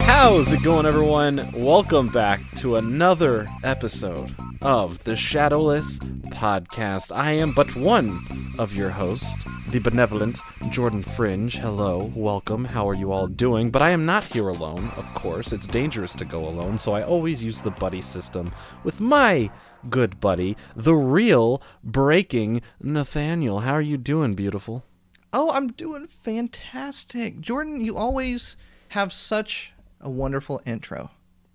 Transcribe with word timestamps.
How's 0.00 0.52
it 0.52 0.62
going, 0.62 0.86
everyone? 0.86 1.50
Welcome 1.52 2.08
back 2.08 2.54
to 2.56 2.76
another 2.76 3.46
episode 3.62 4.34
of 4.62 5.02
the 5.04 5.16
Shadowless 5.16 5.98
Podcast. 6.28 7.14
I 7.14 7.32
am 7.32 7.52
but 7.52 7.74
one 7.76 8.54
of 8.58 8.74
your 8.74 8.90
hosts, 8.90 9.44
the 9.68 9.80
benevolent 9.80 10.40
Jordan 10.70 11.02
Fringe. 11.02 11.56
Hello, 11.56 12.12
welcome. 12.14 12.64
How 12.64 12.88
are 12.88 12.94
you 12.94 13.12
all 13.12 13.26
doing? 13.26 13.70
But 13.70 13.82
I 13.82 13.90
am 13.90 14.06
not 14.06 14.24
here 14.24 14.48
alone, 14.48 14.90
of 14.96 15.12
course. 15.14 15.52
It's 15.52 15.66
dangerous 15.66 16.14
to 16.14 16.24
go 16.24 16.48
alone, 16.48 16.78
so 16.78 16.92
I 16.92 17.02
always 17.02 17.42
use 17.42 17.60
the 17.60 17.70
buddy 17.70 18.00
system 18.00 18.52
with 18.82 19.00
my 19.00 19.50
good 19.90 20.20
buddy, 20.20 20.56
the 20.74 20.94
real 20.94 21.62
breaking 21.82 22.62
Nathaniel. 22.80 23.60
How 23.60 23.74
are 23.74 23.82
you 23.82 23.98
doing, 23.98 24.34
beautiful? 24.34 24.84
Oh, 25.32 25.50
I'm 25.50 25.68
doing 25.68 26.06
fantastic. 26.06 27.40
Jordan, 27.40 27.80
you 27.80 27.96
always 27.96 28.56
have 28.94 29.12
such 29.12 29.72
a 30.00 30.08
wonderful 30.08 30.62
intro. 30.64 31.10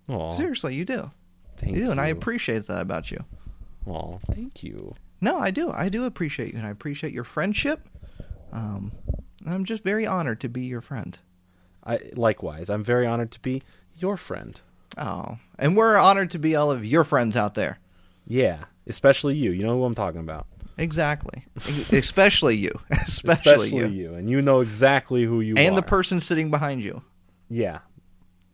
Aw, 0.08 0.34
Seriously, 0.34 0.74
you 0.74 0.84
do. 0.84 1.10
thank 1.56 1.74
you 1.74 1.84
do, 1.86 1.90
and 1.90 1.98
I 1.98 2.08
appreciate 2.08 2.66
that 2.66 2.82
about 2.82 3.10
you. 3.10 3.24
Aw, 3.86 4.18
thank 4.18 4.62
you. 4.62 4.94
No, 5.22 5.38
I 5.38 5.50
do. 5.50 5.70
I 5.70 5.88
do 5.88 6.04
appreciate 6.04 6.52
you, 6.52 6.58
and 6.58 6.66
I 6.66 6.70
appreciate 6.70 7.14
your 7.14 7.24
friendship. 7.24 7.88
Um, 8.52 8.92
I'm 9.46 9.64
just 9.64 9.82
very 9.82 10.06
honored 10.06 10.40
to 10.40 10.50
be 10.50 10.62
your 10.66 10.82
friend. 10.82 11.18
I 11.82 12.10
likewise. 12.14 12.68
I'm 12.68 12.84
very 12.84 13.06
honored 13.06 13.30
to 13.32 13.40
be 13.40 13.62
your 13.96 14.18
friend. 14.18 14.60
Oh, 14.98 15.38
and 15.58 15.78
we're 15.78 15.96
honored 15.96 16.30
to 16.32 16.38
be 16.38 16.54
all 16.54 16.70
of 16.70 16.84
your 16.84 17.04
friends 17.04 17.38
out 17.38 17.54
there. 17.54 17.78
Yeah, 18.26 18.64
especially 18.86 19.36
you. 19.36 19.52
You 19.52 19.64
know 19.64 19.78
who 19.78 19.84
I'm 19.84 19.94
talking 19.94 20.20
about. 20.20 20.46
Exactly. 20.76 21.44
Especially 21.92 22.56
you. 22.56 22.70
Especially, 22.90 23.70
you. 23.70 24.14
and 24.14 24.28
you 24.28 24.40
know 24.42 24.60
exactly 24.60 25.24
who 25.24 25.40
you 25.40 25.54
are. 25.54 25.58
And 25.58 25.76
the 25.76 25.82
person 25.82 26.20
sitting 26.20 26.50
behind 26.50 26.82
you. 26.82 27.02
Yeah. 27.50 27.80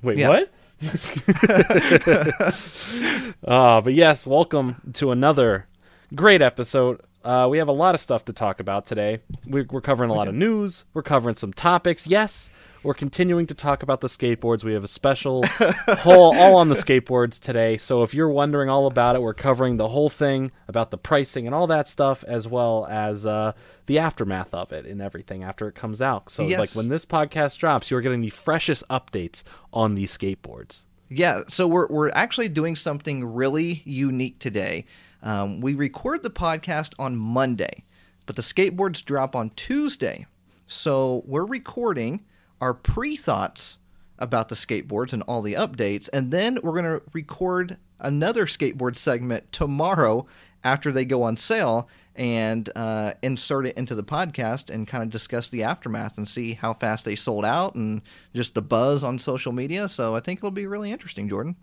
Wait, 0.03 0.19
Yeah. 0.19 0.31
what? 0.31 0.53
uh, 3.47 3.81
but 3.81 3.95
yes, 3.95 4.27
welcome 4.27 4.77
to 4.95 5.11
another 5.11 5.67
great 6.15 6.43
episode. 6.43 7.01
Uh, 7.23 7.47
we 7.51 7.59
have 7.59 7.69
a 7.69 7.73
lot 7.73 7.95
of 7.95 8.01
stuff 8.01 8.25
to 8.25 8.33
talk 8.33 8.59
about 8.59 8.87
today. 8.87 9.21
We're, 9.47 9.67
we're 9.71 9.81
covering 9.83 10.11
a 10.11 10.15
lot 10.15 10.29
of 10.29 10.35
news. 10.35 10.85
We're 10.95 11.03
covering 11.03 11.37
some 11.37 11.53
topics. 11.53 12.07
Yes, 12.07 12.51
we're 12.83 12.95
continuing 12.95 13.47
to 13.47 13.55
talk 13.55 13.83
about 13.83 14.01
the 14.01 14.07
skateboards. 14.09 14.63
We 14.65 14.73
have 14.75 14.85
a 14.85 14.89
special 14.89 15.43
whole 15.89 16.35
all 16.37 16.57
on 16.57 16.69
the 16.69 16.75
skateboards 16.75 17.41
today. 17.41 17.77
So 17.77 18.03
if 18.03 18.15
you're 18.15 18.29
wondering 18.29 18.69
all 18.69 18.87
about 18.87 19.17
it, 19.17 19.23
we're 19.23 19.35
covering 19.35 19.77
the 19.77 19.89
whole 19.89 20.09
thing 20.09 20.53
about 20.69 20.91
the 20.91 20.99
pricing 20.99 21.47
and 21.47 21.55
all 21.55 21.67
that 21.67 21.89
stuff, 21.89 22.23
as 22.25 22.47
well 22.47 22.87
as 22.89 23.27
uh, 23.27 23.53
the 23.87 23.99
aftermath 23.99 24.55
of 24.55 24.73
it 24.73 24.87
and 24.87 25.01
everything 25.03 25.43
after 25.43 25.69
it 25.69 25.75
comes 25.75 26.01
out. 26.01 26.31
So 26.31 26.47
Yes. 26.47 26.59
like 26.59 26.71
when 26.75 26.89
this 26.89 27.05
podcast 27.05 27.59
drops, 27.59 27.91
you're 27.91 28.01
getting 28.01 28.21
the 28.21 28.31
freshest 28.31 28.85
updates 28.89 29.43
on 29.73 29.95
these 29.95 30.17
skateboards. 30.17 30.85
Yeah, 31.09 31.43
so 31.49 31.69
we're 31.69 31.87
we're 31.87 32.11
actually 32.11 32.49
doing 32.49 32.75
something 32.75 33.25
really 33.25 33.83
unique 33.85 34.39
today. 34.41 34.87
Um, 35.23 35.61
we 35.61 35.75
record 35.75 36.23
the 36.25 36.31
podcast 36.31 36.95
on 36.99 37.17
Monday, 37.17 37.85
but 38.27 38.35
the 38.37 38.43
skateboards 38.43 39.05
drop 39.05 39.35
on 39.37 39.51
Tuesday. 39.51 40.27
So 40.67 41.23
we're 41.27 41.45
recording 41.47 42.25
our 42.61 42.75
pre 42.75 43.17
thoughts 43.17 43.79
about 44.19 44.49
the 44.49 44.55
skateboards 44.55 45.12
and 45.12 45.23
all 45.25 45.43
the 45.43 45.55
updates, 45.55 46.09
and 46.12 46.31
then 46.31 46.59
we're 46.62 46.73
going 46.81 46.85
to 46.85 47.03
record 47.12 47.77
another 48.01 48.47
skateboard 48.47 48.97
segment 48.97 49.51
tomorrow 49.53 50.27
after 50.65 50.91
they 50.91 51.05
go 51.05 51.23
on 51.23 51.37
sale 51.37 51.89
and 52.15 52.71
uh, 52.75 53.12
insert 53.22 53.67
it 53.67 53.77
into 53.77 53.94
the 53.94 54.03
podcast 54.03 54.71
and 54.71 54.89
kind 54.89 55.03
of 55.03 55.11
discuss 55.11 55.49
the 55.50 55.62
aftermath 55.62 56.17
and 56.17 56.27
see 56.27 56.55
how 56.55 56.72
fast 56.72 57.05
they 57.05 57.15
sold 57.15 57.44
out 57.44 57.75
and 57.75 58.00
just 58.34 58.55
the 58.55 58.62
buzz 58.62 59.05
on 59.05 59.19
social 59.19 59.53
media. 59.53 59.87
So 59.88 60.15
I 60.17 60.21
think 60.21 60.38
it'll 60.41 60.50
be 60.50 60.67
really 60.67 60.91
interesting, 60.91 61.28
Jordan. 61.28 61.56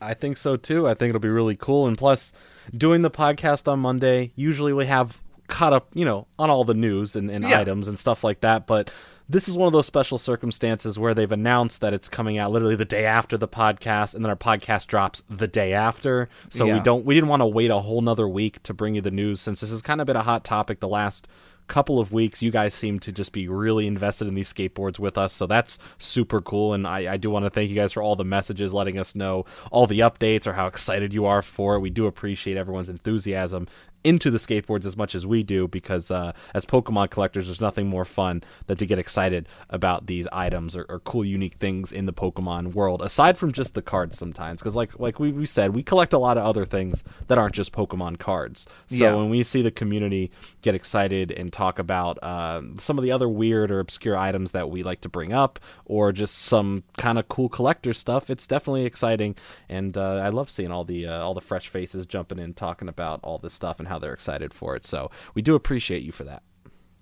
I 0.00 0.14
think 0.14 0.36
so 0.36 0.56
too. 0.56 0.88
I 0.88 0.94
think 0.94 1.10
it'll 1.10 1.20
be 1.20 1.28
really 1.28 1.56
cool. 1.56 1.86
And 1.86 1.96
plus, 1.96 2.32
doing 2.76 3.02
the 3.02 3.10
podcast 3.10 3.70
on 3.70 3.78
Monday, 3.80 4.32
usually 4.34 4.72
we 4.72 4.86
have 4.86 5.20
caught 5.46 5.72
up, 5.72 5.88
you 5.94 6.04
know, 6.04 6.26
on 6.38 6.50
all 6.50 6.64
the 6.64 6.74
news 6.74 7.14
and, 7.14 7.30
and 7.30 7.44
Yeah. 7.44 7.60
items 7.60 7.86
and 7.86 7.98
stuff 7.98 8.24
like 8.24 8.40
that. 8.40 8.66
But 8.66 8.90
this 9.30 9.48
is 9.48 9.56
one 9.56 9.68
of 9.68 9.72
those 9.72 9.86
special 9.86 10.18
circumstances 10.18 10.98
where 10.98 11.14
they've 11.14 11.30
announced 11.30 11.80
that 11.80 11.94
it's 11.94 12.08
coming 12.08 12.36
out 12.36 12.50
literally 12.50 12.74
the 12.74 12.84
day 12.84 13.04
after 13.04 13.38
the 13.38 13.46
podcast, 13.46 14.14
and 14.14 14.24
then 14.24 14.30
our 14.30 14.36
podcast 14.36 14.88
drops 14.88 15.22
the 15.30 15.46
day 15.46 15.72
after. 15.72 16.28
So 16.48 16.66
we 16.74 16.80
don't, 16.80 17.04
we 17.04 17.14
didn't 17.14 17.28
want 17.28 17.40
to 17.40 17.46
wait 17.46 17.70
a 17.70 17.78
whole 17.78 18.00
nother 18.00 18.28
week 18.28 18.60
to 18.64 18.74
bring 18.74 18.96
you 18.96 19.00
the 19.00 19.12
news 19.12 19.40
since 19.40 19.60
this 19.60 19.70
has 19.70 19.82
kind 19.82 20.00
of 20.00 20.06
been 20.08 20.16
a 20.16 20.24
hot 20.24 20.44
topic 20.44 20.80
the 20.80 20.88
last 20.88 21.28
couple 21.68 22.00
of 22.00 22.10
weeks. 22.10 22.42
You 22.42 22.50
guys 22.50 22.74
seem 22.74 22.98
to 22.98 23.12
just 23.12 23.30
be 23.30 23.46
really 23.46 23.86
invested 23.86 24.26
in 24.26 24.34
these 24.34 24.52
skateboards 24.52 24.98
with 24.98 25.16
us 25.16 25.32
so 25.32 25.46
that's 25.46 25.78
super 25.98 26.40
cool 26.40 26.74
and 26.74 26.84
i, 26.84 27.12
I 27.12 27.16
do 27.16 27.30
want 27.30 27.44
to 27.44 27.50
thank 27.50 27.70
you 27.70 27.76
guys 27.76 27.92
for 27.92 28.02
all 28.02 28.16
the 28.16 28.24
messages 28.24 28.74
letting 28.74 28.98
us 28.98 29.14
know 29.14 29.44
all 29.70 29.86
the 29.86 30.00
updates 30.00 30.48
or 30.48 30.54
how 30.54 30.66
excited 30.66 31.14
you 31.14 31.26
are 31.26 31.42
for 31.42 31.76
it. 31.76 31.80
We 31.80 31.90
do 31.90 32.06
appreciate 32.06 32.56
everyone's 32.56 32.88
enthusiasm 32.88 33.68
into 34.02 34.30
the 34.30 34.38
skateboards 34.38 34.86
as 34.86 34.96
much 34.96 35.14
as 35.14 35.26
we 35.26 35.42
do 35.42 35.68
because 35.68 36.10
uh, 36.10 36.32
as 36.54 36.64
pokemon 36.64 37.10
collectors 37.10 37.46
there's 37.46 37.60
nothing 37.60 37.86
more 37.86 38.04
fun 38.04 38.42
than 38.66 38.76
to 38.76 38.86
get 38.86 38.98
excited 38.98 39.46
about 39.68 40.06
these 40.06 40.26
items 40.32 40.74
or, 40.76 40.86
or 40.88 40.98
cool 41.00 41.24
unique 41.24 41.54
things 41.54 41.92
in 41.92 42.06
the 42.06 42.12
pokemon 42.12 42.72
world 42.72 43.02
aside 43.02 43.36
from 43.36 43.52
just 43.52 43.74
the 43.74 43.82
cards 43.82 44.16
sometimes 44.18 44.60
because 44.60 44.74
like 44.74 44.98
like 44.98 45.18
we, 45.20 45.30
we 45.32 45.44
said 45.44 45.74
we 45.74 45.82
collect 45.82 46.12
a 46.12 46.18
lot 46.18 46.38
of 46.38 46.44
other 46.44 46.64
things 46.64 47.04
that 47.26 47.36
aren't 47.38 47.54
just 47.54 47.72
pokemon 47.72 48.18
cards 48.18 48.66
so 48.86 48.94
Yeah. 48.96 49.14
when 49.14 49.28
we 49.30 49.42
see 49.42 49.60
the 49.62 49.70
community 49.70 50.30
get 50.62 50.74
excited 50.74 51.30
and 51.30 51.52
talk 51.52 51.78
about 51.78 52.18
uh, 52.22 52.62
some 52.78 52.96
of 52.98 53.04
the 53.04 53.12
other 53.12 53.28
weird 53.28 53.70
or 53.70 53.80
obscure 53.80 54.16
items 54.16 54.52
that 54.52 54.70
we 54.70 54.82
like 54.82 55.00
to 55.02 55.08
bring 55.08 55.32
up, 55.32 55.58
or 55.84 56.12
just 56.12 56.36
some 56.36 56.82
kind 56.96 57.18
of 57.18 57.28
cool 57.28 57.48
collector 57.48 57.92
stuff, 57.92 58.30
it's 58.30 58.46
definitely 58.46 58.84
exciting. 58.84 59.34
And 59.68 59.96
uh, 59.96 60.16
I 60.16 60.28
love 60.28 60.50
seeing 60.50 60.70
all 60.70 60.84
the 60.84 61.06
uh, 61.06 61.20
all 61.22 61.34
the 61.34 61.40
fresh 61.40 61.68
faces 61.68 62.06
jumping 62.06 62.38
in, 62.38 62.54
talking 62.54 62.88
about 62.88 63.20
all 63.22 63.38
this 63.38 63.52
stuff 63.54 63.78
and 63.78 63.88
how 63.90 63.98
they're 63.98 64.14
excited 64.14 64.54
for 64.54 64.74
it. 64.76 64.84
So 64.84 65.10
we 65.34 65.42
do 65.42 65.54
appreciate 65.54 66.02
you 66.02 66.12
for 66.12 66.24
that. 66.24 66.42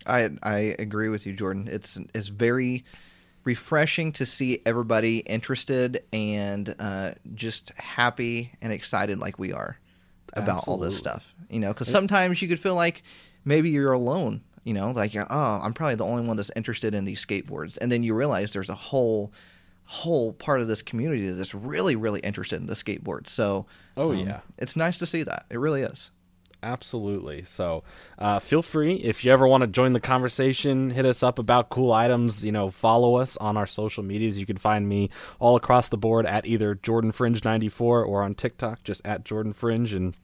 I 0.07 0.31
I 0.43 0.75
agree 0.81 1.09
with 1.09 1.25
you, 1.27 1.33
Jordan. 1.35 1.69
It's 1.71 1.99
it's 2.15 2.29
very 2.29 2.85
refreshing 3.45 4.13
to 4.13 4.27
see 4.27 4.61
everybody 4.67 5.19
interested 5.21 6.03
and 6.13 6.75
uh, 6.79 7.13
just 7.35 7.71
happy 7.77 8.53
and 8.61 8.73
excited 8.73 9.19
like 9.19 9.39
we 9.39 9.53
are 9.53 9.79
about 10.35 10.69
all 10.69 10.77
this 10.77 10.97
stuff. 10.99 11.35
You 11.49 11.61
know, 11.61 11.69
because 11.69 11.89
sometimes 11.89 12.43
you 12.43 12.49
could 12.49 12.61
feel 12.61 12.75
like 12.75 13.03
maybe 13.45 13.71
you're 13.71 13.93
alone. 13.93 14.43
You 14.65 14.75
know, 14.75 14.91
like 14.91 15.15
you're 15.15 15.27
oh, 15.31 15.61
I'm 15.63 15.73
probably 15.73 15.95
the 15.95 16.05
only 16.05 16.27
one 16.27 16.37
that's 16.37 16.51
interested 16.57 16.95
in 16.95 17.05
these 17.05 17.25
skateboards, 17.25 17.79
and 17.81 17.91
then 17.91 18.03
you 18.03 18.15
realize 18.15 18.53
there's 18.53 18.69
a 18.69 18.75
whole 18.75 19.33
whole 19.85 20.35
part 20.35 20.61
of 20.61 20.69
this 20.69 20.83
community 20.83 21.31
that's 21.31 21.55
really 21.55 21.97
really 21.97 22.21
interested 22.21 22.61
in 22.61 22.67
the 22.67 22.75
skateboard. 22.75 23.27
So 23.29 23.65
Oh, 23.97 24.11
um, 24.11 24.19
yeah. 24.19 24.41
it's 24.59 24.77
nice 24.77 24.99
to 24.99 25.07
see 25.07 25.23
that. 25.23 25.47
It 25.49 25.59
really 25.59 25.81
is. 25.83 26.11
Absolutely. 26.63 27.45
So, 27.45 27.85
uh, 28.19 28.41
feel 28.41 28.63
free 28.63 28.95
if 28.95 29.25
you 29.25 29.31
ever 29.33 29.47
want 29.47 29.61
to 29.63 29.69
join 29.69 29.93
the 29.93 30.01
conversation, 30.01 30.91
hit 30.91 31.05
us 31.07 31.23
up 31.23 31.39
about 31.39 31.69
cool 31.69 31.93
items. 31.93 32.45
You 32.45 32.51
know, 32.51 32.69
follow 32.71 33.15
us 33.17 33.37
on 33.37 33.57
our 33.57 33.67
social 33.67 34.03
medias. 34.03 34.39
You 34.39 34.47
can 34.47 34.57
find 34.57 34.89
me 34.89 35.09
all 35.39 35.55
across 35.55 35.89
the 35.89 35.97
board 35.97 36.27
at 36.27 36.47
either 36.47 36.75
Jordan 36.75 37.13
Fringe 37.13 37.45
ninety 37.45 37.69
four 37.69 38.03
or 38.05 38.23
on 38.25 38.35
TikTok 38.35 38.83
just 38.83 39.01
at 39.05 39.25
Jordan 39.25 39.53
Fringe. 39.53 39.93
And 39.95 40.15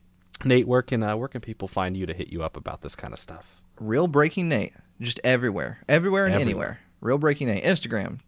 Nate, 0.43 0.67
where 0.67 0.81
can 0.81 1.03
uh, 1.03 1.15
where 1.15 1.29
can 1.29 1.39
people 1.39 1.69
find 1.69 1.95
you 1.95 2.05
to 2.05 2.13
hit 2.13 2.27
you 2.33 2.43
up 2.43 2.57
about 2.57 2.81
this 2.81 2.95
kind 2.97 3.13
of 3.13 3.19
stuff? 3.19 3.61
Real 3.79 4.07
Breaking 4.07 4.49
Nate, 4.49 4.73
just 4.99 5.21
everywhere, 5.23 5.79
everywhere 5.87 6.25
and 6.25 6.35
Everywhere. 6.35 6.49
anywhere. 6.51 6.79
Real 6.99 7.17
Breaking 7.17 7.47
Nate, 7.47 7.63
Instagram, 7.63 8.19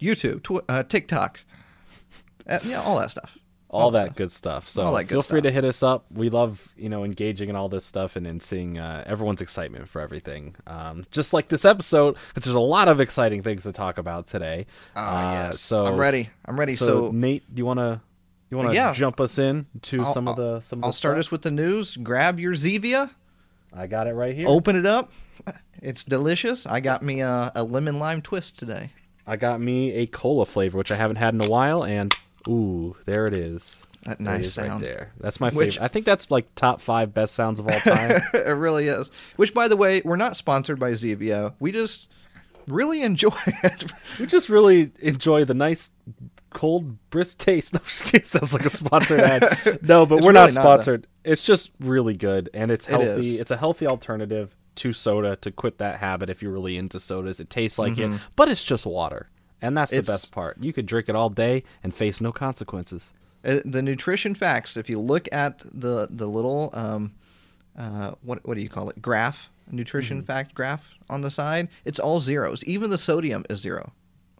YouTube, 0.00 0.42
tw- 0.42 0.64
uh, 0.68 0.82
TikTok, 0.84 1.40
uh, 2.48 2.58
yeah, 2.64 2.80
all 2.80 2.98
that 2.98 3.10
stuff. 3.10 3.36
All 3.72 3.90
that 3.90 4.04
stuff. 4.06 4.16
good 4.16 4.30
stuff. 4.30 4.68
So 4.68 4.90
good 4.98 5.08
feel 5.08 5.22
free 5.22 5.40
stuff. 5.40 5.42
to 5.44 5.50
hit 5.52 5.64
us 5.64 5.82
up. 5.82 6.04
We 6.12 6.28
love 6.28 6.72
you 6.76 6.88
know 6.88 7.04
engaging 7.04 7.48
in 7.48 7.56
all 7.56 7.68
this 7.68 7.84
stuff 7.84 8.16
and, 8.16 8.26
and 8.26 8.42
seeing 8.42 8.78
uh, 8.78 9.02
everyone's 9.06 9.40
excitement 9.40 9.88
for 9.88 10.00
everything. 10.00 10.54
Um, 10.66 11.06
just 11.10 11.32
like 11.32 11.48
this 11.48 11.64
episode, 11.64 12.16
because 12.28 12.44
there's 12.44 12.54
a 12.56 12.60
lot 12.60 12.88
of 12.88 13.00
exciting 13.00 13.42
things 13.42 13.62
to 13.64 13.72
talk 13.72 13.98
about 13.98 14.26
today. 14.26 14.66
Oh 14.96 15.00
Uh, 15.00 15.30
yes, 15.48 15.60
so 15.60 15.86
I'm 15.86 15.96
ready. 15.98 16.28
I'm 16.44 16.58
ready. 16.58 16.74
So, 16.74 16.86
So, 17.06 17.10
Nate, 17.12 17.42
do 17.54 17.60
you 17.60 17.66
want 17.66 17.78
to 17.80 18.00
you 18.50 18.58
want 18.58 18.68
to 18.68 18.74
Yeah. 18.74 18.92
jump 18.92 19.18
us 19.20 19.38
in 19.38 19.66
to 19.82 20.00
I'll- 20.02 20.12
some 20.12 20.28
of 20.28 20.36
the 20.36 20.60
some 20.60 20.80
of 20.80 20.84
I'll 20.84 20.90
the 20.90 20.96
start 20.96 21.14
stuff? 21.14 21.20
us 21.26 21.30
with 21.32 21.42
the 21.42 21.50
news. 21.50 21.96
Grab 21.96 22.38
your 22.38 22.52
Zevia, 22.52 23.10
I 23.72 23.86
got 23.86 24.06
it 24.06 24.12
right 24.12 24.34
here. 24.34 24.44
open 24.48 24.76
it 24.76 24.84
up. 24.86 25.10
It's 25.80 26.04
delicious. 26.04 26.66
I 26.66 26.80
got 26.80 27.02
me 27.02 27.20
a, 27.22 27.50
a 27.54 27.64
lemon 27.64 27.98
lime 27.98 28.22
twist 28.22 28.58
today. 28.58 28.90
I 29.26 29.36
got 29.36 29.60
me 29.60 29.92
a 29.92 30.06
cola 30.06 30.44
flavor, 30.46 30.76
which 30.78 30.92
I 30.92 30.96
haven't 30.96 31.16
had 31.16 31.32
in 31.34 31.40
a 31.44 31.48
while, 31.50 31.84
and 31.84 32.14
ooh, 32.48 32.96
there 33.06 33.26
it 33.26 33.34
is. 33.34 33.86
That 34.04 34.18
it 34.18 34.20
nice 34.20 34.58
right 34.58 34.66
sound. 34.66 34.82
there. 34.82 35.12
That's 35.20 35.38
my 35.38 35.50
Which- 35.50 35.74
favorite. 35.74 35.84
I 35.84 35.88
think 35.88 36.06
that's 36.06 36.30
like 36.30 36.52
top 36.56 36.80
five 36.80 37.14
best 37.14 37.34
sounds 37.34 37.60
of 37.60 37.68
all 37.68 37.78
time. 37.80 38.20
it 38.34 38.56
really 38.56 38.88
is. 38.88 39.10
Which, 39.36 39.54
by 39.54 39.68
the 39.68 39.76
way, 39.76 40.02
we're 40.04 40.16
not 40.16 40.36
sponsored 40.36 40.78
by 40.80 40.90
Zevia. 40.92 41.54
We 41.60 41.70
just 41.70 42.08
really 42.66 43.02
enjoy 43.02 43.30
it. 43.62 43.92
We 44.18 44.26
just 44.26 44.48
really 44.48 44.90
enjoy 45.00 45.44
the 45.44 45.54
nice 45.54 45.90
cold 46.50 46.98
brisk 47.10 47.38
taste. 47.38 47.74
No, 47.74 47.80
sounds 47.86 48.52
like 48.52 48.64
a 48.66 48.70
sponsored 48.70 49.20
ad. 49.20 49.78
No, 49.82 50.04
but 50.04 50.16
It's 50.16 50.26
we're 50.26 50.32
really 50.32 50.46
not 50.48 50.54
not, 50.54 50.62
sponsored. 50.62 51.06
it's 51.24 51.44
just 51.44 51.70
really 51.80 52.14
good 52.14 52.50
and 52.52 52.70
it's 52.70 52.86
healthy. 52.86 53.34
is. 53.34 53.36
it's 53.38 53.50
a 53.52 53.56
healthy 53.56 53.86
alternative 53.86 54.54
to 54.74 54.92
soda 54.92 55.36
to 55.36 55.50
quit 55.52 55.78
that 55.78 55.98
habit 55.98 56.28
if 56.30 56.42
you're 56.42 56.52
really 56.52 56.76
into 56.76 56.98
sodas. 56.98 57.38
It 57.40 57.50
tastes 57.50 57.78
like 57.78 57.94
Mm-hmm. 57.94 58.14
it, 58.14 58.20
but 58.36 58.48
it's 58.48 58.64
just 58.64 58.84
water. 58.86 59.28
And 59.62 59.76
that's 59.76 59.90
the 59.92 60.02
best 60.02 60.32
part. 60.32 60.58
You 60.60 60.72
could 60.72 60.86
drink 60.86 61.08
it 61.08 61.14
all 61.16 61.30
day 61.30 61.62
and 61.82 61.94
face 61.94 62.20
no 62.20 62.32
consequences. 62.32 63.12
Uh, 63.44 63.60
the 63.64 63.80
nutrition 63.82 64.34
facts. 64.34 64.76
If 64.76 64.90
you 64.90 64.98
look 64.98 65.28
at 65.32 65.60
the 65.72 66.08
the 66.10 66.26
little 66.26 66.70
um, 66.74 67.12
uh, 67.78 68.12
what 68.22 68.46
what 68.46 68.54
do 68.54 68.60
you 68.60 68.68
call 68.68 68.90
it? 68.90 69.00
Graph, 69.00 69.50
nutrition 69.70 70.18
Mm-hmm. 70.18 70.26
fact 70.26 70.54
graph 70.54 70.94
on 71.08 71.22
the 71.22 71.30
side. 71.30 71.68
It's 71.84 71.98
all 71.98 72.20
zeros. 72.20 72.62
Even 72.64 72.90
the 72.90 72.98
sodium 72.98 73.44
is 73.48 73.60
zero. 73.60 73.92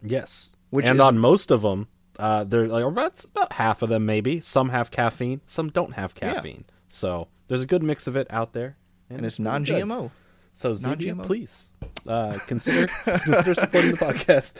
Yes. 0.02 0.52
Which 0.70 0.84
and 0.86 0.96
is- 0.96 1.00
on 1.00 1.18
most 1.18 1.50
of 1.50 1.62
them, 1.62 1.88
uh, 2.18 2.44
they're 2.44 2.66
like 2.68 2.84
about, 2.84 3.24
about 3.24 3.52
half 3.54 3.82
of 3.82 3.88
them 3.88 4.04
maybe. 4.06 4.40
Some 4.40 4.68
have 4.70 4.90
caffeine, 4.90 5.40
some 5.46 5.68
don't 5.70 5.94
have 5.94 6.14
Yeah. 6.20 6.34
caffeine. 6.34 6.64
So 6.88 7.28
there's 7.48 7.62
a 7.62 7.66
good 7.66 7.82
mix 7.82 8.06
of 8.06 8.16
it 8.16 8.26
out 8.30 8.52
there, 8.52 8.76
And 9.10 9.24
it's 9.24 9.38
really 9.38 9.50
non. 9.50 9.64
GMO. 9.64 10.10
So 10.54 10.74
Zevia, 10.74 11.20
please 11.22 11.70
uh, 12.06 12.38
consider 12.46 12.86
consider 13.04 13.54
supporting 13.54 13.92
the 13.92 13.96
podcast. 13.96 14.52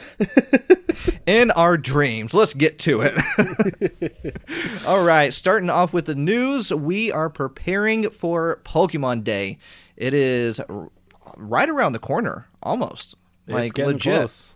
in 1.25 1.51
our 1.51 1.77
dreams. 1.77 2.33
Let's 2.33 2.53
get 2.53 2.79
to 2.79 3.01
it. 3.01 4.37
All 4.87 5.05
right, 5.05 5.33
starting 5.33 5.69
off 5.69 5.93
with 5.93 6.05
the 6.05 6.15
news, 6.15 6.71
we 6.73 7.11
are 7.11 7.29
preparing 7.29 8.09
for 8.09 8.59
Pokemon 8.65 9.23
Day. 9.23 9.59
It 9.95 10.13
is 10.13 10.59
r- 10.61 10.89
right 11.37 11.69
around 11.69 11.93
the 11.93 11.99
corner, 11.99 12.47
almost. 12.61 13.15
it's 13.47 13.71
getting 13.71 13.93
legit. 13.93 14.13
close. 14.13 14.55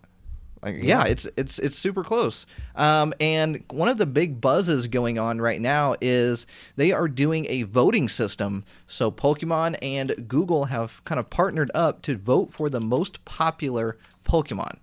Like, 0.64 0.78
yeah, 0.82 1.04
it's 1.06 1.28
it's 1.38 1.60
it's 1.60 1.78
super 1.78 2.04
close. 2.04 2.46
Um, 2.76 3.14
and 3.20 3.64
one 3.70 3.90
of 3.90 3.98
the 3.98 4.06
big 4.08 4.42
buzzes 4.42 4.88
going 4.88 5.20
on 5.20 5.40
right 5.40 5.62
now 5.62 5.96
is 6.02 6.48
they 6.76 6.92
are 6.92 7.08
doing 7.08 7.46
a 7.50 7.64
voting 7.64 8.10
system. 8.10 8.66
So 8.88 9.12
Pokemon 9.12 9.78
and 9.82 10.28
Google 10.28 10.66
have 10.66 11.04
kind 11.06 11.20
of 11.20 11.30
partnered 11.30 11.70
up 11.76 12.02
to 12.04 12.16
vote 12.18 12.52
for 12.54 12.70
the 12.70 12.80
most 12.80 13.24
popular 13.24 13.98
Pokemon. 14.26 14.78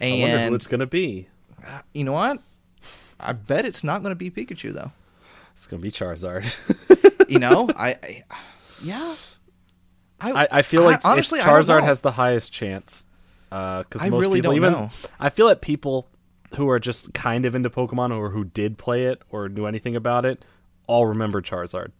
And 0.00 0.14
I 0.14 0.20
wonder 0.34 0.48
who 0.50 0.54
it's 0.54 0.66
gonna 0.66 0.86
be. 0.86 1.28
you 1.94 2.04
know 2.04 2.12
what? 2.12 2.38
I 3.18 3.32
bet 3.32 3.64
it's 3.64 3.82
not 3.82 4.02
going 4.02 4.10
to 4.12 4.14
be 4.16 4.30
Pikachu 4.30 4.72
though. 4.72 4.92
It's 5.52 5.66
gonna 5.66 5.82
be 5.82 5.90
Charizard. 5.90 6.44
You 7.28 7.38
know, 7.38 7.68
I, 7.76 7.90
I 8.02 8.22
yeah. 8.82 9.14
I, 10.18 10.48
I 10.50 10.62
feel 10.62 10.82
like 10.82 10.96
it's- 10.98 11.04
honestly, 11.12 11.40
Charizard 11.40 11.82
has 11.82 12.00
the 12.00 12.12
highest 12.12 12.52
chance. 12.52 13.04
Uh, 13.50 13.82
because 13.82 14.02
I 14.02 14.10
most 14.10 14.20
really 14.20 14.38
people, 14.38 14.52
don't 14.52 14.56
even 14.56 14.72
know. 14.72 14.90
I 15.18 15.30
feel 15.30 15.48
that 15.48 15.62
people 15.62 16.08
who 16.56 16.68
are 16.68 16.78
just 16.78 17.12
kind 17.14 17.44
of 17.44 17.54
into 17.54 17.70
Pokemon 17.70 18.16
or 18.16 18.30
who 18.30 18.44
did 18.44 18.78
play 18.78 19.04
it 19.04 19.22
or 19.30 19.48
knew 19.48 19.66
anything 19.66 19.96
about 19.96 20.24
it 20.24 20.44
all 20.86 21.06
remember 21.06 21.40
Charizard. 21.40 21.92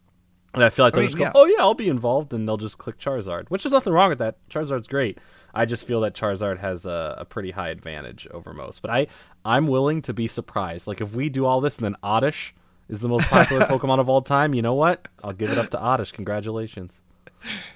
And 0.53 0.63
I 0.63 0.69
feel 0.71 0.83
like 0.83 0.93
they'll 0.93 1.01
mean, 1.01 1.09
just 1.09 1.17
go, 1.17 1.25
yeah. 1.25 1.31
"Oh 1.35 1.45
yeah, 1.45 1.59
I'll 1.59 1.75
be 1.75 1.89
involved," 1.89 2.33
and 2.33 2.47
they'll 2.47 2.57
just 2.57 2.79
click 2.79 2.97
Charizard, 2.97 3.49
which 3.49 3.65
is 3.67 3.71
nothing 3.71 3.93
wrong 3.93 4.09
with 4.09 4.17
that. 4.17 4.37
Charizard's 4.49 4.87
great. 4.87 5.19
I 5.53 5.65
just 5.65 5.85
feel 5.85 6.01
that 6.01 6.15
Charizard 6.15 6.59
has 6.59 6.87
a, 6.87 7.15
a 7.19 7.25
pretty 7.25 7.51
high 7.51 7.69
advantage 7.69 8.27
over 8.31 8.53
most. 8.53 8.81
But 8.81 8.91
I, 8.91 9.07
I'm 9.45 9.67
willing 9.67 10.01
to 10.03 10.13
be 10.13 10.27
surprised. 10.27 10.87
Like 10.87 11.01
if 11.01 11.15
we 11.15 11.29
do 11.29 11.45
all 11.45 11.61
this 11.61 11.77
and 11.77 11.85
then 11.85 11.95
Oddish 12.01 12.55
is 12.87 13.01
the 13.01 13.07
most 13.07 13.27
popular 13.27 13.65
Pokemon 13.67 13.99
of 13.99 14.09
all 14.09 14.21
time, 14.21 14.55
you 14.55 14.61
know 14.61 14.73
what? 14.73 15.07
I'll 15.23 15.33
give 15.33 15.51
it 15.51 15.57
up 15.57 15.69
to 15.71 15.79
Oddish. 15.79 16.11
Congratulations. 16.11 17.01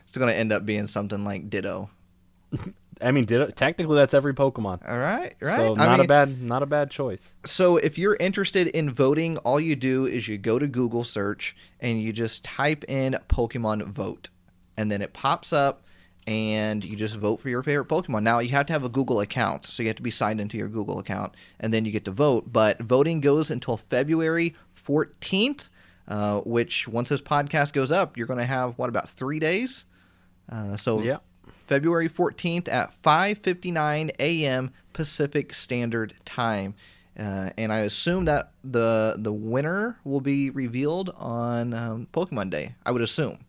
It's 0.08 0.18
going 0.18 0.32
to 0.32 0.38
end 0.38 0.52
up 0.52 0.66
being 0.66 0.88
something 0.88 1.24
like 1.24 1.50
Ditto. 1.50 1.90
I 3.02 3.12
mean, 3.12 3.26
did 3.26 3.56
technically 3.56 3.96
that's 3.98 4.14
every 4.14 4.34
Pokemon. 4.34 4.88
All 4.88 4.98
right, 4.98 5.36
right. 5.42 5.56
So 5.56 5.76
I 5.76 5.86
not 5.86 6.00
a 6.00 6.04
bad, 6.08 6.42
not 6.42 6.64
a 6.64 6.66
bad 6.66 6.92
choice. 6.92 7.36
So 7.46 7.78
if 7.78 7.98
you're 7.98 8.16
interested 8.16 8.68
in 8.68 8.92
voting, 8.92 9.38
all 9.40 9.60
you 9.60 9.76
do 9.76 10.06
is 10.06 10.28
you 10.28 10.38
go 10.38 10.60
to 10.60 10.68
Google 10.68 11.04
search 11.04 11.56
and 11.80 12.02
you 12.02 12.14
just 12.14 12.44
type 12.44 12.84
in 12.86 13.18
Pokemon 13.30 13.88
vote. 13.88 14.30
And 14.78 14.92
then 14.92 15.02
it 15.02 15.14
pops 15.14 15.54
up 15.54 15.84
and 16.26 16.84
you 16.84 16.96
just 16.96 17.16
vote 17.18 17.40
for 17.42 17.50
your 17.50 17.64
favorite 17.64 17.88
Pokemon. 17.88 18.24
Now 18.24 18.40
you 18.40 18.50
have 18.50 18.66
to 18.68 18.74
have 18.74 18.84
a 18.84 18.90
Google 18.90 19.20
account, 19.20 19.66
so 19.66 19.84
you 19.84 19.90
have 19.90 19.98
to 19.98 20.04
be 20.04 20.12
signed 20.12 20.40
into 20.40 20.58
your 20.58 20.70
Google 20.70 21.00
account 21.00 21.36
and 21.60 21.74
then 21.74 21.86
you 21.86 21.92
get 21.92 22.06
to 22.06 22.12
vote. 22.12 22.52
But 22.52 22.80
voting 22.80 23.22
goes 23.22 23.52
until 23.52 23.78
February 23.78 24.56
14th, 24.88 25.70
uh, 26.08 26.42
which 26.42 26.88
once 26.88 27.10
this 27.10 27.22
podcast 27.22 27.74
goes 27.74 27.92
up, 27.92 28.18
you're 28.18 28.28
going 28.28 28.40
to 28.40 28.46
have 28.46 28.78
what 28.78 28.90
about 28.90 29.10
3 29.10 29.40
days? 29.40 29.86
Uh, 30.50 30.76
so 30.78 31.02
Yeah. 31.02 31.18
February 31.66 32.10
14th 32.10 32.68
at 32.68 33.02
5:59 33.02 34.12
a.m. 34.20 34.72
Pacific 34.94 35.54
Standard 35.54 36.14
Time. 36.26 36.76
Uh, 37.18 37.52
and 37.58 37.72
I 37.72 37.80
assume 37.80 38.26
that 38.26 38.52
the 38.64 39.16
the 39.18 39.34
winner 39.34 40.00
will 40.04 40.22
be 40.22 40.50
revealed 40.50 41.12
on 41.16 41.74
um, 41.74 42.08
Pokemon 42.14 42.50
Day. 42.50 42.76
I 42.86 42.92
would 42.92 43.02
assume. 43.02 43.46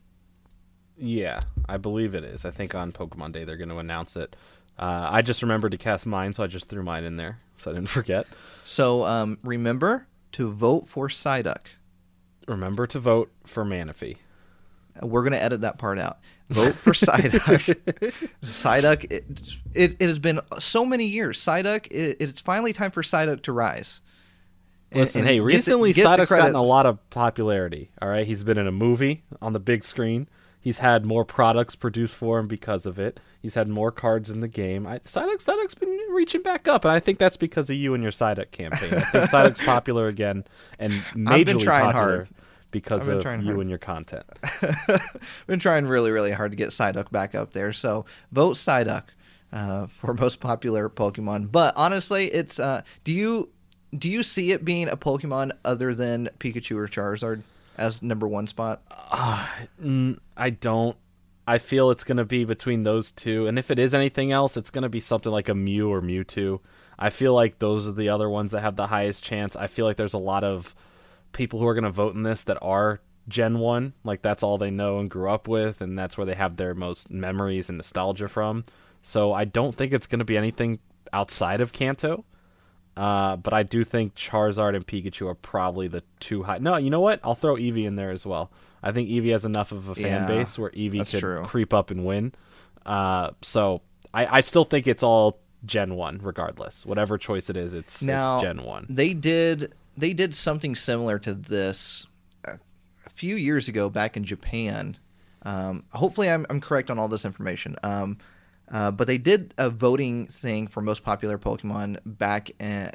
Yeah, 0.99 1.43
I 1.69 1.77
believe 1.77 2.15
it 2.15 2.25
is. 2.25 2.45
I 2.45 2.51
think 2.51 2.75
on 2.75 2.93
Pokemon 2.93 3.33
Day 3.33 3.45
they're 3.45 3.57
going 3.57 3.71
to 3.71 3.79
announce 3.79 4.17
it. 4.17 4.37
Uh, 4.79 5.09
I 5.11 5.23
just 5.23 5.43
remembered 5.43 5.73
to 5.73 5.79
cast 5.79 6.05
mine, 6.05 6.35
so 6.35 6.43
I 6.43 6.47
just 6.47 6.69
threw 6.69 6.83
mine 6.83 7.05
in 7.05 7.17
there, 7.17 7.39
so 7.57 7.71
I 7.71 7.75
didn't 7.75 7.89
forget. 7.89 8.27
So 8.65 9.05
um, 9.05 9.39
remember 9.43 10.07
to 10.33 10.51
vote 10.51 10.89
for 10.89 11.09
Psyduck. 11.09 11.67
Remember 12.47 12.87
to 12.89 12.99
vote 12.99 13.31
for 13.45 13.65
Manaphy. 13.65 14.19
We're 15.03 15.23
going 15.23 15.33
to 15.33 15.43
edit 15.43 15.63
that 15.63 15.79
part 15.79 15.99
out. 15.99 16.19
Vote 16.51 16.75
for 16.75 16.93
Psyduck. 16.93 17.77
Psyduck. 18.43 19.05
It, 19.11 19.25
it, 19.75 19.97
it 20.01 20.07
has 20.07 20.19
been 20.19 20.41
so 20.59 20.85
many 20.85 21.07
years. 21.07 21.39
Psyduck. 21.41 21.87
It, 21.91 22.17
it's 22.21 22.41
finally 22.41 22.73
time 22.73 22.91
for 22.91 23.03
Psyduck 23.03 23.43
to 23.43 23.53
rise. 23.53 24.01
And- 24.91 25.01
Listen, 25.01 25.21
and 25.23 25.29
hey, 25.29 25.41
recently 25.41 25.93
the 25.93 26.03
Psyduck's 26.03 26.31
gotten 26.31 26.55
a 26.55 26.63
lot 26.63 26.87
of 26.87 26.99
popularity. 27.11 27.91
All 28.01 28.09
right, 28.09 28.27
he's 28.27 28.45
been 28.45 28.59
in 28.59 28.67
a 28.67 28.73
movie 28.73 29.25
on 29.43 29.53
the 29.53 29.61
big 29.61 29.85
screen. 29.85 30.29
He's 30.61 30.79
had 30.79 31.05
more 31.05 31.25
products 31.27 31.75
produced 31.75 32.15
for 32.15 32.39
him 32.39 32.47
because 32.47 32.87
of 32.87 32.99
it. 32.99 33.21
He's 33.43 33.55
had 33.55 33.69
more 33.69 33.91
cards 33.93 34.31
in 34.31 34.41
the 34.41 34.49
game. 34.49 34.87
I, 34.87 34.99
Psyduck, 35.01 35.37
Psyduck's 35.45 35.75
been 35.75 35.99
reaching 36.11 36.43
back 36.43 36.67
up, 36.69 36.85
and 36.87 36.93
I 36.93 37.01
think 37.01 37.19
that's 37.19 37.37
because 37.37 37.69
of 37.69 37.77
you 37.77 37.93
and 37.93 38.03
your 38.03 38.13
Psyduck 38.13 38.51
campaign. 38.51 38.95
I 38.95 39.01
think 39.01 39.25
Psyduck's 39.31 39.61
popular 39.61 40.09
again, 40.09 40.45
and 40.79 41.03
I've 41.27 41.45
been 41.45 41.59
majorly 41.59 41.63
trying 41.65 41.85
popular 41.93 42.17
hard. 42.17 42.29
Because 42.75 43.07
of 43.07 43.19
you 43.19 43.23
hard. 43.23 43.61
and 43.61 43.71
your 43.71 43.79
content. 43.79 44.25
I've 44.63 45.45
been 45.47 45.61
trying 45.61 45.87
really, 45.87 46.11
really 46.11 46.33
hard 46.33 46.51
to 46.51 46.57
get 46.57 46.71
Psyduck 46.71 47.11
back 47.13 47.35
up 47.37 47.53
there. 47.53 47.73
So 47.73 48.05
vote 48.33 48.57
Psyduck 48.57 49.05
uh, 49.53 49.87
for 49.87 50.13
most 50.21 50.41
popular 50.41 50.91
Pokemon. 50.91 51.53
But 51.53 51.73
honestly, 51.77 52.27
it's 52.27 52.59
uh, 52.59 52.83
do 53.05 53.13
you 53.13 53.49
do 53.97 54.11
you 54.11 54.25
see 54.25 54.51
it 54.51 54.65
being 54.65 54.89
a 54.89 54.97
Pokemon 54.97 55.53
other 55.65 55.95
than 55.95 56.29
Pikachu 56.41 56.77
or 56.77 56.89
Charizard 56.89 57.43
as 57.79 58.03
number 58.03 58.27
one 58.27 58.49
spot? 58.49 58.83
Mm, 59.81 60.19
I 60.37 60.51
don't. 60.51 60.97
I 61.47 61.59
feel 61.59 61.91
it's 61.91 62.05
going 62.05 62.17
to 62.17 62.25
be 62.25 62.45
between 62.45 62.83
those 62.83 63.13
two, 63.13 63.47
and 63.47 63.59
if 63.59 63.71
it 63.71 63.79
is 63.79 63.95
anything 63.95 64.33
else, 64.33 64.57
it's 64.57 64.71
going 64.71 64.83
to 64.83 64.89
be 64.89 65.01
something 65.01 65.31
like 65.31 65.49
a 65.49 65.55
Mew 65.55 65.93
or 65.93 66.01
Mewtwo. 66.01 66.61
I 66.99 67.11
feel 67.11 67.35
like 67.35 67.59
those 67.59 67.87
are 67.87 67.93
the 67.93 68.09
other 68.09 68.31
ones 68.31 68.53
that 68.53 68.63
have 68.63 68.77
the 68.77 68.87
highest 68.87 69.23
chance. 69.23 69.55
I 69.55 69.67
feel 69.67 69.85
like 69.85 69.97
there's 69.97 70.15
a 70.15 70.19
lot 70.19 70.43
of 70.43 70.75
people 71.35 71.59
who 71.61 71.67
are 71.67 71.75
going 71.75 71.85
to 71.85 71.91
vote 71.91 72.15
in 72.15 72.23
this 72.23 72.45
that 72.45 72.57
are 72.63 73.01
Gen 73.29 73.59
1, 73.59 73.93
like 74.05 74.23
that's 74.23 74.43
all 74.43 74.57
they 74.57 74.71
know 74.71 74.99
and 74.99 75.11
grew 75.11 75.29
up 75.31 75.47
with, 75.49 75.81
and 75.83 75.99
that's 75.99 76.17
where 76.17 76.25
they 76.27 76.35
have 76.35 76.57
their 76.57 76.75
most 76.75 77.11
memories 77.11 77.69
and 77.69 77.77
nostalgia 77.77 78.29
from. 78.29 78.65
So 79.03 79.33
I 79.35 79.45
don't 79.45 79.77
think 79.77 79.93
it's 79.93 80.07
going 80.07 80.19
to 80.21 80.25
be 80.25 80.37
anything 80.39 80.79
outside 81.13 81.61
of 81.61 81.73
Kanto. 81.73 82.25
Uh, 82.97 83.37
but 83.37 83.53
I 83.53 83.65
do 83.65 83.83
think 83.83 84.15
Charizard 84.15 84.77
and 84.77 84.87
Pikachu 84.87 85.27
are 85.27 85.35
probably 85.35 85.89
the 85.89 86.03
two 86.21 86.45
high. 86.45 86.59
No, 86.59 86.77
you 86.77 86.91
know 86.91 87.01
what? 87.01 87.19
I'll 87.25 87.35
throw 87.35 87.57
Eevee 87.57 87.87
in 87.87 87.97
there 87.97 88.11
as 88.11 88.25
well. 88.25 88.53
I 88.83 88.93
think 88.93 89.09
Eevee 89.09 89.33
has 89.33 89.45
enough 89.45 89.73
of 89.73 89.89
a 89.89 89.95
fan 89.95 90.05
Yeah, 90.05 90.27
base 90.27 90.59
where 90.59 90.71
Eevee 90.71 91.11
could 91.11 91.21
true. 91.21 91.43
creep 91.45 91.75
up 91.75 91.91
and 91.91 92.05
win. 92.05 92.33
Uh, 92.87 93.31
so 93.43 93.83
I, 94.13 94.37
I 94.39 94.41
still 94.41 94.65
think 94.65 94.87
it's 94.87 95.03
all 95.03 95.41
Gen 95.65 95.97
One, 95.97 96.21
regardless. 96.23 96.87
Whatever 96.87 97.19
choice 97.19 97.51
it 97.51 97.57
is, 97.57 97.75
it's, 97.75 98.03
Now 98.03 98.35
it's 98.37 98.43
Gen 98.43 98.63
One. 98.63 98.87
They 98.89 99.13
did 99.13 99.75
they 99.97 100.13
did 100.13 100.35
something 100.35 100.75
similar 100.75 101.19
to 101.21 101.35
this 101.35 102.07
a, 102.45 102.59
a 103.07 103.11
few 103.11 103.37
years 103.37 103.69
ago 103.69 103.89
back 103.89 104.17
in 104.17 104.25
Japan. 104.25 104.97
Um, 105.43 105.85
hopefully, 105.93 106.31
I'm, 106.31 106.47
I'm 106.51 106.61
correct 106.61 106.91
on 106.91 106.99
all 106.99 107.09
this 107.09 107.25
information. 107.25 107.77
Um, 107.83 108.19
uh, 108.71 108.91
but 108.91 109.07
they 109.07 109.19
did 109.19 109.55
a 109.59 109.71
voting 109.71 110.27
thing 110.27 110.67
for 110.67 110.81
most 110.81 111.03
popular 111.03 111.39
Pokemon 111.39 111.99
back. 112.05 112.51
In, 112.61 112.91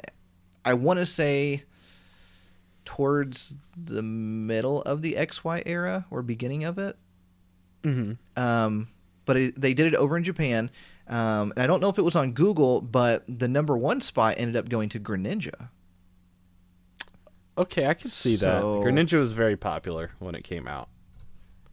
I 0.64 0.74
want 0.74 0.98
to 0.98 1.06
say 1.06 1.64
towards 2.84 3.54
the 3.76 4.02
middle 4.02 4.82
of 4.82 5.02
the 5.02 5.14
XY 5.14 5.62
era 5.66 6.06
or 6.10 6.22
beginning 6.22 6.64
of 6.64 6.78
it. 6.78 6.96
Mm-hmm. 7.84 8.42
Um, 8.42 8.88
but 9.24 9.36
it, 9.36 9.60
they 9.60 9.74
did 9.74 9.86
it 9.86 9.94
over 9.94 10.16
in 10.16 10.24
Japan. 10.24 10.70
Um, 11.06 11.52
and 11.54 11.62
I 11.62 11.66
don't 11.66 11.80
know 11.80 11.88
if 11.88 11.98
it 11.98 12.02
was 12.02 12.16
on 12.16 12.32
Google, 12.32 12.80
but 12.80 13.24
the 13.28 13.48
number 13.48 13.76
one 13.76 14.00
spot 14.00 14.34
ended 14.38 14.56
up 14.56 14.68
going 14.68 14.88
to 14.90 15.00
Greninja. 15.00 15.68
Okay, 17.58 17.86
I 17.86 17.94
can 17.94 18.08
see 18.08 18.36
So- 18.36 18.46
that. 18.46 18.86
Greninja 18.88 19.18
was 19.18 19.32
very 19.32 19.56
popular 19.56 20.12
when 20.18 20.34
it 20.34 20.42
came 20.44 20.66
out. 20.68 20.88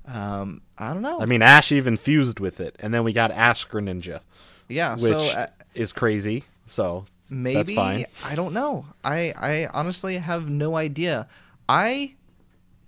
Um, 0.06 0.62
I 0.78 0.94
don't 0.94 1.02
know. 1.02 1.20
I 1.20 1.26
mean, 1.26 1.42
Ash 1.42 1.72
even 1.72 1.98
fused 1.98 2.40
with 2.40 2.60
it, 2.62 2.76
and 2.80 2.94
then 2.94 3.04
we 3.04 3.12
got 3.14 3.32
Ash 3.32 3.68
Greninja. 3.68 4.22
yeah. 4.70 4.94
which 4.96 5.18
so 5.18 5.38
uh, 5.38 5.48
is 5.74 5.92
crazy. 5.92 6.46
So 6.66 7.06
Maybe. 7.30 7.78
I 7.78 8.06
don't 8.36 8.54
know. 8.54 8.86
I 9.04 9.34
I 9.36 9.68
honestly 9.74 10.18
have 10.18 10.50
no 10.50 10.78
idea. 10.78 11.28
I 11.68 12.14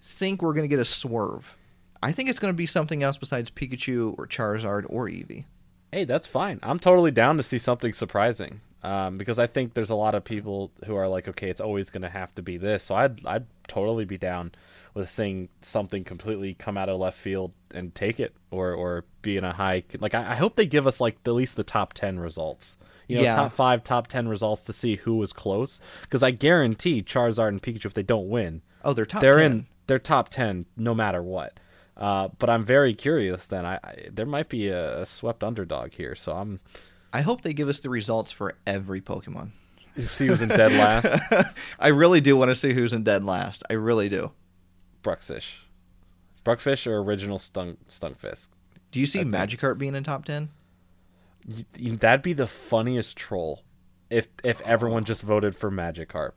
think 0.02 0.42
we're 0.42 0.54
gonna 0.54 0.68
get 0.70 0.80
a 0.80 0.86
swerve. 0.86 1.58
I 2.02 2.14
think 2.14 2.30
it's 2.30 2.40
gonna 2.40 2.54
be 2.54 2.66
something 2.66 3.04
else 3.04 3.18
besides 3.18 3.52
Pikachu 3.52 4.16
or 4.18 4.26
Charizard 4.28 4.86
or 4.88 5.08
Eevee. 5.10 5.44
Hey, 5.92 6.06
that's 6.06 6.28
fine. 6.28 6.60
I'm 6.64 6.80
totally 6.80 7.12
down 7.12 7.36
to 7.38 7.44
see 7.44 7.58
something 7.58 7.92
surprising. 7.92 8.62
Um, 8.82 9.18
because 9.18 9.40
I 9.40 9.48
think 9.48 9.74
there's 9.74 9.90
a 9.90 9.96
lot 9.96 10.16
of 10.16 10.24
people 10.24 10.72
who 10.86 10.96
are 10.96 11.08
like, 11.08 11.28
okay, 11.28 11.50
it's 11.50 11.60
always 11.60 11.90
going 11.90 12.04
to 12.04 12.10
have 12.10 12.34
to 12.36 12.42
be 12.42 12.58
this. 12.58 12.84
So 12.84 12.96
I'd 12.96 13.26
I'd 13.26 13.46
totally 13.68 14.06
be 14.06 14.18
down 14.18 14.54
with 14.94 15.10
seeing 15.10 15.50
something 15.62 16.04
completely 16.04 16.54
come 16.54 16.78
out 16.78 16.88
of 16.90 16.98
left 17.00 17.18
field 17.18 17.52
and 17.72 17.94
take 17.94 18.20
it, 18.20 18.34
or 18.52 18.72
or 18.74 19.04
be 19.22 19.36
in 19.38 19.44
a 19.44 19.52
high. 19.54 19.84
Like 20.00 20.16
I, 20.16 20.32
I 20.32 20.36
hope 20.36 20.56
they 20.56 20.66
give 20.66 20.88
us 20.88 21.02
like 21.02 21.18
at 21.26 21.34
least 21.34 21.56
the 21.58 21.64
top 21.64 21.94
ten 21.94 22.20
results. 22.20 22.78
You 23.08 23.18
know, 23.18 23.24
Yeah. 23.24 23.36
top 23.36 23.52
five, 23.54 23.84
top 23.84 24.08
ten 24.08 24.28
results 24.28 24.64
to 24.66 24.74
see 24.74 24.96
who 24.96 25.16
was 25.18 25.34
close. 25.34 25.82
Because 26.04 26.24
I 26.24 26.32
guarantee 26.32 27.02
Charizard 27.04 27.50
and 27.50 27.62
Pikachu, 27.62 27.86
if 27.86 27.94
they 27.94 28.04
don't 28.04 28.30
win, 28.30 28.62
Oh, 28.86 28.94
they're 28.94 29.06
top. 29.06 29.22
they're 29.22 29.40
10. 29.40 29.52
in 29.52 29.66
they're 29.88 30.00
top 30.00 30.30
10 30.30 30.68
no 30.78 30.94
matter 30.94 31.22
what 31.24 31.60
uh, 31.98 32.28
but 32.38 32.48
i'm 32.48 32.64
very 32.64 32.94
curious 32.94 33.48
then 33.48 33.66
I, 33.66 33.80
I 33.84 34.08
there 34.12 34.28
might 34.28 34.48
be 34.48 34.68
a, 34.70 35.02
a 35.02 35.06
swept 35.08 35.44
underdog 35.44 35.94
here 35.94 36.14
so 36.14 36.34
i'm 36.34 36.60
I 37.12 37.22
hope 37.22 37.42
they 37.42 37.54
give 37.54 37.68
us 37.70 37.80
the 37.80 37.90
results 37.90 38.32
for 38.32 38.56
every 38.68 39.02
Pokemon. 39.02 39.52
you 39.96 40.08
see 40.08 40.28
who's 40.28 40.42
in 40.42 40.50
dead 40.50 40.72
last 40.74 41.08
I 41.80 41.88
really 41.90 42.22
do 42.22 42.38
want 42.38 42.50
to 42.50 42.56
see 42.56 42.74
who's 42.74 42.94
in 42.94 43.04
dead 43.04 43.26
last. 43.26 43.64
I 43.70 43.74
really 43.74 44.10
do. 44.10 44.32
bruxfish 45.04 45.60
bruckfish 46.44 46.88
or 46.88 47.00
original 47.00 47.38
stunk 47.40 47.80
stunkfisk 47.88 48.50
Do 48.92 49.00
you 49.00 49.06
see 49.06 49.20
I 49.20 49.24
think- 49.24 49.34
Magikarp 49.36 49.78
being 49.78 49.96
in 49.96 50.04
top 50.04 50.26
ten? 50.26 50.50
That'd 51.78 52.22
be 52.22 52.34
the 52.34 52.48
funniest 52.48 53.18
troll 53.18 53.64
if 54.10 54.28
if 54.44 54.62
everyone 54.62 55.04
just 55.06 55.24
voted 55.24 55.56
for 55.56 55.72
magikarp 55.72 56.34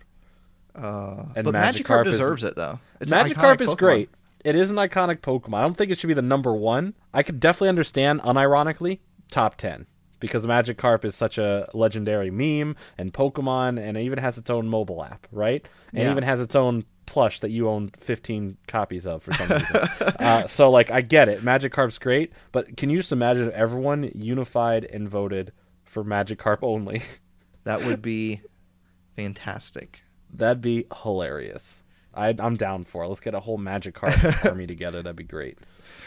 Uh, 0.75 1.25
And 1.37 1.45
but 1.45 1.55
Magikarp 1.55 2.05
Magikarp, 2.05 2.07
is- 2.07 2.13
deserves 2.19 2.45
it 2.45 2.57
though. 2.57 2.79
It's 3.01 3.11
Magikarp 3.13 3.61
is 3.61 3.71
Pokemon. 3.71 3.79
great. 3.79 4.11
It 4.45 4.57
is 4.57 4.71
an 4.73 4.77
iconic 4.79 5.19
Pokemon. 5.21 5.59
I 5.59 5.61
don't 5.61 5.77
think 5.77 5.93
it 5.93 5.99
should 5.99 6.09
be 6.09 6.15
the 6.15 6.23
number 6.23 6.53
one. 6.55 6.95
I 7.15 7.23
could 7.23 7.39
definitely 7.39 7.69
understand, 7.69 8.21
unironically, 8.23 8.99
top 9.31 9.57
ten 9.57 9.87
because 10.23 10.47
Magikarp 10.47 11.05
is 11.05 11.15
such 11.15 11.37
a 11.37 11.69
legendary 11.75 12.31
meme 12.31 12.75
and 12.97 13.13
Pokemon, 13.13 13.79
and 13.79 13.99
it 13.99 14.01
even 14.03 14.19
has 14.19 14.39
its 14.39 14.49
own 14.49 14.67
mobile 14.69 15.05
app, 15.05 15.27
right? 15.31 15.63
And 15.93 16.05
Yeah. 16.05 16.11
even 16.13 16.25
has 16.25 16.41
its 16.41 16.57
own 16.57 16.85
plush 17.05 17.41
that 17.41 17.51
you 17.51 17.69
own 17.69 17.91
15 18.01 18.57
copies 18.69 19.07
of 19.07 19.23
for 19.23 19.35
some 19.35 19.49
reason. 19.51 19.77
uh, 19.77 20.47
so, 20.47 20.71
like, 20.71 20.91
I 20.91 21.03
get 21.03 21.29
it. 21.29 21.43
Magikarp's 21.45 21.99
great, 21.99 22.33
but 22.53 22.77
can 22.79 22.89
you 22.89 22.97
just 22.99 23.13
imagine 23.13 23.49
if 23.49 23.53
everyone 23.55 24.11
unified 24.15 24.85
and 24.87 25.09
voted 25.09 25.53
for 25.85 26.03
Magikarp 26.03 26.61
only? 26.63 27.03
That 27.65 27.85
would 27.85 28.03
be 28.03 28.41
fantastic. 29.17 30.03
That'd 30.33 30.61
be 30.63 30.87
hilarious. 31.03 31.83
I, 32.15 32.35
I'm 32.39 32.57
down 32.57 32.85
for 32.85 33.05
it. 33.05 33.09
Let's 33.09 33.21
get 33.21 33.35
a 33.35 33.41
whole 33.41 33.59
Magikarp 33.59 34.45
army 34.45 34.67
together. 34.75 35.03
That'd 35.03 35.17
be 35.17 35.25
great. 35.25 35.59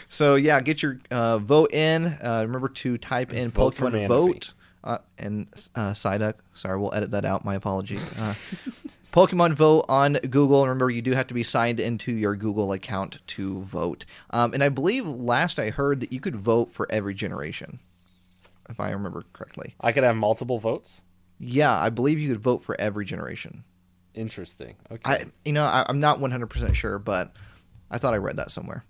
So 0.08 0.36
yeah, 0.36 0.60
get 0.60 0.82
your 0.82 1.00
uh, 1.10 1.38
vote 1.38 1.72
in. 1.72 2.06
Uh, 2.06 2.42
remember 2.46 2.68
to 2.68 2.98
type 2.98 3.32
in 3.32 3.50
Vote 3.50 3.74
Pokemon 3.74 4.08
vote 4.08 4.52
uh, 4.84 4.98
and 5.18 5.48
uh, 5.74 5.92
Psyduck. 5.92 6.34
Sorry, 6.54 6.78
we'll 6.78 6.94
edit 6.94 7.10
that 7.10 7.24
out. 7.24 7.44
My 7.44 7.54
apologies. 7.54 8.12
Uh, 8.18 8.34
Pokemon 9.12 9.54
vote 9.54 9.84
on 9.88 10.14
Google. 10.14 10.62
Remember, 10.62 10.90
you 10.90 11.02
do 11.02 11.12
have 11.12 11.26
to 11.28 11.34
be 11.34 11.42
signed 11.42 11.80
into 11.80 12.12
your 12.12 12.36
Google 12.36 12.72
account 12.72 13.18
to 13.28 13.60
vote. 13.62 14.04
Um, 14.30 14.52
and 14.52 14.62
I 14.62 14.68
believe 14.68 15.06
last 15.06 15.58
I 15.58 15.70
heard 15.70 16.00
that 16.00 16.12
you 16.12 16.20
could 16.20 16.36
vote 16.36 16.70
for 16.70 16.86
every 16.90 17.14
generation, 17.14 17.80
if 18.68 18.78
I 18.78 18.90
remember 18.90 19.24
correctly. 19.32 19.74
I 19.80 19.92
could 19.92 20.04
have 20.04 20.16
multiple 20.16 20.58
votes. 20.58 21.00
Yeah, 21.38 21.74
I 21.74 21.88
believe 21.90 22.20
you 22.20 22.28
could 22.28 22.42
vote 22.42 22.62
for 22.62 22.78
every 22.80 23.04
generation. 23.04 23.64
Interesting. 24.14 24.76
Okay. 24.90 25.00
I, 25.04 25.24
you 25.44 25.52
know, 25.52 25.64
I, 25.64 25.84
I'm 25.88 26.00
not 26.00 26.20
100 26.20 26.46
percent 26.46 26.76
sure, 26.76 26.98
but 26.98 27.32
I 27.90 27.98
thought 27.98 28.14
I 28.14 28.18
read 28.18 28.36
that 28.36 28.50
somewhere. 28.50 28.84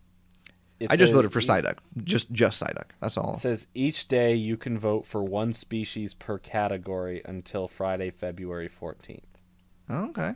It 0.79 0.91
I 0.91 0.97
just 0.97 1.13
voted 1.15 1.33
for 1.33 1.41
Psyduck, 1.41 1.79
just 2.05 2.31
just 2.33 2.63
Psyduck. 2.63 2.91
That's 3.01 3.17
all. 3.17 3.35
It 3.35 3.41
says 3.41 3.67
each 3.75 4.09
day 4.09 4.35
you 4.35 4.57
can 4.59 4.79
vote 4.79 5.07
for 5.07 5.23
one 5.25 5.53
species 5.55 6.13
per 6.13 6.39
category 6.39 7.23
until 7.25 7.67
Friday, 7.67 8.11
February 8.11 8.69
14th. 8.69 9.21
Okay. 9.91 10.35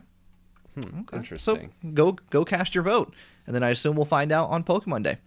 Hmm, 0.73 0.99
Okay. 1.01 1.17
Interesting. 1.17 1.71
So 1.83 1.89
go 1.93 2.13
go 2.31 2.43
cast 2.43 2.73
your 2.73 2.83
vote, 2.83 3.13
and 3.45 3.53
then 3.55 3.61
I 3.61 3.69
assume 3.69 3.95
we'll 3.95 4.05
find 4.05 4.31
out 4.31 4.49
on 4.49 4.63
Pokemon 4.63 5.03
Day. 5.03 5.17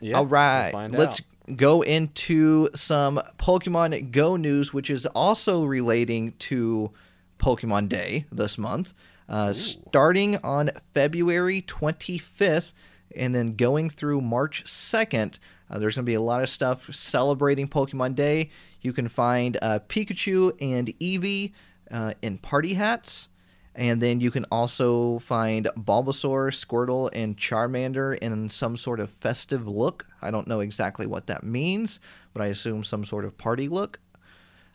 yeah, 0.00 0.16
All 0.16 0.24
we'll 0.26 0.30
find 0.72 0.94
let's 0.94 1.20
out. 1.48 1.56
go 1.56 1.82
into 1.82 2.68
some 2.74 3.20
Pokemon 3.38 4.10
Go 4.10 4.36
news, 4.36 4.72
which 4.72 4.88
is 4.88 5.04
also 5.06 5.64
relating 5.64 6.32
to 6.38 6.92
Pokemon 7.38 7.88
Day 7.90 8.24
this 8.32 8.56
month, 8.56 8.94
uh, 9.28 9.52
starting 9.52 10.36
on 10.42 10.70
February 10.94 11.60
25th, 11.62 12.72
and 13.16 13.34
then 13.34 13.56
going 13.56 13.90
through 13.90 14.20
March 14.20 14.64
2nd. 14.64 15.38
Uh, 15.70 15.78
there's 15.78 15.96
going 15.96 16.04
to 16.04 16.10
be 16.10 16.14
a 16.14 16.20
lot 16.20 16.42
of 16.42 16.48
stuff 16.48 16.92
celebrating 16.92 17.68
Pokemon 17.68 18.14
Day. 18.14 18.50
You 18.80 18.92
can 18.92 19.08
find 19.08 19.56
uh, 19.60 19.80
Pikachu 19.88 20.56
and 20.60 20.88
Eevee 20.98 21.52
uh, 21.90 22.14
in 22.22 22.38
party 22.38 22.74
hats. 22.74 23.28
And 23.74 24.02
then 24.02 24.20
you 24.20 24.32
can 24.32 24.44
also 24.50 25.20
find 25.20 25.68
Bulbasaur, 25.76 26.50
Squirtle, 26.50 27.10
and 27.12 27.36
Charmander 27.36 28.18
in 28.18 28.48
some 28.48 28.76
sort 28.76 28.98
of 28.98 29.10
festive 29.10 29.68
look. 29.68 30.06
I 30.20 30.32
don't 30.32 30.48
know 30.48 30.58
exactly 30.60 31.06
what 31.06 31.28
that 31.28 31.44
means, 31.44 32.00
but 32.32 32.42
I 32.42 32.46
assume 32.46 32.82
some 32.82 33.04
sort 33.04 33.24
of 33.24 33.38
party 33.38 33.68
look. 33.68 34.00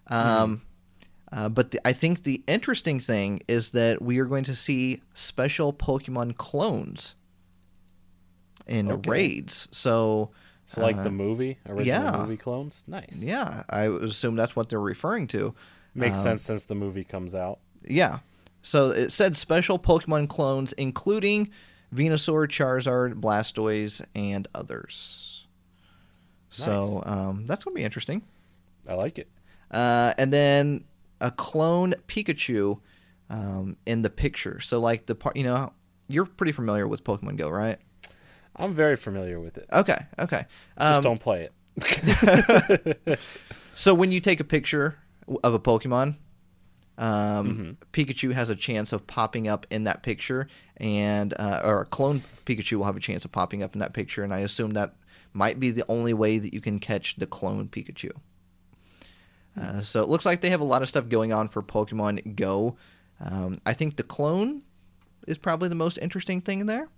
Um, 0.08 0.62
uh, 1.34 1.50
but 1.50 1.72
the, 1.72 1.86
I 1.86 1.92
think 1.92 2.24
the 2.24 2.44
interesting 2.48 3.02
thing 3.02 3.42
is 3.48 3.72
that 3.72 4.02
we 4.02 4.20
are 4.20 4.26
going 4.26 4.46
to 4.46 4.56
see 4.56 5.02
special 5.14 5.74
Pokemon 5.74 6.38
clones 6.38 7.16
in 8.68 8.92
Okay. 8.92 9.10
raids. 9.10 9.68
So, 9.72 10.32
So 10.66 10.82
like 10.82 10.96
uh, 10.98 11.04
the 11.04 11.12
movie, 11.12 11.58
original 11.68 11.86
yeah. 11.86 12.18
movie 12.22 12.38
clones. 12.38 12.84
Nice. 12.88 13.18
yeah, 13.20 13.64
I 13.70 13.84
assume 13.84 14.36
that's 14.36 14.56
what 14.56 14.70
they're 14.70 14.80
referring 14.80 15.28
to. 15.28 15.54
Makes 15.96 16.18
Um, 16.20 16.24
sense 16.24 16.44
since 16.44 16.66
the 16.66 16.76
movie 16.76 17.04
comes 17.04 17.36
out. 17.36 17.60
Yeah. 17.88 18.20
So 18.62 18.92
it 18.92 19.12
said 19.12 19.36
special 19.36 19.78
Pokemon 19.78 20.30
clones, 20.30 20.74
including 20.74 21.50
Venusaur, 21.94 22.48
Charizard, 22.48 23.16
Blastoise, 23.20 24.02
and 24.16 24.48
others. 24.56 25.46
So 26.50 27.02
um, 27.06 27.46
that's 27.48 27.64
going 27.64 27.76
to 27.76 27.80
be 27.80 27.84
interesting. 27.84 28.22
I 28.88 28.94
like 28.94 29.18
it. 29.20 29.28
Uh, 29.72 30.14
and 30.18 30.32
then 30.32 30.86
a 31.20 31.32
clone 31.32 31.94
Pikachu 32.08 32.80
um, 33.30 33.78
in 33.86 34.02
the 34.04 34.10
picture. 34.10 34.60
So, 34.60 34.80
like 34.80 35.08
the 35.08 35.16
part, 35.16 35.36
you 35.36 35.44
know, 35.44 35.74
you're 36.08 36.26
pretty 36.26 36.52
familiar 36.52 36.88
with 36.88 37.04
Pokemon 37.04 37.38
Go, 37.38 37.50
right? 37.50 37.78
I'm 38.56 38.74
very 38.74 38.96
familiar 38.96 39.40
with 39.40 39.58
it. 39.58 39.66
Okay, 39.74 39.98
okay. 40.20 40.46
Just 40.78 40.98
Um, 40.98 41.04
don't 41.04 41.20
play 41.20 41.50
it. 41.78 43.10
So 43.76 43.96
when 43.96 44.12
you 44.12 44.20
take 44.20 44.40
a 44.40 44.44
picture 44.44 45.00
of 45.44 45.54
a 45.56 45.60
Pokemon, 45.60 46.16
um, 47.00 47.08
Mm-hmm. 47.48 47.72
Pikachu 47.92 48.34
has 48.34 48.52
a 48.52 48.56
chance 48.56 48.94
of 48.94 49.08
popping 49.08 49.48
up 49.48 49.66
in 49.72 49.86
that 49.86 50.04
picture, 50.04 50.48
and 50.78 51.34
uh, 51.40 51.62
or 51.66 51.82
a 51.82 51.86
clone 51.86 52.22
Pikachu 52.46 52.78
will 52.78 52.86
have 52.86 52.96
a 52.96 53.00
chance 53.00 53.26
of 53.26 53.32
popping 53.32 53.64
up 53.64 53.74
in 53.74 53.80
that 53.80 53.94
picture. 53.94 54.24
And 54.24 54.32
I 54.32 54.40
assume 54.42 54.74
that 54.74 54.94
might 55.34 55.60
be 55.60 55.72
the 55.72 55.84
only 55.90 56.14
way 56.14 56.38
that 56.38 56.54
you 56.54 56.62
can 56.62 56.78
catch 56.80 57.16
the 57.16 57.26
clone 57.26 57.68
Pikachu. 57.68 58.12
Uh, 59.60 59.82
so 59.82 60.02
it 60.04 60.10
looks 60.10 60.26
like 60.26 60.42
they 60.42 60.52
have 60.52 60.62
a 60.62 60.66
lot 60.66 60.84
of 60.84 60.90
stuff 60.90 61.10
going 61.10 61.34
on 61.34 61.48
for 61.50 61.64
Pokemon 61.64 62.36
Go. 62.36 62.78
Um, 63.20 63.60
I 63.66 63.74
think 63.74 63.96
the 63.96 64.04
clone 64.04 64.62
is 65.28 65.40
probably 65.40 65.70
the 65.70 65.76
most 65.76 65.98
interesting 65.98 66.42
thing 66.42 66.68
there. 66.68 66.90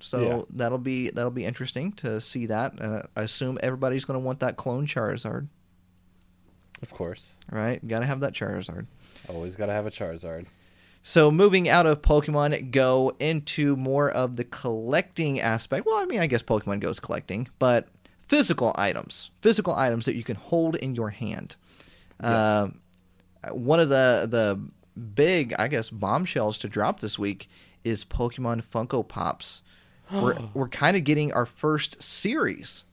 So 0.00 0.20
Yeah. 0.20 0.42
that'll 0.50 0.78
be 0.78 1.10
that'll 1.10 1.30
be 1.30 1.44
interesting 1.44 1.92
to 1.92 2.20
see 2.20 2.46
that. 2.46 2.80
Uh, 2.80 3.02
I 3.16 3.22
assume 3.22 3.58
everybody's 3.62 4.04
going 4.04 4.18
to 4.20 4.24
want 4.24 4.40
that 4.40 4.56
clone 4.56 4.86
Charizard. 4.86 5.48
Of 6.82 6.92
course. 6.92 7.34
Right, 7.50 7.86
got 7.86 8.00
to 8.00 8.06
have 8.06 8.20
that 8.20 8.32
Charizard. 8.34 8.86
Always 9.28 9.56
got 9.56 9.66
to 9.66 9.72
have 9.72 9.86
a 9.86 9.90
Charizard. 9.90 10.46
So 11.02 11.30
moving 11.30 11.68
out 11.68 11.86
of 11.86 12.02
Pokemon 12.02 12.70
Go 12.70 13.14
into 13.18 13.76
more 13.76 14.10
of 14.10 14.36
the 14.36 14.44
collecting 14.44 15.38
aspect. 15.40 15.86
Well, 15.86 15.96
I 15.96 16.06
mean, 16.06 16.20
I 16.20 16.26
guess 16.26 16.42
Pokemon 16.42 16.80
Go 16.80 16.88
is 16.90 17.00
collecting, 17.00 17.48
but 17.58 17.88
physical 18.28 18.72
items, 18.76 19.30
physical 19.42 19.74
items 19.74 20.06
that 20.06 20.14
you 20.16 20.22
can 20.22 20.36
hold 20.36 20.76
in 20.76 20.94
your 20.94 21.10
hand. 21.10 21.56
Um, 22.20 22.80
one 23.50 23.80
of 23.80 23.88
the 23.88 24.26
the 24.30 24.60
big, 25.14 25.54
I 25.58 25.68
guess, 25.68 25.90
bombshells 25.90 26.58
to 26.58 26.68
drop 26.68 27.00
this 27.00 27.18
week 27.18 27.48
is 27.82 28.04
Pokemon 28.04 28.64
Funko 28.64 29.06
Pops. 29.06 29.62
We're 30.12 30.38
we're 30.54 30.68
kind 30.68 30.96
of 30.96 31.04
getting 31.04 31.32
our 31.32 31.46
first 31.46 32.02
series, 32.02 32.84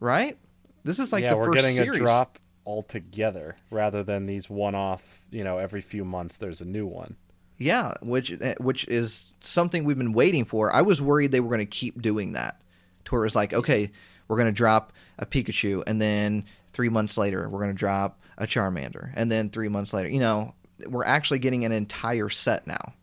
right? 0.00 0.38
This 0.84 0.98
is 0.98 1.12
like 1.12 1.22
yeah, 1.22 1.30
the 1.30 1.36
we're 1.36 1.46
first 1.46 1.56
getting 1.56 1.76
series. 1.76 2.00
a 2.00 2.02
drop 2.02 2.38
altogether 2.64 3.56
rather 3.70 4.02
than 4.02 4.26
these 4.26 4.48
one-off. 4.48 5.24
You 5.30 5.44
know, 5.44 5.58
every 5.58 5.80
few 5.80 6.04
months 6.04 6.38
there's 6.38 6.60
a 6.60 6.64
new 6.64 6.86
one. 6.86 7.16
Yeah, 7.58 7.94
which 8.02 8.32
eh, 8.40 8.54
which 8.58 8.86
is 8.88 9.26
something 9.40 9.84
we've 9.84 9.98
been 9.98 10.12
waiting 10.12 10.44
for. 10.44 10.72
I 10.72 10.82
was 10.82 11.00
worried 11.00 11.32
they 11.32 11.40
were 11.40 11.48
going 11.48 11.60
to 11.60 11.66
keep 11.66 12.02
doing 12.02 12.32
that, 12.32 12.60
to 13.04 13.12
where 13.12 13.22
it 13.22 13.26
was 13.26 13.36
like, 13.36 13.52
okay, 13.54 13.90
we're 14.28 14.36
going 14.36 14.46
to 14.46 14.52
drop 14.52 14.92
a 15.18 15.26
Pikachu, 15.26 15.82
and 15.86 16.00
then 16.00 16.44
three 16.72 16.88
months 16.88 17.16
later 17.16 17.48
we're 17.48 17.60
going 17.60 17.70
to 17.70 17.78
drop 17.78 18.20
a 18.38 18.46
Charmander, 18.46 19.12
and 19.14 19.30
then 19.30 19.50
three 19.50 19.68
months 19.68 19.92
later, 19.92 20.08
you 20.08 20.20
know, 20.20 20.54
we're 20.86 21.04
actually 21.04 21.38
getting 21.38 21.64
an 21.64 21.72
entire 21.72 22.28
set 22.28 22.66
now. 22.66 22.94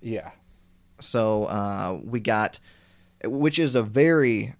Yeah. 0.00 0.30
So 1.00 1.44
uh, 1.44 2.00
we 2.04 2.20
got, 2.20 2.58
which 3.24 3.58
is 3.58 3.74
a 3.74 3.82
very, 3.82 4.54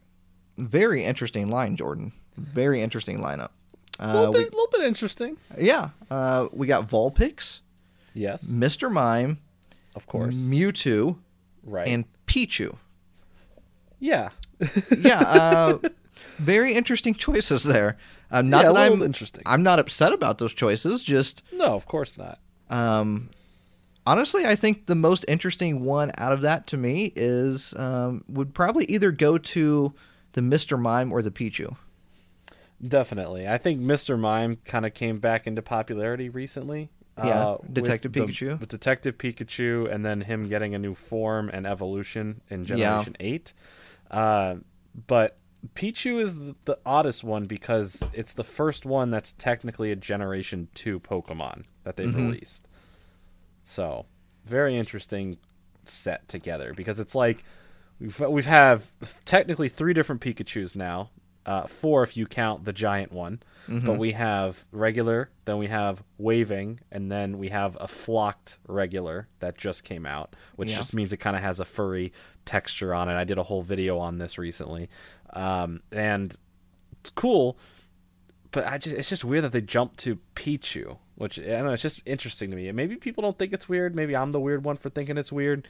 very 0.58 1.04
interesting 1.04 1.48
line, 1.50 1.76
Jordan. 1.76 2.12
Very 2.36 2.82
interesting 2.82 3.18
lineup. 3.20 3.50
A 3.98 4.12
little 4.12 4.28
Uh, 4.28 4.32
bit, 4.38 4.52
little 4.52 4.68
bit 4.72 4.82
interesting. 4.82 5.38
yeah, 5.58 5.90
uh, 6.10 6.48
we 6.52 6.66
got 6.66 6.86
Vulpix, 6.88 7.60
Yes, 8.12 8.48
Mr. 8.50 8.90
Mime, 8.92 9.38
of 9.94 10.06
course. 10.06 10.34
Mewtwo, 10.34 11.16
right. 11.64 11.88
and 11.88 12.04
Pichu. 12.26 12.76
yeah. 13.98 14.30
Yeah, 14.98 15.20
uh, 15.20 15.78
very 16.38 16.74
interesting 16.74 17.14
choices 17.14 17.62
there. 17.64 17.96
Um, 18.30 18.48
not 18.50 18.64
Yeah, 18.64 18.70
a 18.70 18.72
that 18.74 18.80
little 18.80 18.96
I'm 18.98 19.02
interesting. 19.02 19.42
I'm 19.46 19.62
not 19.62 19.78
upset 19.78 20.12
about 20.12 20.38
those 20.38 20.52
choices. 20.54 21.02
Just 21.02 21.42
No, 21.52 21.74
of 21.74 21.86
course 21.86 22.16
not. 22.18 22.38
um, 22.70 23.30
honestly, 24.06 24.46
I 24.46 24.56
think 24.56 24.86
the 24.86 24.94
most 24.94 25.24
interesting 25.28 25.84
one 25.84 26.10
out 26.16 26.32
of 26.32 26.42
that 26.42 26.66
to 26.68 26.76
me 26.76 27.12
is 27.16 27.74
um, 27.76 28.24
would 28.28 28.54
probably 28.54 28.84
either 28.86 29.10
go 29.12 29.38
to 29.38 29.92
the 30.32 30.40
Mr. 30.40 30.78
Mime 30.80 31.12
or 31.12 31.22
the 31.22 31.30
Pichu. 31.30 31.76
Definitely. 32.86 33.48
I 33.48 33.58
think 33.58 33.80
Mr. 33.80 34.18
Mime 34.18 34.56
kind 34.64 34.84
of 34.84 34.92
came 34.94 35.18
back 35.18 35.46
into 35.46 35.62
popularity 35.62 36.28
recently. 36.28 36.90
Yeah, 37.18 37.24
uh, 37.46 37.56
with 37.62 37.72
Detective 37.72 38.12
the- 38.12 38.20
Pikachu. 38.20 38.60
with 38.60 38.68
Detective 38.68 39.16
Pikachu, 39.16 39.90
and 39.90 40.04
then 40.04 40.20
him 40.20 40.48
getting 40.48 40.74
a 40.74 40.78
new 40.78 40.94
form 40.94 41.48
and 41.48 41.66
evolution 41.66 42.42
in 42.50 42.64
Yeah. 42.64 42.76
Generation 42.76 43.16
8. 43.20 43.52
Uh, 44.10 44.56
but 45.06 45.38
Pichu 45.74 46.20
is 46.20 46.34
the, 46.34 46.54
the 46.66 46.78
oddest 46.84 47.24
one 47.24 47.46
because 47.46 48.02
it's 48.12 48.34
the 48.34 48.44
first 48.44 48.84
one 48.84 49.10
that's 49.10 49.32
technically 49.32 49.90
a 49.90 49.96
Generation 49.96 50.68
2 50.74 51.00
Pokemon 51.00 51.64
that 51.84 51.96
they've 51.96 52.08
Mm-hmm. 52.08 52.26
released. 52.26 52.65
So, 53.68 54.06
very 54.44 54.76
interesting 54.76 55.38
set 55.84 56.28
together 56.28 56.72
because 56.74 57.00
it's 57.00 57.14
like 57.16 57.42
we've 58.00 58.18
we've 58.20 58.46
have 58.46 58.92
technically 59.24 59.68
three 59.68 59.92
different 59.92 60.20
Pikachu's 60.20 60.76
now, 60.76 61.10
uh, 61.44 61.66
four 61.66 62.04
if 62.04 62.16
you 62.16 62.26
count 62.26 62.64
the 62.64 62.72
giant 62.72 63.10
one. 63.12 63.40
But 63.68 63.98
we 63.98 64.12
have 64.12 64.64
regular, 64.70 65.30
then 65.44 65.58
we 65.58 65.66
have 65.66 66.04
waving, 66.18 66.78
and 66.92 67.10
then 67.10 67.36
we 67.38 67.48
have 67.48 67.76
a 67.80 67.88
flocked 67.88 68.58
regular 68.68 69.26
that 69.40 69.58
just 69.58 69.82
came 69.82 70.06
out, 70.06 70.36
which 70.54 70.70
Yeah. 70.70 70.76
just 70.76 70.94
means 70.94 71.12
it 71.12 71.16
kind 71.16 71.34
of 71.34 71.42
has 71.42 71.58
a 71.58 71.64
furry 71.64 72.12
texture 72.44 72.94
on 72.94 73.08
it. 73.08 73.16
I 73.16 73.24
did 73.24 73.38
a 73.38 73.42
whole 73.42 73.62
video 73.62 73.98
on 73.98 74.18
this 74.18 74.38
recently, 74.38 74.88
um, 75.32 75.82
and 75.90 76.36
it's 77.00 77.10
cool. 77.10 77.58
But 78.52 78.68
I 78.68 78.78
just 78.78 78.94
it's 78.94 79.08
just 79.08 79.24
weird 79.24 79.42
that 79.42 79.50
they 79.50 79.60
jumped 79.62 79.98
to 80.04 80.20
Pichu, 80.36 80.98
which 81.16 81.38
I 81.38 81.42
don't 81.42 81.64
know. 81.66 81.72
It's 81.72 81.82
just 81.82 82.02
interesting 82.06 82.50
to 82.50 82.56
me. 82.56 82.70
Maybe 82.72 82.96
people 82.96 83.22
don't 83.22 83.38
think 83.38 83.52
it's 83.52 83.68
weird. 83.68 83.94
Maybe 83.96 84.14
I'm 84.16 84.32
the 84.32 84.40
weird 84.40 84.64
one 84.64 84.76
for 84.76 84.88
thinking 84.88 85.18
it's 85.18 85.32
weird. 85.32 85.66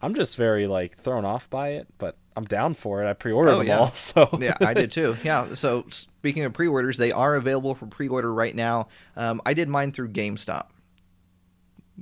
I'm 0.00 0.14
just 0.14 0.36
very 0.36 0.66
like 0.66 0.96
thrown 0.98 1.24
off 1.24 1.48
by 1.48 1.68
it, 1.70 1.86
but 1.96 2.18
I'm 2.36 2.44
down 2.44 2.74
for 2.74 3.02
it. 3.02 3.08
I 3.08 3.14
pre-ordered 3.14 3.50
Oh, 3.52 3.58
them 3.58 3.66
yeah. 3.68 3.78
all, 3.78 3.90
so 3.94 4.28
yeah, 4.40 4.54
I 4.60 4.74
did 4.74 4.92
too. 4.92 5.16
Yeah. 5.24 5.54
So 5.54 5.86
speaking 5.88 6.44
of 6.44 6.52
pre-orders, 6.52 6.98
they 6.98 7.12
are 7.12 7.34
available 7.34 7.74
for 7.74 7.86
pre-order 7.86 8.32
right 8.34 8.54
now. 8.54 8.88
Um, 9.16 9.40
I 9.46 9.54
did 9.54 9.68
mine 9.70 9.92
through 9.92 10.10
GameStop. 10.10 10.66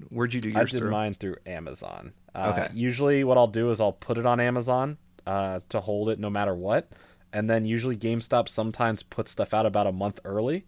Where'd 0.08 0.34
you 0.34 0.40
do 0.40 0.48
yours? 0.48 0.70
I 0.70 0.72
did 0.72 0.78
through? 0.80 0.90
mine 0.90 1.14
through 1.14 1.36
Amazon. 1.46 2.12
Uh, 2.34 2.52
Okay. 2.56 2.68
Usually, 2.74 3.22
what 3.22 3.38
I'll 3.38 3.46
do 3.46 3.70
is 3.70 3.80
I'll 3.80 3.92
put 3.92 4.18
it 4.18 4.26
on 4.26 4.40
Amazon 4.40 4.98
uh, 5.26 5.60
to 5.68 5.80
hold 5.80 6.08
it 6.08 6.18
no 6.18 6.30
matter 6.30 6.54
what, 6.54 6.90
and 7.32 7.48
then 7.48 7.64
usually 7.64 7.96
GameStop 7.96 8.48
sometimes 8.48 9.04
puts 9.04 9.30
stuff 9.30 9.54
out 9.54 9.66
about 9.66 9.86
a 9.86 9.92
month 9.92 10.18
early, 10.24 10.64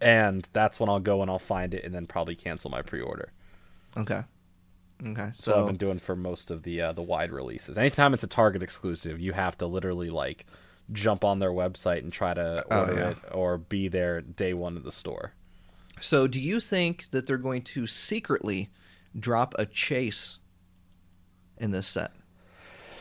and 0.00 0.48
that's 0.52 0.78
when 0.80 0.88
I'll 0.88 1.00
go 1.00 1.22
and 1.22 1.30
I'll 1.30 1.38
find 1.38 1.74
it 1.74 1.84
and 1.84 1.94
then 1.94 2.06
probably 2.06 2.34
cancel 2.34 2.70
my 2.70 2.82
pre-order. 2.82 3.32
Okay. 3.96 4.22
Okay. 5.06 5.30
So 5.32 5.60
I've 5.60 5.66
been 5.66 5.76
doing 5.76 5.98
for 5.98 6.16
most 6.16 6.50
of 6.50 6.62
the 6.64 6.80
uh, 6.80 6.92
the 6.92 7.02
wide 7.02 7.30
releases. 7.32 7.78
Anytime 7.78 8.14
it's 8.14 8.24
a 8.24 8.28
Target 8.28 8.62
exclusive, 8.62 9.20
you 9.20 9.32
have 9.32 9.56
to 9.58 9.66
literally 9.66 10.10
like 10.10 10.44
jump 10.92 11.24
on 11.24 11.38
their 11.38 11.50
website 11.52 11.98
and 11.98 12.12
try 12.12 12.34
to 12.34 12.64
Oh, 12.70 12.80
order 12.80 12.94
yeah. 12.94 13.08
it 13.10 13.18
or 13.30 13.58
be 13.58 13.88
there 13.88 14.20
day 14.20 14.54
one 14.54 14.76
of 14.76 14.84
the 14.84 14.92
store. 14.92 15.32
so 16.00 16.26
do 16.26 16.40
you 16.40 16.60
think 16.60 17.06
that 17.10 17.26
they're 17.26 17.36
going 17.36 17.62
to 17.62 17.86
secretly 17.86 18.70
drop 19.18 19.54
a 19.58 19.66
chase 19.66 20.38
in 21.58 21.70
this 21.72 21.86
set? 21.86 22.12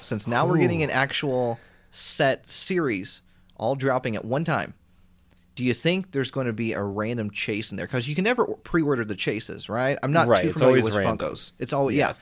Since 0.01 0.27
now 0.27 0.45
we're 0.47 0.57
getting 0.59 0.83
an 0.83 0.89
actual 0.89 1.59
set 1.91 2.47
series 2.49 3.21
all 3.55 3.75
dropping 3.75 4.15
at 4.15 4.23
one 4.25 4.43
time. 4.43 4.73
Do 5.57 5.63
you 5.63 5.73
think 5.73 6.11
there's 6.11 6.29
going 6.29 6.45
to 6.45 6.53
be 6.53 6.73
a 6.73 6.83
random 6.83 7.31
chase 7.31 7.71
in 7.71 7.77
there? 7.77 7.87
Because 7.87 8.07
you 8.07 8.13
can 8.13 8.23
never 8.23 8.45
pre-order 8.45 9.03
the 9.03 9.15
chases, 9.15 9.69
right? 9.69 9.97
I'm 10.03 10.11
not 10.11 10.27
Right, 10.27 10.43
too 10.43 10.53
familiar 10.53 10.83
with 10.83 10.93
random. 10.93 11.17
Funkos. 11.17 11.51
It's 11.57 11.73
always 11.73 11.97
yeah. 11.97 12.09
Yeah. 12.09 12.13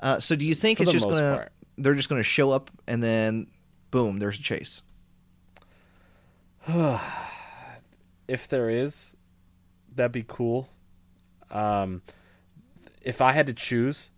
Uh, 0.00 0.20
so 0.20 0.34
do 0.34 0.46
you 0.46 0.54
think 0.54 0.78
For 0.78 0.84
it's 0.84 0.92
just 0.92 1.06
gonna 1.06 1.34
part. 1.36 1.52
they're 1.76 1.94
just 1.94 2.08
gonna 2.08 2.22
show 2.22 2.50
up 2.50 2.70
and 2.86 3.02
then 3.04 3.48
boom, 3.90 4.20
there's 4.20 4.38
a 4.38 4.42
chase? 4.42 4.80
if 8.26 8.48
there 8.48 8.70
is, 8.70 9.14
that'd 9.94 10.10
be 10.12 10.24
cool. 10.26 10.70
Um, 11.50 12.00
if 13.02 13.20
I 13.20 13.32
had 13.32 13.46
to 13.48 13.52
choose, 13.52 14.08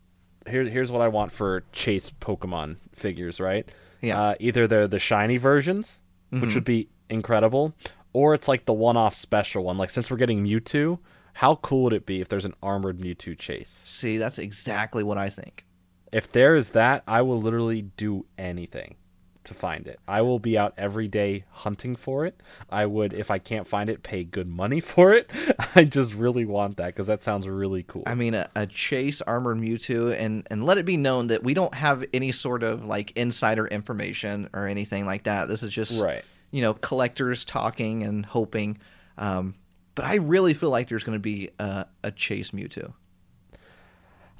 here, 0.49 0.63
here's 0.63 0.93
what 0.93 1.01
I 1.03 1.09
want 1.09 1.33
for 1.33 1.65
chase 1.73 2.09
Pokemon 2.11 2.77
figures. 2.95 3.41
Right? 3.41 3.69
Yeah. 4.01 4.15
Mm-hmm. 4.15 4.21
Uh, 4.23 4.35
either 4.39 4.67
they're 4.69 4.87
the 4.87 5.01
shiny 5.01 5.39
versions, 5.39 6.03
which 6.31 6.55
would 6.55 6.65
be 6.65 6.89
incredible, 7.09 7.75
or 8.13 8.35
it's 8.35 8.49
like 8.49 8.65
the 8.65 8.73
one-off 8.73 9.15
special 9.15 9.65
one. 9.65 9.79
Like 9.79 9.91
since 9.91 10.11
we're 10.11 10.17
getting 10.17 10.45
Mewtwo, 10.45 10.99
how 11.35 11.57
cool 11.57 11.85
would 11.85 11.93
it 11.93 12.07
be 12.07 12.21
if 12.21 12.29
there's 12.29 12.45
an 12.45 12.55
armored 12.63 12.99
Mewtwo 12.99 13.39
chase? 13.39 13.69
See, 13.87 14.19
that's 14.19 14.39
exactly 14.39 15.03
what 15.03 15.19
I 15.19 15.29
think. 15.29 15.65
If 16.13 16.31
there 16.31 16.57
is 16.57 16.71
that, 16.71 17.05
I 17.07 17.23
will 17.23 17.41
literally 17.41 17.83
do 17.83 18.27
anything 18.37 18.97
to 19.45 19.55
find 19.55 19.87
it. 19.87 19.99
I 20.07 20.23
will 20.23 20.39
be 20.39 20.59
out 20.59 20.75
every 20.77 21.09
day 21.09 21.45
hunting 21.51 21.97
for 21.97 22.27
it. 22.27 22.41
I 22.69 22.87
would, 22.87 23.13
if 23.13 23.31
I 23.31 23.39
can't 23.39 23.67
find 23.67 23.89
it, 23.89 24.03
pay 24.03 24.25
good 24.25 24.49
money 24.49 24.81
for 24.93 25.13
it. 25.13 25.31
I 25.75 25.85
just 25.85 26.15
really 26.15 26.45
want 26.45 26.77
that 26.79 26.87
because 26.87 27.07
that 27.07 27.23
sounds 27.23 27.49
really 27.49 27.83
cool. 27.85 28.03
I 28.07 28.15
mean, 28.15 28.35
a, 28.35 28.51
a 28.55 28.67
chase 28.67 29.23
armored 29.23 29.59
Mewtwo, 29.59 30.19
and 30.19 30.47
and 30.51 30.65
let 30.65 30.79
it 30.79 30.85
be 30.85 30.97
known 30.97 31.29
that 31.29 31.43
we 31.43 31.55
don't 31.55 31.75
have 31.75 32.05
any 32.13 32.33
sort 32.33 32.63
of 32.63 32.85
like 32.85 33.13
insider 33.17 33.67
information 33.67 34.49
or 34.53 34.67
anything 34.67 35.07
like 35.07 35.25
that. 35.25 35.49
This 35.49 35.63
is 35.63 35.73
just 35.73 36.03
Right. 36.03 36.25
You 36.51 36.63
know 36.63 36.75
collectors 36.75 37.45
talking 37.45 38.03
and 38.03 38.25
hoping. 38.27 38.79
Um, 39.19 39.55
but 39.95 40.05
I 40.05 40.17
really 40.17 40.55
feel 40.55 40.71
like 40.71 40.89
there's 40.89 41.05
going 41.05 41.17
to 41.17 41.23
be 41.23 41.51
a, 41.59 41.87
a 42.05 42.11
chase 42.11 42.53
Mewtwo. 42.53 42.95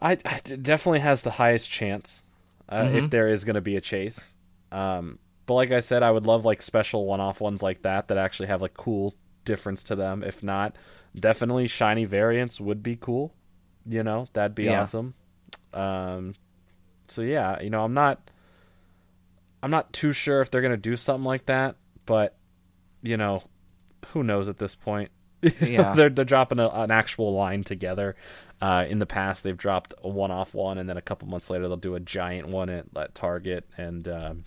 I, 0.01 0.13
I- 0.25 0.41
definitely 0.57 1.01
has 1.01 1.23
the 1.23 1.33
highest 1.33 1.71
chance 1.71 2.25
uh, 2.69 2.83
Mm-hmm. 2.85 2.97
if 2.97 3.11
there 3.11 3.29
is 3.29 3.45
going 3.45 3.55
to 3.57 3.61
be 3.61 3.77
a 3.77 3.81
chase. 3.81 4.37
Um, 4.73 5.19
but 5.47 5.55
like 5.55 5.73
I 5.73 5.81
said, 5.81 6.03
I 6.03 6.11
would 6.11 6.27
love 6.27 6.45
like 6.45 6.63
special 6.63 7.05
one-off 7.07 7.41
ones 7.41 7.63
like 7.63 7.83
that 7.83 8.09
that 8.09 8.17
actually 8.17 8.47
have 8.47 8.63
like 8.63 8.75
cool 8.75 9.15
difference 9.45 9.83
to 9.85 9.97
them. 9.97 10.23
If 10.23 10.43
not, 10.43 10.77
definitely 11.19 11.67
shiny 11.67 12.05
variants 12.05 12.61
would 12.61 12.83
be 12.83 12.97
cool. 12.97 13.35
You 13.87 14.03
know, 14.05 14.29
that'd 14.33 14.55
be 14.55 14.65
Yeah. 14.67 14.83
awesome. 14.83 15.15
Um, 15.75 16.35
so 17.09 17.23
yeah, 17.23 17.61
you 17.61 17.71
know, 17.71 17.83
I'm 17.85 17.95
not, 17.95 18.31
I'm 19.63 19.71
not 19.71 19.93
too 19.93 20.13
sure 20.13 20.41
if 20.41 20.51
they're 20.51 20.63
gonna 20.63 20.77
do 20.77 20.97
something 20.97 21.25
like 21.25 21.47
that, 21.47 21.77
but 22.11 22.37
you 23.03 23.17
know, 23.17 23.45
who 24.09 24.25
knows 24.25 24.49
at 24.49 24.59
this 24.59 24.75
point. 24.75 25.11
Yeah. 25.63 25.95
they're 25.95 26.11
they're 26.11 26.25
dropping 26.25 26.59
a, 26.59 26.69
an 26.69 26.91
actual 26.91 27.33
line 27.33 27.63
together. 27.65 28.17
Uh, 28.61 28.85
in 28.89 28.99
the 28.99 29.07
past, 29.07 29.43
they've 29.45 29.57
dropped 29.57 29.95
a 30.03 30.09
one-off 30.09 30.53
one, 30.53 30.77
and 30.77 30.87
then 30.87 30.99
a 30.99 31.01
couple 31.01 31.29
months 31.29 31.49
later, 31.49 31.67
they'll 31.67 31.79
do 31.79 31.95
a 31.95 32.01
giant 32.01 32.49
one 32.49 32.69
at, 32.69 32.85
at 32.95 33.15
Target, 33.15 33.65
and 33.79 34.07
um, 34.07 34.45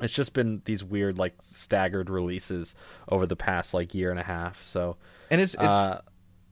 it's 0.00 0.12
just 0.12 0.32
been 0.32 0.62
these 0.64 0.82
weird, 0.82 1.16
like 1.16 1.34
staggered 1.40 2.10
releases 2.10 2.74
over 3.08 3.24
the 3.24 3.36
past 3.36 3.72
like 3.72 3.94
year 3.94 4.10
and 4.10 4.18
a 4.18 4.24
half. 4.24 4.60
So, 4.62 4.96
And 5.30 5.40
it's, 5.40 5.54
it's 5.54 5.62
uh, 5.62 6.00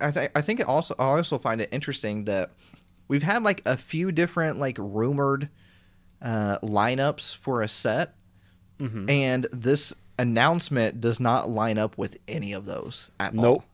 I 0.01 0.11
think 0.13 0.33
I 0.37 0.41
think 0.41 0.61
it 0.61 0.69
also 0.69 0.95
I 0.99 1.07
also 1.07 1.39
find 1.39 1.61
it 1.61 1.71
interesting 1.73 2.27
that 2.27 2.51
we've 3.09 3.25
had 3.25 3.43
like 3.43 3.63
a 3.67 3.77
few 3.77 4.13
different 4.13 4.59
like 4.59 4.77
rumored 4.79 5.49
uh, 6.23 6.59
lineups 6.61 7.37
for 7.39 7.63
a 7.63 7.69
set, 7.69 8.15
mhm. 8.79 9.11
and 9.11 9.49
this 9.53 9.95
announcement 10.19 11.01
does 11.01 11.21
not 11.21 11.49
line 11.49 11.79
up 11.79 11.99
with 11.99 12.17
any 12.29 12.53
of 12.53 12.67
those 12.67 13.11
at 13.21 13.37
all. 13.37 13.43
Nope. 13.43 13.65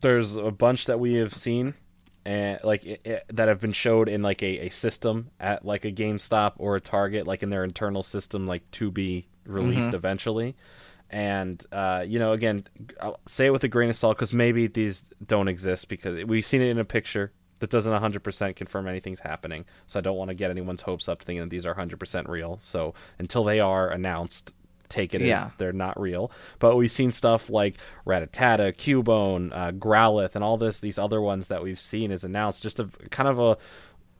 There's 0.00 0.36
a 0.36 0.50
bunch 0.50 0.86
that 0.86 1.00
we 1.00 1.14
have 1.14 1.34
seen, 1.34 1.74
and 2.24 2.60
like 2.62 2.86
i 2.86 2.98
i 3.10 3.20
that 3.28 3.48
have 3.48 3.60
been 3.60 3.72
showed 3.72 4.08
in 4.08 4.22
like 4.22 4.42
a, 4.42 4.66
a 4.66 4.68
system 4.68 5.30
at 5.40 5.64
like 5.64 5.84
a 5.84 5.90
GameStop 5.90 6.52
or 6.58 6.76
a 6.76 6.80
Target, 6.80 7.26
like 7.26 7.42
in 7.42 7.50
their 7.50 7.64
internal 7.64 8.02
system, 8.02 8.46
like 8.46 8.70
to 8.72 8.90
be 8.90 9.26
released 9.44 9.94
eventually. 9.94 10.54
And 11.10 11.64
uh, 11.72 12.04
you 12.06 12.18
know, 12.18 12.32
again, 12.32 12.64
I'll 13.00 13.18
say 13.26 13.46
it 13.46 13.50
with 13.50 13.64
a 13.64 13.68
grain 13.68 13.90
of 13.90 13.96
salt 13.96 14.16
because 14.16 14.32
maybe 14.32 14.66
these 14.66 15.10
don't 15.26 15.48
exist 15.48 15.88
because 15.88 16.24
we've 16.24 16.44
seen 16.44 16.60
it 16.60 16.68
in 16.68 16.78
a 16.78 16.84
picture 16.84 17.32
that 17.60 17.70
doesn't 17.70 17.92
100% 17.92 18.56
confirm 18.56 18.86
anything's 18.86 19.20
happening. 19.20 19.64
So 19.86 19.98
I 19.98 20.02
don't 20.02 20.16
want 20.16 20.28
to 20.28 20.34
get 20.34 20.50
anyone's 20.50 20.82
hopes 20.82 21.08
up 21.08 21.22
thinking 21.22 21.40
that 21.40 21.50
these 21.50 21.66
are 21.66 21.74
100% 21.74 22.28
real. 22.28 22.58
So 22.60 22.94
until 23.18 23.44
they 23.44 23.58
are 23.60 23.88
announced, 23.88 24.54
take 24.88 25.14
it 25.14 25.22
as 25.22 25.46
they're 25.58 25.72
not 25.72 26.00
real. 26.00 26.30
But 26.58 26.76
we've 26.76 26.90
seen 26.90 27.12
stuff 27.12 27.50
like 27.50 27.76
Rattata, 28.06 28.74
Cubone, 28.74 29.52
uh, 29.52 29.72
Growlithe, 29.72 30.34
and 30.34 30.44
all 30.44 30.56
this 30.56 30.80
these 30.80 30.98
other 30.98 31.20
ones 31.20 31.48
that 31.48 31.62
we've 31.62 31.80
seen 31.80 32.10
is 32.10 32.24
announced. 32.24 32.62
Just 32.62 32.80
a 32.80 32.88
kind 33.10 33.28
of 33.28 33.38
a 33.38 33.58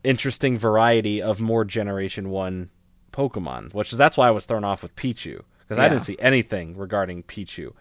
interesting 0.04 0.58
variety 0.58 1.20
of 1.20 1.40
more 1.40 1.64
Generation 1.64 2.30
One 2.30 2.70
Pokemon, 3.12 3.74
which 3.74 3.92
is 3.92 3.98
that's 3.98 4.16
why 4.16 4.28
I 4.28 4.30
was 4.30 4.46
thrown 4.46 4.64
off 4.64 4.82
with 4.82 4.94
Pichu 4.96 5.42
because 5.68 5.78
I 5.78 5.88
didn't 5.88 6.04
see 6.04 6.16
anything 6.18 6.76
regarding 6.76 7.22
Pichu 7.24 7.72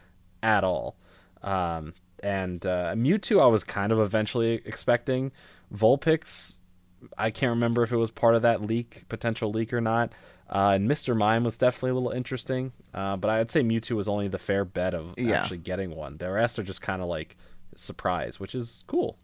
at 0.43 0.63
all. 0.63 0.97
Um, 1.41 1.93
and 2.21 2.65
uh, 2.65 2.93
Mewtwo, 2.95 3.41
I 3.41 3.47
was 3.47 3.63
kind 3.63 3.91
of 3.91 3.99
eventually 3.99 4.61
expecting. 4.65 5.31
Vulpix, 5.73 6.59
I 7.17 7.31
can't 7.31 7.51
remember 7.51 7.83
if 7.83 7.91
it 7.91 7.97
was 7.97 8.11
part 8.11 8.35
of 8.35 8.41
that 8.41 8.61
leak, 8.61 9.07
potential 9.07 9.51
leak 9.51 9.71
or 9.71 9.81
not. 9.81 10.11
Uh, 10.49 10.71
and 10.75 10.89
Mr. 10.89 11.15
Mime 11.15 11.43
was 11.43 11.57
definitely 11.57 11.91
a 11.91 11.93
little 11.95 12.11
interesting, 12.11 12.71
uh, 12.93 13.17
but 13.17 13.29
I'd 13.29 13.51
say 13.51 13.61
Mewtwo 13.63 13.97
was 13.97 14.07
only 14.07 14.27
the 14.29 14.37
fair 14.37 14.63
bet 14.63 14.93
of 14.93 15.13
Yeah. 15.17 15.41
actually 15.41 15.57
getting 15.57 15.95
one. 15.95 16.17
The 16.17 16.31
rest 16.31 16.57
are 16.57 16.63
just 16.63 16.81
kind 16.81 17.01
of 17.01 17.09
like 17.09 17.35
surprise, 17.75 18.39
which 18.39 18.55
is 18.55 18.83
cool. 18.87 19.17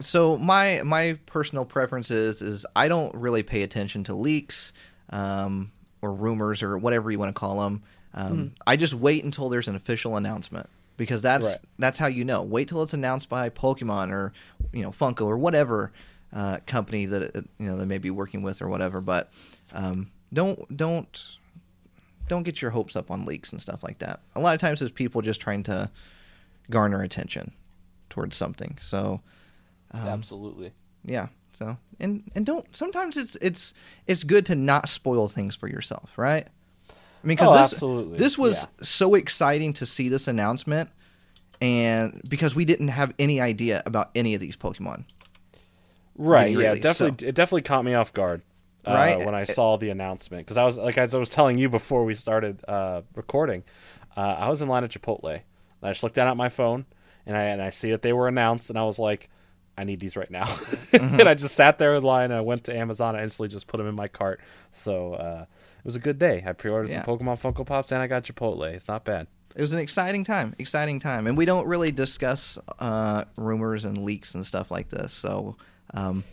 So 0.00 0.36
my 0.36 0.82
my 0.84 1.18
personal 1.26 1.64
preference 1.64 2.10
is 2.10 2.40
is 2.42 2.64
I 2.76 2.88
don't 2.88 3.14
really 3.14 3.42
pay 3.42 3.62
attention 3.62 4.04
to 4.04 4.14
leaks 4.14 4.72
um, 5.10 5.70
or 6.02 6.12
rumors 6.12 6.62
or 6.62 6.76
whatever 6.78 7.10
you 7.10 7.18
want 7.18 7.34
to 7.34 7.38
call 7.38 7.60
them. 7.62 7.82
Um, 8.14 8.52
I 8.66 8.76
just 8.76 8.94
wait 8.94 9.24
until 9.24 9.48
there's 9.48 9.68
an 9.68 9.76
official 9.76 10.16
announcement 10.16 10.68
because 10.96 11.22
that's 11.22 11.46
Right. 11.46 11.58
that's 11.78 11.98
how 11.98 12.06
you 12.08 12.24
know. 12.24 12.42
Wait 12.42 12.68
till 12.68 12.82
it's 12.82 12.94
announced 12.94 13.28
by 13.28 13.48
Pokemon 13.50 14.10
or 14.12 14.32
you 14.72 14.82
know 14.82 14.90
Funko 14.90 15.26
or 15.26 15.36
whatever 15.38 15.92
uh, 16.32 16.58
company 16.66 17.06
that 17.06 17.34
you 17.58 17.66
know 17.66 17.76
they 17.76 17.84
may 17.84 17.98
be 17.98 18.10
working 18.10 18.42
with 18.42 18.60
or 18.62 18.68
whatever. 18.68 19.00
But 19.00 19.30
um, 19.72 20.10
don't 20.32 20.76
don't 20.76 21.36
don't 22.28 22.42
get 22.42 22.60
your 22.60 22.70
hopes 22.70 22.94
up 22.96 23.10
on 23.10 23.24
leaks 23.24 23.52
and 23.52 23.60
stuff 23.62 23.82
like 23.82 23.98
that. 24.00 24.20
A 24.36 24.40
lot 24.40 24.54
of 24.54 24.60
times 24.60 24.82
it's 24.82 24.92
people 24.92 25.22
just 25.22 25.40
trying 25.40 25.62
to 25.64 25.90
garner 26.70 27.02
attention 27.02 27.52
towards 28.10 28.36
something. 28.36 28.76
So 28.82 29.20
um, 29.92 30.06
Absolutely. 30.06 30.72
yeah. 31.04 31.28
So 31.52 31.76
and 31.98 32.22
and 32.34 32.44
don't 32.46 32.66
sometimes 32.76 33.16
it's 33.16 33.36
it's 33.36 33.72
it's 34.06 34.22
good 34.24 34.44
to 34.46 34.54
not 34.54 34.88
spoil 34.88 35.28
things 35.28 35.56
for 35.56 35.68
yourself, 35.68 36.12
right? 36.16 36.46
I 36.90 37.26
mean, 37.26 37.36
because 37.36 37.48
Oh, 37.48 37.62
this 37.62 37.72
absolutely. 37.72 38.18
this 38.18 38.38
was 38.38 38.62
Yeah. 38.62 38.84
so 38.84 39.14
exciting 39.14 39.72
to 39.74 39.86
see 39.86 40.08
this 40.08 40.28
announcement, 40.28 40.90
and 41.60 42.20
because 42.28 42.54
we 42.54 42.64
didn't 42.64 42.88
have 42.88 43.12
any 43.18 43.40
idea 43.40 43.82
about 43.86 44.10
any 44.14 44.34
of 44.34 44.40
these 44.40 44.56
Pokemon. 44.56 45.04
Right. 46.16 46.56
Yeah. 46.56 46.74
Definitely. 46.76 47.28
It 47.28 47.34
definitely 47.34 47.62
caught 47.62 47.84
me 47.84 47.94
off 47.94 48.12
guard. 48.12 48.42
Uh, 48.86 48.92
Right? 48.94 49.18
when 49.18 49.34
I 49.34 49.44
saw 49.44 49.76
the 49.76 49.90
announcement, 49.90 50.46
because 50.46 50.56
I 50.56 50.64
was 50.64 50.78
like 50.78 50.96
as 50.98 51.14
I 51.14 51.18
was 51.18 51.30
telling 51.30 51.58
you 51.58 51.68
before 51.68 52.04
we 52.04 52.14
started 52.14 52.64
uh, 52.68 53.02
recording, 53.14 53.64
uh, 54.16 54.20
I 54.38 54.48
was 54.48 54.62
in 54.62 54.68
line 54.68 54.84
at 54.84 54.90
Chipotle. 54.90 55.34
And 55.80 55.88
I 55.88 55.90
just 55.90 56.02
looked 56.02 56.14
down 56.16 56.28
at 56.28 56.36
my 56.36 56.48
phone, 56.48 56.86
and 57.26 57.36
I 57.36 57.44
and 57.44 57.60
I 57.62 57.70
see 57.70 57.90
that 57.92 58.02
they 58.02 58.12
were 58.12 58.28
announced, 58.28 58.68
and 58.70 58.78
I 58.78 58.84
was 58.84 58.98
like, 58.98 59.28
I 59.76 59.84
need 59.84 60.00
these 60.00 60.16
right 60.16 60.30
now. 60.30 60.44
Mm-hmm. 60.88 61.20
and 61.20 61.28
I 61.28 61.34
just 61.34 61.54
sat 61.54 61.76
there 61.78 61.94
in 61.94 62.02
line. 62.02 62.30
And 62.30 62.34
I 62.34 62.40
went 62.40 62.64
to 62.64 62.76
Amazon. 62.76 63.14
I 63.14 63.22
instantly 63.22 63.48
just 63.48 63.66
put 63.66 63.76
them 63.76 63.86
in 63.86 63.94
my 63.94 64.08
cart. 64.08 64.40
So 64.72 65.12
uh, 65.14 65.44
it 65.78 65.84
was 65.84 65.94
a 65.96 66.00
good 66.00 66.18
day. 66.18 66.42
I 66.46 66.52
pre-ordered 66.54 66.88
Yeah. 66.88 67.04
some 67.04 67.18
Pokemon 67.18 67.38
Funko 67.40 67.64
Pops, 67.66 67.92
and 67.92 68.00
I 68.02 68.06
got 68.06 68.24
Chipotle. 68.24 68.64
It's 68.72 68.88
not 68.88 69.04
bad. 69.04 69.26
It 69.54 69.60
was 69.62 69.72
an 69.74 69.78
exciting 69.80 70.24
time, 70.24 70.54
exciting 70.58 70.98
time, 70.98 71.26
and 71.26 71.36
we 71.36 71.44
don't 71.44 71.66
really 71.66 71.92
discuss 71.92 72.58
uh, 72.78 73.24
rumors 73.36 73.84
and 73.84 73.98
leaks 73.98 74.34
and 74.34 74.44
stuff 74.46 74.70
like 74.70 74.88
this. 74.88 75.12
So, 75.12 75.56
um, 75.94 76.24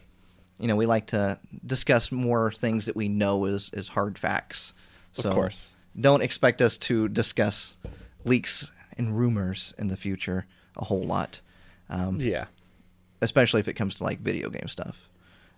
you 0.59 0.67
know, 0.67 0.75
we 0.75 0.85
like 0.85 1.07
to 1.07 1.39
discuss 1.65 2.11
more 2.11 2.51
things 2.51 2.85
that 2.85 2.95
we 2.95 3.07
know 3.09 3.45
is 3.45 3.69
is 3.73 3.89
hard 3.89 4.17
facts. 4.17 4.73
Of 5.17 5.23
So 5.25 5.31
course. 5.33 5.75
don't 5.99 6.21
expect 6.23 6.61
us 6.61 6.77
to 6.77 7.07
discuss 7.09 7.77
leaks 8.25 8.71
and 8.97 9.17
rumors 9.17 9.73
in 9.77 9.87
the 9.87 9.97
future 9.97 10.45
a 10.77 10.85
whole 10.85 11.03
lot, 11.03 11.41
um, 11.89 12.17
Yeah. 12.19 12.45
especially 13.21 13.59
if 13.59 13.67
it 13.67 13.73
comes 13.73 13.95
to 13.95 14.03
like 14.03 14.19
video 14.19 14.49
game 14.49 14.67
stuff. 14.67 15.09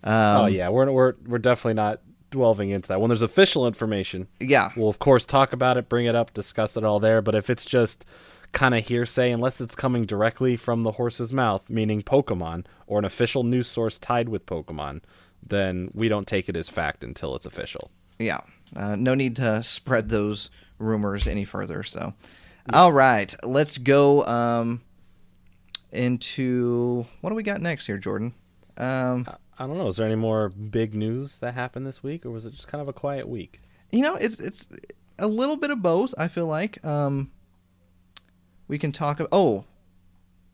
Um, 0.04 0.14
oh 0.14 0.46
yeah. 0.48 0.70
We're 0.70 0.92
we're 0.92 1.14
we're 1.26 1.38
definitely 1.40 1.74
not 1.76 2.02
delving 2.30 2.70
into 2.70 2.88
that. 2.90 3.00
When 3.02 3.10
there's 3.10 3.22
official 3.22 3.66
information, 3.68 4.28
yeah, 4.40 4.72
We'll 4.76 4.90
of 4.90 5.00
course 5.00 5.26
talk 5.26 5.54
about 5.54 5.78
it, 5.78 5.90
bring 5.90 6.06
it 6.06 6.16
up, 6.16 6.34
discuss 6.34 6.76
it 6.78 6.84
all 6.84 7.00
there. 7.00 7.22
But 7.22 7.36
if 7.36 7.50
it's 7.50 7.66
just 7.66 8.06
kind 8.52 8.76
of 8.76 8.86
hearsay, 8.88 9.32
unless 9.32 9.60
it's 9.62 9.76
coming 9.76 10.06
directly 10.06 10.56
from 10.56 10.82
the 10.82 10.94
horse's 10.94 11.34
mouth, 11.34 11.70
meaning 11.70 12.02
Pokemon, 12.02 12.66
or 12.88 12.98
an 13.00 13.06
official 13.06 13.44
news 13.44 13.68
source 13.68 13.98
tied 13.98 14.30
with 14.30 14.46
Pokemon, 14.46 15.02
then 15.46 15.92
we 15.94 16.10
don't 16.10 16.28
take 16.28 16.50
it 16.50 16.56
as 16.58 16.70
fact 16.70 17.04
until 17.04 17.36
it's 17.36 17.46
official. 17.46 17.92
yeah. 18.20 18.40
Uh, 18.76 18.96
no 18.98 19.14
need 19.16 19.34
to 19.38 19.64
spread 19.64 20.10
those 20.10 20.50
rumors 20.78 21.26
any 21.26 21.46
further. 21.46 21.84
So, 21.84 22.14
all 22.74 22.92
right, 22.92 23.34
let's 23.44 23.78
go 23.78 24.26
um, 24.26 24.82
into 25.92 27.06
what 27.22 27.30
do 27.30 27.36
we 27.36 27.44
got 27.44 27.62
next 27.62 27.86
here, 27.88 27.98
Jordan? 27.98 28.34
Um, 28.78 29.26
I- 29.58 29.66
don't 29.66 29.78
know. 29.78 29.88
Is 29.88 29.96
there 29.98 30.06
any 30.06 30.16
more 30.16 30.50
big 30.50 30.94
news 30.94 31.38
that 31.38 31.54
happened 31.54 31.88
this 31.88 32.04
week, 32.04 32.26
or 32.26 32.30
was 32.32 32.46
it 32.46 32.52
just 32.54 32.68
kind 32.68 32.82
of 32.82 32.88
a 32.88 32.94
quiet 32.94 33.28
week? 33.28 33.62
you 33.92 34.02
know, 34.02 34.16
it's 34.16 34.40
it's 34.40 34.68
a 35.18 35.28
little 35.28 35.56
bit 35.56 35.70
of 35.72 35.82
both. 35.82 36.14
I 36.18 36.28
feel 36.28 36.46
like 36.46 36.84
um, 36.86 37.32
we 38.68 38.78
can 38.78 38.92
talk. 38.92 39.20
About, 39.22 39.30
oh, 39.32 39.64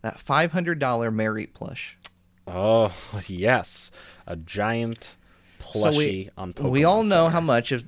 that 0.03 0.19
five 0.19 0.51
hundred 0.51 0.77
dollar 0.79 1.11
Mareep 1.11 1.53
plush. 1.53 1.97
Oh 2.47 2.91
yes, 3.27 3.91
a 4.27 4.35
giant 4.35 5.15
plushie 5.59 5.91
So 5.93 5.97
we, 5.97 6.29
on 6.37 6.53
Pokemon. 6.53 6.71
we 6.71 6.83
all 6.83 7.03
know 7.03 7.23
Center. 7.25 7.29
how 7.33 7.41
much 7.41 7.71
if 7.71 7.83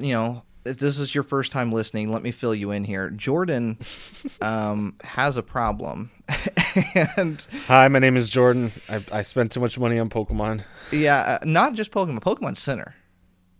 you 0.00 0.12
know 0.12 0.42
if 0.64 0.78
this 0.78 0.98
is 0.98 1.14
your 1.14 1.24
first 1.24 1.52
time 1.52 1.72
listening 1.72 2.10
let 2.12 2.22
me 2.22 2.30
fill 2.32 2.54
you 2.54 2.70
in 2.72 2.82
here 2.84 3.10
jordan 3.10 3.78
um, 4.42 4.94
has 5.04 5.36
a 5.36 5.42
problem 5.42 6.10
and 7.16 7.46
Hi, 7.66 7.86
my 7.88 7.98
name 8.00 8.16
is 8.16 8.28
Jordan. 8.28 8.72
I, 8.88 9.04
I 9.12 9.22
spent 9.22 9.52
too 9.52 9.60
much 9.60 9.78
money 9.78 9.98
on 9.98 10.08
Pokemon. 10.10 10.64
yeah 10.92 11.38
uh, 11.40 11.44
not 11.44 11.74
just 11.74 11.90
pokemon 11.90 12.20
pokemon 12.20 12.56
center 12.56 12.94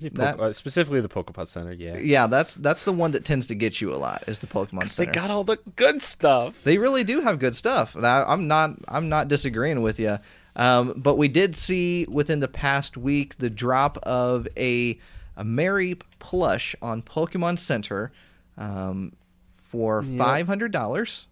Po- 0.01 0.09
That- 0.13 0.39
uh, 0.41 0.53
specifically 0.53 1.01
the 1.01 1.09
Pokemon 1.09 1.47
Center. 1.49 1.73
Yeah, 1.73 1.97
yeah 1.99 2.27
that's 2.27 2.55
that's 2.57 2.85
the 2.85 2.93
one 2.93 3.13
that 3.13 3.25
tends 3.25 3.47
to 3.47 3.55
get 3.55 3.81
you 3.81 3.93
a 3.93 3.97
lot 3.97 4.25
is 4.29 4.39
the 4.41 4.47
pokemon 4.47 4.87
Center. 4.89 5.11
they 5.11 5.15
got 5.19 5.31
all 5.31 5.43
the 5.45 5.57
good 5.77 6.03
stuff. 6.03 6.63
They 6.65 6.77
really 6.77 7.03
do 7.05 7.21
have 7.23 7.39
good 7.39 7.57
stuff. 7.57 7.97
Now, 7.97 8.27
I'm 8.27 8.47
not 8.47 8.73
I'm 8.89 9.09
not 9.09 9.29
disagreeing 9.29 9.81
with 9.83 9.99
you. 9.99 10.19
Um, 10.55 10.95
but 10.97 11.17
we 11.17 11.29
did 11.29 11.55
see 11.57 12.07
within 12.11 12.41
the 12.41 12.49
past 12.49 12.97
week 12.97 13.37
the 13.39 13.49
drop 13.51 13.97
of 14.03 14.47
a 14.57 14.99
a 15.39 15.45
Mareep 15.45 16.03
plush 16.19 16.75
on 16.83 17.01
Pokemon 17.03 17.59
Center 17.59 18.13
um, 18.59 19.13
for 19.57 20.03
Yep. 20.03 20.19
five 20.19 20.47
hundred 20.47 20.73
dollars, 20.73 21.27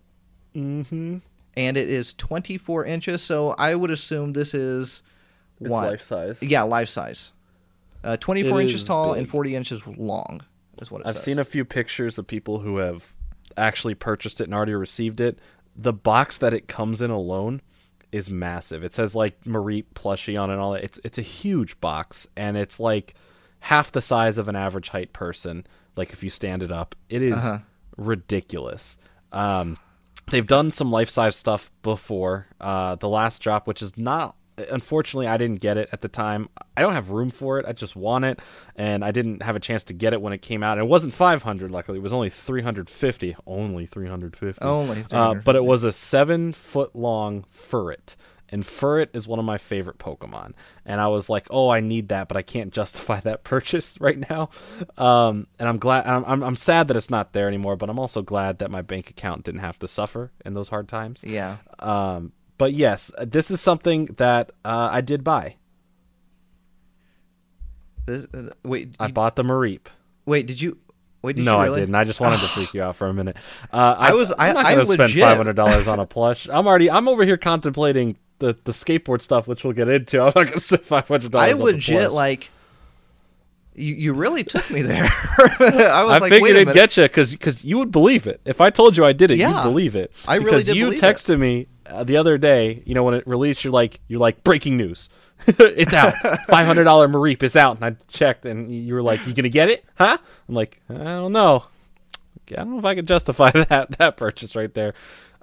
Mm-hmm. 0.57 1.19
and 1.57 1.77
it 1.77 1.89
is 1.89 2.15
24 2.15 2.85
inches. 2.87 3.23
So 3.23 3.51
I 3.59 3.75
would 3.75 3.91
assume 3.91 4.33
this 4.33 4.55
is 4.55 5.03
It's 5.61 5.69
what? 5.71 5.85
life 5.85 6.03
size. 6.03 6.43
Yeah, 6.43 6.63
life 6.63 6.89
size. 6.89 7.33
Uh, 8.05 8.17
24 8.19 8.61
It 8.61 8.65
inches 8.65 8.85
tall 8.85 9.13
big. 9.15 9.21
and 9.23 9.29
40 9.29 9.57
inches 9.57 9.83
long. 9.87 10.43
Is 10.83 10.91
what 10.91 11.01
it 11.03 11.07
I've 11.07 11.15
says. 11.17 11.25
seen 11.25 11.39
a 11.39 11.45
few 11.45 11.65
pictures 11.65 12.19
of 12.19 12.27
people 12.27 12.59
who 12.61 12.79
have 12.79 13.13
actually 13.57 13.95
purchased 13.95 14.41
it 14.41 14.45
and 14.45 14.55
already 14.55 14.75
received 14.75 15.21
it. 15.21 15.39
The 15.77 15.93
box 15.93 16.37
that 16.39 16.53
it 16.53 16.67
comes 16.69 17.01
in 17.01 17.11
alone 17.11 17.63
is 18.13 18.29
massive. 18.31 18.85
It 18.85 18.93
says 18.93 19.15
like 19.15 19.43
Mareep 19.45 19.87
plushie 19.95 20.39
on 20.41 20.51
it 20.51 20.55
and 20.55 20.63
all 20.63 20.73
that. 20.73 20.85
It's 20.85 21.01
it's 21.05 21.19
a 21.19 21.23
huge 21.23 21.81
box 21.81 22.27
and 22.37 22.57
it's 22.57 22.79
like 22.81 23.15
half 23.61 23.91
the 23.93 24.03
size 24.03 24.37
of 24.39 24.49
an 24.49 24.57
average 24.57 24.91
height 24.91 25.13
person. 25.13 25.67
Like 25.97 26.13
if 26.13 26.23
you 26.23 26.31
stand 26.31 26.63
it 26.63 26.71
up, 26.73 26.95
it 27.09 27.23
is 27.23 27.35
Uh-huh. 27.35 27.59
ridiculous. 27.97 28.99
Um, 29.33 29.79
they've 30.31 30.47
done 30.47 30.71
some 30.73 30.91
life 30.91 31.09
size 31.11 31.37
stuff 31.37 31.71
before. 31.83 32.47
Uh, 32.61 32.95
the 32.97 33.09
last 33.09 33.43
drop, 33.43 33.67
which 33.67 33.83
is 33.83 33.97
not 33.97 34.37
unfortunately 34.57 35.27
I 35.27 35.37
didn't 35.37 35.61
get 35.61 35.77
it 35.77 35.89
at 35.93 36.01
the 36.01 36.09
time. 36.09 36.49
I 36.77 36.83
don't 36.83 36.93
have 36.93 37.11
room 37.11 37.31
for 37.31 37.59
it. 37.59 37.67
I 37.67 37.73
just 37.73 37.97
want 37.97 38.25
it, 38.25 38.41
and 38.77 39.05
I 39.05 39.11
didn't 39.11 39.43
have 39.43 39.57
a 39.57 39.61
chance 39.61 39.85
to 39.85 39.93
get 39.93 40.13
it 40.13 40.21
when 40.21 40.33
it 40.33 40.43
came 40.43 40.63
out. 40.63 40.79
And 40.79 40.87
it 40.87 40.89
wasn't 40.89 41.15
500. 41.15 41.71
Luckily, 41.71 41.99
it 41.99 42.03
was 42.03 42.13
only 42.13 42.31
350. 42.31 43.37
Only 43.47 43.87
350. 43.87 44.65
Only 44.65 45.05
Uh, 45.11 45.35
but 45.35 45.57
it 45.57 45.65
was 45.65 45.85
a 45.85 45.93
seven 45.93 46.53
foot 46.53 46.95
long 46.95 47.45
furret. 47.53 48.17
And 48.51 48.63
Furret 48.63 49.09
is 49.15 49.27
one 49.27 49.39
of 49.39 49.45
my 49.45 49.59
favorite 49.59 49.99
Pokemon. 49.99 50.53
And 50.85 51.01
I 51.01 51.09
was 51.09 51.29
like, 51.29 51.47
oh, 51.51 51.71
I 51.71 51.81
need 51.81 52.09
that, 52.09 52.29
but 52.29 52.37
I 52.37 52.43
can't 52.43 52.73
justify 52.73 53.19
that 53.21 53.43
purchase 53.53 53.99
right 54.01 54.31
now. 54.31 54.51
Um, 54.97 55.49
and 55.59 55.69
I'm 55.69 55.79
glad, 55.79 56.07
I'm, 56.07 56.25
I'm, 56.25 56.43
I'm 56.43 56.57
sad 56.57 56.89
that 56.89 56.97
it's 56.97 57.11
not 57.11 57.33
there 57.33 57.49
anymore, 57.49 57.75
but 57.75 57.89
I'm 57.91 57.99
also 57.99 58.23
glad 58.23 58.59
that 58.59 58.71
my 58.71 58.83
bank 58.83 59.11
account 59.11 59.45
didn't 59.45 59.63
have 59.63 59.79
to 59.81 59.89
suffer 59.89 60.31
in 60.45 60.55
those 60.55 60.69
hard 60.69 60.89
times. 60.89 61.25
Yeah. 61.27 61.57
Um, 61.81 62.33
but 62.59 62.73
yes, 62.73 63.11
this 63.21 63.51
is 63.51 63.61
something 63.61 64.07
that 64.17 64.53
uh, 64.65 64.89
I 64.93 65.01
did 65.01 65.25
buy. 65.25 65.57
This, 68.07 68.27
uh, 68.35 68.51
wait, 68.65 68.97
I 69.01 69.07
you- 69.07 69.13
bought 69.13 69.37
the 69.37 69.43
Mareep. 69.43 69.87
wait, 70.27 70.47
did 70.47 70.61
you? 70.61 70.79
Wait, 71.23 71.37
did 71.37 71.45
no, 71.47 71.63
you 71.65 71.73
I 71.73 71.79
didn't. 71.81 71.95
I 71.95 72.05
just 72.05 72.21
wanted 72.21 72.41
to 72.41 72.47
freak 72.49 72.75
you 72.75 72.83
out 72.83 72.97
for 72.97 73.07
a 73.09 73.15
minute. 73.15 73.37
Uh, 73.73 73.95
I 73.99 74.13
was- 74.13 74.31
I- 74.33 74.49
I'm 74.49 74.55
not 74.55 74.65
gonna 74.65 74.85
spend 74.87 75.13
five 75.15 75.37
hundred 75.37 75.57
dollars 75.57 75.89
on 75.89 75.99
a 76.01 76.07
plush. 76.15 76.49
I'm 76.51 76.67
already. 76.67 76.91
I'm 76.91 77.09
over 77.09 77.25
here 77.25 77.37
contemplating 77.39 78.17
the 78.41 78.57
the 78.65 78.73
skateboard 78.73 79.23
stuff, 79.23 79.47
which 79.49 79.65
we'll 79.65 79.73
get 79.73 79.89
into. 79.89 80.21
I'm 80.21 80.33
not 80.35 80.45
gonna 80.47 80.61
spend 80.61 80.83
five 80.83 81.09
hundred 81.09 81.33
dollars. 81.33 81.55
I 81.55 81.63
legit 81.63 82.13
like 82.13 82.51
You, 83.77 83.95
you 83.95 84.13
really 84.13 84.45
took 84.45 84.71
me 84.71 84.83
there. 84.83 85.05
I 85.39 86.03
was 86.05 86.13
I 86.13 86.19
like, 86.19 86.23
figured 86.31 86.43
wait 86.43 86.57
a 86.57 86.61
it'd 86.61 86.75
get 86.75 86.97
you 86.97 87.05
because 87.05 87.33
because 87.33 87.65
you 87.65 87.79
would 87.79 87.91
believe 87.91 88.27
it. 88.27 88.41
If 88.45 88.61
I 88.61 88.71
told 88.71 88.97
you 88.97 89.05
I 89.05 89.13
did 89.13 89.31
it, 89.31 89.39
Yeah. 89.39 89.57
you'd 89.57 89.63
believe 89.69 89.97
it. 89.97 90.13
I 90.29 90.37
really 90.37 90.45
because 90.45 90.65
did 90.67 90.77
you 90.77 90.85
believe 90.87 91.03
it. 91.03 91.07
texted 91.07 91.39
me 91.41 91.67
uh, 91.87 92.05
the 92.05 92.17
other 92.17 92.39
day. 92.39 92.83
You 92.87 92.95
know 92.95 93.03
when 93.03 93.15
it 93.15 93.27
released, 93.27 93.65
you're 93.65 93.73
like, 93.73 94.01
you're 94.07 94.21
like 94.21 94.45
breaking 94.45 94.77
news. 94.77 95.09
it's 95.49 95.93
out. 95.93 96.15
Five 96.49 96.67
hundred 96.67 96.85
dollar 96.85 97.09
Mareep 97.09 97.43
is 97.43 97.57
out, 97.57 97.77
and 97.77 97.85
I 97.85 97.97
checked, 98.09 98.45
and 98.47 98.73
you 98.73 98.95
were 98.95 99.03
like, 99.03 99.27
"You 99.27 99.35
gonna 99.35 99.49
get 99.49 99.69
it? 99.69 99.85
Huh?" 99.97 100.17
I'm 100.49 100.55
like, 100.55 100.81
"I 100.89 100.95
don't 100.95 101.33
know. 101.33 101.65
I 102.53 102.55
don't 102.57 102.71
know 102.73 102.79
if 102.79 102.85
I 102.85 102.95
could 102.95 103.09
justify 103.09 103.51
that 103.51 103.99
that 103.99 104.17
purchase 104.17 104.55
right 104.55 104.73
there." 104.73 104.95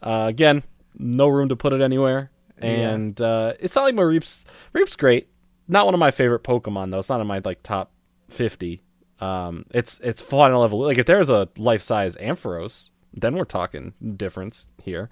Uh, 0.02 0.26
again, 0.30 0.64
no 0.98 1.28
room 1.28 1.50
to 1.50 1.56
put 1.58 1.74
it 1.74 1.82
anywhere, 1.82 2.32
and 2.58 3.20
uh, 3.20 3.54
it's 3.60 3.76
not 3.76 3.84
like 3.84 3.96
Mareep's. 3.96 4.46
Mareep's 4.74 4.96
great. 4.96 5.28
Not 5.68 5.86
one 5.86 5.94
of 5.94 6.00
my 6.00 6.12
favorite 6.12 6.44
Pokemon 6.44 6.92
though. 6.92 7.00
It's 7.00 7.10
not 7.10 7.20
in 7.22 7.28
my 7.28 7.42
like 7.44 7.62
top 7.62 7.92
fifty. 8.32 8.82
Um, 9.20 9.66
it's 9.72 10.00
it's 10.04 10.22
fought 10.22 10.52
on 10.52 10.54
a 10.54 10.60
level. 10.60 10.80
Like 10.80 10.98
if 10.98 11.06
there's 11.06 11.30
a 11.30 11.50
life 11.58 11.82
size 11.82 12.16
Ampharos, 12.18 12.92
then 13.14 13.36
we're 13.36 13.46
talking 13.46 13.94
difference 14.18 14.70
here. 14.82 15.10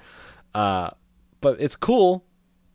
Uh, 0.55 0.89
but 1.41 1.61
it's 1.61 1.75
cool, 1.75 2.25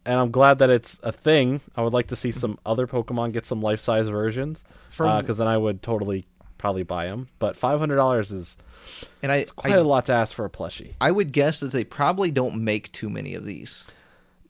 and 0.07 0.21
I'm 0.21 0.31
glad 0.31 0.59
that 0.61 0.71
it's 0.71 0.99
a 1.03 1.13
thing. 1.13 1.61
I 1.77 1.83
would 1.83 1.93
like 1.93 2.07
to 2.09 2.17
see 2.17 2.31
some 2.31 2.59
other 2.65 2.87
Pokemon 2.87 3.33
get 3.33 3.45
some 3.47 3.61
life 3.61 3.81
size 3.81 4.09
versions, 4.09 4.65
because 4.91 5.39
then 5.39 5.49
I 5.49 5.59
would 5.59 5.83
totally 5.83 6.27
probably 6.59 6.85
buy 6.85 7.07
them. 7.07 7.29
But 7.39 7.57
five 7.57 7.79
hundred 7.79 7.97
dollars 7.97 8.31
is 8.31 8.57
And 9.23 9.33
I, 9.33 9.45
quite 9.57 9.75
I, 9.75 9.77
a 9.77 9.83
lot 9.83 10.07
to 10.07 10.13
ask 10.13 10.35
for 10.35 10.45
a 10.45 10.51
plushie. 10.51 10.95
I 11.01 11.11
would 11.11 11.33
guess 11.33 11.61
that 11.61 11.73
they 11.73 11.85
probably 11.85 12.31
don't 12.31 12.65
make 12.65 12.93
too 12.93 13.11
many 13.11 13.35
of 13.35 13.45
these. 13.45 13.87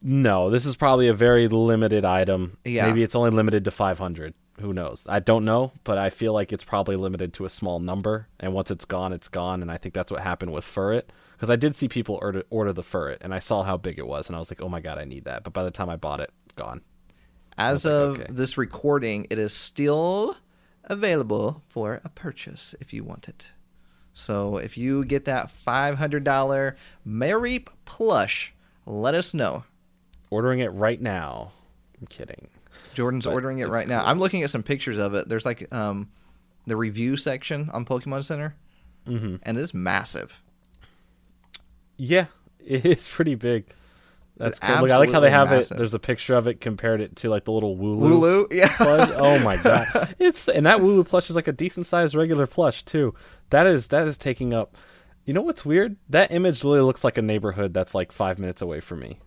No, 0.03 0.51
this 0.51 0.67
is 0.67 0.77
probably 0.77 1.09
a 1.09 1.15
very 1.15 1.49
limited 1.49 2.05
item. 2.05 2.59
Yeah. 2.65 2.87
Maybe 2.87 3.03
it's 3.03 3.15
only 3.15 3.31
limited 3.31 3.65
to 3.65 3.71
500. 3.71 4.35
Who 4.61 4.73
knows? 4.73 5.05
I 5.09 5.19
don't 5.19 5.45
know, 5.45 5.73
but 5.83 5.99
I 5.99 6.11
feel 6.11 6.33
like 6.33 6.53
it's 6.53 6.65
probably 6.65 6.97
limited 6.97 7.33
to 7.35 7.45
a 7.45 7.49
small 7.49 7.81
number. 7.81 8.29
And 8.39 8.55
once 8.55 8.71
it's 8.71 8.85
gone, 8.85 9.13
it's 9.13 9.29
gone. 9.29 9.63
And 9.63 9.71
I 9.71 9.77
think 9.77 9.95
that's 9.95 10.13
what 10.13 10.21
happened 10.21 10.53
with 10.53 10.65
Furret. 10.65 11.05
Because 11.33 11.51
I 11.51 11.57
did 11.57 11.75
see 11.75 11.89
people 11.89 12.19
order, 12.23 12.45
order 12.51 12.73
the 12.73 12.83
Furret, 12.83 13.19
and 13.21 13.35
I 13.35 13.41
saw 13.41 13.65
how 13.65 13.77
big 13.77 13.99
it 13.99 14.07
was, 14.07 14.29
and 14.29 14.37
I 14.37 14.39
was 14.39 14.51
like, 14.51 14.63
oh 14.63 14.69
my 14.69 14.81
god, 14.81 14.99
I 14.99 15.05
need 15.05 15.25
that. 15.25 15.43
But 15.43 15.53
by 15.53 15.65
the 15.65 15.71
time 15.71 15.91
I 15.91 15.97
bought 15.97 16.21
it, 16.21 16.31
it's 16.45 16.55
gone. 16.55 16.81
As 17.59 17.85
like, 17.85 17.93
of 17.93 18.21
okay. 18.21 18.27
this 18.31 18.57
recording, 18.57 19.27
it 19.31 19.39
is 19.39 19.53
still 19.53 20.37
available 20.85 21.63
for 21.69 22.01
a 22.05 22.09
purchase 22.09 22.75
if 22.81 22.93
you 22.93 23.03
want 23.03 23.29
it. 23.29 23.51
So 24.13 24.59
if 24.59 24.79
you 24.79 25.05
get 25.05 25.25
that 25.25 25.51
$500 25.67 26.75
Mareep 27.07 27.69
plush, 27.85 28.55
let 28.87 29.15
us 29.15 29.35
know. 29.35 29.65
Ordering 30.31 30.61
it 30.61 30.69
right 30.69 31.01
now. 31.01 31.53
I'm 32.01 32.07
kidding. 32.07 32.49
Jordan's 32.95 33.25
But 33.27 33.33
ordering 33.35 33.59
it 33.59 33.69
right 33.69 33.87
now. 33.89 34.05
I'm 34.05 34.19
looking 34.19 34.43
at 34.43 34.51
some 34.51 34.63
pictures 34.63 34.99
of 34.99 35.15
it. 35.15 35.29
There's 35.29 35.45
like 35.45 35.73
um, 35.75 36.09
the 36.67 36.77
review 36.77 37.17
section 37.17 37.71
on 37.73 37.85
Pokemon 37.85 38.25
Center, 38.25 38.55
Mm-hmm. 39.07 39.37
and 39.43 39.59
it's 39.59 39.75
massive. 39.75 40.41
Yeah, 41.97 42.27
it 42.65 42.85
is 42.87 43.07
pretty 43.09 43.35
big. 43.35 43.67
That's 44.37 44.59
It's 44.59 44.67
cool. 44.67 44.81
Look, 44.81 44.91
I 44.91 44.97
like 44.97 45.13
how 45.13 45.21
they 45.21 45.31
have 45.31 45.51
massive. 45.51 45.77
it. 45.77 45.79
There's 45.79 45.95
a 45.95 45.99
picture 46.01 46.35
of 46.35 46.49
it 46.49 46.61
compared 46.61 47.01
it 47.01 47.15
to 47.17 47.29
like 47.29 47.45
the 47.45 47.53
little 47.53 47.77
Wooloo. 47.77 48.01
Wooloo, 48.01 48.47
yeah. 48.53 48.75
plush. 48.77 49.11
Oh 49.15 49.39
my 49.39 49.57
god, 49.59 50.15
it's 50.19 50.49
and 50.49 50.67
that 50.67 50.79
Wooloo 50.81 51.07
plush 51.07 51.31
is 51.31 51.37
like 51.37 51.47
a 51.47 51.53
decent 51.53 51.87
sized 51.87 52.15
regular 52.17 52.47
plush 52.49 52.83
too. 52.85 53.15
That 53.51 53.67
is 53.67 53.89
that 53.89 54.09
is 54.09 54.19
taking 54.19 54.53
up. 54.53 54.77
You 55.25 55.35
know 55.35 55.43
what's 55.43 55.65
weird? 55.65 55.97
That 56.09 56.33
image 56.33 56.65
literally 56.65 56.85
looks 56.87 57.05
like 57.05 57.17
a 57.17 57.23
neighborhood 57.23 57.73
that's 57.75 57.95
like 57.95 58.11
five 58.11 58.39
minutes 58.39 58.61
away 58.61 58.81
from 58.81 59.01
me. 59.01 59.21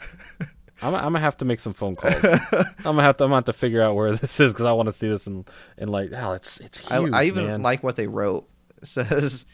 I'm, 0.82 0.94
I'm 0.94 1.02
gonna 1.04 1.20
have 1.20 1.36
to 1.38 1.44
make 1.44 1.60
some 1.60 1.72
phone 1.72 1.96
calls. 1.96 2.14
I'm 2.22 2.66
gonna 2.82 3.02
have 3.02 3.16
to. 3.18 3.24
I'm 3.24 3.28
gonna 3.30 3.36
have 3.36 3.44
to 3.44 3.52
figure 3.52 3.80
out 3.82 3.94
where 3.94 4.12
this 4.16 4.40
is 4.40 4.52
because 4.52 4.66
I 4.66 4.72
want 4.72 4.88
to 4.88 4.92
see 4.92 5.08
this 5.08 5.26
and 5.26 5.48
in 5.78 5.88
like. 5.88 6.10
Oh, 6.12 6.32
it's 6.32 6.58
it's 6.60 6.90
I, 6.90 6.98
huge. 7.00 7.12
I 7.14 7.24
even 7.24 7.46
man. 7.46 7.62
like 7.62 7.82
what 7.82 7.96
they 7.96 8.06
wrote. 8.06 8.48
It 8.80 8.86
says, 8.88 9.46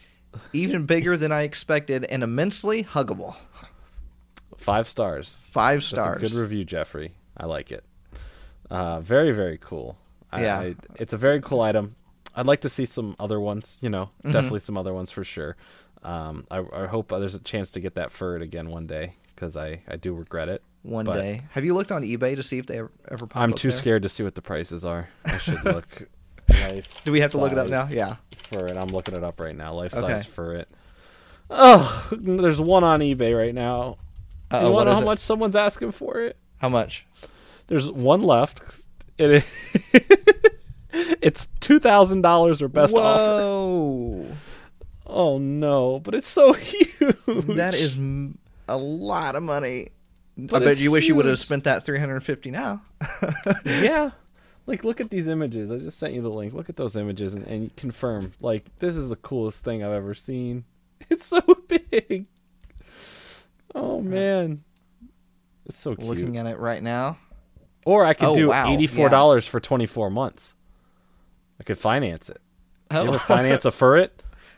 even 0.53 0.87
bigger 0.87 1.17
than 1.17 1.33
I 1.33 1.43
expected 1.43 2.05
and 2.07 2.23
immensely 2.23 2.83
huggable. 2.83 3.37
five 4.57 4.89
stars. 4.89 5.45
Five 5.51 5.81
That's 5.81 5.89
stars. 5.89 6.17
a 6.17 6.21
good 6.27 6.33
review, 6.41 6.65
Jeffrey. 6.65 7.13
I 7.37 7.47
like 7.47 7.71
it. 7.71 7.85
Uh, 8.71 9.01
very, 9.01 9.31
very 9.33 9.59
cool. 9.59 9.97
I, 10.33 10.43
Yeah. 10.43 10.59
I, 10.61 10.75
it's 10.97 11.13
a 11.13 11.17
very 11.17 11.41
cool 11.41 11.61
item. 11.61 11.95
I'd 12.35 12.47
like 12.47 12.61
to 12.63 12.69
see 12.69 12.85
some 12.85 13.17
other 13.19 13.41
ones. 13.41 13.79
You 13.81 13.89
know, 13.91 14.07
Mm-hmm. 14.23 14.33
definitely 14.33 14.61
some 14.61 14.77
other 14.77 14.93
ones 14.95 15.11
for 15.11 15.25
sure. 15.25 15.57
Um, 16.03 16.47
I, 16.51 16.65
I 16.73 16.87
hope 16.87 17.09
there's 17.09 17.35
a 17.35 17.39
chance 17.41 17.71
to 17.73 17.81
get 17.81 17.95
that 17.97 18.11
furret 18.11 18.43
again 18.43 18.71
one 18.71 18.87
day 18.87 19.15
because 19.35 19.57
I, 19.57 19.83
I 19.89 19.97
do 19.97 20.15
regret 20.15 20.49
it. 20.49 20.63
One 20.89 21.05
but 21.05 21.15
day. 21.15 21.43
Have 21.51 21.65
you 21.65 21.75
looked 21.75 21.93
on 21.93 22.03
eBay 22.03 22.35
to 22.37 22.43
see 22.43 22.59
if 22.59 22.67
they 22.67 22.79
ever, 22.79 22.91
ever 23.11 23.27
pop 23.27 23.43
I'm 23.43 23.53
too 23.53 23.69
there? 23.69 23.77
scared 23.79 24.03
to 24.05 24.09
see 24.09 24.23
what 24.23 24.35
the 24.35 24.43
prices 24.43 24.85
are. 24.85 25.09
I 25.25 25.39
should 25.39 25.63
look. 25.65 26.09
life 26.49 27.05
Do 27.05 27.13
we 27.13 27.21
have 27.21 27.31
to 27.33 27.39
look 27.39 27.53
it 27.53 27.59
up 27.59 27.69
now? 27.69 27.89
Yeah. 27.91 28.17
For 28.37 28.67
it, 28.69 28.77
I'm 28.77 28.89
looking 28.89 29.15
it 29.15 29.23
up 29.23 29.39
right 29.39 29.55
now. 29.55 29.75
Life 29.75 29.93
Okay. 29.95 30.07
size 30.23 30.27
Furret. 30.27 30.65
Oh, 31.51 32.09
there's 32.13 32.61
one 32.61 32.85
on 32.85 33.01
eBay 33.01 33.37
right 33.37 33.55
now. 33.55 33.97
Uh-oh, 34.51 34.69
you 34.69 34.73
want 34.73 34.87
to 34.87 34.91
know 34.93 34.95
how 34.97 35.03
it? 35.03 35.05
much 35.05 35.19
someone's 35.21 35.57
asking 35.57 35.93
for 35.93 36.21
it? 36.23 36.37
How 36.59 36.69
much? 36.71 37.07
There's 37.67 37.91
one 37.91 38.23
left. 38.23 38.63
It 39.19 39.31
is 39.31 39.45
it's 41.21 41.47
two 41.61 41.79
thousand 41.79 42.23
dollars 42.23 42.63
or 42.63 42.69
best 42.69 42.97
offer. 42.97 43.43
Whoa. 43.43 44.27
Oh 45.07 45.39
no! 45.39 46.01
But 46.01 46.15
it's 46.15 46.27
so 46.27 46.53
huge. 46.55 47.17
That 47.27 47.75
is 47.75 47.97
a 48.69 48.77
lot 48.77 49.37
of 49.37 49.43
money. 49.43 49.89
But 50.41 50.63
I 50.63 50.65
bet 50.65 50.79
you 50.79 50.93
wish 50.93 51.09
you 51.09 51.17
would 51.17 51.27
have 51.27 51.39
spent 51.39 51.65
that 51.65 51.85
350 51.85 52.51
now. 52.53 52.83
yeah. 53.65 54.11
Like 54.67 54.85
look 54.85 55.01
at 55.01 55.11
these 55.11 55.27
images. 55.27 55.73
I 55.73 55.79
just 55.79 55.99
sent 55.99 56.15
you 56.15 56.23
the 56.23 56.31
link. 56.31 56.53
Look 56.55 56.69
at 56.69 56.77
those 56.77 56.95
images 56.95 57.35
and, 57.35 57.45
and 57.47 57.75
confirm. 57.77 58.33
Like 58.41 58.67
this 58.79 58.97
is 58.97 59.09
the 59.09 59.17
coolest 59.17 59.65
thing 59.65 59.83
I've 59.83 59.93
ever 59.93 60.15
seen. 60.15 60.65
It's 61.11 61.27
so 61.27 61.41
big. 61.69 62.27
Oh 63.75 64.01
man, 64.01 64.65
it's 65.65 65.77
so 65.79 65.95
cute. 65.95 66.09
Looking 66.09 66.37
at 66.37 66.47
it 66.47 66.59
right 66.59 66.83
now. 66.83 67.19
or 67.87 68.05
I 68.05 68.15
could 68.15 68.29
Oh, 68.31 68.35
do 68.35 68.49
wow. 68.49 68.69
eighty 68.73 68.87
four 68.87 69.09
dollars 69.09 69.47
for 69.47 69.61
twenty 69.61 69.87
four 69.87 70.11
months. 70.11 70.55
I 71.61 71.65
could 71.65 71.79
finance 71.79 72.29
it. 72.29 72.41
Oh. 72.91 73.03
You 73.03 73.09
ever 73.09 73.17
oh. 73.17 73.19
finance 73.19 73.65
a 73.65 73.71
furret? 73.71 74.11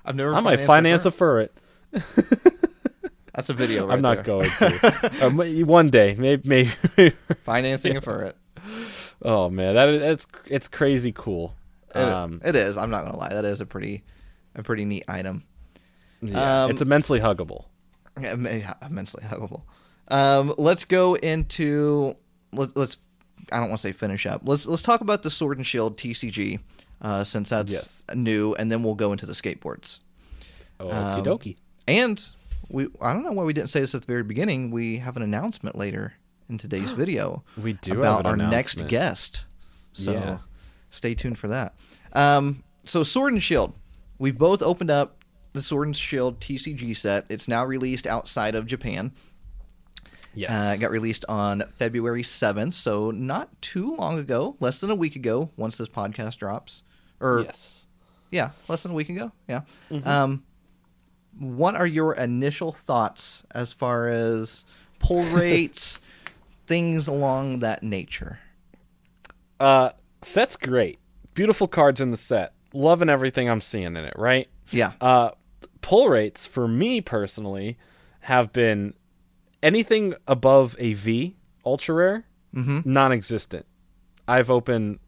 I've 0.04 0.16
never 0.16 0.34
I 0.34 0.40
might 0.40 0.60
finance 0.60 1.04
a 1.06 1.10
furret. 1.10 1.50
That's 3.34 3.48
a 3.48 3.54
video 3.54 3.86
right 3.88 3.94
I'm 3.94 4.02
not 4.02 4.16
there. 4.16 4.24
going 4.24 4.50
to. 4.50 5.18
um, 5.26 5.66
one 5.66 5.90
day, 5.90 6.14
maybe. 6.18 6.48
maybe. 6.96 7.16
Financing 7.44 8.00
for 8.00 8.22
it. 8.24 8.36
oh 9.22 9.48
man, 9.50 9.74
that 9.74 9.88
is 9.88 10.02
it's 10.02 10.26
it's 10.46 10.68
crazy 10.68 11.12
cool. 11.12 11.54
It- 11.94 11.98
Um, 11.98 12.40
it 12.44 12.54
is. 12.56 12.76
I'm 12.76 12.90
not 12.90 13.04
gonna 13.04 13.16
lie. 13.18 13.30
That 13.30 13.44
is 13.44 13.60
a 13.60 13.66
pretty, 13.66 14.02
a 14.54 14.62
pretty 14.62 14.84
neat 14.84 15.04
item. 15.08 15.44
yeah, 16.22 16.64
um, 16.64 16.70
it's 16.70 16.82
immensely 16.82 17.20
huggable. 17.20 17.64
Yeah, 18.20 18.34
immensely 18.82 19.22
huggable. 19.22 19.62
Um, 20.08 20.52
let's 20.58 20.84
go 20.84 21.14
into 21.14 22.14
let, 22.52 22.76
let's. 22.76 22.96
I 23.52 23.58
don't 23.58 23.68
want 23.70 23.80
to 23.80 23.88
say 23.88 23.92
finish 23.92 24.26
up. 24.26 24.42
Let's 24.44 24.66
let's 24.66 24.82
talk 24.82 25.00
about 25.00 25.22
the 25.22 25.30
Sword 25.30 25.56
and 25.56 25.66
Shield 25.66 25.96
TCG, 25.96 26.60
uh, 27.00 27.24
since 27.24 27.48
that's 27.50 27.72
Yes. 27.72 28.02
new, 28.14 28.54
and 28.54 28.70
then 28.70 28.82
we'll 28.82 28.94
go 28.96 29.12
into 29.12 29.24
the 29.26 29.32
skateboards. 29.32 30.00
Okie 30.78 30.92
um, 30.92 31.24
dokie. 31.24 31.56
And 31.88 32.22
we 32.70 32.88
I 33.00 33.12
don't 33.12 33.24
know 33.24 33.32
why 33.32 33.44
we 33.44 33.52
didn't 33.52 33.70
say 33.70 33.80
this 33.80 33.94
at 33.94 34.02
the 34.02 34.06
very 34.06 34.22
beginning. 34.22 34.70
We 34.70 34.98
have 34.98 35.16
an 35.16 35.22
announcement 35.22 35.76
later 35.76 36.14
in 36.48 36.58
today's 36.58 36.90
video 37.02 37.44
We 37.60 37.74
do 37.74 37.98
about 38.00 38.26
our 38.26 38.36
next 38.36 38.86
guest. 38.88 39.44
So 39.92 40.12
Yeah. 40.12 40.38
stay 40.90 41.14
tuned 41.14 41.38
for 41.38 41.48
that. 41.48 41.74
Um, 42.12 42.62
so 42.84 43.02
Sword 43.02 43.32
and 43.32 43.42
Shield, 43.42 43.74
we've 44.18 44.38
both 44.38 44.62
opened 44.62 44.90
up 44.90 45.24
the 45.52 45.62
Sword 45.62 45.88
and 45.88 45.96
Shield 45.96 46.40
TCG 46.40 46.96
set. 46.96 47.26
It's 47.28 47.48
now 47.48 47.64
released 47.64 48.06
outside 48.06 48.54
of 48.54 48.66
Japan. 48.66 49.12
Yes. 50.32 50.50
Uh, 50.50 50.74
it 50.74 50.80
got 50.80 50.92
released 50.92 51.24
on 51.28 51.64
February 51.76 52.22
7th, 52.22 52.72
so 52.74 53.10
not 53.10 53.60
too 53.60 53.96
long 53.96 54.18
ago, 54.18 54.56
less 54.60 54.78
than 54.80 54.90
a 54.90 54.94
week 54.94 55.16
ago, 55.16 55.50
once 55.56 55.76
this 55.76 55.88
podcast 55.88 56.38
drops. 56.38 56.84
Or, 57.18 57.42
yes. 57.44 57.86
yeah, 58.30 58.50
less 58.68 58.84
than 58.84 58.92
a 58.92 58.94
week 58.94 59.08
ago. 59.08 59.32
Yeah. 59.48 59.62
Mm-hmm. 59.90 60.06
Um, 60.08 60.44
what 61.40 61.74
are 61.74 61.86
your 61.86 62.14
initial 62.14 62.70
thoughts 62.70 63.42
as 63.52 63.72
far 63.72 64.08
as 64.08 64.64
pull 65.00 65.22
rates, 65.32 65.98
things 66.68 67.08
along 67.08 67.58
that 67.60 67.82
nature? 67.82 68.38
Uh, 69.58 69.90
set's 70.22 70.56
great. 70.56 70.98
Beautiful 71.34 71.66
cards 71.68 72.00
in 72.00 72.10
the 72.10 72.16
set. 72.16 72.52
Loving 72.72 73.08
everything 73.08 73.48
I'm 73.50 73.60
seeing 73.60 73.86
in 73.86 73.96
it. 73.96 74.14
Right. 74.16 74.48
Yeah. 74.70 74.92
Uh, 75.00 75.30
pull 75.80 76.08
rates 76.08 76.46
for 76.46 76.68
me 76.68 77.00
personally 77.00 77.76
have 78.20 78.52
been 78.52 78.94
anything 79.62 80.14
above 80.28 80.76
a 80.78 80.92
V 80.94 81.36
ultra 81.64 81.94
rare 81.94 82.24
Mhm. 82.54 82.84
non-existent. 82.86 83.66
I've 84.28 84.50
opened 84.50 84.98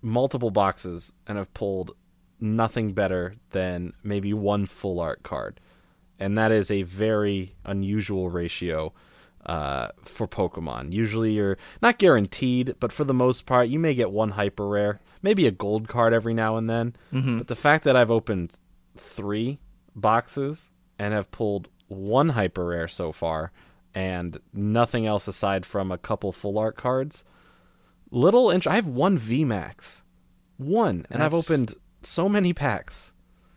multiple 0.00 0.50
boxes 0.50 1.12
and 1.26 1.36
have 1.38 1.52
pulled 1.54 1.92
nothing 2.40 2.92
better 2.92 3.34
than 3.50 3.92
maybe 4.02 4.32
one 4.32 4.64
full 4.66 5.00
art 5.00 5.22
card, 5.24 5.60
and 6.18 6.36
that 6.36 6.52
is 6.52 6.70
a 6.70 6.82
very 6.82 7.56
unusual 7.64 8.30
ratio 8.30 8.92
uh, 9.46 9.88
for 10.02 10.28
Pokemon. 10.28 10.92
Usually 10.92 11.32
you're 11.32 11.56
not 11.80 11.98
guaranteed, 11.98 12.74
but 12.80 12.92
for 12.92 13.04
the 13.04 13.14
most 13.14 13.46
part, 13.46 13.68
you 13.68 13.78
may 13.78 13.94
get 13.94 14.10
one 14.10 14.30
hyper 14.30 14.68
rare, 14.68 15.00
maybe 15.22 15.46
a 15.46 15.50
gold 15.50 15.88
card 15.88 16.12
every 16.12 16.34
now 16.34 16.56
and 16.56 16.68
then. 16.68 16.94
Mm-hmm. 17.12 17.38
But 17.38 17.46
the 17.48 17.56
fact 17.56 17.84
that 17.84 17.96
I've 17.96 18.10
opened 18.10 18.58
three 18.96 19.58
boxes 19.94 20.70
and 20.98 21.14
have 21.14 21.30
pulled 21.30 21.68
one 21.86 22.30
hyper 22.30 22.66
rare 22.66 22.88
so 22.88 23.12
far 23.12 23.52
and 23.94 24.38
nothing 24.52 25.06
else 25.06 25.26
aside 25.26 25.64
from 25.64 25.90
a 25.90 25.98
couple 25.98 26.32
full 26.32 26.58
art 26.58 26.76
cards, 26.76 27.24
little 28.10 28.50
int- 28.50 28.66
I 28.66 28.74
have 28.74 28.86
one 28.86 29.18
VMAX. 29.18 30.02
One. 30.56 31.06
And 31.10 31.22
I've 31.22 31.34
opened 31.34 31.74
so 32.02 32.28
many 32.28 32.52
packs. 32.52 33.12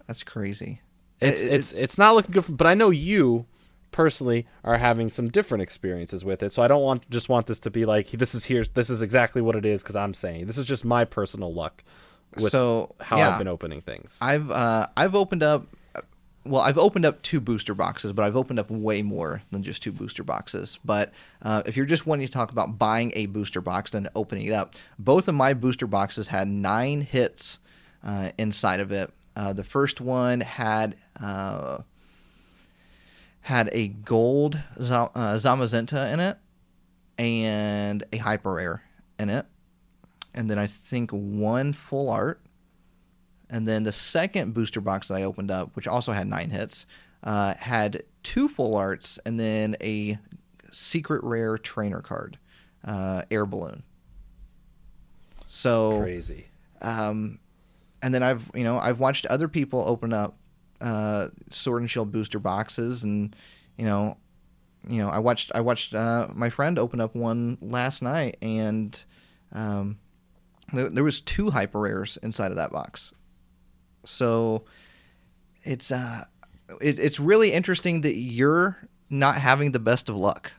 That's 0.08 0.24
crazy. 0.24 0.82
It's 1.22 1.42
It- 1.42 1.54
it's 1.54 1.72
it's 1.74 1.98
not 1.98 2.16
looking 2.16 2.32
good, 2.32 2.46
for, 2.46 2.52
but 2.52 2.68
I 2.68 2.74
know 2.74 2.90
you 2.90 3.46
personally 3.92 4.48
are 4.64 4.78
having 4.78 5.10
some 5.12 5.30
different 5.30 5.62
experiences 5.62 6.24
with 6.24 6.42
it. 6.42 6.54
So 6.54 6.62
I 6.64 6.68
don't 6.68 6.82
want 6.82 7.10
just 7.10 7.30
want 7.30 7.48
this 7.48 7.60
to 7.60 7.70
be 7.70 7.86
like 7.86 8.10
this 8.12 8.34
is 8.34 8.46
here. 8.46 8.64
This 8.74 8.90
is 8.90 9.02
exactly 9.02 9.42
what 9.42 9.56
it 9.56 9.66
is 9.66 9.82
because 9.84 9.96
I'm 9.96 10.14
saying 10.14 10.48
this 10.48 10.58
is 10.58 10.66
just 10.66 10.86
my 10.86 11.06
personal 11.06 11.54
luck 11.54 11.84
with 12.38 12.52
so 12.52 12.96
how 13.02 13.18
yeah, 13.18 13.30
I've 13.32 13.38
been 13.38 13.48
opening 13.50 13.82
things. 13.82 14.18
I've 14.22 14.50
uh, 14.50 14.88
I've 14.98 15.16
opened 15.16 15.44
up. 15.44 15.68
Well, 16.44 16.62
I've 16.62 16.80
opened 16.80 17.06
up 17.06 17.22
two 17.22 17.40
booster 17.40 17.76
boxes, 17.76 18.14
but 18.14 18.24
I've 18.26 18.36
opened 18.36 18.58
up 18.58 18.72
way 18.72 19.04
more 19.04 19.44
than 19.52 19.62
just 19.62 19.84
two 19.84 19.92
booster 19.92 20.24
boxes. 20.24 20.80
But 20.84 21.14
uh, 21.44 21.62
if 21.68 21.78
you're 21.78 21.86
just 21.86 22.08
wanting 22.08 22.26
to 22.26 22.34
talk 22.34 22.52
about 22.52 22.80
buying 22.80 23.12
a 23.16 23.28
booster 23.28 23.62
box, 23.62 23.92
then 23.92 24.08
opening 24.16 24.48
it 24.48 24.52
up, 24.54 24.74
both 24.98 25.28
of 25.28 25.36
my 25.36 25.54
booster 25.54 25.86
boxes 25.86 26.26
had 26.28 26.48
nine 26.48 27.02
hits 27.02 27.60
uh, 28.04 28.32
inside 28.40 28.80
of 28.80 28.92
it. 28.92 29.12
Uh, 29.36 29.54
the 29.54 29.64
first 29.64 30.02
one 30.02 30.42
had 30.42 30.96
uh, 31.22 31.80
had 33.42 33.70
a 33.72 33.88
gold 33.88 34.60
uh, 34.78 35.10
Zamazenta 35.38 36.12
in 36.14 36.20
it 36.20 36.38
and 37.18 38.04
a 38.12 38.18
hyper 38.18 38.54
rare 38.54 38.84
in 39.20 39.30
it, 39.30 39.46
and 40.34 40.50
then 40.50 40.60
I 40.60 40.68
think 40.68 41.12
one 41.12 41.74
full 41.74 42.10
art. 42.10 42.42
And 43.50 43.68
then 43.68 43.84
the 43.84 43.92
second 43.92 44.54
booster 44.54 44.80
box 44.80 45.10
that 45.10 45.16
I 45.16 45.24
opened 45.24 45.52
up, 45.52 45.76
which 45.76 45.86
also 45.86 46.14
had 46.14 46.28
nine 46.28 46.52
hits, 46.52 46.86
uh, 47.24 47.54
had 47.56 48.04
two 48.24 48.48
full 48.48 48.76
arts 48.76 49.20
and 49.26 49.38
then 49.38 49.76
a 49.82 50.18
secret 50.72 51.22
rare 51.24 51.58
trainer 51.58 52.02
card, 52.02 52.38
uh, 52.86 53.24
air 53.30 53.46
balloon. 53.46 53.84
So, 55.48 56.00
Crazy. 56.00 56.46
um, 56.82 57.40
and 58.02 58.14
then 58.14 58.24
I've 58.24 58.50
you 58.54 58.64
know 58.64 58.78
I've 58.78 59.00
watched 59.00 59.26
other 59.28 59.48
people 59.48 59.84
open 59.88 60.14
up 60.14 60.38
uh, 60.82 61.28
Sword 61.50 61.82
and 61.82 61.90
Shield 61.90 62.12
booster 62.12 62.40
boxes, 62.40 63.04
and 63.04 63.36
you 63.78 63.86
know, 63.86 64.18
you 64.88 65.02
know 65.02 65.10
I 65.10 65.20
watched 65.20 65.52
I 65.54 65.62
watched 65.62 65.94
uh, 65.94 66.28
my 66.34 66.50
friend 66.50 66.78
open 66.80 67.00
up 67.00 67.16
one 67.16 67.58
last 67.62 68.02
night, 68.02 68.38
and 68.42 69.04
um, 69.52 70.00
there, 70.74 70.90
there 70.90 71.04
was 71.04 71.22
two 71.22 71.52
hyper 71.52 71.80
rares 71.80 72.18
inside 72.24 72.52
of 72.52 72.58
that 72.58 72.72
box. 72.72 73.14
So 74.06 74.64
it's 75.64 75.92
uh, 75.92 76.26
it, 76.82 77.00
it's 77.00 77.20
really 77.20 77.52
interesting 77.52 78.02
that 78.02 78.16
you're 78.16 78.78
not 79.10 79.36
having 79.36 79.72
the 79.72 79.80
best 79.80 80.10
of 80.10 80.16
luck. 80.16 80.52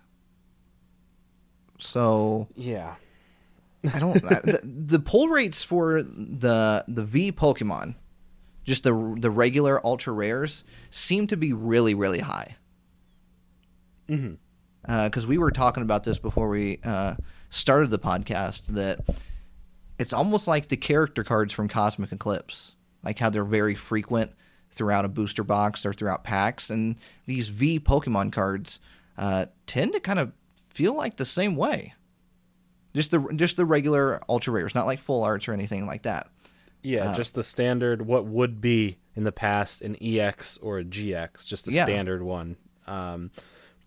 So 1.78 2.48
Yeah. 2.54 2.94
I 3.92 3.98
don't. 3.98 4.14
the, 4.14 4.60
the 4.62 4.98
pull 5.00 5.28
rates 5.28 5.64
for 5.64 6.02
the 6.02 6.84
the 6.86 7.02
V 7.04 7.32
Pokemon, 7.32 7.94
just 8.64 8.84
the 8.84 9.16
the 9.18 9.30
regular 9.30 9.84
ultra 9.84 10.12
rares, 10.12 10.64
seem 10.90 11.26
to 11.28 11.36
be 11.36 11.52
really 11.52 11.94
really 11.94 12.20
high. 12.20 12.56
Because 14.86 15.26
we 15.26 15.38
were 15.38 15.50
talking 15.50 15.82
about 15.82 16.04
this 16.04 16.18
before 16.18 16.48
we 16.48 16.80
uh, 16.84 17.14
started 17.50 17.90
the 17.90 17.98
podcast, 17.98 18.66
that 18.66 19.00
it's 19.98 20.12
almost 20.12 20.46
like 20.46 20.68
the 20.68 20.76
character 20.76 21.22
cards 21.24 21.52
from 21.52 21.68
Cosmic 21.68 22.12
Eclipse, 22.12 22.74
like 23.04 23.18
how 23.18 23.30
they're 23.30 23.44
very 23.44 23.74
frequent 23.74 24.32
throughout 24.70 25.04
a 25.04 25.08
booster 25.08 25.44
box 25.44 25.84
or 25.86 25.92
throughout 25.92 26.24
packs, 26.24 26.70
and 26.70 26.96
these 27.26 27.48
V 27.48 27.78
Pokemon 27.78 28.32
cards 28.32 28.80
uh, 29.18 29.46
tend 29.66 29.92
to 29.92 30.00
kind 30.00 30.18
of 30.18 30.32
feel 30.70 30.94
like 30.94 31.16
the 31.16 31.26
same 31.26 31.56
way. 31.56 31.94
Just 32.94 33.10
the 33.10 33.20
just 33.36 33.56
the 33.56 33.64
regular 33.64 34.20
ultra 34.28 34.52
rares, 34.52 34.74
not 34.74 34.86
like 34.86 35.00
full 35.00 35.22
arts 35.24 35.48
or 35.48 35.52
anything 35.52 35.86
like 35.86 36.02
that. 36.02 36.28
Yeah, 36.82 37.10
Uh, 37.10 37.14
just 37.14 37.34
the 37.34 37.42
standard 37.44 38.02
what 38.06 38.26
would 38.26 38.60
be 38.60 38.98
in 39.14 39.24
the 39.24 39.32
past 39.32 39.82
an 39.82 39.96
EX 40.02 40.58
or 40.58 40.78
a 40.78 40.84
GX, 40.84 41.46
just 41.46 41.64
the 41.64 41.72
Yeah. 41.72 41.84
standard 41.84 42.22
one. 42.22 42.56
Um, 42.86 43.30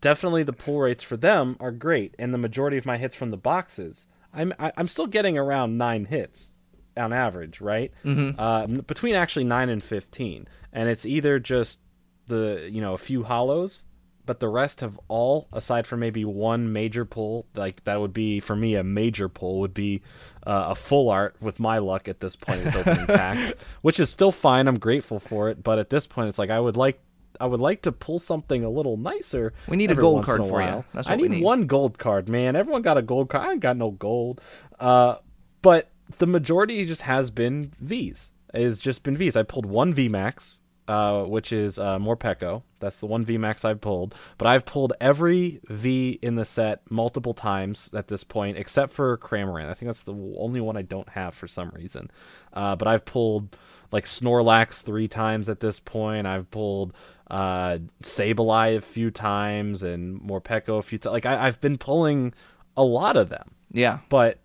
definitely 0.02 0.44
the 0.44 0.54
pull 0.54 0.80
rates 0.80 1.04
for 1.04 1.18
them 1.18 1.58
are 1.60 1.72
great, 1.72 2.16
and 2.18 2.34
the 2.34 2.38
majority 2.38 2.78
of 2.78 2.86
my 2.86 2.98
hits 2.98 3.16
from 3.16 3.32
the 3.32 3.38
boxes, 3.38 4.08
I'm 4.34 4.54
I, 4.60 4.72
I'm 4.78 4.88
still 4.88 5.08
getting 5.08 5.38
around 5.38 5.78
nine 5.78 6.06
hits 6.06 6.54
on 6.98 7.12
average, 7.12 7.60
right? 7.62 7.92
Mm-hmm. 8.06 8.40
Uh, 8.40 8.68
between 8.84 9.16
actually 9.16 9.44
nine 9.46 9.70
and 9.70 9.84
fifteen, 9.84 10.48
and 10.72 10.88
it's 10.90 11.06
either 11.06 11.40
just 11.40 11.80
the 12.28 12.68
you 12.72 12.82
know 12.82 12.94
a 12.94 12.98
few 12.98 13.24
holos, 13.24 13.84
but 14.26 14.40
the 14.40 14.48
rest 14.50 14.82
have 14.82 15.00
all, 15.08 15.48
aside 15.54 15.86
from 15.88 16.00
maybe 16.00 16.26
one 16.26 16.72
major 16.74 17.06
pull, 17.06 17.46
like 17.56 17.84
that 17.86 18.00
would 18.00 18.14
be 18.14 18.40
for 18.40 18.56
me 18.56 18.76
a 18.76 18.84
major 18.84 19.30
pull 19.30 19.60
would 19.60 19.74
be 19.74 20.02
uh, 20.46 20.68
a 20.70 20.76
full 20.76 21.10
art 21.10 21.36
with 21.42 21.60
my 21.60 21.78
luck 21.78 22.08
at 22.08 22.20
this 22.20 22.36
point 22.36 22.64
with 22.64 22.76
opening 22.76 23.06
packs, 23.08 23.54
which 23.82 24.00
is 24.00 24.10
still 24.10 24.32
fine. 24.32 24.68
I'm 24.68 24.80
grateful 24.80 25.20
for 25.20 25.50
it, 25.50 25.64
but 25.64 25.80
at 25.80 25.90
this 25.90 26.08
point, 26.08 26.30
it's 26.30 26.40
like 26.40 26.50
I 26.50 26.60
would 26.60 26.78
like. 26.78 27.00
I 27.38 27.48
would 27.48 27.60
like 27.60 27.82
to 27.82 27.92
pull 27.92 28.20
something 28.20 28.64
a 28.64 28.70
little 28.70 28.96
nicer. 28.96 29.52
We 29.68 29.76
need 29.76 29.92
a 29.92 29.96
gold 29.96 30.24
card 30.24 30.40
a 30.40 30.44
for 30.48 30.62
you. 30.62 30.86
That's 30.94 31.06
I 31.06 31.12
what 31.12 31.22
we 31.22 31.28
need, 31.28 31.36
need. 31.36 31.44
one 31.44 31.68
gold 31.68 31.98
card, 31.98 32.30
man. 32.30 32.56
Everyone 32.56 32.82
got 32.82 32.98
a 32.98 33.02
gold 33.02 33.28
card. 33.28 33.46
I 33.46 33.52
ain't 33.52 33.60
got 33.60 33.76
no 33.76 33.92
gold. 33.92 34.40
Uh, 34.80 35.16
but 35.62 35.92
the 36.18 36.28
majority 36.28 36.86
just 36.86 37.02
has 37.02 37.32
been 37.32 37.74
V's. 37.82 38.32
It's 38.54 38.80
just 38.80 39.04
been 39.04 39.18
V's. 39.18 39.36
I 39.36 39.44
pulled 39.44 39.66
one 39.66 39.94
V 39.94 40.08
Max, 40.08 40.62
uh, 40.88 41.24
which 41.24 41.52
is 41.52 41.80
uh, 41.80 41.98
Morpeko. 41.98 42.64
That's 42.80 43.00
the 43.00 43.08
one 43.08 43.26
V 43.26 43.38
Max 43.38 43.66
I've 43.66 43.82
pulled. 43.82 44.14
But 44.38 44.48
I've 44.48 44.66
pulled 44.66 44.94
every 45.02 45.60
V 45.68 46.20
in 46.22 46.36
the 46.36 46.46
set 46.46 46.82
multiple 46.90 47.34
times 47.34 47.90
at 47.94 48.08
this 48.08 48.24
point, 48.24 48.58
except 48.58 48.92
for 48.92 49.18
Cramorant. 49.18 49.70
I 49.70 49.74
think 49.74 49.90
that's 49.90 50.04
the 50.04 50.14
only 50.38 50.62
one 50.62 50.78
I 50.78 50.84
don't 50.84 51.10
have 51.10 51.34
for 51.34 51.48
some 51.48 51.70
reason. 51.70 52.12
Uh, 52.54 52.76
but 52.76 52.88
I've 52.88 53.06
pulled 53.06 53.58
like 53.92 54.06
Snorlax 54.06 54.82
three 54.84 55.08
times 55.08 55.50
at 55.50 55.60
this 55.60 55.80
point. 55.80 56.28
I've 56.28 56.50
pulled 56.52 56.94
uh, 57.32 57.80
Sableye 58.04 58.78
a 58.78 58.82
few 58.82 59.10
times 59.10 59.82
and 59.84 60.22
Morpeko 60.22 60.78
a 60.78 60.82
few 60.82 60.98
times. 60.98 61.14
Like 61.14 61.26
I, 61.26 61.48
I've 61.48 61.62
been 61.62 61.78
pulling 61.78 62.34
a 62.78 62.84
lot 62.84 63.16
of 63.16 63.30
them 63.30 63.52
Yeah, 63.72 64.00
but 64.10 64.40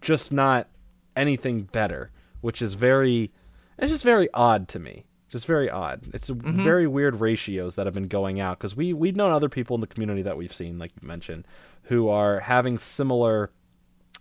just 0.00 0.32
not 0.32 0.68
anything 1.14 1.64
better, 1.64 2.10
which 2.40 2.60
is 2.60 2.74
very 2.74 3.30
it's 3.78 3.92
just 3.92 4.04
very 4.04 4.28
odd 4.34 4.68
to 4.68 4.78
me. 4.78 5.04
Just 5.34 5.46
very 5.46 5.68
odd. 5.68 6.02
It's 6.14 6.30
a 6.30 6.34
mm-hmm. 6.34 6.62
very 6.62 6.86
weird 6.86 7.18
ratios 7.18 7.74
that 7.74 7.86
have 7.88 7.94
been 7.94 8.06
going 8.06 8.38
out 8.38 8.56
because 8.56 8.76
we 8.76 8.92
we've 8.92 9.16
known 9.16 9.32
other 9.32 9.48
people 9.48 9.74
in 9.74 9.80
the 9.80 9.88
community 9.88 10.22
that 10.22 10.36
we've 10.36 10.52
seen, 10.52 10.78
like 10.78 10.92
you 11.02 11.08
mentioned, 11.08 11.44
who 11.82 12.08
are 12.08 12.38
having 12.38 12.78
similar. 12.78 13.50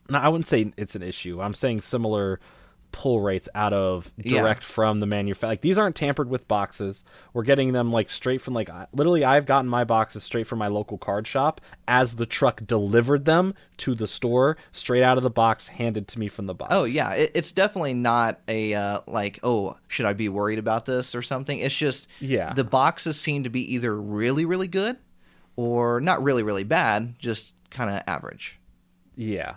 No, 0.10 0.18
I 0.18 0.28
wouldn't 0.28 0.48
say 0.48 0.74
it's 0.76 0.96
an 0.96 1.04
issue. 1.04 1.40
I'm 1.40 1.54
saying 1.54 1.82
similar 1.82 2.40
pull 2.94 3.20
rates 3.20 3.50
out 3.54 3.74
of 3.74 4.14
Yeah. 4.18 4.40
direct 4.40 4.64
from 4.64 5.02
the 5.02 5.06
manufacturer. 5.06 5.50
Like 5.50 5.60
these 5.62 5.78
aren't 5.78 5.98
tampered 5.98 6.30
with 6.30 6.48
boxes. 6.48 7.04
We're 7.34 7.44
getting 7.44 7.74
them 7.74 7.92
like 7.92 8.10
straight 8.10 8.40
from 8.40 8.54
like 8.54 8.70
literally. 8.94 9.26
I've 9.26 9.46
gotten 9.46 9.70
my 9.70 9.84
boxes 9.84 10.24
straight 10.24 10.48
from 10.48 10.60
my 10.60 10.68
local 10.68 10.98
card 10.98 11.28
shop 11.28 11.60
as 11.88 12.16
the 12.16 12.26
truck 12.26 12.62
delivered 12.66 13.26
them 13.26 13.54
to 13.80 13.96
the 13.96 14.08
store, 14.08 14.56
straight 14.72 15.04
out 15.04 15.18
of 15.18 15.24
the 15.24 15.30
box, 15.30 15.68
handed 15.68 16.08
to 16.10 16.20
me 16.20 16.30
from 16.30 16.46
the 16.46 16.54
box. 16.54 16.70
Oh 16.74 16.86
yeah, 16.86 17.12
it, 17.14 17.32
it's 17.36 17.52
definitely 17.52 17.94
not 17.96 18.40
a 18.48 18.74
uh, 18.74 19.00
like 19.08 19.40
oh 19.44 19.76
should 19.90 20.06
I 20.06 20.14
be 20.14 20.30
worried 20.30 20.60
about 20.60 20.86
this 20.86 21.14
or 21.14 21.22
something. 21.22 21.60
It's 21.60 21.76
just 21.76 22.08
Yeah. 22.22 22.54
the 22.54 22.64
boxes 22.64 23.20
seem 23.20 23.44
to 23.44 23.50
be 23.50 23.74
either 23.74 24.00
really 24.00 24.46
really 24.46 24.70
good 24.70 24.98
or 25.56 26.00
not 26.00 26.24
really 26.24 26.44
really 26.44 26.64
bad, 26.64 27.16
just 27.20 27.54
kind 27.70 27.90
of 27.90 28.02
average. 28.08 28.60
yeah. 29.16 29.56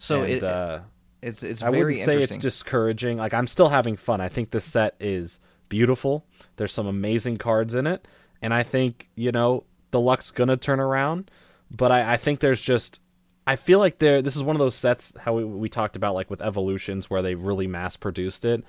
So 0.00 0.22
And, 0.22 0.32
it, 0.32 0.44
uh, 0.44 0.80
it's 1.22 1.42
it's 1.42 1.62
I 1.62 1.70
wouldn't 1.70 1.98
say 1.98 2.22
it's 2.22 2.36
discouraging. 2.36 3.18
Like 3.18 3.34
I'm 3.34 3.46
still 3.46 3.70
having 3.70 3.96
fun. 3.96 4.20
I 4.20 4.28
think 4.28 4.50
this 4.50 4.64
set 4.64 4.94
is 5.00 5.40
beautiful. 5.68 6.24
There's 6.56 6.72
some 6.72 6.86
amazing 6.86 7.38
cards 7.38 7.74
in 7.74 7.86
it, 7.86 8.06
and 8.40 8.54
I 8.54 8.62
think 8.62 9.08
you 9.14 9.32
know 9.32 9.64
the 9.90 10.00
luck's 10.00 10.30
gonna 10.30 10.56
turn 10.56 10.80
around. 10.80 11.30
But 11.70 11.92
I, 11.92 12.14
I 12.14 12.16
think 12.16 12.40
there's 12.40 12.62
just 12.62 13.00
I 13.46 13.56
feel 13.56 13.78
like 13.78 13.98
there. 13.98 14.22
This 14.22 14.36
is 14.36 14.42
one 14.42 14.56
of 14.56 14.60
those 14.60 14.74
sets 14.74 15.12
how 15.18 15.34
we, 15.34 15.44
we 15.44 15.68
talked 15.68 15.96
about 15.96 16.14
like 16.14 16.30
with 16.30 16.40
evolutions 16.40 17.10
where 17.10 17.22
they 17.22 17.34
really 17.34 17.66
mass 17.66 17.96
produced 17.96 18.44
it. 18.44 18.62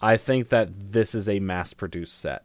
I 0.00 0.16
think 0.16 0.50
that 0.50 0.92
this 0.92 1.14
is 1.14 1.28
a 1.28 1.40
mass 1.40 1.72
produced 1.72 2.18
set. 2.18 2.44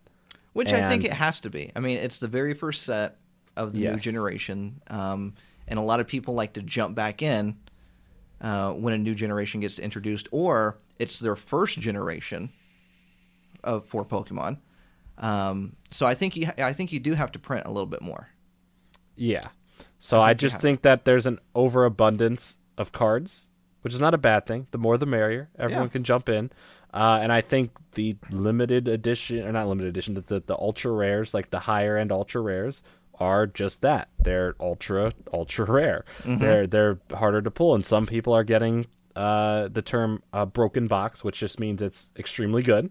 Which 0.53 0.73
I 0.73 0.89
think 0.89 1.05
it 1.05 1.13
has 1.13 1.39
to 1.41 1.49
be. 1.49 1.71
I 1.75 1.79
mean, 1.79 1.97
it's 1.97 2.19
the 2.19 2.27
very 2.27 2.53
first 2.53 2.83
set 2.83 3.17
of 3.55 3.71
the 3.71 3.79
new 3.79 3.95
generation, 3.97 4.81
um, 4.87 5.35
and 5.67 5.79
a 5.79 5.81
lot 5.81 6.01
of 6.01 6.07
people 6.07 6.33
like 6.33 6.53
to 6.53 6.61
jump 6.61 6.93
back 6.93 7.21
in 7.21 7.57
uh, 8.41 8.73
when 8.73 8.93
a 8.93 8.97
new 8.97 9.15
generation 9.15 9.61
gets 9.61 9.79
introduced, 9.79 10.27
or 10.31 10.77
it's 10.99 11.19
their 11.19 11.35
first 11.35 11.79
generation 11.79 12.51
of 13.63 13.85
for 13.85 14.03
Pokemon. 14.03 14.57
Um, 15.17 15.75
so 15.91 16.05
I 16.05 16.15
think 16.15 16.35
you, 16.35 16.47
I 16.57 16.73
think 16.73 16.91
you 16.91 16.99
do 16.99 17.13
have 17.13 17.31
to 17.33 17.39
print 17.39 17.65
a 17.65 17.71
little 17.71 17.85
bit 17.87 18.01
more. 18.01 18.29
Yeah. 19.15 19.49
So 19.99 20.21
I, 20.21 20.29
think 20.29 20.41
you 20.41 20.45
just 20.47 20.53
have- 20.55 20.61
think 20.61 20.81
that 20.81 21.05
there's 21.05 21.25
an 21.27 21.39
overabundance 21.53 22.57
of 22.77 22.91
cards, 22.91 23.49
which 23.81 23.93
is 23.93 24.01
not 24.01 24.13
a 24.13 24.17
bad 24.17 24.47
thing. 24.47 24.67
The 24.71 24.77
more 24.79 24.97
the 24.97 25.05
merrier. 25.05 25.49
Everyone 25.59 25.85
Yeah. 25.85 25.89
can 25.91 26.03
jump 26.03 26.27
in. 26.29 26.51
Uh, 26.93 27.19
and 27.21 27.31
I 27.31 27.41
think 27.41 27.71
the 27.93 28.17
limited 28.31 28.87
edition, 28.87 29.45
or 29.45 29.51
not 29.51 29.67
limited 29.67 29.89
edition, 29.89 30.15
the, 30.15 30.21
the, 30.21 30.39
the 30.45 30.57
ultra 30.57 30.91
rares, 30.91 31.33
like 31.33 31.49
the 31.51 31.59
higher 31.59 31.97
end 31.97 32.11
ultra 32.11 32.41
rares, 32.41 32.83
are 33.21 33.45
just 33.45 33.81
that. 33.81 34.09
They're 34.19 34.55
ultra, 34.59 35.11
ultra 35.31 35.65
rare. 35.65 36.03
They're 36.25 36.65
they're 36.65 36.99
harder 37.13 37.41
to 37.41 37.51
pull, 37.51 37.75
and 37.75 37.85
some 37.85 38.05
people 38.07 38.33
are 38.33 38.43
getting 38.43 38.87
uh, 39.15 39.67
the 39.71 39.81
term 39.81 40.23
uh, 40.33 40.45
broken 40.45 40.87
box, 40.87 41.23
which 41.23 41.39
just 41.39 41.59
means 41.59 41.81
it's 41.81 42.11
extremely 42.17 42.63
good, 42.63 42.89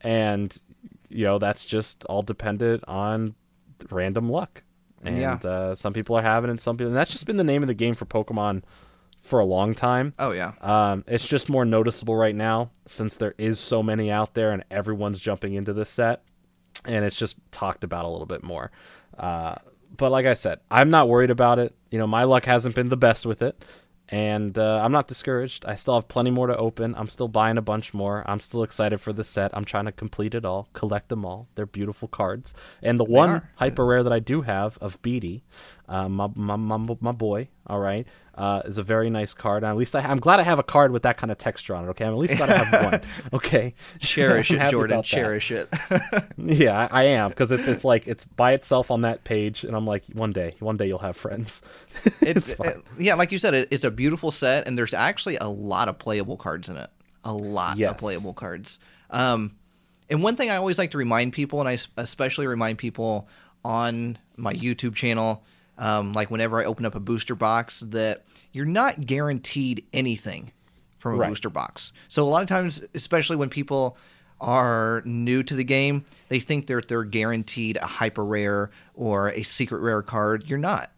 and 0.00 0.60
you 1.08 1.24
know 1.24 1.38
that's 1.38 1.64
just 1.64 2.04
all 2.06 2.22
dependent 2.22 2.84
on 2.86 3.34
random 3.90 4.28
luck. 4.28 4.62
And 5.04 5.18
Yeah. 5.18 5.34
uh, 5.44 5.74
some 5.74 5.92
people 5.92 6.16
are 6.16 6.22
having 6.22 6.50
it, 6.50 6.60
some 6.60 6.76
people, 6.76 6.88
and 6.88 6.96
that's 6.96 7.10
just 7.10 7.26
been 7.26 7.36
the 7.36 7.44
name 7.44 7.62
of 7.62 7.66
the 7.68 7.74
game 7.74 7.94
for 7.94 8.04
Pokemon 8.04 8.62
for 9.18 9.38
a 9.40 9.44
long 9.44 9.74
time. 9.74 10.14
Oh 10.18 10.32
yeah. 10.32 10.52
Um, 10.60 11.04
it's 11.06 11.26
just 11.26 11.48
more 11.48 11.64
noticeable 11.64 12.16
right 12.16 12.34
now 12.34 12.70
since 12.86 13.16
there 13.16 13.34
is 13.38 13.58
so 13.60 13.82
many 13.82 14.10
out 14.10 14.34
there 14.34 14.50
and 14.52 14.64
everyone's 14.70 15.20
jumping 15.20 15.54
into 15.54 15.72
this 15.72 15.90
set, 15.90 16.22
and 16.84 17.04
it's 17.04 17.16
just 17.16 17.36
talked 17.50 17.84
about 17.84 18.04
a 18.04 18.08
little 18.08 18.26
bit 18.26 18.42
more. 18.42 18.70
Uh, 19.18 19.56
but 19.96 20.10
like 20.10 20.26
I 20.26 20.34
said, 20.34 20.60
I'm 20.70 20.90
not 20.90 21.08
worried 21.08 21.30
about 21.30 21.58
it. 21.58 21.74
You 21.90 21.98
know, 21.98 22.06
my 22.06 22.24
luck 22.24 22.44
hasn't 22.46 22.74
been 22.74 22.88
the 22.88 22.96
best 22.96 23.26
with 23.26 23.42
it, 23.42 23.62
and 24.08 24.56
uh, 24.58 24.80
I'm 24.82 24.92
not 24.92 25.06
discouraged. 25.06 25.64
I 25.66 25.74
still 25.74 25.94
have 25.94 26.08
plenty 26.08 26.30
more 26.30 26.46
to 26.46 26.56
open. 26.56 26.94
I'm 26.96 27.08
still 27.08 27.28
buying 27.28 27.58
a 27.58 27.62
bunch 27.62 27.92
more. 27.92 28.24
I'm 28.26 28.40
still 28.40 28.62
excited 28.62 29.00
for 29.00 29.12
the 29.12 29.24
set. 29.24 29.50
I'm 29.56 29.64
trying 29.64 29.84
to 29.84 29.92
complete 29.92 30.34
it 30.34 30.44
all, 30.44 30.68
collect 30.72 31.08
them 31.08 31.24
all. 31.24 31.48
They're 31.54 31.66
beautiful 31.66 32.08
cards, 32.08 32.54
and 32.82 32.98
the 32.98 33.04
one 33.04 33.30
are. 33.30 33.50
hyper 33.56 33.84
rare 33.84 34.02
that 34.02 34.12
I 34.12 34.18
do 34.18 34.42
have 34.42 34.78
of 34.78 35.00
Beatty, 35.02 35.44
uh, 35.88 36.08
my, 36.08 36.28
my 36.34 36.56
my 36.56 36.96
my 37.00 37.12
boy. 37.12 37.48
All 37.66 37.80
right, 37.80 38.06
uh, 38.34 38.62
is 38.64 38.78
a 38.78 38.82
very 38.82 39.10
nice 39.10 39.34
card. 39.34 39.62
And 39.62 39.70
at 39.70 39.76
least 39.76 39.94
I, 39.94 40.00
I'm 40.00 40.18
glad 40.20 40.40
I 40.40 40.42
have 40.44 40.58
a 40.58 40.62
card 40.62 40.90
with 40.92 41.02
that 41.02 41.16
kind 41.18 41.30
of 41.30 41.38
texture 41.38 41.74
on 41.74 41.84
it. 41.84 41.88
Okay, 41.90 42.04
I'm 42.04 42.12
at 42.12 42.18
least 42.18 42.36
glad 42.36 42.50
I 42.50 42.64
have 42.64 42.92
one. 42.92 43.00
Okay, 43.34 43.74
Cherish 43.98 44.50
it, 44.50 44.70
Jordan. 44.70 44.94
about 44.96 45.04
that. 45.04 45.08
Cherish 45.08 45.50
it. 45.50 45.68
Yeah, 46.38 46.88
I, 46.90 47.02
I 47.02 47.02
am 47.04 47.28
because 47.30 47.52
it's 47.52 47.66
it's 47.68 47.84
like 47.84 48.06
it's 48.06 48.24
by 48.24 48.52
itself 48.52 48.90
on 48.90 49.02
that 49.02 49.24
page, 49.24 49.64
and 49.64 49.76
I'm 49.76 49.86
like, 49.86 50.04
one 50.12 50.32
day, 50.32 50.54
one 50.60 50.76
day 50.76 50.86
you'll 50.86 50.98
have 50.98 51.16
friends. 51.16 51.62
It's, 52.20 52.52
fine. 52.54 52.68
uh, 52.68 52.72
yeah, 52.98 53.14
like 53.14 53.32
you 53.32 53.38
said, 53.38 53.54
it, 53.54 53.68
it's 53.70 53.84
a 53.84 53.90
beautiful 53.90 54.30
set, 54.30 54.66
and 54.66 54.76
there's 54.78 54.94
actually 54.94 55.36
a 55.36 55.48
lot 55.48 55.88
of 55.88 55.98
playable 55.98 56.36
cards 56.36 56.68
in 56.68 56.76
it. 56.76 56.90
A 57.24 57.32
lot 57.32 57.76
Yes. 57.76 57.90
of 57.92 57.98
playable 57.98 58.32
cards. 58.34 58.80
Um, 59.10 59.56
and 60.10 60.22
one 60.22 60.36
thing 60.36 60.50
I 60.50 60.56
always 60.56 60.78
like 60.78 60.90
to 60.92 60.98
remind 60.98 61.32
people, 61.32 61.60
and 61.60 61.68
I 61.68 61.78
especially 61.96 62.46
remind 62.46 62.78
people 62.78 63.28
on 63.64 64.18
my 64.36 64.52
YouTube 64.54 64.94
channel, 64.94 65.44
um, 65.78 66.12
like 66.12 66.30
whenever 66.30 66.60
I 66.60 66.64
open 66.64 66.84
up 66.86 66.94
a 66.94 67.00
booster 67.00 67.34
box, 67.34 67.80
that 67.88 68.24
you're 68.52 68.66
not 68.66 69.06
guaranteed 69.06 69.84
anything 69.92 70.52
from 70.98 71.14
a 71.14 71.16
Right. 71.16 71.28
booster 71.28 71.50
box. 71.50 71.92
So 72.08 72.22
a 72.22 72.28
lot 72.28 72.42
of 72.42 72.48
times, 72.48 72.80
especially 72.94 73.36
when 73.36 73.48
people 73.48 73.96
are 74.40 75.02
new 75.04 75.42
to 75.44 75.54
the 75.54 75.64
game, 75.64 76.04
they 76.28 76.40
think 76.40 76.66
they're 76.66 76.80
they're 76.80 77.04
guaranteed 77.04 77.76
a 77.78 77.86
hyper 77.86 78.24
rare 78.24 78.70
or 78.94 79.28
a 79.28 79.42
secret 79.42 79.80
rare 79.80 80.02
card. 80.02 80.48
You're 80.48 80.58
not. 80.58 80.90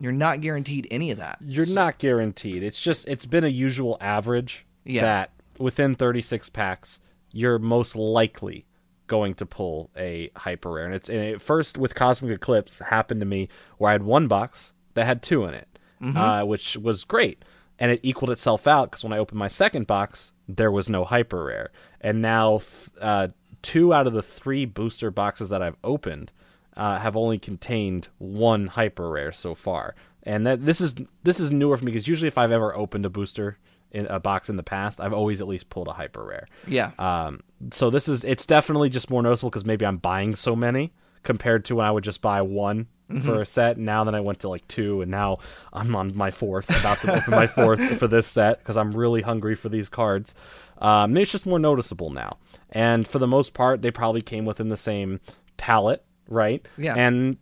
You're 0.00 0.12
not 0.12 0.40
guaranteed 0.40 0.88
any 0.90 1.10
of 1.10 1.18
that. 1.18 1.38
You're 1.44 1.66
not 1.66 1.98
guaranteed. 1.98 2.62
It's 2.62 2.80
just 2.80 3.06
it's 3.08 3.26
been 3.26 3.44
a 3.44 3.48
usual 3.48 3.96
average 4.00 4.64
Yeah. 4.84 5.02
that 5.02 5.30
within 5.58 5.94
36 5.94 6.48
packs, 6.48 7.00
you're 7.32 7.58
most 7.58 7.94
likely 7.94 8.66
going 9.12 9.34
to 9.34 9.46
pull 9.46 9.90
a 9.96 10.30
hyper 10.36 10.70
rare. 10.72 10.86
And 10.86 10.94
it's 10.94 11.10
and 11.10 11.18
it 11.18 11.40
first 11.42 11.76
with 11.76 11.94
Cosmic 11.94 12.32
Eclipse 12.34 12.78
happened 12.78 13.20
to 13.20 13.26
me 13.26 13.48
where 13.78 13.90
I 13.90 13.92
had 13.92 14.02
one 14.02 14.26
box 14.26 14.72
that 14.94 15.04
had 15.04 15.22
two 15.22 15.44
in 15.44 15.52
it, 15.54 15.68
uh, 16.16 16.42
which 16.44 16.76
was 16.78 17.04
great. 17.04 17.44
And 17.78 17.90
it 17.92 18.00
equaled 18.02 18.30
itself 18.30 18.66
out 18.66 18.90
because 18.90 19.04
when 19.04 19.12
I 19.12 19.18
opened 19.18 19.38
my 19.38 19.48
second 19.48 19.86
box, 19.86 20.32
there 20.48 20.70
was 20.70 20.88
no 20.88 21.04
hyper 21.04 21.44
rare. 21.44 21.70
And 22.00 22.22
now, 22.22 22.58
th- 22.58 22.90
uh, 23.00 23.28
two 23.60 23.92
out 23.92 24.06
of 24.06 24.12
the 24.12 24.22
three 24.22 24.64
booster 24.66 25.10
boxes 25.10 25.48
that 25.50 25.62
I've 25.62 25.76
opened 25.84 26.32
uh, 26.76 26.98
have 26.98 27.16
only 27.16 27.38
contained 27.38 28.08
one 28.18 28.66
hyper 28.68 29.10
rare 29.10 29.32
so 29.32 29.54
far, 29.54 29.94
and 30.22 30.46
that 30.46 30.64
this 30.64 30.80
is 30.80 30.94
this 31.22 31.38
is 31.40 31.50
newer 31.50 31.76
for 31.76 31.84
me 31.84 31.92
because 31.92 32.08
usually 32.08 32.28
if 32.28 32.38
I've 32.38 32.52
ever 32.52 32.74
opened 32.74 33.04
a 33.04 33.10
booster 33.10 33.58
in 33.92 34.06
a 34.06 34.18
box 34.18 34.48
in 34.48 34.56
the 34.56 34.62
past, 34.62 35.00
I've 35.00 35.12
always 35.12 35.40
at 35.40 35.48
least 35.48 35.68
pulled 35.68 35.88
a 35.88 35.92
hyper 35.92 36.24
rare. 36.24 36.46
Yeah. 36.66 36.92
Um, 36.98 37.42
so 37.70 37.90
this 37.90 38.08
is 38.08 38.24
it's 38.24 38.46
definitely 38.46 38.90
just 38.90 39.10
more 39.10 39.22
noticeable 39.22 39.50
because 39.50 39.64
maybe 39.64 39.84
I'm 39.86 39.98
buying 39.98 40.34
so 40.34 40.56
many 40.56 40.92
compared 41.22 41.64
to 41.66 41.76
when 41.76 41.86
I 41.86 41.90
would 41.90 42.04
just 42.04 42.20
buy 42.20 42.42
one 42.42 42.88
for 43.24 43.42
a 43.42 43.46
set. 43.46 43.76
Now 43.78 44.04
that 44.04 44.14
I 44.14 44.20
went 44.20 44.40
to 44.40 44.48
like 44.48 44.66
two, 44.68 45.02
and 45.02 45.10
now 45.10 45.38
I'm 45.72 45.94
on 45.94 46.16
my 46.16 46.30
fourth, 46.30 46.70
about 46.70 46.98
to 47.02 47.14
open 47.14 47.30
my 47.32 47.46
fourth 47.46 47.98
for 47.98 48.08
this 48.08 48.26
set 48.26 48.58
because 48.60 48.76
I'm 48.76 48.92
really 48.96 49.20
hungry 49.22 49.54
for 49.54 49.68
these 49.68 49.88
cards. 49.90 50.34
Um, 50.78 51.16
it's 51.16 51.30
just 51.30 51.44
more 51.46 51.58
noticeable 51.58 52.10
now, 52.10 52.38
and 52.70 53.06
for 53.06 53.18
the 53.18 53.26
most 53.28 53.52
part, 53.54 53.82
they 53.82 53.90
probably 53.90 54.22
came 54.22 54.44
within 54.46 54.68
the 54.70 54.76
same 54.78 55.20
palette, 55.58 56.04
right? 56.28 56.66
Yeah. 56.78 56.94
and 56.96 57.36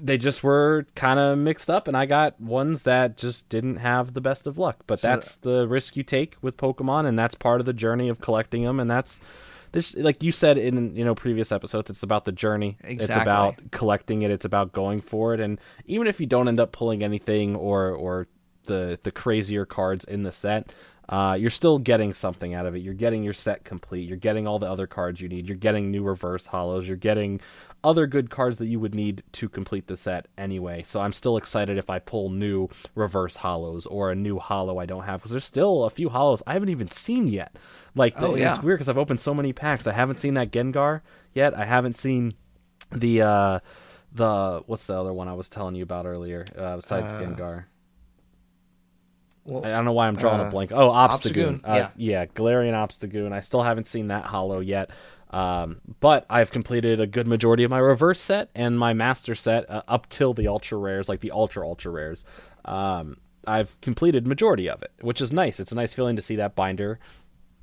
they 0.00 0.18
just 0.18 0.42
were 0.44 0.86
kind 0.96 1.18
of 1.20 1.38
mixed 1.38 1.70
up 1.70 1.86
and 1.86 1.96
i 1.96 2.04
got 2.04 2.38
ones 2.40 2.82
that 2.82 3.16
just 3.16 3.48
didn't 3.48 3.76
have 3.76 4.12
the 4.12 4.20
best 4.20 4.44
of 4.48 4.58
luck 4.58 4.78
but 4.88 4.98
So- 4.98 5.06
that's 5.08 5.36
the 5.36 5.68
risk 5.68 5.96
you 5.96 6.02
take 6.02 6.36
with 6.42 6.56
pokemon 6.56 7.06
and 7.06 7.16
that's 7.16 7.36
part 7.36 7.60
of 7.60 7.64
the 7.64 7.72
journey 7.72 8.08
of 8.08 8.20
collecting 8.20 8.64
them 8.64 8.80
and 8.80 8.90
that's 8.90 9.20
this 9.74 9.94
like 9.96 10.22
you 10.22 10.30
said 10.32 10.56
in 10.56 10.94
you 10.94 11.04
know 11.04 11.14
previous 11.14 11.50
episodes 11.50 11.90
it's 11.90 12.02
about 12.02 12.24
the 12.24 12.32
journey 12.32 12.78
it's 12.84 13.08
about 13.22 13.56
collecting 13.72 14.22
it 14.22 14.30
it's 14.30 14.44
about 14.44 14.72
going 14.72 15.00
for 15.00 15.34
it 15.34 15.40
and 15.40 15.60
even 15.86 16.06
if 16.06 16.20
you 16.20 16.26
don't 16.26 16.46
end 16.46 16.60
up 16.60 16.70
pulling 16.72 17.02
anything 17.02 17.56
or 17.56 17.90
or 17.90 18.28
the 18.66 18.98
the 19.02 19.10
crazier 19.10 19.66
cards 19.66 20.04
in 20.04 20.22
the 20.22 20.32
set 20.32 20.72
uh, 21.08 21.36
you're 21.38 21.50
still 21.50 21.78
getting 21.78 22.14
something 22.14 22.54
out 22.54 22.64
of 22.64 22.74
it. 22.74 22.78
You're 22.78 22.94
getting 22.94 23.22
your 23.22 23.34
set 23.34 23.62
complete. 23.64 24.08
You're 24.08 24.16
getting 24.16 24.46
all 24.46 24.58
the 24.58 24.68
other 24.70 24.86
cards 24.86 25.20
you 25.20 25.28
need. 25.28 25.46
You're 25.46 25.58
getting 25.58 25.90
new 25.90 26.02
reverse 26.02 26.46
holos. 26.46 26.86
You're 26.86 26.96
getting 26.96 27.40
other 27.84 28.06
good 28.06 28.30
cards 28.30 28.58
that 28.58 28.66
you 28.66 28.80
would 28.80 28.94
need 28.94 29.22
to 29.32 29.48
complete 29.48 29.86
the 29.86 29.96
set 29.96 30.26
anyway. 30.38 30.82
So 30.82 31.00
I'm 31.00 31.12
still 31.12 31.36
excited 31.36 31.76
if 31.78 31.90
I 31.90 31.98
pull 31.98 32.30
new 32.30 32.68
reverse 32.94 33.36
holos 33.38 33.86
or 33.90 34.10
a 34.10 34.14
new 34.14 34.38
holo 34.38 34.78
I 34.78 34.86
don't 34.86 35.04
have 35.04 35.20
because 35.20 35.30
there's 35.32 35.44
still 35.44 35.84
a 35.84 35.90
few 35.90 36.08
holos 36.10 36.42
I 36.46 36.54
haven't 36.54 36.70
even 36.70 36.90
seen 36.90 37.28
yet. 37.28 37.56
Like 37.94 38.14
Oh, 38.16 38.32
the- 38.32 38.40
yeah. 38.40 38.54
it's 38.54 38.62
weird 38.62 38.78
because 38.78 38.88
I've 38.88 38.98
opened 38.98 39.20
so 39.20 39.34
many 39.34 39.52
packs. 39.52 39.86
I 39.86 39.92
haven't 39.92 40.18
seen 40.18 40.34
that 40.34 40.50
Gengar 40.50 41.02
yet. 41.32 41.56
I 41.56 41.64
haven't 41.64 41.96
seen 41.96 42.32
the 42.90 43.22
uh 43.22 43.58
the 44.12 44.62
what's 44.66 44.84
the 44.86 44.94
other 44.98 45.12
one 45.12 45.28
I 45.28 45.34
was 45.34 45.48
telling 45.48 45.74
you 45.74 45.82
about 45.82 46.06
earlier 46.06 46.44
uh, 46.56 46.76
besides 46.76 47.12
Gengar. 47.12 47.64
Well, 49.46 49.64
I 49.64 49.70
don't 49.70 49.84
know 49.84 49.92
why 49.92 50.08
I'm 50.08 50.16
drawing 50.16 50.40
Uh, 50.40 50.46
a 50.46 50.50
blank. 50.50 50.72
Oh, 50.72 50.90
Obstagoon. 50.90 51.60
Obstagoon, 51.60 51.68
Uh, 51.68 51.74
yeah. 51.76 51.90
yeah, 51.96 52.26
Galarian 52.26 52.72
Obstagoon. 52.72 53.32
I 53.32 53.40
still 53.40 53.62
haven't 53.62 53.86
seen 53.86 54.08
that 54.08 54.24
holo 54.24 54.60
yet. 54.60 54.90
Um, 55.34 55.80
but 56.00 56.24
I've 56.30 56.50
completed 56.52 57.00
a 57.00 57.06
good 57.06 57.26
majority 57.26 57.64
of 57.64 57.70
my 57.70 57.78
reverse 57.78 58.20
set 58.20 58.50
and 58.54 58.78
my 58.78 58.92
master 58.92 59.34
set 59.34 59.68
uh, 59.68 59.82
up 59.88 60.08
till 60.08 60.32
the 60.32 60.46
ultra 60.46 60.78
rares, 60.78 61.08
like 61.08 61.20
the 61.20 61.32
ultra 61.32 61.66
ultra 61.66 61.90
rares. 61.90 62.24
Um, 62.64 63.16
I've 63.46 63.80
completed 63.80 64.26
majority 64.26 64.68
of 64.70 64.82
it, 64.82 64.92
which 65.00 65.20
is 65.20 65.32
nice. 65.32 65.58
It's 65.58 65.72
a 65.72 65.74
nice 65.74 65.92
feeling 65.92 66.16
to 66.16 66.22
see 66.22 66.36
that 66.36 66.54
binder 66.54 66.98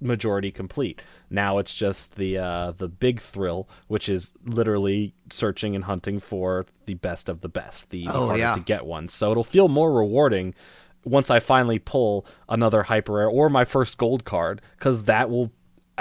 majority 0.02 0.52
complete. 0.52 1.02
Now 1.30 1.60
it's 1.60 1.74
just 1.76 2.16
the 2.16 2.38
uh, 2.38 2.72
the 2.72 2.88
big 2.88 3.20
thrill, 3.22 3.70
which 3.88 4.10
is 4.10 4.34
literally 4.44 5.14
searching 5.32 5.76
and 5.76 5.86
hunting 5.86 6.20
for 6.20 6.66
the 6.88 6.96
best 6.96 7.30
of 7.30 7.42
the 7.42 7.50
best, 7.50 7.90
the, 7.92 8.06
Oh, 8.10 8.28
hardest 8.28 8.40
yeah. 8.40 8.54
to 8.56 8.60
get 8.62 8.86
one. 8.86 9.08
So 9.08 9.32
it'll 9.32 9.44
feel 9.44 9.68
more 9.70 9.94
rewarding 9.94 10.56
once 11.06 11.30
I 11.32 11.40
finally 11.40 11.80
pull 11.80 12.26
another 12.50 12.84
hyper 12.84 13.14
rare 13.14 13.30
or 13.30 13.50
my 13.50 13.64
first 13.64 13.98
gold 13.98 14.26
card, 14.26 14.62
because 14.78 15.06
that 15.06 15.30
will 15.30 15.52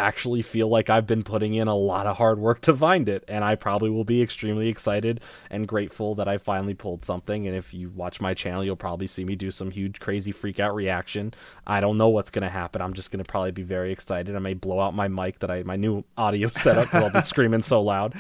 actually 0.01 0.43
feel 0.43 0.69
like 0.69 0.91
I've 0.91 1.07
been 1.07 1.23
putting 1.23 1.55
in 1.55 1.69
a 1.69 1.75
lot 1.75 2.07
of 2.07 2.17
hard 2.17 2.39
work 2.39 2.61
to 2.63 2.75
find 2.75 3.09
it, 3.09 3.25
and 3.29 3.45
I 3.45 3.55
probably 3.55 3.91
will 3.91 4.05
be 4.05 4.23
extremely 4.23 4.69
excited 4.69 5.21
and 5.51 5.69
grateful 5.69 6.15
that 6.17 6.27
I 6.27 6.39
finally 6.39 6.75
pulled 6.75 7.05
something. 7.05 7.47
And 7.47 7.57
if 7.57 7.73
you 7.75 7.91
watch 7.91 8.21
my 8.21 8.35
channel, 8.35 8.65
you'll 8.65 8.77
probably 8.77 9.07
see 9.07 9.25
me 9.25 9.37
do 9.37 9.51
some 9.51 9.71
huge, 9.71 10.01
crazy 10.01 10.33
freak 10.33 10.59
out 10.59 10.75
reaction. 10.75 11.35
I 11.67 11.81
don't 11.81 11.99
know 11.99 12.09
what's 12.09 12.31
gonna 12.31 12.49
happen. 12.49 12.83
I'm 12.83 12.95
just 12.95 13.11
gonna 13.11 13.25
probably 13.25 13.53
be 13.53 13.63
very 13.63 13.93
excited. 13.93 14.35
I 14.35 14.39
may 14.39 14.55
blow 14.55 14.81
out 14.81 14.95
my 14.95 15.09
mic 15.09 15.39
that 15.41 15.51
I 15.51 15.63
my 15.63 15.77
new 15.77 16.05
audio 16.17 16.49
setup 16.51 16.87
because 16.87 17.03
I'll 17.05 17.21
be 17.21 17.27
screaming 17.27 17.63
so 17.63 17.83
loud. 17.83 18.15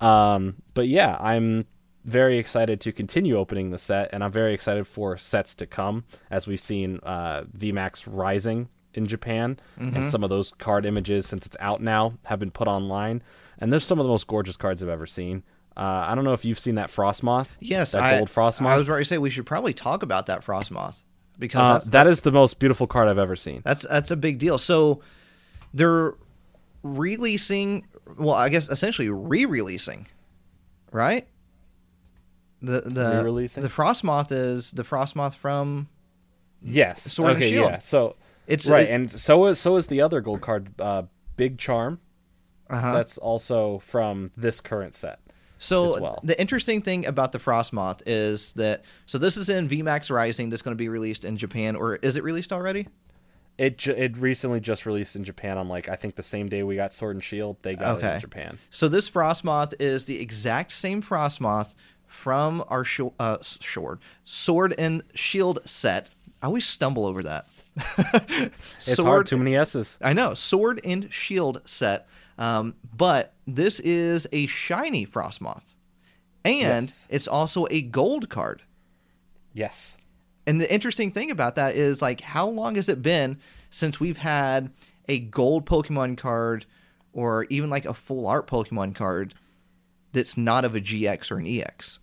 Um, 0.00 0.56
but 0.74 0.88
yeah, 0.88 1.16
I'm 1.20 1.66
very 2.04 2.38
excited 2.38 2.80
to 2.82 2.92
continue 2.92 3.36
opening 3.36 3.70
the 3.70 3.78
set, 3.78 4.10
and 4.12 4.22
I'm 4.22 4.32
very 4.32 4.52
excited 4.52 4.86
for 4.86 5.16
sets 5.16 5.54
to 5.56 5.66
come 5.66 6.04
as 6.30 6.46
we've 6.46 6.60
seen 6.60 7.00
uh, 7.02 7.44
VMAX 7.44 8.06
Rising 8.06 8.68
in 8.94 9.06
Japan, 9.06 9.58
Mm-hmm. 9.78 9.96
and 9.96 10.08
some 10.10 10.22
of 10.24 10.30
those 10.30 10.52
card 10.58 10.86
images, 10.86 11.26
since 11.26 11.44
it's 11.46 11.56
out 11.60 11.80
now, 11.80 12.14
have 12.24 12.38
been 12.38 12.50
put 12.50 12.68
online. 12.68 13.22
And 13.58 13.72
there's 13.72 13.84
some 13.84 13.98
of 13.98 14.04
the 14.04 14.10
most 14.10 14.26
gorgeous 14.26 14.56
cards 14.56 14.82
I've 14.82 14.88
ever 14.88 15.06
seen. 15.06 15.42
Uh, 15.76 15.80
I 16.08 16.14
don't 16.14 16.24
know 16.24 16.32
if 16.32 16.44
you've 16.44 16.58
seen 16.58 16.76
that 16.76 16.88
Frosmoth. 16.90 17.56
yes, 17.60 17.92
that 17.92 18.02
I, 18.02 18.18
gold 18.18 18.28
Frosmoth. 18.28 18.66
I 18.66 18.76
was 18.78 18.86
about 18.88 18.98
to 18.98 19.04
say 19.04 19.18
we 19.18 19.30
should 19.30 19.46
probably 19.46 19.72
talk 19.74 20.02
about 20.02 20.26
that 20.26 20.44
Frosmoth 20.44 21.02
because 21.38 21.60
uh, 21.60 21.72
that's, 21.74 21.86
that 21.86 22.06
is 22.06 22.20
the 22.20 22.30
most 22.32 22.58
beautiful 22.60 22.86
card 22.86 23.08
I've 23.08 23.18
ever 23.18 23.34
seen. 23.36 23.60
That's 23.64 23.82
that's 23.88 24.10
a 24.12 24.16
big 24.16 24.38
deal. 24.38 24.58
So 24.58 25.00
they're 25.72 26.14
releasing, 26.84 27.86
well, 28.18 28.34
I 28.34 28.48
guess 28.50 28.68
essentially 28.68 29.08
re-releasing, 29.08 30.06
right? 30.92 31.26
The 32.62 32.80
the 32.82 33.10
Re-releasing? 33.18 33.62
the 33.62 33.68
Frosmoth 33.68 34.30
is 34.32 34.70
the 34.70 34.84
Frosmoth 34.84 35.36
from 35.36 35.88
Yes. 36.62 37.02
Sword 37.02 37.36
okay. 37.36 37.50
Shield. 37.50 37.70
Yeah. 37.70 37.78
So 37.80 38.16
it's 38.46 38.66
right, 38.66 38.88
it- 38.88 38.92
and 38.92 39.10
so 39.10 39.46
is 39.46 39.58
so 39.60 39.76
is 39.76 39.86
the 39.88 40.00
other 40.00 40.20
gold 40.20 40.40
card, 40.40 40.78
uh, 40.80 41.02
Big 41.36 41.58
Charm. 41.58 42.00
uh-huh. 42.70 42.92
That's 42.92 43.18
also 43.18 43.78
from 43.80 44.30
this 44.36 44.60
current 44.60 44.94
set. 44.94 45.20
So 45.58 45.94
as 45.96 46.00
well. 46.02 46.20
the 46.24 46.38
interesting 46.38 46.82
thing 46.82 47.06
about 47.06 47.32
the 47.32 47.38
Frosmoth 47.38 48.02
is 48.06 48.52
that 48.54 48.84
so 49.06 49.18
this 49.18 49.36
is 49.36 49.48
in 49.48 49.68
VMAX 49.68 50.10
Rising 50.10 50.50
that's 50.50 50.62
going 50.62 50.76
to 50.76 50.78
be 50.82 50.88
released 50.88 51.24
in 51.24 51.36
Japan 51.38 51.74
or 51.76 51.96
is 51.96 52.16
it 52.16 52.24
released 52.24 52.52
already? 52.52 52.88
It 53.56 53.78
ju- 53.78 53.94
it 53.96 54.16
recently 54.16 54.58
just 54.60 54.84
released 54.84 55.14
in 55.16 55.22
Japan 55.24 55.56
on 55.56 55.68
like 55.68 55.88
I 55.88 55.94
think 55.96 56.16
the 56.16 56.22
same 56.24 56.48
day 56.48 56.62
we 56.64 56.74
got 56.76 56.92
Sword 56.92 57.16
and 57.16 57.22
Shield. 57.24 57.56
They 57.62 57.76
got 57.76 57.98
it 57.98 58.14
in 58.14 58.20
Japan. 58.20 58.58
So 58.68 58.88
this 58.88 59.08
Frosmoth 59.08 59.72
is 59.78 60.04
the 60.06 60.20
exact 60.20 60.72
same 60.72 61.00
Frosmoth 61.00 61.74
from 62.06 62.64
our 62.68 62.84
sh- 62.84 63.00
uh, 63.18 63.38
sword 63.40 64.00
sword 64.24 64.74
and 64.76 65.02
shield 65.14 65.60
set. 65.64 66.10
I 66.42 66.46
always 66.46 66.66
stumble 66.66 67.06
over 67.06 67.22
that. 67.22 67.46
It's 68.86 69.02
hard. 69.02 69.26
Too 69.26 69.36
many 69.36 69.56
S's. 69.56 69.98
I 70.00 70.12
know 70.12 70.34
sword 70.34 70.80
and 70.84 71.12
shield 71.12 71.62
set, 71.64 72.06
um, 72.38 72.74
but 72.96 73.34
this 73.46 73.80
is 73.80 74.26
a 74.32 74.46
shiny 74.46 75.06
Frosmoth, 75.06 75.74
and 76.44 76.86
Yes. 76.86 77.06
it's 77.10 77.28
also 77.28 77.66
a 77.70 77.82
gold 77.82 78.28
card. 78.28 78.62
Yes. 79.52 79.98
And 80.46 80.60
the 80.60 80.72
interesting 80.72 81.10
thing 81.10 81.30
about 81.30 81.54
that 81.54 81.74
is 81.74 82.02
like 82.02 82.20
how 82.20 82.46
long 82.46 82.74
has 82.76 82.88
it 82.88 83.00
been 83.02 83.38
since 83.70 83.98
we've 83.98 84.18
had 84.18 84.70
a 85.08 85.20
gold 85.20 85.64
Pokemon 85.66 86.18
card 86.18 86.66
or 87.12 87.44
even 87.50 87.70
like 87.70 87.86
a 87.86 87.94
full 87.94 88.26
art 88.26 88.46
Pokemon 88.46 88.94
card 88.94 89.34
that's 90.12 90.36
not 90.36 90.64
of 90.64 90.74
a 90.74 90.80
GX 90.80 91.30
or 91.30 91.38
an 91.38 91.46
EX 91.46 91.98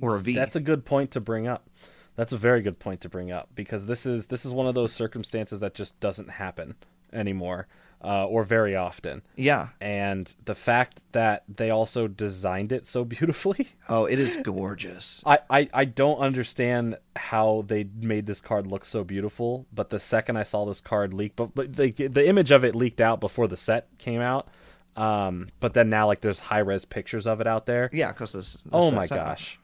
or 0.00 0.16
a 0.16 0.20
V. 0.20 0.34
That's 0.34 0.56
a 0.56 0.60
good 0.60 0.84
point 0.84 1.10
to 1.12 1.20
bring 1.20 1.46
up. 1.48 1.68
That's 2.16 2.32
a 2.32 2.36
very 2.36 2.62
good 2.62 2.78
point 2.78 3.00
to 3.02 3.08
bring 3.08 3.30
up 3.30 3.48
because 3.54 3.86
this 3.86 4.04
is 4.06 4.26
this 4.26 4.44
is 4.44 4.52
one 4.52 4.66
of 4.66 4.74
those 4.74 4.92
circumstances 4.92 5.60
that 5.60 5.74
just 5.74 5.98
doesn't 6.00 6.30
happen 6.30 6.74
anymore 7.12 7.66
uh, 8.02 8.26
or 8.26 8.44
very 8.44 8.74
often. 8.74 9.22
yeah. 9.36 9.68
And 9.80 10.32
the 10.44 10.54
fact 10.54 11.02
that 11.12 11.44
they 11.48 11.70
also 11.70 12.08
designed 12.08 12.72
it 12.72 12.86
so 12.86 13.04
beautifully, 13.16 13.68
Oh, 13.88 14.06
it 14.06 14.18
is 14.18 14.38
gorgeous. 14.42 15.22
I, 15.26 15.40
I, 15.50 15.68
I 15.74 15.84
don't 15.84 16.18
understand 16.18 16.96
how 17.16 17.64
they 17.66 17.84
made 18.00 18.26
this 18.26 18.40
card 18.40 18.66
look 18.66 18.84
so 18.84 19.04
beautiful. 19.04 19.66
But 19.72 19.90
the 19.90 19.98
second 19.98 20.36
I 20.36 20.44
saw 20.44 20.64
this 20.64 20.80
card 20.80 21.12
leak, 21.12 21.36
but 21.36 21.54
but 21.54 21.76
the 21.76 21.90
the 21.90 22.26
image 22.26 22.50
of 22.50 22.64
it 22.64 22.74
leaked 22.74 23.00
out 23.00 23.20
before 23.20 23.48
the 23.48 23.56
set 23.56 23.86
came 23.98 24.20
out. 24.20 24.48
Um, 24.96 25.48
but 25.60 25.74
then 25.74 25.88
now 25.88 26.06
like 26.06 26.20
there's 26.20 26.40
high 26.40 26.58
res 26.58 26.84
pictures 26.84 27.26
of 27.26 27.40
it 27.40 27.46
out 27.46 27.66
there. 27.66 27.90
Yeah, 27.92 28.12
because 28.12 28.32
this. 28.32 28.54
this 28.54 28.64
Oh 28.72 28.90
my 28.90 29.06
gosh. 29.06 29.59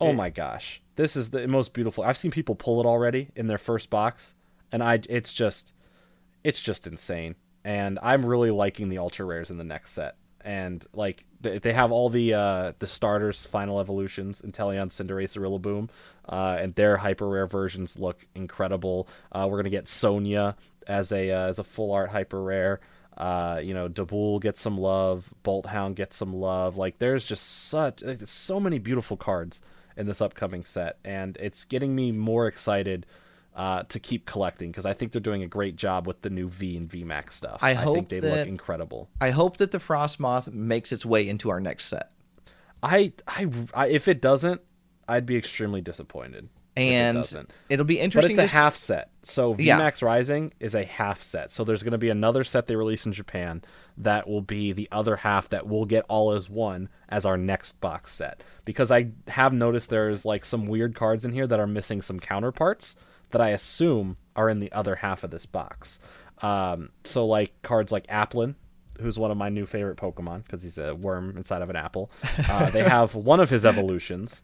Oh 0.00 0.10
It- 0.10 0.14
my 0.16 0.30
gosh. 0.30 0.80
This 0.96 1.16
is 1.16 1.30
the 1.30 1.48
most 1.48 1.72
beautiful. 1.72 2.04
I've 2.04 2.16
seen 2.16 2.30
people 2.30 2.54
pull 2.54 2.80
it 2.80 2.86
already 2.86 3.30
in 3.34 3.46
their 3.48 3.58
first 3.58 3.90
box 3.90 4.34
and 4.70 4.82
I 4.82 5.00
it's 5.08 5.32
just 5.34 5.72
it's 6.42 6.60
just 6.60 6.86
insane. 6.86 7.34
And 7.64 7.98
I'm 8.02 8.24
really 8.24 8.50
liking 8.50 8.88
the 8.90 8.98
ultra 8.98 9.24
rares 9.24 9.50
in 9.50 9.58
the 9.58 9.64
next 9.64 9.90
set. 9.92 10.16
And 10.42 10.86
like 10.92 11.24
they, 11.40 11.58
they 11.58 11.72
have 11.72 11.90
all 11.90 12.10
the 12.10 12.34
uh 12.34 12.72
the 12.78 12.86
starters 12.86 13.44
final 13.46 13.80
evolutions 13.80 14.42
Inteleon, 14.42 14.88
Cinderace, 14.90 15.36
Rillaboom, 15.38 15.88
uh 16.28 16.58
and 16.60 16.74
their 16.74 16.96
hyper 16.98 17.28
rare 17.28 17.46
versions 17.46 17.98
look 17.98 18.24
incredible. 18.34 19.08
Uh 19.32 19.46
we're 19.48 19.56
going 19.56 19.64
to 19.64 19.70
get 19.70 19.88
Sonia 19.88 20.54
as 20.86 21.10
a 21.12 21.30
uh, 21.30 21.46
as 21.48 21.58
a 21.58 21.64
full 21.64 21.92
art 21.92 22.10
hyper 22.10 22.42
rare. 22.42 22.80
Uh, 23.16 23.60
you 23.62 23.72
know, 23.72 23.88
Dubwool 23.88 24.40
gets 24.40 24.60
some 24.60 24.76
love, 24.76 25.32
Boltund 25.44 25.94
gets 25.94 26.16
some 26.16 26.32
love. 26.34 26.76
Like 26.76 26.98
there's 26.98 27.24
just 27.24 27.68
such 27.68 28.02
like, 28.02 28.18
there's 28.18 28.28
so 28.30 28.58
many 28.60 28.78
beautiful 28.78 29.16
cards 29.16 29.62
in 29.96 30.06
this 30.06 30.20
upcoming 30.20 30.64
set, 30.64 30.98
and 31.04 31.36
it's 31.38 31.64
getting 31.64 31.94
me 31.94 32.12
more 32.12 32.46
excited 32.46 33.06
uh, 33.54 33.84
to 33.84 34.00
keep 34.00 34.26
collecting 34.26 34.70
because 34.70 34.86
I 34.86 34.94
think 34.94 35.12
they're 35.12 35.20
doing 35.20 35.42
a 35.42 35.46
great 35.46 35.76
job 35.76 36.06
with 36.06 36.22
the 36.22 36.30
new 36.30 36.48
V 36.48 36.76
and 36.76 36.88
VMAX 36.88 37.32
stuff. 37.32 37.60
I 37.62 37.74
think 37.74 37.84
hope 37.86 38.08
they 38.08 38.18
that- 38.20 38.38
look 38.38 38.48
incredible. 38.48 39.08
I 39.20 39.30
hope 39.30 39.58
that 39.58 39.70
the 39.70 39.78
Frosmoth 39.78 40.52
makes 40.52 40.92
its 40.92 41.06
way 41.06 41.28
into 41.28 41.50
our 41.50 41.60
next 41.60 41.86
set. 41.86 42.10
I, 42.82 43.12
I, 43.26 43.48
I 43.72 43.86
if 43.88 44.08
it 44.08 44.20
doesn't, 44.20 44.60
I'd 45.08 45.26
be 45.26 45.36
extremely 45.36 45.80
disappointed. 45.80 46.48
It 46.76 46.82
And 46.82 47.18
doesn't. 47.18 47.50
it'll 47.68 47.84
be 47.84 48.00
interesting. 48.00 48.34
But 48.36 48.44
it's 48.44 48.52
a 48.52 48.56
half 48.56 48.74
set. 48.76 49.10
So 49.22 49.54
Yeah. 49.58 49.78
VMAX 49.78 50.02
Rising 50.02 50.52
is 50.60 50.74
a 50.74 50.84
half 50.84 51.22
set. 51.22 51.50
So 51.50 51.62
there's 51.64 51.82
going 51.82 51.92
to 51.92 51.98
be 51.98 52.10
another 52.10 52.42
set 52.44 52.66
they 52.66 52.76
release 52.76 53.06
in 53.06 53.12
Japan 53.12 53.62
that 53.98 54.28
will 54.28 54.42
be 54.42 54.72
the 54.72 54.88
other 54.90 55.16
half 55.16 55.48
that 55.50 55.66
we'll 55.66 55.84
get 55.84 56.04
all 56.08 56.32
as 56.32 56.50
one 56.50 56.88
as 57.08 57.24
our 57.24 57.36
next 57.36 57.80
box 57.80 58.12
set. 58.12 58.42
Because 58.64 58.90
I 58.90 59.10
have 59.28 59.52
noticed 59.52 59.90
there's 59.90 60.24
like 60.24 60.44
some 60.44 60.66
weird 60.66 60.94
cards 60.94 61.24
in 61.24 61.32
here 61.32 61.46
that 61.46 61.60
are 61.60 61.66
missing 61.66 62.02
some 62.02 62.18
counterparts 62.18 62.96
that 63.30 63.40
I 63.40 63.50
assume 63.50 64.16
are 64.36 64.48
in 64.48 64.60
the 64.60 64.72
other 64.72 64.96
half 64.96 65.22
of 65.24 65.30
this 65.30 65.46
box. 65.46 65.98
Um, 66.42 66.90
so 67.04 67.24
like 67.26 67.52
cards 67.62 67.92
like 67.92 68.06
Applin, 68.08 68.56
who's 69.00 69.18
one 69.18 69.30
of 69.30 69.36
my 69.36 69.48
new 69.48 69.66
favorite 69.66 69.96
Pokemon 69.96 70.44
because 70.44 70.62
he's 70.62 70.78
a 70.78 70.94
worm 70.94 71.36
inside 71.36 71.62
of 71.62 71.70
an 71.70 71.76
apple. 71.76 72.10
Uh, 72.48 72.70
they 72.70 72.82
have 72.88 73.14
one 73.14 73.40
of 73.40 73.50
his 73.50 73.64
evolutions 73.64 74.42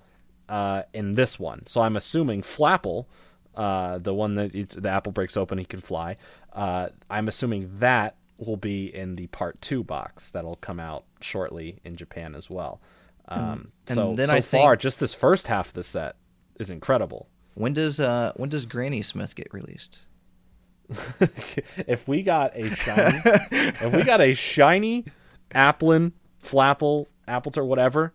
uh, 0.50 0.82
in 0.92 1.14
this 1.14 1.38
one. 1.38 1.66
So 1.66 1.80
I'm 1.80 1.96
assuming 1.96 2.42
Flapple, 2.42 3.06
uh, 3.54 3.98
the 3.98 4.12
one 4.12 4.34
that 4.34 4.54
it's, 4.54 4.74
the 4.74 4.90
apple 4.90 5.12
breaks 5.12 5.36
open, 5.36 5.56
he 5.58 5.64
can 5.64 5.80
fly. 5.80 6.16
Uh, 6.52 6.88
I'm 7.08 7.28
assuming 7.28 7.70
that 7.78 8.16
will 8.36 8.56
be 8.56 8.94
in 8.94 9.16
the 9.16 9.28
part 9.28 9.60
two 9.60 9.84
box 9.84 10.30
that'll 10.32 10.56
come 10.56 10.80
out 10.80 11.04
shortly 11.20 11.78
in 11.84 11.96
Japan 11.96 12.34
as 12.34 12.50
well. 12.50 12.80
Um, 13.28 13.70
and 13.86 13.94
so 13.94 14.14
then 14.16 14.28
so 14.28 14.34
I 14.34 14.40
far, 14.40 14.72
think- 14.72 14.80
just 14.80 14.98
this 14.98 15.14
first 15.14 15.46
half 15.46 15.68
of 15.68 15.74
the 15.74 15.84
set 15.84 16.16
is 16.58 16.68
incredible. 16.68 17.28
When 17.54 17.72
does 17.72 18.00
uh 18.00 18.32
when 18.36 18.48
does 18.48 18.66
Granny 18.66 19.02
Smith 19.02 19.34
get 19.34 19.52
released? 19.52 20.06
if 21.86 22.08
we 22.08 22.22
got 22.22 22.52
a 22.56 22.70
shiny, 22.70 23.20
if 23.24 23.94
we 23.94 24.02
got 24.02 24.20
a 24.20 24.34
shiny 24.34 25.04
Applin, 25.54 26.12
Flapple, 26.42 27.06
Appletun, 27.28 27.66
whatever, 27.66 28.12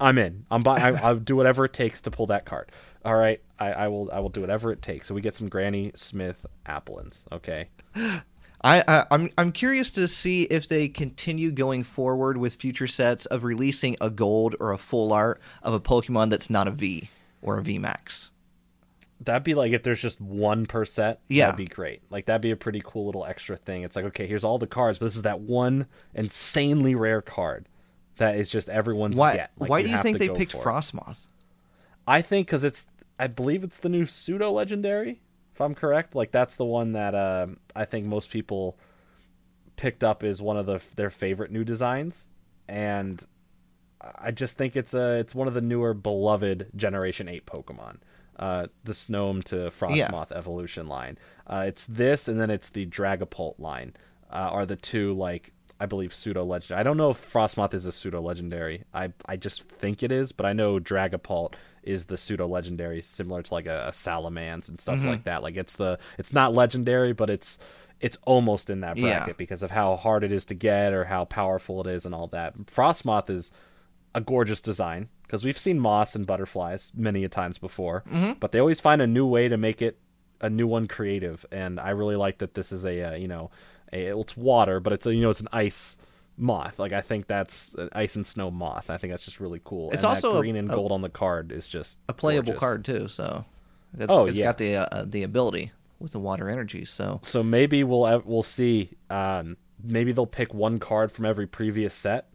I'm 0.00 0.18
in. 0.18 0.44
I'm 0.50 0.62
buy- 0.62 0.78
I, 0.78 0.90
I'll 0.92 1.16
do 1.18 1.36
whatever 1.36 1.64
it 1.64 1.72
takes 1.72 2.00
to 2.02 2.10
pull 2.10 2.26
that 2.26 2.44
card. 2.44 2.70
All 3.04 3.14
right, 3.16 3.40
I, 3.58 3.72
I 3.72 3.88
will. 3.88 4.10
I 4.12 4.20
will 4.20 4.28
do 4.28 4.40
whatever 4.40 4.72
it 4.72 4.82
takes. 4.82 5.06
So 5.06 5.14
we 5.14 5.20
get 5.20 5.34
some 5.34 5.48
Granny 5.48 5.92
Smith 5.94 6.44
Applins. 6.66 7.24
Okay. 7.32 7.68
I, 7.96 8.82
I 8.88 9.04
I'm 9.10 9.30
I'm 9.36 9.52
curious 9.52 9.90
to 9.92 10.08
see 10.08 10.44
if 10.44 10.66
they 10.68 10.88
continue 10.88 11.50
going 11.50 11.84
forward 11.84 12.38
with 12.38 12.54
future 12.54 12.86
sets 12.86 13.26
of 13.26 13.44
releasing 13.44 13.96
a 14.00 14.10
gold 14.10 14.56
or 14.58 14.72
a 14.72 14.78
full 14.78 15.12
art 15.12 15.40
of 15.62 15.74
a 15.74 15.80
Pokemon 15.80 16.30
that's 16.30 16.48
not 16.50 16.66
a 16.66 16.70
V 16.70 17.08
or 17.42 17.58
a 17.58 17.62
V 17.62 17.78
Max. 17.78 18.30
That'd 19.20 19.44
be 19.44 19.54
like 19.54 19.72
if 19.72 19.82
there's 19.82 20.00
just 20.02 20.20
one 20.20 20.66
per 20.66 20.84
set. 20.84 21.20
Yeah. 21.28 21.46
that'd 21.46 21.58
be 21.58 21.66
great. 21.66 22.02
Like 22.10 22.26
that'd 22.26 22.40
be 22.42 22.50
a 22.50 22.56
pretty 22.56 22.82
cool 22.84 23.06
little 23.06 23.24
extra 23.26 23.56
thing. 23.56 23.82
It's 23.82 23.96
like 23.96 24.06
okay, 24.06 24.26
here's 24.26 24.44
all 24.44 24.58
the 24.58 24.66
cards, 24.66 24.98
but 24.98 25.06
this 25.06 25.16
is 25.16 25.22
that 25.22 25.40
one 25.40 25.86
insanely 26.14 26.94
rare 26.94 27.22
card 27.22 27.68
that 28.16 28.36
is 28.36 28.48
just 28.48 28.68
everyone's 28.68 29.18
Why 29.18 29.36
get. 29.36 29.50
Like, 29.58 29.70
why 29.70 29.82
do 29.82 29.88
you 29.88 29.94
have 29.94 30.02
think 30.02 30.18
they 30.18 30.28
picked. 30.28 30.52
Frosmoth? 30.52 31.26
I 32.06 32.22
think 32.22 32.46
because 32.46 32.64
it's, 32.64 32.86
I 33.18 33.26
believe 33.26 33.64
it's 33.64 33.78
the 33.78 33.88
new 33.88 34.06
pseudo 34.06 34.50
legendary, 34.50 35.20
if 35.52 35.60
I'm 35.60 35.74
correct. 35.74 36.14
Like 36.14 36.30
that's 36.32 36.56
the 36.56 36.64
one 36.64 36.92
that 36.92 37.14
uh, 37.14 37.46
I 37.74 37.84
think 37.84 38.06
most 38.06 38.30
people 38.30 38.78
picked 39.76 40.04
up 40.04 40.22
as 40.22 40.40
one 40.40 40.56
of 40.56 40.66
the 40.66 40.80
their 40.96 41.10
favorite 41.10 41.50
new 41.50 41.64
designs, 41.64 42.28
and 42.68 43.24
I 44.18 44.30
just 44.30 44.56
think 44.56 44.76
it's 44.76 44.94
a 44.94 45.14
it's 45.18 45.34
one 45.34 45.48
of 45.48 45.54
the 45.54 45.60
newer 45.60 45.94
beloved 45.94 46.70
Generation 46.76 47.28
Eight 47.28 47.46
Pokemon. 47.46 47.98
Uh, 48.36 48.66
the 48.82 48.92
Snom 48.92 49.44
to 49.44 49.70
Frosmoth 49.70 50.32
evolution 50.32 50.88
line. 50.88 51.16
Uh, 51.46 51.64
it's 51.68 51.86
this, 51.86 52.26
and 52.26 52.40
then 52.40 52.50
it's 52.50 52.70
the 52.70 52.84
Dragapult 52.84 53.60
line. 53.60 53.94
Uh, 54.28 54.48
are 54.50 54.66
the 54.66 54.74
two 54.74 55.14
like 55.14 55.52
I 55.84 55.86
believe 55.86 56.14
pseudo 56.14 56.44
legendary. 56.44 56.80
I 56.80 56.82
don't 56.82 56.96
know 56.96 57.10
if 57.10 57.18
Frosmoth 57.18 57.74
is 57.74 57.84
a 57.86 57.92
pseudo 57.92 58.20
legendary. 58.22 58.84
I 58.94 59.12
I 59.26 59.36
just 59.36 59.68
think 59.68 60.02
it 60.02 60.10
is, 60.10 60.32
but 60.32 60.46
I 60.46 60.52
know 60.54 60.78
Dragapult 60.80 61.54
is 61.82 62.06
the 62.06 62.16
pseudo 62.16 62.46
legendary, 62.48 63.02
similar 63.02 63.42
to 63.42 63.54
like 63.54 63.66
a, 63.66 63.88
a 63.88 63.90
Salamence 63.90 64.68
and 64.70 64.80
stuff 64.80 65.04
like 65.04 65.24
that. 65.24 65.42
Like 65.42 65.56
it's 65.56 65.76
the 65.76 65.98
it's 66.18 66.32
not 66.32 66.54
legendary, 66.54 67.12
but 67.12 67.28
it's 67.28 67.58
it's 68.00 68.16
almost 68.24 68.70
in 68.70 68.80
that 68.80 68.96
Yeah. 68.96 69.18
bracket 69.18 69.36
because 69.36 69.62
of 69.62 69.70
how 69.70 69.96
hard 69.96 70.24
it 70.24 70.32
is 70.32 70.44
to 70.46 70.54
get 70.54 70.92
or 70.94 71.04
how 71.04 71.26
powerful 71.26 71.80
it 71.82 71.86
is 71.86 72.06
and 72.06 72.14
all 72.14 72.28
that. 72.28 72.54
Frosmoth 72.66 73.28
is 73.30 73.52
a 74.14 74.20
gorgeous 74.22 74.60
design 74.62 75.08
because 75.24 75.44
we've 75.44 75.58
seen 75.58 75.78
moss 75.78 76.16
and 76.16 76.26
butterflies 76.26 76.92
many 76.94 77.24
a 77.24 77.28
times 77.28 77.58
before, 77.58 78.04
but 78.40 78.52
they 78.52 78.58
always 78.58 78.80
find 78.80 79.02
a 79.02 79.06
new 79.06 79.26
way 79.26 79.48
to 79.48 79.56
make 79.58 79.82
it 79.82 79.98
a 80.40 80.48
new 80.50 80.66
one 80.66 80.86
creative. 80.88 81.44
And 81.52 81.78
I 81.78 81.90
really 81.90 82.16
like 82.16 82.38
that 82.38 82.54
this 82.54 82.72
is 82.72 82.84
a 82.86 82.94
uh, 83.12 83.14
you 83.16 83.28
know 83.28 83.50
a, 83.94 84.18
it's 84.18 84.36
water, 84.36 84.80
but 84.80 84.92
it's 84.92 85.06
a 85.06 85.14
you 85.14 85.22
know 85.22 85.30
it's 85.30 85.40
an 85.40 85.48
ice 85.52 85.96
moth. 86.36 86.78
Like 86.78 86.92
I 86.92 87.00
think 87.00 87.26
that's 87.26 87.74
an 87.74 87.88
ice 87.92 88.16
and 88.16 88.26
snow 88.26 88.50
moth. 88.50 88.90
I 88.90 88.96
think 88.96 89.12
that's 89.12 89.24
just 89.24 89.40
really 89.40 89.60
cool. 89.64 89.90
It's 89.92 90.02
and 90.02 90.06
also 90.06 90.32
that 90.32 90.38
a- 90.38 90.40
green 90.40 90.56
and 90.56 90.70
a- 90.70 90.74
gold 90.74 90.92
on 90.92 91.00
the 91.02 91.08
card 91.08 91.52
is 91.52 91.68
just 91.68 91.98
A 92.08 92.12
playable 92.12 92.46
gorgeous. 92.52 92.60
card 92.60 92.84
too, 92.84 93.08
so 93.08 93.44
it's, 93.98 94.06
Oh, 94.10 94.26
it's 94.26 94.36
yeah. 94.36 94.46
got 94.46 94.58
the 94.58 94.76
uh, 94.76 95.04
the 95.06 95.22
ability 95.22 95.70
with 96.00 96.10
the 96.12 96.18
water 96.18 96.48
energy. 96.50 96.84
So 96.84 97.20
So 97.22 97.42
maybe 97.42 97.84
we'll 97.84 98.22
we'll 98.26 98.42
see. 98.42 98.90
Um, 99.10 99.56
maybe 99.82 100.12
they'll 100.12 100.26
pick 100.26 100.52
one 100.52 100.78
card 100.78 101.12
from 101.12 101.24
every 101.24 101.46
previous 101.46 101.94
set 101.94 102.28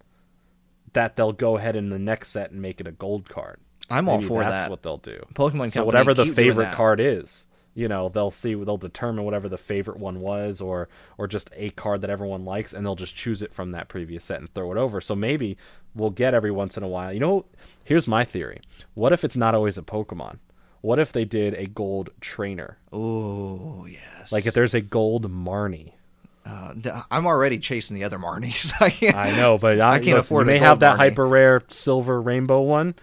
that 0.93 1.15
they'll 1.15 1.33
go 1.33 1.57
ahead 1.57 1.75
in 1.75 1.89
the 1.89 1.99
next 1.99 2.29
set 2.29 2.51
and 2.51 2.61
make 2.61 2.79
it 2.81 2.87
a 2.87 2.91
gold 2.91 3.29
card. 3.29 3.59
I'm 3.91 4.07
all 4.07 4.17
Maybe 4.17 4.27
for 4.27 4.41
that's 4.41 4.63
that. 4.63 4.69
what 4.71 4.83
they'll 4.83 4.97
do. 4.97 5.23
Pokemon 5.33 5.71
so 5.71 5.83
whatever 5.83 6.13
the 6.13 6.25
favorite 6.27 6.71
card 6.71 6.99
is, 6.99 7.45
you 7.79 7.87
know, 7.87 8.09
they'll 8.09 8.29
see 8.31 8.53
they'll 8.55 8.77
determine 8.77 9.23
whatever 9.23 9.47
the 9.47 9.57
favorite 9.57 9.97
one 9.97 10.19
was, 10.19 10.59
or 10.59 10.89
or 11.17 11.27
just 11.27 11.49
a 11.55 11.69
card 11.71 12.01
that 12.01 12.09
everyone 12.09 12.43
likes, 12.43 12.73
and 12.73 12.85
they'll 12.85 12.95
just 12.95 13.15
choose 13.15 13.41
it 13.41 13.53
from 13.53 13.71
that 13.71 13.87
previous 13.87 14.25
set 14.25 14.39
and 14.41 14.53
throw 14.53 14.71
it 14.71 14.77
over. 14.77 14.99
So 14.99 15.15
maybe 15.15 15.57
we'll 15.95 16.09
get 16.09 16.33
every 16.33 16.51
once 16.51 16.75
in 16.77 16.83
a 16.83 16.87
while. 16.87 17.13
You 17.13 17.19
know, 17.21 17.45
here's 17.83 18.07
my 18.07 18.25
theory: 18.25 18.59
what 18.95 19.13
if 19.13 19.23
it's 19.23 19.37
not 19.37 19.55
always 19.55 19.77
a 19.77 19.81
Pokemon? 19.81 20.39
What 20.81 20.99
if 20.99 21.11
they 21.13 21.23
did 21.25 21.53
a 21.55 21.67
gold 21.67 22.09
trainer? 22.21 22.77
Oh 22.91 23.85
yes. 23.85 24.31
Like 24.31 24.45
if 24.45 24.53
there's 24.53 24.73
a 24.73 24.81
gold 24.81 25.31
Marnie. 25.31 25.93
uh, 26.45 26.73
I'm 27.11 27.25
already 27.27 27.59
chasing 27.59 27.95
the 27.95 28.03
other 28.05 28.17
Marnies. 28.19 28.71
I, 29.15 29.31
know, 29.35 29.57
but 29.57 29.79
I, 29.81 29.95
I 29.95 29.99
can't 29.99 30.17
afford 30.19 30.47
You 30.47 30.53
may 30.53 30.59
have 30.59 30.79
that 30.79 30.95
Marnie. 30.95 30.97
hyper 30.97 31.27
rare 31.27 31.61
silver 31.69 32.21
rainbow 32.21 32.61
one. 32.61 32.95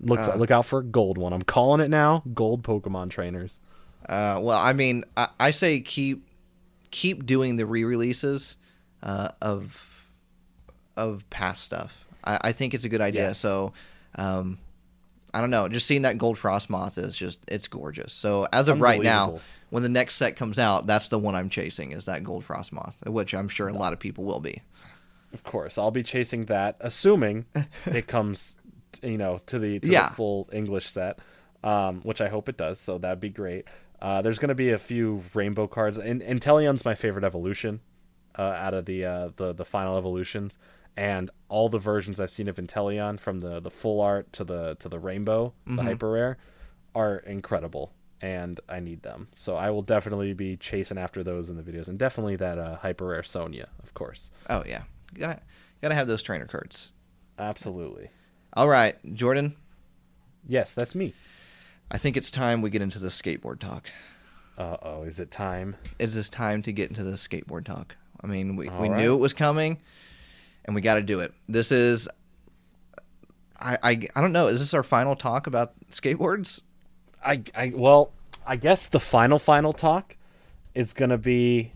Look 0.00 0.18
Uh. 0.20 0.34
look 0.36 0.50
out 0.50 0.66
for 0.66 0.80
a 0.80 0.84
gold 0.84 1.16
one. 1.18 1.32
I'm 1.32 1.42
calling 1.42 1.80
it 1.80 1.88
now. 1.88 2.22
Gold 2.34 2.62
Pokemon 2.62 3.10
trainers. 3.10 3.60
Uh, 4.08 4.38
well, 4.42 4.58
I 4.58 4.72
mean, 4.72 5.04
I, 5.16 5.28
I 5.40 5.50
say 5.50 5.80
keep 5.80 6.26
keep 6.90 7.26
doing 7.26 7.56
the 7.56 7.66
re-releases 7.66 8.56
uh, 9.02 9.30
of 9.42 9.80
of 10.96 11.28
past 11.30 11.62
stuff. 11.64 12.04
I, 12.24 12.38
I 12.44 12.52
think 12.52 12.74
it's 12.74 12.84
a 12.84 12.88
good 12.88 13.00
idea. 13.00 13.28
Yes. 13.28 13.38
So, 13.38 13.72
um, 14.16 14.58
I 15.32 15.40
don't 15.40 15.50
know. 15.50 15.68
Just 15.68 15.86
seeing 15.86 16.02
that 16.02 16.18
gold 16.18 16.36
Frosmoth 16.38 16.98
is 16.98 17.16
just 17.16 17.40
it's 17.48 17.66
gorgeous. 17.68 18.12
So 18.12 18.46
as 18.52 18.68
of 18.68 18.80
right 18.80 19.02
now, 19.02 19.40
when 19.70 19.82
the 19.82 19.88
next 19.88 20.14
set 20.16 20.36
comes 20.36 20.58
out, 20.58 20.86
that's 20.86 21.08
the 21.08 21.18
one 21.18 21.34
I'm 21.34 21.48
chasing 21.48 21.90
is 21.92 22.04
that 22.04 22.22
gold 22.22 22.46
Frosmoth, 22.46 23.08
which 23.08 23.34
I'm 23.34 23.48
sure 23.48 23.68
a 23.68 23.72
lot 23.72 23.92
of 23.92 23.98
people 23.98 24.24
will 24.24 24.40
be. 24.40 24.62
Of 25.32 25.42
course, 25.42 25.78
I'll 25.78 25.90
be 25.90 26.04
chasing 26.04 26.44
that, 26.44 26.76
assuming 26.78 27.46
it 27.86 28.06
comes, 28.06 28.56
you 29.02 29.18
know, 29.18 29.40
to 29.46 29.58
the 29.58 29.80
to 29.80 29.90
Yeah. 29.90 30.10
the 30.10 30.14
full 30.14 30.48
English 30.52 30.88
set, 30.88 31.18
um, 31.64 32.02
which 32.02 32.20
I 32.20 32.28
hope 32.28 32.48
it 32.48 32.56
does. 32.56 32.78
So 32.78 32.98
that'd 32.98 33.18
be 33.18 33.30
great. 33.30 33.64
Uh, 34.04 34.20
there's 34.20 34.38
going 34.38 34.50
to 34.50 34.54
be 34.54 34.70
a 34.70 34.76
few 34.76 35.22
rainbow 35.32 35.66
cards, 35.66 35.96
and 35.96 36.20
Inteleon's 36.20 36.84
my 36.84 36.94
favorite 36.94 37.24
evolution 37.24 37.80
uh, 38.38 38.42
out 38.42 38.74
of 38.74 38.84
the 38.84 39.02
uh, 39.02 39.30
the 39.36 39.54
the 39.54 39.64
final 39.64 39.96
evolutions, 39.96 40.58
and 40.94 41.30
all 41.48 41.70
the 41.70 41.78
versions 41.78 42.20
I've 42.20 42.30
seen 42.30 42.46
of 42.48 42.56
Inteleon, 42.56 43.18
from 43.18 43.38
the 43.38 43.60
the 43.60 43.70
full 43.70 44.02
art 44.02 44.30
to 44.34 44.44
the 44.44 44.74
to 44.80 44.90
the 44.90 44.98
rainbow, 44.98 45.54
the 45.66 45.82
hyper 45.82 46.10
rare, 46.10 46.36
are 46.94 47.16
incredible. 47.16 47.94
And 48.20 48.60
I 48.68 48.80
need 48.80 49.02
them, 49.02 49.28
so 49.34 49.56
I 49.56 49.70
will 49.70 49.82
definitely 49.82 50.34
be 50.34 50.56
chasing 50.56 50.98
after 50.98 51.22
those 51.22 51.48
in 51.48 51.56
the 51.56 51.62
videos, 51.62 51.88
and 51.88 51.98
definitely 51.98 52.36
that 52.36 52.58
uh, 52.58 52.76
hyper 52.76 53.06
rare 53.06 53.22
Sonia, 53.22 53.68
of 53.82 53.94
course, 53.94 54.30
Oh 54.50 54.62
yeah, 54.66 54.82
gotta 55.14 55.40
gotta 55.80 55.94
have 55.94 56.06
those 56.06 56.22
trainer 56.22 56.46
cards. 56.46 56.92
absolutely. 57.38 58.10
All 58.52 58.68
right, 58.68 58.96
Jordan. 59.14 59.56
Yes, 60.46 60.74
that's 60.74 60.94
me. 60.94 61.14
I 61.90 61.98
think 61.98 62.16
it's 62.16 62.30
time 62.30 62.62
we 62.62 62.70
get 62.70 62.82
into 62.82 62.98
the 62.98 63.08
skateboard 63.08 63.60
talk. 63.60 63.88
Uh 64.56 64.76
oh, 64.82 65.02
is 65.02 65.18
it 65.20 65.30
time? 65.30 65.76
it 65.98 66.14
is 66.14 66.30
time 66.30 66.62
to 66.62 66.72
get 66.72 66.88
into 66.88 67.02
the 67.02 67.12
skateboard 67.12 67.64
talk. 67.64 67.96
I 68.22 68.26
mean, 68.26 68.56
we, 68.56 68.68
we 68.68 68.88
All 68.88 68.94
knew 68.94 69.14
it 69.14 69.18
was 69.18 69.32
coming, 69.34 69.78
and 70.64 70.74
we 70.74 70.80
got 70.80 70.94
to 70.94 71.02
do 71.02 71.20
it. 71.20 71.34
This 71.48 71.70
is, 71.72 72.08
I, 73.58 73.78
I 73.82 74.08
I 74.14 74.20
don't 74.20 74.32
know. 74.32 74.46
Is 74.46 74.60
this 74.60 74.74
our 74.74 74.82
final 74.82 75.16
talk 75.16 75.46
about 75.46 75.72
skateboards? 75.90 76.60
I, 77.24 77.42
I 77.54 77.72
well, 77.74 78.12
I 78.46 78.56
guess 78.56 78.86
the 78.86 79.00
final 79.00 79.38
final 79.38 79.72
talk 79.72 80.16
is 80.74 80.92
gonna 80.92 81.18
be 81.18 81.72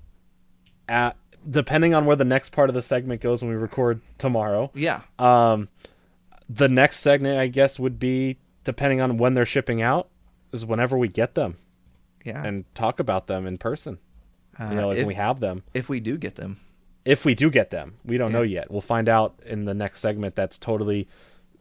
at 0.89 1.17
depending 1.49 1.95
on 1.95 2.05
where 2.07 2.17
the 2.17 2.25
next 2.25 2.51
part 2.51 2.69
of 2.69 2.75
the 2.75 2.83
segment 2.83 3.21
goes 3.21 3.43
when 3.43 3.51
we 3.51 3.57
record 3.57 4.01
tomorrow. 4.19 4.71
Yeah, 4.75 5.03
Um, 5.19 5.69
the 6.49 6.69
next 6.69 6.99
segment, 7.01 7.39
I 7.39 7.47
guess, 7.47 7.79
would 7.79 7.99
be 7.99 8.39
depending 8.69 9.01
on 9.01 9.17
when 9.17 9.33
they're 9.33 9.47
shipping 9.47 9.81
out, 9.81 10.09
is 10.53 10.67
whenever 10.67 10.99
we 10.99 11.09
get 11.09 11.35
them 11.35 11.57
yeah. 12.23 12.45
and 12.45 12.65
talk 12.75 13.01
about 13.01 13.27
them 13.27 13.47
in 13.47 13.57
person. 13.57 13.99
uh, 14.61 14.69
You 14.69 14.77
know, 14.77 14.91
if, 14.91 14.99
when 14.99 15.07
we 15.07 15.15
have 15.15 15.41
them. 15.41 15.63
if 15.73 15.89
we 15.89 16.01
do 16.01 16.19
get 16.19 16.35
them, 16.37 16.61
if 17.07 17.25
we 17.25 17.35
do 17.35 17.49
get 17.51 17.71
them. 17.71 17.95
We 18.05 18.19
don't 18.19 18.31
Yeah. 18.31 18.39
know 18.39 18.45
yet. 18.45 18.71
We'll 18.71 18.83
find 18.83 19.09
out 19.09 19.41
in 19.47 19.65
the 19.65 19.73
next 19.73 20.01
segment. 20.01 20.35
That's 20.37 20.59
totally 20.59 21.09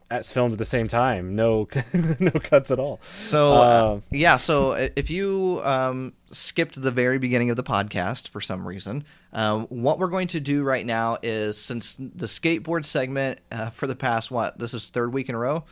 that's 0.09 0.31
filmed 0.31 0.53
at 0.53 0.57
the 0.57 0.65
same 0.65 0.87
time. 0.87 1.35
No, 1.35 1.67
no 2.19 2.31
cuts 2.31 2.71
at 2.71 2.79
all. 2.79 2.99
so 3.11 3.51
uh, 3.53 3.59
Uh, 3.59 3.99
yeah. 4.11 4.37
So 4.37 4.71
if 4.71 5.09
you 5.09 5.61
um, 5.63 6.13
skipped 6.31 6.81
the 6.81 6.91
very 6.91 7.17
beginning 7.19 7.49
of 7.49 7.55
the 7.57 7.63
podcast 7.63 8.27
for 8.29 8.39
some 8.41 8.65
reason, 8.67 9.03
um, 9.33 9.65
what 9.67 9.99
we're 9.99 10.07
going 10.07 10.27
to 10.29 10.39
do 10.39 10.63
right 10.63 10.85
now 10.85 11.17
is 11.23 11.57
since 11.57 11.95
the 11.99 12.27
skateboard 12.27 12.85
segment 12.85 13.39
uh, 13.51 13.69
for 13.69 13.85
the 13.87 13.95
past 13.97 14.31
what 14.31 14.57
this 14.59 14.73
is 14.73 14.89
third 14.89 15.13
week 15.13 15.29
in 15.29 15.35
a 15.35 15.39
row. 15.39 15.63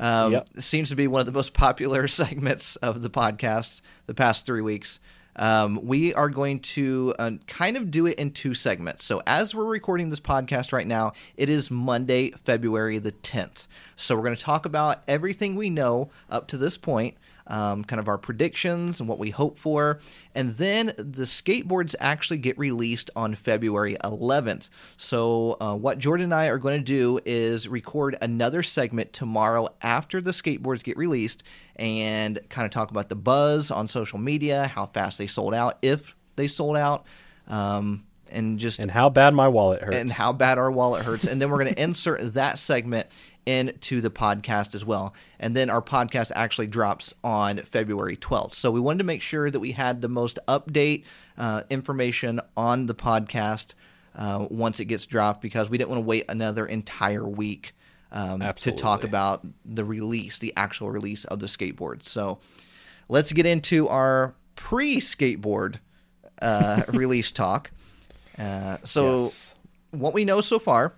Um, 0.00 0.32
Yep. 0.32 0.48
Seems 0.58 0.88
to 0.88 0.96
be 0.96 1.06
one 1.06 1.20
of 1.20 1.26
the 1.26 1.32
most 1.32 1.52
popular 1.52 2.08
segments 2.20 2.76
of 2.76 3.02
the 3.02 3.10
podcast 3.10 3.82
the 4.06 4.14
past 4.14 4.46
three 4.46 4.62
weeks. 4.62 4.98
Um, 5.36 5.86
we 5.86 6.12
are 6.14 6.28
going 6.28 6.58
to 6.60 7.14
uh, 7.18 7.30
kind 7.46 7.76
of 7.76 7.90
do 7.90 8.06
it 8.06 8.18
in 8.18 8.32
two 8.32 8.52
segments. 8.54 9.04
So, 9.04 9.22
as 9.26 9.54
we're 9.54 9.64
recording 9.64 10.10
this 10.10 10.20
podcast 10.20 10.72
right 10.72 10.86
now, 10.86 11.12
it 11.36 11.48
is 11.48 11.70
Monday, 11.70 12.32
February 12.32 12.98
the 12.98 13.12
10th. 13.12 13.68
So, 13.94 14.16
we're 14.16 14.24
going 14.24 14.36
to 14.36 14.42
talk 14.42 14.66
about 14.66 15.04
everything 15.06 15.54
we 15.54 15.70
know 15.70 16.10
up 16.28 16.48
to 16.48 16.56
this 16.56 16.76
point, 16.76 17.16
um, 17.50 17.84
kind 17.84 18.00
of 18.00 18.08
our 18.08 18.16
predictions 18.16 19.00
and 19.00 19.08
what 19.08 19.18
we 19.18 19.30
hope 19.30 19.58
for. 19.58 19.98
And 20.34 20.56
then 20.56 20.92
the 20.96 21.24
skateboards 21.24 21.94
actually 22.00 22.38
get 22.38 22.56
released 22.58 23.10
on 23.16 23.34
February 23.34 23.96
11th. 24.04 24.70
So, 24.96 25.56
uh, 25.60 25.76
what 25.76 25.98
Jordan 25.98 26.24
and 26.24 26.34
I 26.34 26.46
are 26.46 26.58
going 26.58 26.78
to 26.78 26.84
do 26.84 27.20
is 27.26 27.68
record 27.68 28.16
another 28.22 28.62
segment 28.62 29.12
tomorrow 29.12 29.68
after 29.82 30.20
the 30.20 30.30
skateboards 30.30 30.82
get 30.82 30.96
released 30.96 31.42
and 31.76 32.38
kind 32.48 32.64
of 32.64 32.70
talk 32.70 32.90
about 32.90 33.08
the 33.08 33.16
buzz 33.16 33.70
on 33.70 33.88
social 33.88 34.18
media, 34.18 34.68
how 34.68 34.86
fast 34.86 35.18
they 35.18 35.26
sold 35.26 35.52
out, 35.52 35.78
if 35.82 36.14
they 36.36 36.46
sold 36.46 36.76
out, 36.76 37.04
um, 37.48 38.04
and 38.30 38.60
just 38.60 38.78
and 38.78 38.92
how 38.92 39.08
bad 39.08 39.34
my 39.34 39.48
wallet 39.48 39.82
hurts. 39.82 39.96
and 39.96 40.12
how 40.12 40.32
bad 40.32 40.56
our 40.56 40.70
wallet 40.70 41.04
hurts. 41.04 41.26
And 41.26 41.42
then 41.42 41.50
we're 41.50 41.58
going 41.58 41.74
to 41.74 41.82
insert 41.82 42.34
that 42.34 42.60
segment 42.60 43.08
into 43.46 44.00
the 44.00 44.10
podcast 44.10 44.74
as 44.74 44.84
well. 44.84 45.14
And 45.38 45.56
then 45.56 45.70
our 45.70 45.82
podcast 45.82 46.30
actually 46.34 46.66
drops 46.66 47.14
on 47.24 47.58
February 47.58 48.16
12th. 48.16 48.54
So 48.54 48.70
we 48.70 48.80
wanted 48.80 48.98
to 48.98 49.04
make 49.04 49.22
sure 49.22 49.50
that 49.50 49.60
we 49.60 49.72
had 49.72 50.00
the 50.00 50.08
most 50.08 50.38
update 50.48 51.04
uh, 51.38 51.62
information 51.70 52.40
on 52.56 52.86
the 52.86 52.94
podcast 52.94 53.74
uh, 54.14 54.46
once 54.50 54.80
it 54.80 54.86
gets 54.86 55.06
dropped 55.06 55.40
because 55.40 55.70
we 55.70 55.78
didn't 55.78 55.90
want 55.90 56.02
to 56.02 56.06
wait 56.06 56.24
another 56.28 56.66
entire 56.66 57.26
week 57.26 57.74
um, 58.12 58.40
to 58.56 58.72
talk 58.72 59.04
about 59.04 59.46
the 59.64 59.84
release, 59.84 60.38
the 60.38 60.52
actual 60.56 60.90
release 60.90 61.24
of 61.26 61.38
the 61.40 61.46
skateboard. 61.46 62.02
So 62.04 62.40
let's 63.08 63.32
get 63.32 63.46
into 63.46 63.88
our 63.88 64.34
pre 64.56 64.98
skateboard 65.00 65.76
uh, 66.42 66.82
release 66.88 67.30
talk. 67.32 67.70
Uh, 68.38 68.78
so 68.84 69.14
Yes. 69.24 69.54
what 69.92 70.12
we 70.12 70.24
know 70.24 70.40
so 70.40 70.58
far 70.58 70.94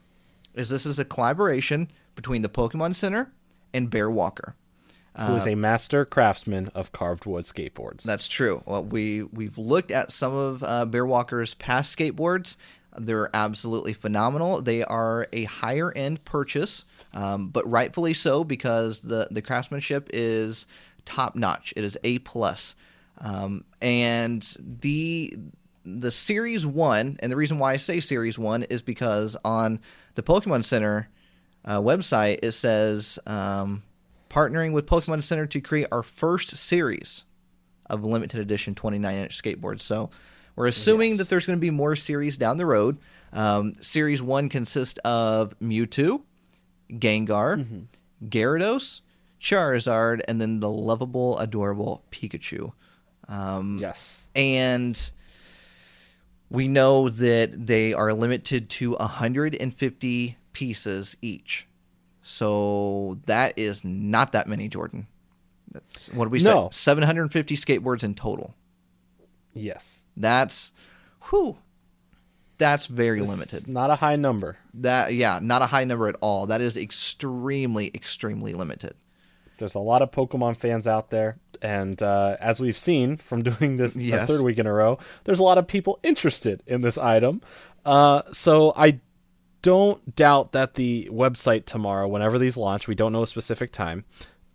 is 0.55 0.69
this 0.69 0.87
is 0.87 0.99
a 0.99 1.05
collaboration 1.05 1.91
between 2.15 2.43
the 2.43 2.49
Pokemon 2.49 2.97
Center 2.97 3.33
and 3.73 3.91
Bear 3.91 4.11
Walker. 4.11 4.55
who 5.17 5.35
is 5.37 5.47
a 5.47 5.55
master 5.55 6.05
craftsman 6.05 6.69
of 6.75 6.93
carved 6.93 7.27
wood 7.27 7.45
skateboards. 7.45 8.03
That's 8.03 8.29
true. 8.29 8.63
Well, 8.67 8.85
we 8.85 9.23
we've 9.23 9.59
looked 9.59 9.91
at 9.91 10.11
some 10.13 10.35
of 10.35 10.63
uh, 10.63 10.85
Bear 10.87 11.07
Walker's 11.07 11.55
past 11.55 11.97
skateboards. 11.97 12.57
They're 12.99 13.31
absolutely 13.35 13.95
phenomenal. 13.95 14.61
They 14.61 14.85
are 14.85 15.27
a 15.33 15.45
higher 15.45 15.93
end 15.93 16.25
purchase, 16.25 16.85
um, 17.15 17.49
but 17.49 17.69
rightfully 17.71 18.15
so 18.15 18.45
because 18.45 19.01
the 19.01 19.29
the 19.31 19.43
craftsmanship 19.43 20.11
is 20.13 20.67
top 21.05 21.35
notch. 21.35 21.73
It 21.77 21.85
is 21.85 21.97
a 22.05 22.19
plus, 22.21 22.75
um, 23.19 23.65
and 23.81 24.43
the 24.59 25.35
the 25.85 26.13
series 26.13 26.65
one. 26.67 27.17
And 27.21 27.33
the 27.33 27.37
reason 27.37 27.59
why 27.59 27.73
I 27.73 27.77
say 27.77 28.01
series 28.01 28.39
one 28.39 28.63
is 28.65 28.83
because 28.83 29.37
on 29.45 29.81
the 30.15 30.23
Pokemon 30.23 30.65
Center 30.65 31.09
uh, 31.65 31.79
website 31.81 32.39
it 32.43 32.53
says 32.53 33.19
um, 33.27 33.83
partnering 34.31 34.73
with 34.73 34.87
Pokemon 34.87 35.23
Center 35.25 35.47
to 35.47 35.61
create 35.61 35.87
our 35.93 36.03
first 36.03 36.57
series 36.57 37.25
of 37.89 38.05
limited 38.05 38.41
edition 38.41 38.75
29 38.75 39.17
inch 39.17 39.43
skateboards. 39.43 39.81
So 39.81 40.11
we're 40.57 40.67
assuming 40.67 41.11
Yes. 41.11 41.19
that 41.19 41.29
there's 41.29 41.47
going 41.47 41.59
to 41.59 41.61
be 41.61 41.71
more 41.71 41.95
series 41.97 42.37
down 42.39 42.57
the 42.57 42.67
road. 42.67 42.99
Um, 43.33 43.75
series 43.81 44.21
one 44.23 44.49
consists 44.49 44.99
of 45.05 45.59
Mewtwo, 45.61 46.23
Gengar, 46.91 47.87
Gyarados, 48.25 49.01
Charizard, 49.41 50.21
and 50.29 50.41
then 50.41 50.61
the 50.61 50.69
lovable, 50.69 51.39
adorable 51.39 52.05
Pikachu. 52.11 52.73
Um, 53.29 53.79
yes. 53.81 54.29
and 54.35 55.11
we 56.51 56.69
know 56.69 57.09
that 57.09 57.67
they 57.67 57.95
are 57.95 58.13
limited 58.13 58.69
to 58.71 58.93
150 58.97 60.37
pieces 60.53 61.17
each. 61.23 61.67
So 62.23 63.19
that 63.27 63.59
is 63.59 63.85
not 63.85 64.33
that 64.33 64.47
many, 64.49 64.69
Jordan. 64.69 65.07
That's, 65.73 66.09
what 66.13 66.27
did 66.27 66.33
we 66.33 66.43
No. 66.43 66.69
say? 66.71 66.77
750 66.77 67.57
skateboards 67.57 68.05
in 68.05 68.15
total. 68.15 68.55
Yes. 69.55 70.07
That's, 70.17 70.73
whew. 71.31 71.59
that's 72.59 72.87
very 72.87 73.21
It's 73.21 73.29
limited. 73.29 73.69
not 73.69 73.91
a 73.91 73.97
high 73.97 74.17
number. 74.17 74.57
That 74.75 75.15
yeah, 75.15 75.39
not 75.43 75.63
a 75.63 75.67
high 75.67 75.85
number 75.85 76.07
at 76.09 76.17
all. 76.21 76.47
That 76.47 76.61
is 76.61 76.77
extremely 76.77 77.91
extremely 77.95 78.55
limited. 78.55 78.95
There's 79.59 79.75
a 79.75 79.81
lot 79.81 80.03
of 80.03 80.11
Pokemon 80.11 80.57
fans 80.57 80.87
out 80.87 81.11
there, 81.11 81.37
and 81.61 82.03
uh, 82.03 82.37
as 82.41 82.61
we've 82.61 82.77
seen 82.77 83.17
from 83.17 83.43
doing 83.51 83.77
this 83.77 83.95
the 83.95 84.11
third 84.27 84.43
week 84.43 84.59
in 84.59 84.67
a 84.67 84.73
row, 84.73 84.99
there's 85.25 85.39
a 85.39 85.43
lot 85.43 85.59
of 85.59 85.67
people 85.67 85.99
interested 86.03 86.63
in 86.67 86.81
this 86.81 86.97
item. 86.99 87.41
Uh, 87.85 88.23
so 88.33 88.73
I 88.77 89.01
don't 89.63 90.15
doubt 90.15 90.53
that 90.53 90.75
the 90.75 91.09
website 91.11 91.65
tomorrow, 91.65 92.07
whenever 92.09 92.39
these 92.39 92.57
launch, 92.57 92.89
we 92.89 92.95
don't 92.95 93.13
know 93.13 93.23
a 93.23 93.27
specific 93.27 93.73
time, 93.73 94.05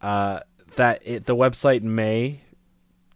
uh, 0.01 0.41
that 0.75 1.01
it, 1.05 1.25
the 1.25 1.35
website 1.35 1.81
may 1.81 2.41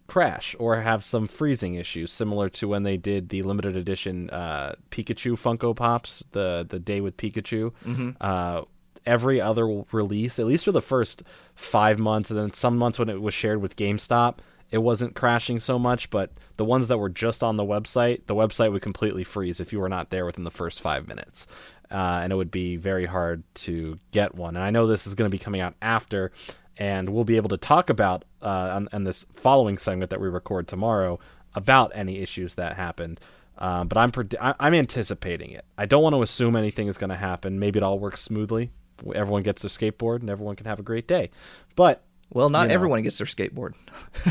crash 0.08 0.56
or 0.60 0.82
have 0.82 1.04
some 1.04 1.28
freezing 1.28 1.76
issues, 1.76 2.12
similar 2.12 2.50
to 2.50 2.68
when 2.68 2.84
they 2.84 2.98
did 2.98 3.30
the 3.30 3.44
limited 3.44 3.78
edition 3.78 4.30
uh, 4.32 4.74
Pikachu 4.90 5.34
Funko 5.34 5.76
Pops, 5.76 6.24
the 6.32 6.66
the 6.68 6.80
day 6.80 7.00
with 7.02 7.18
Pikachu. 7.18 7.72
Uh, 8.20 8.64
every 9.06 9.40
other 9.42 9.84
release, 9.92 10.38
at 10.38 10.46
least 10.46 10.66
for 10.66 10.72
the 10.72 10.82
first 10.82 11.24
five 11.56 11.98
months, 11.98 12.30
and 12.30 12.40
then 12.40 12.54
some 12.54 12.78
months 12.78 13.00
when 13.00 13.10
it 13.10 13.22
was 13.22 13.34
shared 13.34 13.62
with 13.62 13.76
GameStop, 13.76 14.38
it 14.70 14.80
wasn't 14.80 15.16
crashing 15.16 15.60
so 15.60 15.80
much. 15.80 16.10
But 16.10 16.32
the 16.58 16.66
ones 16.66 16.88
that 16.88 16.98
were 16.98 17.10
just 17.10 17.44
on 17.44 17.58
the 17.58 17.64
website, 17.64 18.26
the 18.28 18.36
website 18.36 18.72
would 18.72 18.82
completely 18.82 19.24
freeze 19.24 19.60
if 19.60 19.72
you 19.72 19.80
were 19.80 19.90
not 19.90 20.10
there 20.10 20.26
within 20.26 20.44
the 20.44 20.52
first 20.52 20.82
five 20.82 21.08
minutes. 21.08 21.48
Uh, 21.92 22.22
and 22.24 22.32
it 22.32 22.36
would 22.38 22.52
be 22.52 22.78
very 22.78 23.06
hard 23.06 23.44
to 23.56 24.00
get 24.12 24.34
one. 24.34 24.56
And 24.56 24.64
I 24.64 24.70
know 24.72 24.88
this 24.88 25.06
is 25.06 25.14
going 25.16 25.30
to 25.30 25.36
be 25.36 25.40
coming 25.44 25.60
out 25.62 25.76
after, 25.82 26.32
and 26.78 27.10
we'll 27.10 27.26
be 27.26 27.36
able 27.36 27.50
to 27.50 27.58
talk 27.58 27.90
about 27.90 28.24
uh, 28.42 28.48
on, 28.76 28.88
on 28.94 29.04
this 29.04 29.26
following 29.34 29.78
segment 29.78 30.10
that 30.10 30.22
we 30.22 30.30
record 30.30 30.68
tomorrow 30.68 31.20
about 31.54 31.92
any 31.94 32.20
issues 32.20 32.56
that 32.56 32.78
happened. 32.78 33.20
Um, 33.58 33.88
but 33.90 33.98
I'm 33.98 34.12
pred- 34.12 34.36
I- 34.42 34.56
I'm 34.60 34.74
anticipating 34.74 35.52
it. 35.52 35.66
I 35.78 35.86
don't 35.86 36.02
want 36.02 36.16
to 36.16 36.22
assume 36.22 36.56
anything 36.56 36.88
is 36.88 36.98
going 36.98 37.10
to 37.10 37.16
happen. 37.18 37.60
Maybe 37.60 37.78
it 37.78 37.84
all 37.84 38.00
works 38.00 38.22
smoothly. 38.22 38.72
Everyone 39.14 39.44
gets 39.44 39.62
their 39.64 39.70
skateboard 39.70 40.22
and 40.22 40.30
everyone 40.30 40.56
can 40.56 40.66
have 40.68 40.80
a 40.80 40.84
great 40.84 41.08
day. 41.08 41.30
But 41.76 42.02
Well, 42.34 42.50
not 42.50 42.62
You 42.64 42.68
know. 42.70 42.74
everyone 42.76 43.02
gets 43.02 43.18
their 43.18 43.28
skateboard. 43.28 43.74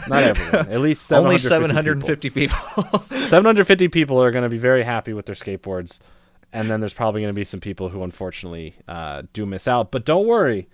not 0.08 0.22
everyone. 0.22 0.68
At 0.72 0.80
least 0.80 1.12
Only 1.12 1.36
750 1.38 2.30
people. 2.30 2.56
750 2.56 3.00
people. 3.10 3.26
750 3.26 3.88
people 3.88 4.22
are 4.22 4.30
going 4.30 4.44
to 4.44 4.48
be 4.48 4.58
very 4.58 4.82
happy 4.82 5.12
with 5.12 5.26
their 5.26 5.34
skateboards, 5.36 5.98
and 6.52 6.70
then 6.70 6.80
there's 6.80 6.94
probably 6.94 7.20
going 7.20 7.32
to 7.34 7.38
be 7.38 7.44
some 7.44 7.60
people 7.60 7.88
who 7.90 8.02
unfortunately 8.02 8.74
uh, 8.88 9.22
do 9.32 9.46
miss 9.46 9.66
out. 9.68 9.90
But 9.90 10.04
don't 10.04 10.26
worry, 10.26 10.68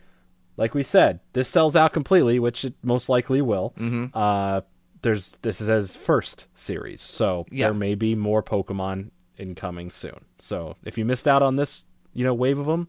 like 0.56 0.74
we 0.74 0.82
said, 0.82 1.20
this 1.32 1.48
sells 1.48 1.76
out 1.76 1.92
completely, 1.92 2.38
which 2.38 2.64
it 2.64 2.74
most 2.82 3.08
likely 3.08 3.42
will. 3.42 3.74
Mm-hmm. 3.78 4.06
Uh, 4.14 4.62
there's 5.02 5.32
this 5.42 5.60
is 5.60 5.68
his 5.68 5.94
first 5.96 6.46
series, 6.54 7.00
so 7.00 7.46
Yeah. 7.50 7.66
there 7.66 7.74
may 7.74 7.94
be 7.94 8.14
more 8.14 8.42
Pokemon 8.42 9.10
incoming 9.38 9.90
soon. 9.90 10.24
So 10.38 10.76
if 10.84 10.96
you 10.98 11.04
missed 11.04 11.28
out 11.28 11.42
on 11.42 11.56
this, 11.56 11.84
you 12.14 12.24
know, 12.24 12.34
wave 12.34 12.58
of 12.58 12.66
them. 12.66 12.88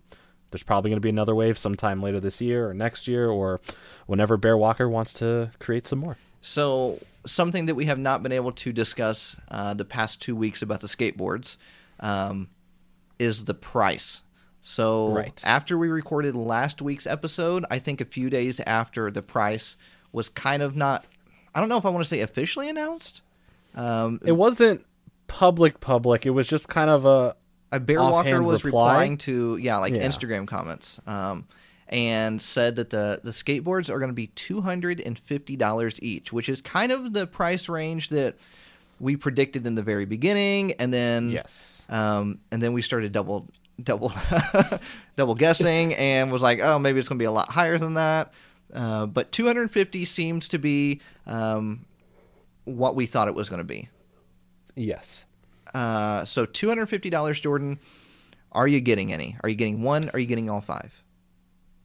There's 0.50 0.64
probably 0.64 0.90
going 0.90 0.96
to 0.98 1.02
be 1.02 1.10
another 1.10 1.36
wave 1.36 1.58
sometime 1.58 2.02
later 2.02 2.22
this 2.22 2.40
year 2.40 2.70
or 2.70 2.74
next 2.74 3.06
year 3.06 3.30
or 3.30 3.60
whenever 4.06 4.38
Bear 4.38 4.58
Walker 4.58 4.88
wants 4.88 5.12
to 5.16 5.52
create 5.60 5.86
some 5.86 6.00
more. 6.00 6.16
So, 6.40 7.02
something 7.26 7.66
that 7.66 7.76
we 7.76 7.84
have 7.86 8.00
not 8.00 8.24
been 8.24 8.32
able 8.32 8.54
to 8.54 8.72
discuss 8.72 9.36
uh, 9.52 9.74
the 9.74 9.84
past 9.84 10.22
two 10.22 10.38
weeks 10.38 10.62
about 10.62 10.80
the 10.80 10.88
skateboards 10.88 11.58
um, 12.00 12.48
is 13.20 13.46
the 13.46 13.54
price. 13.54 14.22
So, 14.62 15.14
Right. 15.14 15.42
after 15.46 15.78
we 15.78 15.88
recorded 15.88 16.36
last 16.36 16.82
week's 16.82 17.08
episode, 17.08 17.64
I 17.72 17.80
think 17.80 18.02
a 18.02 18.06
few 18.06 18.30
days 18.30 18.60
after 18.62 19.10
the 19.12 19.22
price 19.22 19.78
was 20.12 20.28
kind 20.30 20.62
of 20.62 20.76
not, 20.76 21.06
I 21.56 21.60
don't 21.60 21.70
know 21.70 21.78
if 21.78 21.86
I 21.86 21.90
want 21.90 22.04
to 22.04 22.10
say 22.10 22.20
officially 22.22 22.68
announced. 22.70 23.22
Um, 23.76 24.20
It 24.26 24.34
wasn't 24.34 24.86
public 25.28 25.80
public. 25.80 26.26
It 26.26 26.32
was 26.32 26.48
just 26.48 26.68
kind 26.70 26.90
of 26.90 27.06
a 27.06 27.36
a 27.72 27.80
Bear 27.82 28.00
Walker 28.00 28.42
was 28.42 28.64
reply? 28.64 28.92
replying 28.94 29.18
to 29.20 29.58
yeah 29.58 29.78
like 29.78 29.94
Yeah. 29.94 30.08
Instagram 30.08 30.48
comments 30.48 31.02
um, 31.06 31.46
and 31.90 32.42
said 32.42 32.78
that 32.78 32.90
the 32.90 33.20
the 33.24 33.32
skateboards 33.32 33.90
are 33.90 34.00
going 34.00 34.10
to 34.10 34.14
be 34.16 34.28
two 34.28 34.62
hundred 34.62 35.02
and 35.02 35.20
fifty 35.20 35.56
dollars 35.58 36.00
each, 36.02 36.32
which 36.34 36.48
is 36.50 36.62
kind 36.62 36.92
of 36.94 37.12
the 37.14 37.28
price 37.28 37.68
range 37.70 38.10
that 38.10 38.36
we 39.00 39.16
predicted 39.16 39.66
in 39.66 39.76
the 39.76 39.84
very 39.84 40.06
beginning, 40.06 40.74
and 40.74 40.94
then 40.94 41.30
yes. 41.30 41.86
um, 41.90 42.40
and 42.52 42.62
then 42.62 42.74
we 42.74 42.82
started 42.82 43.12
double 43.12 43.48
double 43.82 44.12
double 45.16 45.36
guessing 45.36 45.94
and 45.96 46.32
was 46.32 46.42
like 46.42 46.60
oh 46.60 46.80
maybe 46.80 47.00
it's 47.00 47.08
going 47.08 47.18
to 47.18 47.22
be 47.22 47.28
a 47.28 47.32
lot 47.32 47.50
higher 47.50 47.78
than 47.78 47.96
that, 47.96 48.34
uh, 48.74 49.06
but 49.06 49.32
two 49.32 49.46
hundred 49.46 49.64
and 49.64 49.72
fifty 49.72 50.06
seems 50.06 50.48
to 50.48 50.58
be 50.58 51.02
um, 51.26 51.86
what 52.66 52.96
we 52.96 53.06
thought 53.06 53.28
it 53.28 53.36
was 53.36 53.50
going 53.50 53.62
to 53.62 53.66
be. 53.66 53.90
Yes. 54.76 55.26
Uh, 55.74 56.26
so 56.26 56.46
two 56.46 56.68
hundred 56.68 56.88
fifty 56.88 57.10
dollars, 57.10 57.40
Jordan. 57.40 57.80
Are 58.52 58.68
you 58.68 58.80
getting 58.80 59.14
any? 59.14 59.38
Are 59.44 59.50
you 59.50 59.56
getting 59.56 59.84
one? 59.84 60.10
Are 60.14 60.20
you 60.20 60.26
getting 60.26 60.50
all 60.50 60.62
five? 60.62 61.04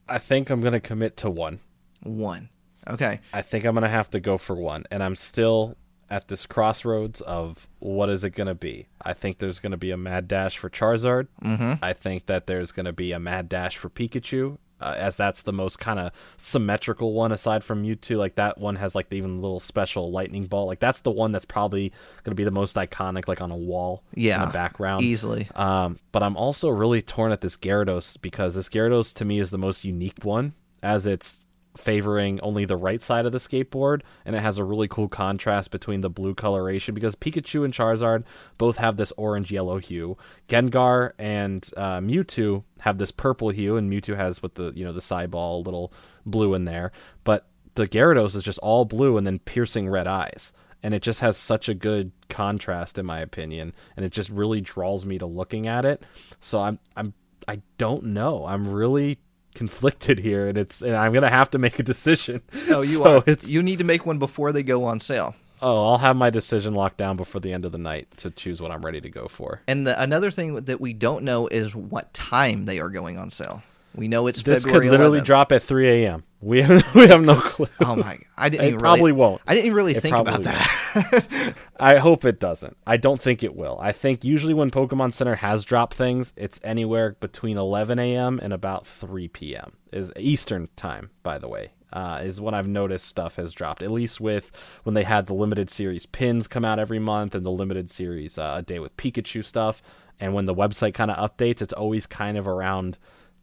I 0.09 0.19
think 0.19 0.49
I'm 0.49 0.61
going 0.61 0.73
to 0.73 0.81
commit 0.81 1.17
to 1.19 1.31
one. 1.31 1.61
One. 2.03 2.49
Okay. 2.89 3.21
I 3.33 3.43
think 3.43 3.65
I'm 3.65 3.75
going 3.75 3.83
to 3.83 3.89
have 3.89 4.11
to 4.11 4.21
go 4.21 4.39
for 4.39 4.57
one. 4.57 4.85
And 4.91 5.03
I'm 5.03 5.17
still 5.17 5.77
at 6.13 6.29
this 6.29 6.47
crossroads 6.47 7.21
of 7.23 7.67
what 7.79 8.11
is 8.11 8.23
it 8.23 8.31
going 8.31 8.47
to 8.47 8.55
be. 8.55 8.87
I 9.01 9.15
think 9.15 9.39
there's 9.39 9.59
going 9.61 9.71
to 9.73 9.77
be 9.79 9.91
a 9.91 9.97
mad 9.97 10.29
dash 10.29 10.59
for 10.59 10.69
Charizard. 10.69 11.29
Mm-hmm. 11.43 11.83
I 11.83 11.93
think 11.95 12.27
that 12.27 12.47
there's 12.47 12.71
going 12.71 12.85
to 12.87 12.93
be 12.93 13.13
a 13.13 13.19
mad 13.19 13.49
dash 13.49 13.77
for 13.79 13.89
Pikachu. 13.89 14.59
Uh, 14.81 14.97
as 14.99 15.17
that's 15.17 15.43
the 15.43 15.53
most 15.53 15.79
kind 15.79 16.01
of 16.01 16.11
symmetrical 16.37 17.13
one 17.13 17.31
aside 17.31 17.63
from 17.63 17.85
Mewtwo. 17.85 18.19
Like 18.19 18.35
that 18.35 18.59
one 18.59 18.75
has 18.77 18.97
like 18.97 19.09
the 19.11 19.17
even 19.17 19.41
little 19.41 19.61
special 19.61 20.11
lightning 20.11 20.47
bolt. 20.47 20.67
Like 20.67 20.81
that's 20.81 21.03
the 21.03 21.11
one 21.13 21.31
that's 21.31 21.45
probably 21.45 21.91
going 22.25 22.33
to 22.33 22.35
be 22.35 22.43
the 22.45 22.51
most 22.51 22.75
iconic, 22.77 23.29
like 23.29 23.41
on 23.41 23.53
a 23.53 23.57
wall 23.57 24.03
Yeah. 24.15 24.43
in 24.43 24.49
the 24.49 24.53
background. 24.53 25.03
Easily. 25.03 25.49
Um, 25.55 26.01
but 26.11 26.25
I'm 26.25 26.37
also 26.37 26.69
really 26.69 27.01
torn 27.01 27.31
at 27.31 27.41
this 27.43 27.57
Gyarados 27.57 28.21
because 28.21 28.57
this 28.57 28.69
Gyarados 28.69 29.15
to 29.15 29.25
me 29.25 29.39
is 29.39 29.51
the 29.51 29.59
most 29.59 29.85
unique 29.85 30.25
one, 30.25 30.53
as 30.83 31.07
it's 31.07 31.42
favoring 31.77 32.41
only 32.41 32.65
the 32.65 32.77
right 32.77 33.03
side 33.03 33.27
of 33.27 33.33
the 33.33 33.39
skateboard, 33.39 34.03
and 34.25 34.37
it 34.37 34.43
has 34.43 34.59
a 34.59 34.65
really 34.65 34.89
cool 34.89 35.09
contrast 35.09 35.71
between 35.71 36.01
the 36.01 36.11
blue 36.11 36.35
coloration 36.35 36.95
because 36.95 37.15
Pikachu 37.15 37.65
and 37.65 37.73
Charizard 37.73 38.25
both 38.59 38.77
have 38.77 38.97
this 38.97 39.13
orange 39.17 39.51
yellow 39.51 39.79
hue. 39.79 40.17
Gengar 40.49 41.13
and 41.19 41.69
uh, 41.77 41.99
Mewtwo 41.99 42.65
have 42.81 42.99
this 42.99 43.11
purple 43.11 43.51
hue, 43.51 43.77
and 43.77 43.91
Mewtwo 43.91 44.17
has 44.17 44.43
with 44.43 44.55
the 44.55 44.73
you 44.75 44.85
know 44.85 44.93
the 44.93 45.01
sideball 45.01 45.65
little 45.65 45.93
blue 46.27 46.55
in 46.55 46.65
there, 46.65 46.93
but 47.25 47.47
the 47.75 47.87
Gyarados 47.87 48.35
is 48.35 48.43
just 48.43 48.59
all 48.59 48.85
blue 48.85 49.17
and 49.17 49.27
then 49.27 49.39
piercing 49.39 49.89
red 49.89 50.07
eyes. 50.07 50.53
And 50.83 50.95
it 50.95 51.03
just 51.03 51.21
has 51.21 51.37
such 51.37 51.69
a 51.69 51.75
good 51.75 52.11
contrast 52.29 52.99
in 52.99 53.07
my 53.07 53.21
opinion 53.21 53.73
and 53.97 54.05
it 54.05 54.11
just 54.11 54.31
really 54.31 54.61
draws 54.61 55.07
me 55.07 55.17
to 55.19 55.27
looking 55.27 55.67
at 55.67 55.85
it. 55.85 56.03
So 56.41 56.61
i'm 56.61 56.79
i'm 56.97 57.15
i 57.49 57.63
don't 57.79 58.05
know. 58.05 58.47
I'm 58.47 58.69
really 58.69 59.19
conflicted 59.55 60.19
here 60.21 60.47
and 60.49 60.57
it's 60.59 60.81
and 60.83 60.97
i'm 60.97 61.13
gonna 61.13 61.29
have 61.31 61.51
to 61.51 61.59
make 61.59 61.79
a 61.79 61.83
decision 61.83 62.41
Oh, 62.69 62.83
you 62.83 62.97
So 63.03 63.19
are. 63.19 63.25
it's 63.27 63.49
You 63.49 63.63
need 63.63 63.79
to 63.79 63.85
make 63.85 64.07
one 64.07 64.19
before 64.19 64.53
they 64.53 64.63
go 64.63 64.85
on 64.85 65.01
sale. 65.01 65.35
oh 65.61 65.89
i'll 65.91 65.99
have 65.99 66.17
my 66.17 66.31
decision 66.31 66.75
locked 66.75 66.97
down 66.97 67.17
before 67.17 67.41
the 67.41 67.53
end 67.53 67.65
of 67.65 67.73
the 67.73 67.79
night 67.79 68.09
to 68.19 68.31
choose 68.31 68.61
what 68.63 68.71
i'm 68.71 68.85
ready 68.85 69.01
to 69.01 69.11
go 69.11 69.27
for 69.29 69.61
And 69.69 69.87
the, 69.87 70.01
another 70.03 70.31
thing 70.31 70.55
that 70.55 70.81
we 70.81 70.93
don't 70.93 71.23
know 71.25 71.47
is 71.49 71.75
what 71.75 72.13
time 72.15 72.65
they 72.67 72.79
are 72.81 72.89
going 72.91 73.19
on 73.19 73.31
sale. 73.31 73.63
We 73.95 74.09
know 74.09 74.27
it's 74.27 74.43
this 74.43 74.65
February 74.65 74.87
could 74.87 74.91
literally 74.93 75.21
11th. 75.21 75.25
drop 75.25 75.53
at 75.53 75.63
3 75.63 75.89
a.m 76.05 76.25
we 76.43 76.61
have, 76.63 76.95
we 76.95 77.07
have 77.07 77.23
no 77.23 77.41
clue 77.41 77.69
Oh 77.85 77.95
my! 77.95 78.19
I 78.37 78.49
didn't 78.49 78.65
It 78.65 78.69
even 78.69 78.81
probably 78.81 79.13
really, 79.13 79.13
won't. 79.13 79.43
I 79.47 79.55
didn't 79.55 79.67
even 79.67 79.77
really 79.77 79.95
It 79.95 80.01
think 80.01 80.17
about 80.17 80.43
that. 80.43 81.55
I 81.81 81.99
hope 81.99 82.25
it 82.25 82.41
doesn't. 82.41 82.77
I 82.85 82.97
don't 82.97 83.23
think 83.23 83.45
it 83.45 83.55
will. 83.55 83.79
I 83.81 83.93
think 83.93 84.25
usually 84.25 84.53
when 84.55 84.73
Pokemon 84.73 85.15
Center 85.15 85.37
has 85.37 85.65
dropped 85.65 85.95
things, 85.95 86.33
it's 86.37 86.59
anywhere 86.65 87.17
between 87.21 87.59
11 87.59 88.01
a.m. 88.01 88.41
and 88.43 88.53
about 88.53 88.87
3 88.89 89.29
p.m. 89.29 89.75
is 89.93 90.11
Eastern 90.19 90.69
time, 90.75 91.11
by 91.23 91.39
the 91.39 91.49
way. 91.49 91.73
Uh, 91.93 92.21
is 92.25 92.41
when 92.41 92.55
I've 92.55 92.67
noticed 92.67 93.07
stuff 93.07 93.37
has 93.37 93.53
dropped. 93.55 93.81
At 93.83 93.91
least 93.93 94.21
with 94.21 94.51
when 94.83 94.95
they 94.95 95.05
had 95.05 95.27
the 95.27 95.35
limited 95.35 95.71
series 95.71 96.07
pins 96.07 96.49
come 96.49 96.65
out 96.65 96.79
every 96.81 96.99
month 96.99 97.35
and 97.37 97.47
the 97.47 97.51
limited 97.51 97.89
series 97.91 98.37
uh, 98.39 98.55
a 98.57 98.63
day 98.63 98.81
with 98.81 98.97
Pikachu 98.97 99.45
stuff, 99.45 99.81
and 100.19 100.35
when 100.35 100.47
the 100.47 100.55
website 100.55 100.95
kind 100.95 101.11
of 101.11 101.19
updates, 101.31 101.63
it's 101.63 101.73
always 101.75 102.07
kind 102.07 102.37
of 102.37 102.49
around 102.49 102.97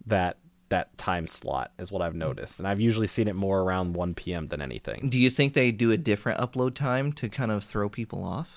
that 0.07 0.37
that 0.69 0.97
time 0.97 1.27
slot 1.27 1.71
is 1.79 1.91
what 1.91 2.01
I've 2.01 2.15
noticed, 2.15 2.59
and 2.59 2.67
I've 2.67 2.79
usually 2.79 3.07
seen 3.07 3.27
it 3.27 3.35
more 3.35 3.61
around 3.61 3.93
1 3.93 4.13
p.m. 4.13 4.47
than 4.47 4.61
anything. 4.61 5.09
Do 5.09 5.19
you 5.19 5.29
think 5.29 5.53
they 5.53 5.71
do 5.71 5.91
a 5.91 5.97
different 5.97 6.39
upload 6.39 6.75
time 6.75 7.11
to 7.13 7.29
kind 7.29 7.51
of 7.51 7.63
throw 7.63 7.89
people 7.89 8.23
off? 8.23 8.49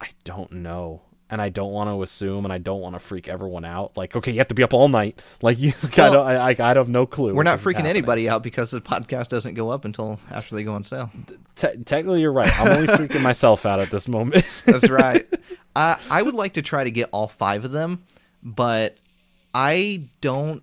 I 0.00 0.08
don't 0.24 0.52
know. 0.52 1.02
And 1.30 1.40
I 1.40 1.48
don't 1.48 1.72
want 1.72 1.88
to 1.88 2.02
assume, 2.02 2.44
and 2.44 2.52
I 2.52 2.58
don't 2.58 2.80
want 2.80 2.94
to 2.96 3.00
freak 3.00 3.28
everyone 3.28 3.64
out. 3.64 3.96
Like, 3.96 4.14
okay, 4.14 4.30
you 4.30 4.38
have 4.38 4.48
to 4.48 4.54
be 4.54 4.62
up 4.62 4.74
all 4.74 4.88
night. 4.88 5.20
Like, 5.40 5.58
you, 5.58 5.72
I, 5.82 5.86
don't, 5.96 6.26
I, 6.26 6.34
I, 6.34 6.56
I 6.58 6.74
have 6.74 6.88
no 6.88 7.06
clue. 7.06 7.34
We're 7.34 7.44
not 7.44 7.60
freaking 7.60 7.86
anybody 7.86 8.28
out 8.28 8.42
because 8.42 8.70
the 8.70 8.80
podcast 8.80 9.28
doesn't 9.28 9.54
go 9.54 9.70
up 9.70 9.84
until 9.86 10.20
after 10.30 10.54
they 10.54 10.64
go 10.64 10.74
on 10.74 10.84
sale. 10.84 11.10
Te- 11.56 11.78
technically, 11.84 12.20
you're 12.20 12.32
right. 12.32 12.52
I'm 12.60 12.72
only 12.72 12.86
freaking 12.88 13.22
myself 13.22 13.64
out 13.64 13.80
at 13.80 13.90
this 13.90 14.06
moment. 14.06 14.44
That's 14.66 14.90
right. 14.90 15.26
I 15.74 15.98
I 16.10 16.22
would 16.22 16.34
like 16.34 16.52
to 16.54 16.62
try 16.62 16.84
to 16.84 16.90
get 16.90 17.08
all 17.10 17.26
five 17.26 17.64
of 17.64 17.72
them, 17.72 18.04
but 18.42 18.98
I 19.54 20.08
don't 20.20 20.62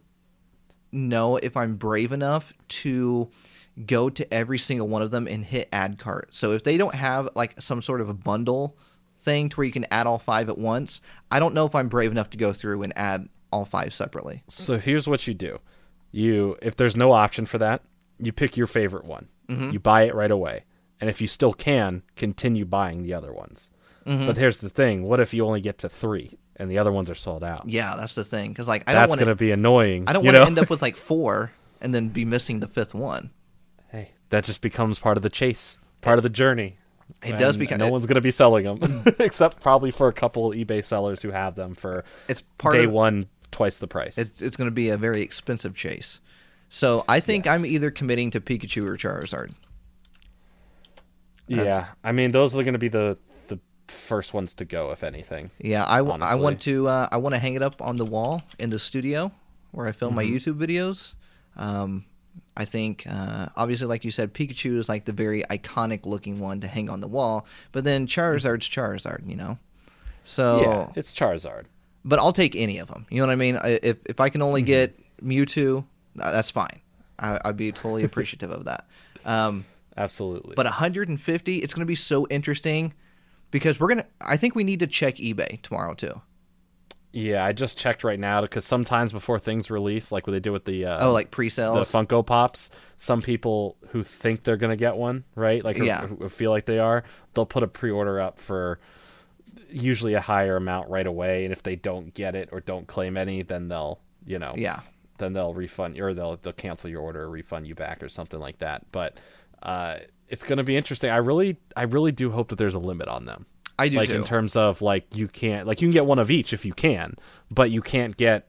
know 0.92 1.38
if 1.38 1.56
I'm 1.56 1.76
brave 1.76 2.12
enough 2.12 2.54
to 2.68 3.30
go 3.86 4.10
to 4.10 4.34
every 4.34 4.60
single 4.60 4.88
one 4.88 5.02
of 5.02 5.12
them 5.12 5.28
and 5.28 5.46
hit 5.46 5.70
add 5.72 5.98
cart. 5.98 6.30
So 6.32 6.52
if 6.52 6.64
they 6.64 6.78
don't 6.78 6.96
have 6.96 7.30
like 7.36 7.60
some 7.62 7.82
sort 7.82 8.02
of 8.02 8.10
a 8.10 8.14
bundle 8.14 8.78
thing 9.22 9.50
to 9.50 9.58
where 9.58 9.66
you 9.66 9.72
can 9.72 9.86
add 9.92 10.08
all 10.08 10.20
five 10.20 10.50
at 10.50 10.58
once. 10.58 11.02
I 11.30 11.40
don't 11.40 11.54
know 11.54 11.66
if 11.66 11.76
I'm 11.76 11.88
brave 11.88 12.12
enough 12.12 12.30
to 12.32 12.38
go 12.38 12.54
through 12.54 12.82
and 12.84 12.94
add 12.98 13.30
all 13.52 13.66
five 13.66 13.94
separately. 13.94 14.44
So 14.48 14.78
here's 14.78 15.08
what 15.08 15.28
you 15.28 15.34
do. 15.34 15.60
You 16.12 16.58
if 16.62 16.76
there's 16.76 16.98
no 16.98 17.12
option 17.14 17.46
for 17.46 17.58
that, 17.60 17.84
you 18.20 18.32
pick 18.32 18.58
your 18.58 18.68
favorite 18.68 19.06
one. 19.06 19.28
Mm-hmm. 19.48 19.72
You 19.72 19.80
buy 19.80 20.04
it 20.04 20.16
right 20.16 20.32
away. 20.32 20.66
And 21.00 21.10
if 21.10 21.22
you 21.22 21.28
still 21.28 21.54
can, 21.54 22.04
continue 22.16 22.66
buying 22.66 23.04
the 23.04 23.14
other 23.14 23.34
ones. 23.34 23.72
Mm-hmm. 24.06 24.28
But 24.28 24.38
here's 24.38 24.60
the 24.60 24.70
thing, 24.70 25.04
what 25.04 25.20
if 25.20 25.34
you 25.34 25.46
only 25.46 25.62
get 25.62 25.78
to 25.80 25.90
3 25.90 26.38
and 26.62 26.70
the 26.72 26.78
other 26.78 26.92
ones 26.92 27.10
are 27.10 27.16
sold 27.16 27.44
out? 27.44 27.68
Yeah, 27.68 27.96
that's 27.98 28.16
the 28.16 28.24
thing. 28.24 28.50
Because 28.52 28.68
like 28.68 28.84
I 28.88 28.94
don't 28.94 29.02
That's 29.02 29.10
want 29.10 29.20
going 29.20 29.30
to 29.30 29.36
be 29.36 29.52
annoying. 29.52 30.06
I 30.08 30.14
don't 30.14 30.24
want 30.24 30.36
to 30.38 30.44
end 30.46 30.60
up 30.60 30.70
with 30.70 30.82
like 30.82 30.96
four 31.10 31.52
and 31.82 31.94
then 31.94 32.08
be 32.10 32.24
missing 32.24 32.60
the 32.60 32.68
fifth 32.68 32.94
one. 32.94 33.32
Hey, 33.92 34.12
that 34.30 34.44
just 34.44 34.62
becomes 34.62 35.00
part 35.00 35.18
of 35.18 35.24
the 35.24 35.30
chase, 35.30 35.80
part 36.02 36.18
of 36.20 36.24
the 36.24 36.30
journey. 36.30 36.78
It 37.24 37.38
does 37.38 37.56
And 37.56 37.60
become. 37.60 37.80
no 37.80 37.88
it- 37.88 37.92
one's 37.92 38.06
going 38.06 38.16
to 38.16 38.22
be 38.22 38.32
selling 38.32 38.64
them, 38.64 39.04
except 39.20 39.60
probably 39.60 39.92
for 39.92 40.08
a 40.08 40.14
couple 40.14 40.52
eBay 40.52 40.86
sellers 40.86 41.22
who 41.22 41.32
have 41.32 41.56
them 41.56 41.76
for 41.76 42.06
it's 42.30 42.44
part 42.58 42.76
day 42.76 42.86
of 42.86 42.92
one, 42.92 43.28
twice 43.52 43.80
the 43.80 43.88
price. 43.88 44.18
It's 44.18 44.42
it's 44.42 44.56
going 44.56 44.70
to 44.70 44.74
be 44.74 44.90
a 44.90 44.98
very 44.98 45.22
expensive 45.22 45.76
chase. 45.76 46.20
So 46.70 47.04
I 47.10 47.20
think 47.20 47.48
I'm 47.48 47.66
either 47.66 47.92
committing 47.92 48.30
to 48.32 48.40
Pikachu 48.40 48.86
or 48.86 48.96
Charizard. 48.96 49.52
yeah, 51.48 51.88
I 52.04 52.12
mean 52.14 52.32
those 52.32 52.56
are 52.56 52.64
going 52.64 52.74
to 52.74 52.80
be 52.80 52.88
the 52.88 53.18
first 53.92 54.34
ones 54.34 54.54
to 54.56 54.66
go, 54.66 54.92
if 54.92 55.04
anything. 55.04 55.52
Yeah, 55.60 55.86
I, 55.88 55.98
w- 55.98 56.18
I 56.24 56.36
want 56.36 56.62
to 56.62 56.88
uh, 56.88 57.08
I 57.12 57.18
want 57.18 57.36
to 57.36 57.40
hang 57.40 57.54
it 57.56 57.62
up 57.64 57.82
on 57.82 57.98
the 57.98 58.06
wall 58.06 58.44
in 58.60 58.70
the 58.70 58.80
studio 58.80 59.32
where 59.72 59.88
I 59.88 59.92
film 59.92 60.16
my 60.16 60.24
Mm-hmm. 60.24 60.36
YouTube 60.36 60.58
videos. 60.58 61.16
Um, 61.56 62.06
I 62.56 62.66
think 62.66 63.06
uh, 63.10 63.48
obviously, 63.56 63.88
like 63.88 64.04
you 64.06 64.12
said, 64.12 64.34
Pikachu 64.34 64.78
is 64.78 64.88
like 64.90 65.06
the 65.06 65.14
very 65.14 65.44
iconic 65.44 66.06
looking 66.06 66.40
one 66.40 66.60
to 66.62 66.68
hang 66.68 66.90
on 66.90 67.02
the 67.02 67.08
wall. 67.08 67.46
But 67.72 67.84
then 67.84 68.08
Charizard's 68.08 68.68
Charizard, 68.70 69.30
you 69.30 69.36
know. 69.36 69.58
So, 70.24 70.60
Yeah, 70.62 70.88
it's 70.96 71.14
Charizard. 71.14 71.66
but 72.06 72.20
I'll 72.20 72.34
take 72.34 72.56
any 72.56 72.78
of 72.80 72.88
them. 72.88 73.06
You 73.10 73.22
know 73.22 73.28
what 73.28 73.34
I 73.34 73.36
mean? 73.36 73.58
If 73.64 73.98
if 74.06 74.20
I 74.20 74.30
can 74.30 74.42
Mm-hmm. 74.42 74.48
only 74.48 74.62
get 74.62 74.98
Mewtwo, 75.24 75.86
uh, 76.20 76.32
that's 76.32 76.52
fine. 76.52 76.80
I, 77.20 77.40
I'd 77.46 77.58
be 77.58 77.72
totally 77.72 78.04
appreciative 78.04 78.52
of 78.52 78.66
that. 78.66 78.88
Um, 79.26 79.66
Absolutely. 79.98 80.56
but 80.56 80.66
150, 80.66 81.58
it's 81.58 81.74
going 81.74 81.82
to 81.82 81.86
be 81.86 81.96
so 81.96 82.26
interesting 82.30 82.94
because 83.52 83.80
we're 83.80 83.90
gonna. 83.90 84.06
I 84.20 84.38
think 84.38 84.56
we 84.56 84.64
need 84.64 84.80
to 84.80 84.88
check 84.88 85.16
eBay 85.16 85.62
tomorrow 85.62 85.94
too. 85.94 86.22
yeah, 87.14 87.44
I 87.46 87.52
just 87.52 87.78
checked 87.78 88.04
right 88.06 88.20
now 88.20 88.42
because 88.42 88.64
sometimes 88.66 89.12
before 89.12 89.38
things 89.38 89.70
release, 89.70 90.12
like 90.12 90.26
what 90.28 90.32
they 90.32 90.40
do 90.40 90.52
with 90.54 90.66
the 90.66 90.86
uh, 90.86 91.08
Oh, 91.08 91.12
like 91.12 91.30
pre-sales. 91.32 91.92
The 91.92 91.98
Funko 91.98 92.26
Pops, 92.26 92.70
some 92.98 93.22
people 93.22 93.76
who 93.90 94.02
think 94.04 94.44
they're 94.44 94.56
gonna 94.58 94.78
get 94.78 94.96
one, 94.96 95.26
right? 95.36 95.64
Like, 95.64 95.78
Yeah. 95.78 96.08
who 96.08 96.30
feel 96.30 96.52
like 96.52 96.66
they 96.66 96.80
are, 96.80 97.04
they'll 97.34 97.46
put 97.46 97.64
a 97.64 97.68
pre-order 97.68 98.20
up 98.22 98.40
for 98.40 98.80
usually 99.70 100.14
a 100.14 100.22
higher 100.22 100.56
amount 100.56 100.90
right 100.90 101.06
away, 101.08 101.44
and 101.44 101.52
if 101.52 101.64
they 101.64 101.76
don't 101.76 102.14
get 102.14 102.36
it 102.36 102.50
or 102.54 102.62
don't 102.62 102.88
claim 102.88 103.18
any, 103.18 103.42
then 103.42 103.68
they'll, 103.68 104.00
you 104.26 104.40
know, 104.40 104.54
yeah. 104.56 104.80
then 105.18 105.34
they'll 105.34 105.54
refund 105.54 106.00
or 106.00 106.14
they'll 106.14 106.38
they'll 106.38 106.54
cancel 106.54 106.90
your 106.90 107.02
order 107.02 107.24
or 107.24 107.30
refund 107.30 107.68
you 107.68 107.76
back 107.76 108.02
or 108.02 108.08
something 108.08 108.40
like 108.40 108.60
that. 108.60 108.86
But 108.94 109.18
uh, 109.62 109.98
it's 110.32 110.44
gonna 110.44 110.64
be 110.64 110.76
interesting. 110.76 111.10
I 111.12 111.18
really 111.18 111.58
I 111.76 111.84
really 111.84 112.12
do 112.12 112.32
hope 112.32 112.50
that 112.50 112.58
there's 112.58 112.76
a 112.76 112.80
limit 112.80 113.08
on 113.08 113.26
them. 113.26 113.46
I 113.78 113.90
do 113.90 113.98
like 113.98 114.10
too. 114.10 114.16
in 114.16 114.24
terms 114.24 114.56
of 114.56 114.82
like 114.82 115.16
you 115.16 115.28
can't 115.28 115.68
like 115.68 115.82
you 115.82 115.88
can 115.88 115.94
get 115.94 116.06
one 116.06 116.20
of 116.20 116.32
each 116.32 116.54
if 116.54 116.66
you 116.66 116.74
can, 116.74 117.16
but 117.50 117.72
you 117.72 117.82
can't 117.82 118.16
get 118.18 118.48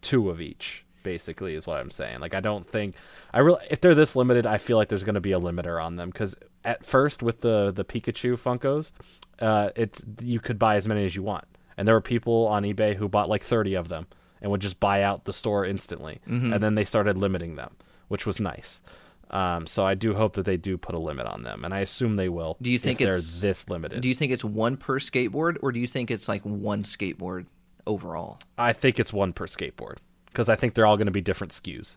two 0.00 0.30
of 0.30 0.40
each. 0.40 0.84
Basically, 1.02 1.54
is 1.54 1.66
what 1.66 1.78
I'm 1.78 1.90
saying. 1.90 2.20
Like 2.20 2.34
I 2.34 2.40
don't 2.40 2.68
think 2.68 2.94
I 3.32 3.38
really 3.38 3.64
if 3.70 3.80
they're 3.80 3.94
this 3.94 4.14
limited, 4.14 4.46
I 4.46 4.58
feel 4.58 4.76
like 4.76 4.88
there's 4.88 5.04
going 5.04 5.14
to 5.14 5.20
be 5.20 5.32
a 5.32 5.40
limiter 5.40 5.82
on 5.82 5.96
them 5.96 6.10
because 6.10 6.34
at 6.64 6.84
first 6.84 7.22
with 7.22 7.40
the 7.40 7.70
the 7.70 7.84
Pikachu 7.86 8.34
Funkos, 8.38 8.92
uh, 9.40 9.70
it's 9.76 10.02
you 10.20 10.40
could 10.40 10.58
buy 10.58 10.76
as 10.76 10.86
many 10.86 11.06
as 11.06 11.16
you 11.16 11.22
want, 11.22 11.44
and 11.78 11.88
there 11.88 11.94
were 11.94 12.02
people 12.02 12.46
on 12.48 12.64
eBay 12.64 12.96
who 12.96 13.08
bought 13.08 13.30
like 13.30 13.42
30 13.42 13.74
of 13.74 13.88
them 13.88 14.06
and 14.42 14.50
would 14.50 14.60
just 14.60 14.78
buy 14.78 15.02
out 15.02 15.24
the 15.24 15.32
store 15.32 15.64
instantly, 15.64 16.20
Mm-hmm. 16.28 16.52
and 16.52 16.62
then 16.62 16.74
they 16.74 16.84
started 16.84 17.16
limiting 17.16 17.56
them, 17.56 17.76
which 18.08 18.26
was 18.26 18.38
nice. 18.38 18.82
Um, 19.30 19.66
so 19.66 19.84
I 19.86 19.94
do 19.94 20.14
hope 20.14 20.34
that 20.34 20.44
they 20.44 20.56
do 20.56 20.76
put 20.76 20.94
a 20.94 21.00
limit 21.00 21.26
on 21.26 21.44
them, 21.44 21.64
and 21.64 21.72
I 21.72 21.80
assume 21.80 22.16
they 22.16 22.28
will. 22.28 22.56
Do 22.60 22.70
you 22.70 22.78
think 22.78 22.98
they're 22.98 23.20
this 23.20 23.68
limited? 23.68 24.00
Do 24.00 24.08
you 24.08 24.14
think 24.14 24.32
it's 24.32 24.44
one 24.44 24.76
per 24.76 24.98
skateboard, 24.98 25.56
or 25.62 25.70
do 25.72 25.78
you 25.78 25.86
think 25.86 26.10
it's 26.10 26.28
like 26.28 26.42
one 26.42 26.82
skateboard 26.82 27.46
overall? 27.86 28.40
I 28.58 28.72
think 28.72 28.98
it's 28.98 29.12
one 29.12 29.32
per 29.32 29.46
skateboard 29.46 29.96
because 30.26 30.48
I 30.48 30.56
think 30.56 30.74
they're 30.74 30.86
all 30.86 30.96
going 30.96 31.06
to 31.06 31.12
be 31.12 31.20
different 31.20 31.52
SKUs. 31.52 31.96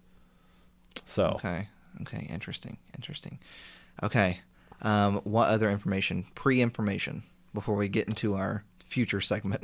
So 1.06 1.34
Okay. 1.36 1.68
Okay. 2.02 2.28
Interesting. 2.32 2.78
Interesting. 2.96 3.40
Okay. 4.04 4.40
Um, 4.82 5.22
what 5.24 5.50
other 5.50 5.70
information? 5.72 6.26
Pre-information 6.36 7.24
before 7.54 7.76
we 7.76 7.88
get 7.88 8.08
into 8.08 8.36
our 8.36 8.64
future 8.86 9.22
segment. 9.22 9.64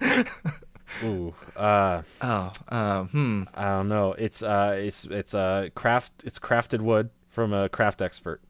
ooh, 1.02 1.34
uh, 1.56 2.02
oh. 2.20 2.52
Uh, 2.68 3.04
hmm. 3.04 3.42
I 3.54 3.68
don't 3.68 3.88
know. 3.88 4.12
It's 4.12 4.42
uh, 4.42 4.76
it's 4.78 5.04
it's 5.06 5.34
uh, 5.34 5.68
craft. 5.74 6.24
It's 6.24 6.38
crafted 6.38 6.80
wood 6.80 7.10
from 7.28 7.52
a 7.52 7.68
craft 7.68 8.02
expert. 8.02 8.40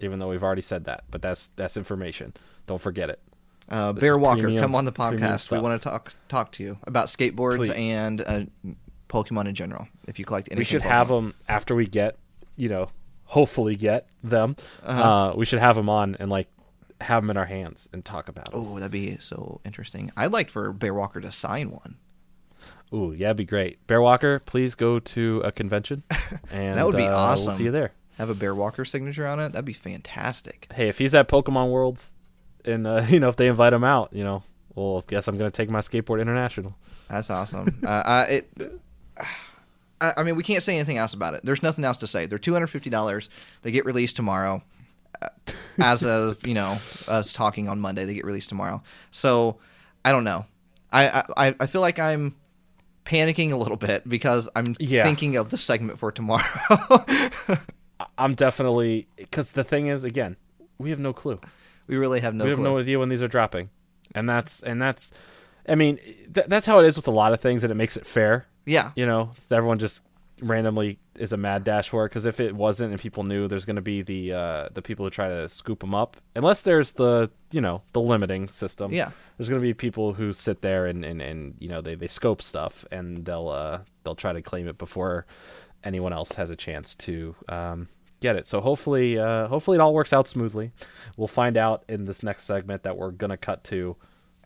Even 0.00 0.18
though 0.18 0.28
we've 0.28 0.42
already 0.42 0.62
said 0.62 0.84
that, 0.84 1.04
but 1.10 1.20
that's 1.20 1.48
that's 1.56 1.76
information. 1.76 2.34
Don't 2.66 2.80
forget 2.80 3.10
it. 3.10 3.20
Uh, 3.68 3.92
Bear 3.92 4.18
Walker, 4.18 4.42
premium- 4.42 4.62
come 4.62 4.74
on 4.74 4.84
the 4.84 4.92
podcast. 4.92 5.50
We 5.50 5.58
want 5.58 5.80
to 5.80 5.88
talk 5.88 6.14
talk 6.28 6.52
to 6.52 6.62
you 6.62 6.78
about 6.84 7.08
skateboards 7.08 7.56
Please. 7.56 7.70
and 7.70 8.22
uh, 8.26 8.40
Pokemon 9.08 9.46
in 9.46 9.54
general. 9.54 9.86
If 10.08 10.18
you 10.18 10.24
collect 10.24 10.48
anything, 10.48 10.58
we 10.58 10.64
should 10.64 10.82
Pokemon. 10.82 10.88
have 10.88 11.08
them 11.08 11.34
after 11.48 11.74
we 11.74 11.86
get, 11.86 12.18
you 12.56 12.68
know, 12.68 12.88
hopefully 13.24 13.76
get 13.76 14.08
them. 14.24 14.56
Uh-huh. 14.82 15.02
uh 15.02 15.36
we 15.36 15.44
should 15.44 15.60
have 15.60 15.76
them 15.76 15.88
on 15.88 16.16
and 16.18 16.30
like 16.30 16.48
have 17.00 17.22
them 17.22 17.30
in 17.30 17.36
our 17.36 17.46
hands 17.46 17.88
and 17.92 18.04
talk 18.04 18.28
about 18.28 18.50
them. 18.50 18.60
Oh, 18.60 18.74
that'd 18.78 18.90
be 18.90 19.16
so 19.20 19.60
interesting. 19.64 20.12
I'd 20.16 20.32
like 20.32 20.50
for 20.50 20.72
Bear 20.72 20.94
Walker 20.94 21.20
to 21.20 21.32
sign 21.32 21.70
one. 21.70 21.96
Ooh, 22.92 23.12
yeah, 23.16 23.28
it'd 23.28 23.36
be 23.36 23.44
great. 23.44 23.86
Bear 23.86 24.02
Walker, 24.02 24.40
please 24.40 24.74
go 24.74 24.98
to 24.98 25.40
a 25.44 25.52
convention, 25.52 26.02
and 26.50 26.76
That 26.76 26.86
would 26.86 26.96
be 26.96 27.04
uh, 27.04 27.14
awesome. 27.14 27.48
We'll 27.48 27.56
see 27.56 27.64
you 27.64 27.70
there. 27.70 27.92
Have 28.18 28.30
a 28.30 28.34
Bear 28.34 28.54
Walker 28.54 28.84
signature 28.84 29.26
on 29.26 29.40
it. 29.40 29.52
That'd 29.52 29.64
be 29.64 29.72
fantastic. 29.72 30.66
hey, 30.74 30.88
if 30.88 30.98
he's 30.98 31.14
at 31.14 31.28
Pokemon 31.28 31.70
Worlds, 31.70 32.12
and 32.64 32.86
uh, 32.86 33.04
you 33.08 33.20
know 33.20 33.28
if 33.28 33.36
they 33.36 33.46
invite 33.46 33.72
him 33.72 33.84
out, 33.84 34.10
you 34.12 34.24
know, 34.24 34.42
well, 34.74 34.98
I 34.98 35.10
guess 35.10 35.28
I'm 35.28 35.38
gonna 35.38 35.50
take 35.50 35.70
my 35.70 35.80
skateboard 35.80 36.20
international. 36.20 36.74
That's 37.08 37.30
awesome. 37.30 37.80
uh, 37.84 37.88
uh, 37.88 38.26
it. 38.28 38.50
I, 40.02 40.14
I 40.16 40.22
mean, 40.22 40.34
we 40.34 40.42
can't 40.42 40.62
say 40.62 40.76
anything 40.76 40.96
else 40.96 41.12
about 41.12 41.34
it. 41.34 41.42
There's 41.44 41.62
nothing 41.62 41.84
else 41.84 41.98
to 41.98 42.06
say. 42.06 42.26
They're 42.26 42.38
two 42.38 42.52
hundred 42.52 42.68
fifty 42.68 42.90
dollars. 42.90 43.28
They 43.62 43.70
get 43.70 43.84
released 43.84 44.16
tomorrow. 44.16 44.62
As 45.82 46.04
of 46.04 46.46
you 46.46 46.54
know, 46.54 46.76
us 47.08 47.32
talking 47.32 47.68
on 47.68 47.80
Monday, 47.80 48.04
they 48.04 48.14
get 48.14 48.24
released 48.24 48.48
tomorrow. 48.48 48.82
So 49.10 49.58
I 50.04 50.12
don't 50.12 50.24
know. 50.24 50.46
I 50.92 51.24
I, 51.36 51.54
I 51.60 51.66
feel 51.66 51.80
like 51.80 51.98
I'm 51.98 52.34
panicking 53.04 53.50
a 53.52 53.56
little 53.56 53.76
bit 53.76 54.08
because 54.08 54.48
I'm 54.54 54.76
Yeah. 54.78 55.02
thinking 55.04 55.36
of 55.36 55.48
the 55.50 55.56
segment 55.58 55.98
for 55.98 56.12
tomorrow. 56.12 56.44
I'm 58.18 58.34
definitely 58.34 59.08
because 59.16 59.52
the 59.52 59.64
thing 59.64 59.86
is, 59.88 60.04
again, 60.04 60.36
we 60.78 60.90
have 60.90 60.98
no 60.98 61.12
clue. 61.12 61.40
we 61.86 61.96
really 61.96 62.20
have 62.20 62.34
no. 62.34 62.44
we 62.44 62.50
have 62.50 62.58
clue. 62.58 62.64
no 62.68 62.78
idea 62.78 62.98
when 62.98 63.08
these 63.08 63.22
are 63.22 63.28
dropping, 63.28 63.70
and 64.14 64.28
that's 64.28 64.60
and 64.62 64.80
that's, 64.80 65.10
I 65.68 65.74
mean, 65.74 65.96
th- 66.32 66.46
that's 66.46 66.66
how 66.66 66.78
it 66.80 66.86
is 66.86 66.96
with 66.96 67.06
a 67.08 67.10
lot 67.12 67.32
of 67.32 67.40
things, 67.40 67.62
and 67.64 67.70
it 67.70 67.74
makes 67.76 67.96
it 67.96 68.06
fair. 68.06 68.46
Yeah. 68.66 68.92
You 68.96 69.06
know, 69.06 69.32
everyone 69.50 69.78
just 69.78 70.02
randomly 70.40 70.98
is 71.20 71.32
a 71.32 71.36
mad 71.36 71.62
dash 71.64 71.88
for 71.90 72.08
because 72.08 72.24
if 72.26 72.40
it 72.40 72.56
wasn't 72.56 72.90
and 72.90 73.00
people 73.00 73.22
knew 73.24 73.46
there's 73.46 73.64
going 73.66 73.76
to 73.76 73.82
be 73.82 74.00
the 74.02 74.32
uh, 74.32 74.68
the 74.72 74.82
people 74.82 75.04
who 75.04 75.10
try 75.10 75.28
to 75.28 75.48
scoop 75.48 75.80
them 75.80 75.94
up 75.94 76.16
unless 76.34 76.62
there's 76.62 76.94
the 76.94 77.30
you 77.52 77.60
know 77.60 77.82
the 77.92 78.00
limiting 78.00 78.48
system 78.48 78.92
Yeah. 78.92 79.10
there's 79.36 79.48
going 79.48 79.60
to 79.60 79.66
be 79.66 79.74
people 79.74 80.14
who 80.14 80.32
sit 80.32 80.62
there 80.62 80.86
and, 80.86 81.04
and, 81.04 81.20
and 81.20 81.54
you 81.58 81.68
know 81.68 81.80
they, 81.80 81.94
they 81.94 82.06
scope 82.06 82.40
stuff 82.40 82.84
and 82.90 83.24
they'll 83.26 83.48
uh, 83.48 83.80
they'll 84.02 84.14
try 84.14 84.32
to 84.32 84.40
claim 84.42 84.66
it 84.66 84.78
before 84.78 85.26
anyone 85.84 86.12
else 86.12 86.32
has 86.32 86.50
a 86.50 86.56
chance 86.56 86.94
to 86.94 87.34
um, 87.48 87.88
get 88.20 88.36
it 88.36 88.46
so 88.46 88.60
hopefully 88.60 89.18
uh, 89.18 89.46
hopefully 89.48 89.76
it 89.76 89.80
all 89.80 89.92
works 89.94 90.12
out 90.12 90.26
smoothly 90.26 90.72
we'll 91.16 91.28
find 91.28 91.56
out 91.56 91.84
in 91.88 92.04
this 92.06 92.22
next 92.22 92.44
segment 92.44 92.82
that 92.82 92.96
we're 92.96 93.10
going 93.10 93.30
to 93.30 93.36
cut 93.36 93.62
to 93.64 93.96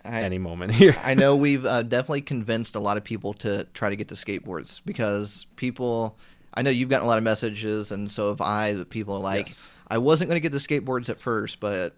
I- 0.05 0.23
any 0.23 0.39
moment 0.39 0.73
here 0.83 0.95
I 1.03 1.15
know 1.15 1.35
we've 1.37 1.65
uh, 1.65 1.83
definitely 1.83 2.23
convinced 2.23 2.75
a 2.75 2.81
lot 2.81 2.97
of 2.97 3.05
people 3.05 3.33
to 3.35 3.65
try 3.75 3.91
to 3.91 3.97
get 3.97 4.09
the 4.09 4.17
skateboards 4.17 4.81
because 4.85 5.47
people. 5.57 6.19
I 6.55 6.63
know 6.63 6.71
you've 6.71 6.89
gotten 6.89 7.05
a 7.05 7.09
lot 7.09 7.19
of 7.19 7.25
messages, 7.25 7.91
and 7.91 8.11
so 8.11 8.29
have 8.29 8.41
I. 8.41 8.75
That 8.75 8.91
people 8.91 9.15
are 9.17 9.21
like, 9.21 9.49
Yes. 9.49 9.79
I 9.89 9.99
wasn't 9.99 10.29
going 10.31 10.41
to 10.41 10.49
get 10.49 10.53
the 10.53 10.59
skateboards 10.59 11.09
at 11.09 11.21
first, 11.21 11.59
but 11.61 11.95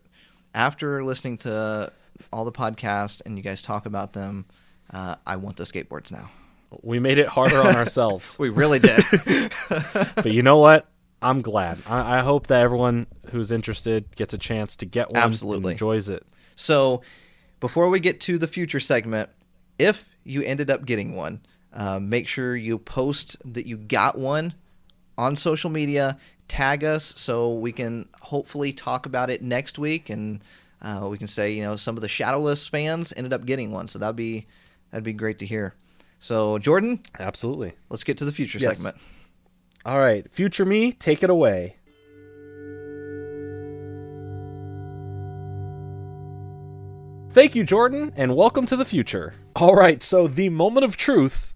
after 0.54 1.04
listening 1.04 1.36
to 1.38 1.92
all 2.32 2.44
the 2.46 2.52
podcasts 2.52 3.20
and 3.26 3.36
you 3.36 3.42
guys 3.42 3.60
talk 3.62 3.84
about 3.86 4.12
them, 4.14 4.46
uh, 4.92 5.16
I 5.26 5.36
want 5.36 5.56
the 5.58 5.64
skateboards 5.64 6.10
now. 6.10 6.30
we 6.82 6.98
made 6.98 7.18
it 7.18 7.28
harder 7.28 7.60
on 7.60 7.76
ourselves 7.76 8.36
We 8.40 8.48
really 8.48 8.78
did. 8.78 9.04
but 10.14 10.32
you 10.32 10.42
know 10.42 10.58
what? 10.58 10.88
I'm 11.22 11.42
glad. 11.42 11.78
I, 11.86 12.18
I 12.18 12.20
hope 12.20 12.46
that 12.48 12.60
everyone 12.62 13.06
who's 13.30 13.52
interested 13.52 14.14
gets 14.16 14.32
a 14.34 14.38
chance 14.38 14.76
to 14.76 14.86
get 14.86 15.10
one. 15.12 15.22
and 15.22 15.32
Absolutely. 15.32 15.72
enjoys 15.72 16.08
it. 16.08 16.24
So, 16.56 17.02
before 17.60 17.88
we 17.88 18.00
get 18.00 18.20
to 18.22 18.38
the 18.38 18.46
future 18.46 18.80
segment, 18.80 19.30
if 19.78 20.08
you 20.24 20.42
ended 20.42 20.70
up 20.70 20.84
getting 20.84 21.14
one, 21.16 21.40
uh, 21.76 22.00
make 22.00 22.26
sure 22.26 22.56
you 22.56 22.78
post 22.78 23.36
that 23.44 23.66
you 23.66 23.76
got 23.76 24.18
one 24.18 24.54
on 25.16 25.36
social 25.36 25.70
media. 25.70 26.18
Tag 26.48 26.82
us 26.84 27.12
so 27.16 27.54
we 27.54 27.70
can 27.72 28.08
hopefully 28.20 28.72
talk 28.72 29.06
about 29.06 29.30
it 29.30 29.42
next 29.42 29.78
week 29.78 30.10
and 30.10 30.40
uh, 30.82 31.08
we 31.10 31.18
can 31.18 31.26
say 31.26 31.52
you 31.52 31.62
know 31.62 31.74
some 31.76 31.96
of 31.96 32.02
the 32.02 32.08
Shadowless 32.08 32.68
fans 32.68 33.12
ended 33.16 33.32
up 33.32 33.44
getting 33.46 33.70
one, 33.72 33.88
so 33.88 33.98
that'd 33.98 34.14
be 34.16 34.46
that'd 34.90 35.04
be 35.04 35.12
great 35.12 35.38
to 35.40 35.46
hear. 35.46 35.74
So 36.20 36.58
Jordan, 36.58 37.00
Absolutely. 37.18 37.72
let's 37.88 38.04
get 38.04 38.18
to 38.18 38.24
the 38.24 38.32
future 38.32 38.58
Yes. 38.58 38.76
segment. 38.76 38.96
All 39.84 39.98
right, 39.98 40.30
future 40.30 40.64
me, 40.64 40.92
take 40.92 41.22
it 41.22 41.30
away. 41.30 41.76
Thank 47.30 47.54
you, 47.54 47.64
Jordan, 47.64 48.12
and 48.16 48.34
welcome 48.34 48.64
to 48.66 48.76
the 48.76 48.84
future. 48.86 49.34
All 49.56 49.74
right, 49.74 50.02
so 50.02 50.26
the 50.26 50.48
moment 50.48 50.84
of 50.84 50.96
truth 50.96 51.52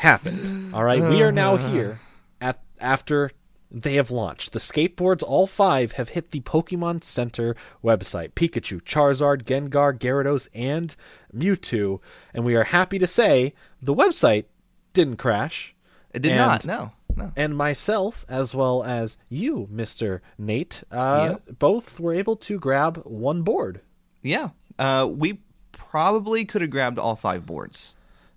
happened. 0.00 0.74
All 0.74 0.84
right, 0.84 1.00
we 1.02 1.22
are 1.22 1.32
now 1.32 1.56
here 1.70 2.00
at 2.40 2.60
after 2.80 3.30
they 3.70 3.94
have 3.94 4.10
launched. 4.10 4.52
The 4.52 4.58
skateboards, 4.58 5.22
all 5.24 5.46
five, 5.46 5.92
have 5.92 6.08
hit 6.10 6.32
the 6.32 6.40
Pokemon 6.40 7.04
Center 7.04 7.54
website. 7.84 8.32
Pikachu, 8.32 8.82
Charizard, 8.82 9.44
Gengar, 9.44 9.96
Gyarados, 9.96 10.48
and 10.52 10.96
Mewtwo. 11.32 12.00
And 12.34 12.44
we 12.44 12.56
are 12.56 12.64
happy 12.64 12.98
to 12.98 13.06
say 13.06 13.54
the 13.80 13.94
website 13.94 14.46
didn't 14.92 15.18
crash. 15.18 15.76
It 16.12 16.22
did 16.22 16.32
And- 16.32 16.38
not. 16.38 16.66
No, 16.66 16.90
no. 17.14 17.30
and 17.36 17.56
myself, 17.56 18.26
as 18.28 18.56
well 18.56 18.82
as 18.82 19.16
you, 19.28 19.68
Mister 19.70 20.20
Nate, 20.36 20.82
uh, 20.90 21.36
both 21.58 22.00
were 22.00 22.12
able 22.12 22.34
to 22.36 22.58
grab 22.58 23.00
one 23.04 23.42
board. 23.42 23.82
Yeah, 24.20 24.48
uh, 24.80 25.08
we 25.08 25.40
probably 25.70 26.44
could 26.44 26.62
have 26.62 26.70
grabbed 26.72 26.98
all 26.98 27.14
five 27.14 27.46
boards. 27.46 27.94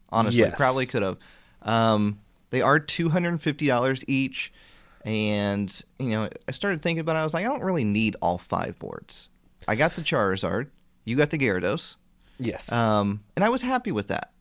Honestly, 0.10 0.42
Yes. 0.42 0.54
probably 0.56 0.86
could 0.86 1.02
have. 1.02 1.18
Um, 1.64 2.20
they 2.50 2.62
are 2.62 2.80
two 2.80 3.10
hundred 3.10 3.30
and 3.30 3.42
fifty 3.42 3.68
dollars 3.68 4.04
each, 4.08 4.54
and 5.06 5.84
you 6.00 6.10
know, 6.10 6.30
I 6.48 6.52
started 6.52 6.82
thinking 6.82 7.00
about 7.00 7.16
it. 7.16 7.20
I 7.20 7.24
was 7.24 7.34
like, 7.34 7.46
I 7.46 7.50
don't 7.50 7.64
really 7.64 7.84
need 7.84 8.16
all 8.22 8.38
five 8.38 8.78
boards. 8.80 9.30
I 9.68 9.76
got 9.76 9.96
the 9.96 10.02
Charizard. 10.02 10.68
You 11.06 11.16
got 11.16 11.30
the 11.30 11.38
Gyarados. 11.38 11.96
Yes. 12.40 12.72
Um, 12.72 13.24
and 13.36 13.44
I 13.44 13.50
was 13.50 13.62
happy 13.62 13.92
with 13.92 14.08
that. 14.08 14.32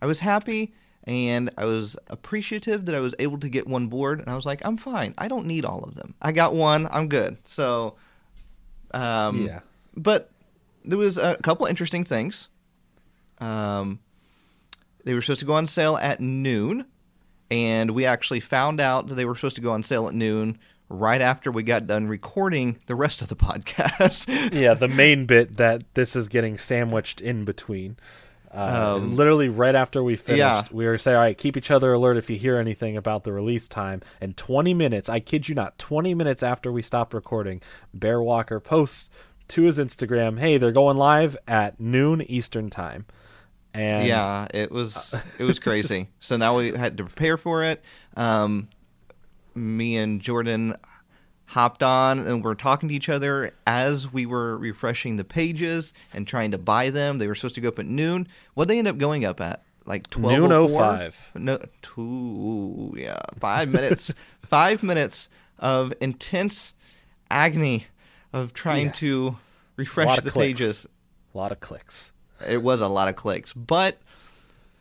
I 0.00 0.06
was 0.06 0.20
happy 0.20 0.74
and 1.04 1.50
I 1.56 1.64
was 1.64 1.96
appreciative 2.08 2.86
that 2.86 2.94
I 2.94 3.00
was 3.00 3.14
able 3.18 3.38
to 3.38 3.48
get 3.48 3.66
one 3.66 3.88
board. 3.88 4.20
And 4.20 4.28
I 4.28 4.34
was 4.34 4.46
like, 4.46 4.60
I'm 4.64 4.76
fine. 4.76 5.14
I 5.18 5.28
don't 5.28 5.46
need 5.46 5.64
all 5.64 5.80
of 5.80 5.94
them. 5.94 6.14
I 6.20 6.32
got 6.32 6.54
one. 6.54 6.88
I'm 6.90 7.08
good. 7.08 7.36
So, 7.44 7.96
um, 8.92 9.46
yeah. 9.46 9.60
but 9.96 10.30
there 10.84 10.98
was 10.98 11.18
a 11.18 11.36
couple 11.42 11.66
interesting 11.66 12.04
things. 12.04 12.48
Um, 13.38 14.00
they 15.04 15.14
were 15.14 15.22
supposed 15.22 15.40
to 15.40 15.46
go 15.46 15.54
on 15.54 15.66
sale 15.66 15.96
at 15.96 16.20
noon, 16.20 16.86
and 17.50 17.90
we 17.92 18.06
actually 18.06 18.40
found 18.40 18.80
out 18.80 19.08
that 19.08 19.14
they 19.14 19.24
were 19.24 19.34
supposed 19.34 19.56
to 19.56 19.62
go 19.62 19.70
on 19.72 19.82
sale 19.82 20.08
at 20.08 20.14
noon 20.14 20.58
right 20.88 21.20
after 21.20 21.50
we 21.50 21.62
got 21.62 21.86
done 21.86 22.06
recording 22.06 22.78
the 22.86 22.94
rest 22.94 23.22
of 23.22 23.28
the 23.28 23.36
podcast. 23.48 24.26
Yeah, 24.52 24.74
the 24.74 24.88
main 24.88 25.26
bit 25.26 25.56
that 25.56 25.82
this 25.94 26.14
is 26.16 26.28
getting 26.28 26.56
sandwiched 26.58 27.20
in 27.20 27.44
between. 27.44 27.96
Uh, 28.52 28.96
Um, 29.00 29.16
literally 29.16 29.48
right 29.48 29.74
after 29.74 30.00
we 30.02 30.14
finished, 30.14 30.38
yeah. 30.38 30.62
we 30.70 30.86
were 30.86 30.96
saying, 30.96 31.16
"All 31.16 31.22
right, 31.22 31.36
keep 31.36 31.56
each 31.56 31.72
other 31.72 31.92
alert 31.92 32.16
if 32.16 32.30
you 32.30 32.36
hear 32.36 32.56
anything 32.56 32.96
about 32.96 33.24
the 33.24 33.32
release 33.32 33.66
time." 33.66 34.00
And 34.20 34.36
20 34.36 34.72
minutes, 34.74 35.08
I 35.08 35.18
kid 35.18 35.48
you 35.48 35.56
not, 35.56 35.76
20 35.78 36.14
minutes 36.14 36.40
after 36.42 36.70
we 36.70 36.80
stopped 36.80 37.14
recording, 37.14 37.60
Bear 37.92 38.22
Walker 38.22 38.60
posts 38.60 39.10
to 39.48 39.62
his 39.62 39.78
Instagram, 39.80 40.38
"Hey, 40.38 40.56
they're 40.56 40.70
going 40.70 40.96
live 40.96 41.36
at 41.48 41.80
noon 41.80 42.22
Eastern 42.22 42.70
time." 42.70 43.06
And 43.74 44.06
yeah, 44.06 44.46
it 44.54 44.70
was 44.70 45.14
it 45.38 45.44
was 45.44 45.58
crazy. 45.58 46.08
so 46.20 46.36
now 46.36 46.56
we 46.56 46.70
had 46.72 46.96
to 46.98 47.04
prepare 47.04 47.36
for 47.36 47.64
it. 47.64 47.82
Um, 48.16 48.68
me 49.54 49.96
and 49.96 50.20
Jordan 50.20 50.76
hopped 51.46 51.82
on 51.82 52.18
and 52.20 52.42
we're 52.42 52.54
talking 52.54 52.88
to 52.88 52.94
each 52.94 53.08
other 53.08 53.52
as 53.66 54.12
we 54.12 54.26
were 54.26 54.56
refreshing 54.56 55.16
the 55.16 55.24
pages 55.24 55.92
and 56.12 56.26
trying 56.26 56.50
to 56.52 56.58
buy 56.58 56.90
them. 56.90 57.18
They 57.18 57.26
were 57.26 57.34
supposed 57.34 57.54
to 57.56 57.60
go 57.60 57.68
up 57.68 57.78
at 57.78 57.86
noon. 57.86 58.26
What 58.54 58.68
they 58.68 58.78
end 58.78 58.88
up 58.88 58.98
going 58.98 59.24
up 59.24 59.40
at? 59.40 59.62
Like 59.86 60.08
twelve 60.08 60.38
Noon 60.38 60.50
oh 60.52 60.66
five. 60.68 61.30
No, 61.34 61.58
two. 61.82 62.94
Yeah, 62.96 63.18
five 63.38 63.68
minutes. 63.70 64.14
five 64.42 64.82
minutes 64.82 65.28
of 65.58 65.92
intense 66.00 66.74
agony 67.30 67.86
of 68.32 68.52
trying 68.54 68.86
Yes. 68.86 69.00
to 69.00 69.36
refresh 69.76 70.20
the 70.20 70.30
clicks. 70.30 70.58
pages. 70.60 70.86
A 71.34 71.38
lot 71.38 71.52
of 71.52 71.60
clicks. 71.60 72.12
It 72.48 72.62
was 72.62 72.80
a 72.80 72.88
lot 72.88 73.08
of 73.08 73.16
clicks, 73.16 73.52
but 73.52 73.98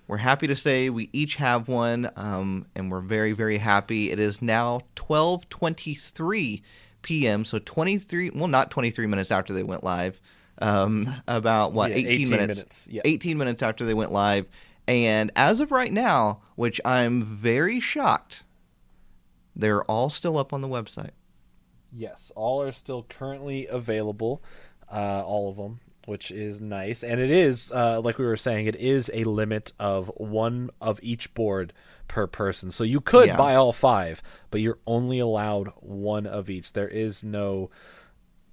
we're 0.08 0.18
happy 0.18 0.48
to 0.48 0.56
say 0.56 0.90
we 0.90 1.10
each 1.14 1.36
have 1.36 1.68
one, 1.68 2.10
um, 2.16 2.66
and 2.76 2.92
we're 2.92 3.02
very, 3.02 3.32
very 3.32 3.58
happy. 3.58 4.12
It 4.12 4.20
is 4.20 4.42
now 4.42 4.82
12:23 4.96 6.62
p.m., 7.02 7.46
so 7.46 7.60
23, 7.60 8.32
well, 8.32 8.48
not 8.48 8.72
23 8.72 9.08
minutes 9.08 9.32
after 9.32 9.54
they 9.54 9.64
went 9.64 9.84
live, 9.84 10.20
um, 10.60 11.14
about 11.28 11.74
what 11.74 11.92
Yeah, 11.92 11.98
18, 11.98 12.12
18 12.12 12.30
minutes, 12.30 12.58
minutes, 12.58 12.88
yeah. 12.90 13.02
18 13.06 13.38
minutes 13.38 13.62
after 13.62 13.86
they 13.86 13.94
went 13.94 14.12
live, 14.12 14.48
and 14.88 15.32
as 15.36 15.60
of 15.60 15.72
right 15.72 15.92
now, 15.92 16.42
which 16.56 16.82
I'm 16.84 17.24
very 17.24 17.80
shocked, 17.80 18.44
they're 19.56 19.84
all 19.84 20.10
still 20.10 20.38
up 20.38 20.52
on 20.54 20.62
the 20.62 20.68
website. 20.68 21.12
Yes, 21.92 22.32
all 22.36 22.62
are 22.62 22.72
still 22.72 23.04
currently 23.08 23.68
available, 23.68 24.42
uh, 24.92 25.24
all 25.26 25.50
of 25.50 25.58
them, 25.58 25.80
which 26.06 26.32
is 26.32 26.62
nice. 26.62 27.04
And 27.04 27.20
it 27.20 27.32
is, 27.32 27.72
uh, 27.72 28.02
like 28.02 28.18
we 28.18 28.26
were 28.26 28.38
saying, 28.38 28.66
it 28.68 28.76
is 28.76 29.10
a 29.14 29.24
limit 29.24 29.72
of 29.80 30.12
one 30.18 30.70
of 30.82 31.00
each 31.04 31.34
board 31.34 31.74
per 32.08 32.28
person. 32.28 32.72
So 32.72 32.84
you 32.84 33.02
could 33.02 33.28
Yeah. 33.28 33.38
buy 33.38 33.56
all 33.56 33.74
five, 33.74 34.22
but 34.52 34.62
you're 34.62 34.80
only 34.86 35.20
allowed 35.20 35.70
one 35.80 36.26
of 36.26 36.50
each. 36.50 36.74
There 36.74 36.88
is 36.88 37.24
no 37.24 37.70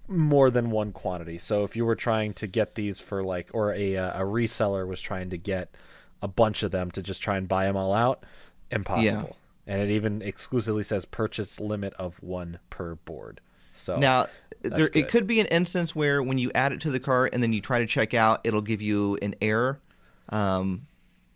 more 0.09 0.51
than 0.51 0.70
one 0.70 0.92
quantity. 0.92 1.38
So 1.38 1.62
if 1.64 1.76
you 1.76 1.84
were 1.84 1.94
trying 1.96 2.32
to 2.34 2.46
get 2.46 2.74
these 2.74 2.98
for 3.01 3.22
like, 3.22 3.48
or 3.53 3.72
a 3.72 3.96
uh, 3.96 4.22
a 4.22 4.24
reseller 4.24 4.86
was 4.86 5.01
trying 5.01 5.30
to 5.30 5.38
get 5.38 5.74
a 6.22 6.28
bunch 6.28 6.62
of 6.62 6.70
them 6.70 6.90
to 6.92 7.03
just 7.03 7.22
try 7.22 7.36
and 7.36 7.48
buy 7.48 7.64
them 7.66 7.76
all 7.76 7.92
out, 7.92 8.24
impossible. 8.70 9.36
And 9.66 9.80
it 9.80 9.90
even 9.90 10.20
exclusively 10.22 10.82
says 10.82 11.05
purchase 11.05 11.61
limit 11.61 11.92
of 11.94 12.22
one 12.22 12.59
per 12.70 12.96
board. 12.96 13.40
So 13.72 13.96
Now, 13.96 14.26
there, 14.62 14.88
it 14.94 15.08
could 15.08 15.26
be 15.26 15.40
an 15.40 15.46
instance 15.46 15.94
where 15.94 16.22
when 16.22 16.38
you 16.38 16.50
add 16.54 16.72
it 16.72 16.80
to 16.82 16.90
the 16.90 17.00
cart 17.00 17.32
and 17.32 17.42
then 17.42 17.52
you 17.52 17.60
try 17.60 17.78
to 17.78 17.86
check 17.86 18.14
out, 18.14 18.40
it'll 18.44 18.62
give 18.62 18.82
you 18.82 19.18
an 19.22 19.34
error. 19.40 19.80
Um, 20.28 20.86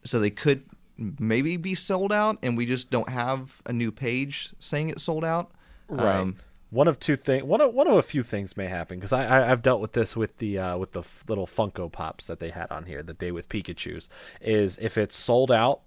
so 0.05 0.21
they 0.21 0.31
could 0.31 0.65
maybe 0.97 1.57
be 1.57 1.75
sold 1.75 2.13
out, 2.13 2.39
and 2.43 2.57
we 2.57 2.67
just 2.67 2.91
don't 2.91 3.09
have 3.09 3.61
a 3.67 3.73
new 3.73 3.91
page 3.91 4.53
saying 4.59 4.91
it's 4.91 5.03
sold 5.03 5.25
out. 5.25 5.51
right. 5.89 6.17
Um, 6.17 6.37
one 6.71 6.89
of 6.89 6.99
two 6.99 7.15
things. 7.15 7.45
One 7.45 7.61
of 7.61 7.73
one 7.73 7.87
of 7.87 7.95
a 7.95 8.03
few 8.03 8.25
things 8.25 8.57
may 8.57 8.67
happen 8.67 8.99
because 8.99 9.13
I, 9.13 9.25
I 9.27 9.53
I've 9.53 9.63
dealt 9.63 9.81
with 9.81 9.93
this 9.93 10.17
with 10.17 10.39
the 10.39 10.59
uh, 10.59 10.77
with 10.77 10.91
the 10.93 11.01
f- 11.01 11.25
little 11.29 11.47
Funko 11.47 11.91
Pops 11.91 12.27
that 12.27 12.41
they 12.41 12.51
had 12.51 12.71
on 12.73 12.87
here 12.87 13.01
the 13.03 13.15
day 13.15 13.31
with 13.31 13.49
Pikachu's. 13.49 14.09
Is 14.41 14.77
if 14.79 14.99
it's 14.99 15.15
sold 15.15 15.53
out 15.53 15.83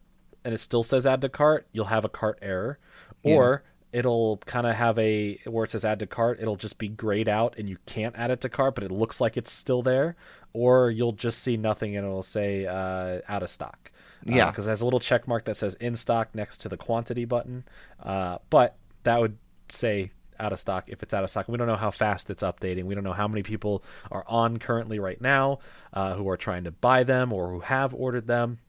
and 0.45 0.53
it 0.53 0.59
still 0.59 0.83
says 0.83 1.05
add 1.05 1.21
to 1.21 1.29
cart, 1.29 1.67
you'll 1.73 1.85
have 1.85 2.05
a 2.05 2.09
cart 2.09 2.39
error, 2.41 2.79
or 3.21 3.63
it'll 3.97 4.37
kind 4.45 4.67
of 4.67 4.75
have 4.75 4.99
a 4.99 5.39
where 5.45 5.65
it 5.65 5.71
says 5.71 5.83
add 5.83 5.97
to 5.99 6.07
cart, 6.07 6.37
it'll 6.39 6.55
just 6.55 6.77
be 6.77 6.87
grayed 6.87 7.27
out 7.27 7.57
and 7.57 7.67
you 7.67 7.77
can't 7.87 8.15
add 8.15 8.29
it 8.29 8.41
to 8.41 8.49
cart, 8.49 8.75
but 8.75 8.83
it 8.83 8.91
looks 8.91 9.19
like 9.19 9.37
it's 9.37 9.51
still 9.51 9.81
there, 9.81 10.15
or 10.53 10.91
you'll 10.91 11.13
just 11.13 11.39
see 11.41 11.57
nothing 11.57 11.97
and 11.97 12.05
it'll 12.05 12.21
say 12.21 12.67
uh, 12.67 13.21
out 13.27 13.41
of 13.41 13.49
stock. 13.49 13.91
Yeah. 14.23 14.49
because 14.51 14.67
it 14.67 14.71
has 14.71 14.81
a 14.81 14.85
little 14.85 14.99
check 14.99 15.27
mark 15.27 15.45
that 15.45 15.55
says 15.55 15.75
in 15.75 15.95
stock 15.95 16.35
next 16.35 16.59
to 16.59 16.69
the 16.69 16.77
quantity 16.77 17.25
button, 17.25 17.63
uh, 18.03 18.37
but 18.49 18.75
that 19.03 19.19
would 19.19 19.37
say 19.71 20.11
out 20.39 20.53
of 20.53 20.59
stock 20.59 20.85
if 20.87 21.01
it's 21.01 21.13
out 21.13 21.23
of 21.23 21.29
stock. 21.31 21.47
We 21.47 21.57
don't 21.57 21.67
know 21.67 21.75
how 21.75 21.91
fast 21.91 22.29
it's 22.29 22.43
updating. 22.43 22.83
We 22.83 22.93
don't 22.93 23.03
know 23.03 23.13
how 23.13 23.27
many 23.27 23.41
people 23.41 23.83
are 24.11 24.23
on 24.27 24.57
currently 24.57 24.99
right 24.99 25.19
now 25.19 25.59
uh, 25.93 26.13
who 26.15 26.29
are 26.29 26.37
trying 26.37 26.65
to 26.65 26.71
buy 26.71 27.03
them 27.03 27.33
or 27.33 27.49
who 27.49 27.61
have 27.61 27.93
ordered 27.93 28.27
them. 28.27 28.59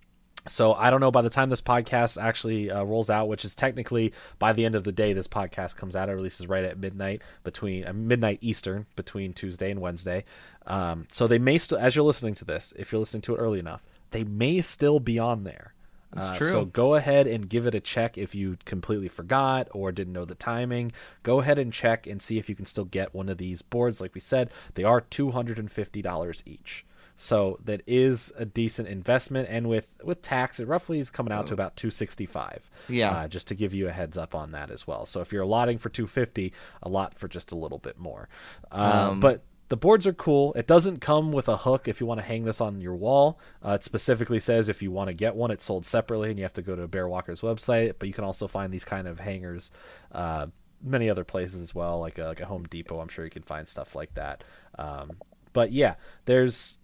So 0.48 0.74
I 0.74 0.90
don't 0.90 1.00
know 1.00 1.10
by 1.10 1.22
the 1.22 1.30
time 1.30 1.48
this 1.48 1.60
podcast 1.60 2.20
actually 2.20 2.70
uh, 2.70 2.82
rolls 2.82 3.10
out, 3.10 3.28
which 3.28 3.44
is 3.44 3.54
technically 3.54 4.12
by 4.38 4.52
the 4.52 4.64
end 4.64 4.74
of 4.74 4.84
the 4.84 4.92
day 4.92 5.12
this 5.12 5.28
podcast 5.28 5.76
comes 5.76 5.94
out. 5.94 6.08
It 6.08 6.12
releases 6.12 6.46
right 6.46 6.64
at 6.64 6.78
midnight 6.78 7.22
between 7.44 7.86
uh, 7.86 7.92
midnight 7.92 8.38
Eastern 8.40 8.86
between 8.96 9.32
Tuesday 9.32 9.70
and 9.70 9.80
Wednesday. 9.80 10.24
Um, 10.66 11.06
so 11.10 11.26
they 11.26 11.38
may 11.38 11.58
still, 11.58 11.78
as 11.78 11.96
you're 11.96 12.04
listening 12.04 12.34
to 12.34 12.44
this, 12.44 12.72
if 12.76 12.92
you're 12.92 12.98
listening 13.00 13.22
to 13.22 13.34
it 13.34 13.38
early 13.38 13.58
enough, 13.58 13.84
they 14.10 14.24
may 14.24 14.60
still 14.60 15.00
be 15.00 15.18
on 15.18 15.44
there. 15.44 15.74
That's 16.12 16.26
Uh, 16.28 16.38
true. 16.38 16.50
So 16.50 16.64
go 16.64 16.94
ahead 16.94 17.26
and 17.26 17.48
give 17.48 17.66
it 17.66 17.74
a 17.74 17.80
check 17.80 18.16
if 18.16 18.34
you 18.34 18.56
completely 18.64 19.08
forgot 19.08 19.68
or 19.72 19.92
didn't 19.92 20.14
know 20.14 20.24
the 20.24 20.34
timing. 20.34 20.92
Go 21.22 21.40
ahead 21.40 21.58
and 21.58 21.70
check 21.70 22.06
and 22.06 22.22
see 22.22 22.38
if 22.38 22.48
you 22.48 22.54
can 22.54 22.64
still 22.64 22.86
get 22.86 23.14
one 23.14 23.28
of 23.28 23.36
these 23.36 23.60
boards. 23.60 24.00
Like 24.00 24.14
we 24.14 24.20
said, 24.22 24.50
they 24.72 24.84
are 24.84 25.02
two 25.02 25.32
hundred 25.32 25.58
and 25.58 25.70
fifty 25.70 26.00
dollars 26.00 26.42
each. 26.46 26.86
So 27.20 27.58
that 27.64 27.82
is 27.84 28.32
a 28.38 28.44
decent 28.44 28.86
investment, 28.86 29.48
and 29.50 29.68
with 29.68 29.96
with 30.04 30.22
tax, 30.22 30.60
it 30.60 30.68
roughly 30.68 31.00
is 31.00 31.10
coming 31.10 31.32
out 31.32 31.48
to 31.48 31.52
about 31.52 31.74
two 31.74 31.90
sixty 31.90 32.26
five. 32.26 32.70
Yeah. 32.88 33.10
uh, 33.10 33.28
just 33.28 33.48
to 33.48 33.56
give 33.56 33.74
you 33.74 33.88
a 33.88 33.90
heads 33.92 34.16
up 34.16 34.36
on 34.36 34.52
that 34.52 34.70
as 34.70 34.86
well. 34.86 35.04
So 35.04 35.20
if 35.20 35.32
you're 35.32 35.42
allotting 35.42 35.78
for 35.78 35.88
two 35.88 36.06
fifty, 36.06 36.52
a 36.80 36.88
lot 36.88 37.18
for 37.18 37.26
just 37.26 37.50
a 37.50 37.56
little 37.56 37.78
bit 37.78 37.98
more. 37.98 38.28
Uh, 38.70 39.08
Um, 39.10 39.20
but 39.20 39.42
the 39.68 39.76
boards 39.76 40.06
are 40.06 40.12
cool. 40.12 40.54
It 40.54 40.68
doesn't 40.68 41.00
come 41.00 41.32
with 41.32 41.48
a 41.48 41.56
hook 41.56 41.88
if 41.88 42.00
you 42.00 42.06
want 42.06 42.20
to 42.20 42.26
hang 42.26 42.44
this 42.44 42.60
on 42.60 42.80
your 42.80 42.94
wall. 42.94 43.40
Uh, 43.66 43.72
it 43.72 43.82
specifically 43.82 44.38
says 44.38 44.68
if 44.68 44.80
you 44.80 44.92
want 44.92 45.08
to 45.08 45.14
get 45.14 45.34
one, 45.34 45.50
it's 45.50 45.64
sold 45.64 45.84
separately, 45.84 46.30
and 46.30 46.38
you 46.38 46.44
have 46.44 46.52
to 46.54 46.62
go 46.62 46.76
to 46.76 46.86
Bear 46.86 47.08
Walker's 47.08 47.40
website. 47.40 47.94
But 47.98 48.06
you 48.06 48.14
can 48.14 48.24
also 48.24 48.46
find 48.46 48.72
these 48.72 48.84
kind 48.84 49.08
of 49.08 49.18
hangers 49.18 49.72
uh, 50.12 50.46
many 50.80 51.10
other 51.10 51.24
places 51.24 51.60
as 51.60 51.74
well, 51.74 51.98
like 51.98 52.16
a, 52.16 52.26
like 52.26 52.40
a 52.40 52.46
Home 52.46 52.62
Depot. 52.70 53.00
I'm 53.00 53.08
sure 53.08 53.24
you 53.24 53.30
can 53.32 53.42
find 53.42 53.66
stuff 53.66 53.96
like 53.96 54.14
that. 54.14 54.44
Um, 54.78 55.18
But 55.52 55.72
yeah, 55.72 55.96
there's 56.26 56.78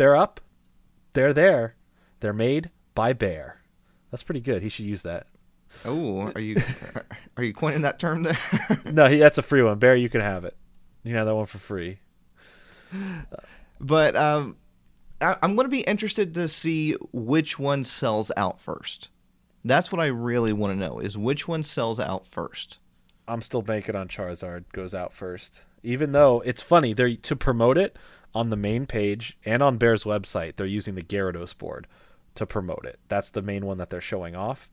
they're 0.00 0.16
up, 0.16 0.40
they're 1.12 1.34
there, 1.34 1.74
they're 2.20 2.32
made 2.32 2.70
by 2.94 3.12
Bear. 3.12 3.60
That's 4.10 4.22
pretty 4.22 4.40
good. 4.40 4.62
He 4.62 4.70
should 4.70 4.86
use 4.86 5.02
that. 5.02 5.26
Oh, 5.84 6.32
are 6.34 6.40
you 6.40 6.56
are 7.36 7.44
you 7.44 7.52
coining 7.52 7.82
that 7.82 7.98
term 7.98 8.22
there? 8.22 8.38
no, 8.86 9.08
he, 9.08 9.18
that's 9.18 9.36
a 9.36 9.42
free 9.42 9.62
one. 9.62 9.78
Bear, 9.78 9.94
you 9.94 10.08
can 10.08 10.22
have 10.22 10.46
it. 10.46 10.56
You 11.02 11.16
have 11.16 11.26
that 11.26 11.34
one 11.34 11.44
for 11.44 11.58
free. 11.58 11.98
But 13.78 14.16
um, 14.16 14.56
I, 15.20 15.36
I'm 15.42 15.54
going 15.54 15.66
to 15.66 15.70
be 15.70 15.82
interested 15.82 16.32
to 16.32 16.48
see 16.48 16.94
which 17.12 17.58
one 17.58 17.84
sells 17.84 18.32
out 18.38 18.58
first. 18.58 19.10
That's 19.66 19.92
what 19.92 20.00
I 20.00 20.06
really 20.06 20.54
want 20.54 20.72
to 20.72 20.78
know 20.78 20.98
is 20.98 21.18
which 21.18 21.46
one 21.46 21.62
sells 21.62 22.00
out 22.00 22.26
first. 22.26 22.78
I'm 23.28 23.42
still 23.42 23.60
banking 23.60 23.96
on 23.96 24.08
Charizard 24.08 24.64
goes 24.72 24.94
out 24.94 25.12
first. 25.12 25.60
Even 25.82 26.12
though 26.12 26.40
it's 26.40 26.62
funny, 26.62 26.94
they're 26.94 27.14
to 27.14 27.36
promote 27.36 27.76
it 27.76 27.98
on 28.34 28.50
the 28.50 28.56
main 28.56 28.86
page 28.86 29.36
and 29.44 29.62
on 29.62 29.78
Bear's 29.78 30.04
website, 30.04 30.56
they're 30.56 30.66
using 30.66 30.94
the 30.94 31.02
Gyarados 31.02 31.56
board 31.56 31.86
to 32.34 32.46
promote 32.46 32.84
it. 32.84 32.98
That's 33.08 33.30
the 33.30 33.42
main 33.42 33.66
one 33.66 33.78
that 33.78 33.90
they're 33.90 34.00
showing 34.00 34.36
off. 34.36 34.70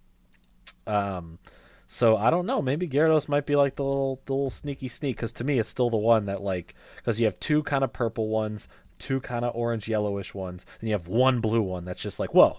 Um, 0.85 1.39
so 1.87 2.17
I 2.17 2.29
don't 2.29 2.45
know. 2.45 2.61
Maybe 2.61 2.87
Gyarados 2.87 3.29
might 3.29 3.45
be 3.45 3.55
like 3.55 3.75
the 3.75 3.83
little 3.83 4.21
the 4.25 4.33
little 4.33 4.49
sneaky 4.49 4.89
sneak 4.89 5.15
because 5.15 5.33
to 5.33 5.43
me 5.43 5.57
it's 5.57 5.69
still 5.69 5.89
the 5.89 5.97
one 5.97 6.25
that 6.25 6.43
like 6.43 6.75
because 6.97 7.19
you 7.19 7.25
have 7.25 7.39
two 7.39 7.63
kind 7.63 7.83
of 7.83 7.93
purple 7.93 8.27
ones, 8.27 8.67
two 8.99 9.21
kind 9.21 9.45
of 9.45 9.55
orange 9.55 9.87
yellowish 9.87 10.33
ones, 10.33 10.65
and 10.79 10.89
you 10.89 10.93
have 10.93 11.07
one 11.07 11.39
blue 11.39 11.61
one 11.61 11.85
that's 11.85 12.01
just 12.01 12.19
like 12.19 12.33
whoa, 12.33 12.57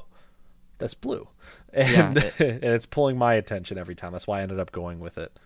that's 0.79 0.95
blue, 0.95 1.29
and, 1.73 2.17
Yeah, 2.17 2.31
and 2.47 2.65
it's 2.65 2.87
pulling 2.87 3.19
my 3.19 3.35
attention 3.35 3.77
every 3.77 3.95
time. 3.95 4.13
That's 4.13 4.27
why 4.27 4.39
I 4.39 4.43
ended 4.43 4.61
up 4.61 4.73
going 4.73 4.99
with 4.99 5.19
it. 5.19 5.39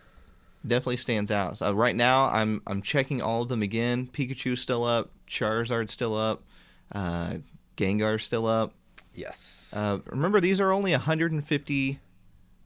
Definitely 0.67 0.99
stands 0.99 1.31
out. 1.31 1.59
So 1.59 1.73
right 1.73 1.97
now, 1.97 2.27
I'm 2.27 2.63
I'm 2.67 2.83
checking 2.83 3.21
all 3.21 3.43
of 3.43 3.49
them 3.49 3.63
again. 3.63 4.09
Pikachu's 4.13 4.61
still 4.61 4.85
up. 4.85 5.11
Charizard's 5.29 5.93
still 5.93 6.15
up. 6.17 6.43
Uh, 6.93 7.39
Gengar's 7.77 8.25
still 8.25 8.47
up. 8.47 8.73
Yes. 9.15 9.73
Uh, 9.77 9.99
remember, 10.07 10.41
these 10.41 10.61
are 10.61 10.71
only 10.73 10.93
150 10.93 11.99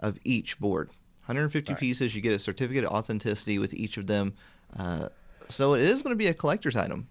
of 0.01 0.19
each 0.25 0.59
board. 0.61 0.89
150 1.27 1.73
Right. 1.73 1.81
pieces. 1.81 2.15
You 2.15 2.21
get 2.21 2.33
a 2.35 2.39
certificate 2.39 2.85
of 2.85 2.91
authenticity 2.93 3.59
with 3.59 3.73
each 3.75 3.97
of 3.97 4.07
them. 4.07 4.35
Uh, 4.77 5.09
so 5.49 5.75
it 5.75 5.83
is 5.83 6.03
going 6.03 6.13
to 6.13 6.17
be 6.19 6.27
a 6.27 6.35
collector's 6.35 6.77
item. 6.77 7.09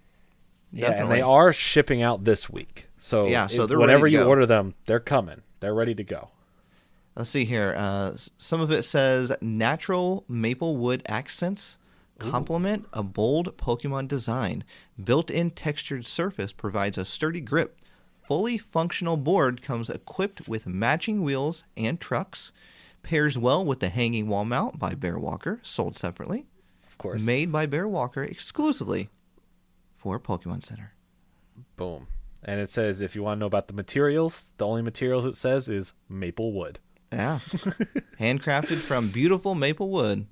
Yeah, 0.72 0.90
and 0.90 1.10
they 1.10 1.20
are 1.22 1.52
shipping 1.52 2.02
out 2.02 2.24
this 2.24 2.48
week. 2.50 2.88
So 2.98 3.26
Yeah, 3.26 3.46
so 3.46 3.66
they're 3.66 3.78
whenever 3.78 4.06
you 4.06 4.18
go. 4.18 4.28
order 4.28 4.46
them, 4.46 4.74
they're 4.86 5.00
coming. 5.00 5.42
They're 5.60 5.74
ready 5.74 5.94
to 5.94 6.04
go. 6.04 6.30
Let's 7.16 7.30
see 7.30 7.46
here. 7.46 7.74
Uh, 7.76 8.14
some 8.36 8.60
of 8.60 8.70
it 8.70 8.82
says 8.82 9.32
natural 9.40 10.24
maple 10.28 10.76
wood 10.76 11.02
accents 11.08 11.78
complement 12.18 12.86
a 12.92 13.02
bold 13.02 13.56
Pokemon 13.56 14.08
design. 14.08 14.64
Built-in 15.02 15.50
textured 15.50 16.04
surface 16.04 16.52
provides 16.52 16.98
a 16.98 17.04
sturdy 17.04 17.40
grip. 17.40 17.78
Fully 18.22 18.58
functional 18.58 19.16
board 19.16 19.62
comes 19.62 19.88
equipped 19.88 20.46
with 20.46 20.66
matching 20.66 21.22
wheels 21.22 21.64
and 21.76 22.00
trucks. 22.00 22.52
Pairs 23.02 23.38
well 23.38 23.64
with 23.64 23.80
the 23.80 23.88
hanging 23.88 24.28
wall 24.28 24.44
mount 24.44 24.78
by 24.78 24.94
Bear 24.94 25.18
Walker, 25.18 25.60
sold 25.62 25.96
separately. 25.96 26.44
Of 26.86 26.98
course. 26.98 27.24
Made 27.24 27.52
by 27.52 27.66
Bear 27.66 27.86
Walker 27.86 28.22
exclusively 28.24 29.08
for 29.96 30.18
Pokemon 30.18 30.64
Center. 30.64 30.92
Boom. 31.76 32.08
And 32.42 32.60
it 32.60 32.68
says 32.68 33.00
if 33.00 33.14
you 33.14 33.22
want 33.22 33.38
to 33.38 33.40
know 33.40 33.46
about 33.46 33.68
the 33.68 33.74
materials, 33.74 34.50
the 34.56 34.66
only 34.66 34.82
materials 34.82 35.24
it 35.24 35.36
says 35.36 35.68
is 35.68 35.92
maple 36.08 36.52
wood. 36.52 36.80
Yeah. 37.12 37.38
Handcrafted 38.20 38.76
from 38.78 39.08
beautiful 39.08 39.54
maple 39.54 39.90
wood. 39.90 40.26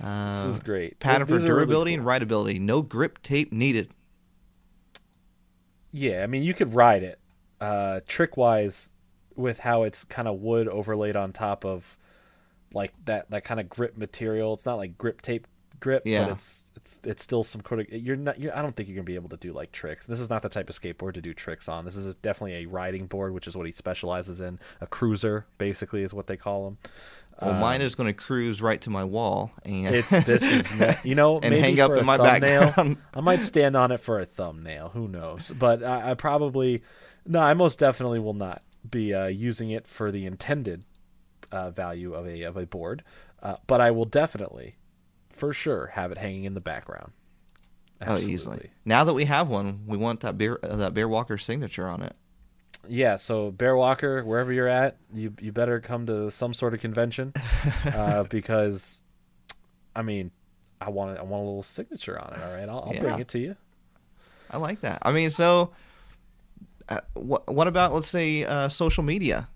Uh, 0.00 0.32
This 0.34 0.44
is 0.44 0.60
great. 0.60 0.98
Pattern 1.00 1.26
for 1.26 1.34
are 1.34 1.36
really 1.36 1.46
durability 1.48 1.96
cool. 1.96 2.08
and 2.08 2.28
rideability. 2.28 2.60
No 2.60 2.82
grip 2.82 3.22
tape 3.22 3.52
needed. 3.52 3.90
Yeah, 5.90 6.22
I 6.22 6.26
mean 6.26 6.42
you 6.42 6.54
could 6.54 6.74
ride 6.74 7.02
it. 7.02 7.18
Uh 7.60 8.00
trick 8.06 8.36
wise 8.36 8.92
with 9.34 9.60
how 9.60 9.82
it's 9.84 10.04
kind 10.04 10.28
of 10.28 10.40
wood 10.40 10.68
overlaid 10.68 11.16
on 11.16 11.32
top 11.32 11.64
of 11.64 11.96
like 12.72 12.92
that 13.06 13.30
that 13.30 13.44
kind 13.44 13.58
of 13.60 13.68
grip 13.68 13.96
material. 13.96 14.54
It's 14.54 14.66
not 14.66 14.76
like 14.76 14.96
grip 14.98 15.22
tape 15.22 15.46
grip, 15.80 16.02
Yeah. 16.04 16.24
but 16.24 16.32
it's 16.32 16.67
it's 16.88 17.06
it's 17.06 17.22
still 17.22 17.44
some 17.44 17.60
kind 17.60 17.82
of 17.82 17.92
you're 17.92 18.16
not 18.16 18.40
you're, 18.40 18.56
I 18.56 18.62
don't 18.62 18.74
think 18.74 18.88
you're 18.88 18.96
going 18.96 19.04
to 19.04 19.10
be 19.10 19.14
able 19.14 19.28
to 19.30 19.36
do 19.36 19.52
like 19.52 19.72
tricks. 19.72 20.06
This 20.06 20.20
is 20.20 20.30
not 20.30 20.42
the 20.42 20.48
type 20.48 20.70
of 20.70 20.76
skateboard 20.80 21.14
to 21.14 21.20
do 21.20 21.34
tricks 21.34 21.68
on. 21.68 21.84
This 21.84 21.96
is 21.96 22.14
definitely 22.16 22.64
a 22.64 22.66
riding 22.66 23.06
board, 23.06 23.34
which 23.34 23.46
is 23.46 23.56
what 23.56 23.66
he 23.66 23.72
specializes 23.72 24.40
in. 24.40 24.58
A 24.80 24.86
cruiser 24.86 25.46
basically 25.58 26.02
is 26.02 26.14
what 26.14 26.26
they 26.26 26.36
call 26.36 26.64
them. 26.64 26.78
Well, 27.40 27.54
mine 27.54 27.82
is 27.82 27.94
going 27.94 28.08
to 28.08 28.12
cruise 28.12 28.60
right 28.60 28.80
to 28.80 28.90
my 28.90 29.04
wall 29.04 29.52
and 29.64 29.86
Um, 29.86 29.94
It's 29.94 30.10
this 30.24 30.42
is 30.42 30.72
you 31.04 31.14
know 31.14 31.36
And 31.38 31.50
maybe 31.50 31.60
hang 31.60 31.80
up 31.80 31.92
in 31.92 32.04
my 32.04 32.16
thumbnail, 32.16 32.60
background. 32.62 32.96
I 33.14 33.20
might 33.20 33.44
stand 33.44 33.76
on 33.76 33.92
it 33.92 34.00
for 34.00 34.18
a 34.18 34.24
thumbnail. 34.24 34.88
Who 34.90 35.06
knows? 35.06 35.52
But 35.56 35.84
I, 35.84 36.10
I 36.10 36.14
probably 36.14 36.82
no. 37.26 37.40
I 37.40 37.54
most 37.54 37.78
definitely 37.78 38.18
will 38.18 38.34
not 38.34 38.62
be 38.88 39.14
uh, 39.14 39.26
using 39.26 39.70
it 39.70 39.86
for 39.86 40.10
the 40.10 40.26
intended 40.26 40.84
uh, 41.52 41.70
value 41.70 42.14
of 42.14 42.26
a 42.26 42.42
of 42.42 42.56
a 42.56 42.66
board. 42.66 43.04
Uh, 43.40 43.54
but 43.68 43.80
I 43.80 43.92
will 43.92 44.04
definitely, 44.04 44.77
for 45.38 45.52
sure, 45.52 45.88
have 45.94 46.12
it 46.12 46.18
hanging 46.18 46.44
in 46.44 46.54
the 46.54 46.60
background. 46.60 47.12
oh, 48.06 48.18
easily. 48.18 48.70
Now 48.84 49.04
that 49.04 49.14
we 49.14 49.24
have 49.24 49.48
one, 49.48 49.84
we 49.86 49.96
want 49.96 50.20
that 50.20 50.38
bear 50.38 50.64
uh, 50.64 50.76
that 50.76 50.94
Bear 50.94 51.08
Walker 51.08 51.38
signature 51.38 51.88
on 51.88 52.02
it. 52.02 52.14
Yeah, 52.86 53.16
so 53.16 53.50
Bear 53.50 53.76
Walker, 53.76 54.24
wherever 54.24 54.52
you're 54.52 54.68
at, 54.68 54.96
you 55.12 55.34
you 55.40 55.52
better 55.52 55.80
come 55.80 56.06
to 56.06 56.30
some 56.30 56.54
sort 56.54 56.74
of 56.74 56.80
convention, 56.80 57.32
uh, 57.84 58.24
because, 58.24 59.02
I 59.94 60.02
mean, 60.02 60.30
I 60.80 60.90
want 60.90 61.18
I 61.18 61.22
want 61.22 61.42
a 61.42 61.46
little 61.46 61.62
signature 61.62 62.18
on 62.18 62.32
it. 62.34 62.40
All 62.42 62.54
right, 62.54 62.68
I'll, 62.68 62.92
I'll 62.92 63.00
bring 63.00 63.18
it 63.18 63.28
to 63.28 63.38
you. 63.38 63.56
I 64.50 64.56
like 64.58 64.80
that. 64.80 65.00
I 65.02 65.12
mean, 65.12 65.30
so 65.30 65.72
uh, 66.88 67.00
what 67.14 67.52
what 67.52 67.66
about 67.68 67.92
let's 67.92 68.08
say 68.08 68.44
uh, 68.44 68.68
social 68.68 69.02
media? 69.02 69.48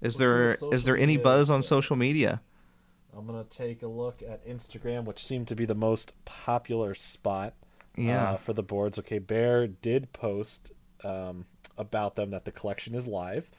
Is 0.00 0.16
there 0.16 0.56
is 0.72 0.84
there 0.84 0.96
any 0.96 1.16
buzz 1.16 1.50
on 1.50 1.62
social 1.62 1.96
media? 1.96 2.42
I'm 3.16 3.26
gonna 3.26 3.44
take 3.44 3.82
a 3.82 3.86
look 3.86 4.22
at 4.22 4.46
Instagram, 4.46 5.04
which 5.04 5.24
seemed 5.24 5.48
to 5.48 5.54
be 5.56 5.64
the 5.66 5.74
most 5.74 6.12
popular 6.24 6.94
spot 6.94 7.54
Yeah. 7.96 8.30
uh, 8.30 8.36
for 8.36 8.52
the 8.52 8.62
boards. 8.62 8.98
Okay, 8.98 9.18
Bear 9.18 9.66
did 9.66 10.12
post 10.12 10.72
um, 11.04 11.46
about 11.76 12.14
them 12.16 12.30
that 12.30 12.44
the 12.44 12.52
collection 12.52 12.94
is 12.94 13.06
live, 13.06 13.50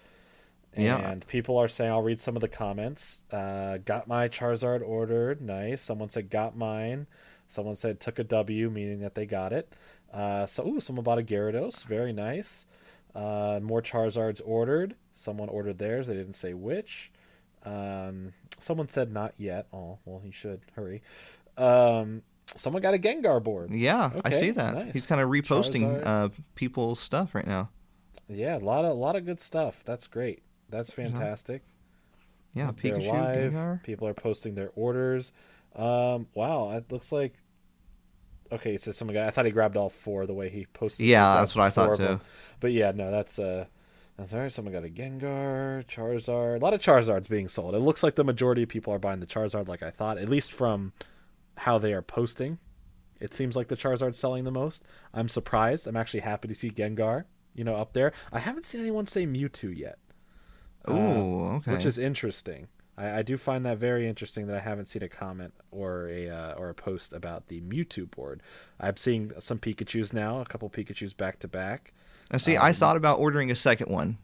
Yeah. 0.76 0.98
and 0.98 1.26
people 1.28 1.58
are 1.58 1.68
saying 1.68 1.92
I'll 1.92 2.02
read 2.02 2.20
some 2.20 2.36
of 2.36 2.42
the 2.42 2.48
comments. 2.48 3.24
Uh, 3.32 3.78
got 3.78 4.08
my 4.08 4.28
Charizard 4.28 4.82
ordered, 4.82 5.42
nice. 5.42 5.82
Someone 5.82 6.10
said 6.10 6.30
got 6.30 6.58
mine. 6.58 7.08
Someone 7.48 7.76
said 7.76 8.00
took 8.00 8.18
a 8.20 8.24
W, 8.24 8.70
meaning 8.72 9.00
that 9.02 9.14
they 9.16 9.26
got 9.26 9.54
it. 9.54 9.72
Uh, 10.12 10.46
so, 10.46 10.66
ooh, 10.68 10.80
someone 10.80 11.04
bought 11.04 11.20
a 11.20 11.24
Gyarados, 11.24 11.84
very 11.86 12.12
nice. 12.14 12.66
Uh, 13.14 13.60
more 13.62 13.82
Charizards 13.82 14.42
ordered. 14.44 14.96
Someone 15.14 15.48
ordered 15.50 15.78
theirs. 15.78 16.08
They 16.08 16.16
didn't 16.16 16.34
say 16.36 16.54
which. 16.54 17.12
Um, 17.66 18.34
someone 18.60 18.88
said 18.90 19.12
not 19.12 19.34
yet. 19.38 19.68
Oh, 19.74 20.00
well, 20.06 20.22
he 20.24 20.32
should 20.32 20.62
hurry. 20.76 21.02
Um, 21.58 22.22
someone 22.56 22.82
got 22.82 22.94
a 22.94 23.00
Gengar 23.00 23.44
board. 23.44 23.72
Yeah, 23.72 24.12
I 24.24 24.30
see 24.32 24.52
that. 24.52 24.74
nice. 24.74 24.94
He's 24.94 25.06
kind 25.06 25.22
of 25.22 25.30
reposting 25.30 26.02
uh, 26.06 26.30
people's 26.56 27.00
stuff 27.00 27.36
right 27.36 27.48
now. 27.48 27.70
Yeah, 28.28 28.58
a 28.58 28.60
lot 28.60 28.86
of 28.86 28.92
a 28.92 28.96
lot 28.96 29.16
of 29.16 29.26
good 29.26 29.40
stuff. 29.40 29.84
That's 29.86 30.08
great. 30.08 30.42
That's 30.70 30.92
fantastic. 30.92 31.64
Yeah, 32.54 32.72
They're 32.82 32.94
Pikachu, 32.94 33.08
live. 33.08 33.54
Gengar. 33.54 33.84
People 33.84 34.08
are 34.08 34.14
posting 34.14 34.56
their 34.56 34.72
orders. 34.76 35.32
Um, 35.76 36.28
wow, 36.34 36.72
it 36.72 36.92
looks 36.92 37.12
like. 37.12 37.34
Okay, 38.52 38.78
so 38.78 38.92
someone 38.92 39.16
guy. 39.16 39.28
I 39.28 39.32
thought 39.32 39.46
he 39.46 39.52
grabbed 39.52 39.76
all 39.76 39.90
four 39.90 40.26
the 40.26 40.34
way 40.34 40.50
he 40.50 40.66
posted. 40.74 41.06
Yeah, 41.06 41.36
that's 41.40 41.56
what 41.56 41.64
I 41.64 41.70
thought 41.70 41.98
too. 41.98 42.20
But 42.60 42.72
yeah, 42.72 42.92
no, 42.92 43.12
that's 43.12 43.38
uh, 43.40 43.66
that's 44.18 44.34
all 44.34 44.40
right. 44.40 44.52
Someone 44.52 44.74
got 44.74 44.86
a 44.86 44.90
Gengar, 44.90 45.86
Charizard. 45.86 46.58
A 46.58 46.64
lot 46.64 46.74
of 46.74 46.82
Charizards 46.82 47.30
being 47.30 47.50
sold. 47.50 47.76
It 47.76 47.80
looks 47.80 48.02
like 48.02 48.16
the 48.16 48.24
majority 48.24 48.64
of 48.64 48.70
people 48.70 48.94
are 48.94 49.00
buying 49.00 49.20
the 49.20 49.26
Charizard, 49.26 49.68
like 49.68 49.84
I 49.84 49.92
thought. 49.92 50.18
At 50.18 50.30
least 50.30 50.54
from 50.54 50.94
how 51.58 51.78
they 51.78 51.94
are 51.94 52.02
posting, 52.02 52.60
it 53.20 53.34
seems 53.34 53.56
like 53.56 53.68
the 53.68 53.76
Charizard's 53.76 54.18
selling 54.18 54.46
the 54.46 54.52
most. 54.52 54.86
I'm 55.14 55.28
surprised. 55.28 55.86
I'm 55.86 55.98
actually 55.98 56.22
happy 56.22 56.48
to 56.48 56.56
see 56.56 56.70
Gengar, 56.70 57.26
you 57.54 57.64
know, 57.64 57.76
up 57.76 57.94
there. 57.94 58.14
I 58.32 58.40
haven't 58.40 58.66
seen 58.66 58.82
anyone 58.82 59.06
say 59.06 59.26
Mewtwo 59.26 59.78
yet. 59.78 59.98
Ooh, 60.90 61.56
okay. 61.58 61.74
which 61.74 61.86
is 61.86 61.98
interesting. 61.98 62.68
I, 62.98 63.20
I 63.20 63.22
do 63.24 63.38
find 63.38 63.66
that 63.66 63.78
very 63.78 64.08
interesting 64.08 64.48
that 64.48 64.58
I 64.58 64.60
haven't 64.60 64.86
seen 64.86 65.04
a 65.04 65.10
comment 65.10 65.54
or 65.72 66.08
a 66.08 66.30
uh, 66.30 66.54
or 66.54 66.70
a 66.70 66.76
post 66.76 67.14
about 67.14 67.48
the 67.48 67.62
Mewtwo 67.62 68.10
board. 68.10 68.42
I'm 68.80 68.98
seeing 68.98 69.32
some 69.40 69.60
Pikachu's 69.60 70.14
now, 70.14 70.42
a 70.42 70.46
couple 70.46 70.70
Pikachu's 70.70 71.14
back 71.14 71.40
to 71.40 71.48
back. 71.48 71.94
Now, 72.32 72.38
see, 72.40 72.58
I 72.58 72.74
thought 72.74 72.98
about 72.98 73.20
ordering 73.20 73.52
a 73.52 73.56
second 73.56 73.92
one. 73.92 74.18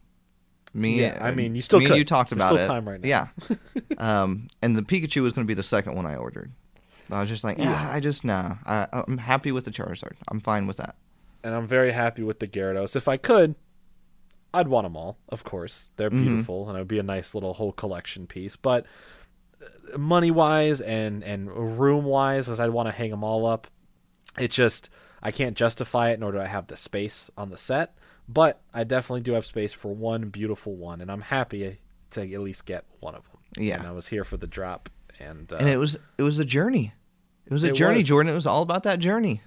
Me, 0.74 1.04
um, 1.04 1.12
Yeah, 1.12 1.24
I 1.24 1.30
mean, 1.32 1.54
you 1.54 1.62
still 1.62 1.78
me 1.78 1.84
and 1.86 1.92
could. 1.92 1.98
you 1.98 2.04
talked 2.04 2.30
There's 2.30 2.38
about 2.40 2.48
still 2.48 2.58
it. 2.64 2.66
time 2.66 2.88
right 2.88 3.00
now. 3.00 3.08
Yeah, 3.08 3.26
um, 3.98 4.48
and 4.62 4.76
the 4.76 4.82
Pikachu 4.82 5.22
was 5.22 5.32
going 5.32 5.46
to 5.46 5.48
be 5.48 5.54
the 5.54 5.62
second 5.62 5.94
one 5.94 6.06
I 6.06 6.16
ordered. 6.16 6.50
I 7.10 7.20
was 7.20 7.28
just 7.28 7.44
like, 7.44 7.58
ah, 7.60 7.92
I 7.92 8.00
just 8.00 8.24
nah. 8.24 8.54
I, 8.64 8.86
I'm 8.92 9.18
happy 9.18 9.52
with 9.52 9.64
the 9.66 9.70
Charizard. 9.70 10.14
I'm 10.28 10.40
fine 10.40 10.66
with 10.66 10.78
that. 10.78 10.96
And 11.44 11.54
I'm 11.54 11.66
very 11.66 11.92
happy 11.92 12.22
with 12.22 12.38
the 12.38 12.48
Gyarados. 12.48 12.96
If 12.96 13.06
I 13.06 13.18
could, 13.18 13.54
I'd 14.54 14.68
want 14.68 14.86
them 14.86 14.96
all. 14.96 15.18
Of 15.28 15.44
course, 15.44 15.90
they're 15.96 16.08
Mm-hmm. 16.10 16.22
beautiful, 16.22 16.68
and 16.68 16.76
it 16.78 16.80
would 16.80 16.88
be 16.88 16.98
a 16.98 17.02
nice 17.02 17.34
little 17.34 17.52
whole 17.54 17.72
collection 17.72 18.26
piece. 18.26 18.56
But 18.56 18.86
money 19.96 20.30
wise 20.30 20.80
and 20.80 21.22
and 21.22 21.78
room 21.78 22.04
wise, 22.04 22.48
as 22.48 22.60
I'd 22.60 22.70
want 22.70 22.88
to 22.88 22.92
hang 22.92 23.10
them 23.10 23.22
all 23.24 23.44
up, 23.46 23.66
it 24.38 24.50
just 24.50 24.88
I 25.22 25.30
can't 25.30 25.56
justify 25.56 26.10
it, 26.10 26.20
nor 26.20 26.32
do 26.32 26.40
I 26.40 26.46
have 26.46 26.66
the 26.66 26.76
space 26.76 27.30
on 27.36 27.50
the 27.50 27.56
set. 27.56 27.94
But 28.28 28.60
I 28.72 28.84
definitely 28.84 29.22
do 29.22 29.32
have 29.32 29.44
space 29.46 29.72
for 29.72 29.94
one 29.94 30.28
beautiful 30.28 30.74
one, 30.76 31.00
and 31.00 31.10
I'm 31.10 31.20
happy 31.22 31.78
to 32.10 32.20
at 32.32 32.40
least 32.40 32.66
get 32.66 32.84
one 33.00 33.14
of 33.14 33.24
them. 33.30 33.38
Yeah. 33.56 33.78
and 33.78 33.86
I 33.86 33.92
was 33.92 34.08
here 34.08 34.24
for 34.24 34.36
the 34.36 34.46
drop, 34.46 34.88
and, 35.18 35.52
uh, 35.52 35.56
and 35.56 35.68
it 35.68 35.76
was 35.76 35.98
it 36.18 36.22
was 36.22 36.38
a 36.38 36.44
journey. 36.44 36.94
It 37.46 37.52
was 37.52 37.64
a 37.64 37.68
It 37.68 37.74
journey, 37.74 37.98
was. 37.98 38.06
Jordan. 38.06 38.32
It 38.32 38.36
was 38.36 38.46
all 38.46 38.62
about 38.62 38.84
that 38.84 38.98
journey. 38.98 39.42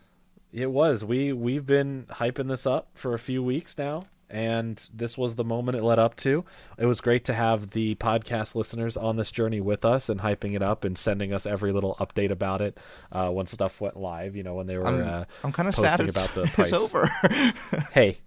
It 0.51 0.69
was. 0.71 1.03
We 1.03 1.33
we've 1.33 1.65
been 1.65 2.05
hyping 2.11 2.47
this 2.47 2.65
up 2.67 2.89
for 2.93 3.13
a 3.13 3.19
few 3.19 3.41
weeks 3.43 3.77
now, 3.77 4.03
and 4.35 4.89
this 4.93 5.17
was 5.17 5.35
the 5.35 5.45
moment 5.45 5.77
it 5.77 5.83
led 5.83 5.97
up 5.97 6.17
to. 6.17 6.43
It 6.77 6.87
was 6.87 6.99
great 6.99 7.23
to 7.23 7.33
have 7.33 7.69
the 7.69 7.95
podcast 7.95 8.53
listeners 8.53 8.97
on 8.97 9.15
this 9.15 9.31
journey 9.31 9.61
with 9.61 9.85
us 9.85 10.09
and 10.09 10.19
hyping 10.19 10.57
it 10.57 10.61
up 10.61 10.83
and 10.83 10.97
sending 10.97 11.31
us 11.31 11.45
every 11.45 11.71
little 11.71 11.95
update 12.01 12.31
about 12.31 12.59
it 12.59 12.77
uh, 13.13 13.29
when 13.29 13.45
stuff 13.45 13.79
went 13.79 13.95
live. 13.95 14.35
You 14.35 14.43
know, 14.43 14.55
when 14.55 14.67
they 14.67 14.77
were 14.77 14.87
I'm, 14.87 15.01
uh, 15.01 15.23
I'm 15.41 15.53
kind 15.53 15.69
of 15.69 15.75
sad 15.75 16.01
about 16.01 16.35
the 16.35 16.47
price. 16.53 16.73
over. 16.73 17.05
hey, 17.93 18.17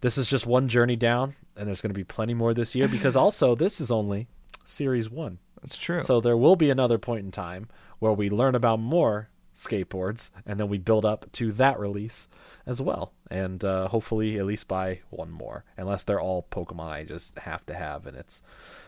this 0.00 0.16
is 0.16 0.26
just 0.26 0.46
one 0.46 0.68
journey 0.68 0.96
down, 0.96 1.34
and 1.54 1.68
there's 1.68 1.82
going 1.82 1.90
to 1.90 1.98
be 1.98 2.02
plenty 2.04 2.32
more 2.32 2.54
this 2.54 2.74
year 2.74 2.88
because 2.88 3.14
also 3.24 3.54
this 3.54 3.78
is 3.78 3.90
only 3.90 4.26
series 4.64 5.10
one. 5.10 5.38
That's 5.60 5.76
true. 5.76 6.02
So 6.02 6.22
there 6.22 6.36
will 6.38 6.56
be 6.56 6.70
another 6.70 6.96
point 6.96 7.26
in 7.26 7.30
time 7.30 7.68
where 7.98 8.12
we 8.12 8.30
learn 8.30 8.54
about 8.54 8.80
more 8.80 9.28
skateboards, 9.58 10.30
and 10.46 10.58
then 10.58 10.68
we 10.68 10.78
build 10.78 11.04
up 11.04 11.30
to 11.32 11.50
that 11.52 11.78
release 11.78 12.28
as 12.64 12.80
well, 12.80 13.12
and 13.30 13.64
uh, 13.64 13.88
hopefully 13.88 14.38
at 14.38 14.46
least 14.46 14.68
buy 14.68 15.00
one 15.10 15.30
more, 15.30 15.64
unless 15.76 16.04
they're 16.04 16.20
all 16.20 16.46
Pokemon 16.50 16.86
I 16.86 17.04
just 17.04 17.36
have 17.40 17.66
to 17.66 17.74
have, 17.74 18.06
and 18.06 18.16
it's 18.16 18.40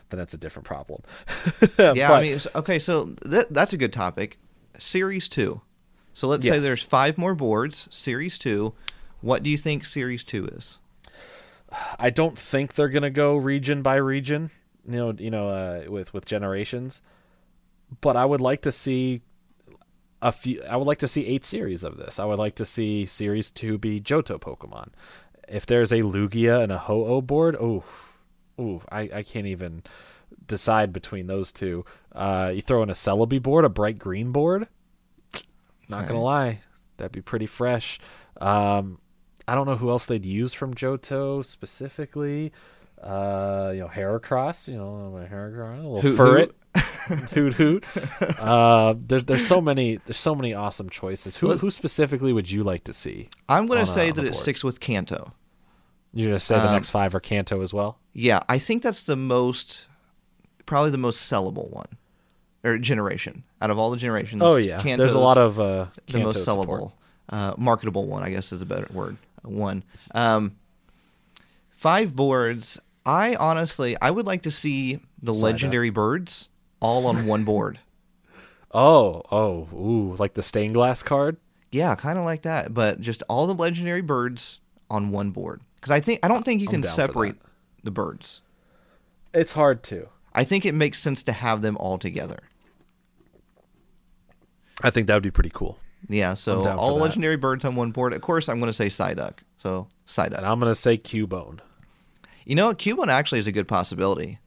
then 0.09 0.19
it's 0.19 0.33
a 0.33 0.37
different 0.37 0.65
problem. 0.65 1.01
yeah, 1.77 1.93
But- 1.93 2.11
I 2.11 2.21
mean, 2.21 2.39
okay, 2.55 2.79
so 2.79 3.15
that, 3.25 3.53
that's 3.53 3.73
a 3.73 3.77
good 3.77 3.93
topic. 3.93 4.39
Series 4.77 5.27
two. 5.29 5.61
So 6.13 6.27
let's 6.27 6.45
say 6.45 6.59
there's 6.59 6.81
five 6.81 7.17
more 7.17 7.35
boards. 7.35 7.87
Series 7.91 8.37
two. 8.39 8.73
What 9.21 9.43
do 9.43 9.49
you 9.49 9.57
think 9.57 9.85
Series 9.85 10.23
two 10.23 10.45
is? 10.47 10.77
I 11.99 12.09
don't 12.09 12.37
think 12.37 12.73
they're 12.73 12.89
gonna 12.89 13.09
go 13.09 13.35
region 13.37 13.81
by 13.81 13.95
region, 13.95 14.51
you 14.85 14.95
know, 14.97 15.13
you 15.17 15.29
know, 15.31 15.49
uh, 15.49 15.83
with 15.89 16.13
with 16.13 16.25
generations. 16.25 17.01
But 18.01 18.15
I 18.15 18.25
would 18.25 18.41
like 18.41 18.61
to 18.63 18.71
see 18.71 19.21
a 20.21 20.31
few. 20.31 20.61
I 20.69 20.75
would 20.75 20.87
like 20.87 20.99
to 20.99 21.07
see 21.07 21.25
eight 21.25 21.45
series 21.45 21.83
of 21.83 21.97
this. 21.97 22.19
I 22.19 22.25
would 22.25 22.39
like 22.39 22.55
to 22.55 22.65
see 22.65 23.05
series 23.05 23.51
two 23.51 23.77
be 23.77 23.99
Johto 23.99 24.39
Pokemon. 24.39 24.89
If 25.47 25.65
there's 25.65 25.91
a 25.91 26.01
Lugia 26.01 26.61
and 26.61 26.71
a 26.71 26.77
Ho-Oh 26.77 27.21
board, 27.21 27.55
oh, 27.55 27.83
ooh, 28.59 28.81
I 28.91 29.09
I 29.13 29.23
can't 29.23 29.47
even 29.47 29.83
decide 30.45 30.93
between 30.93 31.27
those 31.27 31.51
two. 31.51 31.85
Uh, 32.11 32.51
you 32.53 32.61
throw 32.61 32.83
in 32.83 32.89
a 32.89 32.93
Celebi 32.93 33.41
board, 33.41 33.65
a 33.65 33.69
bright 33.69 33.99
green 33.99 34.31
board. 34.31 34.67
Not 35.89 36.07
gonna 36.07 36.21
lie, 36.21 36.59
that'd 36.97 37.11
be 37.11 37.21
pretty 37.21 37.47
fresh. 37.47 37.99
Um, 38.39 38.99
I 39.47 39.55
don't 39.55 39.65
know 39.65 39.75
who 39.75 39.89
else 39.89 40.05
they'd 40.05 40.25
use 40.25 40.53
from 40.53 40.73
Johto 40.73 41.43
specifically. 41.43 42.53
Uh, 43.01 43.71
you 43.73 43.81
know, 43.81 43.87
Heracross. 43.87 44.67
You 44.67 44.77
know, 44.77 45.27
Heracross, 45.29 45.79
a 45.79 45.87
little 45.87 46.01
Hoot 46.01 46.17
Furret, 46.17 46.51
hoot 47.33 47.53
hoot. 47.53 47.83
Uh, 48.39 48.93
there's 48.97 49.25
there's 49.25 49.45
so 49.47 49.59
many 49.61 49.97
there's 50.05 50.17
so 50.17 50.33
many 50.35 50.53
awesome 50.53 50.89
choices. 50.89 51.37
Who 51.37 51.47
Let's- 51.47 51.61
who 51.61 51.69
specifically 51.71 52.31
would 52.33 52.49
you 52.49 52.63
like 52.63 52.83
to 52.85 52.93
see? 52.93 53.29
I'm 53.49 53.67
going 53.67 53.79
to 53.85 53.91
say 53.91 54.09
on 54.09 54.15
that 54.17 54.25
it 54.25 54.35
sticks 54.35 54.63
with 54.63 54.79
Kanto. 54.79 55.33
You're 56.13 56.27
gonna 56.29 56.39
say 56.39 56.55
the 56.55 56.67
Um, 56.67 56.73
next 56.73 56.89
five 56.89 57.15
are 57.15 57.21
Kanto 57.21 57.61
as 57.61 57.73
well? 57.73 57.97
Yeah, 58.11 58.39
I 58.49 58.59
think 58.59 58.83
that's 58.83 59.05
the 59.05 59.15
most, 59.15 59.85
probably 60.65 60.91
the 60.91 60.97
most 60.97 61.31
sellable 61.31 61.71
one, 61.71 61.87
or 62.65 62.77
generation 62.77 63.45
out 63.61 63.69
of 63.71 63.79
all 63.79 63.91
the 63.91 63.95
generations. 63.97 64.41
Oh 64.43 64.57
yeah, 64.57 64.81
there's 64.97 65.13
a 65.13 65.19
lot 65.19 65.37
of 65.37 65.57
uh, 65.57 65.85
the 66.07 66.19
most 66.19 66.45
sellable, 66.45 66.91
uh, 67.29 67.53
marketable 67.57 68.07
one. 68.07 68.23
I 68.23 68.29
guess 68.29 68.51
is 68.51 68.61
a 68.61 68.65
better 68.65 68.87
word. 68.93 69.15
One. 69.43 69.83
Um, 70.13 70.57
five 71.77 72.13
boards. 72.15 72.77
I 73.05 73.35
honestly, 73.35 73.95
I 74.01 74.11
would 74.11 74.25
like 74.27 74.41
to 74.43 74.51
see 74.51 74.99
the 75.23 75.33
up. 75.33 75.41
legendary 75.41 75.89
birds 75.91 76.49
all 76.81 77.07
on 77.07 77.25
one 77.25 77.45
board. 77.45 77.79
Oh 78.73 79.23
oh 79.31 79.67
ooh, 79.73 80.15
like 80.17 80.33
the 80.33 80.43
stained 80.43 80.73
glass 80.73 81.03
card. 81.03 81.37
Yeah, 81.71 81.95
kind 81.95 82.19
of 82.19 82.25
like 82.25 82.41
that, 82.41 82.73
but 82.73 82.99
just 82.99 83.23
all 83.29 83.47
the 83.47 83.53
legendary 83.53 84.01
birds 84.01 84.59
on 84.89 85.11
one 85.11 85.31
board. 85.31 85.61
Because 85.75 85.91
I 85.91 86.01
think 86.01 86.19
I 86.23 86.27
don't 86.27 86.43
think 86.43 86.61
you 86.61 86.67
I'm 86.67 86.81
can 86.81 86.83
separate 86.83 87.35
the 87.83 87.91
birds. 87.91 88.41
It's 89.33 89.53
hard 89.53 89.83
to. 89.83 90.09
I 90.33 90.43
think 90.43 90.65
it 90.65 90.73
makes 90.73 90.99
sense 90.99 91.23
to 91.23 91.31
have 91.31 91.61
them 91.61 91.77
all 91.77 91.97
together. 91.97 92.39
I 94.83 94.89
think 94.89 95.07
that 95.07 95.13
would 95.13 95.23
be 95.23 95.31
pretty 95.31 95.51
cool. 95.53 95.79
Yeah, 96.09 96.33
so 96.33 96.57
I'm 96.57 96.63
down 96.63 96.77
for 96.77 96.81
all 96.81 96.97
legendary 96.97 97.37
birds 97.37 97.63
on 97.63 97.75
one 97.75 97.91
board. 97.91 98.13
Of 98.13 98.21
course, 98.21 98.49
I'm 98.49 98.59
going 98.59 98.71
to 98.71 98.73
say 98.73 98.87
Psyduck. 98.87 99.35
So 99.57 99.87
And 100.07 100.33
Psyduck. 100.33 100.43
I'm 100.43 100.59
gonna 100.59 100.75
say 100.75 100.97
Cubone. 100.97 101.59
You 102.45 102.55
know, 102.55 102.73
Cubone 102.73 103.09
actually 103.09 103.39
is 103.39 103.47
a 103.47 103.51
good 103.51 103.67
possibility. 103.67 104.39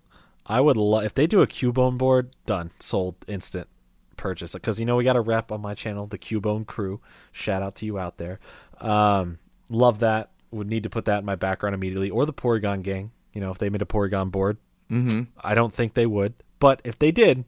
I 0.46 0.60
would 0.60 0.76
love 0.76 1.04
if 1.04 1.14
they 1.14 1.26
do 1.26 1.40
a 1.42 1.46
Cubone 1.46 1.96
board. 1.98 2.30
Done, 2.46 2.70
sold, 2.78 3.16
instant 3.28 3.68
purchase. 4.16 4.52
Because 4.52 4.78
you 4.78 4.86
know 4.86 4.96
we 4.96 5.04
got 5.04 5.16
a 5.16 5.20
rep 5.20 5.50
on 5.50 5.60
my 5.60 5.74
channel, 5.74 6.06
the 6.06 6.18
Cubone 6.18 6.66
crew. 6.66 7.00
Shout 7.32 7.62
out 7.62 7.74
to 7.76 7.86
you 7.86 7.98
out 7.98 8.18
there. 8.18 8.38
Um, 8.80 9.38
love 9.70 10.00
that. 10.00 10.30
Would 10.50 10.68
need 10.68 10.82
to 10.84 10.90
put 10.90 11.06
that 11.06 11.18
in 11.20 11.24
my 11.24 11.34
background 11.34 11.74
immediately, 11.74 12.10
or 12.10 12.26
the 12.26 12.32
Porygon 12.32 12.82
gang. 12.82 13.10
You 13.32 13.40
know, 13.40 13.50
if 13.50 13.58
they 13.58 13.70
made 13.70 13.82
a 13.82 13.86
Porygon 13.86 14.30
board, 14.30 14.58
hmm 14.88 15.22
I 15.42 15.54
don't 15.54 15.72
think 15.74 15.94
they 15.94 16.06
would, 16.06 16.34
but 16.60 16.80
if 16.84 16.98
they 16.98 17.10
did, 17.10 17.44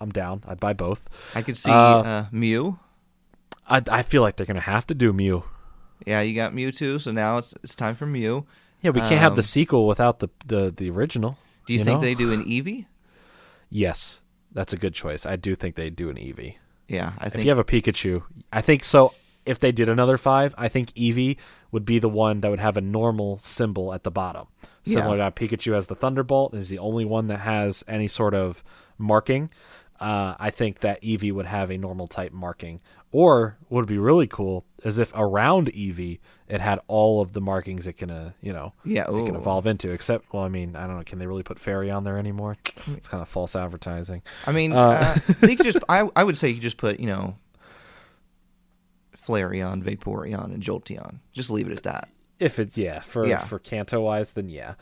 I'm 0.00 0.10
down. 0.10 0.42
I'd 0.46 0.60
buy 0.60 0.74
both. 0.74 1.08
I 1.34 1.42
could 1.42 1.56
see 1.56 1.70
Uh, 1.72 1.74
uh, 2.02 2.26
Mew. 2.30 2.78
I 3.68 3.82
I 3.90 4.02
feel 4.02 4.22
like 4.22 4.36
they're 4.36 4.46
gonna 4.46 4.60
have 4.60 4.86
to 4.88 4.94
do 4.94 5.12
Mew. 5.12 5.42
Yeah, 6.06 6.20
you 6.20 6.34
got 6.36 6.54
Mew 6.54 6.70
too. 6.70 6.98
so 7.00 7.10
now 7.10 7.38
it's 7.38 7.52
it's 7.64 7.74
time 7.74 7.96
for 7.96 8.06
Mew. 8.06 8.46
Yeah, 8.80 8.90
we 8.90 9.00
can't 9.00 9.20
have 9.20 9.34
the 9.34 9.40
Um, 9.40 9.54
sequel 9.56 9.86
without 9.88 10.20
the 10.20 10.28
the, 10.46 10.70
the 10.76 10.90
original. 10.90 11.36
Do 11.68 11.74
you, 11.74 11.84
think 11.84 11.98
know? 11.98 12.00
they 12.00 12.14
do 12.14 12.32
an 12.32 12.44
Eevee? 12.46 12.86
Yes, 13.68 14.22
that's 14.52 14.72
a 14.72 14.78
good 14.78 14.94
choice. 14.94 15.26
I 15.26 15.36
do 15.36 15.54
think 15.54 15.74
they 15.74 15.90
do 15.90 16.08
an 16.08 16.16
Eevee. 16.16 16.54
Yeah, 16.88 17.12
I 17.18 17.26
If 17.26 17.44
you 17.44 17.50
have 17.50 17.58
a 17.58 17.64
Pikachu, 17.64 18.22
I 18.50 18.62
think 18.62 18.84
so. 18.84 19.12
If 19.44 19.58
they 19.58 19.70
did 19.70 19.90
another 19.90 20.16
five, 20.16 20.54
I 20.56 20.68
think 20.68 20.92
Eevee 20.94 21.36
would 21.70 21.84
be 21.84 21.98
the 21.98 22.08
one 22.08 22.40
that 22.40 22.50
would 22.50 22.58
have 22.58 22.78
a 22.78 22.80
normal 22.80 23.36
symbol 23.36 23.92
at 23.92 24.02
the 24.02 24.10
bottom. 24.10 24.46
Similar 24.84 25.18
to 25.18 25.22
how 25.24 25.30
Pikachu 25.30 25.74
has 25.74 25.88
the 25.88 25.94
Thunderbolt, 25.94 26.54
is 26.54 26.70
the 26.70 26.78
only 26.78 27.04
one 27.04 27.26
that 27.26 27.40
has 27.40 27.84
any 27.86 28.08
sort 28.08 28.34
of 28.34 28.64
marking. 28.96 29.50
Uh, 30.00 30.36
I 30.38 30.48
think 30.48 30.80
that 30.80 31.02
Eevee 31.02 31.32
would 31.32 31.46
have 31.46 31.70
a 31.70 31.76
normal 31.76 32.06
type 32.06 32.32
marking. 32.32 32.80
Or 33.10 33.56
what 33.68 33.78
would 33.80 33.88
be 33.88 33.96
really 33.96 34.26
cool 34.26 34.66
is 34.84 34.98
if 34.98 35.12
around 35.14 35.72
Eevee 35.72 36.18
it 36.46 36.60
had 36.60 36.78
all 36.88 37.22
of 37.22 37.32
the 37.32 37.40
markings 37.40 37.86
it 37.86 37.94
can, 37.94 38.10
uh, 38.10 38.32
you 38.42 38.52
know, 38.52 38.74
Yeah, 38.84 39.04
it 39.10 39.24
can 39.26 39.34
evolve 39.34 39.66
into. 39.66 39.90
Except, 39.92 40.30
well, 40.32 40.42
I 40.42 40.48
mean, 40.48 40.76
I 40.76 40.86
don't 40.86 40.96
know, 40.98 41.02
can 41.04 41.18
they 41.18 41.26
really 41.26 41.42
put 41.42 41.58
Fairy 41.58 41.90
on 41.90 42.04
there 42.04 42.18
anymore? 42.18 42.58
It's 42.92 43.08
kind 43.08 43.22
of 43.22 43.28
false 43.28 43.56
advertising. 43.56 44.20
I 44.46 44.52
mean, 44.52 44.72
Uh, 44.72 45.14
uh, 45.16 45.32
they 45.40 45.56
could 45.56 45.64
just. 45.64 45.78
I 45.88 46.08
I 46.14 46.22
would 46.22 46.36
say 46.36 46.50
you 46.50 46.60
just 46.60 46.76
put 46.76 47.00
you 47.00 47.06
know, 47.06 47.36
Flareon, 49.26 49.82
Vaporeon, 49.82 50.52
and 50.54 50.62
Jolteon. 50.62 51.20
Just 51.32 51.50
leave 51.50 51.68
it 51.68 51.76
at 51.76 51.82
that. 51.84 52.10
If 52.38 52.58
it's 52.58 52.78
yeah 52.78 53.00
for 53.00 53.26
Yeah. 53.26 53.38
for 53.40 53.58
Kanto 53.58 54.00
wise, 54.00 54.32
then 54.34 54.48
yeah. 54.48 54.74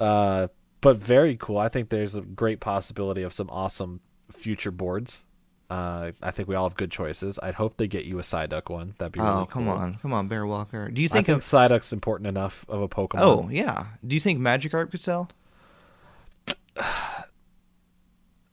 Uh, 0.00 0.48
but 0.80 0.96
very 0.96 1.36
cool. 1.36 1.58
I 1.58 1.68
think 1.68 1.88
there's 1.88 2.16
a 2.16 2.22
great 2.22 2.60
possibility 2.60 3.22
of 3.22 3.32
some 3.32 3.48
awesome 3.50 4.00
future 4.30 4.70
boards. 4.70 5.26
Uh, 5.70 6.12
I 6.22 6.30
think 6.30 6.48
we 6.48 6.54
all 6.54 6.68
have 6.68 6.76
good 6.76 6.90
choices. 6.90 7.38
I'd 7.42 7.54
hope 7.54 7.78
they 7.78 7.86
get 7.86 8.04
you 8.04 8.18
a 8.18 8.22
Psyduck 8.22 8.70
one. 8.70 8.94
That'd 8.98 9.12
be 9.12 9.20
really 9.20 9.32
oh, 9.32 9.46
come 9.46 9.64
cool. 9.64 9.72
on, 9.72 9.98
come 10.02 10.12
on, 10.12 10.28
Bear 10.28 10.46
Walker. 10.46 10.90
Do 10.90 11.00
you 11.00 11.06
I 11.06 11.08
think 11.08 11.26
think 11.26 11.38
of? 11.38 11.42
Psyduck's 11.42 11.92
important 11.92 12.26
enough 12.26 12.64
of 12.68 12.82
a 12.82 12.88
Pokemon. 12.88 13.20
Oh 13.20 13.48
yeah. 13.50 13.86
Do 14.06 14.14
you 14.14 14.20
think 14.20 14.38
Magikarp 14.38 14.90
could 14.90 15.00
sell? 15.00 15.30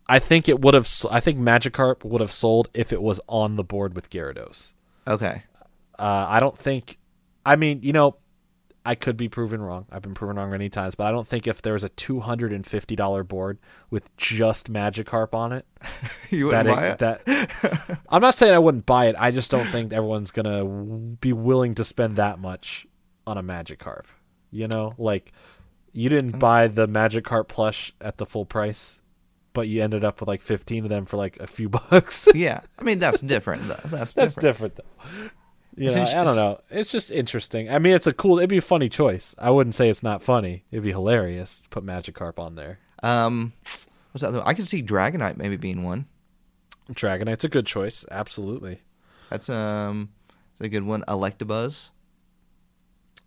I 0.07 0.19
think 0.19 0.49
it 0.49 0.61
would 0.61 0.73
have. 0.73 0.89
I 1.09 1.19
think 1.19 1.39
Magikarp 1.39 2.03
would 2.03 2.21
have 2.21 2.31
sold 2.31 2.69
if 2.73 2.91
it 2.91 3.01
was 3.01 3.19
on 3.27 3.55
the 3.55 3.63
board 3.63 3.95
with 3.95 4.09
Gyarados. 4.09 4.73
Okay. 5.07 5.43
Uh, 5.97 6.25
I 6.27 6.39
don't 6.39 6.57
think. 6.57 6.97
I 7.45 7.55
mean, 7.55 7.79
you 7.81 7.93
know, 7.93 8.17
I 8.83 8.95
could 8.95 9.15
be 9.15 9.29
proven 9.29 9.61
wrong. 9.61 9.85
I've 9.91 10.01
been 10.01 10.15
proven 10.15 10.37
wrong 10.37 10.49
many 10.49 10.67
times, 10.67 10.95
but 10.95 11.05
I 11.05 11.11
don't 11.11 11.27
think 11.27 11.45
if 11.45 11.61
there 11.61 11.73
was 11.73 11.83
a 11.83 11.89
two 11.89 12.19
hundred 12.21 12.51
and 12.51 12.65
fifty 12.65 12.95
dollar 12.95 13.23
board 13.23 13.59
with 13.91 14.15
just 14.17 14.71
Magikarp 14.73 15.33
on 15.35 15.51
it, 15.51 15.65
you 16.31 16.47
wouldn't 16.47 16.67
buy 16.67 16.87
it. 16.87 16.97
that 16.97 17.99
I'm 18.09 18.21
not 18.21 18.35
saying 18.37 18.53
I 18.55 18.59
wouldn't 18.59 18.87
buy 18.87 19.05
it. 19.05 19.15
I 19.19 19.29
just 19.31 19.51
don't 19.51 19.71
think 19.71 19.93
everyone's 19.93 20.31
gonna 20.31 20.59
w- 20.63 21.17
be 21.21 21.31
willing 21.31 21.75
to 21.75 21.83
spend 21.83 22.15
that 22.15 22.39
much 22.39 22.87
on 23.27 23.37
a 23.37 23.43
Magikarp. 23.43 24.05
You 24.49 24.67
know, 24.67 24.93
like 24.97 25.31
you 25.93 26.09
Mm. 26.09 26.13
didn't 26.13 26.39
buy 26.39 26.67
the 26.67 26.87
Magikarp 26.87 27.47
plush 27.49 27.93
at 28.01 28.17
the 28.17 28.25
full 28.25 28.45
price, 28.45 29.01
but 29.53 29.67
you 29.67 29.83
ended 29.83 30.03
up 30.03 30.19
with 30.21 30.27
like 30.27 30.41
fifteen 30.41 30.83
of 30.85 30.89
them 30.89 31.05
for 31.05 31.17
like 31.17 31.37
a 31.39 31.45
few 31.45 31.69
bucks. 31.89 32.27
yeah. 32.33 32.61
I 32.79 32.83
mean, 32.83 32.97
that's 32.97 33.21
different. 33.21 33.67
Though. 33.67 33.79
That's 33.85 34.13
That's 34.13 34.33
different. 34.35 34.75
different 34.75 34.75
though. 34.77 35.29
You 35.75 35.89
know, 35.89 36.03
I 36.03 36.23
don't 36.23 36.35
know. 36.35 36.59
It's 36.69 36.91
just 36.91 37.11
interesting. 37.11 37.69
I 37.69 37.79
mean, 37.79 37.93
it's 37.93 38.07
a 38.07 38.13
cool. 38.13 38.39
It'd 38.39 38.49
be 38.49 38.57
a 38.57 38.61
funny 38.61 38.89
choice. 38.89 39.33
I 39.39 39.51
wouldn't 39.51 39.73
say 39.73 39.89
it's 39.89 40.03
not 40.03 40.21
funny. 40.21 40.65
It'd 40.71 40.83
be 40.83 40.91
hilarious 40.91 41.61
to 41.61 41.69
put 41.69 41.85
Magikarp 41.85 42.39
on 42.39 42.55
there. 42.55 42.79
Um, 43.03 43.53
what's 44.11 44.21
that? 44.21 44.43
I 44.45 44.53
could 44.53 44.67
see 44.67 44.83
Dragonite 44.83 45.37
maybe 45.37 45.55
being 45.55 45.83
one. 45.83 46.07
Dragonite's 46.91 47.45
a 47.45 47.49
good 47.49 47.65
choice. 47.65 48.05
Absolutely. 48.11 48.81
That's 49.29 49.49
um, 49.49 50.09
a 50.59 50.67
good 50.67 50.83
one. 50.83 51.03
Electabuzz. 51.07 51.91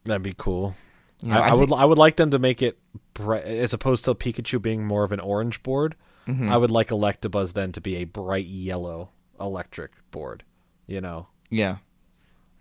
That'd 0.04 0.22
be 0.22 0.34
cool. 0.36 0.74
You 1.22 1.30
know, 1.30 1.40
I, 1.40 1.48
I, 1.48 1.50
I 1.50 1.54
would 1.54 1.72
I 1.72 1.84
would 1.86 1.98
like 1.98 2.16
them 2.16 2.30
to 2.30 2.38
make 2.38 2.60
it 2.60 2.78
bright, 3.14 3.44
as 3.44 3.72
opposed 3.72 4.04
to 4.04 4.14
Pikachu 4.14 4.60
being 4.60 4.84
more 4.86 5.04
of 5.04 5.12
an 5.12 5.20
orange 5.20 5.62
board. 5.62 5.96
Mm-hmm. 6.28 6.50
I 6.50 6.56
would 6.56 6.70
like 6.70 6.88
Electabuzz 6.88 7.54
then 7.54 7.72
to 7.72 7.80
be 7.80 7.96
a 7.96 8.04
bright 8.04 8.46
yellow 8.46 9.10
electric 9.40 9.92
board. 10.10 10.44
You 10.86 11.00
know, 11.00 11.28
Yeah. 11.50 11.76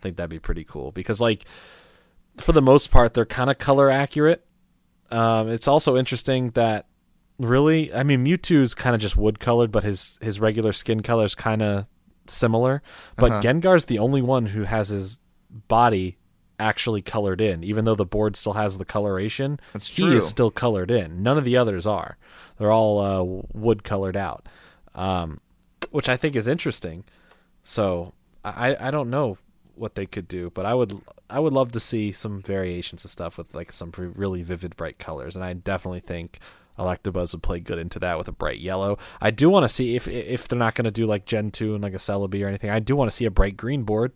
Think 0.04 0.18
that'd 0.18 0.30
be 0.30 0.38
pretty 0.40 0.64
cool 0.66 0.92
because 0.92 1.20
like 1.20 1.46
for 2.38 2.52
the 2.52 2.62
most 2.62 2.92
part 2.92 3.14
they're 3.14 3.26
kind 3.26 3.50
of 3.50 3.58
color 3.58 3.90
accurate. 3.90 4.46
Um, 5.10 5.48
it's 5.50 5.68
also 5.68 5.96
interesting 5.98 6.50
that 6.52 6.88
really, 7.40 7.94
I 7.94 8.04
mean, 8.04 8.26
Mewtwo's 8.26 8.74
kind 8.76 8.96
of 8.96 9.02
just 9.02 9.16
wood 9.16 9.40
colored, 9.40 9.72
but 9.72 9.84
his 9.84 10.20
his 10.22 10.40
regular 10.40 10.74
skin 10.74 11.02
color 11.02 11.24
is 11.26 11.36
kind 11.36 11.62
of 11.62 11.86
similar. 12.28 12.82
But 13.16 13.32
Uh-huh. 13.32 13.42
Gengar's 13.42 13.86
the 13.86 14.00
only 14.00 14.22
one 14.22 14.48
who 14.48 14.64
has 14.64 14.90
his 14.90 15.20
body 15.50 16.18
actually 16.60 17.02
colored 17.02 17.42
in, 17.42 17.64
even 17.64 17.86
though 17.86 17.96
the 17.96 18.06
board 18.06 18.36
still 18.36 18.54
has 18.54 18.78
the 18.78 18.86
coloration. 18.86 19.60
That's 19.74 19.88
he 19.88 20.04
true. 20.04 20.18
is 20.18 20.28
still 20.28 20.52
colored 20.52 20.92
in. 20.92 21.22
None 21.24 21.38
of 21.38 21.46
the 21.46 21.58
others 21.58 21.86
are. 21.88 22.18
They're 22.58 22.72
all 22.72 23.00
uh, 23.00 23.44
wood 23.54 23.84
colored 23.84 24.18
out, 24.18 24.48
um, 24.96 25.40
which 25.92 26.10
I 26.10 26.18
think 26.18 26.36
is 26.36 26.48
interesting. 26.48 27.04
So 27.64 28.14
I 28.44 28.76
I 28.80 28.92
don't 28.92 29.10
know 29.10 29.38
what 29.76 29.96
they 29.96 30.06
could 30.06 30.28
do, 30.28 30.50
but 30.52 30.66
I 30.66 30.74
would 30.74 31.00
I 31.30 31.40
would 31.40 31.54
love 31.54 31.72
to 31.72 31.80
see 31.80 32.12
some 32.12 32.42
variations 32.42 33.06
of 33.06 33.12
stuff 33.12 33.38
with 33.38 33.54
like 33.56 33.72
some 33.72 33.92
really 33.98 34.44
vivid 34.44 34.76
bright 34.76 35.00
colors, 35.00 35.36
and 35.36 35.44
I 35.44 35.54
definitely 35.54 36.00
think 36.00 36.40
Electabuzz 36.78 37.34
would 37.34 37.44
play 37.44 37.60
good 37.60 37.78
into 37.78 38.00
that 38.00 38.18
with 38.18 38.28
a 38.28 38.32
bright 38.32 38.60
yellow. 38.60 38.98
I 39.22 39.32
do 39.32 39.50
want 39.50 39.64
to 39.64 39.68
see 39.68 39.96
if 39.96 40.08
if 40.08 40.48
they're 40.48 40.60
not 40.60 40.76
going 40.76 40.86
to 40.86 40.92
do 40.92 41.06
like 41.06 41.26
Gen 41.26 41.52
two 41.52 41.74
and 41.74 41.84
like 41.84 41.94
a 41.94 41.98
Celebi 41.98 42.44
or 42.44 42.48
anything. 42.48 42.70
I 42.70 42.80
do 42.80 42.96
want 42.96 43.10
to 43.10 43.16
see 43.16 43.26
a 43.26 43.32
bright 43.32 43.58
green 43.58 43.84
board. 43.84 44.12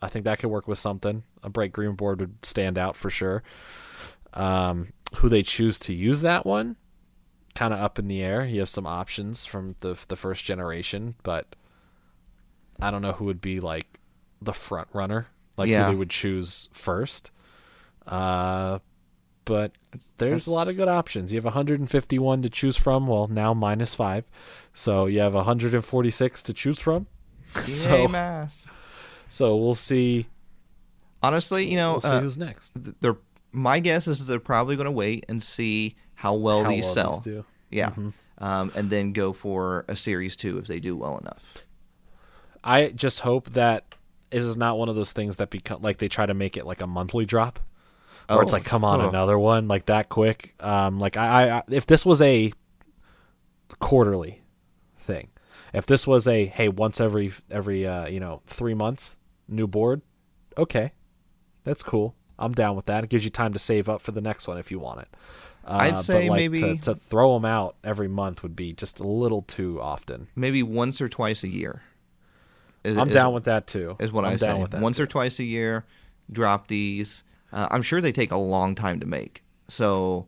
I 0.00 0.08
think 0.08 0.24
that 0.24 0.38
could 0.38 0.50
work 0.50 0.66
with 0.66 0.78
something. 0.78 1.22
A 1.42 1.50
bright 1.50 1.72
green 1.72 1.94
board 1.94 2.20
would 2.20 2.44
stand 2.44 2.78
out 2.78 2.96
for 2.96 3.10
sure. 3.10 3.42
Um, 4.34 4.88
who 5.16 5.28
they 5.28 5.42
choose 5.42 5.78
to 5.80 5.94
use 5.94 6.22
that 6.22 6.46
one, 6.46 6.76
kind 7.54 7.74
of 7.74 7.80
up 7.80 7.98
in 7.98 8.08
the 8.08 8.22
air. 8.22 8.44
You 8.44 8.60
have 8.60 8.68
some 8.68 8.86
options 8.86 9.44
from 9.44 9.76
the 9.80 9.98
the 10.08 10.16
first 10.16 10.44
generation, 10.44 11.14
but 11.22 11.54
I 12.80 12.90
don't 12.90 13.02
know 13.02 13.12
who 13.12 13.26
would 13.26 13.40
be 13.40 13.60
like 13.60 14.00
the 14.44 14.52
front 14.52 14.88
runner, 14.92 15.26
like 15.56 15.68
Yeah. 15.68 15.86
who 15.86 15.92
they 15.92 15.96
would 15.98 16.10
choose 16.10 16.68
first. 16.72 17.30
Uh, 18.06 18.78
but 19.44 19.72
there's 20.18 20.30
That's- 20.32 20.46
a 20.46 20.50
lot 20.50 20.68
of 20.68 20.76
good 20.76 20.88
options. 20.88 21.32
You 21.32 21.36
have 21.38 21.44
151 21.44 22.42
to 22.42 22.48
choose 22.50 22.76
from. 22.76 23.06
Well, 23.06 23.26
now 23.28 23.54
minus 23.54 23.94
five, 23.94 24.24
so 24.72 25.06
you 25.06 25.20
have 25.20 25.34
146 25.34 26.42
to 26.44 26.52
choose 26.52 26.78
from. 26.78 27.06
Yay, 27.56 27.62
so 27.62 28.08
math. 28.08 28.66
so 29.28 29.56
we'll 29.56 29.74
see. 29.74 30.26
Honestly, 31.22 31.68
you 31.70 31.76
know, 31.76 31.92
We'll 31.92 32.00
see 32.00 32.08
uh, 32.08 32.20
who's 32.20 32.38
next. 32.38 32.72
they're 33.00 33.16
my 33.54 33.80
guess 33.80 34.08
is 34.08 34.24
they're 34.26 34.40
probably 34.40 34.76
going 34.76 34.86
to 34.86 34.90
wait 34.90 35.26
and 35.28 35.42
see 35.42 35.94
how 36.14 36.34
well 36.34 36.64
How 36.64 36.70
these 36.70 36.84
well 36.84 36.94
sell. 36.94 37.10
these 37.16 37.20
do. 37.20 37.44
Yeah. 37.70 37.90
Mm-hmm. 37.90 38.08
Um, 38.38 38.72
and 38.74 38.88
then 38.90 39.12
go 39.12 39.32
for 39.34 39.84
a 39.88 39.94
series 39.94 40.36
two 40.36 40.56
if 40.58 40.66
they 40.66 40.80
do 40.80 40.96
well 40.96 41.18
enough. 41.18 41.42
I 42.64 42.88
just 42.88 43.20
hope 43.20 43.50
that 43.52 43.94
this 44.32 44.44
is 44.44 44.56
not 44.56 44.78
one 44.78 44.88
of 44.88 44.96
those 44.96 45.12
things 45.12 45.36
that 45.36 45.50
become 45.50 45.80
like 45.82 45.98
they 45.98 46.08
try 46.08 46.26
to 46.26 46.34
make 46.34 46.56
it 46.56 46.66
like 46.66 46.80
a 46.80 46.86
monthly 46.86 47.24
drop, 47.24 47.60
or 48.28 48.42
it's 48.42 48.52
Oh, 48.52 48.56
like 48.56 48.64
come 48.64 48.84
on 48.84 49.00
huh. 49.00 49.08
another 49.08 49.38
one 49.38 49.68
like 49.68 49.86
that 49.86 50.08
quick. 50.08 50.54
Um, 50.60 50.98
like 50.98 51.16
I, 51.16 51.58
I 51.58 51.62
if 51.68 51.86
this 51.86 52.04
was 52.04 52.20
a 52.20 52.52
quarterly 53.78 54.42
thing, 54.98 55.28
if 55.72 55.86
this 55.86 56.06
was 56.06 56.26
a 56.26 56.46
hey 56.46 56.68
once 56.68 57.00
every 57.00 57.32
every 57.50 57.86
uh, 57.86 58.06
you 58.06 58.20
know 58.20 58.42
three 58.46 58.74
months 58.74 59.16
new 59.48 59.66
board, 59.66 60.02
okay, 60.56 60.92
that's 61.64 61.82
cool. 61.82 62.14
I'm 62.38 62.52
down 62.52 62.74
with 62.76 62.86
that. 62.86 63.04
It 63.04 63.10
gives 63.10 63.24
you 63.24 63.30
time 63.30 63.52
to 63.52 63.58
save 63.58 63.88
up 63.88 64.02
for 64.02 64.10
the 64.12 64.20
next 64.20 64.48
one 64.48 64.58
if 64.58 64.70
you 64.70 64.78
want 64.80 65.00
it. 65.02 65.08
Uh, 65.64 65.76
I'd 65.80 65.94
but, 65.94 66.02
say 66.02 66.28
like, 66.28 66.36
maybe- 66.38 66.58
to, 66.58 66.76
to 66.78 66.94
throw 66.96 67.34
them 67.34 67.44
out 67.44 67.76
every 67.84 68.08
month 68.08 68.42
would 68.42 68.56
be 68.56 68.72
just 68.72 68.98
a 68.98 69.06
little 69.06 69.42
too 69.42 69.80
often. 69.80 70.26
Maybe 70.34 70.60
once 70.62 71.00
or 71.00 71.08
twice 71.08 71.44
a 71.44 71.48
year. 71.48 71.82
Is- 72.84 72.96
I'm 72.98 73.08
is- 73.08 73.14
down 73.14 73.32
with 73.32 73.44
that 73.44 73.66
too. 73.66 73.96
Is 74.00 74.12
what 74.12 74.24
I'm 74.24 74.32
I 74.34 74.36
down 74.36 74.56
say. 74.56 74.62
with 74.62 74.70
that 74.72 74.82
Once 74.82 74.96
too. 74.96 75.04
or 75.04 75.06
twice 75.06 75.38
a 75.38 75.44
year, 75.44 75.84
drop 76.30 76.68
these. 76.68 77.24
Uh, 77.52 77.68
I'm 77.70 77.82
sure 77.82 78.00
they 78.00 78.12
take 78.12 78.32
a 78.32 78.36
long 78.36 78.74
time 78.74 78.98
to 79.00 79.06
make. 79.06 79.42
So, 79.68 80.26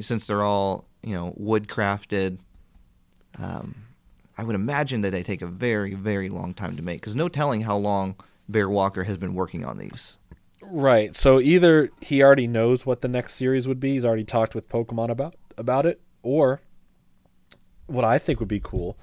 since 0.00 0.26
they're 0.26 0.42
all 0.42 0.86
you 1.02 1.14
know 1.14 1.34
wood 1.36 1.68
crafted, 1.68 2.38
um, 3.38 3.74
I 4.38 4.44
would 4.44 4.54
imagine 4.54 5.00
that 5.02 5.10
they 5.10 5.22
take 5.22 5.42
a 5.42 5.46
very 5.46 5.94
very 5.94 6.28
long 6.28 6.54
time 6.54 6.76
to 6.76 6.82
make. 6.82 7.00
Because 7.00 7.14
no 7.14 7.28
telling 7.28 7.62
how 7.62 7.76
long 7.76 8.16
Bear 8.48 8.68
Walker 8.68 9.04
has 9.04 9.16
been 9.16 9.34
working 9.34 9.64
on 9.64 9.78
these. 9.78 10.16
Right. 10.62 11.16
So 11.16 11.40
either 11.40 11.90
he 12.00 12.22
already 12.22 12.46
knows 12.46 12.84
what 12.84 13.00
the 13.00 13.08
next 13.08 13.34
series 13.34 13.66
would 13.66 13.80
be, 13.80 13.92
he's 13.94 14.04
already 14.04 14.24
talked 14.24 14.54
with 14.54 14.68
Pokemon 14.68 15.10
about 15.10 15.34
about 15.58 15.86
it, 15.86 16.00
or 16.22 16.60
what 17.86 18.04
I 18.04 18.18
think 18.18 18.38
would 18.40 18.48
be 18.48 18.60
cool 18.60 18.96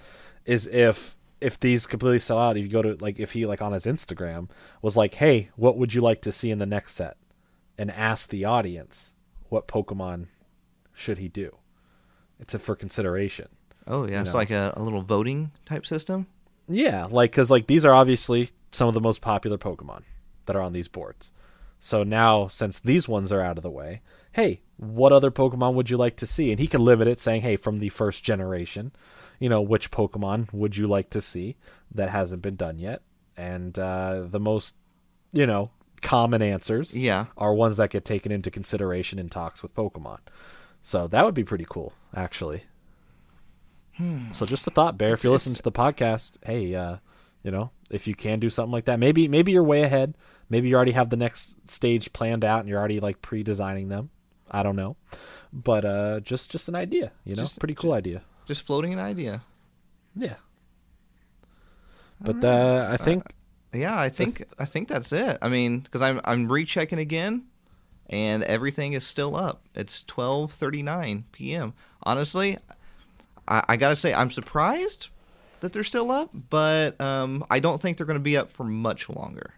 is 0.46 0.66
if 0.68 1.16
if 1.39 1.59
these 1.59 1.85
completely 1.85 2.19
sell 2.19 2.39
out, 2.39 2.57
if 2.57 2.64
you 2.64 2.69
go 2.69 2.81
to 2.81 2.97
like 2.99 3.19
if 3.19 3.34
he 3.34 3.45
like 3.45 3.61
on 3.61 3.73
his 3.73 3.85
Instagram 3.85 4.49
was 4.81 4.97
like, 4.97 5.15
"Hey, 5.15 5.49
what 5.55 5.77
would 5.77 5.93
you 5.93 6.01
like 6.01 6.22
to 6.23 6.31
see 6.31 6.51
in 6.51 6.59
the 6.59 6.65
next 6.65 6.93
set?" 6.93 7.18
and 7.77 7.91
ask 7.91 8.30
the 8.30 8.45
audience 8.45 9.14
what 9.49 9.68
Pokemon 9.68 10.27
should 10.93 11.19
he 11.19 11.27
do. 11.27 11.55
It's 12.39 12.53
a 12.53 12.59
for 12.59 12.76
consideration. 12.76 13.47
Oh 13.85 14.07
yeah, 14.07 14.22
it's 14.22 14.31
know. 14.31 14.35
like 14.35 14.51
a, 14.51 14.73
a 14.76 14.84
little 14.84 15.01
voting 15.01 15.51
type 15.65 15.85
system. 15.85 16.27
Yeah, 16.68 17.07
like 17.09 17.31
because 17.31 17.51
like 17.51 17.68
these 17.68 17.85
are 17.85 17.93
obviously 17.93 18.49
some 18.72 18.88
of 18.88 18.93
the 18.93 19.01
most 19.01 19.22
popular 19.22 19.57
Pokemon 19.57 20.01
that 20.45 20.55
are 20.55 20.61
on 20.61 20.73
these 20.73 20.88
boards. 20.88 21.31
So 21.80 22.03
now, 22.03 22.47
since 22.47 22.80
these 22.80 23.07
ones 23.07 23.31
are 23.31 23.41
out 23.41 23.57
of 23.57 23.64
the 23.64 23.69
way, 23.69 24.01
hey, 24.31 24.61
what 24.77 25.14
other 25.14 25.30
Pokemon 25.30 25.76
would 25.76 25.89
you 25.89 25.97
like 25.97 26.15
to 26.18 26.26
see? 26.26 26.49
And 26.49 26.59
he 26.59 26.68
can 26.68 26.84
limit 26.84 27.07
it, 27.07 27.19
saying, 27.19 27.41
hey, 27.41 27.55
from 27.55 27.80
the 27.80 27.89
first 27.89 28.23
generation, 28.23 28.91
you 29.39 29.49
know, 29.49 29.61
which 29.61 29.91
Pokemon 29.91 30.51
would 30.53 30.76
you 30.77 30.88
like 30.88 31.09
to 31.11 31.22
see 31.22 31.55
that 31.93 32.09
hasn't 32.09 32.41
been 32.41 32.55
done 32.55 32.77
yet? 32.80 33.01
And 33.38 33.77
uh, 33.77 34.23
the 34.30 34.39
most, 34.39 34.76
you 35.34 35.45
know, 35.45 35.72
common 36.01 36.41
answers 36.41 36.95
Yeah. 36.97 37.26
are 37.38 37.53
ones 37.53 37.77
that 37.77 37.89
get 37.91 38.05
taken 38.05 38.31
into 38.31 38.49
consideration 38.51 39.19
in 39.19 39.30
talks 39.30 39.61
with 39.61 39.73
Pokemon. 39.76 40.19
So 40.81 41.07
that 41.07 41.26
would 41.26 41.34
be 41.35 41.43
pretty 41.43 41.65
cool, 41.69 41.93
actually. 42.15 42.64
So 44.31 44.45
just 44.45 44.68
a 44.68 44.72
thought, 44.72 44.95
Bear. 44.97 45.14
If 45.15 45.22
Hmm. 45.23 45.27
It's- 45.27 45.31
listening 45.34 45.55
to 45.55 45.64
the 45.64 45.72
podcast, 45.72 46.38
hey, 46.45 46.76
uh, 46.76 46.97
you 47.43 47.49
know, 47.49 47.72
if 47.89 48.05
you 48.07 48.14
can 48.14 48.39
do 48.39 48.49
something 48.49 48.72
like 48.72 48.85
that, 48.85 48.99
maybe 48.99 49.27
maybe 49.27 49.51
you're 49.51 49.64
way 49.64 49.81
ahead. 49.81 50.15
Maybe 50.49 50.68
you 50.69 50.76
already 50.76 50.91
have 50.91 51.09
the 51.09 51.18
next 51.18 51.55
stage 51.69 52.14
planned 52.14 52.45
out 52.45 52.59
and 52.59 52.69
you're 52.69 52.77
already 52.77 52.99
like 52.99 53.23
pre-designing 53.23 53.88
them. 53.88 54.11
I 54.51 54.61
don't 54.64 54.76
know, 54.76 54.97
but 55.51 55.84
uh, 55.84 56.19
just 56.19 56.51
just 56.51 56.69
an 56.69 56.76
idea. 56.76 57.11
You 57.26 57.35
know, 57.35 57.41
Just- 57.43 57.59
pretty 57.59 57.73
cool 57.73 57.91
idea. 57.93 58.22
Just 58.48 58.65
floating 58.65 58.94
an 58.94 58.99
idea. 58.99 59.44
Yeah. 60.15 60.36
But 62.19 62.44
uh, 62.44 62.88
I 62.90 62.98
think 62.98 63.24
Yeah, 63.74 63.99
I 63.99 64.10
think 64.10 64.45
I 64.57 64.65
think 64.65 64.88
that's 64.88 65.11
it. 65.11 65.38
I 65.41 65.49
mean, 65.49 65.82
because 65.82 66.02
I'm 66.02 66.19
I'm 66.24 66.48
rechecking 66.48 66.98
again, 66.98 67.44
and 68.10 68.44
everything 68.44 68.94
is 68.94 69.06
still 69.06 69.36
up. 69.36 69.61
It's 69.76 70.03
12:39 70.06 71.24
p.m. 71.32 71.74
Honestly, 72.03 72.57
I, 73.48 73.64
I 73.69 73.78
gotta 73.78 73.95
say 73.95 74.14
I'm 74.14 74.32
surprised 74.32 75.10
that 75.60 75.74
they're 75.74 75.84
still 75.84 76.11
up, 76.11 76.30
but 76.49 76.99
um, 77.02 77.45
I 77.49 77.60
don't 77.60 77.82
think 77.82 77.98
they're 77.98 78.06
going 78.06 78.19
to 78.19 78.24
be 78.24 78.38
up 78.38 78.52
for 78.52 78.64
much 78.64 79.10
longer. 79.10 79.53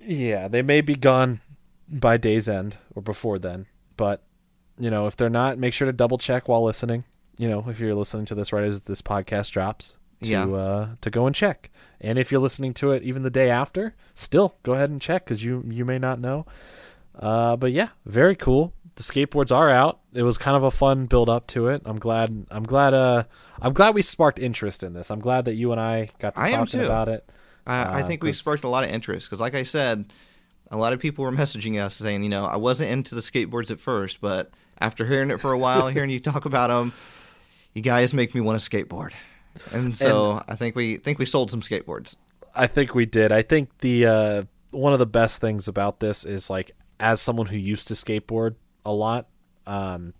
Yeah, 0.00 0.48
they 0.48 0.62
may 0.62 0.80
be 0.80 0.94
gone 0.94 1.40
by 1.88 2.16
day's 2.16 2.48
end 2.48 2.78
or 2.94 3.02
before 3.02 3.38
then, 3.38 3.66
but 3.96 4.22
you 4.78 4.90
know, 4.90 5.06
if 5.06 5.16
they're 5.16 5.30
not, 5.30 5.58
make 5.58 5.74
sure 5.74 5.86
to 5.86 5.92
double 5.92 6.18
check 6.18 6.48
while 6.48 6.64
listening. 6.64 7.04
You 7.38 7.48
know, 7.48 7.64
if 7.68 7.80
you're 7.80 7.94
listening 7.94 8.26
to 8.26 8.34
this 8.34 8.52
right 8.52 8.64
as 8.64 8.82
this 8.82 9.02
podcast 9.02 9.50
drops, 9.52 9.96
to 10.22 10.30
Yeah. 10.30 10.44
uh, 10.46 10.88
to 11.00 11.10
go 11.10 11.26
and 11.26 11.34
check. 11.34 11.70
And 12.00 12.18
if 12.18 12.30
you're 12.30 12.40
listening 12.40 12.74
to 12.74 12.92
it 12.92 13.02
even 13.02 13.22
the 13.22 13.30
day 13.30 13.50
after, 13.50 13.94
still 14.14 14.56
go 14.62 14.74
ahead 14.74 14.90
and 14.90 15.00
check 15.00 15.24
because 15.24 15.44
you 15.44 15.64
you 15.68 15.84
may 15.84 15.98
not 15.98 16.20
know. 16.20 16.46
Uh, 17.18 17.56
but 17.56 17.72
yeah, 17.72 17.88
very 18.06 18.34
cool. 18.36 18.72
The 18.96 19.02
skateboards 19.02 19.50
are 19.54 19.70
out. 19.70 20.00
It 20.12 20.22
was 20.22 20.36
kind 20.38 20.56
of 20.56 20.62
a 20.62 20.70
fun 20.70 21.06
build 21.06 21.28
up 21.30 21.46
to 21.48 21.68
it. 21.68 21.82
I'm 21.86 21.98
glad. 21.98 22.46
I'm 22.50 22.62
glad. 22.64 22.92
Uh, 22.94 23.24
I'm 23.60 23.72
glad 23.72 23.94
we 23.94 24.02
sparked 24.02 24.38
interest 24.38 24.82
in 24.82 24.92
this. 24.92 25.10
I'm 25.10 25.20
glad 25.20 25.46
that 25.46 25.54
you 25.54 25.72
and 25.72 25.80
I 25.80 26.10
got 26.18 26.34
to 26.34 26.40
I 26.42 26.50
talking 26.50 26.80
about 26.80 27.08
it. 27.08 27.28
I, 27.66 27.82
I 27.82 28.02
Uh, 28.02 28.06
think 28.06 28.22
we 28.22 28.32
sparked 28.32 28.64
a 28.64 28.68
lot 28.68 28.84
of 28.84 28.90
interest 28.90 29.28
because, 29.28 29.40
like 29.40 29.54
I 29.54 29.62
said, 29.62 30.12
a 30.70 30.76
lot 30.76 30.92
of 30.92 31.00
people 31.00 31.24
were 31.24 31.32
messaging 31.42 31.80
us 31.82 31.94
saying, 31.96 32.22
you 32.22 32.28
know, 32.28 32.44
I 32.44 32.56
wasn't 32.56 32.90
into 32.90 33.14
the 33.14 33.20
skateboards 33.22 33.70
at 33.70 33.80
first, 33.80 34.20
but 34.20 34.50
after 34.78 35.06
hearing 35.06 35.30
it 35.30 35.40
for 35.40 35.52
a 35.52 35.58
while, 35.58 35.88
hearing 35.88 36.10
you 36.10 36.20
talk 36.20 36.44
about 36.44 36.68
them, 36.68 36.92
you 37.74 37.82
guys 37.82 38.12
make 38.14 38.34
me 38.34 38.40
want 38.40 38.60
to 38.60 38.70
skateboard. 38.70 39.12
And 39.72 39.94
so 39.94 40.42
I 40.48 40.54
think 40.54 40.74
we 40.76 40.96
think 40.96 41.18
we 41.18 41.26
sold 41.26 41.50
some 41.50 41.60
skateboards. 41.60 42.16
I 42.54 42.66
think 42.66 42.94
we 42.94 43.06
did. 43.06 43.32
I 43.32 43.42
think 43.42 43.78
the 43.78 44.06
uh, 44.06 44.42
one 44.70 44.92
of 44.92 44.98
the 44.98 45.06
best 45.06 45.40
things 45.40 45.68
about 45.68 46.00
this 46.00 46.24
is 46.24 46.48
like 46.50 46.72
as 47.00 47.20
someone 47.20 47.46
who 47.46 47.56
used 47.56 47.88
to 47.88 47.94
skateboard 47.94 48.54
a 48.84 48.92
lot, 48.92 49.28
um, 49.66 50.14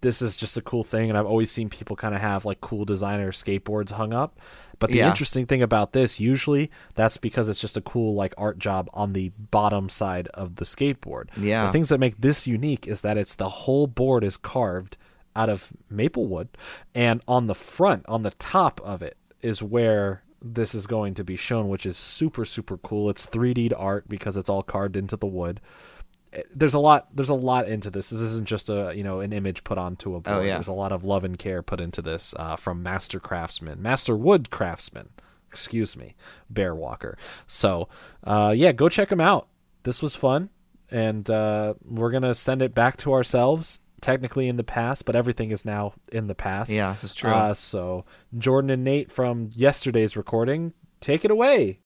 this 0.00 0.22
is 0.22 0.36
just 0.36 0.56
a 0.56 0.62
cool 0.62 0.84
thing, 0.84 1.08
and 1.08 1.18
I've 1.18 1.26
always 1.26 1.50
seen 1.50 1.68
people 1.68 1.96
kind 1.96 2.14
of 2.14 2.20
have 2.20 2.44
like 2.44 2.60
cool 2.60 2.84
designer 2.84 3.32
skateboards 3.32 3.90
hung 3.92 4.14
up. 4.14 4.38
But 4.78 4.90
the 4.90 4.98
Yeah. 4.98 5.08
interesting 5.08 5.46
thing 5.46 5.62
about 5.62 5.92
this, 5.92 6.18
usually, 6.20 6.70
that's 6.94 7.16
because 7.16 7.48
it's 7.48 7.60
just 7.60 7.76
a 7.76 7.80
cool 7.80 8.14
like 8.14 8.34
art 8.38 8.58
job 8.58 8.88
on 8.94 9.12
the 9.12 9.30
bottom 9.50 9.88
side 9.88 10.28
of 10.28 10.56
the 10.56 10.64
skateboard. 10.64 11.28
Yeah. 11.36 11.66
The 11.66 11.72
things 11.72 11.88
that 11.88 11.98
make 11.98 12.20
this 12.20 12.46
unique 12.46 12.86
is 12.86 13.00
that 13.02 13.16
it's 13.16 13.34
the 13.36 13.48
whole 13.48 13.86
board 13.88 14.22
is 14.24 14.36
carved 14.36 14.96
out 15.34 15.48
of 15.48 15.72
maple 15.90 16.26
wood, 16.26 16.48
and 16.94 17.22
on 17.26 17.46
the 17.46 17.54
front, 17.54 18.04
on 18.08 18.22
the 18.22 18.30
top 18.32 18.80
of 18.82 19.02
it, 19.02 19.16
is 19.40 19.62
where 19.62 20.22
this 20.42 20.74
is 20.74 20.86
going 20.86 21.14
to 21.14 21.24
be 21.24 21.36
shown, 21.36 21.68
which 21.68 21.86
is 21.86 21.96
super 21.96 22.44
super 22.44 22.76
cool. 22.78 23.08
It's 23.10 23.26
3D 23.26 23.72
art 23.76 24.08
because 24.08 24.36
it's 24.36 24.48
all 24.48 24.62
carved 24.62 24.96
into 24.96 25.16
the 25.16 25.26
wood. 25.26 25.60
There's 26.54 26.74
a 26.74 26.78
lot. 26.78 27.14
There's 27.14 27.28
a 27.28 27.34
lot 27.34 27.68
into 27.68 27.90
this. 27.90 28.10
This 28.10 28.20
isn't 28.20 28.48
just 28.48 28.70
a 28.70 28.92
you 28.96 29.04
know 29.04 29.20
an 29.20 29.32
image 29.32 29.64
put 29.64 29.78
onto 29.78 30.14
a 30.16 30.20
board. 30.20 30.36
Oh, 30.38 30.40
yeah. 30.40 30.54
There's 30.54 30.68
a 30.68 30.72
lot 30.72 30.92
of 30.92 31.04
love 31.04 31.24
and 31.24 31.38
care 31.38 31.62
put 31.62 31.80
into 31.80 32.00
this 32.00 32.34
uh, 32.38 32.56
from 32.56 32.82
master 32.82 33.20
craftsman, 33.20 33.82
master 33.82 34.16
wood 34.16 34.50
craftsman. 34.50 35.10
Excuse 35.50 35.96
me, 35.98 36.14
Bear 36.48 36.74
Walker. 36.74 37.18
So 37.46 37.88
uh, 38.24 38.54
yeah, 38.56 38.72
go 38.72 38.88
check 38.88 39.10
them 39.10 39.20
out. 39.20 39.48
This 39.82 40.00
was 40.02 40.14
fun, 40.14 40.48
and 40.90 41.28
uh, 41.28 41.74
we're 41.84 42.10
gonna 42.10 42.34
send 42.34 42.62
it 42.62 42.74
back 42.74 42.96
to 42.98 43.12
ourselves. 43.12 43.80
Technically 44.02 44.48
in 44.48 44.56
the 44.56 44.64
past, 44.64 45.06
but 45.06 45.16
everything 45.16 45.50
is 45.50 45.64
now 45.64 45.94
in 46.10 46.26
the 46.26 46.34
past. 46.34 46.70
Yeah, 46.70 46.92
this 46.92 47.04
is 47.04 47.14
true. 47.14 47.30
Uh, 47.30 47.54
so 47.54 48.04
Jordan 48.36 48.68
and 48.68 48.84
Nate 48.84 49.10
from 49.10 49.48
yesterday's 49.54 50.16
recording, 50.16 50.74
take 51.00 51.24
it 51.24 51.30
away. 51.30 51.78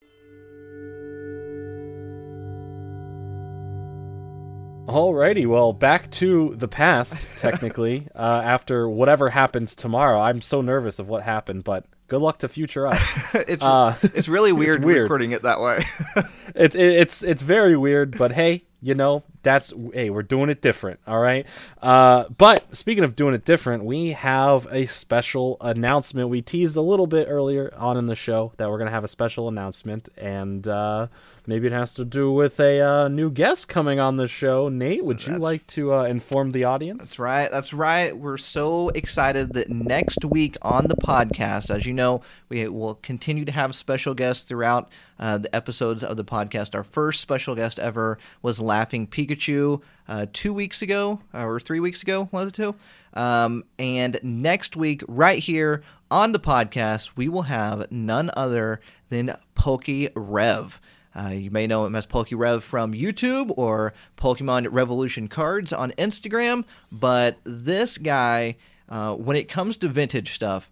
Alrighty, 4.86 5.46
well, 5.46 5.72
back 5.72 6.10
to 6.12 6.54
the 6.54 6.68
past, 6.68 7.26
technically, 7.36 8.06
uh, 8.14 8.40
after 8.44 8.88
whatever 8.88 9.30
happens 9.30 9.74
tomorrow. 9.74 10.20
I'm 10.20 10.40
so 10.40 10.60
nervous 10.60 10.98
of 10.98 11.08
what 11.08 11.22
happened, 11.24 11.64
but 11.64 11.86
good 12.08 12.20
luck 12.20 12.38
to 12.38 12.48
future 12.48 12.86
us. 12.86 13.00
it's 13.34 13.62
uh, 13.62 13.96
it's 14.02 14.28
really 14.36 14.52
weird, 14.52 14.84
weird. 14.84 15.02
recording 15.02 15.32
it 15.32 15.42
that 15.42 15.60
way. 15.60 15.84
It's 16.54 16.74
it, 16.74 16.88
it's 16.88 17.22
it's 17.22 17.42
very 17.42 17.76
weird, 17.76 18.16
but 18.16 18.32
hey, 18.32 18.62
you 18.80 18.94
know 18.94 19.24
that's 19.42 19.74
hey, 19.92 20.08
we're 20.08 20.22
doing 20.22 20.48
it 20.48 20.62
different, 20.62 21.00
all 21.06 21.18
right. 21.18 21.44
Uh, 21.82 22.24
but 22.38 22.74
speaking 22.74 23.04
of 23.04 23.14
doing 23.14 23.34
it 23.34 23.44
different, 23.44 23.84
we 23.84 24.12
have 24.12 24.66
a 24.70 24.86
special 24.86 25.58
announcement. 25.60 26.30
We 26.30 26.40
teased 26.40 26.76
a 26.76 26.80
little 26.80 27.06
bit 27.06 27.26
earlier 27.28 27.74
on 27.76 27.98
in 27.98 28.06
the 28.06 28.14
show 28.14 28.52
that 28.56 28.70
we're 28.70 28.78
gonna 28.78 28.90
have 28.92 29.04
a 29.04 29.08
special 29.08 29.48
announcement, 29.48 30.08
and 30.16 30.66
uh, 30.66 31.08
maybe 31.46 31.66
it 31.66 31.72
has 31.72 31.92
to 31.94 32.04
do 32.04 32.30
with 32.30 32.58
a 32.60 32.80
uh, 32.80 33.08
new 33.08 33.30
guest 33.30 33.68
coming 33.68 34.00
on 34.00 34.16
the 34.16 34.28
show. 34.28 34.68
Nate, 34.68 35.04
would 35.04 35.26
you 35.26 35.36
like 35.36 35.66
to 35.68 35.94
uh, 35.94 36.02
inform 36.04 36.52
the 36.52 36.64
audience? 36.64 36.98
That's 36.98 37.18
right. 37.18 37.50
That's 37.50 37.72
right. 37.72 38.16
We're 38.16 38.38
so 38.38 38.88
excited 38.90 39.54
that 39.54 39.70
next 39.70 40.24
week 40.24 40.56
on 40.62 40.88
the 40.88 40.96
podcast, 40.96 41.74
as 41.74 41.86
you 41.86 41.92
know, 41.92 42.22
we 42.48 42.66
will 42.68 42.94
continue 42.96 43.44
to 43.44 43.52
have 43.52 43.74
special 43.74 44.14
guests 44.14 44.44
throughout 44.44 44.90
uh, 45.18 45.38
the 45.38 45.54
episodes 45.54 46.04
of 46.04 46.16
the 46.16 46.24
podcast. 46.24 46.74
Our 46.74 46.84
first 46.84 47.20
special 47.20 47.54
guest 47.54 47.78
ever 47.78 48.18
was 48.42 48.60
Laughing 48.60 49.06
Pikachu 49.06 49.80
uh, 50.08 50.26
two 50.32 50.52
weeks 50.52 50.82
ago, 50.82 51.20
uh, 51.34 51.46
or 51.46 51.60
three 51.60 51.80
weeks 51.80 52.02
ago, 52.02 52.28
was 52.32 52.48
it 52.48 52.54
two? 52.54 52.74
Um, 53.14 53.64
and 53.78 54.20
next 54.22 54.76
week, 54.76 55.02
right 55.08 55.38
here 55.38 55.82
on 56.10 56.32
the 56.32 56.38
podcast, 56.38 57.10
we 57.16 57.28
will 57.28 57.42
have 57.42 57.90
none 57.90 58.30
other 58.36 58.80
than 59.08 59.36
PokeRev. 59.56 60.72
Uh, 61.16 61.30
you 61.30 61.50
may 61.50 61.66
know 61.66 61.86
him 61.86 61.94
as 61.94 62.06
PokeRev 62.06 62.62
from 62.62 62.92
YouTube 62.92 63.52
or 63.56 63.94
Pokemon 64.18 64.68
Revolution 64.70 65.28
Cards 65.28 65.72
on 65.72 65.92
Instagram, 65.92 66.64
but 66.92 67.38
this 67.44 67.96
guy, 67.96 68.56
uh, 68.88 69.16
when 69.16 69.36
it 69.36 69.48
comes 69.48 69.78
to 69.78 69.88
vintage 69.88 70.34
stuff, 70.34 70.70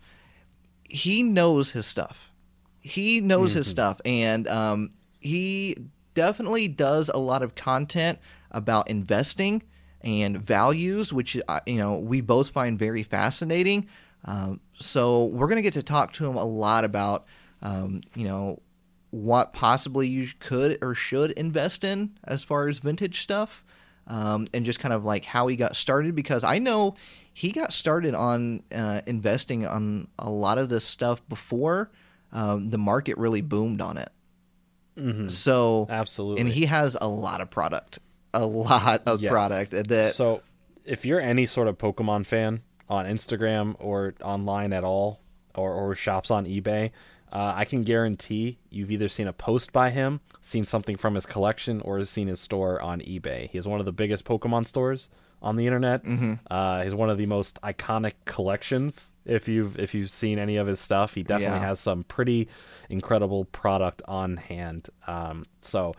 he 0.88 1.22
knows 1.22 1.70
his 1.70 1.86
stuff. 1.86 2.30
He 2.80 3.22
knows 3.22 3.54
his 3.54 3.66
stuff, 3.66 4.00
and 4.04 4.46
um, 4.46 4.90
he 5.18 5.78
definitely 6.12 6.68
does 6.68 7.08
a 7.08 7.16
lot 7.16 7.42
of 7.42 7.54
content 7.54 8.18
about 8.50 8.90
investing 8.90 9.62
and 10.02 10.38
values, 10.38 11.10
which 11.10 11.38
uh, 11.48 11.60
you 11.66 11.76
know 11.76 11.98
we 11.98 12.20
both 12.20 12.50
find 12.50 12.78
very 12.78 13.02
fascinating. 13.02 13.88
Um, 14.26 14.60
so 14.78 15.26
we're 15.26 15.48
gonna 15.48 15.62
get 15.62 15.72
to 15.72 15.82
talk 15.82 16.12
to 16.14 16.28
him 16.28 16.36
a 16.36 16.44
lot 16.44 16.84
about 16.84 17.24
um, 17.62 18.02
you 18.14 18.26
know 18.26 18.60
what 19.15 19.53
possibly 19.53 20.09
you 20.09 20.28
could 20.41 20.77
or 20.82 20.93
should 20.95 21.31
invest 21.32 21.85
in 21.85 22.11
as 22.24 22.43
far 22.43 22.66
as 22.66 22.81
vintage 22.81 23.20
stuff 23.23 23.65
um, 24.09 24.49
and 24.53 24.65
just 24.65 24.81
kind 24.81 24.93
of 24.93 25.05
like 25.05 25.24
how 25.24 25.47
he 25.47 25.55
got 25.55 25.77
started 25.77 26.16
because 26.16 26.43
I 26.43 26.59
know 26.59 26.95
he 27.32 27.53
got 27.53 27.73
started 27.73 28.15
on 28.15 28.65
uh, 28.74 29.03
investing 29.07 29.66
on 29.66 30.09
a 30.19 30.28
lot 30.28 30.59
of 30.59 30.69
this 30.69 30.85
stuff 30.85 31.27
before 31.28 31.93
um, 32.32 32.70
the 32.70 32.78
market 32.78 33.16
really 33.16 33.41
boomed 33.41 33.81
on 33.81 33.97
it. 33.99 34.11
So 35.31 35.86
Absolutely. 35.91 36.41
and 36.43 36.51
he 36.51 36.66
has 36.66 36.97
a 37.01 37.09
lot 37.09 37.41
of 37.41 37.51
product, 37.51 37.99
a 38.32 38.47
lot 38.47 39.03
of 39.07 39.20
Yes. 39.23 39.31
product 39.31 39.70
that 39.89 40.07
so 40.15 40.43
if 40.85 41.05
you're 41.05 41.20
any 41.20 41.47
sort 41.47 41.69
of 41.69 41.78
Pokemon 41.78 42.27
fan 42.27 42.62
on 42.89 43.07
Instagram 43.07 43.74
or 43.78 44.15
online 44.23 44.73
at 44.73 44.85
all, 44.85 45.20
or, 45.57 45.73
or 45.73 45.95
shops 45.95 46.31
on 46.31 46.47
eBay, 46.47 46.91
uh, 47.35 47.52
I 47.56 47.65
can 47.65 47.82
guarantee 47.82 48.59
you've 48.70 48.90
either 48.93 49.09
seen 49.09 49.27
a 49.27 49.32
post 49.32 49.73
by 49.73 49.90
him, 49.90 50.20
seen 50.40 50.65
something 50.65 50.97
from 50.97 51.15
his 51.16 51.27
collection, 51.27 51.81
or 51.81 51.98
has 51.98 52.09
seen 52.09 52.28
his 52.28 52.40
store 52.40 52.81
on 52.81 53.01
eBay. 53.01 53.51
He 53.51 53.59
has 53.59 53.66
one 53.66 53.81
of 53.81 53.86
the 53.86 53.93
biggest 53.93 54.24
Pokemon 54.24 54.66
stores 54.66 55.11
on 55.43 55.56
the 55.56 55.66
internet. 55.66 56.05
Mm-hmm. 56.05 56.35
Uh, 56.51 56.82
he's 56.85 56.94
one 56.94 57.11
of 57.11 57.19
the 57.19 57.27
most 57.27 57.61
iconic 57.62 58.12
collections. 58.24 59.15
If 59.27 59.48
you've 59.48 59.78
if 59.78 59.93
you've 59.94 60.11
seen 60.11 60.39
any 60.39 60.56
of 60.56 60.66
his 60.66 60.81
stuff, 60.81 61.15
he 61.15 61.23
definitely 61.23 61.59
Yeah. 61.59 61.66
has 61.66 61.81
some 61.81 62.05
pretty 62.05 62.48
incredible 62.89 63.44
product 63.47 64.01
on 64.06 64.36
hand. 64.36 64.89
Um, 65.06 65.44
so. 65.61 65.94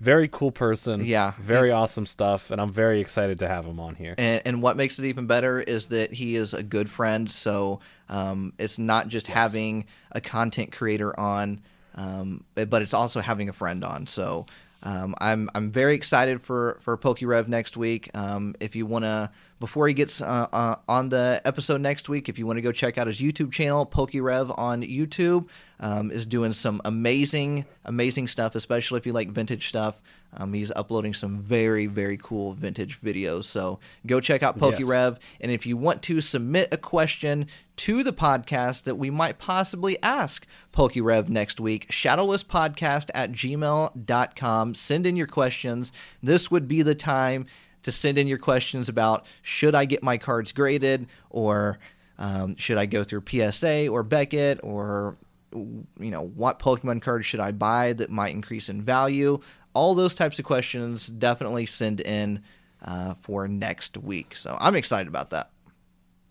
Very 0.00 0.28
cool 0.28 0.52
person. 0.52 1.04
Yeah, 1.04 1.32
Very 1.40 1.72
awesome 1.72 2.06
stuff, 2.06 2.52
and 2.52 2.60
I'm 2.60 2.70
very 2.70 3.00
excited 3.00 3.40
to 3.40 3.48
have 3.48 3.64
him 3.66 3.80
on 3.80 3.96
here. 3.96 4.14
And, 4.16 4.40
and 4.46 4.62
what 4.62 4.76
makes 4.76 5.00
it 5.00 5.06
even 5.06 5.26
better 5.26 5.58
is 5.60 5.88
that 5.88 6.12
he 6.12 6.36
is 6.36 6.54
a 6.54 6.62
good 6.62 6.88
friend. 6.88 7.28
So 7.28 7.80
um, 8.08 8.52
it's 8.58 8.78
not 8.78 9.08
just 9.08 9.26
having 9.26 9.86
a 10.12 10.20
content 10.20 10.72
creator 10.72 11.18
on, 11.18 11.60
um, 11.94 12.44
but 12.54 12.70
but 12.70 12.82
it's 12.82 12.94
also 12.94 13.20
having 13.20 13.48
a 13.48 13.52
friend 13.52 13.84
on. 13.84 14.06
So 14.06 14.46
um, 14.82 15.14
I'm 15.18 15.50
I'm 15.54 15.70
very 15.70 15.94
excited 15.94 16.40
for 16.40 16.78
for 16.80 16.96
PokeRev 16.96 17.48
next 17.48 17.76
week. 17.76 18.10
Um, 18.14 18.54
if 18.60 18.76
you 18.76 18.86
want 18.86 19.04
to, 19.04 19.30
before 19.60 19.88
he 19.88 19.94
gets 19.94 20.20
uh, 20.20 20.46
uh, 20.52 20.76
on 20.88 21.08
the 21.08 21.40
episode 21.44 21.80
next 21.80 22.08
week, 22.08 22.28
if 22.28 22.38
you 22.38 22.46
want 22.46 22.58
to 22.58 22.62
go 22.62 22.72
check 22.72 22.96
out 22.98 23.06
his 23.06 23.20
YouTube 23.20 23.52
channel, 23.52 23.84
PokeRev 23.86 24.56
on 24.58 24.82
YouTube, 24.82 25.48
um, 25.80 26.10
is 26.10 26.26
doing 26.26 26.52
some 26.52 26.80
amazing 26.84 27.64
amazing 27.84 28.28
stuff, 28.28 28.54
especially 28.54 28.98
if 28.98 29.06
you 29.06 29.12
like 29.12 29.30
vintage 29.30 29.68
stuff. 29.68 30.00
Um, 30.34 30.52
he's 30.52 30.70
uploading 30.72 31.14
some 31.14 31.40
very, 31.40 31.86
very 31.86 32.18
cool 32.18 32.52
vintage 32.52 33.00
videos. 33.00 33.44
So 33.44 33.80
go 34.06 34.20
check 34.20 34.42
out 34.42 34.56
Yes. 34.60 34.80
PokeRev. 34.80 35.16
And 35.40 35.50
if 35.50 35.64
you 35.64 35.76
want 35.76 36.02
to 36.02 36.20
submit 36.20 36.68
a 36.70 36.76
question 36.76 37.46
to 37.76 38.02
the 38.02 38.12
podcast 38.12 38.82
that 38.84 38.96
we 38.96 39.08
might 39.08 39.38
possibly 39.38 40.00
ask 40.02 40.46
PokeRev 40.74 41.30
next 41.30 41.60
week, 41.60 41.88
shadowlesspodcast 41.90 43.08
at 43.14 43.32
gmail.com. 43.32 44.74
Send 44.74 45.06
in 45.06 45.16
your 45.16 45.26
questions. 45.26 45.92
This 46.22 46.50
would 46.50 46.68
be 46.68 46.82
the 46.82 46.94
time 46.94 47.46
to 47.82 47.92
send 47.92 48.18
in 48.18 48.26
your 48.26 48.38
questions 48.38 48.88
about 48.88 49.26
should 49.42 49.74
I 49.74 49.84
get 49.84 50.02
my 50.02 50.18
cards 50.18 50.52
graded 50.52 51.06
or 51.30 51.78
um, 52.18 52.56
should 52.56 52.78
I 52.78 52.86
go 52.86 53.04
through 53.04 53.22
PSA 53.28 53.88
or 53.88 54.02
Beckett 54.02 54.60
or 54.62 55.16
you 55.52 55.86
know 55.98 56.26
what 56.34 56.58
Pokemon 56.58 57.00
cards 57.00 57.24
should 57.26 57.40
I 57.40 57.52
buy 57.52 57.94
that 57.94 58.10
might 58.10 58.34
increase 58.34 58.68
in 58.68 58.82
value? 58.82 59.40
All 59.74 59.94
those 59.94 60.14
types 60.14 60.38
of 60.38 60.44
questions 60.44 61.06
definitely 61.06 61.66
send 61.66 62.00
in 62.00 62.42
uh, 62.82 63.14
for 63.20 63.48
next 63.48 63.96
week. 63.96 64.36
So 64.36 64.56
I'm 64.60 64.74
excited 64.74 65.08
about 65.08 65.30
that. 65.30 65.50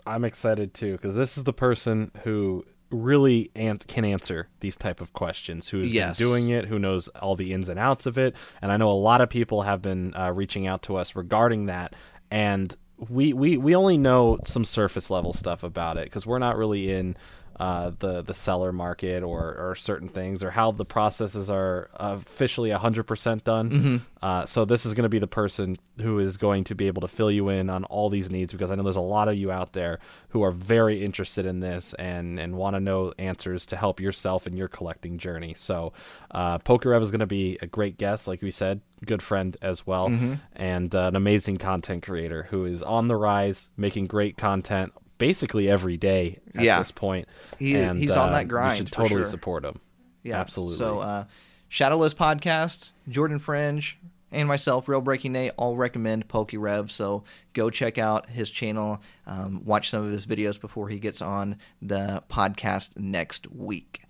I'm 0.06 0.24
excited 0.24 0.74
too 0.74 0.94
because 0.94 1.16
this 1.16 1.38
is 1.38 1.44
the 1.44 1.54
person 1.54 2.12
who 2.24 2.66
really 2.90 3.52
an- 3.56 3.80
can 3.80 4.06
answer 4.06 4.48
these 4.62 4.78
type 4.78 5.02
of 5.02 5.12
questions. 5.14 5.70
Who's 5.70 5.92
Yes. 5.92 6.18
been 6.18 6.28
doing 6.28 6.50
it? 6.50 6.66
Who 6.66 6.80
knows 6.80 7.08
all 7.10 7.36
the 7.36 7.54
ins 7.54 7.70
and 7.70 7.78
outs 7.80 8.06
of 8.06 8.18
it? 8.18 8.36
And 8.62 8.72
I 8.72 8.78
know 8.78 8.90
a 8.90 8.94
lot 8.94 9.22
of 9.22 9.30
people 9.30 9.64
have 9.64 9.82
been 9.82 10.14
uh, 10.16 10.32
reaching 10.32 10.66
out 10.68 10.82
to 10.84 10.96
us 10.96 11.16
regarding 11.16 11.66
that, 11.66 11.96
and 12.32 12.76
we 13.10 13.32
we 13.34 13.58
we 13.58 13.76
only 13.76 13.98
know 13.98 14.40
some 14.46 14.66
surface 14.66 15.10
level 15.10 15.32
stuff 15.34 15.64
about 15.64 15.98
it 15.98 16.06
because 16.06 16.26
we're 16.26 16.40
not 16.40 16.58
really 16.58 16.92
in. 16.92 17.16
Uh, 17.60 17.92
the 18.00 18.22
the 18.22 18.34
seller 18.34 18.72
market 18.72 19.24
or, 19.24 19.56
or 19.58 19.76
certain 19.76 20.10
things 20.10 20.44
or 20.44 20.52
how 20.52 20.72
the 20.72 20.86
processes 20.86 21.50
are 21.50 21.90
officially 21.96 22.70
100% 22.70 23.44
done. 23.44 23.70
Mm-hmm. 23.70 23.96
Uh, 24.22 24.46
so 24.46 24.66
this 24.66 24.86
is 24.86 24.94
going 24.94 25.04
to 25.04 25.10
be 25.10 25.20
the 25.20 25.28
person 25.28 25.78
who 26.02 26.20
is 26.20 26.38
going 26.38 26.64
to 26.64 26.76
be 26.76 26.88
able 26.88 27.02
to 27.02 27.08
fill 27.08 27.32
you 27.32 27.50
in 27.50 27.70
on 27.70 27.84
all 27.86 28.10
these 28.10 28.30
needs 28.30 28.52
because 28.54 28.72
I 28.72 28.76
know 28.76 28.84
there's 28.84 28.96
a 28.96 29.02
lot 29.02 29.28
of 29.28 29.36
you 29.38 29.52
out 29.52 29.74
there 29.74 30.00
who 30.30 30.44
are 30.44 30.52
very 30.52 31.04
interested 31.04 31.46
in 31.46 31.60
this 31.60 31.94
and 31.96 32.40
and 32.40 32.56
want 32.56 32.76
to 32.76 32.80
know 32.80 33.14
answers 33.18 33.66
to 33.68 33.76
help 33.78 34.00
yourself 34.00 34.46
in 34.48 34.56
your 34.58 34.68
collecting 34.68 35.18
journey. 35.18 35.54
So 35.56 35.94
uh, 36.32 36.60
Pokerev 36.60 37.02
is 37.02 37.12
going 37.12 37.20
to 37.20 37.26
be 37.28 37.58
a 37.62 37.68
great 37.68 37.98
guest, 37.98 38.28
like 38.28 38.42
we 38.42 38.52
said, 38.52 38.82
good 39.06 39.22
friend 39.22 39.56
as 39.62 39.86
well, 39.86 40.10
Mm-hmm. 40.10 40.36
and 40.56 40.96
uh, 40.96 41.08
an 41.08 41.16
amazing 41.16 41.58
content 41.58 42.04
creator 42.04 42.48
who 42.50 42.66
is 42.66 42.82
on 42.84 43.08
the 43.08 43.16
rise, 43.16 43.70
making 43.78 44.06
great 44.08 44.38
content 44.38 44.94
basically 45.18 45.70
every 45.70 45.98
day 45.98 46.40
at 46.56 46.64
Yeah. 46.64 46.80
this 46.80 46.92
point. 46.92 47.28
He- 47.60 47.76
and, 47.76 48.00
he's 48.00 48.12
on 48.12 48.30
uh, 48.30 48.32
that 48.34 48.42
You 48.44 48.48
grind, 48.48 48.78
should 48.78 48.92
totally 48.92 49.22
sure. 49.22 49.26
support 49.26 49.66
him. 49.66 49.80
Yeah, 50.24 50.40
Absolutely. 50.40 50.78
So, 50.78 51.00
uh, 51.00 51.24
Shadowless 51.70 52.14
Podcast, 52.14 52.92
Jordan 53.10 53.40
Fringe, 53.40 53.98
and 54.32 54.48
myself, 54.48 54.88
Real 54.88 55.02
Breaking 55.02 55.34
Nate, 55.34 55.52
all 55.58 55.78
recommend 55.78 56.28
PokeRev. 56.28 56.90
So 56.92 57.24
go 57.54 57.70
check 57.70 57.98
out 57.98 58.30
his 58.30 58.50
channel, 58.50 59.02
um, 59.26 59.64
watch 59.66 59.90
some 59.90 60.04
of 60.06 60.12
his 60.12 60.26
videos 60.26 60.60
before 60.60 60.90
he 60.90 61.00
gets 61.00 61.22
on 61.22 61.58
the 61.82 62.24
podcast 62.30 62.98
next 62.98 63.50
week. 63.52 64.02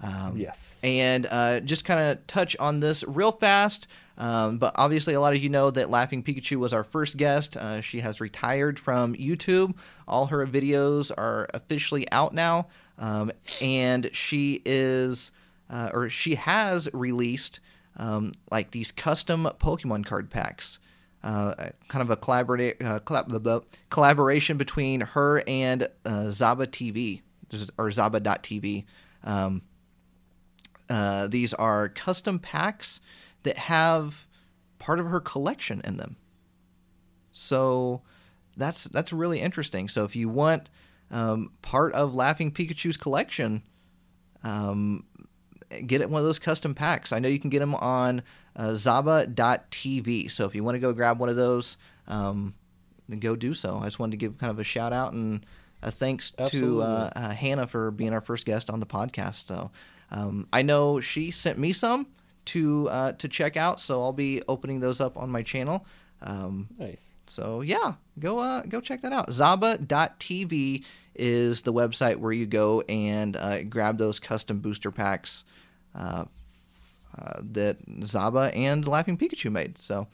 Um, 0.00 0.36
Yes. 0.36 0.80
and 0.84 1.26
uh, 1.30 1.60
just 1.60 1.84
kind 1.84 1.98
of 2.00 2.26
touch 2.26 2.56
on 2.58 2.80
this 2.80 3.04
real 3.06 3.32
fast. 3.32 3.86
Um, 4.16 4.58
but 4.58 4.72
obviously, 4.76 5.14
a 5.14 5.20
lot 5.20 5.34
of 5.34 5.42
you 5.42 5.48
know 5.48 5.70
that 5.72 5.90
Laughing 5.90 6.22
Pikachu 6.22 6.56
was 6.56 6.72
our 6.72 6.84
first 6.84 7.16
guest. 7.16 7.56
Uh, 7.56 7.80
she 7.80 7.98
has 8.00 8.20
retired 8.20 8.78
from 8.78 9.14
YouTube. 9.14 9.74
All 10.06 10.26
her 10.26 10.46
videos 10.46 11.10
are 11.16 11.48
officially 11.54 12.10
out 12.10 12.34
now. 12.34 12.68
Um, 12.98 13.32
and 13.60 14.10
she 14.12 14.62
is, 14.64 15.32
uh, 15.68 15.90
or 15.92 16.08
she 16.08 16.36
has 16.36 16.88
released 16.92 17.60
um, 17.96 18.32
like 18.50 18.70
these 18.70 18.92
custom 18.92 19.48
Pokemon 19.58 20.06
card 20.06 20.30
packs. 20.30 20.78
Uh, 21.22 21.70
kind 21.88 22.02
of 22.02 22.10
a 22.10 22.12
uh, 22.12 22.98
collab- 23.00 23.64
collaboration 23.88 24.58
between 24.58 25.00
her 25.00 25.42
and 25.46 25.84
uh, 26.04 26.24
Zaba 26.26 26.66
TV 26.66 27.22
or 27.78 27.88
Zaba.tv. 27.88 28.84
Um, 29.22 29.62
uh, 30.88 31.26
these 31.28 31.54
are 31.54 31.88
custom 31.88 32.38
packs 32.38 33.00
that 33.42 33.56
have 33.56 34.26
part 34.78 35.00
of 35.00 35.06
her 35.06 35.20
collection 35.20 35.80
in 35.84 35.96
them. 35.96 36.16
So 37.32 38.02
that's 38.56 38.84
that's 38.84 39.12
really 39.12 39.40
interesting. 39.40 39.88
So 39.88 40.04
if 40.04 40.16
you 40.16 40.28
want 40.28 40.68
um, 41.10 41.52
part 41.62 41.92
of 41.94 42.14
Laughing 42.14 42.50
Pikachu's 42.50 42.96
collection, 42.96 43.62
um, 44.42 45.04
get 45.86 46.00
it 46.00 46.10
one 46.10 46.20
of 46.20 46.26
those 46.26 46.38
custom 46.38 46.74
packs. 46.74 47.12
I 47.12 47.18
know 47.18 47.28
you 47.28 47.40
can 47.40 47.50
get 47.50 47.60
them 47.60 47.74
on 47.74 48.22
uh, 48.56 48.68
Zaba.tv. 48.68 50.30
So 50.30 50.46
if 50.46 50.54
you 50.54 50.64
want 50.64 50.76
to 50.76 50.80
go 50.80 50.92
grab 50.92 51.18
one 51.18 51.28
of 51.28 51.36
those, 51.36 51.76
um, 52.06 52.54
then 53.08 53.20
go 53.20 53.36
do 53.36 53.54
so. 53.54 53.78
I 53.80 53.84
just 53.84 53.98
wanted 53.98 54.12
to 54.12 54.16
give 54.16 54.38
kind 54.38 54.50
of 54.50 54.58
a 54.58 54.64
shout 54.64 54.92
out 54.92 55.12
and 55.12 55.44
a 55.82 55.90
thanks 55.90 56.32
to 56.50 56.82
uh, 56.82 57.10
uh, 57.14 57.30
Hannah 57.30 57.66
for 57.66 57.90
being 57.90 58.12
our 58.12 58.20
first 58.20 58.46
guest 58.46 58.70
on 58.70 58.80
the 58.80 58.86
podcast. 58.86 59.46
So 59.46 59.70
um, 60.10 60.48
I 60.52 60.62
know 60.62 61.00
she 61.00 61.30
sent 61.30 61.58
me 61.58 61.72
some 61.72 62.06
to 62.46 62.88
uh, 62.88 63.12
to 63.12 63.28
check 63.28 63.56
out, 63.56 63.80
so 63.80 64.02
I'll 64.02 64.12
be 64.12 64.42
opening 64.48 64.80
those 64.80 65.00
up 65.00 65.16
on 65.16 65.30
my 65.30 65.42
channel. 65.42 65.86
Um, 66.22 66.68
Nice. 66.78 67.13
So 67.26 67.60
yeah, 67.60 67.94
go 68.18 68.38
uh, 68.38 68.62
go 68.62 68.80
check 68.80 69.00
that 69.02 69.12
out. 69.12 69.28
Zaba.tv 69.28 70.84
is 71.14 71.62
the 71.62 71.72
website 71.72 72.16
where 72.16 72.32
you 72.32 72.46
go 72.46 72.80
and 72.82 73.36
uh, 73.36 73.62
grab 73.64 73.98
those 73.98 74.18
custom 74.18 74.58
booster 74.60 74.90
packs 74.90 75.44
uh, 75.94 76.24
uh, 77.16 77.40
that 77.52 77.84
Zaba 78.00 78.54
and 78.56 78.86
Laughing 78.86 79.16
Pikachu 79.16 79.50
made. 79.50 79.78
So, 79.78 80.08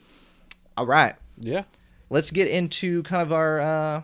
all 0.77 0.85
right, 0.85 1.15
Yeah. 1.39 1.63
let's 2.09 2.29
get 2.29 2.47
into 2.47 3.01
kind 3.03 3.21
of 3.23 3.33
our 3.33 3.59
uh, 3.59 4.01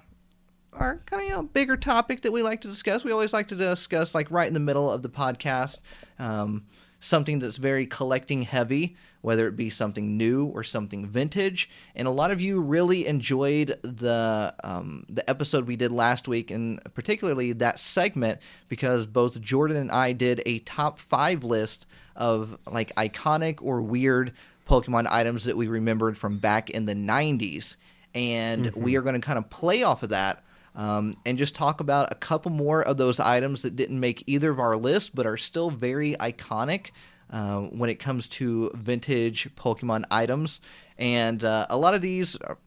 our 0.74 0.98
kind 1.06 1.22
of 1.22 1.28
you 1.28 1.34
know 1.36 1.44
bigger 1.44 1.78
topic 1.78 2.22
that 2.24 2.32
we 2.32 2.42
like 2.42 2.62
to 2.62 2.68
discuss. 2.68 3.04
We 3.04 3.12
always 3.12 3.34
like 3.34 3.48
to 3.50 3.56
discuss 3.56 4.16
like 4.16 4.30
right 4.32 4.48
in 4.48 4.54
the 4.56 4.60
middle 4.60 4.90
of 4.92 5.02
the 5.04 5.10
podcast, 5.10 5.80
um, 6.20 6.66
something 7.00 7.38
that's 7.40 7.58
very 7.58 7.86
collecting 7.86 8.42
heavy, 8.44 8.96
whether 9.28 9.46
it 9.46 9.58
be 9.58 9.70
something 9.70 10.16
new 10.16 10.46
or 10.46 10.64
something 10.64 11.06
vintage. 11.06 11.70
And 11.98 12.08
a 12.08 12.12
lot 12.12 12.32
of 12.32 12.40
you 12.40 12.62
really 12.62 13.06
enjoyed 13.06 13.78
the 13.84 14.56
um, 14.64 15.06
the 15.10 15.30
episode 15.30 15.68
we 15.68 15.76
did 15.76 15.92
last 15.92 16.30
week, 16.30 16.50
and 16.50 16.80
particularly 16.94 17.52
that 17.52 17.78
segment 17.78 18.40
because 18.70 19.06
both 19.06 19.42
Jordan 19.42 19.76
and 19.76 19.92
I 19.92 20.14
did 20.14 20.42
a 20.46 20.60
top 20.60 20.98
five 20.98 21.44
list 21.44 21.88
of 22.16 22.58
like 22.72 22.96
iconic 22.96 23.58
or 23.62 23.82
weird 23.82 24.32
Pokemon 24.66 25.08
items 25.10 25.44
that 25.44 25.58
we 25.58 25.68
remembered 25.68 26.18
from 26.18 26.40
back 26.40 26.70
in 26.70 26.86
the 26.86 26.96
90s. 26.96 27.76
And 28.16 28.74
we 28.76 28.96
are 28.96 29.02
going 29.02 29.20
to 29.20 29.26
kind 29.26 29.38
of 29.38 29.50
play 29.50 29.84
off 29.84 30.04
of 30.04 30.10
that 30.12 30.42
um, 30.74 31.18
and 31.26 31.38
just 31.38 31.54
talk 31.54 31.82
about 31.82 32.14
a 32.14 32.16
couple 32.16 32.50
more 32.50 32.82
of 32.82 32.96
those 32.96 33.20
items 33.20 33.64
that 33.64 33.76
didn't 33.76 34.00
make 34.00 34.24
either 34.26 34.52
of 34.52 34.60
our 34.62 34.78
lists 34.78 35.10
but 35.14 35.28
are 35.28 35.36
still 35.36 35.70
very 35.70 36.16
iconic 36.16 36.92
uh, 37.30 37.62
when 37.62 37.90
it 37.90 37.96
comes 38.00 38.28
to 38.30 38.72
vintage 38.74 39.50
Pokemon 39.56 40.06
items. 40.12 40.62
And 40.98 41.44
uh, 41.44 41.68
a 41.70 41.78
lot 41.78 41.94
of 41.94 42.02
these, 42.02 42.36
are, 42.38 42.58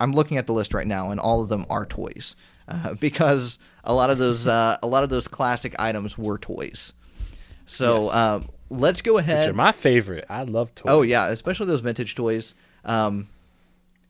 I'm 0.00 0.12
looking 0.12 0.36
at 0.36 0.46
the 0.46 0.52
list 0.52 0.74
right 0.74 0.86
now, 0.86 1.10
and 1.10 1.18
all 1.20 1.40
of 1.40 1.48
them 1.48 1.64
are 1.70 1.86
toys. 1.86 2.36
Uh, 2.68 2.94
because 3.00 3.58
a 3.84 3.94
lot 3.94 4.10
of 4.10 4.18
those, 4.18 4.46
uh, 4.46 4.76
a 4.82 4.86
lot 4.86 5.04
of 5.04 5.10
those 5.10 5.28
classic 5.28 5.74
items 5.78 6.18
were 6.18 6.38
toys. 6.38 6.92
So 7.66 8.04
Yes. 8.04 8.14
um, 8.14 8.48
let's 8.70 9.00
go 9.02 9.18
ahead. 9.18 9.40
Which 9.40 9.50
are 9.50 9.54
my 9.56 9.72
favorite. 9.72 10.24
I 10.28 10.42
love 10.44 10.74
toys. 10.74 10.86
Oh 10.90 11.02
yeah, 11.02 11.28
especially 11.28 11.66
those 11.66 11.80
vintage 11.80 12.14
toys. 12.14 12.54
Um, 12.84 13.28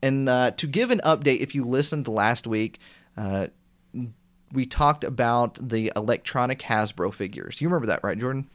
and 0.03 0.29
uh, 0.29 0.53
to 0.53 0.67
give 0.69 0.91
an 0.93 1.01
update, 1.05 1.41
if 1.41 1.55
you 1.57 1.65
listened 1.65 2.07
last 2.07 2.47
week, 2.47 2.79
uh, 3.17 3.49
we 4.53 4.65
talked 4.65 5.03
about 5.05 5.59
the 5.69 5.93
electronic 5.97 6.61
Hasbro 6.61 7.13
figures. 7.13 7.61
You 7.61 7.69
remember 7.69 7.89
that, 7.89 8.01
right, 8.05 8.17
Jordan? 8.19 8.49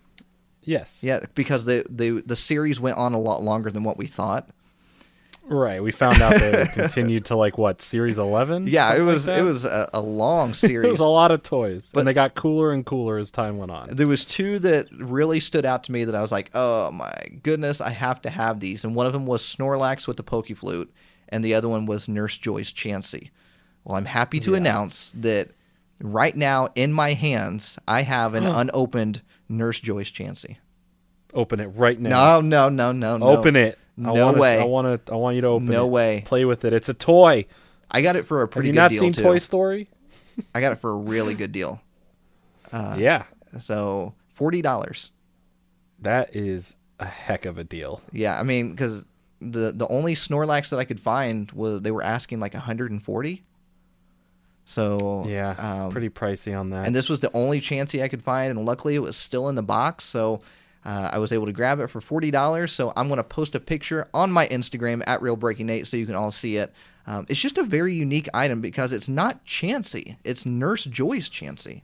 Yes. 0.66 1.04
Yeah, 1.04 1.22
because 1.36 1.66
the 1.66 1.86
the 1.90 2.22
the 2.26 2.36
series 2.36 2.80
went 2.80 2.98
on 2.98 3.14
a 3.14 3.20
lot 3.20 3.42
longer 3.44 3.70
than 3.72 3.84
what 3.84 3.98
we 3.98 4.08
thought. 4.08 4.50
Right. 5.46 5.84
We 5.84 5.92
found 5.92 6.22
out 6.22 6.36
that 6.40 6.56
it 6.56 6.72
continued 6.72 7.26
to 7.26 7.36
like 7.36 7.58
what 7.58 7.82
series 7.82 8.18
eleven. 8.18 8.66
Yeah, 8.66 8.96
it 8.96 9.02
was 9.02 9.28
it 9.28 9.42
was 9.44 9.66
a, 9.66 9.90
a 9.94 10.00
long 10.00 10.54
series. 10.54 10.88
It 10.88 10.92
was 10.92 11.02
a 11.02 11.06
lot 11.06 11.32
of 11.32 11.44
toys, 11.44 11.92
But- 11.94 12.00
and 12.02 12.08
they 12.08 12.14
got 12.14 12.34
cooler 12.34 12.72
and 12.72 12.86
cooler 12.86 13.18
as 13.18 13.30
time 13.30 13.58
went 13.58 13.70
on. 13.72 13.90
there 13.92 14.08
was 14.08 14.24
two 14.24 14.60
that 14.60 14.88
really 14.92 15.42
stood 15.42 15.66
out 15.66 15.84
to 15.86 15.92
me 15.92 16.06
that 16.06 16.16
I 16.16 16.22
was 16.22 16.32
like, 16.32 16.50
oh 16.54 16.92
my 16.92 17.14
goodness, 17.44 17.82
I 17.82 17.90
have 17.90 18.22
to 18.22 18.30
have 18.30 18.62
these. 18.62 18.86
And 18.86 18.96
one 18.96 19.06
of 19.06 19.12
them 19.12 19.26
was 19.26 19.42
Snorlax 19.44 20.08
with 20.08 20.16
the 20.16 20.24
Poke 20.24 20.48
Flute, 20.56 20.94
and 21.28 21.44
the 21.44 21.54
other 21.56 21.68
one 21.68 21.86
was 21.88 22.08
Nurse 22.08 22.38
Joy's 22.38 22.72
Chansey. 22.72 23.30
Well, 23.84 23.98
I'm 23.98 24.06
happy 24.06 24.40
to 24.40 24.52
Yeah. 24.52 24.58
announce 24.58 25.12
that 25.16 25.50
right 26.02 26.38
now 26.38 26.70
in 26.76 26.94
my 26.94 27.12
hands, 27.14 27.78
I 27.86 28.04
have 28.04 28.34
an 28.34 28.46
unopened 28.62 29.22
Nurse 29.50 29.80
Joy's 29.80 30.12
Chansey. 30.12 30.58
Open 31.34 31.60
it 31.60 31.68
right 31.68 32.00
now. 32.00 32.40
No, 32.40 32.70
no, 32.70 32.70
no, 32.70 32.92
no, 32.92 33.18
no. 33.18 33.26
Open 33.38 33.56
it. 33.56 33.78
I 33.98 34.02
No 34.02 34.14
wanna, 34.26 34.40
way. 34.40 34.60
I 34.60 34.64
want 34.66 35.06
to. 35.06 35.14
I 35.14 35.16
want 35.16 35.36
you 35.36 35.42
to 35.42 35.48
open 35.48 35.68
it. 35.68 35.72
No 35.72 35.88
way. 35.88 36.24
Play 36.26 36.46
with 36.46 36.66
it. 36.66 36.74
It's 36.74 36.90
a 36.90 36.94
toy. 36.94 37.46
I 37.92 38.02
got 38.02 38.16
it 38.16 38.26
for 38.26 38.42
a 38.42 38.48
pretty. 38.48 38.70
Have 38.70 38.76
you 38.76 38.78
good 38.78 38.82
not 38.84 38.92
deal 38.92 39.00
seen 39.02 39.14
too. 39.14 39.24
Toy 39.24 39.38
Story? 39.40 39.90
I 40.56 40.62
got 40.62 40.72
it 40.72 40.78
for 40.80 40.92
a 40.92 40.96
really 40.96 41.34
good 41.36 41.52
deal. 41.52 41.82
Uh, 42.72 42.96
yeah, 42.98 43.26
So 43.60 44.16
forty 44.34 44.64
dollars. 44.64 45.12
that 46.00 46.36
is 46.36 46.76
a 47.00 47.06
heck 47.06 47.46
of 47.46 47.60
a 47.60 47.64
deal. 47.64 48.02
Yeah, 48.12 48.40
I 48.40 48.42
mean, 48.42 48.72
because 48.72 49.06
the 49.42 49.72
the 49.72 49.88
only 49.90 50.16
Snorlax 50.16 50.70
that 50.70 50.80
I 50.80 50.84
could 50.86 51.00
find 51.00 51.52
was 51.52 51.84
they 51.84 51.92
were 51.92 52.02
asking 52.02 52.40
like 52.40 52.56
140. 52.56 53.44
So 54.66 55.26
Yeah, 55.28 55.56
um, 55.58 55.92
pretty 55.92 56.10
pricey 56.10 56.58
on 56.58 56.70
that. 56.70 56.86
And 56.88 56.96
this 56.96 57.10
was 57.10 57.20
the 57.20 57.32
only 57.34 57.60
Chansey 57.60 58.02
I 58.02 58.08
could 58.08 58.24
find, 58.24 58.52
and 58.52 58.66
luckily 58.66 58.96
it 58.96 59.00
was 59.00 59.18
still 59.18 59.50
in 59.50 59.56
the 59.56 59.64
box, 59.64 60.06
so 60.06 60.42
uh, 60.86 61.10
I 61.14 61.18
was 61.18 61.32
able 61.32 61.46
to 61.46 61.52
grab 61.52 61.80
it 61.80 61.88
for 61.88 62.02
forty 62.02 62.32
dollars. 62.32 62.72
So 62.72 62.94
I'm 62.96 63.08
going 63.08 63.18
to 63.18 63.24
post 63.24 63.56
a 63.56 63.60
picture 63.60 64.08
on 64.14 64.32
my 64.32 64.48
Instagram 64.48 65.04
at 65.08 65.22
Real 65.22 65.36
Breaking 65.36 65.68
Nate, 65.68 65.88
so 65.88 65.98
you 65.98 66.06
can 66.06 66.16
all 66.16 66.32
see 66.32 66.58
it. 66.58 66.74
Um, 67.06 67.26
it's 67.28 67.40
just 67.40 67.58
a 67.58 67.64
very 67.64 67.94
unique 67.94 68.30
item 68.34 68.62
because 68.62 68.92
it's 68.94 69.10
not 69.10 69.46
Chansey; 69.46 70.18
it's 70.24 70.46
Nurse 70.46 70.86
Joy's 70.86 71.30
Chansey. 71.30 71.82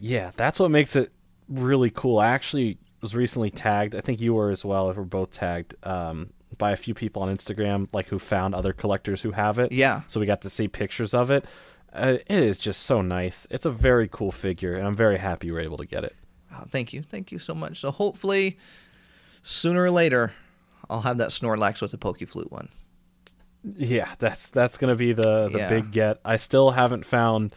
Yeah, 0.00 0.32
that's 0.36 0.58
what 0.58 0.70
makes 0.70 0.96
it 0.96 1.12
really 1.48 1.90
cool. 1.90 2.18
I 2.18 2.28
actually 2.28 2.78
was 3.00 3.14
recently 3.14 3.50
tagged. 3.50 3.94
I 3.94 4.00
think 4.00 4.20
you 4.20 4.34
were 4.34 4.50
as 4.50 4.64
well. 4.64 4.90
If 4.90 4.96
we're 4.96 5.04
both 5.04 5.30
tagged 5.30 5.74
um, 5.84 6.30
by 6.58 6.72
a 6.72 6.76
few 6.76 6.94
people 6.94 7.22
on 7.22 7.34
Instagram, 7.34 7.88
like 7.92 8.06
who 8.06 8.18
found 8.18 8.54
other 8.54 8.72
collectors 8.72 9.22
who 9.22 9.32
have 9.32 9.58
it. 9.58 9.72
Yeah. 9.72 10.02
So 10.08 10.20
we 10.20 10.26
got 10.26 10.42
to 10.42 10.50
see 10.50 10.68
pictures 10.68 11.14
of 11.14 11.30
it. 11.30 11.44
Uh, 11.94 12.18
it 12.26 12.42
is 12.42 12.58
just 12.58 12.82
so 12.82 13.00
nice. 13.02 13.46
It's 13.50 13.64
a 13.66 13.70
very 13.70 14.08
cool 14.10 14.32
figure, 14.32 14.74
and 14.74 14.86
I'm 14.86 14.96
very 14.96 15.18
happy 15.18 15.46
you 15.46 15.52
were 15.54 15.60
able 15.60 15.76
to 15.78 15.86
get 15.86 16.02
it. 16.04 16.14
Oh, 16.52 16.64
thank 16.68 16.92
you, 16.92 17.02
thank 17.02 17.30
you 17.32 17.38
so 17.38 17.54
much. 17.54 17.80
So 17.80 17.90
hopefully, 17.90 18.58
sooner 19.42 19.84
or 19.84 19.90
later, 19.90 20.32
I'll 20.90 21.02
have 21.02 21.18
that 21.18 21.30
Snorlax 21.30 21.80
with 21.80 21.92
the 21.92 21.98
Poke 21.98 22.20
Flute 22.28 22.50
one. 22.50 22.68
Yeah, 23.76 24.08
that's 24.18 24.50
that's 24.50 24.76
gonna 24.76 24.94
be 24.96 25.12
the 25.12 25.48
the 25.48 25.58
Yeah. 25.58 25.68
big 25.70 25.90
get. 25.90 26.20
I 26.24 26.36
still 26.36 26.72
haven't 26.72 27.06
found 27.06 27.54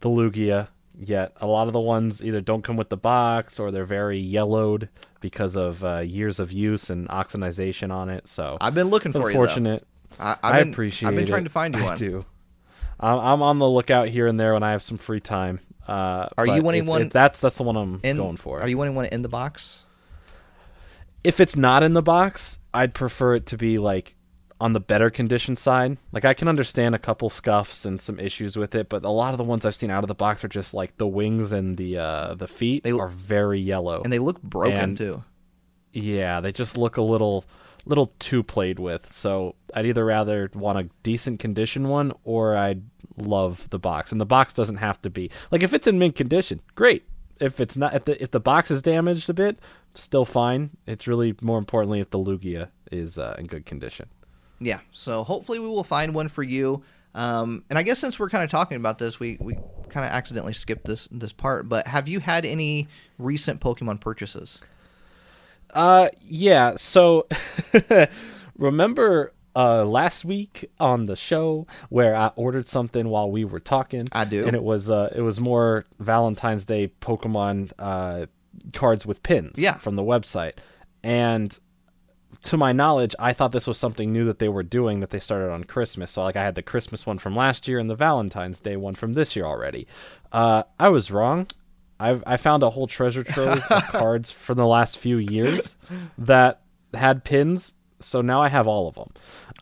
the 0.00 0.08
Lugia 0.08 0.68
yet. 0.98 1.32
A 1.40 1.46
lot 1.46 1.66
of 1.68 1.72
the 1.72 1.80
ones 1.80 2.22
either 2.22 2.40
don't 2.40 2.62
come 2.62 2.76
with 2.76 2.88
the 2.88 2.96
box 2.96 3.60
or 3.60 3.70
they're 3.70 3.84
very 3.84 4.18
yellowed 4.18 4.88
because 5.20 5.54
of 5.56 5.84
uh, 5.84 5.98
years 5.98 6.40
of 6.40 6.50
use 6.50 6.90
and 6.90 7.08
oxidization 7.08 7.92
on 7.92 8.08
it. 8.08 8.26
So 8.26 8.56
I've 8.60 8.74
been 8.74 8.88
looking 8.88 9.12
for 9.12 9.30
you. 9.30 9.38
unfortunate. 9.40 9.86
I, 10.18 10.32
I've 10.42 10.54
I 10.54 10.58
been, 10.60 10.72
appreciate. 10.72 11.08
I've 11.10 11.14
been 11.14 11.26
trying 11.26 11.42
it. 11.42 11.48
to 11.48 11.50
find 11.50 11.74
you 11.76 11.82
I 11.82 11.84
one. 11.84 11.98
do. 11.98 12.24
I'm, 13.00 13.18
I'm 13.18 13.42
on 13.42 13.58
the 13.58 13.68
lookout 13.68 14.08
here 14.08 14.26
and 14.26 14.38
there 14.40 14.54
when 14.54 14.62
I 14.62 14.70
have 14.72 14.82
some 14.82 14.96
free 14.98 15.20
time. 15.20 15.60
Uh, 15.86 16.26
Are 16.36 16.46
you 16.46 16.62
wanting 16.62 16.86
one 16.86 17.02
it- 17.02 17.12
that's 17.12 17.38
that's 17.40 17.56
the 17.58 17.62
one 17.62 17.76
I'm 17.76 18.00
In, 18.02 18.16
going 18.16 18.36
for. 18.36 18.60
Are 18.60 18.68
you 18.68 18.76
wanting 18.78 18.94
one 18.94 19.06
in 19.06 19.22
the 19.22 19.28
box? 19.28 19.82
if 21.24 21.40
it's 21.40 21.56
not 21.56 21.82
in 21.82 21.92
the 21.94 22.02
box, 22.02 22.58
I'd 22.72 22.94
prefer 22.94 23.34
it 23.34 23.46
to 23.46 23.56
be 23.56 23.78
like 23.78 24.14
on 24.60 24.72
the 24.74 24.80
better 24.80 25.10
condition 25.10 25.56
side. 25.56 25.98
Like 26.12 26.24
I 26.24 26.34
can 26.34 26.46
understand 26.48 26.94
a 26.94 26.98
couple 26.98 27.28
scuffs 27.30 27.84
and 27.84 28.00
some 28.00 28.18
issues 28.20 28.56
with 28.56 28.74
it, 28.76 28.88
but 28.88 29.04
a 29.04 29.10
lot 29.10 29.34
of 29.34 29.38
the 29.38 29.44
ones 29.44 29.66
I've 29.66 29.74
seen 29.74 29.90
out 29.90 30.04
of 30.04 30.08
the 30.08 30.14
box 30.14 30.44
are 30.44 30.48
just 30.48 30.72
like 30.72 30.96
the 30.98 31.06
wings 31.06 31.50
and 31.52 31.76
the 31.76 31.98
uh, 31.98 32.34
the 32.34 32.46
feet 32.46 32.84
They 32.84 32.92
are 32.92 33.08
very 33.08 33.60
yellow. 33.60 34.02
And 34.02 34.12
they 34.12 34.18
look 34.20 34.40
broken 34.42 34.76
And- 34.78 34.96
too. 34.96 35.24
yeah, 35.92 36.40
they 36.40 36.52
just 36.52 36.76
look 36.78 36.96
a 36.96 37.02
little 37.02 37.44
little 37.86 38.12
too 38.18 38.42
played 38.42 38.78
with. 38.78 39.10
So 39.10 39.54
I'd 39.74 39.86
either 39.86 40.04
rather 40.04 40.50
want 40.54 40.78
a 40.78 40.88
decent 41.02 41.40
condition 41.40 41.88
one 41.88 42.12
or 42.24 42.56
I'd 42.56 42.82
love 43.16 43.70
the 43.70 43.78
box. 43.78 44.12
And 44.12 44.20
the 44.20 44.26
box 44.26 44.52
doesn't 44.52 44.76
have 44.76 45.00
to 45.02 45.10
be 45.10 45.30
like 45.50 45.62
if 45.62 45.72
it's 45.72 45.86
in 45.86 45.98
mint 45.98 46.16
condition, 46.16 46.60
great. 46.74 47.04
If 47.40 47.60
it's 47.60 47.76
not 47.76 47.94
if 47.94 48.04
the 48.04 48.22
if 48.22 48.30
the 48.30 48.40
box 48.40 48.70
is 48.70 48.82
damaged 48.82 49.28
a 49.30 49.34
bit, 49.34 49.58
still 49.94 50.24
fine. 50.24 50.70
It's 50.86 51.06
really 51.06 51.34
more 51.40 51.58
importantly 51.58 52.00
if 52.00 52.10
the 52.10 52.18
Lugia 52.18 52.68
is 52.90 53.18
uh, 53.18 53.36
in 53.38 53.46
good 53.46 53.66
condition. 53.66 54.08
Yeah. 54.58 54.80
So 54.90 55.22
hopefully 55.22 55.58
we 55.58 55.68
will 55.68 55.84
find 55.84 56.14
one 56.14 56.28
for 56.28 56.42
you. 56.42 56.82
Um, 57.14 57.64
and 57.70 57.78
I 57.78 57.82
guess 57.82 57.98
since 57.98 58.18
we're 58.18 58.28
kind 58.28 58.44
of 58.44 58.50
talking 58.50 58.76
about 58.76 58.98
this, 58.98 59.18
we, 59.18 59.38
we 59.40 59.54
kind 59.88 60.04
of 60.04 60.12
accidentally 60.12 60.52
skipped 60.52 60.84
this 60.84 61.08
this 61.10 61.32
part. 61.32 61.68
But 61.68 61.86
have 61.86 62.08
you 62.08 62.20
had 62.20 62.44
any 62.44 62.88
recent 63.18 63.60
Pokemon 63.60 64.00
purchases? 64.00 64.60
Uh, 65.74 66.08
yeah. 66.22 66.74
So 66.76 67.26
remember 68.56 69.32
uh 69.54 69.84
last 69.84 70.24
week 70.24 70.70
on 70.78 71.06
the 71.06 71.16
show 71.16 71.66
where 71.88 72.14
I 72.14 72.28
ordered 72.36 72.68
something 72.68 73.08
while 73.08 73.30
we 73.30 73.44
were 73.44 73.60
talking? 73.60 74.08
I 74.12 74.24
do. 74.24 74.46
and 74.46 74.54
it 74.54 74.62
was 74.62 74.90
uh 74.90 75.12
it 75.14 75.22
was 75.22 75.40
more 75.40 75.86
Valentine's 75.98 76.64
Day 76.64 76.92
Pokemon 77.00 77.72
uh 77.78 78.26
cards 78.72 79.06
with 79.06 79.22
pins. 79.22 79.58
Yeah. 79.58 79.76
from 79.76 79.96
the 79.96 80.02
website, 80.02 80.54
and 81.02 81.58
to 82.42 82.56
my 82.58 82.72
knowledge, 82.72 83.14
I 83.18 83.32
thought 83.32 83.52
this 83.52 83.66
was 83.66 83.78
something 83.78 84.12
new 84.12 84.26
that 84.26 84.38
they 84.40 84.48
were 84.48 84.62
doing 84.62 85.00
that 85.00 85.10
they 85.10 85.18
started 85.18 85.50
on 85.50 85.64
Christmas. 85.64 86.10
So 86.10 86.22
like 86.22 86.36
I 86.36 86.42
had 86.42 86.54
the 86.54 86.62
Christmas 86.62 87.06
one 87.06 87.18
from 87.18 87.34
last 87.34 87.66
year 87.66 87.78
and 87.78 87.88
the 87.88 87.94
Valentine's 87.94 88.60
Day 88.60 88.76
one 88.76 88.94
from 88.94 89.14
this 89.14 89.34
year 89.36 89.46
already. 89.46 89.86
Uh, 90.32 90.64
I 90.78 90.88
was 90.90 91.10
wrong. 91.10 91.46
I've 91.98 92.22
I 92.26 92.36
found 92.36 92.62
a 92.62 92.70
whole 92.70 92.86
treasure 92.86 93.24
trove 93.24 93.58
of 93.70 93.82
cards 93.88 94.30
from 94.30 94.56
the 94.58 94.66
last 94.66 94.98
few 94.98 95.16
years 95.18 95.76
that 96.18 96.60
had 96.94 97.24
pins. 97.24 97.74
So 98.00 98.20
now 98.20 98.42
I 98.42 98.48
have 98.48 98.66
all 98.66 98.88
of 98.88 98.94
them. 98.96 99.10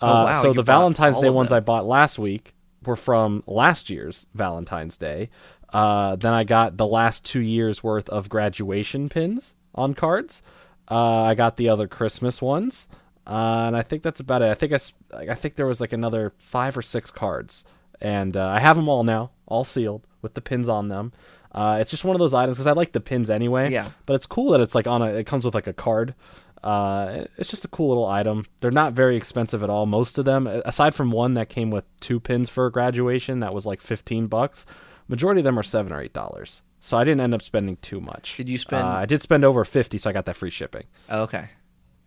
Oh, 0.02 0.06
Uh, 0.08 0.24
wow, 0.24 0.42
So 0.42 0.52
the 0.52 0.62
Valentine's 0.62 1.20
Day 1.20 1.30
ones. 1.30 1.52
I 1.52 1.60
bought 1.60 1.86
last 1.86 2.18
week 2.18 2.54
were 2.84 2.96
from 2.96 3.42
last 3.46 3.88
year's 3.88 4.26
Valentine's 4.34 4.96
Day. 4.96 5.30
Uh, 5.72 6.16
then 6.16 6.32
I 6.32 6.44
got 6.44 6.76
the 6.76 6.86
last 6.86 7.24
two 7.24 7.40
years 7.40 7.82
worth 7.82 8.08
of 8.08 8.28
graduation 8.28 9.08
pins 9.08 9.54
on 9.74 9.94
cards. 9.94 10.42
Uh, 10.90 11.22
I 11.22 11.34
got 11.34 11.56
the 11.56 11.68
other 11.68 11.88
Christmas 11.88 12.42
ones, 12.42 12.88
uh, 13.26 13.64
and 13.68 13.76
I 13.76 13.82
think 13.82 14.02
that's 14.02 14.20
about 14.20 14.42
it. 14.42 14.50
I 14.50 14.54
think 14.54 14.72
I, 14.72 15.30
I 15.30 15.34
think 15.34 15.54
there 15.56 15.66
was 15.66 15.80
like 15.80 15.92
another 15.92 16.32
five 16.36 16.76
or 16.76 16.82
six 16.82 17.10
cards, 17.10 17.64
and 18.00 18.36
uh, 18.36 18.46
I 18.48 18.58
have 18.60 18.76
them 18.76 18.88
all 18.88 19.02
now, 19.02 19.30
all 19.46 19.64
sealed 19.64 20.06
with 20.20 20.34
the 20.34 20.42
pins 20.42 20.68
on 20.68 20.88
them. 20.88 21.12
Uh, 21.54 21.78
it's 21.80 21.90
just 21.90 22.04
one 22.04 22.16
of 22.16 22.18
those 22.20 22.34
items 22.34 22.56
because 22.56 22.66
I 22.66 22.72
like 22.72 22.92
the 22.92 23.00
pins 23.00 23.30
anyway. 23.30 23.70
Yeah. 23.70 23.88
But 24.06 24.14
it's 24.14 24.26
cool 24.26 24.50
that 24.52 24.60
it's 24.60 24.74
like 24.74 24.86
on 24.88 25.02
a. 25.02 25.06
It 25.06 25.24
comes 25.26 25.44
with 25.44 25.54
like 25.54 25.66
a 25.68 25.72
card. 25.72 26.14
Uh, 26.62 27.24
it's 27.36 27.48
just 27.50 27.64
a 27.64 27.68
cool 27.68 27.88
little 27.88 28.06
item. 28.06 28.46
They're 28.60 28.70
not 28.70 28.94
very 28.94 29.16
expensive 29.16 29.62
at 29.62 29.68
all. 29.70 29.84
Most 29.86 30.16
of 30.18 30.24
them, 30.24 30.46
aside 30.46 30.94
from 30.94 31.10
one 31.10 31.34
that 31.34 31.48
came 31.48 31.70
with 31.70 31.84
two 32.00 32.18
pins 32.18 32.48
for 32.48 32.68
graduation, 32.70 33.40
that 33.40 33.52
was 33.54 33.66
like 33.66 33.80
fifteen 33.80 34.26
bucks. 34.26 34.64
Majority 35.06 35.40
of 35.40 35.44
them 35.44 35.58
are 35.58 35.62
seven 35.62 35.92
or 35.92 36.00
eight 36.00 36.14
dollars. 36.14 36.62
So 36.80 36.96
I 36.98 37.04
didn't 37.04 37.20
end 37.20 37.34
up 37.34 37.42
spending 37.42 37.76
too 37.78 38.00
much. 38.00 38.36
Did 38.36 38.48
you 38.48 38.58
spend- 38.58 38.82
Uh, 38.82 38.88
I 38.92 39.06
did 39.06 39.22
spend 39.22 39.44
over 39.44 39.64
fifty, 39.64 39.96
so 39.98 40.10
I 40.10 40.12
got 40.12 40.24
that 40.26 40.36
free 40.36 40.50
shipping. 40.50 40.84
Oh, 41.08 41.22
okay. 41.24 41.50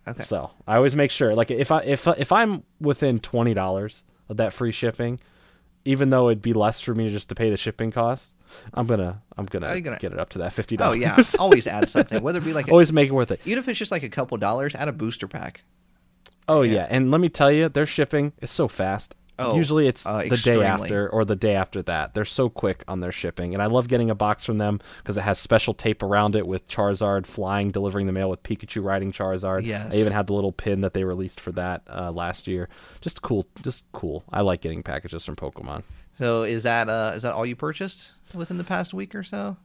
Okay. 0.08 0.24
So 0.24 0.52
I 0.68 0.76
always 0.78 0.96
make 0.96 1.12
sure, 1.12 1.36
like 1.36 1.52
if 1.52 1.72
I 1.72 1.80
if 1.82 2.08
if 2.08 2.32
I'm 2.32 2.64
within 2.82 3.20
twenty 3.20 3.54
dollars 3.54 4.04
of 4.30 4.38
that 4.38 4.54
free 4.54 4.72
shipping, 4.72 5.20
even 5.88 6.10
though 6.10 6.30
it'd 6.30 6.42
be 6.42 6.54
less 6.54 6.82
for 6.82 6.94
me 6.94 7.10
just 7.10 7.30
to 7.30 7.36
pay 7.36 7.50
the 7.50 7.58
shipping 7.58 7.92
cost, 7.92 8.36
I'm 8.74 8.86
gonna 8.88 9.22
I'm 9.38 9.46
gonna, 9.46 9.80
gonna- 9.82 9.98
get 9.98 10.12
it 10.14 10.20
up 10.20 10.30
to 10.30 10.40
that 10.40 10.54
fifty 10.54 10.78
dollars. 10.78 10.98
Oh 10.98 11.00
yeah. 11.00 11.24
Always 11.40 11.66
add 11.68 11.90
something, 11.96 12.22
whether 12.22 12.40
it 12.40 12.46
be 12.46 12.54
like 12.54 12.68
a, 12.68 12.72
always 12.72 12.92
make 12.94 13.10
it 13.10 13.14
worth 13.14 13.32
it. 13.32 13.42
even 13.46 13.60
if 13.60 13.68
it's 13.68 13.80
just 13.80 13.92
like 13.92 14.04
a 14.04 14.10
couple 14.10 14.38
dollars, 14.38 14.76
add 14.76 14.88
a 14.88 14.92
booster 14.92 15.28
pack. 15.28 15.64
Oh 16.48 16.62
yeah. 16.62 16.88
and 16.90 17.12
let 17.12 17.20
me 17.22 17.30
tell 17.30 17.52
you, 17.52 17.68
their 17.70 17.86
shipping 17.86 18.34
is 18.42 18.52
so 18.52 18.68
fast. 18.68 19.16
Oh, 19.40 19.56
Usually 19.56 19.88
it's 19.88 20.06
uh, 20.06 20.20
the 20.20 20.26
extremely. 20.34 20.62
day 20.62 20.66
after 20.68 21.10
or 21.10 21.24
the 21.26 21.36
day 21.36 21.56
after 21.56 21.82
that. 21.84 22.14
They're 22.14 22.26
so 22.26 22.50
quick 22.50 22.84
on 22.88 23.00
their 23.02 23.12
shipping, 23.12 23.54
and 23.54 23.62
I 23.62 23.68
love 23.68 23.88
getting 23.88 24.10
a 24.10 24.16
box 24.16 24.44
from 24.46 24.58
them 24.58 24.80
because 24.98 25.18
it 25.18 25.22
has 25.22 25.38
special 25.40 25.74
tape 25.74 26.02
around 26.04 26.36
it 26.36 26.48
with 26.48 26.68
Charizard 26.68 27.26
flying, 27.26 27.72
delivering 27.72 28.06
the 28.08 28.12
mail 28.14 28.30
with 28.30 28.44
Pikachu 28.44 28.84
riding 28.84 29.12
Charizard. 29.12 29.64
Yes. 29.66 29.94
I 29.94 29.98
even 29.98 30.14
had 30.14 30.28
the 30.28 30.34
little 30.34 30.52
pin 30.52 30.82
that 30.82 30.94
they 30.94 31.04
released 31.04 31.40
for 31.40 31.52
that 31.54 31.84
uh, 31.88 32.12
last 32.12 32.48
year. 32.48 32.70
Just 33.02 33.22
cool, 33.22 33.48
just 33.64 33.84
cool. 33.92 34.24
I 34.32 34.42
like 34.42 34.62
getting 34.62 34.84
packages 34.84 35.26
from 35.26 35.36
Pokemon. 35.36 35.84
So 36.14 36.44
is 36.44 36.64
that 36.64 36.90
uh 36.90 37.14
is 37.16 37.22
that 37.22 37.34
all 37.34 37.46
you 37.46 37.56
purchased 37.56 38.12
within 38.34 38.58
the 38.58 38.64
past 38.64 38.94
week 38.94 39.14
or 39.16 39.24
so? 39.24 39.58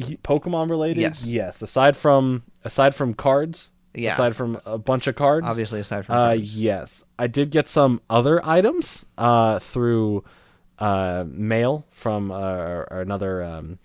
Pokemon 0.00 0.70
related, 0.70 1.00
Yes. 1.00 1.24
yes. 1.26 1.62
Aside 1.62 1.96
from 1.96 2.42
aside 2.64 2.94
from 2.94 3.14
cards, 3.14 3.70
Yeah. 3.94 4.14
Aside 4.14 4.34
from 4.34 4.58
a 4.64 4.78
bunch 4.78 5.06
of 5.06 5.16
cards, 5.16 5.46
Obviously, 5.46 5.80
aside 5.80 6.06
from 6.06 6.14
Uh, 6.14 6.26
cards. 6.28 6.56
yes, 6.58 7.04
I 7.18 7.26
did 7.26 7.50
get 7.50 7.68
some 7.68 8.00
other 8.08 8.40
items 8.46 9.04
uh, 9.18 9.58
through 9.58 10.24
uh, 10.78 11.24
mail 11.28 11.84
from 11.90 12.30
uh, 12.30 12.84
another 12.90 13.42
um, 13.44 13.78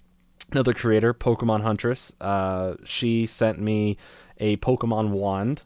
another 0.51 0.73
creator, 0.73 1.13
Pokemon 1.13 1.61
Huntress. 1.61 2.13
Uh, 2.21 2.75
she 2.85 3.25
sent 3.25 3.59
me 3.59 3.97
a 4.39 4.55
Pokemon 4.57 5.09
wand, 5.09 5.63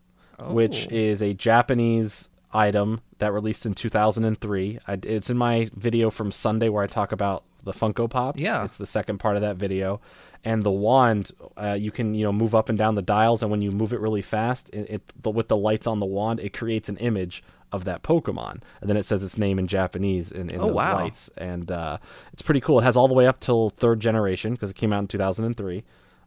which 0.47 0.88
Oh. 0.91 0.95
is 0.95 1.22
a 1.22 1.34
Japanese 1.35 2.30
item 2.51 3.01
that 3.19 3.31
released 3.31 3.65
in 3.68 3.73
2003. 3.76 4.80
I, 4.88 4.97
it's 5.03 5.30
in 5.30 5.38
my 5.38 5.69
video 5.76 6.09
from 6.09 6.31
Sunday 6.31 6.68
where 6.69 6.84
I 6.84 6.88
talk 6.88 7.11
about 7.11 7.43
the 7.63 7.73
Funko 7.73 8.09
Pops. 8.09 8.41
Yeah. 8.41 8.65
it's 8.65 8.77
the 8.77 8.88
second 8.88 9.19
part 9.19 9.35
of 9.35 9.43
that 9.43 9.55
video. 9.57 10.01
And 10.43 10.63
the 10.63 10.72
wand, 10.72 11.31
uh, 11.55 11.77
you 11.80 11.91
can 11.91 12.15
you 12.15 12.23
know 12.23 12.34
move 12.34 12.55
up 12.55 12.68
and 12.69 12.77
down 12.77 12.95
the 12.95 13.01
dials, 13.03 13.43
and 13.43 13.51
when 13.51 13.61
you 13.61 13.72
move 13.72 13.93
it 13.93 13.99
really 13.99 14.23
fast, 14.23 14.69
it, 14.73 14.89
it 14.89 15.13
the, 15.22 15.30
with 15.30 15.47
the 15.49 15.57
lights 15.57 15.85
on 15.85 15.99
the 15.99 16.05
wand, 16.05 16.39
it 16.39 16.51
creates 16.51 16.89
an 16.89 16.97
image 16.97 17.43
of 17.72 17.84
that 17.85 18.01
Pokemon, 18.03 18.61
and 18.81 18.89
then 18.89 18.97
it 18.97 19.03
says 19.05 19.23
its 19.23 19.38
name 19.38 19.57
in 19.59 19.68
Japanese 19.68 20.31
in, 20.31 20.49
in 20.49 20.59
Oh, 20.59 20.65
those 20.68 20.76
wow. 20.76 20.95
lights, 20.95 21.30
and 21.38 21.72
uh, 21.72 21.99
it's 22.34 22.41
pretty 22.41 22.59
cool. 22.59 22.80
It 22.80 22.84
has 22.84 22.97
all 22.97 23.07
the 23.07 23.13
way 23.13 23.27
up 23.27 23.39
till 23.39 23.69
third 23.69 23.99
generation 23.99 24.53
because 24.53 24.72
it 24.72 24.76
came 24.76 24.91
out 24.91 24.99
in 24.99 25.07
2003, 25.07 25.84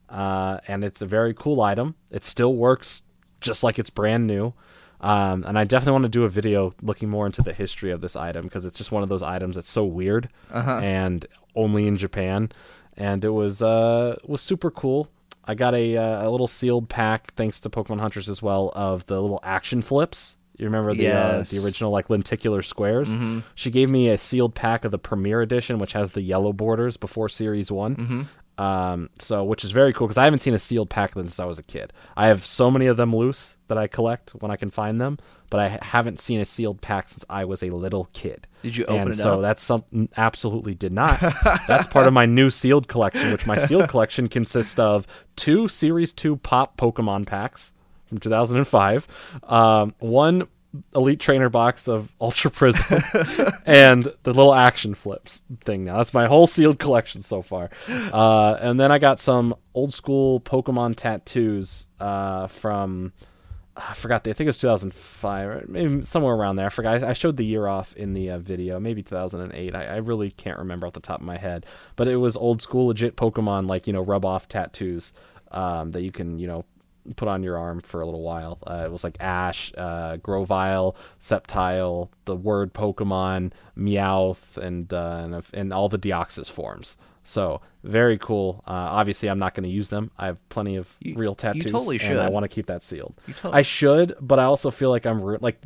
uh, 0.08 0.58
and 0.68 0.84
it's 0.84 1.02
a 1.02 1.06
very 1.06 1.34
cool 1.34 1.60
item. 1.60 1.96
It 2.10 2.24
still 2.24 2.54
works 2.54 3.02
just 3.40 3.62
like 3.62 3.78
it's 3.78 3.90
brand 3.90 4.26
new. 4.26 4.54
Um, 5.00 5.44
and 5.46 5.58
I 5.58 5.64
definitely 5.64 5.92
want 5.92 6.04
to 6.04 6.08
do 6.08 6.24
a 6.24 6.30
video 6.30 6.72
looking 6.80 7.10
more 7.10 7.26
into 7.26 7.42
the 7.42 7.52
history 7.52 7.90
of 7.90 8.00
this 8.00 8.16
item 8.16 8.42
because 8.44 8.64
it's 8.64 8.78
just 8.78 8.90
one 8.90 9.02
of 9.02 9.10
those 9.10 9.22
items 9.22 9.56
that's 9.56 9.68
so 9.68 9.84
weird 9.84 10.30
Uh-huh. 10.50 10.80
and 10.82 11.26
only 11.54 11.86
in 11.86 11.98
Japan. 11.98 12.50
And 12.96 13.24
it 13.24 13.30
was 13.30 13.62
uh, 13.62 14.16
was 14.24 14.40
super 14.40 14.70
cool. 14.70 15.08
I 15.44 15.54
got 15.54 15.74
a 15.74 15.96
uh, 15.96 16.28
a 16.28 16.30
little 16.30 16.46
sealed 16.46 16.88
pack 16.88 17.34
thanks 17.34 17.60
to 17.60 17.70
Pokemon 17.70 18.00
Huntress 18.00 18.28
as 18.28 18.40
well 18.40 18.72
of 18.74 19.04
the 19.06 19.20
little 19.20 19.40
action 19.42 19.82
flips. 19.82 20.36
You 20.56 20.66
remember 20.66 20.94
the 20.94 21.02
Yes. 21.02 21.16
Mm-hmm. 21.16 21.56
uh, 21.56 21.60
the 21.60 21.66
original 21.66 21.90
like 21.90 22.08
lenticular 22.08 22.62
squares? 22.62 23.08
She 23.56 23.70
gave 23.72 23.90
me 23.90 24.08
a 24.08 24.16
sealed 24.16 24.54
pack 24.54 24.84
of 24.84 24.92
the 24.92 24.98
Premier 24.98 25.42
Edition, 25.42 25.78
which 25.80 25.92
has 25.94 26.12
the 26.12 26.22
yellow 26.22 26.52
borders 26.52 26.96
before 26.96 27.28
Series 27.28 27.72
One. 27.72 27.96
Mm-hmm. 27.96 28.22
Um, 28.56 29.10
so 29.18 29.42
which 29.42 29.64
is 29.64 29.72
very 29.72 29.92
cool 29.92 30.06
because 30.06 30.18
I 30.18 30.24
haven't 30.24 30.38
seen 30.38 30.54
a 30.54 30.60
sealed 30.60 30.88
pack 30.88 31.14
since 31.14 31.40
I 31.40 31.44
was 31.44 31.58
a 31.58 31.62
kid. 31.62 31.92
I 32.16 32.28
have 32.28 32.46
so 32.46 32.70
many 32.70 32.86
of 32.86 32.96
them 32.96 33.14
loose 33.14 33.56
that 33.66 33.78
I 33.78 33.88
collect 33.88 34.30
when 34.30 34.52
I 34.52 34.56
can 34.56 34.70
find 34.70 35.00
them, 35.00 35.18
but 35.50 35.58
I 35.58 35.78
haven't 35.82 36.20
seen 36.20 36.40
a 36.40 36.44
sealed 36.44 36.80
pack 36.80 37.08
since 37.08 37.24
I 37.28 37.44
was 37.46 37.64
a 37.64 37.70
little 37.70 38.08
kid. 38.12 38.46
Did 38.62 38.76
you 38.76 38.84
open 38.84 39.00
and 39.02 39.10
it 39.10 39.16
so 39.16 39.34
up? 39.34 39.40
that's 39.42 39.62
something 39.62 40.08
absolutely 40.16 40.74
did 40.74 40.92
not. 40.92 41.20
that's 41.66 41.88
part 41.88 42.06
of 42.06 42.12
my 42.12 42.26
new 42.26 42.48
sealed 42.48 42.86
collection, 42.86 43.32
which 43.32 43.46
my 43.46 43.58
sealed 43.58 43.88
collection 43.88 44.28
consists 44.28 44.78
of 44.78 45.06
two 45.34 45.66
Series 45.66 46.12
Two 46.12 46.36
Pop 46.36 46.76
Pokemon 46.76 47.26
packs 47.26 47.72
from 48.06 48.18
2005, 48.18 49.08
um, 49.44 49.94
one 49.98 50.46
Elite 50.94 51.20
Trainer 51.20 51.48
box 51.48 51.88
of 51.88 52.12
Ultra 52.20 52.50
Prism, 52.50 53.02
and 53.66 54.04
the 54.22 54.32
little 54.32 54.54
action 54.54 54.94
flips 54.94 55.42
thing. 55.60 55.84
Now 55.84 55.98
that's 55.98 56.14
my 56.14 56.26
whole 56.26 56.46
sealed 56.46 56.78
collection 56.78 57.22
so 57.22 57.42
far. 57.42 57.70
Uh, 57.88 58.56
and 58.60 58.78
then 58.78 58.90
I 58.90 58.98
got 58.98 59.18
some 59.18 59.54
old 59.74 59.94
school 59.94 60.40
Pokemon 60.40 60.96
tattoos 60.96 61.88
uh, 62.00 62.46
from 62.46 63.12
I 63.76 63.94
forgot. 63.94 64.24
The, 64.24 64.30
I 64.30 64.32
think 64.34 64.46
it 64.46 64.50
was 64.50 64.60
2005, 64.60 65.68
maybe 65.68 66.04
somewhere 66.04 66.34
around 66.34 66.56
there. 66.56 66.66
I 66.66 66.68
forgot. 66.68 67.02
I, 67.02 67.12
showed 67.12 67.36
the 67.36 67.44
year 67.44 67.66
off 67.66 67.92
in 67.94 68.12
the 68.12 68.30
uh, 68.30 68.38
video, 68.38 68.78
maybe 68.78 69.02
2008. 69.02 69.74
I, 69.74 69.84
I 69.84 69.96
really 69.96 70.30
can't 70.30 70.58
remember 70.58 70.86
off 70.86 70.92
the 70.92 71.00
top 71.00 71.20
of 71.20 71.26
my 71.26 71.38
head, 71.38 71.66
but 71.96 72.06
it 72.06 72.16
was 72.16 72.36
old 72.36 72.62
school, 72.62 72.86
legit 72.86 73.16
Pokemon, 73.16 73.68
like 73.68 73.86
you 73.86 73.92
know, 73.92 74.02
rub 74.02 74.24
off 74.24 74.46
tattoos 74.46 75.12
um, 75.50 75.90
that 75.90 76.02
you 76.02 76.12
can 76.12 76.38
you 76.38 76.46
know 76.46 76.64
put 77.16 77.28
on 77.28 77.42
your 77.42 77.56
arm 77.58 77.80
for 77.80 78.00
a 78.00 78.04
little 78.04 78.22
while. 78.22 78.58
Uh, 78.66 78.82
it 78.86 78.92
was 78.92 79.04
like 79.04 79.16
Ash, 79.20 79.72
uh, 79.76 80.16
Grovyle, 80.16 80.96
Sceptile, 81.20 82.08
the 82.24 82.36
word 82.36 82.72
Pokemon, 82.74 83.52
Meowth, 83.76 84.56
and 84.56 84.92
uh, 84.92 85.20
and, 85.24 85.44
and 85.52 85.72
all 85.72 85.88
the 85.88 85.98
Deoxys 85.98 86.50
forms. 86.50 86.96
So 87.26 87.60
very 87.82 88.18
cool. 88.18 88.62
Uh, 88.66 88.72
obviously, 88.72 89.28
I'm 89.30 89.38
not 89.38 89.54
going 89.54 89.64
to 89.64 89.70
use 89.70 89.88
them. 89.88 90.10
I 90.18 90.26
have 90.26 90.46
plenty 90.50 90.76
of 90.76 90.94
You- 91.00 91.14
real 91.16 91.32
you 91.32 91.36
tattoos, 91.36 91.72
totally 91.72 91.98
and 92.00 92.18
I 92.20 92.28
want 92.28 92.44
to 92.44 92.48
keep 92.48 92.66
that 92.66 92.82
sealed. 92.82 93.14
You 93.26 93.34
to- 93.34 93.50
I 93.50 93.62
should, 93.62 94.14
but 94.20 94.38
I 94.38 94.44
also 94.44 94.70
feel 94.70 94.90
like 94.90 95.06
I'm 95.06 95.20
ru- 95.22 95.38
like 95.40 95.58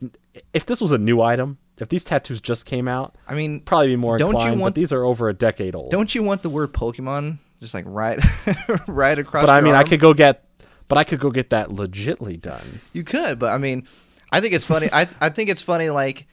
if 0.54 0.66
this 0.66 0.80
was 0.80 0.92
a 0.92 0.98
new 0.98 1.20
item, 1.20 1.58
if 1.78 1.88
these 1.88 2.04
tattoos 2.04 2.40
just 2.40 2.64
came 2.64 2.86
out, 2.88 3.16
I 3.26 3.34
mean, 3.34 3.60
probably 3.60 3.88
be 3.88 3.96
more 3.96 4.18
Don't 4.18 4.32
you 4.34 4.38
inclined. 4.38 4.60
want- 4.60 4.74
but 4.74 4.80
these 4.80 4.92
are 4.92 5.04
over 5.04 5.28
a 5.28 5.34
decade 5.34 5.74
old. 5.74 5.90
don't 5.90 6.14
you 6.14 6.22
want 6.22 6.42
the 6.42 6.50
word 6.50 6.72
Pokemon 6.72 7.38
just 7.60 7.74
like 7.74 7.84
right, 7.88 8.20
right 8.86 9.18
across? 9.18 9.42
but 9.42 9.50
I 9.50 9.60
mean, 9.60 9.74
I 9.74 9.82
could 9.82 9.98
go 10.00 10.14
get, 10.14 10.44
but 10.88 10.98
I 10.98 11.04
could 11.04 11.20
go 11.20 11.30
get 11.30 11.50
that 11.50 11.68
legitly 11.68 12.40
done. 12.40 12.80
You 12.92 13.04
could, 13.04 13.38
but 13.38 13.50
I 13.50 13.58
mean, 13.58 13.86
I 14.32 14.40
think 14.40 14.54
it's 14.54 14.64
funny. 14.64 14.88
I 14.92 15.08
I 15.20 15.28
think 15.28 15.50
it's 15.50 15.62
funny. 15.62 15.90
Like, 15.90 16.26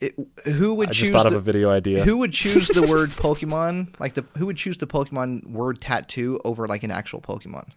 it, 0.00 0.14
who 0.44 0.74
would 0.74 0.90
I 0.90 0.92
choose 0.92 1.10
just 1.10 1.12
thought 1.12 1.30
the, 1.30 1.36
of 1.36 1.42
a 1.42 1.44
video 1.44 1.70
idea. 1.70 2.04
who 2.04 2.16
would 2.18 2.32
choose 2.32 2.68
the 2.68 2.82
word 2.88 3.10
Pokemon? 3.10 3.98
Like 4.00 4.14
the 4.14 4.24
who 4.36 4.46
would 4.46 4.56
choose 4.56 4.78
the 4.78 4.86
Pokemon 4.86 5.50
word 5.50 5.80
tattoo 5.80 6.40
over 6.44 6.66
like 6.66 6.82
an 6.82 6.90
actual 6.90 7.20
Pokemon? 7.20 7.70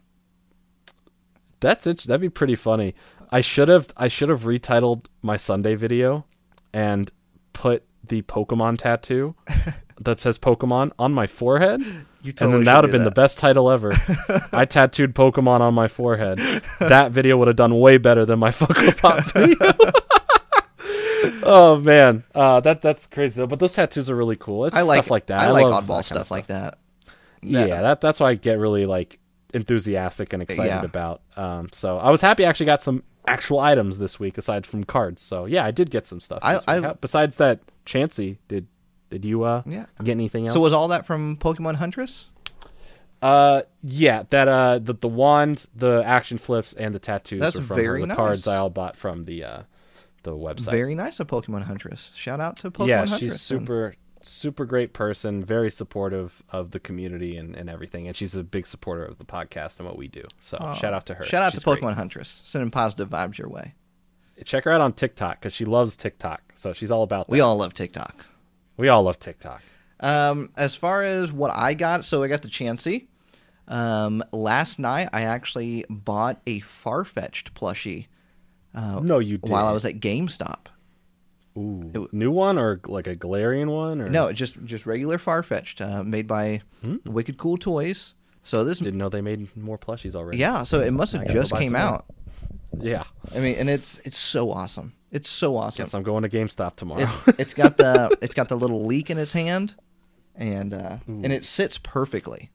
That's 1.60 1.88
it. 1.88 1.99
That'd 1.99 2.22
be 2.22 2.30
pretty 2.30 2.56
funny. 2.56 2.95
I 3.31 3.41
should 3.41 3.68
have 3.68 3.88
I 3.98 4.07
should 4.07 4.30
have 4.30 4.41
retitled 4.41 5.06
my 5.22 5.38
Sunday 5.38 5.76
video 5.76 6.26
and 6.73 7.11
put 7.53 7.84
the 8.06 8.22
Pokemon 8.23 8.77
tattoo 8.77 9.35
that 9.99 10.19
says 10.19 10.38
Pokemon 10.38 10.91
on 10.99 11.14
my 11.14 11.27
forehead. 11.27 11.81
You 12.23 12.33
and 12.39 12.53
then 12.53 12.63
that 12.63 12.75
would 12.77 12.83
have 12.85 12.91
been 12.91 13.03
the 13.03 13.11
best 13.11 13.37
title 13.37 13.69
ever. 13.69 13.91
I 14.53 14.63
tattooed 14.65 15.13
Pokemon 15.13 15.59
on 15.59 15.73
my 15.73 15.87
forehead. 15.89 16.39
That 16.79 17.11
video 17.11 17.37
would 17.37 17.47
have 17.47 17.57
done 17.57 17.77
way 17.79 17.97
better 17.97 18.25
than 18.25 18.39
my 18.39 18.49
Funko 18.49 18.97
Pop 18.97 19.23
video. 19.33 19.57
oh 21.43 21.77
man, 21.77 22.23
uh, 22.35 22.59
that 22.61 22.81
that's 22.81 23.07
crazy 23.07 23.39
though. 23.39 23.47
But 23.47 23.59
those 23.59 23.73
tattoos 23.73 24.09
are 24.09 24.15
really 24.15 24.35
cool. 24.35 24.65
It's 24.65 24.75
I 24.75 24.81
like 24.81 24.97
stuff 24.99 25.11
like 25.11 25.25
that. 25.27 25.41
I, 25.41 25.51
like 25.51 25.65
love 25.65 25.83
oddball 25.83 25.87
that 25.87 25.93
kind 25.93 26.05
stuff, 26.05 26.31
like 26.31 26.47
that. 26.47 26.77
yeah, 27.41 27.81
that 27.81 28.01
that's 28.01 28.19
why 28.19 28.29
I 28.31 28.35
get 28.35 28.57
really 28.59 28.85
like 28.85 29.19
enthusiastic 29.53 30.33
and 30.33 30.41
excited 30.41 30.69
Yeah. 30.69 30.83
about. 30.83 31.21
Um, 31.37 31.69
so 31.71 31.97
I 31.97 32.09
was 32.09 32.21
happy 32.21 32.45
I 32.45 32.49
actually 32.49 32.65
got 32.67 32.81
some 32.81 33.03
actual 33.27 33.59
items 33.59 33.99
this 33.99 34.19
week 34.19 34.37
aside 34.37 34.65
from 34.65 34.83
cards. 34.83 35.21
So 35.21 35.45
yeah, 35.45 35.63
I 35.65 35.71
did 35.71 35.89
get 35.91 36.05
some 36.07 36.19
stuff. 36.19 36.39
I- 36.41 36.59
I- 36.67 36.79
Uh, 36.79 36.93
Besides 36.95 37.37
that, 37.37 37.59
Chansey 37.85 38.37
did 38.47 38.67
did 39.14 39.26
you 39.26 39.44
uh 39.44 39.61
Yeah. 39.65 39.85
get 40.03 40.11
anything 40.14 40.45
else? 40.48 40.53
So 40.53 40.60
was 40.60 40.73
all 40.73 40.88
that 40.90 41.06
from 41.06 41.38
Pokemon 41.38 41.76
Huntress? 41.76 42.30
uh 43.22 43.61
yeah 43.81 44.23
that 44.31 44.48
uh 44.49 44.80
the 44.80 44.94
the 44.94 45.07
wand, 45.07 45.65
the 45.76 46.03
action 46.06 46.38
flips, 46.38 46.73
and 46.73 46.94
the 46.94 46.99
tattoos 46.99 47.40
That's 47.40 47.57
are 47.57 47.61
from 47.64 47.77
very 47.77 48.02
the 48.02 48.07
nice. 48.07 48.18
cards 48.18 48.48
I 48.48 48.57
all 48.57 48.69
bought 48.69 48.98
from 48.98 49.23
the 49.26 49.44
uh 49.44 49.61
the 50.23 50.31
website. 50.31 50.72
Very 50.72 50.95
nice 50.95 51.19
of 51.19 51.27
Pokemon 51.27 51.64
Huntress. 51.64 52.10
Shout 52.15 52.40
out 52.40 52.56
to 52.57 52.72
Pokemon 52.72 52.88
yeah, 52.88 52.99
Huntress. 52.99 53.19
she's 53.19 53.30
then. 53.31 53.60
super 53.60 53.95
super 54.26 54.65
great 54.65 54.94
person, 54.94 55.44
very 55.44 55.69
supportive 55.69 56.41
of 56.49 56.72
the 56.72 56.80
community 56.80 57.35
and, 57.38 57.56
and 57.56 57.69
everything, 57.69 58.07
and 58.07 58.15
she's 58.15 58.35
a 58.35 58.44
big 58.44 58.65
supporter 58.65 59.03
of 59.06 59.18
the 59.19 59.26
podcast 59.26 59.80
and 59.80 59.85
what 59.88 59.98
we 59.98 60.07
do. 60.07 60.23
So 60.40 60.57
Oh, 60.61 60.76
shout 60.76 60.94
out 60.94 61.06
to 61.07 61.14
her. 61.15 61.26
Shout 61.26 61.44
out 61.44 61.52
She's 61.52 61.64
to 61.64 61.69
Pokemon 61.69 61.81
great. 61.81 61.95
Huntress. 61.98 62.41
Sending 62.45 62.72
positive 62.72 63.10
vibes 63.10 63.38
your 63.38 63.49
way. 63.49 63.73
Check 64.45 64.64
her 64.64 64.72
out 64.72 64.80
on 64.81 64.94
TikTok 64.94 65.40
because 65.41 65.53
she 65.53 65.65
loves 65.65 65.95
TikTok. 65.98 66.41
So 66.56 66.72
she's 66.73 66.90
all 66.90 67.03
about 67.03 67.27
that. 67.27 67.31
We 67.34 67.40
all 67.41 67.56
love 67.57 67.73
TikTok. 67.73 68.26
We 68.77 68.89
all 68.89 69.03
love 69.03 69.19
TikTok. 69.19 69.61
Um, 69.99 70.51
as 70.57 70.75
far 70.75 71.03
as 71.03 71.31
what 71.31 71.51
I 71.51 71.73
got, 71.73 72.05
so 72.05 72.23
I 72.23 72.27
got 72.27 72.41
the 72.41 72.47
Chansey. 72.49 73.07
Um, 73.67 74.23
last 74.33 74.79
night 74.79 75.09
I 75.13 75.21
actually 75.23 75.85
bought 75.89 76.41
a 76.45 76.59
Farfetch'd 76.61 77.53
plushie. 77.55 78.07
Uh, 78.75 78.99
No, 79.01 79.19
you 79.19 79.37
did. 79.37 79.49
while 79.51 79.65
I 79.67 79.71
was 79.71 79.85
at 79.85 79.99
GameStop. 79.99 80.65
Ooh, 81.57 81.91
It- 81.93 82.13
new 82.13 82.31
one 82.31 82.57
or 82.57 82.81
like 82.87 83.05
a 83.07 83.15
Galarian 83.15 83.67
one 83.69 84.01
or 84.01 84.09
No, 84.09 84.33
just 84.33 84.55
just 84.65 84.85
regular 84.87 85.17
Farfetch'd, 85.19 85.79
uh, 85.81 86.03
made 86.03 86.27
by 86.27 86.61
Wicked 87.05 87.37
Cool 87.37 87.57
Toys. 87.57 88.15
So 88.41 88.65
this, 88.65 88.79
Didn't 88.79 88.97
know 88.97 89.07
they 89.07 89.21
made 89.21 89.55
more 89.55 89.77
plushies 89.77 90.15
already. 90.15 90.39
yeah, 90.39 90.63
so 90.63 90.81
it 90.81 90.91
must 90.91 91.13
have 91.13 91.27
just 91.27 91.55
came 91.55 91.75
out. 91.75 92.05
Yeah. 92.77 93.03
I 93.33 93.39
mean, 93.39 93.55
and 93.55 93.69
it's 93.69 94.01
it's 94.03 94.17
so 94.17 94.51
awesome. 94.51 94.93
It's 95.14 95.30
so 95.30 95.56
awesome. 95.56 95.84
Guess 95.84 95.94
I'm 95.94 96.03
going 96.03 96.23
to 96.23 96.30
GameStop 96.30 96.76
tomorrow. 96.76 97.07
It's, 97.27 97.40
it's 97.40 97.53
got 97.53 97.77
the 97.77 98.18
it's 98.22 98.34
got 98.34 98.49
the 98.49 98.57
little 98.57 98.85
leek 98.85 99.10
in 99.10 99.18
its 99.18 99.31
hand, 99.31 99.76
and 100.35 100.73
uh, 100.73 100.98
and 101.07 101.31
it 101.31 101.45
sits 101.45 101.77
perfectly. 101.77 102.49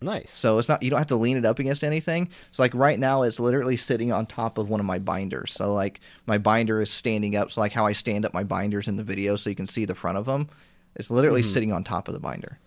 nice. 0.00 0.32
So 0.32 0.58
it's 0.58 0.68
not 0.68 0.82
you 0.82 0.90
don't 0.90 0.98
have 0.98 1.06
to 1.08 1.16
lean 1.16 1.36
it 1.36 1.44
up 1.44 1.58
against 1.58 1.84
anything. 1.84 2.28
So 2.50 2.62
like 2.62 2.74
right 2.74 2.98
now 2.98 3.22
it's 3.22 3.38
literally 3.38 3.76
sitting 3.76 4.12
on 4.12 4.26
top 4.26 4.58
of 4.58 4.68
one 4.68 4.80
of 4.80 4.86
my 4.86 4.98
binders. 4.98 5.52
So 5.52 5.72
like 5.72 6.00
my 6.26 6.38
binder 6.38 6.80
is 6.80 6.90
standing 6.90 7.36
up. 7.36 7.50
So 7.50 7.60
like 7.60 7.72
how 7.72 7.86
I 7.86 7.92
stand 7.92 8.24
up 8.24 8.34
my 8.34 8.42
binders 8.44 8.88
in 8.88 8.96
the 8.96 9.04
video 9.04 9.36
so 9.36 9.50
you 9.50 9.56
can 9.56 9.66
see 9.68 9.84
the 9.84 9.94
front 9.94 10.18
of 10.18 10.24
them. 10.24 10.48
It's 10.96 11.10
literally 11.10 11.42
Mm-hmm. 11.42 11.50
sitting 11.52 11.72
on 11.72 11.84
top 11.84 12.08
of 12.08 12.14
the 12.14 12.20
binder. 12.20 12.58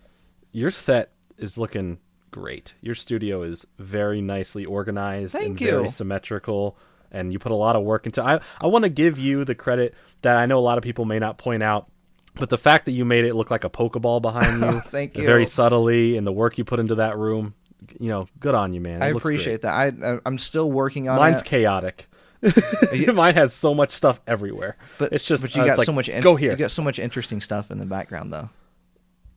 Your 0.52 0.70
set 0.70 1.10
is 1.36 1.58
looking 1.58 1.98
great. 2.30 2.74
Your 2.80 2.94
studio 2.94 3.42
is 3.42 3.66
very 3.78 4.20
nicely 4.22 4.64
organized 4.64 5.32
Thank 5.32 5.46
and 5.46 5.60
you. 5.60 5.70
very 5.70 5.88
symmetrical 5.90 6.76
and 7.12 7.32
you 7.32 7.38
put 7.38 7.52
a 7.52 7.56
lot 7.56 7.76
of 7.76 7.82
work 7.84 8.06
into 8.06 8.22
I 8.22 8.40
I 8.60 8.66
want 8.66 8.84
to 8.84 8.88
give 8.88 9.18
you 9.18 9.44
the 9.44 9.54
credit 9.54 9.94
that 10.22 10.36
I 10.36 10.46
know 10.46 10.58
a 10.58 10.60
lot 10.60 10.78
of 10.78 10.84
people 10.84 11.04
may 11.04 11.18
not 11.18 11.38
point 11.38 11.62
out 11.62 11.88
but 12.34 12.50
the 12.50 12.58
fact 12.58 12.84
that 12.84 12.92
you 12.92 13.04
made 13.04 13.24
it 13.24 13.34
look 13.34 13.50
like 13.50 13.64
a 13.64 13.70
pokeball 13.70 14.20
behind 14.20 14.62
you 14.62 14.80
Thank 14.86 15.16
you. 15.16 15.24
very 15.24 15.46
subtly 15.46 16.16
and 16.16 16.26
the 16.26 16.32
work 16.32 16.58
you 16.58 16.64
put 16.64 16.80
into 16.80 16.96
that 16.96 17.16
room 17.16 17.54
you 18.00 18.08
know 18.08 18.26
good 18.40 18.54
on 18.54 18.72
you 18.72 18.80
man 18.80 19.02
It 19.02 19.06
I 19.06 19.08
appreciate 19.10 19.62
great. 19.62 19.62
that. 19.62 20.02
I, 20.04 20.18
I'm 20.26 20.38
still 20.38 20.70
working 20.70 21.08
on 21.08 21.16
mine's 21.18 21.42
chaotic 21.42 22.08
mine 23.14 23.34
has 23.34 23.52
so 23.54 23.74
much 23.74 23.90
stuff 23.90 24.20
everywhere 24.26 24.76
But 24.98 25.12
it's 25.12 25.24
just 25.24 25.42
but 25.42 25.54
you 25.54 25.62
uh, 25.62 25.66
got 25.66 25.78
like, 25.78 25.86
so 25.86 25.92
much 25.92 26.08
in- 26.08 26.22
go 26.22 26.36
here 26.36 26.50
You 26.50 26.56
got 26.56 26.70
so 26.70 26.82
much 26.82 26.98
interesting 26.98 27.40
stuff 27.40 27.70
in 27.70 27.78
the 27.78 27.86
background 27.86 28.32
though. 28.32 28.50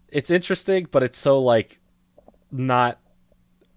it's 0.09 0.29
interesting, 0.29 0.87
but 0.91 1.03
it's 1.03 1.17
so 1.17 1.41
like 1.41 1.79
not 2.51 2.99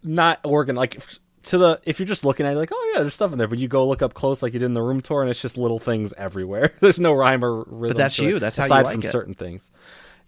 not 0.03 0.41
organ 0.45 0.75
like 0.75 1.01
to 1.45 1.59
the 1.59 1.81
if 1.85 1.99
you're 1.99 2.07
just 2.07 2.25
looking 2.25 2.47
at 2.47 2.53
it 2.55 2.57
like 2.57 2.71
oh 2.73 2.93
yeah 2.95 3.01
there's 3.01 3.15
stuff 3.15 3.33
in 3.33 3.39
there 3.39 3.49
but 3.49 3.59
you 3.59 3.69
go 3.69 3.87
look 3.87 4.03
up 4.03 4.15
close 4.15 4.43
like 4.43 4.53
you 4.53 4.59
did 4.59 4.67
in 4.67 4.75
the 4.75 4.83
room 4.83 5.01
tour 5.01 5.23
and 5.23 5.31
it's 5.31 5.43
just 5.43 5.57
little 5.59 5.79
things 5.79 6.13
everywhere 6.17 6.73
there's 6.81 7.01
no 7.01 7.13
rhyme 7.13 7.45
or 7.45 7.65
rhythm 7.65 7.89
but 7.89 7.97
that's 7.97 8.17
to 8.17 8.25
it, 8.25 8.29
you. 8.29 8.39
That's 8.39 8.57
how 8.57 8.65
you 8.65 8.67
aside 8.67 8.85
like 8.85 8.95
from 8.95 9.03
it. 9.03 9.11
certain 9.11 9.35
things 9.35 9.71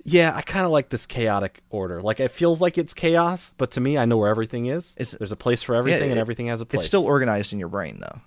yeah 0.04 0.34
i 0.34 0.42
kind 0.42 0.66
of 0.66 0.70
like 0.72 0.88
this 0.90 1.06
chaotic 1.06 1.62
order 1.70 2.02
like 2.02 2.20
it 2.20 2.30
feels 2.30 2.60
like 2.60 2.76
it's 2.76 2.92
chaos 2.92 3.52
but 3.58 3.70
to 3.70 3.80
me 3.80 3.96
i 3.96 4.04
know 4.04 4.16
where 4.16 4.28
everything 4.28 4.66
is 4.66 4.94
It's- 4.98 5.16
there's 5.18 5.32
a 5.32 5.36
place 5.36 5.62
for 5.62 5.74
everything 5.76 6.10
and 6.10 6.18
it- 6.18 6.20
everything 6.20 6.48
has 6.48 6.60
a 6.60 6.66
place 6.66 6.80
It's 6.82 6.86
still 6.88 7.04
organized 7.06 7.52
in 7.52 7.58
your 7.58 7.68
brain 7.68 8.00
though. 8.00 8.20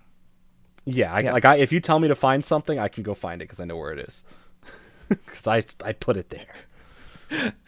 yeah, 0.85 1.13
I, 1.13 1.19
yeah. 1.19 1.33
like 1.33 1.45
I, 1.45 1.57
if 1.57 1.71
you 1.71 1.79
tell 1.79 1.99
me 1.99 2.07
to 2.07 2.15
find 2.15 2.43
something 2.45 2.79
i 2.79 2.87
can 2.87 3.03
go 3.03 3.13
find 3.13 3.41
it 3.41 3.45
because 3.45 3.59
i 3.59 3.65
know 3.65 3.77
where 3.77 3.91
it 3.91 3.99
is 3.99 4.23
because 5.09 5.45
i 5.45 5.63
i 5.83 5.91
put 5.91 6.15
it 6.17 6.29
there 6.29 7.53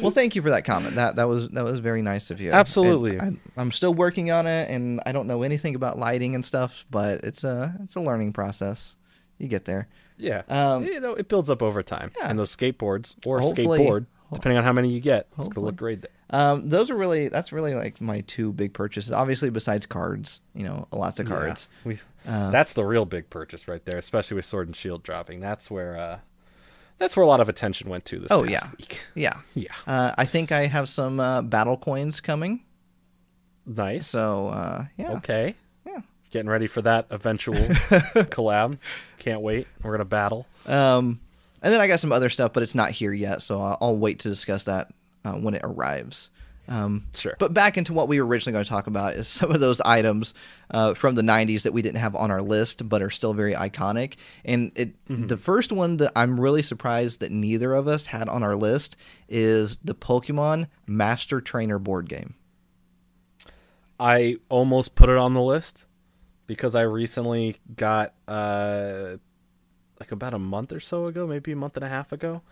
Well, 0.00 0.10
thank 0.10 0.34
you 0.36 0.42
for 0.42 0.50
that 0.50 0.64
comment. 0.64 0.94
That 0.96 1.16
that 1.16 1.28
was 1.28 1.48
that 1.50 1.64
was 1.64 1.80
very 1.80 2.02
nice 2.02 2.30
of 2.30 2.40
you. 2.40 2.52
Absolutely. 2.52 3.16
And 3.16 3.38
I, 3.56 3.60
I'm 3.60 3.72
still 3.72 3.94
working 3.94 4.30
on 4.30 4.46
it, 4.46 4.70
and 4.70 5.00
I 5.06 5.12
don't 5.12 5.26
know 5.26 5.42
anything 5.42 5.74
about 5.74 5.98
lighting 5.98 6.34
and 6.34 6.44
stuff, 6.44 6.84
but 6.90 7.22
it's 7.24 7.44
a 7.44 7.74
it's 7.84 7.94
a 7.96 8.00
learning 8.00 8.32
process. 8.32 8.96
You 9.38 9.48
get 9.48 9.64
there. 9.64 9.88
Yeah, 10.18 10.42
Um, 10.48 10.84
you 10.84 11.00
know, 11.00 11.14
it 11.14 11.26
builds 11.28 11.50
up 11.50 11.62
over 11.62 11.82
time. 11.82 12.12
Yeah. 12.18 12.28
And 12.28 12.38
those 12.38 12.54
skateboards 12.54 13.16
or 13.26 13.40
skateboard, 13.40 14.06
depending 14.32 14.56
on 14.56 14.62
how 14.62 14.72
many 14.72 14.88
you 14.90 15.00
get, 15.00 15.26
it's 15.30 15.36
Hopefully. 15.36 15.54
gonna 15.54 15.66
look 15.66 15.76
great. 15.76 16.02
There. 16.02 16.10
Um, 16.30 16.68
those 16.68 16.90
are 16.90 16.96
really 16.96 17.28
that's 17.28 17.50
really 17.52 17.74
like 17.74 18.00
my 18.00 18.20
two 18.28 18.52
big 18.52 18.72
purchases. 18.72 19.10
Obviously, 19.10 19.50
besides 19.50 19.84
cards, 19.86 20.40
you 20.54 20.62
know, 20.64 20.86
lots 20.92 21.18
of 21.18 21.26
cards. 21.26 21.68
Yeah. 21.84 21.88
We, 21.88 22.00
Uh, 22.24 22.50
that's 22.52 22.72
the 22.74 22.84
real 22.84 23.04
big 23.04 23.30
purchase 23.30 23.66
right 23.66 23.84
there, 23.84 23.98
especially 23.98 24.36
with 24.36 24.44
Sword 24.44 24.68
and 24.68 24.76
Shield 24.76 25.02
dropping. 25.02 25.40
That's 25.40 25.68
where 25.72 25.96
uh, 25.98 26.18
that's 26.98 27.16
where 27.16 27.24
a 27.24 27.26
lot 27.26 27.40
of 27.40 27.48
attention 27.48 27.88
went 27.90 28.04
to 28.06 28.18
this. 28.18 28.28
Oh, 28.30 28.44
yeah. 28.44 28.70
week. 28.78 29.04
Yeah. 29.14 29.32
Yeah, 29.54 29.72
Uh, 29.86 30.12
I 30.16 30.24
think 30.24 30.52
I 30.52 30.66
have 30.66 30.88
some 30.88 31.18
uh, 31.20 31.42
battle 31.42 31.76
coins 31.76 32.20
coming. 32.20 32.62
nice. 33.66 34.06
So 34.06 34.48
uh, 34.48 34.84
yeah, 34.96 35.12
okay, 35.14 35.54
yeah. 35.86 36.00
getting 36.30 36.50
ready 36.50 36.66
for 36.66 36.82
that 36.82 37.06
eventual 37.10 37.54
collab. 38.34 38.78
Can't 39.18 39.40
wait. 39.40 39.66
We're 39.82 39.92
gonna 39.92 40.04
battle. 40.04 40.46
Um, 40.66 41.20
and 41.62 41.72
then 41.72 41.80
I 41.80 41.86
got 41.86 42.00
some 42.00 42.12
other 42.12 42.28
stuff, 42.30 42.52
but 42.52 42.62
it's 42.62 42.74
not 42.74 42.90
here 42.90 43.12
yet, 43.12 43.42
so 43.42 43.60
I'll, 43.60 43.78
I'll 43.80 43.98
wait 43.98 44.18
to 44.20 44.28
discuss 44.28 44.64
that 44.64 44.90
uh, 45.24 45.34
when 45.34 45.54
it 45.54 45.60
arrives. 45.64 46.30
Um, 46.68 47.06
Sure. 47.14 47.34
But 47.38 47.52
back 47.52 47.76
into 47.76 47.92
what 47.92 48.08
we 48.08 48.20
were 48.20 48.26
originally 48.26 48.52
going 48.52 48.64
to 48.64 48.68
talk 48.68 48.86
about 48.86 49.14
is 49.14 49.28
some 49.28 49.50
of 49.50 49.60
those 49.60 49.80
items 49.80 50.32
uh, 50.70 50.94
from 50.94 51.14
the 51.16 51.22
'90s 51.22 51.62
that 51.62 51.72
we 51.72 51.82
didn't 51.82 51.98
have 51.98 52.14
on 52.14 52.30
our 52.30 52.40
list, 52.42 52.88
but 52.88 53.02
are 53.02 53.10
still 53.10 53.34
very 53.34 53.52
iconic. 53.52 54.14
And 54.44 54.72
it, 54.76 54.94
the 55.08 55.36
first 55.36 55.72
one 55.72 55.96
that 55.98 56.12
I'm 56.16 56.38
really 56.38 56.62
surprised 56.62 57.20
that 57.20 57.32
neither 57.32 57.74
of 57.74 57.88
us 57.88 58.06
had 58.06 58.28
on 58.28 58.42
our 58.42 58.56
list 58.56 58.96
is 59.28 59.78
the 59.78 59.94
Pokemon 59.94 60.68
Master 60.86 61.40
Trainer 61.40 61.78
board 61.78 62.08
game. 62.08 62.34
I 63.98 64.36
almost 64.48 64.94
put 64.94 65.08
it 65.08 65.16
on 65.16 65.34
the 65.34 65.42
list, 65.42 65.86
because 66.46 66.74
I 66.74 66.82
recently 66.82 67.56
got 67.76 68.14
uh 68.28 69.16
like 70.00 70.12
about 70.12 70.34
a 70.34 70.38
month 70.38 70.72
or 70.72 70.80
so 70.80 71.06
ago, 71.06 71.26
maybe 71.26 71.52
a 71.52 71.56
month 71.56 71.76
and 71.76 71.84
a 71.84 71.88
half 71.88 72.12
ago, 72.12 72.42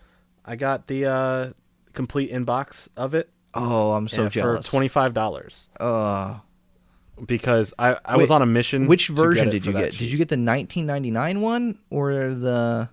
I 0.45 0.55
got 0.55 0.87
the 0.87 1.05
uh 1.05 1.53
complete 1.93 2.31
inbox 2.31 2.87
of 2.95 3.13
it 3.13 3.29
Oh, 3.53 3.91
I'm 3.93 4.07
so 4.07 4.23
and 4.23 4.31
jealous. 4.31 4.65
for 4.65 4.71
twenty 4.71 4.87
five 4.87 5.13
dollars 5.13 5.69
Uh, 5.79 6.39
because 7.25 7.73
I 7.77 7.97
I 8.05 8.17
was 8.17 8.31
on 8.31 8.41
a 8.41 8.45
mission. 8.45 8.87
which 8.87 9.07
version 9.09 9.49
did 9.49 9.65
you 9.65 9.73
get? 9.73 9.91
cheap. 9.91 9.99
Did 9.99 10.11
you 10.11 10.17
get 10.17 10.29
the 10.29 10.35
1999 10.37 11.41
one 11.41 11.77
or 11.89 12.33
the? 12.33 12.89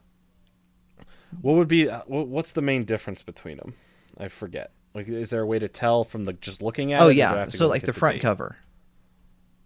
What 1.43 1.55
would 1.57 1.69
be 1.69 1.89
uh, 1.89 2.01
what's 2.07 2.53
the 2.53 2.63
main 2.63 2.85
difference 2.85 3.23
between 3.23 3.59
them? 3.59 3.75
I 4.19 4.29
forget. 4.29 4.73
Like, 4.95 5.07
is 5.09 5.31
there 5.31 5.43
a 5.43 5.47
way 5.47 5.59
to 5.59 5.69
tell 5.69 6.03
from 6.03 6.25
the 6.25 6.33
just 6.33 6.63
looking 6.63 6.93
at? 6.93 7.01
Oh 7.01 7.09
it? 7.09 7.11
or 7.11 7.15
do 7.15 7.21
I 7.23 7.35
yeah, 7.45 7.49
so 7.49 7.69
like 7.69 7.85
the 7.85 7.93
front 7.93 8.21
cover. 8.21 8.57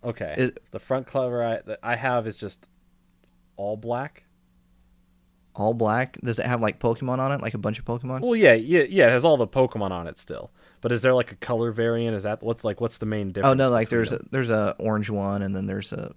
Okay. 0.05 0.35
It- 0.37 0.61
the 0.73 0.81
front 0.81 1.07
cover 1.07 1.43
I 1.43 1.61
that 1.67 1.79
I 1.83 1.97
have 1.97 2.27
is 2.27 2.37
just 2.39 2.69
all 3.57 3.77
black. 3.77 4.25
all 5.55 5.73
black. 5.75 6.19
Does 6.23 6.39
it 6.39 6.47
have 6.47 6.61
like 6.61 6.81
Pokemon 6.81 7.19
on 7.19 7.31
it, 7.33 7.41
like 7.41 7.55
a 7.55 7.59
bunch 7.59 7.79
of 7.79 7.85
Pokemon? 7.85 8.21
Well, 8.21 8.35
yeah, 8.37 8.55
yeah, 8.55 8.83
yeah. 8.89 9.07
It 9.07 9.11
has 9.13 9.25
all 9.25 9.37
the 9.37 9.47
Pokemon 9.47 9.91
on 9.93 10.07
it 10.09 10.19
still. 10.19 10.51
But 10.83 10.93
is 10.93 11.01
there 11.01 11.15
like 11.15 11.33
a 11.33 11.37
color 11.37 11.73
variant? 11.73 12.15
Is 12.15 12.25
that 12.25 12.43
what's 12.43 12.65
like 12.65 12.81
what's 12.81 12.99
the 12.99 13.07
main 13.07 13.33
difference? 13.33 13.53
oh 13.53 13.55
no, 13.55 13.71
like 13.71 13.89
there's 13.89 14.13
a, 14.13 14.21
there's 14.31 14.51
a 14.51 14.77
orange 14.79 15.09
one 15.09 15.41
and 15.41 15.57
then 15.57 15.67
there's 15.67 15.93
a 15.93 16.15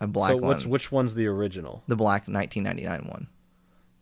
a 0.00 0.06
black 0.06 0.32
so 0.32 0.36
one. 0.36 0.54
which 0.54 0.66
which 0.66 0.92
one's 0.92 1.14
the 1.14 1.26
original? 1.26 1.82
the 1.88 1.96
black 1.96 2.28
1999 2.28 3.10
one. 3.10 3.28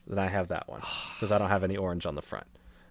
Then 0.09 0.19
I 0.19 0.27
have 0.27 0.49
that 0.49 0.69
one 0.69 0.83
because 1.15 1.31
I 1.31 1.39
don't 1.39 1.49
have 1.51 1.63
any 1.63 1.77
orange 1.77 2.05
on 2.07 2.17
the 2.17 2.23
front. 2.23 2.47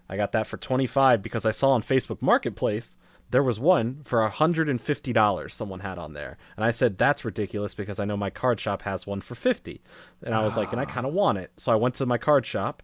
I 0.08 0.16
got 0.16 0.32
that 0.32 0.46
for 0.46 0.56
twenty 0.56 0.86
five 0.86 1.22
because 1.22 1.44
I 1.44 1.50
saw 1.50 1.70
on 1.70 1.82
Facebook 1.82 2.22
Marketplace 2.22 2.96
there 3.30 3.42
was 3.42 3.58
one 3.58 4.00
for 4.04 4.26
hundred 4.28 4.68
and 4.68 4.80
fifty 4.80 5.12
dollars. 5.12 5.54
Someone 5.54 5.80
had 5.80 5.98
on 5.98 6.12
there, 6.12 6.36
and 6.56 6.64
I 6.64 6.70
said 6.70 6.98
that's 6.98 7.24
ridiculous 7.24 7.74
because 7.74 7.98
I 7.98 8.04
know 8.04 8.16
my 8.16 8.30
card 8.30 8.60
shop 8.60 8.82
has 8.82 9.06
one 9.06 9.20
for 9.20 9.34
fifty, 9.34 9.82
and 10.22 10.34
I 10.34 10.44
was 10.44 10.56
like, 10.56 10.70
and 10.72 10.80
I 10.80 10.84
ah. 10.84 10.88
kind 10.88 11.06
of 11.06 11.12
want 11.12 11.38
it, 11.38 11.50
so 11.56 11.72
I 11.72 11.76
went 11.76 11.94
to 11.96 12.06
my 12.06 12.18
card 12.18 12.46
shop, 12.46 12.82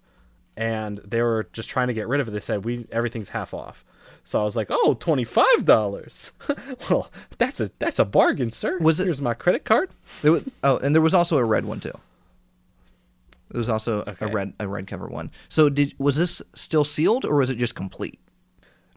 and 0.57 0.99
they 0.99 1.23
were 1.23 1.49
just 1.53 1.69
trying 1.71 1.89
to 1.89 1.95
get 1.95 2.09
rid 2.09 2.21
of 2.21 2.29
it. 2.29 2.31
They 2.33 2.41
said 2.41 2.65
we 2.65 2.87
everything's 2.93 3.31
half 3.31 3.55
off. 3.55 3.85
So 4.25 4.41
I 4.41 4.45
was 4.45 4.57
like, 4.57 4.67
"Oh, 4.71 4.95
twenty 4.95 5.25
five 5.25 5.65
dollars. 5.65 6.33
well, 6.91 7.11
that's 7.39 7.61
a 7.61 7.71
that's 7.79 7.99
a 7.99 8.05
bargain, 8.05 8.51
sir. 8.51 8.79
Was 8.79 9.01
it- 9.01 9.05
Here's 9.05 9.23
my 9.23 9.35
credit 9.35 9.65
card. 9.65 9.91
Was, 10.23 10.45
oh, 10.65 10.79
and 10.79 10.95
there 10.95 11.03
was 11.03 11.15
also 11.15 11.39
a 11.39 11.45
red 11.45 11.65
one 11.65 11.81
too. 11.81 11.93
There 13.51 13.59
was 13.59 13.69
also 13.69 14.05
a 14.21 14.27
red 14.29 14.53
a 14.61 14.69
red 14.69 14.87
cover 14.87 15.09
one. 15.09 15.31
So 15.49 15.69
did 15.69 15.95
was 15.99 16.17
this 16.17 16.41
still 16.55 16.85
sealed 16.85 17.25
or 17.25 17.35
was 17.37 17.51
it 17.51 17.57
just 17.57 17.75
complete? 17.75 18.19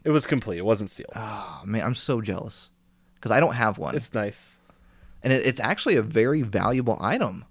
It 0.04 0.10
was 0.10 0.26
complete. 0.26 0.58
It 0.58 0.64
wasn't 0.64 0.90
sealed. 0.90 1.10
Oh 1.16 1.62
man, 1.64 1.82
I'm 1.82 1.94
so 1.94 2.20
jealous 2.20 2.70
because 3.16 3.30
I 3.30 3.40
don't 3.40 3.54
have 3.54 3.78
one, 3.78 3.96
It's 3.96 4.12
nice. 4.14 4.58
and 5.22 5.32
it, 5.32 5.46
it's 5.46 5.60
actually 5.60 5.96
a 5.96 6.02
very 6.02 6.42
valuable 6.42 6.98
item. 7.00 7.44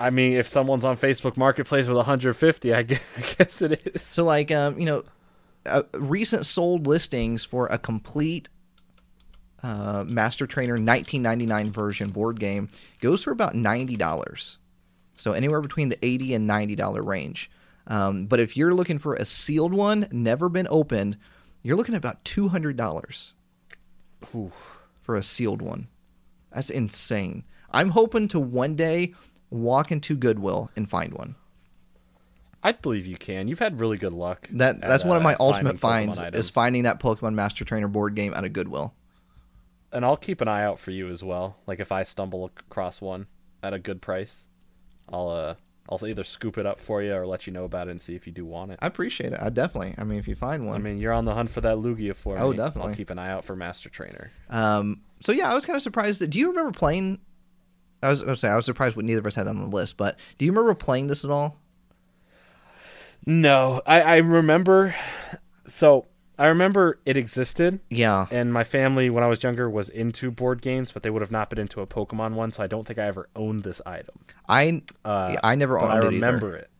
I 0.00 0.08
mean, 0.08 0.32
if 0.32 0.48
someone's 0.48 0.86
on 0.86 0.96
Facebook 0.96 1.36
Marketplace 1.36 1.86
with 1.86 1.96
150, 1.96 2.72
I 2.72 2.82
guess, 2.82 3.00
I 3.16 3.20
guess 3.20 3.62
it 3.62 3.86
is. 3.94 4.02
So 4.02 4.24
like 4.24 4.50
um, 4.50 4.78
you 4.78 4.86
know, 4.86 5.04
uh, 5.66 5.82
recent 5.92 6.46
sold 6.46 6.86
listings 6.86 7.44
for 7.44 7.66
a 7.66 7.78
complete 7.78 8.48
uh, 9.62 10.04
Master 10.08 10.46
Trainer 10.46 10.72
1999 10.72 11.70
version 11.70 12.08
board 12.08 12.40
game 12.40 12.70
goes 13.00 13.22
for 13.22 13.30
about 13.30 13.54
ninety 13.54 13.96
dollars. 13.96 14.56
So 15.18 15.32
anywhere 15.32 15.60
between 15.60 15.90
the 15.90 15.98
eighty 16.04 16.34
and 16.34 16.46
ninety 16.46 16.76
dollar 16.76 17.02
range. 17.02 17.50
Um, 17.86 18.26
but 18.26 18.40
if 18.40 18.56
you're 18.56 18.74
looking 18.74 18.98
for 18.98 19.14
a 19.14 19.24
sealed 19.24 19.74
one, 19.74 20.08
never 20.12 20.48
been 20.48 20.68
opened, 20.70 21.18
you're 21.62 21.76
looking 21.76 21.94
at 21.94 21.98
about 21.98 22.24
two 22.24 22.48
hundred 22.48 22.76
dollars 22.76 23.34
for 24.22 25.16
a 25.16 25.22
sealed 25.22 25.60
one. 25.60 25.88
That's 26.52 26.70
insane. 26.70 27.44
I'm 27.70 27.90
hoping 27.90 28.28
to 28.28 28.40
one 28.40 28.74
day 28.74 29.14
walk 29.50 29.92
into 29.92 30.16
Goodwill 30.16 30.70
and 30.76 30.88
find 30.88 31.12
one. 31.14 31.36
I 32.62 32.72
believe 32.72 33.06
you 33.06 33.16
can. 33.16 33.48
You've 33.48 33.58
had 33.58 33.80
really 33.80 33.96
good 33.96 34.12
luck. 34.12 34.46
That 34.52 34.76
at, 34.76 34.80
that's 34.82 35.04
one 35.04 35.16
of 35.16 35.22
uh, 35.22 35.24
my 35.24 35.34
finding 35.34 35.46
ultimate 35.46 35.80
finds 35.80 36.20
is 36.34 36.50
finding 36.50 36.82
that 36.82 37.00
Pokemon 37.00 37.34
Master 37.34 37.64
Trainer 37.64 37.88
board 37.88 38.14
game 38.14 38.34
at 38.34 38.44
a 38.44 38.48
Goodwill. 38.48 38.94
And 39.92 40.04
I'll 40.04 40.16
keep 40.16 40.40
an 40.40 40.48
eye 40.48 40.62
out 40.62 40.78
for 40.78 40.90
you 40.90 41.08
as 41.08 41.22
well. 41.22 41.56
Like 41.66 41.80
if 41.80 41.90
I 41.90 42.02
stumble 42.02 42.44
across 42.44 43.00
one 43.00 43.26
at 43.62 43.72
a 43.72 43.78
good 43.78 44.00
price, 44.02 44.46
I'll 45.08 45.30
uh 45.30 45.54
I'll 45.88 46.06
either 46.06 46.22
scoop 46.22 46.56
it 46.56 46.66
up 46.66 46.78
for 46.78 47.02
you 47.02 47.14
or 47.14 47.26
let 47.26 47.46
you 47.46 47.52
know 47.52 47.64
about 47.64 47.88
it 47.88 47.92
and 47.92 48.00
see 48.00 48.14
if 48.14 48.26
you 48.26 48.32
do 48.32 48.44
want 48.44 48.70
it. 48.70 48.78
I 48.80 48.86
appreciate 48.86 49.32
it. 49.32 49.40
I 49.42 49.48
definitely. 49.48 49.94
I 49.98 50.04
mean, 50.04 50.18
if 50.18 50.28
you 50.28 50.36
find 50.36 50.66
one. 50.66 50.76
I 50.76 50.78
mean, 50.78 50.98
you're 50.98 51.12
on 51.12 51.24
the 51.24 51.34
hunt 51.34 51.50
for 51.50 51.60
that 51.62 51.78
Lugia 51.78 52.14
for 52.14 52.36
me. 52.36 52.40
Oh, 52.40 52.52
definitely. 52.52 52.90
I'll 52.90 52.96
keep 52.96 53.10
an 53.10 53.18
eye 53.18 53.30
out 53.30 53.44
for 53.44 53.56
Master 53.56 53.88
Trainer. 53.88 54.30
um. 54.50 55.02
So 55.22 55.32
yeah, 55.32 55.50
I 55.50 55.54
was 55.54 55.66
kind 55.66 55.76
of 55.76 55.82
surprised 55.82 56.20
that. 56.20 56.28
Do 56.28 56.38
you 56.38 56.48
remember 56.48 56.72
playing? 56.72 57.20
I 58.02 58.10
was, 58.10 58.22
I 58.22 58.26
was 58.26 58.40
saying 58.40 58.52
I 58.52 58.56
was 58.56 58.64
surprised 58.64 58.96
what 58.96 59.04
neither 59.04 59.20
of 59.20 59.26
us 59.26 59.34
had 59.34 59.46
on 59.46 59.58
the 59.60 59.66
list, 59.66 59.96
but 59.96 60.18
do 60.38 60.44
you 60.44 60.52
remember 60.52 60.74
playing 60.74 61.06
this 61.08 61.24
at 61.24 61.30
all? 61.30 61.56
No, 63.26 63.82
I, 63.86 64.00
I 64.00 64.16
remember. 64.18 64.94
So 65.66 66.06
I 66.38 66.46
remember 66.46 66.98
it 67.04 67.16
existed, 67.16 67.80
Yeah. 67.90 68.26
and 68.30 68.52
my 68.52 68.64
family 68.64 69.10
when 69.10 69.22
I 69.22 69.26
was 69.26 69.42
younger 69.42 69.68
was 69.68 69.88
into 69.90 70.30
board 70.30 70.62
games, 70.62 70.90
but 70.90 71.02
they 71.02 71.10
would 71.10 71.20
have 71.22 71.30
not 71.30 71.50
been 71.50 71.58
into 71.58 71.82
a 71.82 71.86
Pokemon 71.86 72.32
one. 72.32 72.50
So 72.50 72.62
I 72.62 72.66
don't 72.66 72.86
think 72.86 72.98
I 72.98 73.04
ever 73.06 73.28
owned 73.36 73.62
this 73.62 73.82
item. 73.84 74.20
I 74.48 74.82
Uh, 75.04 75.36
I 75.44 75.54
never 75.54 75.78
owned 75.78 75.92
I 75.92 75.98
it 75.98 76.04
I 76.04 76.06
remember 76.08 76.48
either. 76.48 76.56
it. 76.56 76.70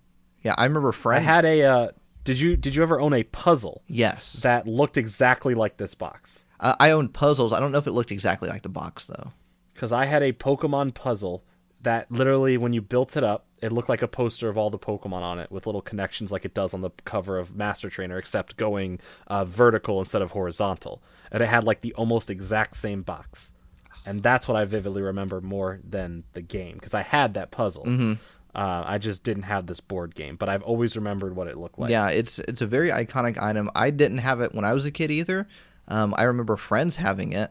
Yeah, 0.42 0.54
I 0.56 0.64
remember 0.64 0.94
I 1.10 1.18
had 1.18 1.44
a. 1.44 1.62
Uh, 1.62 1.88
did 2.24 2.40
you 2.40 2.56
did 2.56 2.74
you 2.74 2.82
ever 2.82 2.98
own 2.98 3.12
a 3.12 3.22
puzzle 3.24 3.82
yes. 3.86 4.34
that 4.42 4.66
looked 4.66 4.96
exactly 4.96 5.54
like 5.54 5.76
this 5.76 5.94
box? 5.94 6.44
uh, 6.60 6.74
I 6.80 6.90
owned 6.92 7.12
puzzles. 7.12 7.52
I 7.52 7.60
don't 7.60 7.72
know 7.72 7.78
if 7.78 7.86
it 7.86 7.92
looked 7.92 8.10
exactly 8.12 8.48
like 8.48 8.62
the 8.62 8.68
box 8.70 9.06
though. 9.06 9.32
Because 9.80 9.92
I 9.92 10.04
had 10.04 10.22
a 10.22 10.34
Pokemon 10.34 10.92
puzzle 10.92 11.42
that 11.80 12.12
literally, 12.12 12.58
when 12.58 12.74
you 12.74 12.82
built 12.82 13.16
it 13.16 13.24
up, 13.24 13.46
it 13.62 13.72
looked 13.72 13.88
like 13.88 14.02
a 14.02 14.08
poster 14.08 14.50
of 14.50 14.58
all 14.58 14.68
the 14.68 14.78
Pokemon 14.78 15.22
on 15.22 15.38
it 15.38 15.50
with 15.50 15.64
little 15.64 15.80
connections, 15.80 16.30
like 16.30 16.44
it 16.44 16.52
does 16.52 16.74
on 16.74 16.82
the 16.82 16.90
cover 17.06 17.38
of 17.38 17.56
Master 17.56 17.88
Trainer, 17.88 18.18
except 18.18 18.58
going 18.58 19.00
uh, 19.28 19.46
vertical 19.46 19.98
instead 19.98 20.20
of 20.20 20.32
horizontal. 20.32 21.02
And 21.32 21.42
it 21.42 21.46
had 21.46 21.64
like 21.64 21.80
the 21.80 21.94
almost 21.94 22.28
exact 22.28 22.76
same 22.76 23.00
box, 23.00 23.54
and 24.04 24.22
that's 24.22 24.46
what 24.46 24.58
I 24.58 24.66
vividly 24.66 25.00
remember 25.00 25.40
more 25.40 25.80
than 25.82 26.24
the 26.34 26.42
game 26.42 26.74
because 26.74 26.92
I 26.92 27.00
had 27.00 27.32
that 27.32 27.50
puzzle. 27.50 27.86
Mm-hmm. 27.86 28.12
Uh, 28.54 28.82
I 28.84 28.98
just 28.98 29.22
didn't 29.22 29.44
have 29.44 29.64
this 29.64 29.80
board 29.80 30.14
game, 30.14 30.36
but 30.36 30.50
I've 30.50 30.62
always 30.62 30.94
remembered 30.94 31.34
what 31.34 31.48
it 31.48 31.56
looked 31.56 31.78
like. 31.78 31.90
yeah, 31.90 32.10
it's 32.10 32.38
it's 32.40 32.60
a 32.60 32.66
very 32.66 32.90
iconic 32.90 33.40
item. 33.40 33.70
I 33.74 33.88
didn't 33.88 34.18
have 34.18 34.42
it 34.42 34.54
when 34.54 34.66
I 34.66 34.74
was 34.74 34.84
a 34.84 34.90
kid 34.90 35.10
either. 35.10 35.48
Um, 35.88 36.12
I 36.18 36.24
remember 36.24 36.58
friends 36.58 36.96
having 36.96 37.32
it, 37.32 37.50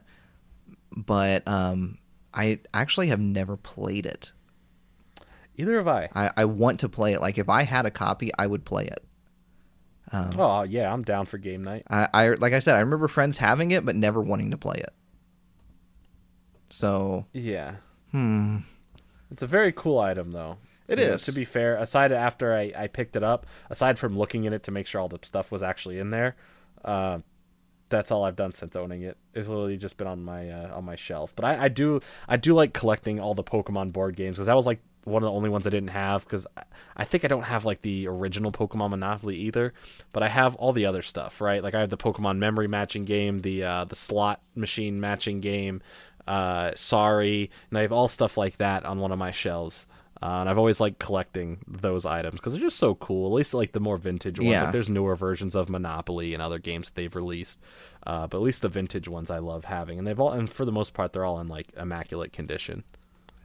but 0.96 1.42
um, 1.48 1.98
I 2.40 2.60
actually 2.74 3.08
have 3.08 3.20
never 3.20 3.58
played 3.58 4.06
it. 4.06 4.32
Either 5.58 5.76
have 5.76 5.88
I. 5.88 6.10
I, 6.16 6.32
I 6.38 6.46
want 6.46 6.80
to 6.80 6.90
play 6.90 7.12
it. 7.14 7.20
Like 7.20 7.38
if 7.38 7.50
I 7.50 7.64
had 7.64 7.86
a 7.86 7.92
copy, 7.92 8.32
I 8.40 8.48
would 8.48 8.64
play 8.64 8.86
it. 8.86 9.04
Um, 10.12 10.40
Oh 10.40 10.64
yeah, 10.64 10.92
I'm 10.92 11.04
down 11.04 11.26
for 11.26 11.38
game 11.38 11.64
night. 11.64 11.84
I, 11.90 12.08
I 12.14 12.28
like 12.30 12.54
I 12.54 12.60
said, 12.60 12.76
I 12.76 12.80
remember 12.80 13.08
friends 13.08 13.38
having 13.38 13.72
it, 13.72 13.86
but 13.86 13.96
never 13.96 14.22
wanting 14.22 14.52
to 14.52 14.58
play 14.58 14.78
it. 14.78 14.94
So 16.70 17.26
Yeah. 17.34 17.76
hmm, 18.12 18.60
It's 19.32 19.42
a 19.42 19.48
very 19.48 19.72
cool 19.72 20.00
item, 20.00 20.32
though. 20.32 20.58
It 20.88 20.98
You 20.98 21.08
know, 21.08 21.18
to 21.18 21.32
be 21.32 21.46
fair, 21.46 21.76
aside 21.76 22.12
after 22.12 22.56
I, 22.56 22.72
I 22.76 22.88
picked 22.88 23.16
it 23.16 23.24
up, 23.24 23.46
aside 23.70 24.00
from 24.00 24.16
looking 24.16 24.46
in 24.46 24.54
it 24.54 24.64
to 24.64 24.72
make 24.72 24.88
sure 24.88 25.02
all 25.02 25.10
the 25.10 25.20
stuff 25.24 25.52
was 25.52 25.62
actually 25.62 26.00
in 26.00 26.10
there, 26.10 26.36
uh, 26.84 27.20
that's 27.90 28.12
all 28.12 28.24
I've 28.24 28.36
done 28.36 28.52
since 28.52 28.76
owning 28.76 29.02
it. 29.02 29.18
It's 29.34 29.48
literally 29.48 29.78
just 29.78 29.98
been 29.98 30.08
on 30.08 30.24
my 30.24 30.50
uh, 30.50 30.78
on 30.78 30.86
my 30.86 30.96
shelf. 30.96 31.34
But 31.36 31.46
I, 31.46 31.66
I 31.66 31.68
do 31.70 32.02
I 32.28 32.38
do 32.38 32.54
like 32.54 32.74
collecting 32.74 33.20
all 33.20 33.36
the 33.36 33.44
Pokemon 33.44 33.92
board 33.92 34.16
games 34.16 34.38
because 34.38 34.48
that 34.48 34.56
was 34.56 34.66
like 34.66 34.80
one 35.06 35.24
of 35.24 35.28
the 35.28 35.34
only 35.34 35.50
ones 35.50 35.66
I 35.66 35.70
didn't 35.70 35.90
have 35.90 36.24
because 36.24 36.46
I, 36.56 36.64
I 36.98 37.04
think 37.04 37.26
I 37.26 37.28
don't 37.28 37.44
have 37.44 37.66
like 37.66 37.82
the 37.82 38.08
original 38.08 38.52
Pokemon 38.52 38.92
Monopoly 38.92 39.36
either, 39.38 39.74
but 40.14 40.24
I 40.24 40.28
have 40.28 40.56
all 40.56 40.74
the 40.74 40.86
other 40.86 41.02
stuff. 41.02 41.42
Right, 41.42 41.64
like 41.64 41.74
I 41.74 41.80
have 41.80 41.90
the 41.90 41.98
Pokemon 41.98 42.38
memory 42.38 42.68
matching 42.68 43.06
game, 43.06 43.40
the 43.40 43.64
uh, 43.64 43.86
the 43.86 43.96
slot 43.96 44.42
machine 44.56 45.00
matching 45.00 45.42
game, 45.42 45.82
uh, 46.28 46.72
Sorry, 46.76 47.50
and 47.70 47.80
I 47.80 47.82
have 47.82 47.92
all 47.92 48.08
stuff 48.08 48.38
like 48.38 48.58
that 48.58 48.86
on 48.86 49.00
one 49.00 49.12
of 49.12 49.18
my 49.18 49.32
shelves. 49.32 49.88
Uh, 50.22 50.40
and 50.42 50.50
I've 50.50 50.58
always 50.58 50.82
liked 50.82 51.00
collecting 51.00 51.60
those 51.66 52.06
items 52.06 52.36
because 52.40 52.52
they're 52.54 52.62
just 52.62 52.78
so 52.78 52.96
cool. 52.96 53.28
At 53.28 53.34
least 53.36 53.54
like 53.54 53.72
the 53.72 53.80
more 53.80 53.96
vintage 53.96 54.38
ones. 54.38 54.50
Yeah. 54.52 54.64
Like, 54.64 54.74
there's 54.74 54.90
newer 54.90 55.16
versions 55.16 55.56
of 55.56 55.70
Monopoly 55.70 56.34
and 56.34 56.44
other 56.44 56.60
games 56.60 56.90
that 56.90 56.96
they've 56.96 57.16
released, 57.16 57.60
uh, 58.06 58.28
but 58.28 58.38
at 58.38 58.44
least 58.44 58.62
the 58.62 58.68
vintage 58.68 59.08
ones 59.08 59.32
I 59.32 59.40
love 59.40 59.64
having, 59.66 59.98
and 59.98 60.06
they've 60.06 60.20
all 60.20 60.32
and 60.34 60.50
for 60.52 60.66
the 60.66 60.74
most 60.74 60.94
part 60.94 61.14
they're 61.14 61.24
all 61.24 61.40
in 61.40 61.48
like 61.48 61.68
immaculate 61.78 62.34
condition. 62.34 62.84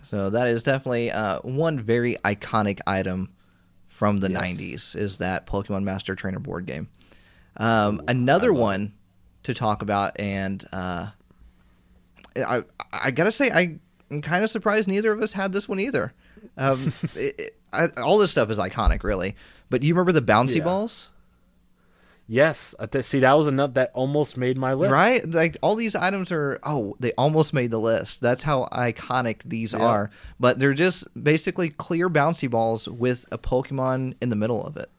so 0.03 0.31
that 0.31 0.49
is 0.49 0.65
definitely 0.65 1.13
uh, 1.13 1.39
one 1.43 1.79
very 1.79 2.17
iconic 2.25 2.81
item 2.89 3.31
from 3.89 4.19
the 4.19 4.29
Yes. 4.31 4.43
'90s. 4.43 4.97
Is 4.97 5.19
that 5.19 5.47
Pokemon 5.47 5.85
Master 5.85 6.17
Trainer 6.17 6.41
board 6.41 6.67
game? 6.67 6.89
Um, 7.57 8.03
another 8.09 8.53
love 8.53 8.61
one 8.61 8.93
to 9.45 9.55
talk 9.55 9.81
about, 9.83 10.19
and 10.19 10.65
uh, 10.73 11.11
I 12.37 12.65
I 12.93 13.11
gotta 13.13 13.31
say 13.31 13.51
I 13.51 13.79
am 14.11 14.23
kind 14.23 14.43
of 14.43 14.51
surprised 14.51 14.89
neither 14.89 15.13
of 15.13 15.23
us 15.23 15.35
had 15.35 15.53
this 15.53 15.69
one 15.69 15.79
either. 15.79 16.13
Um, 16.57 16.93
it, 17.15 17.35
it, 17.41 17.57
I, 17.73 17.89
all 17.97 18.19
this 18.19 18.31
stuff 18.31 18.51
is 18.51 18.59
iconic, 18.59 19.03
really. 19.03 19.37
But 19.71 19.81
do 19.81 19.87
you 19.87 19.95
remember 19.95 20.13
the 20.13 20.23
bouncy 20.23 20.57
Yeah. 20.59 20.65
balls? 20.65 21.11
Yes, 22.27 22.75
see 23.03 23.21
that 23.21 23.35
was 23.35 23.47
enough 23.47 23.75
that 23.75 23.91
almost 23.93 24.39
made 24.39 24.57
my 24.57 24.73
list. 24.73 24.93
Right? 24.93 25.31
Like 25.31 25.59
all 25.61 25.75
these 25.77 25.95
items 25.95 26.33
are 26.33 26.59
oh, 26.63 26.97
they 26.99 27.13
almost 27.19 27.53
made 27.53 27.71
the 27.71 27.79
list. 27.79 28.23
That's 28.23 28.43
how 28.43 28.67
iconic 28.73 29.43
these 29.45 29.75
Yeah. 29.75 29.81
are. 29.85 30.11
But 30.41 30.59
they're 30.59 30.73
just 30.73 31.07
basically 31.23 31.69
clear 31.69 32.09
bouncy 32.09 32.49
balls 32.51 32.89
with 32.89 33.27
a 33.31 33.37
Pokemon 33.37 34.15
in 34.23 34.31
the 34.31 34.37
middle 34.37 34.65
of 34.65 34.79
it. 34.79 34.91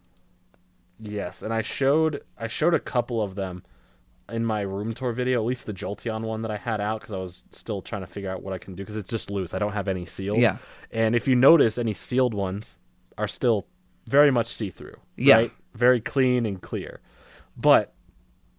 Yes, 0.99 1.41
and 1.41 1.51
I 1.51 1.61
showed 1.63 2.21
I 2.37 2.47
showed 2.47 2.75
a 2.75 2.79
couple 2.79 3.21
of 3.23 3.33
them 3.35 3.63
in 4.29 4.43
my 4.45 4.61
room 4.61 4.93
tour 4.93 5.11
video, 5.11 5.39
at 5.41 5.45
least 5.45 5.65
the 5.65 5.73
Jolteon 5.73 6.21
one 6.21 6.41
that 6.43 6.51
I 6.51 6.57
had 6.57 6.81
out 6.81 6.99
because 7.01 7.13
I 7.13 7.17
was 7.17 7.43
still 7.51 7.81
trying 7.81 8.01
to 8.01 8.07
figure 8.07 8.29
out 8.31 8.41
what 8.43 8.53
I 8.53 8.57
can 8.57 8.73
do 8.75 8.83
because 8.83 8.97
it's 8.97 9.09
just 9.09 9.29
loose. 9.29 9.53
I 9.53 9.59
don't 9.59 9.73
have 9.73 9.87
any 9.87 10.05
sealed. 10.05 10.39
Yeah. 10.39 10.57
And 10.91 11.15
if 11.15 11.27
you 11.27 11.35
notice, 11.35 11.77
any 11.77 11.93
sealed 11.93 12.33
ones 12.33 12.79
are 13.17 13.27
still 13.27 13.67
very 14.07 14.31
much 14.31 14.47
see 14.47 14.69
through. 14.69 14.95
Yeah. 15.15 15.35
Right? 15.37 15.51
Very 15.73 16.01
clean 16.01 16.45
and 16.45 16.61
clear. 16.61 17.01
But 17.55 17.93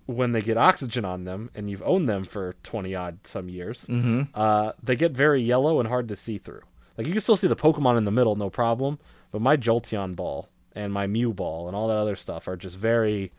when 0.07 0.33
they 0.33 0.41
get 0.41 0.57
oxygen 0.57 1.05
on 1.05 1.25
them 1.25 1.51
and 1.55 1.69
you've 1.69 1.83
owned 1.83 2.09
them 2.09 2.25
for 2.25 2.55
20 2.63 2.95
odd 2.95 3.27
some 3.27 3.49
years, 3.49 3.87
Mm-hmm. 3.87 4.23
uh, 4.35 4.73
they 4.83 4.95
get 4.97 5.13
very 5.13 5.43
yellow 5.43 5.81
and 5.81 5.89
hard 5.89 6.09
to 6.09 6.17
see 6.17 6.39
through. 6.39 6.61
Like 6.97 7.07
you 7.07 7.13
can 7.13 7.21
still 7.21 7.37
see 7.37 7.49
the 7.49 7.57
Pokemon 7.57 7.99
in 7.99 8.05
the 8.05 8.11
middle, 8.13 8.37
no 8.37 8.49
problem. 8.51 8.99
But 9.33 9.43
my 9.43 9.57
Jolteon 9.57 10.15
ball 10.15 10.49
and 10.75 10.93
my 10.93 11.07
Mew 11.07 11.33
ball 11.33 11.67
and 11.67 11.77
all 11.77 11.89
that 11.89 11.97
other 11.99 12.15
stuff 12.17 12.47
are 12.49 12.57
just 12.57 12.79
very 12.79 13.33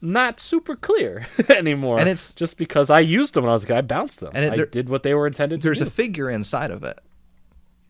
not 0.00 0.40
super 0.40 0.76
clear 0.76 1.26
anymore. 1.48 1.98
And 1.98 2.08
it's- 2.08 2.34
just 2.34 2.58
because 2.58 2.90
I 2.90 3.00
used 3.00 3.34
them 3.34 3.44
when 3.44 3.50
I 3.50 3.54
was 3.54 3.64
a 3.64 3.68
kid. 3.68 3.76
I 3.76 3.80
bounced 3.82 4.20
them. 4.20 4.32
And 4.34 4.44
it- 4.44 4.60
I 4.60 4.64
did 4.64 4.88
what 4.88 5.02
they 5.02 5.14
were 5.14 5.26
intended 5.26 5.60
to 5.60 5.64
There's 5.66 5.80
a 5.80 5.90
figure 5.90 6.30
inside 6.30 6.70
of 6.70 6.82
it. 6.84 7.00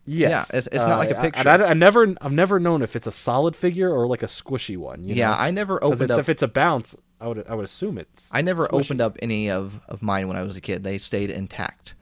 Yes. 0.05 0.49
Yeah, 0.51 0.57
it's- 0.57 0.69
it's 0.71 0.85
not 0.85 0.97
like 0.97 1.11
a 1.11 1.17
uh, 1.17 1.21
picture. 1.21 1.47
I, 1.49 1.55
I, 1.57 1.69
I 1.69 1.73
never, 1.73 2.15
I've 2.21 2.31
never 2.31 2.59
known 2.59 2.81
if 2.81 2.95
it's 2.95 3.05
a 3.07 3.11
solid 3.11 3.55
figure 3.55 3.91
or 3.91 4.07
like 4.07 4.23
a 4.23 4.27
squishy 4.27 4.75
one. 4.77 5.03
you 5.03 5.15
yeah, 5.15 5.29
know? 5.29 5.37
I 5.37 5.51
never 5.51 5.83
opened 5.83 6.03
it's, 6.03 6.13
up. 6.13 6.19
if 6.19 6.29
it's 6.29 6.41
a 6.41 6.47
bounce, 6.47 6.95
I 7.21 7.27
would, 7.27 7.45
I 7.47 7.53
would 7.53 7.65
assume 7.65 7.97
it's. 7.97 8.29
I 8.33 8.41
never 8.41 8.65
squishy. 8.67 8.85
opened 8.85 9.01
up 9.01 9.17
any 9.21 9.51
of, 9.51 9.79
of 9.87 10.01
mine 10.01 10.27
when 10.27 10.37
I 10.37 10.43
was 10.43 10.57
a 10.57 10.61
kid. 10.61 10.83
They 10.83 10.97
stayed 10.97 11.29
intact. 11.29 11.93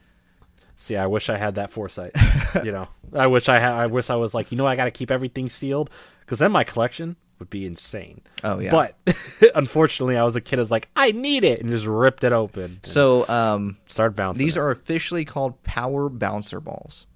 See, 0.76 0.96
I 0.96 1.06
wish 1.06 1.28
I 1.28 1.36
had 1.36 1.56
that 1.56 1.72
foresight. 1.72 2.12
you 2.64 2.70
know, 2.70 2.86
I 3.12 3.26
wish 3.26 3.48
I 3.48 3.58
had. 3.58 3.72
I 3.72 3.86
wish 3.86 4.10
I 4.10 4.14
was 4.14 4.32
like, 4.32 4.52
you 4.52 4.56
know, 4.56 4.64
I 4.66 4.76
got 4.76 4.84
to 4.84 4.92
keep 4.92 5.10
everything 5.10 5.48
sealed 5.48 5.90
because 6.20 6.38
then 6.38 6.52
my 6.52 6.62
collection 6.62 7.16
would 7.38 7.50
be 7.50 7.66
insane. 7.66 8.20
Oh 8.44 8.58
yeah. 8.58 8.70
But 8.70 8.96
unfortunately, 9.54 10.16
I 10.16 10.24
was 10.24 10.36
a 10.36 10.40
kid. 10.40 10.58
I 10.58 10.62
was 10.62 10.70
like, 10.70 10.88
I 10.96 11.12
need 11.12 11.44
it, 11.44 11.60
and 11.60 11.70
just 11.70 11.86
ripped 11.86 12.24
it 12.24 12.32
open. 12.32 12.80
so 12.82 13.28
um, 13.28 13.76
started 13.86 14.16
bouncing. 14.16 14.44
these 14.44 14.56
it. 14.56 14.60
are 14.60 14.70
officially 14.70 15.24
called 15.24 15.62
power 15.62 16.08
bouncer 16.08 16.60
balls. 16.60 17.06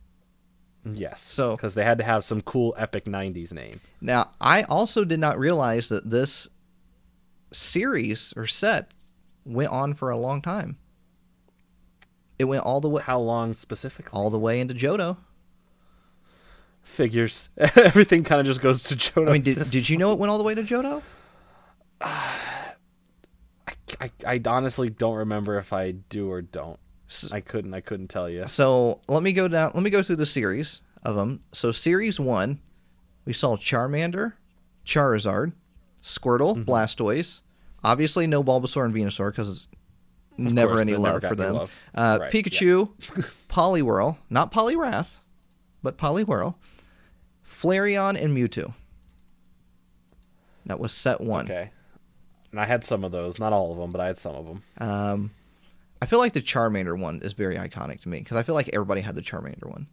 yes. 0.85 1.23
so- 1.23 1.57
because 1.57 1.75
they 1.75 1.85
had 1.85 1.99
to 1.99 2.05
have 2.05 2.25
some 2.25 2.41
cool 2.43 2.75
epic 2.79 3.05
'90s 3.07 3.53
name. 3.53 3.81
Now, 4.01 4.31
I 4.41 4.63
also 4.65 5.05
did 5.05 5.21
not 5.21 5.39
realize 5.39 5.89
that 5.89 6.09
this 6.11 6.49
series 7.53 8.33
or 8.37 8.47
set 8.47 8.93
went 9.45 9.71
on 9.71 9.95
for 9.95 10.11
a 10.11 10.17
long 10.17 10.41
time. 10.43 10.79
It 12.39 12.45
went 12.45 12.65
all 12.65 12.81
the 12.81 12.89
way 12.89 13.03
How 13.03 13.21
long 13.21 13.55
specifically? 13.55 14.11
all 14.19 14.31
the 14.31 14.39
way 14.39 14.61
into 14.61 14.75
Johto. 14.75 15.17
Figures. 16.83 17.49
Everything 17.57 18.25
kind 18.25 18.41
of 18.41 18.47
just 18.47 18.61
goes 18.61 18.83
to 18.85 18.97
Johto. 18.97 19.29
I 19.29 19.33
mean, 19.33 19.43
did, 19.43 19.59
did 19.71 19.89
you 19.89 19.97
know 19.97 20.13
it 20.13 20.19
went 20.19 20.31
all 20.31 20.39
the 20.39 20.45
way 20.45 20.55
to 20.55 20.63
Johto? 20.63 21.03
I, 24.01 24.11
I 24.27 24.41
honestly 24.47 24.91
don't 24.91 25.17
remember 25.17 25.59
if 25.59 25.73
I 25.73 25.93
do 25.93 26.31
or 26.31 26.43
don't. 26.43 26.79
I 27.31 27.41
couldn't. 27.41 27.75
I 27.75 27.81
couldn't 27.81 28.09
tell 28.09 28.29
you. 28.29 28.47
So 28.47 29.01
let 29.09 29.23
me 29.23 29.33
go 29.33 29.47
down. 29.49 29.73
Let 29.75 29.83
me 29.83 29.91
go 29.91 30.03
through 30.03 30.17
the 30.17 30.27
series 30.27 30.81
of 31.03 31.15
them. 31.15 31.43
So 31.53 31.71
series 31.73 32.19
one, 32.19 32.61
we 33.27 33.33
saw 33.35 33.57
Charmander, 33.57 34.33
Charizard, 34.87 35.53
Squirtle, 36.03 36.57
Mm-hmm. 36.57 36.71
Blastoise. 36.71 37.43
Obviously, 37.85 38.27
no 38.27 38.43
Bulbasaur 38.43 38.85
and 38.85 38.95
Venusaur 38.95 39.31
because 39.31 39.67
never 40.39 40.71
course, 40.71 40.81
any 40.83 40.93
they 40.93 40.99
never 40.99 41.13
love 41.21 41.23
for 41.23 41.35
them. 41.37 41.55
love. 41.55 41.73
Uh, 41.95 42.19
Right, 42.23 42.33
Pikachu, 42.33 42.89
Poliwhirl, 43.49 44.17
not 44.31 44.53
Poliwrath, 44.53 45.19
but 45.83 45.99
Poliwhirl, 45.99 46.55
Flareon, 47.63 48.21
and 48.23 48.37
Mewtwo. 48.37 48.75
That 50.67 50.81
was 50.81 50.93
set 50.93 51.21
one. 51.21 51.45
Okay. 51.45 51.71
And 52.51 52.61
I 52.61 52.65
had 52.65 52.85
some 52.85 53.05
of 53.05 53.13
those, 53.13 53.39
not 53.39 53.53
all 53.53 53.73
of 53.73 53.79
them, 53.79 53.93
but 53.93 54.01
I 54.01 54.07
had 54.07 54.19
some 54.19 54.35
of 54.35 54.47
them. 54.47 54.63
Um, 54.79 55.31
I 56.03 56.07
feel 56.07 56.19
like 56.19 56.33
the 56.33 56.43
Charmander 56.43 56.99
one 56.99 57.21
is 57.23 57.33
very 57.33 57.57
iconic 57.57 58.01
to 58.03 58.09
me 58.09 58.19
because 58.19 58.37
I 58.37 58.43
feel 58.43 58.55
like 58.55 58.71
everybody 58.73 59.01
had 59.01 59.15
the 59.15 59.23
Charmander 59.23 59.71
one. 59.71 59.87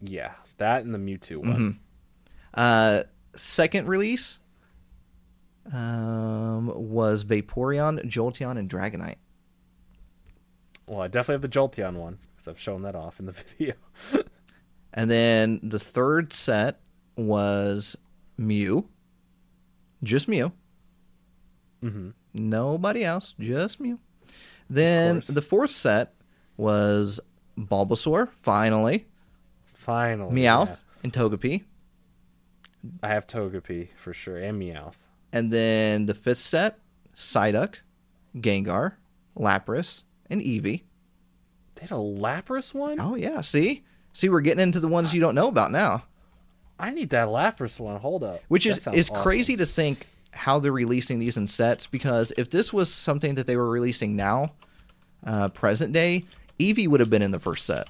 Yeah, 0.00 0.32
that 0.58 0.84
and 0.84 0.94
the 0.94 0.98
Mewtwo 0.98 1.38
one. 1.38 1.56
Mm-hmm. 1.56 1.70
Uh, 2.54 3.02
second 3.34 3.88
release 3.88 4.38
um, 5.72 6.72
was 6.74 7.24
Vaporeon, 7.24 8.04
Jolteon, 8.04 8.58
and 8.58 8.68
Dragonite. 8.68 9.16
Well, 10.86 11.00
I 11.00 11.08
definitely 11.08 11.34
have 11.34 11.42
the 11.42 11.48
Jolteon 11.48 11.94
one 11.94 12.18
because 12.32 12.48
I've 12.48 12.60
shown 12.60 12.82
that 12.82 12.94
off 12.94 13.18
in 13.18 13.26
the 13.26 13.32
video. 13.58 13.74
And 14.92 15.10
then 15.10 15.60
the 15.62 15.78
third 15.78 16.32
set 16.32 16.81
was 17.16 17.96
Mew. 18.36 18.88
Just 20.02 20.28
Mew. 20.28 20.52
mm-hmm. 21.82 22.10
Nobody 22.34 23.04
else, 23.04 23.34
just 23.38 23.78
Mew. 23.80 23.98
Then 24.70 25.22
the 25.28 25.42
fourth 25.42 25.70
set 25.70 26.14
was 26.56 27.20
Bulbasaur, 27.58 28.30
finally, 28.40 29.06
Finally, 29.74 30.34
Meowth, 30.34 30.68
yeah. 30.68 31.00
and 31.02 31.12
Togepi. 31.12 31.64
I 33.02 33.08
have 33.08 33.26
Togepi 33.26 33.88
for 33.96 34.12
sure 34.14 34.38
and 34.38 34.60
Meowth. 34.60 34.94
And 35.32 35.52
then 35.52 36.06
the 36.06 36.14
fifth 36.14 36.38
set, 36.38 36.78
Psyduck, 37.14 37.76
Gengar, 38.36 38.94
Lapras, 39.36 40.04
and 40.30 40.40
Eevee. 40.40 40.82
They 41.74 41.82
had 41.82 41.90
a 41.90 41.94
Lapras 41.94 42.72
one. 42.74 42.98
Oh 43.00 43.14
yeah, 43.14 43.40
see, 43.40 43.82
see, 44.12 44.28
we're 44.28 44.40
getting 44.40 44.62
into 44.62 44.80
the 44.80 44.88
ones 44.88 45.12
you 45.12 45.20
don't 45.20 45.34
know 45.34 45.48
about 45.48 45.72
now, 45.72 46.04
I 46.82 46.90
need 46.90 47.10
that 47.10 47.28
Lapras 47.28 47.78
one. 47.80 47.98
Hold 48.00 48.24
up. 48.24 48.40
which 48.48 48.66
is 48.66 48.86
is 48.88 49.08
awesome. 49.08 49.22
crazy 49.22 49.56
to 49.56 49.64
think 49.66 50.06
how 50.32 50.58
they're 50.58 50.72
releasing 50.72 51.18
these 51.20 51.36
in 51.36 51.46
sets. 51.46 51.86
Because 51.86 52.32
if 52.36 52.50
this 52.50 52.72
was 52.72 52.92
something 52.92 53.36
that 53.36 53.46
they 53.46 53.56
were 53.56 53.70
releasing 53.70 54.16
now, 54.16 54.52
uh, 55.24 55.48
present 55.48 55.92
day, 55.92 56.24
Eevee 56.58 56.88
would 56.88 57.00
have 57.00 57.08
been 57.10 57.22
in 57.22 57.30
the 57.30 57.38
first 57.38 57.64
set. 57.66 57.88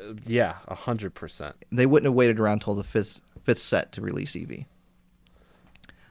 Uh, 0.00 0.14
Yeah, 0.24 0.54
a 0.66 0.74
hundred 0.74 1.14
percent. 1.14 1.54
They 1.70 1.84
wouldn't 1.86 2.06
have 2.06 2.14
waited 2.14 2.40
around 2.40 2.62
till 2.62 2.74
the 2.74 2.84
fifth 2.84 3.20
fifth 3.44 3.58
set 3.58 3.92
to 3.92 4.00
release 4.00 4.32
Eevee. 4.32 4.64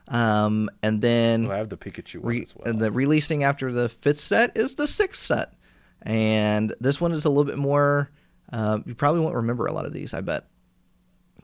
Um, 0.10 0.70
and 0.84 1.02
then 1.02 1.48
Oh, 1.48 1.52
I 1.52 1.58
have 1.58 1.70
the 1.70 1.78
Pikachu 1.78 2.18
one 2.20 2.34
re- 2.34 2.42
as 2.42 2.56
well. 2.56 2.68
and 2.68 2.80
the 2.80 2.92
releasing 2.92 3.44
after 3.44 3.72
the 3.72 3.88
fifth 3.90 4.20
set 4.20 4.58
is 4.58 4.76
the 4.76 4.86
sixth 4.88 5.22
set, 5.24 5.54
and 6.02 6.76
this 6.82 7.00
one 7.00 7.14
is 7.14 7.24
a 7.26 7.30
little 7.30 7.46
bit 7.46 7.58
more. 7.58 8.10
Uh, 8.52 8.80
you 8.86 8.94
probably 8.94 9.22
won't 9.22 9.36
remember 9.36 9.66
a 9.68 9.72
lot 9.72 9.86
of 9.86 9.94
these. 9.94 10.14
I 10.14 10.20
bet. 10.22 10.46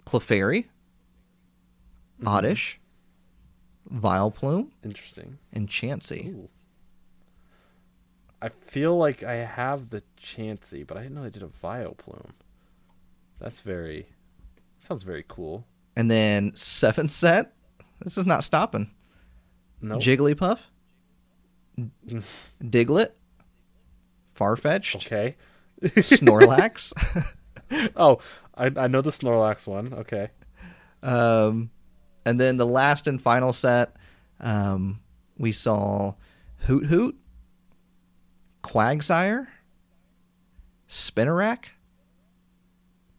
Clefairy, 0.07 0.65
Mm-hmm. 2.19 2.27
Oddish, 2.29 2.79
Vileplume, 3.93 4.69
Interesting. 4.83 5.37
and 5.53 5.67
Chansey. 5.69 6.29
Ooh. 6.33 6.49
I 8.41 8.49
feel 8.49 8.97
like 8.97 9.21
I 9.23 9.35
have 9.35 9.89
the 9.91 10.01
Chansey, 10.19 10.85
but 10.85 10.97
I 10.97 11.01
didn't 11.03 11.15
know 11.15 11.23
they 11.23 11.29
did 11.29 11.43
a 11.43 11.47
Vileplume. 11.47 12.31
That's 13.39 13.61
very. 13.61 14.07
Sounds 14.79 15.03
very 15.03 15.25
cool. 15.27 15.63
And 15.95 16.09
then 16.09 16.53
seventh 16.55 17.11
set. 17.11 17.53
This 18.01 18.17
is 18.17 18.25
not 18.25 18.43
stopping. 18.43 18.89
No. 19.81 19.97
Jigglypuff, 19.97 20.59
Diglett, 22.63 23.11
Farfetch'd, 24.35 24.95
okay. 25.05 25.35
Snorlax. 25.83 26.93
Oh, 27.95 28.17
I 28.57 28.71
I 28.75 28.87
know 28.87 29.01
the 29.01 29.11
Snorlax 29.11 29.67
one. 29.67 29.93
Okay. 29.93 30.29
Um, 31.03 31.69
and 32.25 32.39
then 32.39 32.57
the 32.57 32.65
last 32.65 33.07
and 33.07 33.21
final 33.21 33.53
set, 33.53 33.95
um, 34.39 34.99
we 35.37 35.51
saw 35.51 36.15
Hoothoot, 36.65 37.15
Quagsire, 38.63 39.47
Spinarak, 40.89 41.65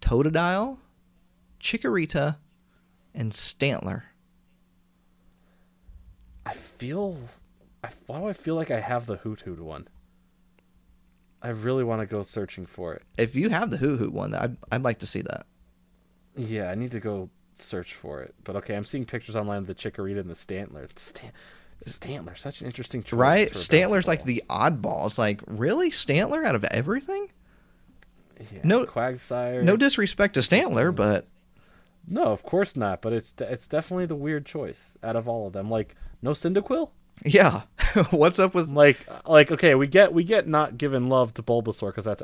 Totodile, 0.01 0.78
Chikorita, 1.60 2.36
and 3.15 3.32
Stantler. 3.32 4.02
I 6.44 6.52
feel. 6.52 7.16
I, 7.85 7.90
why 8.06 8.20
do 8.20 8.27
I 8.27 8.32
feel 8.32 8.56
like 8.56 8.70
I 8.70 8.81
have 8.81 9.06
the 9.06 9.19
Hoothoot 9.19 9.60
one? 9.60 9.89
I 11.43 11.51
really 11.51 11.85
want 11.85 12.01
to 12.01 12.06
go 12.06 12.23
searching 12.23 12.66
for 12.66 12.94
it. 12.94 13.02
If 13.16 13.35
you 13.36 13.48
have 13.51 13.70
the 13.70 13.77
Hoo 13.77 13.97
Hoo 13.97 14.10
one, 14.10 14.35
I'd, 14.35 14.56
I'd 14.73 14.82
like 14.82 14.98
to 15.01 15.06
see 15.06 15.20
that. 15.23 15.47
Yeah, 16.36 16.70
I 16.70 16.74
need 16.74 16.90
to 16.93 17.01
go 17.01 17.31
search 17.55 17.94
for 17.94 18.20
it. 18.23 18.35
But 18.44 18.56
okay, 18.56 18.74
I'm 18.74 18.85
seeing 18.85 19.05
pictures 19.05 19.36
online 19.36 19.59
of 19.59 19.66
the 19.66 19.74
Chikorita 19.74 20.20
and 20.20 20.31
the 20.31 20.35
Stantler. 20.35 20.89
Stan- 20.98 21.32
Stantler, 21.85 22.36
such 22.36 22.60
an 22.60 22.66
interesting 22.66 23.02
choice. 23.02 23.19
Right? 23.19 23.51
Stantler's 23.52 24.09
like 24.09 24.24
the 24.24 24.43
oddball. 24.51 25.06
It's 25.06 25.19
like, 25.19 25.40
really? 25.47 25.90
Stantler 25.90 26.44
out 26.44 26.55
of 26.56 26.65
everything? 26.65 27.28
yeah, 28.52 28.60
no- 28.65 28.85
Quagsire. 28.85 29.62
No 29.62 29.77
disrespect 29.77 30.35
to 30.35 30.40
Stantler, 30.40 30.94
but 30.94 31.27
No, 32.06 32.24
of 32.24 32.43
course 32.43 32.74
not. 32.77 33.01
But 33.02 33.12
it's 33.12 33.35
it's 33.39 33.69
definitely 33.69 34.06
the 34.06 34.16
weird 34.16 34.44
choice 34.47 34.97
out 35.02 35.15
of 35.16 35.28
all 35.28 35.47
of 35.47 35.52
them. 35.52 35.70
Like 35.70 35.94
no 36.23 36.31
Cyndaquil. 36.32 36.90
Yeah. 37.24 37.62
What's 38.11 38.39
up 38.39 38.55
with 38.55 38.69
Like 38.70 38.99
like 39.27 39.51
okay, 39.51 39.74
we 39.74 39.86
get 39.86 40.12
we 40.12 40.24
get 40.24 40.47
not 40.49 40.78
giving 40.78 41.09
love 41.09 41.35
to 41.35 41.43
Bulbasaur 41.43 41.89
because 41.89 42.05
that's 42.05 42.23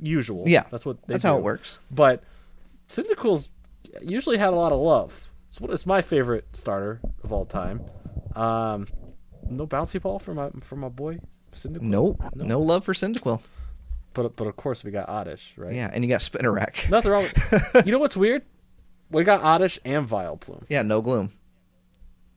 usual. 0.00 0.44
Yeah, 0.46 0.64
that's 0.70 0.84
what 0.86 1.00
they 1.06 1.14
That's 1.14 1.24
how 1.24 1.38
it 1.38 1.42
works. 1.44 1.78
But 1.90 2.22
Cyndaquil's 2.88 3.48
usually 4.02 4.36
had 4.38 4.48
a 4.48 4.56
lot 4.56 4.72
of 4.72 4.80
love. 4.80 5.28
It's, 5.48 5.60
one- 5.60 5.72
it's 5.72 5.86
my 5.86 6.02
favorite 6.02 6.46
starter 6.52 7.00
of 7.22 7.32
all 7.32 7.44
time. 7.44 7.82
Um, 8.34 8.86
no 9.48 9.66
bouncy 9.66 10.00
ball 10.00 10.18
for 10.18 10.34
my 10.34 10.50
for 10.60 10.76
my 10.76 10.88
boy 10.88 11.18
Cyndaquil. 11.52 11.82
Nope. 11.82 12.22
No, 12.34 12.60
love 12.60 12.84
for 12.84 12.92
Cyndaquil. 12.92 13.40
But 14.12 14.36
but 14.36 14.46
of 14.46 14.56
course 14.56 14.82
we 14.84 14.90
got 14.90 15.08
Oddish, 15.08 15.54
right? 15.56 15.72
Yeah, 15.72 15.90
and 15.92 16.02
you 16.04 16.10
got 16.10 16.20
Spinarak. 16.20 16.88
Nothing 16.90 17.10
wrong. 17.10 17.28
With, 17.52 17.82
you 17.86 17.92
know 17.92 17.98
what's 17.98 18.16
weird? 18.16 18.42
We 19.10 19.22
got 19.24 19.42
Oddish 19.42 19.78
and 19.84 20.08
Vileplume. 20.08 20.64
Yeah, 20.68 20.82
no 20.82 21.00
gloom. 21.00 21.32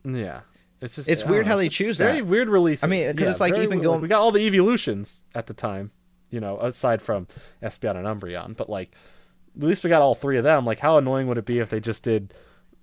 Yeah. 0.04 0.42
It's 0.82 0.96
just 0.96 1.10
It's 1.10 1.26
weird 1.26 1.46
know, 1.46 1.54
how 1.54 1.60
it's 1.60 1.66
they 1.66 1.70
choose 1.86 1.98
Very 1.98 2.18
that. 2.22 2.26
weird 2.28 2.50
releases. 2.50 2.84
I 2.84 2.88
mean, 2.88 3.14
'cause 3.16 3.30
it's 3.30 3.40
like 3.40 3.54
very 3.54 3.66
even 3.66 3.82
going- 3.82 4.02
we 4.02 4.08
got 4.08 4.22
all 4.22 4.32
the 4.32 4.40
evolutions 4.46 5.26
at 5.36 5.48
the 5.48 5.54
time, 5.54 5.92
you 6.30 6.40
know, 6.40 6.58
aside 6.60 7.02
from 7.02 7.28
Espeon 7.62 7.96
and 7.98 8.06
Umbreon, 8.08 8.56
but 8.56 8.70
like 8.70 8.92
at 9.58 9.64
least 9.64 9.84
we 9.84 9.90
got 9.90 10.02
all 10.02 10.16
three 10.16 10.38
of 10.38 10.44
them. 10.44 10.64
Like 10.64 10.80
how 10.80 10.98
annoying 10.98 11.28
would 11.28 11.38
it 11.38 11.46
be 11.46 11.60
if 11.60 11.70
they 11.70 11.80
just 11.82 12.04
did 12.04 12.34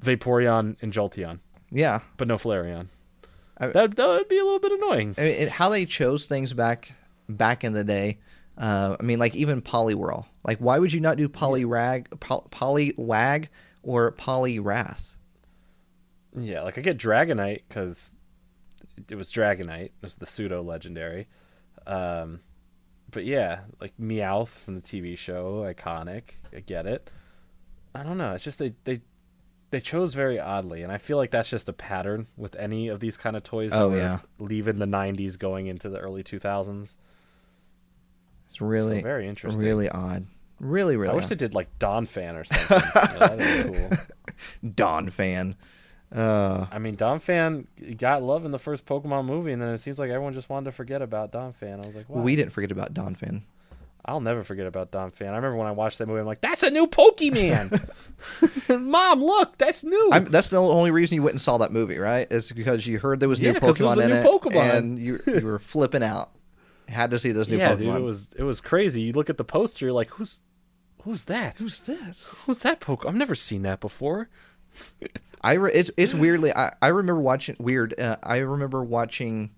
Vaporeon 0.02 0.76
and 0.82 0.92
Jolteon, 0.92 1.38
Yeah. 1.70 2.00
but 2.18 2.28
no 2.28 2.36
Flareon? 2.36 2.88
I- 3.58 3.68
that 3.68 3.96
that 3.96 4.06
would 4.08 4.28
be 4.28 4.38
a 4.38 4.44
little 4.44 4.60
bit 4.60 4.72
annoying. 4.72 5.14
I 5.16 5.22
mean, 5.22 5.30
it, 5.32 5.48
how 5.48 5.70
they 5.70 5.86
chose 5.86 6.26
things 6.26 6.52
back 6.52 6.92
back 7.28 7.64
in 7.64 7.72
the 7.72 7.84
day. 7.84 8.18
Uh, 8.58 8.96
I 8.98 9.02
mean, 9.02 9.18
like 9.18 9.34
even 9.34 9.60
Poliwhirl. 9.62 10.26
Like, 10.44 10.58
why 10.58 10.78
would 10.78 10.92
you 10.92 11.00
not 11.00 11.16
do 11.16 11.28
Polyrag, 11.28 12.06
Poly, 12.20 12.92
Poliwag, 12.94 13.48
or 13.82 14.12
Poliwrath? 14.12 15.15
Yeah, 16.36 16.62
like 16.62 16.78
I 16.78 16.80
get 16.82 16.98
Dragonite 16.98 17.62
because 17.68 18.14
it 19.08 19.14
was 19.16 19.30
Dragonite. 19.30 19.86
It 19.86 19.92
was 20.02 20.16
the 20.16 20.26
pseudo 20.26 20.62
legendary. 20.62 21.28
Um, 21.86 22.40
but 23.10 23.24
yeah, 23.24 23.60
like 23.80 23.96
Meowth 23.98 24.48
from 24.48 24.76
the 24.76 24.80
TV 24.82 25.16
show, 25.16 25.62
iconic. 25.62 26.22
I 26.54 26.60
get 26.60 26.86
it. 26.86 27.10
I 27.94 28.02
don't 28.02 28.18
know. 28.18 28.34
It's 28.34 28.44
just 28.44 28.58
they 28.58 28.74
they 28.84 29.00
they 29.70 29.80
chose 29.80 30.14
very 30.14 30.38
oddly, 30.38 30.82
and 30.82 30.92
I 30.92 30.98
feel 30.98 31.16
like 31.16 31.30
that's 31.30 31.48
just 31.48 31.68
a 31.68 31.72
pattern 31.72 32.26
with 32.36 32.54
any 32.56 32.88
of 32.88 33.00
these 33.00 33.16
kind 33.16 33.36
of 33.36 33.42
toys. 33.42 33.72
Oh, 33.72 33.94
yeah. 33.94 34.18
leaving 34.38 34.78
the 34.78 34.86
¡90s, 34.86 35.38
going 35.38 35.66
into 35.66 35.88
the 35.88 35.98
early 35.98 36.22
2000s. 36.22 36.96
It's 38.48 38.60
really 38.60 39.02
very 39.02 39.28
interesting. 39.28 39.64
Really 39.64 39.88
odd. 39.88 40.26
Really, 40.60 40.96
really. 40.96 41.12
I 41.12 41.16
wish 41.16 41.24
odd. 41.24 41.30
they 41.30 41.36
did 41.36 41.54
like 41.54 41.78
Donphan 41.78 42.40
or 42.40 42.44
something. 42.44 42.90
yeah, 42.94 43.18
that'd 43.18 43.72
be 43.72 43.78
cool. 43.78 43.98
Donphan. 44.70 45.56
Uh, 46.14 46.66
I 46.70 46.78
mean, 46.78 46.96
Donphan 46.96 47.66
got 47.98 48.22
love 48.22 48.44
in 48.44 48.52
the 48.52 48.58
first 48.58 48.86
Pokemon 48.86 49.26
movie, 49.26 49.52
and 49.52 49.60
then 49.60 49.70
it 49.70 49.78
seems 49.78 49.98
like 49.98 50.10
everyone 50.10 50.32
just 50.32 50.48
wanted 50.48 50.66
to 50.66 50.72
forget 50.72 51.02
about 51.02 51.32
Donphan. 51.32 51.82
I 51.82 51.86
was 51.86 51.96
like, 51.96 52.08
wow. 52.08 52.22
we 52.22 52.36
didn't 52.36 52.52
forget 52.52 52.70
about 52.70 52.94
Donphan. 52.94 53.42
I'll 54.08 54.20
never 54.20 54.44
forget 54.44 54.68
about 54.68 54.92
Donphan. 54.92 55.26
I 55.26 55.36
remember 55.36 55.56
when 55.56 55.66
I 55.66 55.72
watched 55.72 55.98
that 55.98 56.06
movie, 56.06 56.20
I'm 56.20 56.26
like, 56.26 56.40
that's 56.40 56.62
a 56.62 56.70
new 56.70 56.86
Pokemon. 56.86 57.90
Mom, 58.80 59.20
look, 59.22 59.58
that's 59.58 59.82
new. 59.82 60.10
I'm, 60.12 60.26
that's 60.26 60.46
the 60.48 60.58
only 60.58 60.92
reason 60.92 61.16
you 61.16 61.22
went 61.22 61.34
and 61.34 61.42
saw 61.42 61.58
that 61.58 61.72
movie, 61.72 61.98
right? 61.98 62.30
Is 62.32 62.52
because 62.52 62.86
you 62.86 63.00
heard 63.00 63.18
there 63.18 63.28
was 63.28 63.40
Yeah, 63.40 63.52
new 63.52 63.60
was 63.60 63.78
Pokemon 63.78 63.96
a 63.96 64.00
in 64.02 64.08
new 64.10 64.14
it, 64.14 64.24
Pokemon. 64.24 64.74
and 64.76 64.98
you 64.98 65.20
you 65.26 65.44
were 65.44 65.58
flipping 65.58 66.04
out. 66.04 66.30
Had 66.88 67.10
to 67.10 67.18
see 67.18 67.32
those 67.32 67.48
new 67.48 67.56
yeah, 67.56 67.72
Pokemon. 67.72 67.78
dude, 67.78 67.96
it 67.96 68.02
was 68.02 68.32
it 68.38 68.42
was 68.44 68.60
crazy. 68.60 69.00
You 69.00 69.12
look 69.12 69.28
at 69.28 69.38
the 69.38 69.44
poster, 69.44 69.86
you're 69.86 69.92
like, 69.92 70.10
who's 70.10 70.42
who's 71.02 71.24
that? 71.24 71.58
Who's 71.58 71.80
this? 71.80 72.32
Who's 72.46 72.60
that 72.60 72.80
Pokemon? 72.80 73.08
I've 73.08 73.14
never 73.16 73.34
seen 73.34 73.62
that 73.62 73.80
before. 73.80 74.28
I 75.42 75.54
re- 75.54 75.72
it's 75.72 75.90
it's 75.96 76.14
weirdly 76.14 76.54
I, 76.54 76.74
I 76.82 76.88
remember 76.88 77.20
watching 77.20 77.56
weird 77.58 77.98
uh, 78.00 78.16
I 78.22 78.38
remember 78.38 78.82
watching 78.82 79.50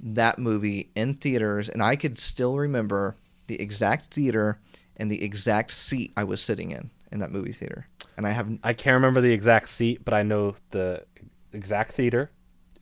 that 0.00 0.38
movie 0.38 0.90
in 0.94 1.14
theaters 1.14 1.68
and 1.68 1.82
I 1.82 1.96
could 1.96 2.18
still 2.18 2.56
remember 2.56 3.16
the 3.46 3.60
exact 3.60 4.12
theater 4.12 4.58
and 4.96 5.10
the 5.10 5.22
exact 5.24 5.70
seat 5.70 6.12
I 6.16 6.24
was 6.24 6.40
sitting 6.40 6.70
in 6.70 6.90
in 7.10 7.20
that 7.20 7.30
movie 7.30 7.52
theater. 7.52 7.86
And 8.16 8.26
I 8.26 8.30
have 8.30 8.58
I 8.62 8.72
can't 8.72 8.94
remember 8.94 9.20
the 9.20 9.32
exact 9.32 9.68
seat, 9.68 10.04
but 10.04 10.14
I 10.14 10.22
know 10.22 10.56
the 10.70 11.04
exact 11.52 11.92
theater, 11.92 12.30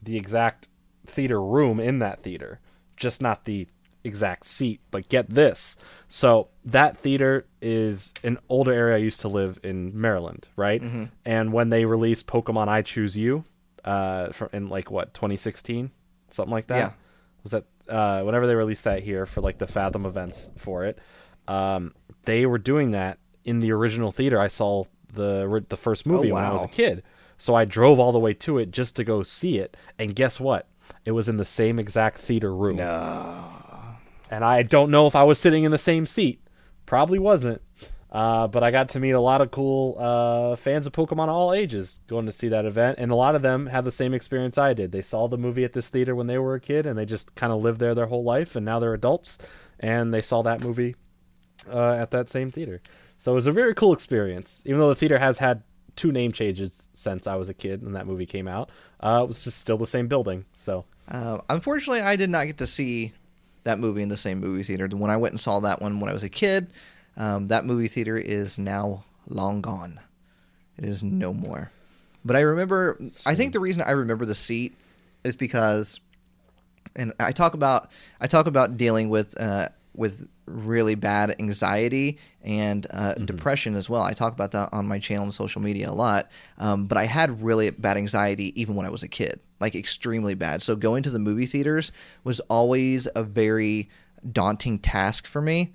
the 0.03 0.17
exact 0.17 0.69
theater 1.07 1.43
room 1.43 1.79
in 1.79 1.99
that 2.01 2.23
theater, 2.23 2.61
just 2.97 3.23
not 3.23 3.45
the 3.45 3.69
exact 4.07 4.47
seat. 4.47 4.81
But 4.91 5.09
get 5.09 5.29
this. 5.29 5.77
So 6.09 6.49
that 6.65 6.97
theater 6.97 7.47
is 7.61 8.15
an 8.23 8.39
older 8.49 8.73
area 8.73 8.95
I 8.97 8.99
used 8.99 9.21
to 9.23 9.29
live 9.29 9.59
in 9.63 9.99
Maryland, 9.99 10.49
right? 10.57 10.83
And 11.25 11.53
when 11.53 11.71
they 11.71 11.85
released 11.85 12.27
Pokemon 12.27 12.69
I 12.69 12.83
Choose 12.83 13.17
You, 13.17 13.45
uh, 13.85 14.31
from 14.33 14.49
in 14.53 14.69
like 14.69 14.91
what 14.91 15.15
2016, 15.15 15.91
something 16.31 16.53
like 16.53 16.67
that. 16.69 16.77
Yeah. 16.79 16.91
Was 17.43 17.53
that 17.53 17.65
uh, 17.89 18.23
whenever 18.23 18.47
they 18.47 18.55
released 18.55 18.85
that 18.85 19.03
here 19.03 19.27
for 19.27 19.41
like 19.41 19.59
the 19.59 19.67
Fathom 19.67 20.05
events 20.07 20.51
for 20.57 20.85
it? 20.85 20.99
Um, 21.47 21.95
they 22.25 22.47
were 22.47 22.59
doing 22.59 22.91
that 22.91 23.19
in 23.45 23.61
the 23.61 23.71
original 23.73 24.11
theater. 24.11 24.41
I 24.41 24.49
saw 24.49 24.85
the 25.13 25.65
the 25.69 25.77
first 25.77 26.05
movie 26.07 26.33
when 26.33 26.43
I 26.45 26.53
was 26.53 26.65
a 26.65 26.69
kid, 26.69 27.03
so 27.39 27.55
I 27.55 27.65
drove 27.65 28.01
all 28.01 28.11
the 28.11 28.19
way 28.19 28.35
to 28.35 28.59
it 28.59 28.73
just 28.73 28.97
to 28.97 29.05
go 29.05 29.23
see 29.23 29.59
it. 29.59 29.77
And 29.99 30.17
guess 30.17 30.41
what? 30.41 30.69
It 31.05 31.13
was 31.13 31.29
in 31.29 31.37
the 31.37 31.45
same 31.45 31.79
exact 31.79 32.19
theater 32.19 32.53
room. 32.53 32.77
And 34.31 34.45
I 34.45 34.63
don't 34.63 34.91
know 34.91 35.07
if 35.07 35.15
I 35.15 35.23
was 35.25 35.39
sitting 35.39 35.65
in 35.65 35.71
the 35.71 35.79
same 35.79 36.07
seat. 36.07 36.41
Probably 36.85 37.19
wasn't. 37.19 37.63
Uh, 38.11 38.47
but 38.47 38.63
I 38.63 38.71
got 38.71 38.89
to 38.91 39.01
meet 39.01 39.11
a 39.11 39.21
lot 39.21 39.41
of 39.41 39.51
cool 39.51 39.97
uh, 39.99 40.57
fans 40.57 40.87
of 40.87 40.93
Pokemon 40.93 41.29
all 41.29 41.53
ages 41.53 42.01
going 42.07 42.25
to 42.27 42.33
see 42.33 42.49
that 42.49 42.65
event, 42.65 42.99
and 42.99 43.11
a 43.11 43.17
lot 43.17 43.35
of 43.35 43.43
them 43.43 43.67
had 43.67 43.85
the 43.85 43.93
same 43.93 44.15
experience 44.15 44.57
I 44.57 44.73
did. 44.73 44.91
They 44.93 45.03
saw 45.03 45.29
the 45.29 45.37
movie 45.37 45.65
at 45.65 45.75
this 45.75 45.89
theater 45.89 46.15
when 46.15 46.27
they 46.27 46.39
were 46.39 46.55
a 46.55 46.61
kid, 46.61 46.87
and 46.87 46.97
they 46.97 47.05
just 47.05 47.35
kind 47.35 47.53
of 47.53 47.63
lived 47.63 47.79
there 47.79 47.95
their 47.95 48.07
whole 48.07 48.25
life, 48.25 48.57
and 48.57 48.65
now 48.65 48.79
they're 48.79 48.95
adults, 48.95 49.39
and 49.81 50.15
they 50.15 50.23
saw 50.23 50.41
that 50.43 50.63
movie 50.63 50.95
uh, 51.69 51.93
at 51.93 52.11
that 52.13 52.29
same 52.29 52.51
theater. 52.51 52.81
So 53.19 53.33
it 53.33 53.35
was 53.35 53.47
a 53.47 53.53
very 53.53 53.75
cool 53.75 53.93
experience, 53.93 54.63
even 54.65 54.81
though 54.81 54.89
the 54.89 54.95
theater 54.95 55.19
has 55.19 55.39
had 55.39 55.63
two 55.97 56.13
name 56.13 56.31
changes 56.33 56.91
since 56.95 57.27
I 57.27 57.35
was 57.37 57.49
a 57.49 57.55
kid 57.55 57.83
and 57.83 57.97
that 57.97 58.07
movie 58.07 58.27
came 58.27 58.47
out. 58.47 58.71
Uh, 59.01 59.21
it 59.25 59.29
was 59.29 59.43
just 59.43 59.59
still 59.59 59.79
the 59.79 59.87
same 59.87 60.09
building. 60.09 60.45
So 60.55 60.85
uh, 61.09 61.39
unfortunately 61.49 62.03
I 62.03 62.17
did 62.17 62.31
not 62.31 62.47
get 62.47 62.59
to 62.59 62.67
see 62.67 63.13
that 63.67 63.79
movie 63.79 64.03
in 64.03 64.09
the 64.09 64.17
same 64.17 64.41
movie 64.41 64.63
theater. 64.63 64.89
When 64.89 65.11
I 65.11 65.17
went 65.17 65.35
and 65.35 65.41
saw 65.41 65.61
that 65.61 65.81
one 65.81 66.01
when 66.01 66.11
I 66.11 66.15
was 66.15 66.25
a 66.25 66.29
kid 66.29 66.73
um, 67.17 67.49
that 67.49 67.65
movie 67.65 67.89
theater 67.89 68.17
is 68.17 68.59
now 68.59 69.05
long 69.29 69.61
gone. 69.61 69.99
It 70.77 70.85
is 70.85 71.03
no 71.03 71.33
more. 71.33 71.71
But 72.25 72.37
I 72.37 72.41
remember 72.41 72.99
I 73.25 73.35
think 73.35 73.53
the 73.53 73.61
reason 73.61 73.83
I 73.83 73.93
remember 73.93 74.25
the 74.25 74.35
seat 74.35 74.77
is 75.25 75.37
because 75.37 76.01
and 76.95 77.13
I 77.19 77.33
talk 77.33 77.55
about 77.55 77.91
I 78.21 78.27
talk 78.27 78.47
about 78.47 78.77
dealing 78.77 79.09
with 79.09 79.41
uh, 79.41 79.69
with 79.97 80.29
really 80.47 80.95
bad 80.95 81.35
anxiety 81.39 82.19
and 82.43 82.87
uh, 82.91 83.15
depression 83.15 83.75
as 83.75 83.91
well. 83.91 84.03
I 84.03 84.13
talk 84.13 84.33
about 84.33 84.53
that 84.53 84.69
on 84.73 84.87
my 84.87 84.99
channel 84.99 85.25
and 85.25 85.35
social 85.35 85.61
media 85.61 85.91
a 85.91 85.93
lot. 85.93 86.31
Um, 86.59 86.87
but 86.87 86.99
I 86.99 87.05
had 87.05 87.43
really 87.43 87.71
bad 87.71 87.97
anxiety 87.97 88.59
even 88.61 88.77
when 88.77 88.87
I 88.87 88.91
was 88.91 89.03
a 89.03 89.09
kid, 89.09 89.41
like 89.61 89.75
extremely 89.75 90.35
bad. 90.35 90.63
So 90.63 90.77
going 90.77 91.03
to 91.05 91.11
the 91.11 91.19
movie 91.19 91.47
theaters 91.47 91.93
was 92.25 92.41
always 92.41 93.09
a 93.17 93.25
very 93.25 93.89
daunting 94.33 94.79
task 94.79 95.27
for 95.27 95.41
me. 95.41 95.75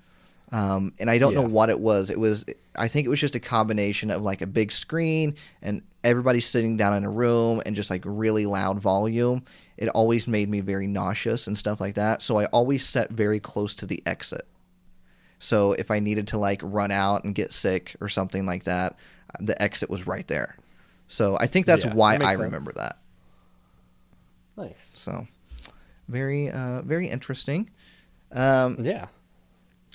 Um, 0.52 0.92
and 0.98 1.10
I 1.10 1.18
don't 1.18 1.34
know 1.34 1.42
what 1.42 1.70
it 1.70 1.80
was. 1.80 2.10
It 2.10 2.20
was, 2.20 2.44
I 2.76 2.86
think 2.86 3.06
it 3.06 3.10
was 3.10 3.20
just 3.20 3.34
a 3.34 3.40
combination 3.40 4.10
of 4.10 4.20
like 4.20 4.42
a 4.42 4.46
big 4.46 4.70
screen 4.70 5.34
and 5.62 5.82
everybody 6.04 6.40
sitting 6.40 6.76
down 6.76 6.94
in 6.94 7.04
a 7.04 7.10
room 7.10 7.62
and 7.64 7.74
just 7.74 7.88
like 7.88 8.02
really 8.04 8.44
loud 8.44 8.78
volume. 8.78 9.44
It 9.82 9.88
always 9.88 10.26
made 10.28 10.48
me 10.48 10.60
very 10.60 10.86
nauseous 10.86 11.46
and 11.46 11.58
stuff 11.58 11.80
like 11.80 11.96
that. 11.96 12.22
So 12.22 12.38
I 12.38 12.44
always 12.46 12.86
sat 12.86 13.10
very 13.10 13.40
close 13.40 13.74
to 13.76 13.86
the 13.86 14.02
exit. 14.06 14.46
So 15.38 15.72
if 15.72 15.90
I 15.90 15.98
needed 15.98 16.28
to 16.28 16.38
like 16.38 16.60
run 16.62 16.92
out 16.92 17.24
and 17.24 17.34
get 17.34 17.52
sick 17.52 17.96
or 18.00 18.08
something 18.08 18.46
like 18.46 18.62
that, 18.64 18.96
the 19.40 19.60
exit 19.60 19.90
was 19.90 20.06
right 20.06 20.26
there. 20.28 20.56
So 21.08 21.36
I 21.40 21.46
think 21.46 21.66
that's 21.66 21.84
Yeah, 21.84 21.94
why 21.94 22.16
that 22.16 22.24
I 22.26 22.32
sense. 22.34 22.42
remember 22.42 22.72
that. 22.74 22.96
nice. 24.56 24.94
So 24.96 25.26
very, 26.08 26.48
uh, 26.50 26.82
very 26.82 27.08
interesting. 27.08 27.68
Um, 28.30 28.76
Yeah. 28.84 29.06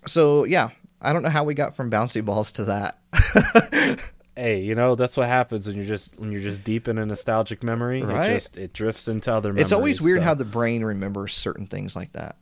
so 0.05 0.43
yeah, 0.43 0.69
I 1.01 1.13
don't 1.13 1.23
know 1.23 1.29
how 1.29 1.43
we 1.45 1.53
got 1.53 1.75
from 1.77 1.89
bouncy 1.89 2.23
balls 2.25 2.51
to 2.53 2.65
that. 2.65 2.97
Hey, 4.37 4.61
you 4.61 4.75
know 4.75 4.93
that's 4.93 5.17
what 5.17 5.27
happens 5.27 5.65
when 5.65 5.75
you're 5.75 5.85
just 5.85 6.19
when 6.19 6.31
you're 6.31 6.41
just 6.41 6.63
deep 6.63 6.87
in 6.87 6.99
a 6.99 7.05
nostalgic 7.07 7.63
memory. 7.63 8.03
Right. 8.03 8.29
It 8.29 8.33
just 8.35 8.57
it 8.57 8.71
drifts 8.71 9.07
into 9.07 9.33
other. 9.33 9.49
memories. 9.49 9.63
it's 9.63 9.71
always 9.71 9.99
weird 9.99 10.19
so- 10.19 10.25
how 10.25 10.33
the 10.35 10.45
brain 10.45 10.83
remembers 10.85 11.33
certain 11.33 11.65
things 11.65 11.95
like 11.95 12.13
that. 12.13 12.35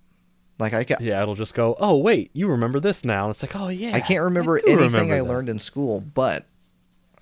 Like 0.59 0.73
I 0.73 0.83
ca- 0.83 0.97
yeah, 0.99 1.21
it'll 1.21 1.35
just 1.35 1.53
go. 1.53 1.75
Oh 1.79 1.97
wait, 1.97 2.31
you 2.33 2.47
remember 2.49 2.79
this 2.81 3.05
now? 3.05 3.23
And 3.25 3.31
it's 3.31 3.41
like, 3.41 3.55
oh 3.55 3.69
yeah, 3.69 3.95
I 3.95 4.01
can't 4.01 4.23
remember 4.23 4.57
do 4.59 4.63
anything 4.73 4.91
remember 4.91 5.13
I 5.15 5.17
that. 5.19 5.23
learned 5.23 5.49
in 5.49 5.59
school, 5.59 6.01
but 6.01 6.45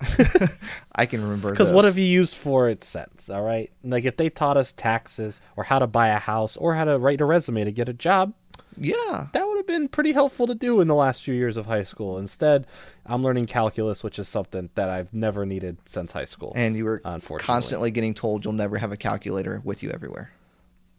I 0.94 1.06
can 1.06 1.22
remember. 1.22 1.50
Because 1.50 1.70
what 1.70 1.84
have 1.84 1.98
you 1.98 2.04
used 2.04 2.36
for 2.36 2.68
it 2.68 2.84
since? 2.84 3.30
All 3.30 3.42
right, 3.42 3.70
like 3.82 4.04
if 4.04 4.16
they 4.16 4.28
taught 4.28 4.56
us 4.56 4.72
taxes 4.72 5.40
or 5.56 5.64
how 5.64 5.78
to 5.78 5.86
buy 5.86 6.08
a 6.08 6.18
house 6.18 6.56
or 6.56 6.74
how 6.74 6.84
to 6.84 6.98
write 6.98 7.20
a 7.20 7.24
resume 7.24 7.64
to 7.64 7.72
get 7.72 7.88
a 7.88 7.92
job, 7.92 8.32
Yeah, 8.76 9.28
that 9.32 9.46
would 9.46 9.56
have 9.56 9.66
been 9.66 9.88
pretty 9.88 10.12
helpful 10.12 10.46
to 10.46 10.54
do 10.54 10.80
in 10.80 10.88
the 10.88 10.94
last 10.94 11.22
few 11.22 11.34
years 11.34 11.56
of 11.56 11.66
high 11.66 11.82
school. 11.84 12.18
Instead, 12.18 12.66
I'm 13.06 13.22
learning 13.22 13.46
calculus, 13.46 14.02
which 14.02 14.18
is 14.18 14.28
something 14.28 14.70
that 14.74 14.88
I've 14.88 15.12
never 15.14 15.46
needed 15.46 15.76
since 15.84 16.12
high 16.12 16.24
school. 16.24 16.52
And 16.56 16.76
you 16.76 16.84
were 16.84 17.02
constantly 17.38 17.90
getting 17.90 18.14
told 18.14 18.44
you'll 18.44 18.52
never 18.54 18.78
have 18.78 18.92
a 18.92 18.96
calculator 18.96 19.60
with 19.64 19.82
you 19.82 19.90
everywhere. 19.90 20.30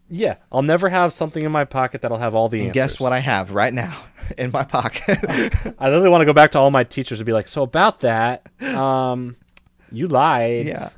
yeah, 0.08 0.36
I'll 0.52 0.62
never 0.62 0.88
have 0.88 1.12
something 1.12 1.42
in 1.44 1.50
my 1.52 1.64
pocket 1.64 2.00
that'll 2.02 2.18
have 2.18 2.34
all 2.34 2.48
the 2.48 2.58
And 2.60 2.68
answers. 2.68 2.92
guess 2.94 3.00
what 3.00 3.12
I 3.12 3.18
have 3.18 3.50
right 3.52 3.74
now 3.74 3.96
in 4.38 4.50
my 4.52 4.62
pocket? 4.64 5.18
I 5.78 5.88
literally 5.88 6.08
want 6.10 6.22
to 6.22 6.26
go 6.26 6.32
back 6.32 6.52
to 6.52 6.58
all 6.58 6.70
my 6.70 6.84
teachers 6.84 7.18
and 7.20 7.26
be 7.26 7.32
like, 7.32 7.48
"So 7.48 7.62
about 7.62 8.00
that, 8.00 8.46
um, 8.62 9.36
you 9.90 10.06
lied." 10.08 10.66
yeah. 10.66 10.90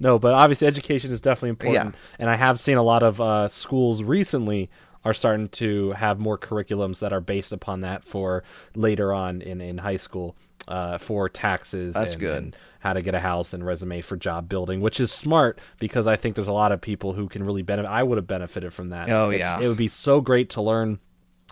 No, 0.00 0.18
but 0.18 0.34
obviously 0.34 0.66
education 0.66 1.12
is 1.12 1.20
definitely 1.22 1.48
important, 1.50 1.94
Yeah. 1.94 2.00
and 2.18 2.28
I 2.28 2.34
have 2.36 2.60
seen 2.60 2.76
a 2.76 2.82
lot 2.82 3.02
of 3.02 3.20
uh, 3.22 3.48
schools 3.48 4.02
recently 4.02 4.68
are 5.04 5.14
starting 5.14 5.48
to 5.48 5.92
have 5.92 6.18
more 6.18 6.36
curriculums 6.38 6.98
that 7.00 7.12
are 7.12 7.20
based 7.20 7.52
upon 7.52 7.80
that 7.82 8.04
for 8.04 8.42
later 8.74 9.12
on 9.12 9.40
in, 9.42 9.60
in 9.60 9.78
high 9.78 9.96
school 9.96 10.36
uh, 10.66 10.98
for 10.98 11.28
taxes. 11.28 11.94
That's 11.94 12.12
and, 12.12 12.20
good. 12.20 12.42
and 12.42 12.56
how 12.80 12.92
to 12.92 13.02
get 13.02 13.14
a 13.14 13.20
house 13.20 13.52
and 13.54 13.64
resume 13.64 14.00
for 14.02 14.16
job 14.16 14.48
building, 14.48 14.80
which 14.80 15.00
is 15.00 15.10
smart 15.12 15.60
because 15.80 16.06
I 16.06 16.16
think 16.16 16.34
there's 16.34 16.48
a 16.48 16.52
lot 16.52 16.72
of 16.72 16.80
people 16.80 17.12
who 17.14 17.28
can 17.28 17.42
really 17.44 17.62
benefit. 17.62 17.88
I 17.88 18.02
would 18.02 18.18
have 18.18 18.26
benefited 18.26 18.72
from 18.72 18.90
that. 18.90 19.08
Oh, 19.10 19.30
It's- 19.30 19.40
yeah. 19.40 19.64
it 19.64 19.68
would 19.68 19.76
be 19.78 19.88
so 19.88 20.20
great 20.20 20.50
to 20.50 20.62
learn 20.62 20.98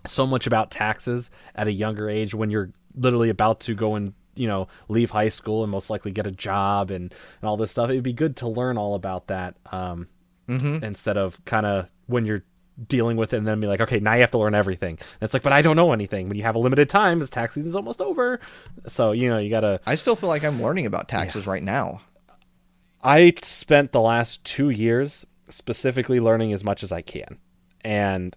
so 0.06 0.27
much 0.27 0.47
about 0.47 0.70
taxes 0.70 1.31
at 1.55 1.66
a 1.66 1.73
younger 1.73 2.09
age 2.09 2.35
when 2.35 2.51
you're 2.51 2.70
literally 2.94 3.28
about 3.28 3.60
to 3.60 3.74
go 3.74 3.94
and 3.97 4.12
you 4.36 4.47
know 4.47 4.68
leave 4.89 5.10
high 5.10 5.28
school 5.31 5.62
and 5.64 5.70
most 5.73 5.89
likely 5.90 6.10
get 6.12 6.27
a 6.27 6.31
job 6.31 6.90
and, 6.90 7.12
and 7.40 7.48
all 7.48 7.56
this 7.56 7.70
stuff 7.73 7.89
it'd 7.90 8.02
be 8.02 8.12
good 8.12 8.36
to 8.36 8.47
learn 8.47 8.77
all 8.78 8.94
about 8.94 9.27
that 9.28 9.56
um, 9.73 10.06
Mm-hmm. 10.48 10.85
instead 10.85 11.16
of 11.16 11.44
kind 11.44 11.66
of 11.66 11.89
when 12.06 12.24
you're 12.24 12.44
dealing 12.89 13.16
with 13.16 13.32
it 13.32 13.39
and 13.39 13.48
then 13.48 13.59
be 13.59 13.66
like 13.66 13.81
okay 13.81 13.98
now 13.98 14.12
you 14.12 14.20
have 14.20 14.31
to 14.31 14.39
learn 14.39 14.55
everything 14.55 14.98
and 14.98 15.23
it's 15.23 15.32
like 15.32 15.43
but 15.43 15.53
i 15.53 15.62
don't 15.62 15.77
know 15.77 15.93
anything 15.93 16.28
when 16.28 16.36
you 16.36 16.43
have 16.43 16.57
a 16.57 16.59
limited 16.59 16.90
time 16.90 17.23
as 17.23 17.31
tax 17.31 17.55
season's 17.55 17.74
almost 17.74 18.03
over 18.03 18.39
so 18.86 19.12
you 19.12 19.31
know 19.31 19.39
you 19.39 19.48
gotta 19.48 19.81
I 19.86 19.94
still 19.94 20.16
feel 20.16 20.28
like 20.28 20.44
I'm 20.44 20.61
learning 20.62 20.86
about 20.86 21.09
taxes 21.09 21.47
right 21.47 21.62
now. 21.62 22.01
I 23.03 23.32
spent 23.43 23.93
the 23.93 24.01
last 24.01 24.44
two 24.44 24.70
years 24.70 25.24
specifically 25.48 26.19
learning 26.19 26.53
as 26.53 26.65
much 26.65 26.82
as 26.82 26.90
I 26.90 27.03
can. 27.03 27.39
And 27.82 28.36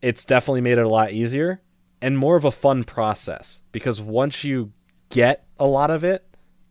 it's 0.00 0.24
definitely 0.24 0.62
made 0.62 0.78
it 0.78 0.84
a 0.84 0.88
lot 0.88 1.12
easier 1.12 1.60
and 2.00 2.16
more 2.16 2.36
of 2.36 2.44
a 2.44 2.50
fun 2.50 2.84
process 2.84 3.60
because 3.70 4.00
once 4.00 4.44
you 4.44 4.72
get 5.10 5.46
a 5.58 5.66
lot 5.66 5.90
of 5.90 6.04
it, 6.04 6.24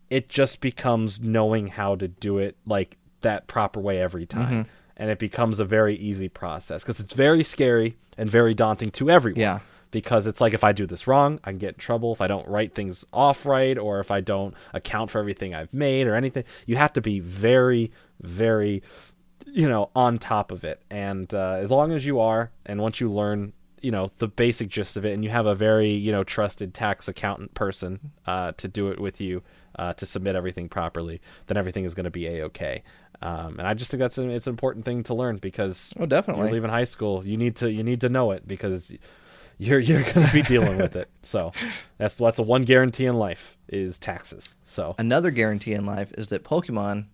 it 0.10 0.30
just 0.30 0.62
becomes 0.62 1.20
knowing 1.20 1.68
how 1.68 1.96
to 1.96 2.08
do 2.08 2.40
it 2.40 2.58
like 2.66 2.98
that 3.22 3.46
proper 3.48 3.80
way 3.80 4.02
every 4.02 4.26
time. 4.26 4.66
Mm-hmm. 4.66 4.70
And 4.98 5.10
it 5.12 5.20
becomes 5.20 5.60
a 5.60 5.66
very 5.66 5.96
easy 5.96 6.28
process 6.28 6.84
because 6.84 7.00
it's 7.00 7.14
very 7.14 7.44
scary 7.44 7.98
and 8.18 8.30
very 8.30 8.54
daunting 8.56 8.90
to 8.92 9.10
everyone 9.12 9.40
Yeah. 9.40 9.60
because 9.92 10.26
it's 10.26 10.42
like 10.42 10.54
if 10.56 10.64
I 10.64 10.72
do 10.74 10.88
this 10.88 11.06
wrong, 11.06 11.40
I 11.44 11.52
can 11.52 11.60
get 11.60 11.76
in 11.76 11.80
trouble. 11.80 12.12
If 12.14 12.20
I 12.20 12.28
don't 12.28 12.48
write 12.48 12.74
things 12.74 13.06
off 13.14 13.46
right, 13.46 13.78
or 13.78 14.00
if 14.00 14.10
I 14.10 14.22
don't 14.22 14.56
account 14.74 15.12
for 15.12 15.20
everything 15.20 15.54
I've 15.54 15.72
made, 15.74 16.08
or 16.08 16.16
anything, 16.16 16.44
you 16.66 16.78
have 16.78 16.94
to 16.94 17.02
be 17.02 17.20
very, 17.20 17.92
very, 18.22 18.82
you 19.46 19.70
know, 19.70 19.92
on 19.96 20.18
top 20.18 20.52
of 20.52 20.64
it. 20.64 20.82
And 20.90 21.32
uh, 21.34 21.58
as 21.62 21.70
long 21.70 21.92
as 21.92 22.06
you 22.06 22.20
are, 22.20 22.50
and 22.66 22.82
once 22.82 23.00
you 23.00 23.10
learn, 23.12 23.54
you 23.82 23.92
know, 23.92 24.12
the 24.18 24.28
basic 24.28 24.70
gist 24.70 24.98
of 24.98 25.06
it, 25.06 25.14
and 25.14 25.24
you 25.24 25.30
have 25.30 25.46
a 25.46 25.54
very, 25.54 25.92
you 25.92 26.12
know, 26.12 26.24
trusted 26.24 26.74
tax 26.74 27.08
accountant 27.08 27.54
person 27.54 28.12
uh, 28.26 28.52
to 28.58 28.68
do 28.68 28.90
it 28.90 29.00
with 29.00 29.22
you 29.22 29.44
uh, 29.78 29.94
to 29.94 30.06
submit 30.08 30.36
everything 30.36 30.68
properly, 30.68 31.22
then 31.46 31.56
everything 31.56 31.86
is 31.86 31.94
going 31.94 32.04
to 32.06 32.10
be 32.10 32.26
a 32.26 32.44
okay. 32.46 32.82
Um, 33.22 33.58
and 33.60 33.68
I 33.68 33.74
just 33.74 33.90
think 33.90 34.00
that's 34.00 34.18
an, 34.20 34.30
it's 34.30 34.46
an 34.48 34.52
important 34.52 34.86
thing 34.86 35.04
to 35.04 35.14
learn 35.16 35.38
because 35.38 35.94
Oh, 36.00 36.06
definitely. 36.06 36.44
you're 36.46 36.54
leaving 36.54 36.70
high 36.70 36.84
school, 36.84 37.26
you 37.26 37.36
need 37.38 37.56
to 37.58 37.72
you 37.72 37.84
need 37.84 38.02
to 38.02 38.10
know 38.10 38.32
it 38.32 38.48
because 38.48 38.94
you're 39.58 39.80
you're 39.80 40.04
going 40.04 40.28
to 40.28 40.34
be 40.34 40.44
dealing 40.44 40.78
with 40.78 40.96
it. 40.96 41.10
So 41.24 41.52
that's 41.98 42.18
that's 42.18 42.38
a 42.40 42.44
one 42.44 42.62
guarantee 42.64 43.06
in 43.08 43.16
life 43.16 43.58
is 43.68 43.98
taxes. 43.98 44.56
So 44.64 44.94
Another 45.00 45.32
guarantee 45.32 45.74
in 45.74 45.86
life 45.86 46.12
is 46.18 46.30
that 46.30 46.44
Pokemon 46.44 47.06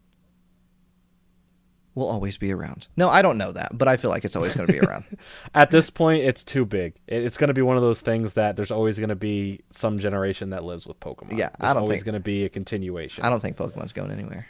will 1.95 2.07
always 2.09 2.37
be 2.37 2.51
around. 2.51 2.87
No, 2.97 3.07
I 3.07 3.21
don't 3.21 3.37
know 3.37 3.51
that, 3.51 3.77
but 3.77 3.87
I 3.87 3.97
feel 3.97 4.09
like 4.09 4.25
it's 4.25 4.35
always 4.35 4.55
going 4.55 4.65
to 4.65 4.73
be 4.73 4.79
around. 4.79 5.05
at 5.53 5.69
this 5.69 5.91
point, 5.91 6.23
it's 6.23 6.43
too 6.43 6.65
big. 6.65 6.95
It, 7.07 7.23
it's 7.23 7.37
going 7.37 7.49
to 7.49 7.53
be 7.53 7.61
one 7.61 7.77
of 7.77 7.83
those 7.83 8.01
things 8.01 8.33
that 8.33 8.55
there's 8.55 8.71
always 8.71 8.97
going 8.97 9.09
to 9.09 9.15
be 9.15 9.61
some 9.69 9.99
generation 9.99 10.49
that 10.49 10.63
lives 10.63 10.87
with 10.87 10.99
Pokemon. 10.99 11.37
Yeah, 11.37 11.49
I 11.61 11.67
don't 11.73 11.83
always 11.83 11.99
think- 11.99 12.05
going 12.05 12.13
to 12.15 12.19
be 12.19 12.45
a 12.45 12.49
continuation. 12.49 13.23
I 13.23 13.29
don't 13.29 13.39
think 13.41 13.57
Pokemon's 13.57 13.93
going 13.93 14.09
anywhere 14.11 14.47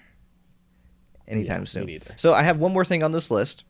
anytime 1.27 1.61
Yeah, 1.61 1.65
soon. 1.65 1.99
So 2.17 2.33
I 2.33 2.43
have 2.43 2.57
one 2.57 2.73
more 2.73 2.85
thing 2.85 3.03
on 3.03 3.11
this 3.11 3.29
list, 3.31 3.63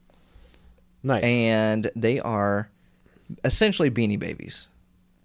nice. 1.02 1.22
and 1.24 1.90
they 1.96 2.20
are 2.20 2.70
essentially 3.44 3.90
Beanie 3.90 4.18
Babies. 4.18 4.68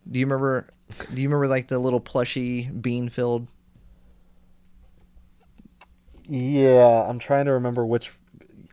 Do 0.09 0.19
you 0.19 0.25
remember? 0.25 0.67
Do 1.13 1.21
you 1.21 1.27
remember 1.27 1.47
like 1.47 1.67
the 1.67 1.77
little 1.79 1.99
plushy 1.99 2.65
bean 2.67 3.09
filled? 3.09 3.47
yeah, 6.27 7.05
I'm 7.07 7.19
trying 7.19 7.45
to 7.45 7.53
remember 7.53 7.85
which. 7.85 8.11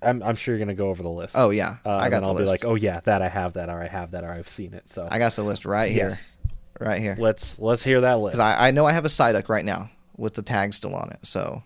I'm 0.03 0.23
I'm 0.23 0.37
sure 0.37 0.55
you're 0.55 0.59
going 0.65 0.75
to 0.77 0.81
go 0.81 0.89
over 0.91 1.03
the 1.03 1.09
list. 1.11 1.35
Oh 1.39 1.51
yeah, 1.51 1.77
Uh, 1.85 1.91
I 1.91 2.05
and 2.05 2.11
got 2.11 2.21
the 2.21 2.27
I'll 2.29 2.35
list. 2.35 2.45
be 2.45 2.51
like, 2.51 2.65
oh 2.65 2.75
yeah, 2.75 3.01
that 3.05 3.23
I 3.23 3.29
have 3.29 3.55
that, 3.55 3.71
or 3.71 3.81
I 3.83 3.87
have 3.89 4.11
that, 4.11 4.25
or 4.25 4.31
I've 4.31 4.49
seen 4.49 4.75
it. 4.75 4.89
So 4.89 5.09
I 5.11 5.19
got 5.19 5.33
the 5.33 5.43
list 5.43 5.65
right 5.65 5.91
here, 5.91 6.09
Yes. 6.09 6.39
right 6.79 7.01
here. 7.01 7.17
let's 7.19 7.59
let's 7.59 7.83
hear 7.83 8.03
that 8.03 8.19
list. 8.21 8.39
I, 8.39 8.69
I 8.69 8.71
know 8.73 8.85
I 8.85 8.93
have 8.93 9.07
a 9.07 9.09
Psyduck 9.09 9.49
right 9.49 9.65
now 9.65 9.91
with 10.19 10.35
the 10.35 10.43
tag 10.43 10.75
still 10.75 10.95
on 10.95 11.11
it. 11.11 11.19
So, 11.23 11.63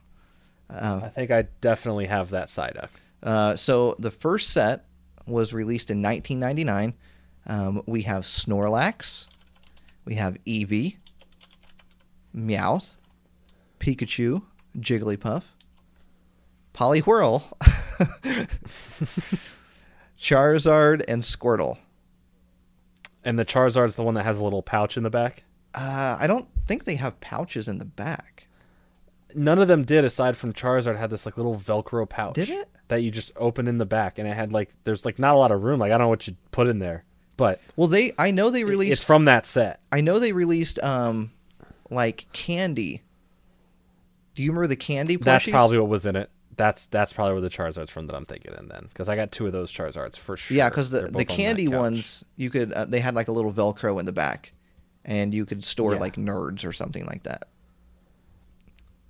uh, 0.72 1.00
I 1.04 1.08
think 1.08 1.30
I 1.30 1.42
definitely 1.60 2.06
have 2.06 2.30
that 2.30 2.48
Psyduck. 2.48 2.88
uh, 3.22 3.56
so 3.56 3.96
the 3.98 4.10
first 4.10 4.50
set 4.50 4.86
was 5.26 5.52
released 5.52 5.90
in 5.90 6.02
1999. 6.02 6.94
Um, 7.46 7.82
we 7.86 8.02
have 8.02 8.24
Snorlax, 8.24 9.26
we 10.04 10.14
have 10.14 10.36
Eevee, 10.46 10.96
Meowth, 12.34 12.96
Pikachu, 13.78 14.42
Jigglypuff, 14.78 15.42
Poliwhirl, 16.74 17.42
Charizard, 20.18 21.04
and 21.08 21.22
Squirtle. 21.22 21.78
And 23.24 23.38
the 23.38 23.44
Charizard's 23.44 23.96
the 23.96 24.02
one 24.02 24.14
that 24.14 24.24
has 24.24 24.38
a 24.38 24.44
little 24.44 24.62
pouch 24.62 24.96
in 24.96 25.02
the 25.02 25.10
back. 25.10 25.42
Uh, 25.74 26.16
I 26.18 26.26
don't 26.26 26.48
think 26.66 26.84
they 26.84 26.96
have 26.96 27.20
pouches 27.20 27.68
in 27.68 27.78
the 27.78 27.84
back. 27.84 28.46
None 29.34 29.58
of 29.58 29.68
them 29.68 29.84
did, 29.84 30.04
aside 30.04 30.36
from 30.36 30.52
Charizard 30.52 30.96
had 30.98 31.10
this 31.10 31.24
like 31.26 31.36
little 31.36 31.56
Velcro 31.56 32.08
pouch. 32.08 32.34
Did 32.34 32.48
it? 32.50 32.68
That 32.88 33.02
you 33.02 33.10
just 33.10 33.32
open 33.36 33.68
in 33.68 33.78
the 33.78 33.86
back, 33.86 34.18
and 34.18 34.26
it 34.28 34.34
had 34.34 34.52
like 34.52 34.70
there's 34.84 35.04
like 35.04 35.18
not 35.18 35.34
a 35.34 35.38
lot 35.38 35.52
of 35.52 35.62
room. 35.62 35.78
Like 35.80 35.92
I 35.92 35.98
don't 35.98 36.06
know 36.06 36.08
what 36.08 36.26
you 36.26 36.36
put 36.50 36.66
in 36.66 36.78
there, 36.80 37.04
but 37.36 37.60
Well, 37.76 37.88
they 37.88 38.12
I 38.18 38.30
know 38.30 38.50
they 38.50 38.64
released 38.64 38.92
it's 38.92 39.04
from 39.04 39.24
that 39.26 39.46
set. 39.46 39.80
I 39.92 40.00
know 40.00 40.18
they 40.18 40.32
released 40.32 40.78
um 40.82 41.30
like 41.90 42.26
candy. 42.32 43.02
Do 44.34 44.42
you 44.42 44.50
remember 44.50 44.66
the 44.68 44.76
candy 44.76 45.16
plushies? 45.16 45.24
That's 45.24 45.48
probably 45.50 45.78
what 45.78 45.88
was 45.88 46.06
in 46.06 46.16
it. 46.16 46.30
That's 46.56 46.86
that's 46.86 47.12
probably 47.12 47.32
where 47.34 47.40
the 47.42 47.48
Charizard's 47.50 47.90
from 47.90 48.06
that 48.08 48.16
I'm 48.16 48.26
thinking 48.26 48.52
in 48.58 48.68
then, 48.68 48.86
because 48.88 49.08
I 49.08 49.16
got 49.16 49.32
two 49.32 49.46
of 49.46 49.52
those 49.52 49.72
Charizards 49.72 50.16
for 50.18 50.36
sure. 50.36 50.56
yeah, 50.56 50.68
because 50.68 50.90
the 50.90 51.02
the 51.02 51.12
both 51.12 51.30
on 51.30 51.36
candy 51.36 51.68
ones 51.68 52.24
you 52.36 52.50
could 52.50 52.72
uh, 52.72 52.84
they 52.84 53.00
had 53.00 53.14
like 53.14 53.28
a 53.28 53.32
little 53.32 53.52
Velcro 53.52 53.98
in 53.98 54.04
the 54.06 54.12
back, 54.12 54.52
and 55.04 55.32
you 55.32 55.46
could 55.46 55.64
store 55.64 55.94
Yeah. 55.94 56.00
like 56.00 56.16
nerds 56.16 56.64
or 56.64 56.72
something 56.72 57.06
like 57.06 57.22
that. 57.22 57.48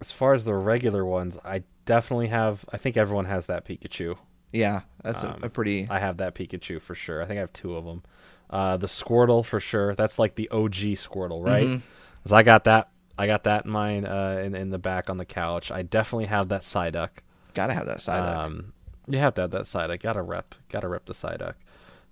As 0.01 0.12
far 0.12 0.32
as 0.35 0.44
the 0.44 0.55
regular 0.55 1.05
ones, 1.05 1.36
I 1.44 1.62
definitely 1.85 2.28
have. 2.28 2.64
I 2.72 2.77
think 2.78 2.97
everyone 2.97 3.27
has 3.27 3.47
that 3.47 3.64
Pikachu. 3.66 4.16
Yeah, 4.52 4.81
that's 5.02 5.22
Um, 5.22 5.39
a, 5.43 5.47
a 5.47 5.51
pretty. 5.51 5.86
I 5.90 5.98
have 5.98 6.16
that 6.16 6.35
Pikachu 6.35 6.81
for 6.81 6.94
sure. 6.94 7.22
I 7.22 7.27
think 7.27 7.36
I 7.39 7.40
have 7.40 7.52
two 7.52 7.77
of 7.77 7.85
them. 7.85 8.02
Uh, 8.48 8.77
the 8.77 8.86
Squirtle 8.89 9.44
for 9.44 9.60
sure. 9.60 9.94
That's 9.94 10.18
like 10.18 10.35
the 10.35 10.48
OG 10.51 10.94
Squirtle, 10.97 11.44
right? 11.47 11.66
Mhm. 11.66 11.82
'Cause 12.24 12.32
I 12.32 12.43
got 12.43 12.64
that. 12.64 12.89
I 13.18 13.27
got 13.27 13.44
that 13.44 13.66
in 13.66 13.70
mine 13.70 14.06
uh, 14.06 14.40
in 14.44 14.55
in 14.55 14.70
the 14.70 14.78
back 14.78 15.09
on 15.10 15.18
the 15.18 15.24
couch. 15.27 15.70
I 15.70 15.82
definitely 15.82 16.27
have 16.27 16.48
that 16.48 16.62
Psyduck. 16.62 17.10
Gotta 17.55 17.74
have 17.74 17.86
that 17.86 17.98
Psyduck. 17.98 18.36
Um, 18.36 18.72
you 19.06 19.18
have 19.18 19.35
to 19.35 19.43
have 19.43 19.51
that 19.52 19.62
Psyduck. 19.62 20.01
Gotta 20.01 20.22
rep. 20.22 20.55
Gotta 20.68 20.89
rep 20.89 21.05
the 21.05 21.12
Psyduck. 21.14 21.55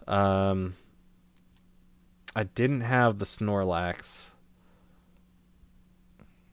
Um, 0.07 0.75
I 2.37 2.45
didn't 2.45 2.83
have 2.83 3.19
the 3.19 3.25
Snorlax. 3.25 4.27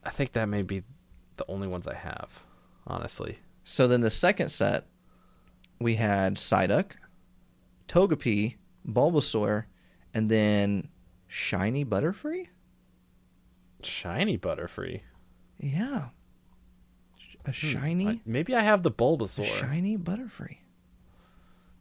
I 0.04 0.10
think 0.10 0.32
that 0.32 0.46
may 0.46 0.62
be 0.62 0.82
the 1.36 1.44
only 1.48 1.66
ones 1.68 1.86
I 1.86 1.94
have, 1.94 2.40
honestly. 2.86 3.38
so 3.64 3.86
then 3.88 4.00
the 4.00 4.10
second 4.10 4.50
set, 4.50 4.86
we 5.80 5.94
had 5.96 6.36
Psyduck, 6.36 6.92
Togepi, 7.88 8.56
Bulbasaur, 8.88 9.64
and 10.14 10.30
then 10.30 10.88
Shiny 11.28 11.84
Butterfree. 11.84 12.46
Shiny 13.82 14.38
Butterfree. 14.38 15.00
Yeah, 15.58 16.08
a 17.44 17.52
shiny, 17.52 18.04
Hmm, 18.04 18.10
I- 18.10 18.20
maybe 18.26 18.54
I 18.54 18.60
have 18.62 18.82
the 18.82 18.90
Bulbasaur. 18.90 19.44
shiny 19.44 19.96
Butterfree. 19.98 20.58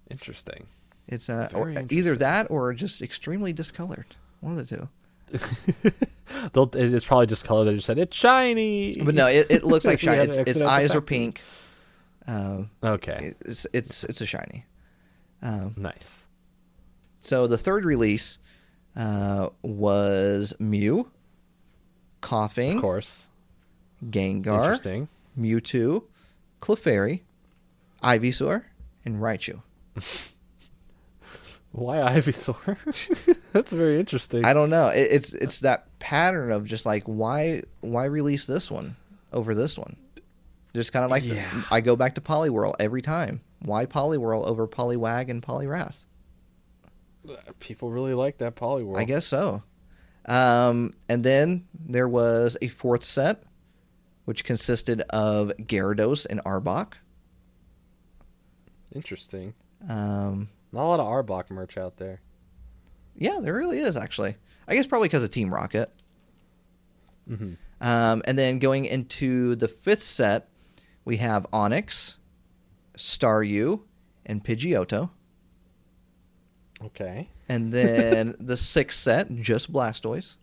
Interesting. 0.09 0.67
It's 1.07 1.29
uh, 1.29 1.49
or 1.53 1.69
either 1.89 2.15
that 2.17 2.49
or 2.49 2.73
just 2.73 3.01
extremely 3.01 3.53
discolored. 3.53 4.05
One 4.41 4.57
of 4.57 4.67
the 4.67 4.75
two. 4.77 4.89
They'll, 6.53 6.69
it's 6.73 7.05
probably 7.05 7.27
just 7.27 7.45
color. 7.45 7.65
They 7.65 7.75
just 7.75 7.85
said 7.87 7.99
it's 7.99 8.15
shiny. 8.15 8.99
But 9.01 9.15
no, 9.15 9.27
it, 9.27 9.47
it 9.49 9.63
looks 9.63 9.85
like 9.91 9.99
shiny. 9.99 10.23
Its, 10.23 10.37
its 10.37 10.61
eyes 10.61 10.93
are 10.95 11.01
pink. 11.01 11.41
Um, 12.27 12.71
Okay, 12.83 13.33
it's 13.41 13.67
it's 13.73 14.03
it's 14.05 14.21
a 14.21 14.25
shiny. 14.25 14.65
Um, 15.41 15.75
nice. 15.77 16.25
So 17.19 17.47
the 17.47 17.57
third 17.57 17.85
release 17.85 18.39
uh, 18.95 19.49
was 19.61 20.53
Mew, 20.59 21.11
Koffing, 22.21 22.75
Of 22.75 22.81
course. 22.81 23.27
Gengar, 24.03 24.57
Interesting. 24.57 25.07
Mewtwo, 25.39 26.03
Clefairy, 26.61 27.21
Ivysaur, 28.03 28.63
and 29.05 29.17
Raichu. 29.17 29.61
Why 31.77 31.97
Ivysaur? 31.97 33.37
That's 33.51 33.71
very 33.71 33.99
interesting. 33.99 34.45
I 34.45 34.53
don't 34.53 34.69
know. 34.69 34.87
It, 34.87 35.11
it's 35.11 35.33
it's 35.33 35.59
that 35.59 35.87
pattern 35.99 36.51
of 36.51 36.63
just 36.65 36.85
like 36.85 37.03
why 37.03 37.63
why 37.81 38.05
release 38.05 38.45
this 38.45 38.71
one 38.71 38.95
over 39.33 39.53
this 39.53 39.77
one? 39.77 39.97
Just 40.73 40.93
kind 40.93 41.03
of 41.03 41.11
like 41.11 41.23
the- 41.23 41.35
Yeah. 41.35 41.63
I 41.71 41.81
go 41.81 41.95
back 41.97 42.15
to 42.15 42.21
Poliwhirl 42.21 42.75
every 42.79 43.01
time. 43.01 43.41
Why 43.63 43.85
Poliwhirl 43.85 44.47
over 44.47 44.67
Poliwag 44.67 45.29
and 45.29 45.41
Poliwrath? 45.41 46.05
People 47.59 47.89
really 47.91 48.13
like 48.13 48.37
that 48.37 48.55
Poliwhirl. 48.55 48.97
I 48.97 49.03
guess 49.03 49.25
so. 49.25 49.63
Um, 50.27 50.93
and 51.09 51.23
then 51.23 51.65
there 51.73 52.07
was 52.07 52.57
a 52.61 52.67
fourth 52.67 53.03
set, 53.03 53.43
which 54.25 54.43
consisted 54.43 55.01
of 55.09 55.51
Gyarados 55.59 56.25
and 56.29 56.41
Arbok. 56.45 56.93
Interesting. 58.93 59.53
Um, 59.89 60.49
Not 60.75 60.83
a 60.83 60.87
lot 60.87 60.99
of 60.99 61.07
Arbok 61.07 61.49
merch 61.49 61.77
out 61.77 61.97
there. 61.97 62.21
yeah, 63.15 63.39
there 63.41 63.53
really 63.53 63.79
is 63.79 63.95
actually. 63.97 64.35
I 64.67 64.75
guess 64.75 64.85
probably 64.87 65.07
because 65.07 65.23
of 65.23 65.31
Team 65.31 65.53
Rocket. 65.53 65.89
hmm 67.27 67.53
Um, 67.81 68.21
and 68.25 68.37
then 68.37 68.59
going 68.59 68.85
into 68.85 69.55
the 69.55 69.67
fifth 69.67 70.01
set, 70.03 70.49
we 71.05 71.17
have 71.17 71.45
Onix, 71.53 72.15
Staryu, 72.97 73.81
and 74.25 74.43
Pidgeotto. 74.43 75.11
Okay. 76.83 77.29
And 77.47 77.71
then 77.71 78.35
the 78.39 78.57
sixth 78.57 78.99
set, 78.99 79.33
just 79.37 79.71
Blastoise. 79.71 80.35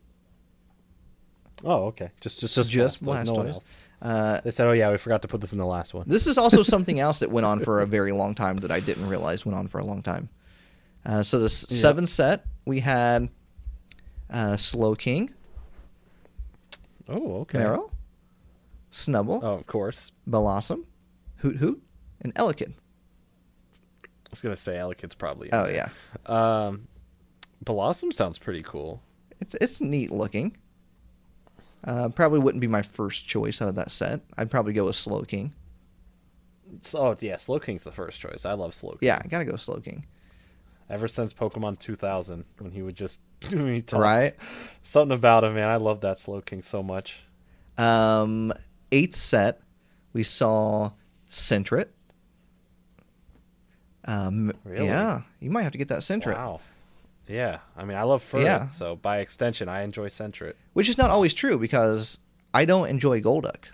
Oh, 1.64 1.84
okay. 1.86 2.10
Just 2.20 2.40
just 2.40 2.54
just, 2.54 2.70
Just 2.70 3.04
Blastoise, 3.04 3.26
No 3.26 3.32
Blastoise. 3.34 3.54
else. 3.54 3.68
Uh, 4.02 4.40
They 4.42 4.50
said, 4.50 4.66
"Oh 4.66 4.72
yeah, 4.72 4.90
we 4.90 4.98
forgot 4.98 5.22
to 5.22 5.28
put 5.28 5.40
this 5.40 5.52
in 5.52 5.58
the 5.58 5.64
last 5.66 5.94
one." 5.94 6.04
this 6.08 6.26
is 6.26 6.36
also 6.36 6.62
something 6.74 6.98
else 6.98 7.20
that 7.20 7.30
went 7.30 7.46
on 7.46 7.60
for 7.60 7.80
a 7.82 7.86
very 7.86 8.10
long 8.12 8.34
time 8.34 8.56
that 8.58 8.70
I 8.72 8.80
didn't 8.80 9.08
realize 9.08 9.46
went 9.46 9.56
on 9.56 9.68
for 9.68 9.78
a 9.78 9.84
long 9.84 10.02
time. 10.02 10.28
Uh, 11.06 11.22
so 11.22 11.38
the 11.38 11.44
Yeah. 11.70 11.80
seventh 11.80 12.08
set, 12.10 12.44
we 12.66 12.80
had 12.80 13.28
uh, 14.30 14.56
Slowking, 14.56 15.30
Oh, 17.08 17.40
okay. 17.42 17.58
Marill, 17.58 17.90
Snubbull, 18.90 19.40
Oh, 19.42 19.54
of 19.54 19.66
course. 19.66 20.12
Bellossom, 20.28 20.84
Hoot 21.36 21.56
Hoot, 21.56 21.82
and 22.22 22.34
Elekid. 22.34 22.72
I 24.04 24.28
was 24.30 24.40
gonna 24.40 24.56
say 24.56 24.76
Elekid's 24.76 25.14
probably. 25.14 25.48
Oh 25.52 25.64
there. 25.66 25.90
yeah, 26.28 26.66
Um, 26.66 26.88
Bellossom 27.64 28.12
sounds 28.12 28.38
pretty 28.38 28.62
cool. 28.62 29.00
it's 29.40 29.54
it's 29.60 29.80
neat 29.80 30.10
looking. 30.10 30.56
Uh, 31.84 32.08
probably 32.08 32.38
wouldn't 32.38 32.60
be 32.60 32.66
my 32.68 32.82
first 32.82 33.26
choice 33.26 33.60
out 33.60 33.68
of 33.68 33.74
that 33.74 33.90
set. 33.90 34.20
I'd 34.38 34.50
probably 34.50 34.72
go 34.72 34.84
with 34.86 34.96
Slowking. 34.96 35.50
Oh 36.94 37.14
yeah, 37.20 37.34
Slowking's 37.36 37.84
the 37.84 37.92
first 37.92 38.20
choice. 38.20 38.44
I 38.44 38.52
love 38.52 38.72
Slowking. 38.72 38.98
Yeah, 39.02 39.20
I 39.22 39.28
gotta 39.28 39.44
go 39.44 39.54
Slowking. 39.54 40.04
Ever 40.88 41.08
since 41.08 41.32
Pokemon 41.32 41.78
2000, 41.78 42.44
when 42.58 42.70
he 42.72 42.82
would 42.82 42.96
just 42.96 43.20
when 43.50 43.74
he 43.74 43.82
talks, 43.82 44.00
Right. 44.00 44.32
Something 44.82 45.14
about 45.16 45.44
him, 45.44 45.54
man. 45.54 45.68
I 45.68 45.76
love 45.76 46.00
that 46.02 46.16
Slowking 46.18 46.62
so 46.62 46.82
much. 46.82 47.24
Um, 47.78 48.52
eighth 48.90 49.16
set, 49.16 49.60
we 50.12 50.22
saw 50.22 50.92
Sentret. 51.30 51.88
Um, 54.04 54.52
Really? 54.64 54.86
Yeah, 54.86 55.22
you 55.40 55.50
might 55.50 55.62
have 55.62 55.72
to 55.72 55.78
get 55.78 55.88
that 55.88 56.00
Sentret, 56.00 56.36
Wow. 56.36 56.60
Yeah, 57.28 57.58
I 57.76 57.84
mean, 57.84 57.96
I 57.96 58.02
love 58.02 58.22
Furret, 58.22 58.44
Yeah. 58.44 58.68
so 58.68 58.96
by 58.96 59.18
extension, 59.18 59.68
I 59.68 59.82
enjoy 59.82 60.08
Sentret. 60.08 60.54
which 60.72 60.88
is 60.88 60.98
not 60.98 61.10
always 61.10 61.32
true 61.34 61.58
because 61.58 62.18
I 62.52 62.64
don't 62.64 62.88
enjoy 62.88 63.20
Golduck. 63.20 63.66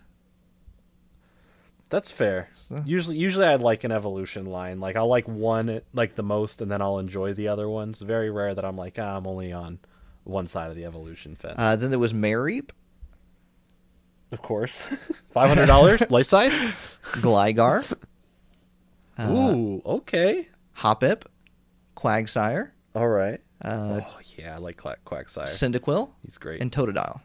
That's 1.91 2.11
fair. 2.11 2.51
So- 2.55 2.83
Usually, 2.85 3.17
usually 3.17 3.47
I'd 3.47 3.61
like 3.63 3.83
an 3.85 3.91
evolution 3.93 4.45
line. 4.47 4.79
Like 4.79 4.95
I'll 4.97 5.09
like 5.09 5.27
one 5.27 5.81
like 5.95 6.15
the 6.17 6.23
most, 6.23 6.61
and 6.61 6.71
then 6.71 6.83
I'll 6.83 6.99
enjoy 6.99 7.33
the 7.33 7.49
other 7.49 7.69
ones. 7.69 8.03
Very 8.03 8.31
rare 8.31 8.55
that 8.55 8.65
I'm 8.65 8.77
like, 8.77 8.99
ah, 8.99 9.17
I'm 9.17 9.27
only 9.27 9.53
on 9.53 9.79
one 10.25 10.47
side 10.47 10.69
of 10.69 10.77
the 10.77 10.85
evolution 10.85 11.35
fence. 11.35 11.55
Uh, 11.57 11.77
then 11.77 11.89
there 11.89 11.99
was 11.99 12.13
Mareep, 12.13 12.69
of 14.31 14.43
course, 14.43 14.83
five 15.33 15.49
hundred 15.49 15.65
dollars 15.67 16.03
life 16.11 16.27
size. 16.27 16.53
Gligar, 17.23 17.91
uh, 19.17 19.31
Ooh, 19.33 19.81
okay, 19.87 20.49
Hoppip, 20.81 21.23
Quagsire, 21.97 22.73
all 22.99 23.09
right. 23.09 23.41
uh, 23.63 24.01
oh 24.03 24.19
yeah, 24.37 24.55
I 24.55 24.59
like 24.59 24.77
Quack 24.77 24.99
Quagsire. 25.05 25.45
Cyndaquil, 25.45 26.11
He's 26.25 26.39
great. 26.39 26.61
and 26.61 26.71
Totodile. 26.73 27.21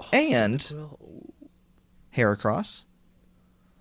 Oh, 0.00 0.08
and- 0.12 0.60
Cyndaquil. 0.60 1.30
Heracross, 2.16 2.84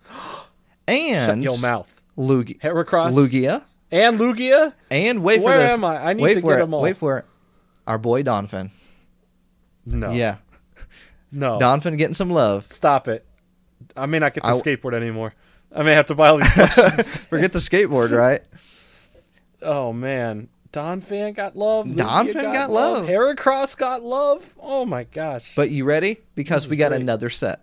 Shut 0.09 0.49
and 0.87 1.41
your 1.43 1.57
mouth. 1.59 2.01
Lugia, 2.17 2.59
Heracross, 2.59 3.13
Lugia, 3.13 3.63
and 3.91 4.19
Lugia. 4.19 4.73
and 4.91 5.23
wait 5.23 5.37
for 5.37 5.49
this. 5.51 5.59
Where 5.59 5.69
am 5.69 5.83
I? 5.85 6.09
I 6.09 6.13
need 6.13 6.23
wait 6.23 6.33
to 6.35 6.41
get 6.41 6.57
them 6.59 6.73
all. 6.73 6.81
Wait 6.81 6.97
for 6.97 7.19
it. 7.19 7.25
Our 7.87 7.97
boy 7.97 8.23
Donphan. 8.23 8.71
No, 9.85 10.11
Yeah, 10.11 10.37
no. 11.31 11.59
Donphan 11.59 11.97
getting 11.97 12.13
some 12.13 12.29
love. 12.29 12.67
Stop 12.69 13.07
it. 13.07 13.25
I 13.95 14.05
may 14.05 14.19
not 14.19 14.33
get 14.33 14.43
the 14.43 14.49
I- 14.49 14.53
skateboard 14.53 14.93
anymore. 14.93 15.33
I 15.73 15.83
may 15.83 15.93
have 15.93 16.05
to 16.07 16.15
buy 16.15 16.27
all 16.29 16.37
these 16.37 16.47
plushies. 16.49 17.17
Forget 17.17 17.51
the 17.53 17.59
skateboard, 17.59 18.11
right? 18.11 18.45
oh 19.61 19.93
man. 19.93 20.49
Donphan 20.75 21.33
got 21.35 21.55
love. 21.55 21.85
Lugia 21.87 21.97
Donphan 22.33 22.53
got 22.53 22.69
love. 22.71 23.07
Heracross 23.07 23.77
got 23.77 24.03
love. 24.03 24.53
Oh 24.59 24.85
my 24.85 25.03
gosh. 25.05 25.53
But 25.55 25.69
you 25.71 25.85
ready? 25.85 26.17
Because 26.35 26.67
we 26.67 26.75
got 26.75 26.89
great. 26.89 27.01
another 27.01 27.29
set. 27.29 27.61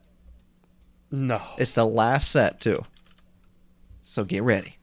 no. 1.11 1.41
It's 1.59 1.75
the 1.75 1.85
last 1.85 2.31
set 2.31 2.61
too. 2.61 2.85
So 4.03 4.25
get 4.25 4.43
ready. 4.43 4.79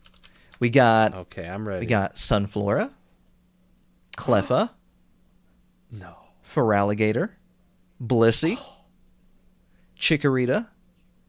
We 0.59 0.69
got 0.69 1.13
Okay, 1.13 1.47
I'm 1.47 1.67
ready. 1.67 1.81
we 1.81 1.85
got 1.87 2.15
Sunflora, 2.15 2.91
Cleffa, 4.17 4.71
no. 5.91 6.15
Feraligatr, 6.53 7.29
Blissey, 8.03 8.57
Chikorita, 9.97 10.67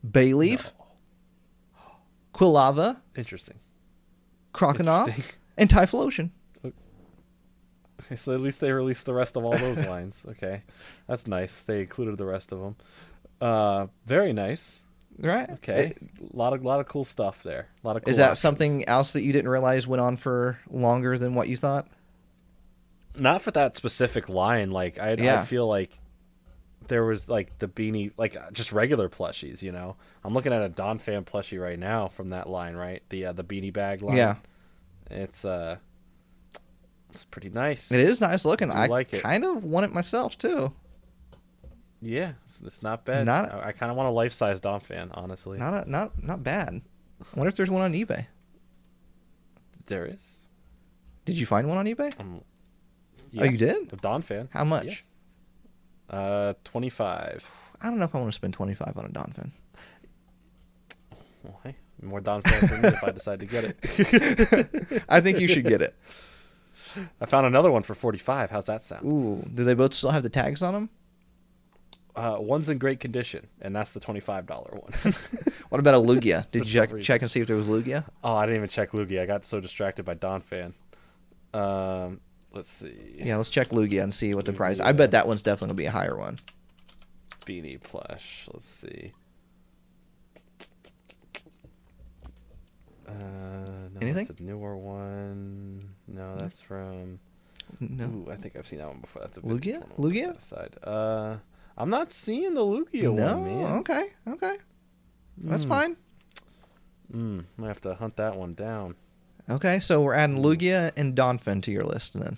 Bayleaf, 0.06 0.70
Quilava, 2.34 2.98
Interesting. 3.16 3.58
Croconaw, 4.54 5.06
Interesting. 5.08 5.34
and 5.56 5.70
Typhlosion. 5.70 6.30
Okay, 8.10 8.16
so 8.20 8.32
at 8.32 8.40
least 8.40 8.60
they 8.60 8.72
released 8.72 9.06
the 9.06 9.14
rest 9.14 9.36
of 9.36 9.44
all 9.44 9.56
those 9.56 9.84
lines. 9.84 10.24
Okay, 10.30 10.62
that's 11.06 11.26
nice. 11.26 11.62
They 11.62 11.80
included 11.80 12.18
the 12.18 12.26
rest 12.26 12.52
of 12.52 12.60
them. 12.60 12.76
Uh, 13.40 13.86
very 14.06 14.32
nice. 14.32 14.82
Right? 15.18 15.50
Okay, 15.50 15.94
a 16.32 16.36
lot 16.36 16.52
of 16.54 16.64
lot 16.64 16.80
of 16.80 16.86
cool 16.88 17.04
stuff 17.04 17.42
there. 17.42 17.68
A 17.82 17.86
lot 17.86 17.96
of 17.96 18.04
cool 18.04 18.10
Is 18.10 18.16
that 18.16 18.22
options. 18.30 18.38
something 18.38 18.88
else 18.88 19.12
that 19.12 19.22
you 19.22 19.32
didn't 19.32 19.50
realize 19.50 19.86
went 19.86 20.00
on 20.00 20.16
for 20.16 20.58
longer 20.70 21.18
than 21.18 21.34
what 21.34 21.48
you 21.48 21.56
thought? 21.56 21.86
not 23.16 23.42
for 23.42 23.50
that 23.50 23.76
specific 23.76 24.28
line. 24.28 24.70
Like 24.70 24.98
I, 24.98 25.14
Yeah. 25.14 25.40
I 25.42 25.44
feel 25.44 25.66
like 25.66 25.90
there 26.86 27.04
was 27.04 27.28
like 27.28 27.58
the 27.58 27.66
beanie, 27.68 28.12
like 28.16 28.36
uh, 28.36 28.50
just 28.52 28.72
regular 28.72 29.08
plushies. 29.08 29.62
You 29.62 29.72
know, 29.72 29.96
I'm 30.24 30.32
looking 30.32 30.52
at 30.52 30.62
a 30.62 30.70
Donphan 30.70 31.24
plushie 31.24 31.60
right 31.60 31.78
now 31.78 32.06
from 32.08 32.28
that 32.28 32.48
line, 32.48 32.76
right? 32.76 33.02
The 33.08 33.26
uh, 33.26 33.32
the 33.32 33.44
beanie 33.44 33.72
bag 33.72 34.00
line. 34.00 34.16
Yeah. 34.16 34.36
it's 35.10 35.44
uh, 35.44 35.76
it's 37.12 37.24
pretty 37.24 37.50
nice. 37.50 37.90
It 37.92 38.00
is 38.00 38.20
nice 38.20 38.44
looking. 38.44 38.68
do 38.68 38.74
I 38.74 38.86
like 38.86 39.12
it. 39.14 39.22
kind 39.22 39.44
of 39.44 39.64
want 39.64 39.84
it 39.84 39.92
myself 39.92 40.36
too. 40.38 40.72
Yeah, 42.02 42.32
it's, 42.44 42.60
it's 42.62 42.82
not 42.82 43.04
bad. 43.04 43.26
Not- 43.26 43.52
I, 43.52 43.68
I 43.68 43.72
kind 43.72 43.90
of 43.90 43.96
want 43.96 44.08
a 44.08 44.12
life 44.12 44.32
size 44.32 44.60
Donphan, 44.60 45.10
honestly. 45.12 45.58
Not 45.58 45.86
a, 45.86 45.90
not 45.90 46.22
not 46.22 46.42
bad. 46.42 46.80
I 47.20 47.38
wonder 47.38 47.48
if 47.50 47.56
there's 47.56 47.70
one 47.70 47.82
on 47.82 47.92
eBay. 47.92 48.26
there 49.86 50.06
is. 50.06 50.44
Did 51.26 51.36
you 51.38 51.44
find 51.46 51.68
one 51.68 51.76
on 51.78 51.86
eBay? 51.86 52.18
Um, 52.18 52.40
Oh, 53.38 53.44
you 53.44 53.56
did? 53.58 53.92
A 53.92 53.96
Donphan. 53.96 54.48
How 54.50 54.64
much? 54.64 54.86
Yes. 54.86 55.14
Uh, 56.08 56.54
twenty 56.64 56.90
five. 56.90 57.48
I 57.80 57.88
don't 57.88 57.98
know 57.98 58.06
if 58.06 58.14
I 58.14 58.18
want 58.18 58.30
to 58.30 58.34
spend 58.36 58.52
25 58.54 58.92
on 58.96 59.04
a 59.06 59.08
Donphan. 59.08 59.52
hey, 61.64 61.74
more 62.02 62.20
Donphan 62.20 62.68
for 62.68 62.76
me 62.76 62.88
if 62.88 63.02
I 63.04 63.10
decide 63.10 63.40
to 63.40 63.46
get 63.46 63.64
it. 63.64 65.02
I 65.08 65.20
think 65.20 65.40
you 65.40 65.48
should 65.48 65.64
get 65.64 65.80
it. 65.82 65.94
I 67.20 67.26
found 67.26 67.46
another 67.46 67.70
one 67.70 67.82
for 67.82 67.94
45. 67.94 68.50
How's 68.50 68.66
that 68.66 68.82
sound? 68.82 69.04
Ooh, 69.04 69.48
do 69.54 69.64
they 69.64 69.74
both 69.74 69.94
still 69.94 70.10
have 70.10 70.22
the 70.22 70.30
tags 70.30 70.62
on 70.62 70.74
them? 70.74 70.90
Uh, 72.16 72.36
one's 72.40 72.68
in 72.68 72.78
great 72.78 72.98
condition, 73.00 73.46
and 73.60 73.74
that's 73.74 73.92
the 73.92 74.00
$25 74.00 74.48
one. 74.72 75.14
What 75.70 75.78
about 75.78 75.94
a 75.94 75.98
Lugia? 75.98 76.44
Did 76.50 76.66
you 76.66 76.72
check, 76.80 76.90
reason. 76.92 77.04
check 77.04 77.22
and 77.22 77.30
see 77.30 77.40
if 77.40 77.46
there 77.46 77.56
was 77.56 77.68
Lugia? 77.68 78.04
oh, 78.24 78.34
I 78.34 78.44
didn't 78.46 78.56
even 78.56 78.68
check 78.68 78.90
Lugia. 78.90 79.22
I 79.22 79.26
got 79.26 79.44
so 79.44 79.60
distracted 79.60 80.04
by 80.04 80.14
Donphan. 80.16 80.72
Um, 81.54 82.20
let's 82.52 82.68
see. 82.68 83.14
Yeah, 83.14 83.36
let's 83.36 83.48
check 83.48 83.68
Lugia 83.68 84.02
and 84.02 84.12
see 84.12 84.34
what 84.34 84.44
the 84.46 84.52
price. 84.52 84.80
I 84.80 84.90
bet 84.90 85.12
that 85.12 85.28
one's 85.28 85.44
definitely 85.44 85.68
gonna 85.68 85.76
be 85.76 85.86
a 85.86 85.90
higher 85.92 86.16
one. 86.16 86.38
Beanie 87.46 87.80
plush. 87.80 88.48
Let's 88.52 88.66
see. 88.66 89.12
Uh, 93.10 93.88
no, 93.94 93.98
Anything? 94.00 94.26
That's 94.26 94.40
a 94.40 94.42
newer 94.42 94.76
one. 94.76 95.88
No, 96.08 96.36
that's 96.36 96.60
from 96.60 97.18
No. 97.80 98.04
Ooh, 98.06 98.28
I 98.30 98.36
think 98.36 98.56
I've 98.56 98.66
seen 98.66 98.78
that 98.80 98.88
one 98.88 99.00
before. 99.00 99.22
That's 99.22 99.38
a 99.38 99.40
Lugia? 99.42 99.80
one. 99.96 100.12
Lugia? 100.12 100.36
Aside. 100.36 100.76
Uh, 100.82 101.36
I'm 101.78 101.90
not 101.90 102.10
seeing 102.10 102.54
the 102.54 102.60
Lugia 102.62 103.14
no. 103.14 103.38
one, 103.38 103.44
man. 103.44 103.78
Okay. 103.80 104.04
Okay. 104.28 104.56
That's 105.38 105.62
Hmm. 105.64 105.68
fine. 105.68 105.96
Mm, 107.12 107.44
I 107.62 107.66
have 107.66 107.80
to 107.82 107.94
hunt 107.94 108.16
that 108.16 108.36
one 108.36 108.54
down. 108.54 108.94
Okay, 109.48 109.80
so 109.80 110.00
we're 110.02 110.14
adding 110.14 110.36
Hmm. 110.36 110.44
Lugia 110.44 110.92
and 110.96 111.16
Donphan 111.16 111.62
to 111.62 111.72
your 111.72 111.84
list 111.84 112.18
then. 112.18 112.36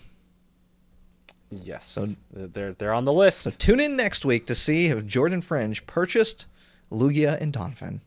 Yes. 1.51 1.87
So- 1.89 2.09
they're 2.33 2.73
they're 2.73 2.95
on 2.95 3.05
the 3.05 3.13
list. 3.13 3.41
So 3.43 3.51
tune 3.51 3.81
in 3.81 3.97
next 3.97 4.25
week 4.25 4.47
to 4.47 4.55
see 4.55 4.87
if 4.87 5.05
Jordan 5.07 5.43
Fringe 5.43 5.87
purchased 5.87 6.47
Lugia 6.91 7.39
and 7.41 7.53
Donphan. 7.53 8.01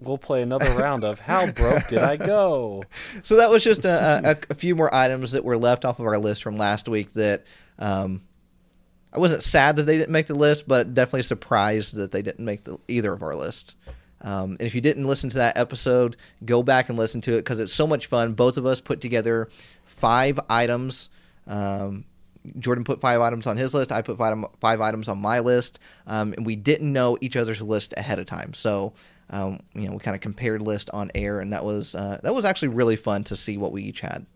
We'll 0.00 0.18
play 0.18 0.42
another 0.42 0.70
round 0.74 1.04
of 1.04 1.20
How 1.20 1.46
Broke 1.50 1.88
Did 1.88 1.98
I 1.98 2.16
Go? 2.16 2.84
So 3.22 3.36
that 3.36 3.50
was 3.50 3.64
just 3.64 3.84
a, 3.84 4.20
a, 4.24 4.36
a 4.50 4.54
few 4.54 4.76
more 4.76 4.94
items 4.94 5.32
that 5.32 5.44
were 5.44 5.58
left 5.58 5.84
off 5.84 5.98
of 5.98 6.06
our 6.06 6.18
list 6.18 6.42
from 6.42 6.56
last 6.56 6.88
week 6.88 7.12
that 7.14 7.44
um, 7.78 8.22
I 9.12 9.18
wasn't 9.18 9.42
sad 9.42 9.76
that 9.76 9.84
they 9.84 9.96
didn't 9.96 10.12
make 10.12 10.26
the 10.26 10.34
list, 10.34 10.68
but 10.68 10.94
definitely 10.94 11.22
surprised 11.22 11.94
that 11.94 12.12
they 12.12 12.22
didn't 12.22 12.44
make 12.44 12.64
the, 12.64 12.78
either 12.88 13.12
of 13.12 13.22
our 13.22 13.34
lists. 13.34 13.74
Um, 14.20 14.52
and 14.58 14.62
if 14.62 14.74
you 14.74 14.80
didn't 14.80 15.06
listen 15.06 15.30
to 15.30 15.36
that 15.38 15.56
episode, 15.56 16.16
go 16.44 16.62
back 16.62 16.88
and 16.88 16.98
listen 16.98 17.20
to 17.22 17.34
it 17.34 17.38
because 17.38 17.58
it's 17.58 17.72
so 17.72 17.86
much 17.86 18.06
fun. 18.06 18.34
Both 18.34 18.56
of 18.56 18.66
us 18.66 18.80
put 18.80 19.00
together 19.00 19.48
five 19.84 20.38
items. 20.48 21.08
Um, 21.46 22.04
Jordan 22.58 22.84
put 22.84 23.00
five 23.00 23.20
items 23.20 23.46
on 23.46 23.56
his 23.56 23.74
list. 23.74 23.90
I 23.90 24.02
put 24.02 24.18
five, 24.18 24.36
five 24.60 24.80
items 24.80 25.08
on 25.08 25.18
my 25.18 25.40
list, 25.40 25.78
um, 26.06 26.32
and 26.34 26.46
we 26.46 26.56
didn't 26.56 26.92
know 26.92 27.18
each 27.20 27.36
other's 27.36 27.60
list 27.60 27.94
ahead 27.96 28.18
of 28.18 28.26
time. 28.26 28.54
So, 28.54 28.92
um, 29.30 29.60
you 29.74 29.86
know, 29.86 29.92
we 29.92 29.98
kind 29.98 30.14
of 30.14 30.20
compared 30.20 30.62
list 30.62 30.88
on 30.92 31.10
air, 31.14 31.40
and 31.40 31.52
that 31.52 31.64
was 31.64 31.94
uh, 31.94 32.20
that 32.22 32.34
was 32.34 32.44
actually 32.44 32.68
really 32.68 32.96
fun 32.96 33.24
to 33.24 33.36
see 33.36 33.56
what 33.56 33.72
we 33.72 33.82
each 33.82 34.00
had. 34.00 34.26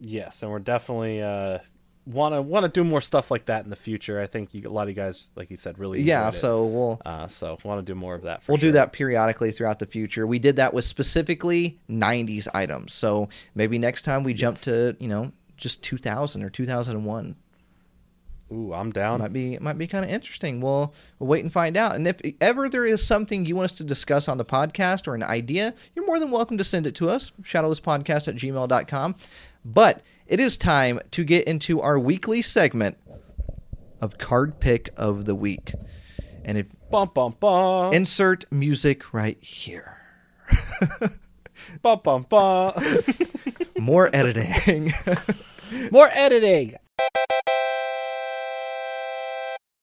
Yes, 0.00 0.42
and 0.42 0.50
we're 0.50 0.58
definitely 0.60 1.22
uh 1.22 1.58
want 2.06 2.34
to 2.34 2.40
want 2.40 2.64
to 2.64 2.68
do 2.70 2.84
more 2.84 3.00
stuff 3.00 3.30
like 3.30 3.46
that 3.46 3.64
in 3.64 3.70
the 3.70 3.76
future. 3.76 4.20
I 4.20 4.26
think 4.26 4.54
you, 4.54 4.66
a 4.66 4.70
lot 4.70 4.82
of 4.84 4.88
you 4.88 4.94
guys, 4.94 5.32
like 5.36 5.50
you 5.50 5.56
said, 5.56 5.78
really 5.78 6.00
Yeah, 6.00 6.26
enjoyed 6.26 6.34
it. 6.34 6.40
so 6.40 6.64
we'll 6.66 7.02
uh, 7.04 7.26
so 7.28 7.58
want 7.64 7.84
to 7.84 7.92
do 7.92 7.94
more 7.94 8.14
of 8.14 8.22
that. 8.22 8.42
For 8.42 8.52
we'll 8.52 8.58
sure. 8.58 8.68
do 8.68 8.72
that 8.72 8.92
periodically 8.92 9.52
throughout 9.52 9.78
the 9.78 9.86
future. 9.86 10.26
We 10.26 10.38
did 10.38 10.56
that 10.56 10.72
with 10.72 10.84
specifically 10.84 11.78
'90s 11.90 12.48
items, 12.54 12.92
so 12.94 13.28
maybe 13.54 13.78
next 13.78 14.02
time 14.02 14.24
we 14.24 14.34
jump 14.34 14.58
to 14.58 14.96
you 15.00 15.08
know 15.08 15.32
just 15.56 15.82
2000 15.82 16.42
or 16.44 16.50
2001. 16.50 17.36
Ooh, 18.50 18.72
I'm 18.72 18.90
down. 18.90 19.20
might 19.20 19.32
be 19.32 19.58
might 19.58 19.76
be 19.76 19.86
kind 19.86 20.04
of 20.04 20.10
interesting. 20.10 20.60
We'll 20.60 20.94
we'll 21.18 21.28
wait 21.28 21.44
and 21.44 21.52
find 21.52 21.76
out. 21.76 21.94
And 21.96 22.08
if 22.08 22.16
ever 22.40 22.68
there 22.68 22.86
is 22.86 23.06
something 23.06 23.44
you 23.44 23.56
want 23.56 23.66
us 23.72 23.76
to 23.78 23.84
discuss 23.84 24.26
on 24.28 24.38
the 24.38 24.44
podcast 24.44 25.06
or 25.06 25.14
an 25.14 25.22
idea, 25.22 25.74
you're 25.94 26.06
more 26.06 26.18
than 26.18 26.30
welcome 26.30 26.56
to 26.58 26.64
send 26.64 26.86
it 26.86 26.94
to 26.96 27.10
us, 27.10 27.30
shadowlesspodcast 27.42 28.26
at 28.28 28.36
gmail.com. 28.36 29.16
But 29.64 30.02
it 30.26 30.40
is 30.40 30.56
time 30.56 31.00
to 31.10 31.24
get 31.24 31.46
into 31.46 31.80
our 31.82 31.98
weekly 31.98 32.40
segment 32.40 32.96
of 34.00 34.16
card 34.16 34.60
pick 34.60 34.88
of 34.96 35.26
the 35.26 35.34
week. 35.34 35.72
And 36.44 36.56
if 36.56 36.66
Bum 36.90 37.10
bum 37.14 37.36
bum. 37.38 37.92
insert 37.92 38.50
music 38.50 39.12
right 39.12 39.36
here. 39.42 39.98
bum 41.82 42.00
bum 42.02 42.26
bum. 42.30 42.72
More 43.78 44.08
editing. 44.14 44.94
more 45.92 46.08
editing. 46.14 46.76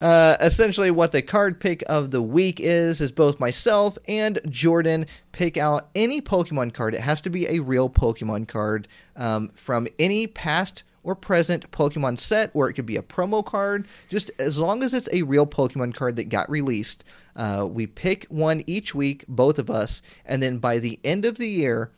Uh, 0.01 0.35
essentially, 0.41 0.91
what 0.91 1.13
the 1.13 1.21
card 1.21 1.59
pick 1.59 1.81
of 1.87 2.11
the 2.11 2.21
week 2.21 2.59
is 2.59 2.99
is 2.99 3.13
both 3.13 3.39
myself 3.39 3.97
and 4.09 4.41
Jordan 4.49 5.05
pick 5.31 5.57
out 5.57 5.89
any 5.95 6.21
Pokemon 6.21 6.73
card. 6.73 6.93
It 6.93 7.01
has 7.01 7.21
to 7.21 7.29
be 7.29 7.47
a 7.47 7.59
real 7.59 7.89
Pokemon 7.89 8.49
card 8.49 8.89
um, 9.15 9.51
from 9.55 9.87
any 9.97 10.27
past 10.27 10.83
or 11.01 11.15
present 11.15 11.71
Pokemon 11.71 12.19
set, 12.19 12.51
or 12.53 12.67
it 12.67 12.73
could 12.73 12.85
be 12.85 12.97
a 12.97 13.01
promo 13.01 13.45
card. 13.45 13.87
Just 14.09 14.31
as 14.37 14.57
long 14.57 14.83
as 14.83 14.93
it's 14.93 15.07
a 15.13 15.21
real 15.21 15.45
Pokemon 15.45 15.93
card 15.95 16.17
that 16.17 16.27
got 16.29 16.49
released, 16.49 17.05
uh, 17.37 17.65
we 17.69 17.87
pick 17.87 18.25
one 18.25 18.63
each 18.67 18.93
week, 18.93 19.23
both 19.29 19.57
of 19.57 19.69
us, 19.69 20.01
and 20.25 20.43
then 20.43 20.57
by 20.57 20.77
the 20.77 20.99
end 21.05 21.23
of 21.23 21.37
the 21.37 21.47
year, 21.47 21.91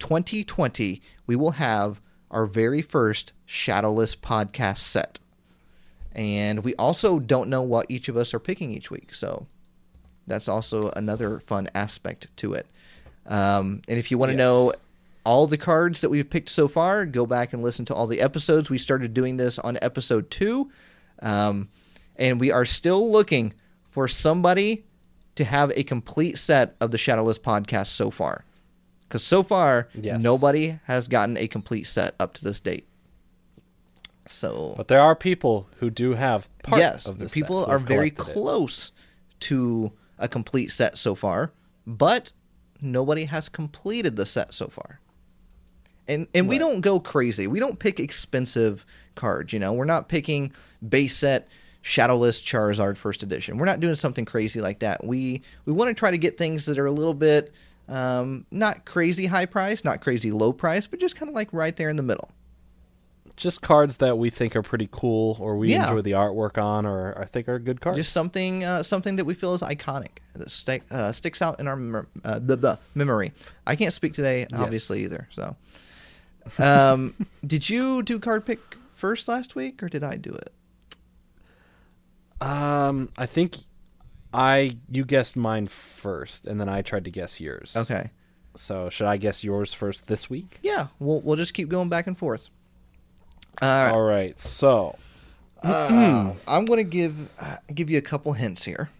2020, 0.00 1.00
we 1.26 1.36
will 1.36 1.52
have 1.52 2.00
our 2.28 2.46
very 2.46 2.82
first 2.82 3.32
Shadowless 3.44 4.16
podcast 4.16 4.78
set 4.78 5.20
and 6.16 6.64
we 6.64 6.74
also 6.76 7.18
don't 7.20 7.48
know 7.48 7.62
what 7.62 7.86
each 7.88 8.08
of 8.08 8.16
us 8.16 8.32
are 8.34 8.40
picking 8.40 8.72
each 8.72 8.90
week 8.90 9.14
so 9.14 9.46
that's 10.26 10.48
also 10.48 10.90
another 10.96 11.38
fun 11.40 11.68
aspect 11.74 12.26
to 12.36 12.52
it 12.54 12.66
um, 13.26 13.82
and 13.88 13.98
if 13.98 14.10
you 14.10 14.18
want 14.18 14.30
to 14.30 14.32
Yes. 14.34 14.38
know 14.38 14.72
all 15.24 15.46
the 15.46 15.58
cards 15.58 16.00
that 16.00 16.08
we've 16.08 16.28
picked 16.30 16.48
so 16.48 16.66
far 16.68 17.04
go 17.06 17.26
back 17.26 17.52
and 17.52 17.62
listen 17.62 17.84
to 17.84 17.94
all 17.94 18.06
the 18.06 18.20
episodes 18.20 18.70
we 18.70 18.78
started 18.78 19.12
doing 19.14 19.36
this 19.36 19.58
on 19.60 19.78
episode 19.82 20.30
two 20.30 20.70
um, 21.20 21.68
and 22.16 22.40
we 22.40 22.50
are 22.50 22.64
still 22.64 23.10
looking 23.12 23.52
for 23.90 24.08
somebody 24.08 24.84
to 25.34 25.44
have 25.44 25.70
a 25.76 25.82
complete 25.82 26.38
set 26.38 26.74
of 26.80 26.90
the 26.90 26.98
shadowless 26.98 27.38
podcast 27.38 27.88
so 27.88 28.10
far 28.10 28.44
because 29.08 29.22
so 29.22 29.42
far 29.42 29.88
Yes. 29.94 30.22
nobody 30.22 30.78
has 30.84 31.08
gotten 31.08 31.36
a 31.36 31.46
complete 31.46 31.84
set 31.86 32.14
up 32.18 32.32
to 32.34 32.44
this 32.44 32.58
date 32.60 32.86
so 34.28 34.74
But 34.76 34.88
there 34.88 35.00
are 35.00 35.14
people 35.14 35.68
who 35.78 35.90
do 35.90 36.14
have 36.14 36.48
part 36.62 36.80
yes, 36.80 37.06
of 37.06 37.18
the 37.18 37.28
people 37.28 37.64
are 37.64 37.78
very 37.78 38.10
collected 38.10 38.32
it. 38.32 38.34
close 38.34 38.92
to 39.40 39.92
a 40.18 40.28
complete 40.28 40.68
set 40.70 40.98
so 40.98 41.14
far, 41.14 41.52
but 41.86 42.32
nobody 42.80 43.24
has 43.24 43.48
completed 43.48 44.16
the 44.16 44.26
set 44.26 44.54
so 44.54 44.68
far. 44.68 45.00
And 46.08 46.28
and 46.34 46.48
we 46.48 46.58
don't 46.58 46.80
go 46.82 47.00
crazy. 47.00 47.46
We 47.46 47.58
don't 47.58 47.78
pick 47.78 47.98
expensive 47.98 48.86
cards, 49.16 49.52
you 49.52 49.58
know. 49.58 49.72
We're 49.72 49.84
not 49.84 50.08
picking 50.08 50.52
base 50.88 51.16
set 51.16 51.48
Shadowless 51.82 52.40
Charizard 52.40 52.96
first 52.96 53.22
edition. 53.22 53.58
We're 53.58 53.66
not 53.66 53.80
doing 53.80 53.96
something 53.96 54.24
crazy 54.24 54.60
like 54.60 54.80
that. 54.80 55.04
We 55.04 55.42
we 55.64 55.72
want 55.72 55.88
to 55.88 55.94
try 55.94 56.10
to 56.12 56.18
get 56.18 56.38
things 56.38 56.66
that 56.66 56.78
are 56.78 56.86
a 56.86 56.92
little 56.92 57.14
bit 57.14 57.52
um, 57.88 58.46
not 58.50 58.84
crazy 58.84 59.26
high 59.26 59.46
price, 59.46 59.84
not 59.84 60.00
crazy 60.00 60.30
low 60.30 60.52
price, 60.52 60.86
but 60.86 61.00
just 61.00 61.16
kind 61.16 61.28
of 61.28 61.34
like 61.34 61.52
right 61.52 61.76
there 61.76 61.90
in 61.90 61.96
the 61.96 62.02
middle. 62.02 62.30
Just 63.36 63.60
cards 63.60 63.98
that 63.98 64.16
we 64.16 64.30
think 64.30 64.56
are 64.56 64.62
pretty 64.62 64.88
cool, 64.90 65.36
or 65.40 65.58
we 65.58 65.70
Yeah. 65.70 65.88
enjoy 65.88 66.00
the 66.00 66.12
artwork 66.12 66.56
on, 66.62 66.86
or 66.86 67.18
I 67.20 67.26
think 67.26 67.48
are 67.48 67.58
good 67.58 67.82
cards. 67.82 67.98
Just 67.98 68.12
something, 68.12 68.64
uh, 68.64 68.82
something 68.82 69.16
that 69.16 69.26
we 69.26 69.34
feel 69.34 69.52
is 69.52 69.60
iconic 69.60 70.18
that 70.34 70.50
stick, 70.50 70.82
uh, 70.90 71.12
sticks 71.12 71.42
out 71.42 71.60
in 71.60 71.68
our 71.68 71.76
mem- 71.76 72.06
uh, 72.24 72.38
blah, 72.38 72.56
blah, 72.56 72.76
memory. 72.94 73.32
I 73.66 73.76
can't 73.76 73.92
speak 73.92 74.14
today, 74.14 74.46
obviously 74.54 75.02
either. 75.04 75.28
So, 75.32 75.54
um, 76.58 77.14
did 77.46 77.68
you 77.68 78.02
do 78.02 78.18
card 78.18 78.46
pick 78.46 78.58
first 78.94 79.28
last 79.28 79.54
week, 79.54 79.82
or 79.82 79.88
did 79.90 80.02
I 80.02 80.16
do 80.16 80.30
it? 80.30 80.50
Um, 82.40 83.10
I 83.16 83.26
think 83.26 83.56
I 84.32 84.76
you 84.90 85.04
guessed 85.04 85.36
mine 85.36 85.68
first, 85.68 86.46
and 86.46 86.60
then 86.60 86.68
I 86.68 86.82
tried 86.82 87.04
to 87.04 87.10
guess 87.10 87.40
yours. 87.40 87.74
Okay, 87.76 88.10
So 88.54 88.88
should 88.90 89.06
I 89.06 89.16
guess 89.16 89.42
yours 89.44 89.72
first 89.72 90.06
this 90.06 90.28
week? 90.28 90.58
yeah, 90.62 90.88
we'll 90.98 91.20
we'll 91.22 91.36
just 91.36 91.54
keep 91.54 91.68
going 91.68 91.88
back 91.88 92.06
and 92.06 92.16
forth. 92.16 92.50
Uh, 93.60 93.90
All 93.94 94.02
right. 94.02 94.38
So 94.38 94.96
uh, 95.62 96.34
I'm 96.48 96.64
going 96.64 96.78
to 96.78 96.84
give 96.84 97.28
uh, 97.40 97.56
give 97.74 97.88
you 97.90 97.98
a 97.98 98.02
couple 98.02 98.32
hints 98.34 98.64
here, 98.64 98.90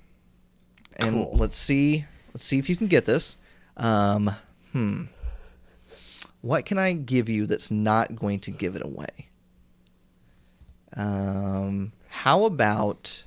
and 0.97 1.11
Cool. 1.27 1.37
let's 1.37 1.57
see 1.57 2.05
let's 2.33 2.45
see 2.45 2.59
if 2.59 2.69
you 2.69 2.77
can 2.77 2.87
get 2.87 3.05
this. 3.05 3.37
Um, 3.77 4.31
hmm, 4.73 5.05
what 6.41 6.65
can 6.65 6.79
I 6.79 6.93
give 6.95 7.29
you 7.29 7.47
that's 7.47 7.71
not 7.71 8.17
going 8.17 8.41
to 8.41 8.51
give 8.51 8.75
it 8.77 8.83
away? 8.85 9.29
Um, 10.97 11.93
how 12.09 12.45
about 12.45 13.25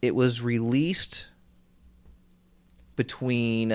it 0.00 0.14
was 0.14 0.40
released 0.40 1.26
between 2.94 3.70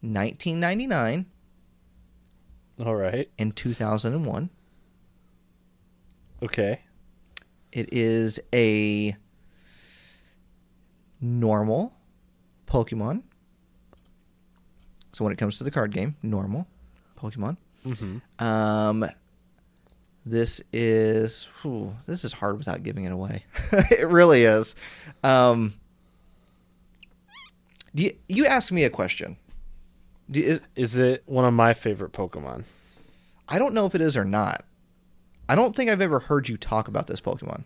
1999 0.00 1.26
all 2.82 2.94
right. 2.96 3.30
In 3.38 3.52
2001. 3.52 4.50
Okay. 6.42 6.80
It 7.72 7.92
is 7.92 8.40
a 8.52 9.16
normal 11.20 11.94
Pokemon. 12.66 13.22
So 15.12 15.24
when 15.24 15.32
it 15.32 15.36
comes 15.36 15.58
to 15.58 15.64
the 15.64 15.70
card 15.70 15.92
game, 15.92 16.16
normal 16.22 16.66
Pokemon. 17.18 17.56
Mm-hmm. 17.86 18.44
Um, 18.44 19.04
this 20.26 20.60
is 20.72 21.48
whew, 21.62 21.94
this 22.06 22.24
is 22.24 22.32
hard 22.32 22.58
without 22.58 22.82
giving 22.82 23.04
it 23.04 23.12
away. 23.12 23.44
it 23.72 24.08
really 24.08 24.42
is. 24.42 24.74
Um, 25.22 25.74
do 27.94 28.04
you, 28.04 28.16
you 28.28 28.46
ask 28.46 28.72
me 28.72 28.84
a 28.84 28.90
question. 28.90 29.36
Is 30.32 30.96
it 30.96 31.22
one 31.26 31.44
of 31.44 31.52
my 31.54 31.74
favorite 31.74 32.12
Pokemon? 32.12 32.64
I 33.48 33.58
don't 33.58 33.74
know 33.74 33.86
if 33.86 33.94
it 33.94 34.00
is 34.00 34.16
or 34.16 34.24
not. 34.24 34.64
I 35.48 35.54
don't 35.54 35.76
think 35.76 35.90
I've 35.90 36.00
ever 36.00 36.18
heard 36.20 36.48
you 36.48 36.56
talk 36.56 36.88
about 36.88 37.06
this 37.06 37.20
Pokemon. 37.20 37.64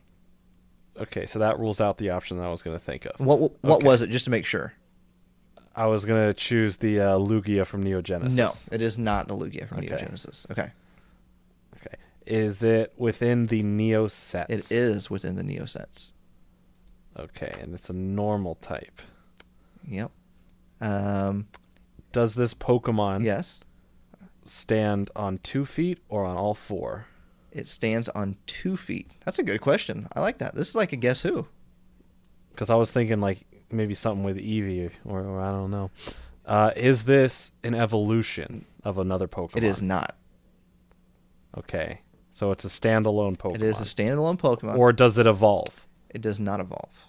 Okay, 0.99 1.27
so 1.27 1.39
that 1.39 1.59
rules 1.61 1.81
out 1.81 1.99
the 1.99 2.11
option 2.11 2.39
that 2.39 2.45
I 2.45 2.51
was 2.51 2.63
going 2.63 2.77
to 2.77 2.85
think 2.85 3.07
of. 3.07 3.25
What 3.25 3.39
what 3.63 3.77
Okay. 3.79 3.87
was 3.87 4.03
it? 4.03 4.11
Just 4.11 4.25
to 4.25 4.31
make 4.33 4.45
sure. 4.45 4.73
I 5.77 5.87
was 5.87 6.05
going 6.05 6.27
to 6.27 6.35
choose 6.35 6.79
the 6.79 6.99
uh, 6.99 7.19
Lugia 7.19 7.65
from 7.65 7.85
Neo 7.85 8.03
Genesis. 8.03 8.35
No, 8.35 8.51
it 8.75 8.83
is 8.83 8.99
not 8.99 9.29
the 9.29 9.35
Lugia 9.35 9.69
from 9.69 9.79
Neo 9.79 9.97
Genesis. 9.97 10.45
Okay. 10.51 10.73
Okay. 11.77 11.95
Is 12.27 12.65
it 12.65 12.93
within 12.97 13.47
the 13.47 13.63
Neo 13.63 14.09
sets? 14.09 14.53
It 14.73 14.75
is 14.75 15.09
within 15.09 15.37
the 15.37 15.45
Neo 15.45 15.67
sets. 15.67 16.13
Okay, 17.17 17.57
and 17.63 17.75
it's 17.75 17.91
a 17.91 17.93
normal 17.93 18.57
type. 18.57 19.01
Yep. 19.87 20.11
Um, 20.81 21.47
Does 22.13 22.35
this 22.35 22.55
Pokemon 22.55 23.25
yes, 23.25 23.63
stand 24.45 25.11
on 25.15 25.39
two 25.39 25.65
feet 25.67 26.01
or 26.09 26.25
on 26.25 26.37
all 26.37 26.55
four? 26.55 27.07
it 27.51 27.67
stands 27.67 28.09
on 28.11 28.37
two 28.47 28.77
feet. 28.77 29.17
That's 29.25 29.39
a 29.39 29.43
good 29.43 29.61
question. 29.61 30.09
I 30.15 30.21
like 30.21 30.39
that. 30.39 30.55
This 30.55 30.69
is 30.69 30.75
like 30.75 30.93
a 30.93 30.97
guess 30.97 31.23
who. 31.23 31.47
Because 32.51 32.71
I 32.71 32.75
was 32.75 32.91
thinking 32.91 33.21
like 33.21 33.39
maybe 33.71 33.95
something 33.95 34.25
with 34.25 34.37
Eevee 34.37 34.91
or, 35.05 35.21
or 35.21 35.41
I 35.41 35.51
don't 35.51 35.71
know. 35.71 35.91
Uh, 36.47 36.71
is 36.77 37.05
this 37.05 37.53
an 37.63 37.75
evolution 37.75 38.65
of 38.85 38.99
another 38.99 39.29
Pokemon? 39.29 39.59
It 39.59 39.65
is 39.65 39.83
not. 39.83 40.17
Okay, 41.57 42.01
so 42.31 42.53
it's 42.53 42.65
a 42.65 42.69
standalone 42.69 43.37
Pokemon. 43.37 43.57
It 43.57 43.63
is 43.63 43.81
a 43.81 43.85
standalone 43.85 44.39
Pokemon. 44.39 44.79
Or 44.79 44.93
does 44.93 45.19
it 45.19 45.27
evolve? 45.27 45.87
it 46.11 46.23
does 46.23 46.41
not 46.41 46.61
evolve. 46.61 47.08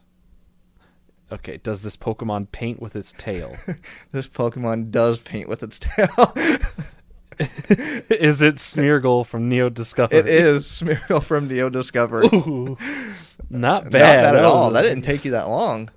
Okay, 1.31 1.57
does 1.57 1.81
this 1.83 1.95
Pokemon 1.95 2.51
paint 2.51 2.81
with 2.81 2.95
its 2.95 3.13
tail? 3.13 3.55
This 4.11 4.27
Pokemon 4.27 4.89
does 4.91 5.19
paint 5.19 5.47
with 5.47 5.61
its 5.61 5.77
tail. 5.77 6.07
is 7.39 8.41
it 8.41 8.55
Smeargle 8.55 9.25
from 9.25 9.47
Neo 9.47 9.69
Discovery? 9.69 10.17
it 10.19 10.27
is 10.27 10.65
Smeargle 10.65 11.23
from 11.23 11.47
Neo 11.47 11.69
Discovery. 11.69 12.27
Ooh, 12.33 12.77
not 13.49 13.83
Not 13.85 13.91
bad 13.91 14.23
bad 14.23 14.35
at 14.35 14.43
all. 14.43 14.71
That 14.71 14.81
didn't 14.81 15.03
take 15.03 15.23
you 15.25 15.31
that 15.31 15.47
long. 15.47 15.89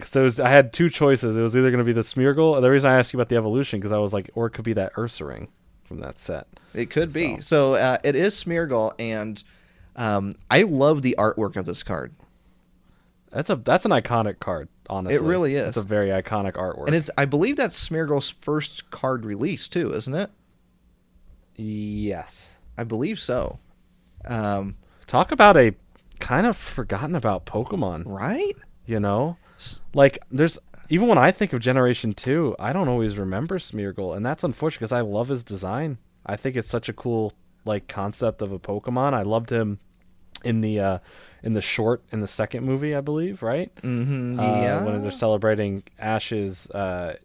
So 0.00 0.22
was- 0.24 0.38
I 0.38 0.50
had 0.50 0.72
two 0.72 0.90
choices. 0.90 1.36
It 1.36 1.42
was 1.42 1.56
either 1.56 1.70
going 1.70 1.78
to 1.78 1.84
be 1.84 1.92
the 1.94 2.02
Smeargle. 2.02 2.60
The 2.60 2.70
reason 2.70 2.90
I 2.90 2.98
asked 2.98 3.12
you 3.12 3.18
about 3.18 3.30
the 3.30 3.36
evolution 3.36 3.80
because 3.80 3.92
I 3.92 3.98
was 3.98 4.12
like, 4.12 4.30
or 4.34 4.46
it 4.46 4.50
could 4.50 4.64
be 4.64 4.74
that 4.74 4.92
Ursaring 4.94 5.48
from 5.84 6.00
that 6.00 6.18
set. 6.18 6.46
It 6.74 6.90
could 6.90 7.12
be. 7.12 7.40
So, 7.40 7.74
uh, 7.74 7.96
it 8.04 8.14
is 8.14 8.34
Smeargle, 8.34 8.92
and 8.98 9.42
um, 9.96 10.36
I 10.50 10.62
love 10.62 11.02
the 11.02 11.16
artwork 11.18 11.56
of 11.56 11.64
this 11.64 11.82
card. 11.82 12.14
That's 13.30 13.50
a 13.50 13.56
that's 13.56 13.84
an 13.84 13.90
iconic 13.90 14.38
card. 14.40 14.68
Honestly, 14.90 15.16
It 15.16 15.22
really 15.28 15.54
is. 15.54 15.68
It's 15.68 15.76
a 15.76 15.82
very 15.82 16.08
iconic 16.08 16.54
artwork. 16.54 16.86
And 16.86 16.94
it's 16.94 17.10
I 17.18 17.24
believe 17.26 17.56
that's 17.56 17.88
Smeargle's 17.88 18.30
first 18.30 18.90
card 18.90 19.24
release 19.24 19.68
too, 19.68 19.92
isn't 19.92 20.14
it? 20.14 20.30
yes. 21.56 22.56
I 22.76 22.84
believe 22.84 23.18
so. 23.18 23.58
Um, 24.24 24.76
Talk 25.06 25.32
about 25.32 25.56
a 25.56 25.74
kind 26.20 26.46
of 26.46 26.56
forgotten 26.56 27.14
about 27.16 27.44
Pokemon. 27.46 28.02
right? 28.06 28.54
You 28.86 29.00
know, 29.00 29.36
like 29.94 30.18
there's 30.30 30.58
even 30.88 31.08
when 31.08 31.18
I 31.18 31.32
think 31.32 31.52
of 31.52 31.60
Generation 31.60 32.12
Two, 32.12 32.54
I 32.58 32.72
don't 32.72 32.88
always 32.88 33.18
remember 33.18 33.58
Smeargle, 33.58 34.16
and 34.16 34.24
that's 34.24 34.44
unfortunate 34.44 34.78
because 34.80 34.92
I 34.92 35.00
love 35.00 35.28
his 35.28 35.44
design. 35.44 35.98
I 36.24 36.36
think 36.36 36.56
it's 36.56 36.68
such 36.68 36.88
a 36.88 36.92
cool 36.92 37.32
like 37.64 37.88
concept 37.88 38.40
of 38.42 38.52
a 38.52 38.58
Pokemon. 38.58 39.12
I 39.12 39.22
loved 39.22 39.50
him 39.50 39.80
in 40.44 40.60
the 40.60 40.80
uh 40.80 40.98
in 41.42 41.54
the 41.54 41.60
short 41.60 42.02
in 42.12 42.20
the 42.20 42.26
second 42.28 42.64
movie, 42.64 42.94
I 42.94 43.00
believe, 43.00 43.42
right? 43.42 43.74
Mm-hmm. 43.76 44.38
Uh, 44.40 44.42
Yeah. 44.60 44.84
when 44.84 45.00
they're 45.02 45.10
celebrating 45.10 45.82
Ash's 45.98 46.68
uh, 46.70 47.16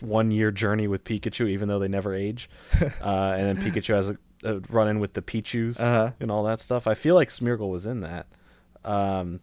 one 0.00 0.30
year 0.30 0.50
journey 0.50 0.86
with 0.88 1.04
Pikachu, 1.04 1.48
even 1.48 1.68
though 1.68 1.78
they 1.78 1.88
never 1.88 2.14
age, 2.14 2.48
uh, 2.80 3.34
and 3.36 3.46
then 3.46 3.56
Pikachu 3.58 3.94
has 3.94 4.08
a, 4.10 4.18
a 4.44 4.60
run 4.70 4.88
in 4.88 5.00
with 5.00 5.12
the 5.14 5.22
Pichus 5.22 5.78
Uh-huh. 5.80 6.12
and 6.20 6.30
all 6.30 6.44
that 6.44 6.60
stuff. 6.60 6.86
I 6.86 6.94
feel 6.94 7.14
like 7.14 7.28
Smeargle 7.28 7.70
was 7.70 7.86
in 7.86 8.00
that. 8.00 8.26
Um, 8.84 9.40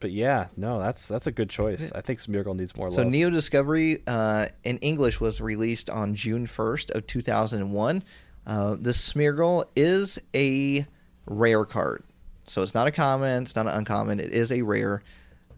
but 0.00 0.10
yeah, 0.10 0.48
no, 0.56 0.78
that's 0.78 1.08
that's 1.08 1.26
a 1.26 1.32
good 1.32 1.48
choice. 1.48 1.90
I 1.94 2.02
think 2.02 2.18
Smeargle 2.18 2.54
needs 2.54 2.76
more 2.76 2.90
so 2.90 3.02
love. 3.02 3.10
Neo 3.10 3.30
Discovery 3.30 4.02
uh, 4.06 4.46
in 4.64 4.76
English 4.78 5.20
was 5.20 5.40
released 5.40 5.88
on 5.88 6.14
June 6.14 6.46
1st 6.46 6.90
of 6.90 7.06
2001. 7.06 8.02
Uh, 8.46 8.76
this 8.78 9.12
Smeargle 9.12 9.64
is 9.74 10.18
a 10.34 10.86
rare 11.26 11.64
card. 11.64 12.04
So 12.46 12.62
it's 12.62 12.74
not 12.74 12.86
a 12.86 12.92
common, 12.92 13.42
it's 13.42 13.56
not 13.56 13.66
an 13.66 13.72
uncommon, 13.72 14.20
it 14.20 14.30
is 14.32 14.52
a 14.52 14.62
rare. 14.62 15.02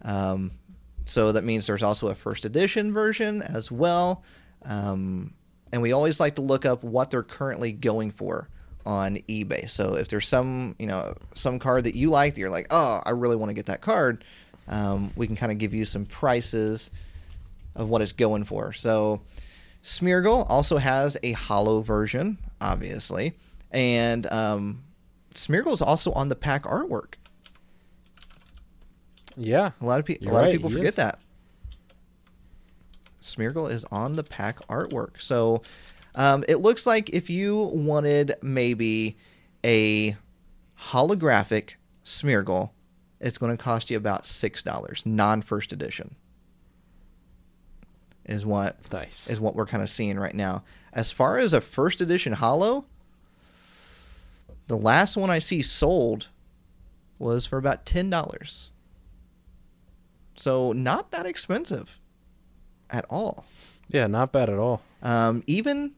Um, 0.03 0.51
so 1.05 1.31
that 1.31 1.43
means 1.43 1.67
there's 1.67 1.83
also 1.83 2.07
a 2.07 2.15
first 2.15 2.45
edition 2.45 2.93
version 2.93 3.41
as 3.41 3.71
well. 3.71 4.23
Um, 4.63 5.33
and 5.71 5.81
we 5.81 5.91
always 5.91 6.19
like 6.19 6.35
to 6.35 6.41
look 6.41 6.65
up 6.65 6.83
what 6.83 7.11
they're 7.11 7.23
currently 7.23 7.71
going 7.71 8.11
for 8.11 8.49
on 8.85 9.17
eBay. 9.27 9.69
So 9.69 9.95
if 9.95 10.07
there's 10.07 10.27
some, 10.27 10.75
you 10.79 10.87
know, 10.87 11.15
some 11.35 11.59
card 11.59 11.83
that 11.83 11.95
you 11.95 12.09
like 12.09 12.35
that 12.35 12.41
you're 12.41 12.49
like, 12.49 12.67
oh, 12.71 13.01
I 13.05 13.11
really 13.11 13.35
want 13.35 13.49
to 13.49 13.53
get 13.53 13.67
that 13.67 13.81
card, 13.81 14.23
um, 14.67 15.11
we 15.15 15.27
can 15.27 15.35
kind 15.35 15.51
of 15.51 15.57
give 15.57 15.73
you 15.73 15.85
some 15.85 16.05
prices 16.05 16.91
of 17.75 17.89
what 17.89 18.01
it's 18.01 18.11
going 18.11 18.45
for. 18.45 18.73
So 18.73 19.21
Smeargle 19.83 20.45
also 20.49 20.77
has 20.77 21.17
a 21.23 21.33
holo 21.33 21.81
version, 21.81 22.37
obviously, 22.59 23.33
and 23.71 24.25
um, 24.31 24.83
Smeargle 25.33 25.73
is 25.73 25.81
also 25.81 26.11
on 26.13 26.29
the 26.29 26.35
pack 26.35 26.63
artwork. 26.63 27.13
yeah, 29.37 29.71
A 29.81 29.85
lot 29.85 29.99
of 29.99 30.05
people, 30.05 30.27
a 30.27 30.31
lot 30.31 30.41
right, 30.41 30.47
of 30.47 30.51
people 30.53 30.69
forget 30.69 30.87
is. 30.87 30.95
that. 30.95 31.19
Smeargle 33.21 33.69
is 33.69 33.85
on 33.91 34.13
the 34.13 34.23
pack 34.23 34.59
artwork. 34.67 35.21
So 35.21 35.61
um, 36.15 36.43
it 36.47 36.57
looks 36.57 36.85
like 36.85 37.09
if 37.11 37.29
you 37.29 37.57
wanted 37.73 38.33
maybe 38.41 39.17
a 39.63 40.17
holographic 40.79 41.71
Smeargle, 42.03 42.71
it's 43.19 43.37
going 43.37 43.55
to 43.55 43.61
cost 43.61 43.89
you 43.89 43.97
about 43.97 44.25
six 44.25 44.63
dollars, 44.63 45.03
non 45.05 45.41
first 45.41 45.71
edition. 45.71 46.15
Is 48.25 48.45
what 48.45 48.77
nice. 48.91 49.29
is 49.29 49.39
what 49.39 49.55
we're 49.55 49.65
kind 49.65 49.83
of 49.83 49.89
seeing 49.89 50.17
right 50.19 50.35
now. 50.35 50.63
As 50.93 51.11
far 51.11 51.37
as 51.37 51.51
a 51.53 51.61
first 51.61 51.99
edition 52.01 52.33
holo, 52.33 52.85
the 54.69 54.77
last 54.77 55.17
one 55.17 55.29
I 55.29 55.39
see 55.39 55.61
sold 55.61 56.29
was 57.17 57.45
for 57.45 57.57
about 57.57 57.85
ten 57.85 58.09
dollars. 58.09 58.69
So 60.37 60.71
not 60.71 61.11
that 61.11 61.25
expensive 61.25 61.99
at 62.89 63.05
all. 63.09 63.43
yeah, 63.89 64.07
not 64.07 64.31
bad 64.31 64.49
at 64.49 64.57
all. 64.57 64.81
Um, 65.03 65.43
even, 65.47 65.91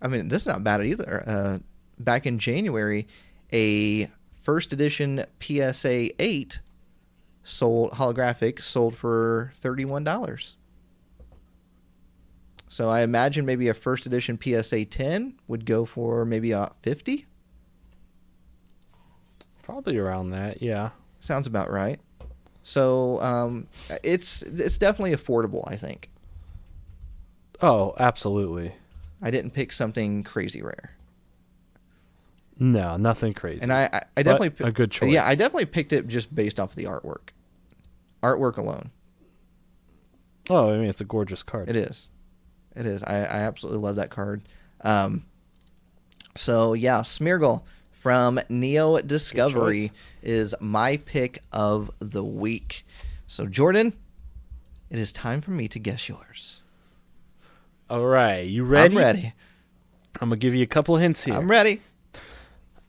I 0.00 0.06
mean, 0.08 0.28
this 0.28 0.42
is 0.42 0.46
not 0.46 0.62
bad 0.62 0.86
either. 0.86 1.24
Uh, 1.26 1.58
back 1.98 2.24
in 2.24 2.38
January, 2.38 3.08
a 3.52 4.08
first 4.42 4.72
edition 4.72 5.24
PSA 5.40 6.10
eight 6.22 6.60
sold 7.42 7.92
holographic 7.92 8.62
sold 8.62 8.96
for 8.96 9.50
thirty 9.56 9.84
one 9.84 10.04
dollars. 10.04 10.56
So 12.68 12.90
I 12.90 13.00
imagine 13.00 13.46
maybe 13.46 13.68
a 13.68 13.74
first 13.74 14.04
edition 14.04 14.38
PSA 14.40 14.84
ten 14.84 15.34
would 15.48 15.64
go 15.64 15.84
for 15.86 16.24
maybe 16.26 16.52
a 16.52 16.70
fifty. 16.82 17.26
Probably 19.68 19.98
around 19.98 20.30
that. 20.30 20.62
Yeah. 20.62 20.90
Sounds 21.20 21.46
about 21.46 21.70
right. 21.70 22.00
So 22.62 23.20
um, 23.20 23.66
it's 24.02 24.40
it's 24.42 24.78
definitely 24.78 25.14
affordable. 25.14 25.62
I 25.66 25.76
think 25.76 26.08
Oh, 27.60 27.94
absolutely. 27.98 28.72
I 29.20 29.30
didn't 29.30 29.50
pick 29.50 29.72
something 29.72 30.24
crazy 30.24 30.62
rare. 30.62 30.96
No, 32.58 32.96
nothing 32.96 33.34
crazy. 33.34 33.60
And 33.60 33.70
I, 33.70 33.90
I, 33.92 34.02
I 34.16 34.22
definitely 34.22 34.50
pi- 34.50 34.68
a 34.68 34.72
good 34.72 34.90
choice. 34.90 35.12
Yeah, 35.12 35.26
I 35.26 35.34
definitely 35.34 35.66
picked 35.66 35.92
it 35.92 36.08
just 36.08 36.34
based 36.34 36.58
off 36.58 36.74
the 36.74 36.84
artwork. 36.84 37.28
Artwork 38.22 38.56
alone, 38.56 38.90
oh, 40.48 40.72
I 40.72 40.78
mean, 40.78 40.88
it's 40.88 41.02
a 41.02 41.04
gorgeous 41.04 41.42
card. 41.42 41.68
it 41.68 41.76
is, 41.76 42.08
it 42.74 42.86
is. 42.86 43.02
I, 43.02 43.16
I 43.18 43.40
absolutely 43.40 43.82
love 43.82 43.96
that 43.96 44.08
card. 44.08 44.48
Um, 44.80 45.26
so 46.36 46.72
yeah, 46.72 47.00
Smeargle 47.00 47.62
from 48.00 48.40
Neo 48.48 48.98
Discovery 49.00 49.92
is 50.22 50.54
my 50.60 50.96
pick 50.98 51.42
of 51.52 51.90
the 51.98 52.24
week. 52.24 52.84
So 53.26 53.46
Jordan, 53.46 53.92
it 54.90 54.98
is 54.98 55.12
time 55.12 55.40
for 55.40 55.50
me 55.50 55.68
to 55.68 55.78
guess 55.78 56.08
yours. 56.08 56.62
All 57.90 58.06
right, 58.06 58.46
you 58.46 58.64
ready? 58.64 58.96
I'm 58.96 58.98
ready. 58.98 59.34
I'm 60.20 60.28
gonna 60.28 60.36
give 60.36 60.54
you 60.54 60.62
a 60.62 60.66
couple 60.66 60.96
hints 60.96 61.24
here. 61.24 61.34
I'm 61.34 61.50
ready. 61.50 61.80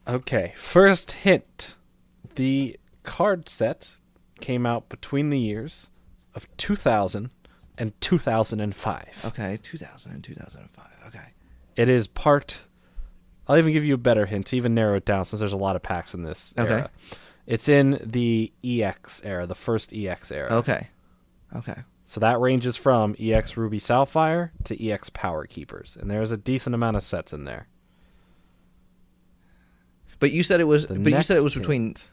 Okay, 0.08 0.54
first 0.58 1.12
hint. 1.12 1.76
The 2.36 2.78
card 3.04 3.50
set 3.50 3.96
came 4.40 4.66
out 4.66 4.90
between 4.90 5.30
the 5.30 5.40
years 5.40 5.90
of 6.36 6.48
2000 6.58 7.30
and 7.78 8.00
2005. 8.02 9.26
Okay, 9.26 9.60
2000 9.62 10.12
and 10.12 10.24
2005. 10.24 10.86
Okay. 11.08 11.34
It 11.76 11.90
is 11.90 12.08
part. 12.08 12.62
I'll 13.50 13.58
even 13.58 13.74
give 13.74 13.84
you 13.84 13.96
a 13.96 13.98
better 13.98 14.26
hint 14.28 14.46
to 14.48 14.56
even 14.58 14.74
narrow 14.76 14.96
it 14.96 15.04
down 15.06 15.26
since 15.26 15.40
there's 15.42 15.52
a 15.54 15.58
lot 15.58 15.76
of 15.76 15.82
packs 15.84 16.14
in 16.14 16.24
this 16.24 16.54
Okay. 16.58 16.72
era. 16.72 16.90
It's 17.48 17.68
in 17.68 18.00
the 18.06 18.54
EX 18.64 19.22
era, 19.26 19.46
the 19.48 19.56
first 19.56 19.92
EX 19.92 20.32
era. 20.32 20.48
Okay. 20.58 20.88
Okay. 21.56 21.76
So 22.06 22.20
that 22.22 22.40
ranges 22.40 22.78
from 22.78 23.16
EX 23.20 23.58
Ruby 23.58 23.80
Sapphire 23.80 24.52
to 24.66 24.88
EX 24.90 25.10
Power 25.10 25.46
Keepers, 25.48 25.98
and 26.00 26.10
there's 26.10 26.32
a 26.32 26.38
decent 26.38 26.74
amount 26.76 26.96
of 26.98 27.04
sets 27.04 27.34
in 27.34 27.46
there. 27.46 27.68
But 30.20 30.32
you 30.32 30.44
said 30.44 30.60
it 30.60 30.66
was. 30.66 30.86
The 30.88 31.00
but 31.00 31.14
you 31.14 31.22
said 31.24 31.38
it 31.38 31.44
was 31.44 31.56
between 31.56 31.84
hint- 31.88 32.06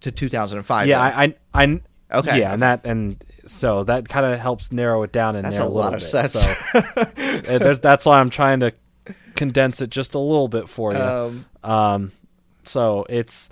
to 0.00 0.10
2005. 0.10 0.86
yeah. 0.86 1.00
I, 1.00 1.24
I, 1.24 1.34
I, 1.64 1.80
Okay, 2.12 2.38
yeah, 2.38 2.52
and 2.52 2.62
that, 2.62 2.82
and 2.84 3.24
so 3.46 3.82
that 3.84 4.08
kind 4.08 4.24
of 4.26 4.38
helps 4.38 4.70
narrow 4.70 5.02
it 5.02 5.10
down 5.10 5.34
in 5.36 5.42
That's 5.42 5.56
there 5.56 5.64
a 5.64 5.68
a, 5.68 5.70
lot 5.70 5.94
of 5.94 6.00
bit. 6.00 6.06
sets. 6.06 6.32
So 6.34 6.54
eh, 7.16 7.58
there's, 7.58 7.80
that's 7.80 8.06
why 8.06 8.20
I'm 8.20 8.30
trying 8.30 8.60
to 8.60 8.72
condense 9.36 9.80
it 9.80 9.90
just 9.90 10.14
a 10.14 10.18
little 10.18 10.48
bit 10.48 10.68
for 10.68 10.92
you. 10.92 10.98
um, 10.98 11.46
Um, 11.62 12.12
So 12.62 13.04
it's 13.08 13.48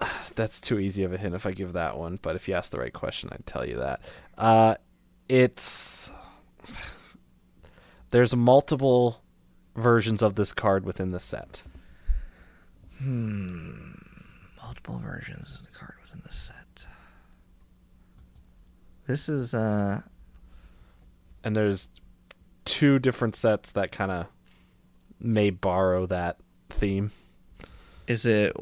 that's 0.34 0.60
too 0.60 0.78
easy 0.78 1.04
of 1.04 1.12
a 1.12 1.18
hint 1.18 1.34
if 1.34 1.46
I 1.46 1.52
give 1.52 1.72
that 1.72 1.96
one. 1.98 2.18
But 2.22 2.36
if 2.36 2.48
you 2.48 2.54
ask 2.54 2.70
the 2.72 2.78
right 2.78 2.92
question, 2.92 3.28
I'd 3.32 3.46
tell 3.46 3.66
you 3.66 3.76
that. 3.78 4.00
Uh, 4.36 4.74
it's 5.28 6.10
there's 8.10 8.34
multiple 8.34 9.22
versions 9.76 10.22
of 10.22 10.34
this 10.34 10.52
card 10.52 10.84
within 10.84 11.10
the 11.10 11.20
set. 11.20 11.62
Hmm. 12.98 13.92
Multiple 14.62 14.98
versions 14.98 15.56
of 15.58 15.64
the 15.66 15.72
card 15.78 15.94
within 16.02 16.20
the 16.26 16.32
set. 16.32 16.86
This 19.06 19.28
is 19.28 19.54
uh 19.54 20.00
and 21.44 21.56
there's 21.56 21.88
two 22.64 22.98
different 22.98 23.34
sets 23.36 23.70
that 23.72 23.90
kind 23.92 24.10
of 24.10 24.26
may 25.20 25.50
borrow 25.50 26.06
that 26.06 26.36
theme. 26.70 27.10
is 28.06 28.24
it 28.26 28.54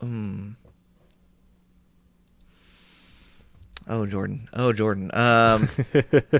um 0.00 0.56
Oh 3.90 4.04
Jordan. 4.06 4.48
Oh 4.52 4.72
Jordan. 4.72 5.10
Um 5.14 5.68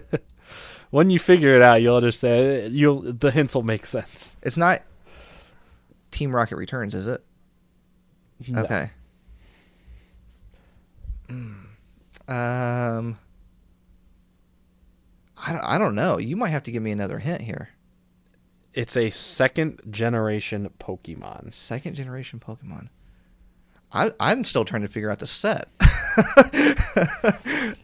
When 0.91 1.11
you 1.11 1.19
figure 1.19 1.55
it 1.55 1.61
out, 1.63 1.83
you'll 1.83 1.97
understand. 1.97 2.73
You'll 2.73 3.01
the 3.13 3.31
hints 3.31 3.55
will 3.55 3.63
make 3.63 3.87
sense. 3.87 4.37
it's 4.43 4.57
not 4.57 4.83
Team 6.11 6.35
Rocket 6.35 6.57
Returns, 6.57 6.95
is 6.95 7.07
it? 7.07 7.23
No. 8.47 8.63
Okay. 8.63 8.91
Mm. 11.29 11.65
Um 12.29 13.19
I 15.41 15.53
don't, 15.53 15.65
I 15.65 15.79
don't 15.79 15.95
know. 15.95 16.19
You 16.19 16.37
might 16.37 16.49
have 16.49 16.65
to 16.65 16.73
give 16.73 16.83
me 16.83 16.91
another 16.91 17.19
hint 17.19 17.43
here. 17.43 17.69
It's 18.75 18.97
a 18.97 19.11
second 19.11 19.81
generation 19.91 20.71
Pokemon. 20.79 21.55
Second 21.55 21.95
generation 21.95 22.39
Pokemon. 22.39 22.89
I 23.93 24.13
I'm 24.21 24.45
still 24.45 24.65
trying 24.65 24.83
to 24.83 24.89
figure 24.89 25.11
out 25.11 25.19
the 25.19 25.27
set. 25.27 25.69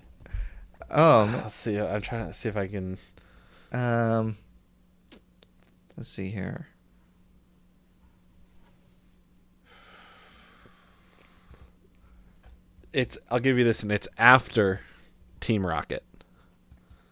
um 0.90 1.32
Let's 1.32 1.56
see. 1.56 1.78
I'm 1.78 2.02
trying 2.02 2.26
to 2.26 2.32
see 2.32 2.48
if 2.48 2.56
I 2.56 2.66
can. 2.68 2.98
um 3.72 4.36
let's 5.96 6.08
see 6.08 6.30
here. 6.30 6.68
It's. 12.92 13.18
I'll 13.28 13.40
give 13.40 13.58
you 13.58 13.64
this, 13.64 13.82
and 13.82 13.90
it's 13.90 14.06
after 14.16 14.80
Team 15.40 15.66
Rocket. 15.66 16.04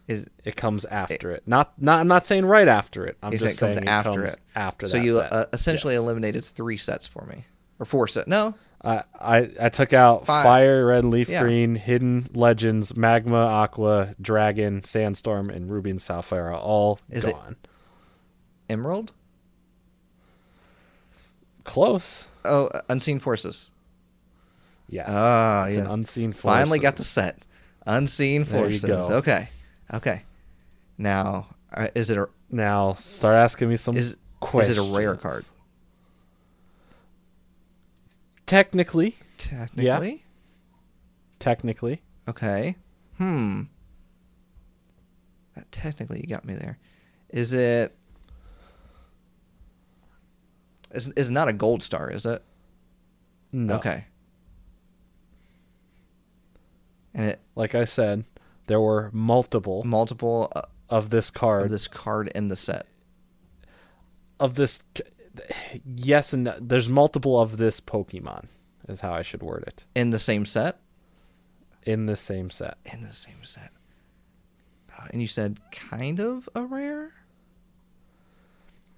Is 0.07 0.25
It 0.43 0.55
comes 0.57 0.83
after 0.85 1.31
it. 1.31 1.43
Not. 1.47 1.73
Not. 1.81 1.99
I'm 2.01 2.07
not 2.09 2.25
saying 2.25 2.45
right 2.45 2.67
after 2.67 3.05
it. 3.05 3.17
I'm 3.23 3.31
just 3.37 3.55
it 3.55 3.59
comes 3.59 3.75
saying 3.77 3.87
after 3.87 4.09
it 4.11 4.15
comes 4.15 4.33
it. 4.33 4.39
after 4.55 4.87
so 4.87 4.97
you 4.97 5.19
uh, 5.19 5.45
essentially 5.53 5.93
Yes. 5.93 6.03
eliminated 6.03 6.43
three 6.43 6.77
sets 6.77 7.07
for 7.07 7.25
me. 7.25 7.45
Or 7.79 7.85
four 7.85 8.07
sets? 8.09 8.27
No. 8.27 8.53
I, 8.83 9.03
I 9.17 9.49
I 9.61 9.69
took 9.69 9.93
out 9.93 10.25
Five. 10.25 10.43
Fire, 10.43 10.85
Red, 10.87 11.05
Leaf 11.05 11.29
Yeah. 11.29 11.41
Green, 11.43 11.75
Hidden 11.75 12.27
Legends, 12.33 12.97
Magma, 12.97 13.45
Aqua, 13.45 14.13
Dragon, 14.21 14.83
Sandstorm, 14.83 15.49
and 15.49 15.71
Ruby 15.71 15.89
and 15.91 16.01
Sapphire 16.01 16.51
all 16.53 16.99
Is 17.09 17.23
it- 17.23 17.31
gone. 17.33 17.55
Emerald? 18.69 19.13
Close. 21.63 22.25
Oh, 22.43 22.67
uh, 22.67 22.81
Unseen 22.89 23.19
Forces. 23.19 23.71
Yes. 24.89 25.07
Ah, 25.09 25.65
it's 25.65 25.77
yes. 25.77 25.85
an 25.85 25.91
unseen 25.91 26.33
force. 26.33 26.53
Finally 26.53 26.79
got 26.79 26.97
the 26.97 27.03
set. 27.05 27.39
Unseen 27.87 28.43
Forces. 28.45 28.83
Okay. 28.85 29.47
Okay. 29.91 30.23
Now, 30.97 31.47
uh, 31.73 31.87
is 31.95 32.09
it 32.09 32.17
a 32.17 32.29
Now 32.51 32.93
start 32.93 33.35
asking 33.35 33.69
me 33.69 33.77
some 33.77 33.97
is 33.97 34.15
questions. 34.39 34.77
is 34.77 34.85
it 34.85 34.89
a 34.91 34.95
rare 34.95 35.15
card? 35.15 35.45
Technically, 38.45 39.15
Technically. 39.37 40.23
technically, 41.39 42.01
Okay. 42.27 42.75
Hmm. 43.17 43.63
Technically, 45.71 46.19
you 46.21 46.27
got 46.27 46.45
me 46.45 46.53
there. 46.55 46.77
Is 47.29 47.53
it? 47.53 47.95
Is 50.91 51.07
is 51.09 51.29
not 51.29 51.47
a 51.47 51.53
gold 51.53 51.81
star? 51.83 52.09
Is 52.11 52.25
it? 52.25 52.43
no. 53.51 53.75
Okay. 53.75 54.05
And 57.15 57.29
it 57.31 57.39
Like 57.55 57.75
I 57.75 57.85
said, 57.85 58.25
there 58.67 58.79
were 58.81 59.09
multiple 59.13 59.83
multiple 59.83 60.51
uh, 60.55 60.61
of 60.89 61.09
this 61.09 61.29
card 61.31 61.63
of 61.63 61.69
this 61.69 61.87
card 61.87 62.31
in 62.35 62.47
the 62.49 62.55
set. 62.55 62.85
of 64.39 64.55
this. 64.55 64.83
Yes, 65.85 66.31
and 66.33 66.43
no. 66.43 66.55
there's 66.59 66.87
multiple 66.89 67.39
of 67.39 67.57
this 67.57 67.79
Pokemon. 67.79 68.45
Is 68.87 68.99
how 69.01 69.13
I 69.13 69.21
should 69.21 69.41
word 69.41 69.63
it 69.65 69.85
In 69.95 70.09
the 70.11 70.19
same 70.19 70.45
set. 70.45 70.77
in 71.83 72.05
the 72.05 72.15
same 72.17 72.49
set. 72.49 72.77
In 72.85 73.01
the 73.01 73.13
same 73.13 73.43
set. 73.43 73.71
Uh, 74.95 75.07
and 75.11 75.21
you 75.21 75.27
said 75.27 75.59
kind 75.71 76.19
of 76.19 76.47
a 76.53 76.63
rare. 76.63 77.13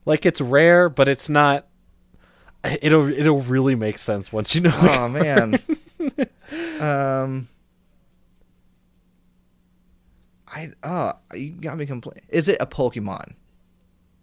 Like 0.06 0.26
it's 0.26 0.42
rare, 0.42 0.90
but 0.90 1.08
it's 1.08 1.30
not. 1.30 1.68
It'll 2.82 3.12
it'll 3.12 3.42
really 3.44 3.76
make 3.76 3.98
sense 4.00 4.34
once 4.34 4.56
you 4.56 4.62
know. 4.62 4.72
Oh 4.74 5.08
man. 5.10 5.60
um. 6.82 7.48
I 10.56 10.72
oh 10.84 11.14
you 11.36 11.52
got 11.52 11.78
me 11.78 11.86
complete. 11.86 12.22
Is 12.30 12.48
it 12.48 12.58
a 12.62 12.66
Pokemon? 12.66 13.34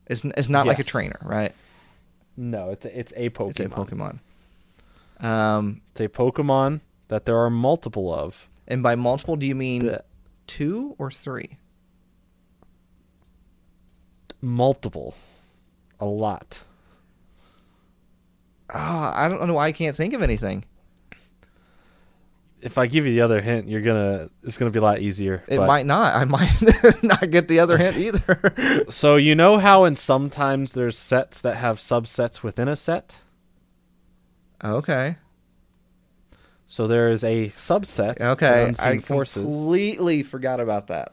It's 0.07 0.25
it's 0.25 0.49
not 0.49 0.67
like 0.67 0.79
a 0.79 0.85
trainer, 0.85 1.19
right? 1.23 1.53
No, 2.37 2.71
it's 2.71 2.87
a, 2.87 2.99
it's 2.99 3.13
a 3.17 3.29
Pokemon. 3.31 3.51
It's 3.51 3.61
a 3.61 3.69
Pokemon. 3.69 4.19
Um, 5.25 5.83
It's 5.91 6.01
a 6.01 6.09
Pokemon 6.09 6.81
that 7.09 7.27
there 7.27 7.37
are 7.39 7.51
multiple 7.51 8.13
of. 8.13 8.49
and 8.67 8.83
by 8.83 8.95
multiple, 8.97 9.37
do 9.37 9.47
you 9.47 9.55
mean 9.55 9.87
The- 9.87 10.05
two 10.47 10.97
or 10.99 11.11
three? 11.11 11.59
multiple, 14.41 15.15
a 16.01 16.05
lot. 16.07 16.63
Ah, 18.75 19.13
I 19.15 19.29
don't 19.29 19.47
know 19.47 19.55
why 19.55 19.67
I 19.67 19.73
can't 19.73 19.95
think 19.97 20.15
of 20.15 20.23
anything. 20.23 20.65
If 22.63 22.79
I 22.79 22.87
give 22.87 23.07
you 23.07 23.13
the 23.13 23.21
other 23.23 23.41
hint, 23.41 23.69
you're 23.69 23.81
gonna 23.83 24.29
it's 24.43 24.57
gonna 24.57 24.71
be 24.71 24.79
a 24.79 24.83
lot 24.83 25.01
easier. 25.01 25.43
It 25.49 25.57
but- 25.57 25.67
might 25.67 25.85
not. 25.87 26.15
I 26.15 26.25
might 26.25 27.03
not 27.03 27.31
get 27.31 27.49
the 27.49 27.59
other 27.61 27.77
hint 27.79 27.97
either. 27.97 28.85
So 28.91 29.17
you 29.17 29.35
know 29.35 29.59
how 29.59 29.85
in 29.85 29.97
sometimes 29.97 30.73
there's 30.75 30.97
sets 30.97 31.41
that 31.41 31.57
have 31.57 31.77
subsets 31.79 32.43
within 32.43 32.69
a 32.69 32.77
set. 32.77 33.19
okay. 34.65 35.17
So 36.67 36.87
there 36.87 37.11
is 37.11 37.23
a 37.23 37.51
subset. 37.51 38.19
Okay. 38.21 38.73
I 38.79 38.99
forces. 39.01 39.45
completely 39.45 40.23
forgot 40.23 40.59
about 40.59 40.87
that. 40.87 41.13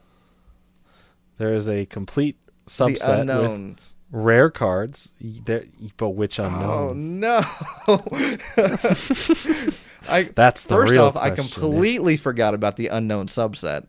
there 1.38 1.54
is 1.54 1.68
a 1.70 1.86
complete 1.86 2.38
The 2.66 2.72
subset 2.72 3.26
with 3.28 3.94
rare 4.12 4.50
cards. 4.50 5.16
There, 5.20 5.66
but 5.98 6.10
which 6.12 6.38
Unown? 6.40 6.64
Oh 6.64 6.94
no! 6.94 7.42
I 10.08 10.24
That's 10.24 10.64
the 10.64 10.76
first 10.76 10.92
real 10.92 11.06
off, 11.06 11.16
I 11.18 11.30
question, 11.32 11.46
yeah. 11.46 11.68
completely 11.68 12.18
forgot 12.18 12.54
about 12.54 12.76
the 12.78 12.88
Unown 12.88 13.28
subset 13.28 13.88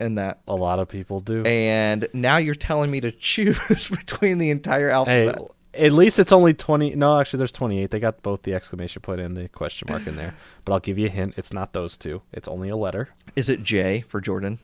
in 0.00 0.14
that, 0.14 0.40
A 0.46 0.54
lot 0.54 0.78
of 0.78 0.88
people 0.88 1.18
do. 1.20 1.42
and 1.42 2.08
now 2.12 2.36
you're 2.36 2.54
telling 2.54 2.90
me 2.90 3.00
to 3.00 3.10
choose 3.10 3.88
between 3.90 4.38
the 4.38 4.50
entire 4.50 4.88
Hey, 4.88 5.26
alphabet. 5.26 5.38
at 5.74 5.92
least 5.92 6.18
it's 6.20 6.30
only 6.30 6.54
20. 6.54 6.94
No, 6.94 7.18
actually, 7.18 7.38
there's 7.38 7.50
28. 7.52 7.90
They 7.90 7.98
got 7.98 8.22
both 8.22 8.42
the 8.42 8.54
exclamation 8.54 9.02
point 9.02 9.20
and 9.20 9.36
the 9.36 9.48
question 9.48 9.88
mark 9.90 10.06
in 10.06 10.14
there. 10.16 10.34
But 10.64 10.74
I'll 10.74 10.80
give 10.80 10.98
you 10.98 11.06
a 11.06 11.10
hint. 11.10 11.34
It's 11.36 11.52
not 11.52 11.72
those 11.72 11.96
two. 11.96 12.22
It's 12.32 12.46
only 12.46 12.68
a 12.68 12.76
letter. 12.76 13.08
Is 13.34 13.48
it 13.48 13.62
J 13.64 14.02
for 14.02 14.20
Jordan? 14.20 14.60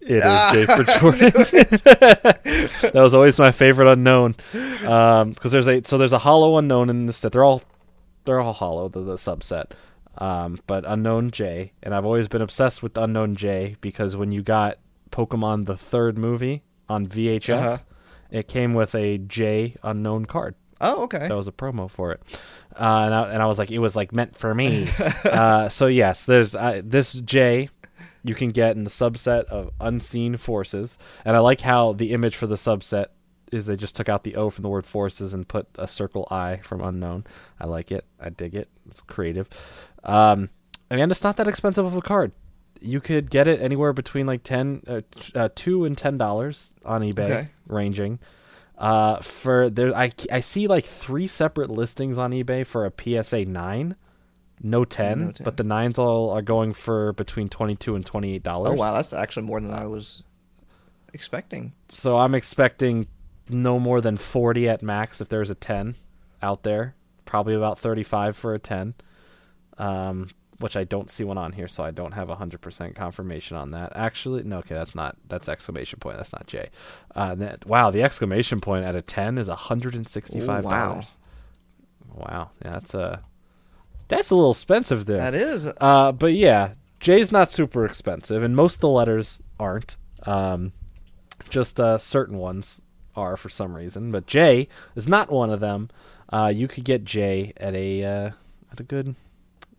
It 0.00 0.22
is 0.22 0.52
J 0.52 0.66
for 0.76 0.84
Jordan. 0.84 1.30
that 2.00 2.90
was 2.94 3.14
always 3.14 3.38
my 3.38 3.50
favorite 3.50 3.88
Unown. 3.88 4.34
Um, 4.86 5.30
because 5.32 5.52
there's 5.52 5.66
a 5.66 5.82
so 5.84 5.98
there's 5.98 6.12
a 6.12 6.18
holo 6.18 6.60
Unown 6.60 6.88
in 6.90 7.06
this 7.06 7.16
set. 7.16 7.32
They're 7.32 7.42
all 7.44 7.62
they're 8.24 8.40
all 8.40 8.52
holo. 8.52 8.88
The, 8.88 9.00
the 9.00 9.14
subset. 9.16 9.70
Um, 10.18 10.58
but 10.66 10.84
Unown 10.84 11.30
J, 11.30 11.72
and 11.82 11.94
I've 11.94 12.04
always 12.04 12.28
been 12.28 12.42
obsessed 12.42 12.82
with 12.82 12.94
Unown 12.94 13.34
J 13.36 13.76
because 13.80 14.16
when 14.16 14.32
you 14.32 14.42
got 14.42 14.78
Pokemon 15.10 15.66
the 15.66 15.76
third 15.76 16.16
movie 16.18 16.62
on 16.88 17.06
VHS, 17.06 17.50
Uh-huh. 17.64 17.76
it 18.30 18.48
came 18.48 18.74
with 18.74 18.94
a 18.94 19.18
J 19.18 19.74
Unown 19.84 20.26
card. 20.26 20.54
Oh, 20.80 21.02
okay. 21.04 21.26
That 21.28 21.36
was 21.36 21.48
a 21.48 21.52
promo 21.52 21.90
for 21.90 22.12
it, 22.12 22.20
uh, 22.78 22.82
and 23.04 23.14
I, 23.14 23.30
and 23.32 23.42
I 23.42 23.46
was 23.46 23.58
like, 23.58 23.70
it 23.70 23.78
was 23.78 23.96
like 23.96 24.12
meant 24.12 24.36
for 24.36 24.54
me. 24.54 24.90
uh, 25.24 25.68
so 25.70 25.86
yes, 25.86 26.26
there's 26.26 26.54
uh, 26.54 26.82
this 26.84 27.14
J 27.14 27.68
you 28.22 28.34
can 28.34 28.50
get 28.50 28.76
in 28.76 28.84
the 28.84 28.90
subset 28.90 29.44
of 29.44 29.70
unseen 29.80 30.36
forces, 30.36 30.98
and 31.24 31.36
I 31.36 31.40
like 31.40 31.60
how 31.62 31.92
the 31.92 32.12
image 32.12 32.36
for 32.36 32.46
the 32.46 32.56
subset 32.56 33.06
is 33.52 33.66
they 33.66 33.76
just 33.76 33.94
took 33.94 34.08
out 34.08 34.24
the 34.24 34.34
O 34.34 34.50
from 34.50 34.62
the 34.62 34.68
word 34.68 34.84
forces 34.84 35.32
and 35.32 35.46
put 35.46 35.68
a 35.78 35.86
circle 35.86 36.26
I 36.32 36.56
from 36.56 36.80
Unown. 36.80 37.24
I 37.60 37.66
like 37.66 37.92
it. 37.92 38.04
I 38.20 38.28
dig 38.30 38.56
it. 38.56 38.68
It's 38.90 39.00
creative. 39.00 39.48
Um, 40.06 40.48
and 40.88 41.10
it's 41.10 41.22
not 41.24 41.36
that 41.36 41.48
expensive 41.48 41.84
of 41.84 41.94
a 41.96 42.00
card. 42.00 42.32
You 42.80 43.00
could 43.00 43.30
get 43.30 43.48
it 43.48 43.60
anywhere 43.60 43.92
between 43.92 44.26
like 44.26 44.42
ten, 44.42 44.82
uh, 44.86 45.00
t- 45.10 45.32
uh, 45.34 45.48
two 45.54 45.84
and 45.84 45.96
ten 45.98 46.16
dollars 46.16 46.74
on 46.84 47.02
eBay, 47.02 47.18
Okay. 47.24 47.48
ranging. 47.66 48.18
Uh, 48.78 49.20
for 49.20 49.68
there, 49.70 49.94
I 49.96 50.12
I 50.30 50.40
see 50.40 50.66
like 50.68 50.84
three 50.84 51.26
separate 51.26 51.70
listings 51.70 52.18
on 52.18 52.30
eBay 52.32 52.64
for 52.66 52.84
a 52.86 52.92
PSA 52.92 53.46
nine, 53.46 53.96
no 54.62 54.84
ten, 54.84 55.18
No 55.26 55.30
10. 55.32 55.44
but 55.44 55.56
the 55.56 55.64
nines 55.64 55.98
all 55.98 56.30
are 56.30 56.42
going 56.42 56.72
for 56.74 57.12
between 57.14 57.48
twenty 57.48 57.74
two 57.74 57.96
and 57.96 58.04
twenty 58.04 58.34
eight 58.34 58.42
dollars. 58.42 58.72
Oh 58.72 58.74
wow, 58.74 58.92
that's 58.92 59.12
actually 59.14 59.46
more 59.46 59.60
than 59.60 59.72
I 59.72 59.86
was 59.86 60.22
expecting. 61.14 61.72
So 61.88 62.18
I'm 62.18 62.34
expecting 62.34 63.06
no 63.48 63.78
more 63.78 64.00
than 64.00 64.16
40 64.16 64.68
at 64.68 64.82
max 64.82 65.20
if 65.20 65.28
there's 65.28 65.50
a 65.50 65.54
10 65.54 65.94
out 66.42 66.62
there. 66.64 66.94
Probably 67.24 67.54
about 67.54 67.78
35 67.78 68.36
for 68.36 68.54
a 68.54 68.58
10. 68.58 68.94
Um, 69.78 70.30
which 70.58 70.76
I 70.76 70.84
don't 70.84 71.10
see 71.10 71.24
one 71.24 71.38
on 71.38 71.52
here, 71.52 71.68
so 71.68 71.84
I 71.84 71.90
don't 71.90 72.12
have 72.12 72.28
100% 72.28 72.94
confirmation 72.94 73.56
on 73.56 73.72
that. 73.72 73.92
Actually, 73.94 74.42
no, 74.44 74.58
okay, 74.58 74.74
that's 74.74 74.94
not 74.94 75.16
that's 75.28 75.48
exclamation 75.48 75.98
point. 75.98 76.16
That's 76.16 76.32
not 76.32 76.46
J. 76.46 76.70
Uh, 77.14 77.34
that, 77.34 77.66
wow, 77.66 77.90
the 77.90 78.02
exclamation 78.02 78.60
point 78.60 78.84
at 78.84 78.96
a 78.96 79.02
10 79.02 79.38
is 79.38 79.48
165 79.48 80.64
Ooh, 80.64 80.66
wow. 80.66 81.02
Wow, 82.14 82.50
yeah, 82.64 82.70
that's 82.70 82.94
a 82.94 83.20
that's 84.08 84.30
a 84.30 84.34
little 84.34 84.52
expensive 84.52 85.06
there. 85.06 85.18
That 85.18 85.34
is. 85.34 85.70
Uh, 85.80 86.12
but 86.12 86.32
yeah, 86.32 86.72
J's 87.00 87.30
not 87.30 87.50
super 87.50 87.84
expensive, 87.84 88.42
and 88.42 88.56
most 88.56 88.76
of 88.76 88.80
the 88.80 88.88
letters 88.88 89.42
aren't. 89.60 89.96
Um, 90.24 90.72
just 91.48 91.78
uh, 91.78 91.98
certain 91.98 92.38
ones 92.38 92.80
are 93.14 93.36
for 93.36 93.48
some 93.48 93.74
reason, 93.74 94.10
but 94.10 94.26
J 94.26 94.68
is 94.94 95.06
not 95.06 95.30
one 95.30 95.50
of 95.50 95.60
them. 95.60 95.90
Uh, 96.30 96.50
you 96.54 96.66
could 96.68 96.84
get 96.84 97.04
J 97.04 97.52
at 97.58 97.74
a 97.74 98.04
uh, 98.04 98.30
at 98.72 98.80
a 98.80 98.82
good 98.82 99.14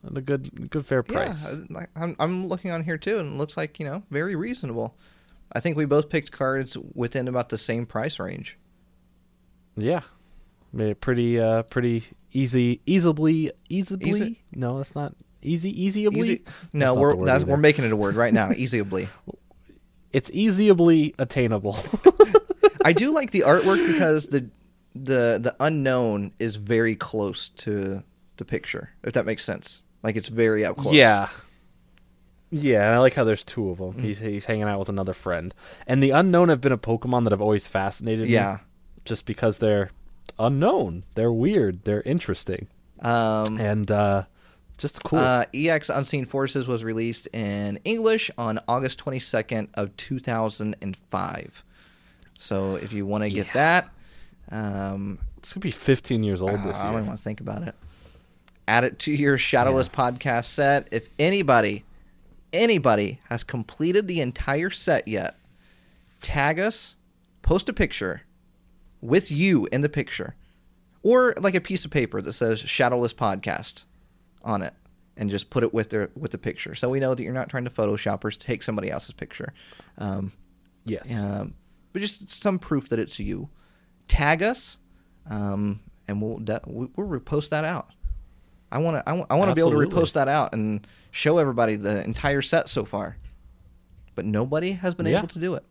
at 0.06 0.17
a 0.17 0.22
good 0.22 0.69
good 0.69 0.85
fair 0.85 1.03
price. 1.03 1.48
Yeah, 1.69 1.85
I'm 1.95 2.16
I'm 2.19 2.48
looking 2.48 2.72
on 2.72 2.84
here 2.84 2.98
too, 2.98 3.19
and 3.19 3.34
it 3.34 3.38
looks 3.38 3.58
like 3.58 3.80
you 3.80 3.85
know 3.85 4.03
very 4.11 4.35
reasonable. 4.35 4.95
I 5.53 5.59
think 5.59 5.77
we 5.77 5.85
both 5.85 6.09
picked 6.09 6.32
cards 6.32 6.77
within 6.93 7.27
about 7.27 7.50
the 7.50 7.58
same 7.58 7.85
price 7.85 8.19
range. 8.19 8.58
Yeah, 9.76 10.01
made 10.74 10.90
it 10.90 11.01
pretty 11.01 11.40
uh 11.40 11.64
pretty 11.64 12.03
easy, 12.34 12.82
easily, 12.85 13.51
easily. 13.69 14.09
Easy- 14.09 14.42
No, 14.53 14.77
that's 14.77 14.95
not 14.95 15.16
easy. 15.42 15.74
Easyably. 15.74 16.16
Easy, 16.17 16.43
no, 16.74 16.93
the 16.95 17.00
we're 17.01 17.26
that's, 17.26 17.43
we're 17.43 17.58
making 17.58 17.85
it 17.85 17.92
a 17.92 17.95
word 17.95 18.16
right 18.16 18.34
now, 18.34 18.51
easily. 18.51 19.08
It's 20.14 20.32
easyably 20.32 21.14
attainable. 21.19 21.77
I 22.85 22.93
do 22.93 23.11
like 23.11 23.32
the 23.32 23.42
artwork 23.42 23.85
because 23.85 24.27
the 24.30 24.50
the 24.95 25.38
the 25.40 25.56
Unown 25.59 26.32
is 26.40 26.56
very 26.56 26.95
close 26.95 27.50
to 27.50 28.01
the 28.38 28.45
picture. 28.45 28.92
If 29.03 29.14
that 29.14 29.26
makes 29.26 29.43
sense, 29.43 29.84
like 30.08 30.16
it's 30.16 30.30
very 30.30 30.66
up 30.66 30.77
close. 30.77 30.94
Yeah. 30.94 31.27
Yeah, 32.50 32.86
and 32.88 32.95
I 32.95 33.00
like 33.00 33.14
how 33.14 33.24
there's 33.26 33.44
two 33.44 33.69
of 33.69 33.77
Mm. 33.80 33.94
them. 33.95 34.03
He's 34.03 34.19
he's 34.19 34.45
hanging 34.45 34.64
out 34.64 34.80
with 34.80 34.90
another 34.90 35.14
friend. 35.14 35.53
And 35.86 36.02
the 36.02 36.11
Unown 36.11 36.48
have 36.50 36.61
been 36.61 36.72
a 36.72 36.77
Pokemon 36.77 37.24
that 37.26 37.32
have 37.32 37.42
always 37.42 37.68
fascinated 37.68 38.27
me. 38.27 38.34
yeah. 38.34 38.60
Just 39.06 39.26
because 39.26 39.58
they're 39.60 39.92
unknown. 40.40 41.03
They're 41.16 41.32
weird. 41.32 41.84
They're 41.84 42.02
interesting. 42.03 42.68
Um, 43.02 43.60
And 43.60 43.92
uh 43.92 44.24
just 44.77 45.03
cool. 45.03 45.18
Uh, 45.19 45.44
EX 45.56 45.90
Unseen 45.90 46.26
Forces 46.26 46.68
was 46.68 46.84
released 46.84 47.27
in 47.34 47.80
English 47.84 48.30
on 48.38 48.60
August 48.68 49.03
22nd 49.03 49.69
of 49.74 49.95
2005. 49.98 51.64
So 52.38 52.76
if 52.76 52.94
you 52.94 53.06
want 53.06 53.24
to 53.24 53.30
get 53.32 53.52
that, 53.53 53.90
um, 54.52 55.18
it's 55.38 55.53
gonna 55.53 55.61
be 55.64 55.72
fifteen 55.72 56.24
years 56.24 56.42
old 56.42 56.52
uh, 56.52 56.58
this 56.58 56.66
year. 56.66 56.76
I 56.76 56.84
don't 56.86 56.94
even 56.95 57.08
want 57.08 57.18
to 57.19 57.24
think 57.24 57.42
about 57.42 57.64
it. 57.68 57.76
Add 58.68 58.84
it 58.84 59.00
to 59.00 59.12
your 59.12 59.38
Shadowless 59.38 59.88
podcast 59.90 60.46
set. 60.46 60.88
If 60.92 61.08
anybody, 61.18 61.86
anybody 62.52 63.20
has 63.30 63.44
completed 63.44 64.08
the 64.08 64.20
entire 64.22 64.70
set 64.70 65.08
yet, 65.08 65.36
tag 66.22 66.60
us, 66.60 66.96
post 67.42 67.70
a 67.70 67.74
picture 67.74 68.24
with 69.02 69.32
you 69.32 69.68
in 69.72 69.82
the 69.82 69.90
picture, 69.90 70.36
or 71.04 71.34
like 71.40 71.56
a 71.56 71.62
piece 71.62 71.86
of 71.86 71.92
paper 71.92 72.22
that 72.22 72.34
says 72.34 72.60
Shadowless 72.60 73.14
Podcast 73.14 73.86
on 74.44 74.62
it, 74.62 74.74
and 75.16 75.30
just 75.30 75.50
put 75.50 75.64
it 75.64 75.74
with 75.74 75.90
their 75.90 76.10
with 76.16 76.32
the 76.32 76.38
picture, 76.38 76.76
so 76.76 76.90
we 76.90 77.00
know 77.00 77.16
that 77.16 77.24
you're 77.24 77.34
not 77.34 77.50
trying 77.50 77.64
to 77.64 77.70
Photoshop 77.70 78.24
or 78.24 78.32
take 78.32 78.64
somebody 78.64 78.90
else's 78.92 79.14
picture. 79.14 79.54
Um, 79.98 80.34
Yes. 80.86 81.14
um, 81.14 81.54
but 81.94 82.02
just 82.02 82.30
some 82.42 82.60
proof 82.60 82.88
that 82.90 83.00
it's 83.00 83.20
you. 83.20 83.50
Tag 84.08 84.42
us, 84.42 84.78
um, 85.30 85.82
and 86.08 86.22
we'll 86.22 86.40
we'll 86.66 87.08
repost 87.08 87.50
that 87.50 87.66
out. 87.66 87.92
I 88.72 88.80
want 88.80 88.98
to 88.98 89.10
I 89.10 89.36
want 89.36 89.50
to 89.50 89.56
be 89.56 89.62
able 89.62 89.72
to 89.72 89.78
repost 89.88 90.14
that 90.14 90.28
out 90.28 90.54
and 90.54 90.86
show 91.12 91.38
everybody 91.38 91.76
the 91.76 92.04
entire 92.04 92.42
set 92.42 92.70
so 92.70 92.86
far. 92.86 93.18
But 94.16 94.26
nobody 94.26 94.72
has 94.72 94.96
been 94.96 95.06
Yeah. 95.06 95.20
able 95.20 95.28
to 95.30 95.40
do 95.40 95.54
it. 95.56 95.64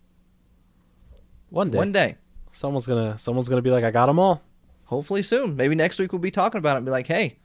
One 1.51 1.71
day. 1.71 1.79
One 1.79 1.93
day, 1.93 2.17
Someone's 2.53 2.87
gonna 2.87 3.19
someone's 3.19 3.49
gonna 3.49 3.63
be 3.63 3.71
like, 3.71 3.85
I 3.85 3.91
got 3.91 4.07
them 4.07 4.19
all. 4.19 4.43
hopefully 4.85 5.23
soon. 5.23 5.57
Maybe 5.57 5.75
next 5.75 5.99
week 5.99 6.13
we'll 6.13 6.21
be 6.21 6.31
talking 6.31 6.59
about 6.59 6.75
it 6.75 6.79
and 6.79 6.87
be 6.87 6.93
like, 6.93 7.07
"Hey, 7.07 7.37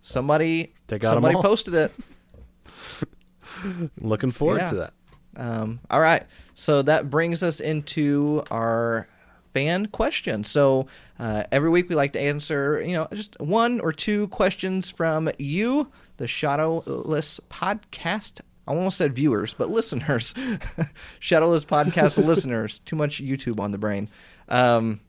somebody 0.00 0.74
They 0.86 0.98
got 0.98 1.14
somebody 1.14 1.34
all." 1.34 1.42
posted 1.42 1.74
it." 1.74 1.92
Looking 4.00 4.30
forward 4.30 4.58
Yeah. 4.58 4.66
to 4.66 4.74
that. 4.76 4.92
Um, 5.36 5.80
all 5.90 6.00
right. 6.00 6.24
So 6.54 6.82
that 6.82 7.10
brings 7.10 7.42
us 7.42 7.60
into 7.60 8.42
our 8.50 9.08
fan 9.54 9.86
question. 9.86 10.44
So 10.44 10.86
uh, 11.18 11.44
every 11.50 11.70
week 11.70 11.88
we 11.88 11.94
like 11.94 12.12
to 12.12 12.20
answer, 12.20 12.82
you 12.82 12.92
know, 12.94 13.08
just 13.14 13.40
one 13.40 13.80
or 13.80 13.92
two 13.92 14.28
questions 14.28 14.90
from 14.90 15.30
you, 15.38 15.90
the 16.18 16.26
Shadowless 16.26 17.40
Podcast. 17.50 18.40
I 18.66 18.72
almost 18.72 18.96
said 18.98 19.14
viewers, 19.14 19.54
but 19.54 19.70
listeners. 19.70 20.34
Shadowless 21.20 21.64
Podcast 21.64 22.16
listeners. 22.26 22.80
Too 22.84 22.96
much 22.96 23.22
YouTube 23.22 23.60
on 23.60 23.70
the 23.72 23.78
brain. 23.78 24.08
Um, 24.48 25.00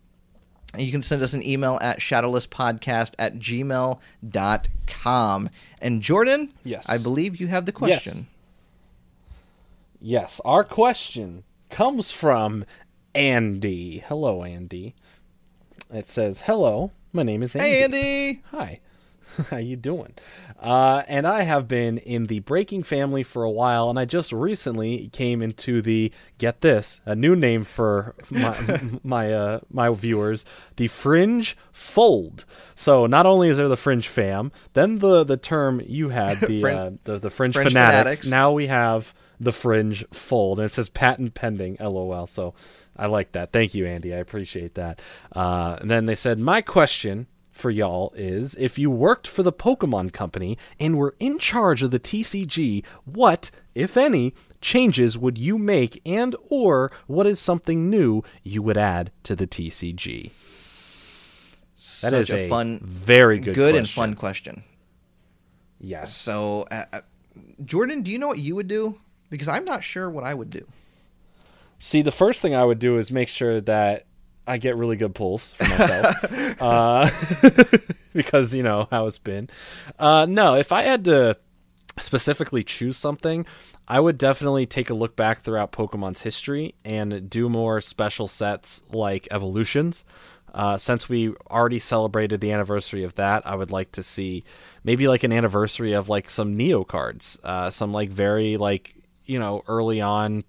you 0.78 0.92
can 0.92 1.02
send 1.02 1.22
us 1.24 1.34
an 1.34 1.42
email 1.46 1.80
at 1.82 2.00
shadowlesspodcast 2.00 3.14
at 3.18 3.40
gmail.com. 3.40 4.00
And 5.82 6.02
Jordan, 6.02 6.54
Yes. 6.64 6.90
I 6.90 6.98
believe 6.98 7.40
you 7.40 7.48
have 7.48 7.66
the 7.66 7.72
question. 7.72 8.14
Yes. 8.18 8.28
Yes, 10.02 10.42
our 10.46 10.64
question 10.64 11.44
comes 11.70 12.12
from 12.12 12.66
Andy. 13.16 14.00
Hello, 14.08 14.44
Andy. 14.44 14.94
It 15.92 16.08
says, 16.08 16.42
"Hello, 16.42 16.92
my 17.14 17.24
name 17.24 17.44
is 17.44 17.56
Andy. 17.56 17.70
Hey, 17.70 17.84
Andy. 17.84 18.42
Hi, 18.52 18.80
how 19.50 19.58
you 19.58 19.76
doing? 19.76 20.14
Uh, 20.60 21.04
and 21.08 21.28
I 21.28 21.44
have 21.44 21.68
been 21.68 21.98
in 22.00 22.26
the 22.28 22.40
Breaking 22.40 22.82
family 22.82 23.22
for 23.24 23.44
a 23.44 23.52
while, 23.52 23.90
and 23.90 24.00
I 24.00 24.06
just 24.06 24.32
recently 24.32 25.10
came 25.10 25.42
into 25.42 25.82
the 25.82 26.12
get 26.38 26.62
this 26.62 27.00
a 27.06 27.16
new 27.16 27.36
name 27.36 27.64
for 27.66 28.16
my 28.30 28.82
my 29.04 29.32
uh, 29.32 29.60
my 29.70 29.90
viewers, 29.90 30.44
the 30.76 30.88
Fringe 30.88 31.56
Fold. 31.72 32.46
So 32.74 33.06
not 33.06 33.26
only 33.26 33.50
is 33.50 33.58
there 33.58 33.68
the 33.68 33.78
Fringe 33.78 34.08
fam, 34.08 34.52
then 34.74 35.00
the 35.00 35.24
the 35.24 35.38
term 35.38 35.82
you 35.86 36.10
had 36.10 36.40
the 36.40 36.62
Frin- 36.62 36.78
uh, 36.78 36.92
the 37.04 37.20
the 37.20 37.30
Fringe, 37.30 37.54
Fringe 37.54 37.70
fanatics. 37.70 38.22
fanatics. 38.22 38.28
Now 38.28 38.52
we 38.52 38.68
have 38.68 39.14
the 39.40 39.52
Fringe 39.52 40.04
Fold, 40.12 40.60
and 40.60 40.66
it 40.66 40.72
says 40.72 40.90
patent 40.90 41.36
pending. 41.36 41.78
LOL. 41.80 42.26
So 42.28 42.54
I 42.96 43.08
like 43.08 43.34
that. 43.34 43.52
Thank 43.52 43.74
you, 43.74 43.86
Andy. 43.86 44.14
I 44.14 44.18
appreciate 44.18 44.76
that. 44.76 45.02
Uh, 45.36 45.78
and 45.82 45.92
then 45.92 46.06
they 46.06 46.16
said, 46.16 46.40
my 46.40 46.62
question 46.62 47.28
for 47.52 47.72
y'all 47.72 48.14
is 48.16 48.54
if 48.56 48.78
you 48.78 48.92
worked 48.92 49.28
for 49.28 49.42
the 49.42 49.54
Pokemon 49.54 50.12
Company 50.12 50.58
and 50.80 50.98
were 50.98 51.16
in 51.20 51.40
charge 51.40 51.82
of 51.84 51.92
the 51.92 52.00
TCG, 52.00 52.84
what, 53.06 53.50
if 53.74 53.96
any, 53.96 54.34
changes 54.62 55.18
would 55.18 55.38
you 55.38 55.58
make 55.58 56.02
and 56.06 56.36
or 56.50 56.92
what 57.08 57.28
is 57.28 57.40
something 57.40 57.90
new 57.90 58.24
you 58.44 58.62
would 58.62 58.78
add 58.78 59.12
to 59.24 59.36
the 59.36 59.48
TCG? 59.48 60.32
That 61.76 61.82
Such 62.12 62.14
is 62.14 62.32
a, 62.32 62.50
fun, 62.50 62.80
very 62.84 63.40
good 63.40 63.56
good 63.56 63.76
and 63.76 63.90
fun 63.90 64.16
question. 64.16 64.64
Yes. 65.80 66.16
So, 66.16 66.66
uh, 66.72 66.86
uh, 66.92 67.02
Jordan, 67.64 68.02
do 68.02 68.12
you 68.12 68.18
know 68.18 68.28
what 68.28 68.40
you 68.40 68.56
would 68.56 68.68
do? 68.68 68.98
Because 69.30 69.48
I'm 69.48 69.66
not 69.66 69.84
sure 69.84 70.10
what 70.10 70.24
I 70.24 70.34
would 70.34 70.50
do. 70.50 70.66
See, 71.86 72.02
the 72.02 72.12
first 72.12 72.42
thing 72.42 72.56
I 72.56 72.64
would 72.64 72.80
do 72.80 72.98
is 72.98 73.12
make 73.12 73.30
sure 73.30 73.62
that 73.62 74.08
I 74.48 74.58
get 74.58 74.76
really 74.76 74.96
good 74.96 75.14
pulls 75.14 75.54
for 75.54 75.66
myself, 75.66 76.16
uh, 76.60 77.12
because 78.14 78.56
you 78.56 78.64
know 78.64 78.88
how 78.90 79.06
it's 79.06 79.20
been. 79.20 79.50
Uh, 80.00 80.26
no, 80.28 80.56
if 80.56 80.72
I 80.72 80.82
had 80.82 81.06
to 81.06 81.38
specifically 82.00 82.64
choose 82.64 82.98
something, 82.98 83.46
I 83.88 84.00
would 84.00 84.18
definitely 84.18 84.66
take 84.66 84.90
a 84.90 84.96
look 84.96 85.16
back 85.16 85.44
throughout 85.44 85.72
Pokemon's 85.72 86.22
history 86.22 86.74
and 86.84 87.30
do 87.30 87.50
more 87.50 87.80
special 87.82 88.28
sets 88.28 88.82
like 88.90 89.28
evolutions. 89.30 90.06
Uh, 90.56 90.78
since 90.78 91.08
we 91.08 91.36
already 91.52 91.78
celebrated 91.78 92.42
the 92.42 92.52
anniversary 92.52 93.04
of 93.04 93.14
that, 93.14 93.46
I 93.46 93.56
would 93.56 93.70
like 93.70 93.92
to 93.92 94.02
see 94.02 94.44
maybe 94.84 95.08
like 95.08 95.24
an 95.24 95.32
anniversary 95.32 95.94
of 95.94 96.10
like 96.10 96.32
some 96.32 96.58
Neo 96.58 96.84
cards, 96.84 97.38
uh, 97.44 97.70
some 97.70 97.94
like 97.94 98.10
very 98.10 98.58
like 98.58 98.96
you 99.26 99.38
know 99.38 99.62
early 99.68 100.02
on 100.02 100.44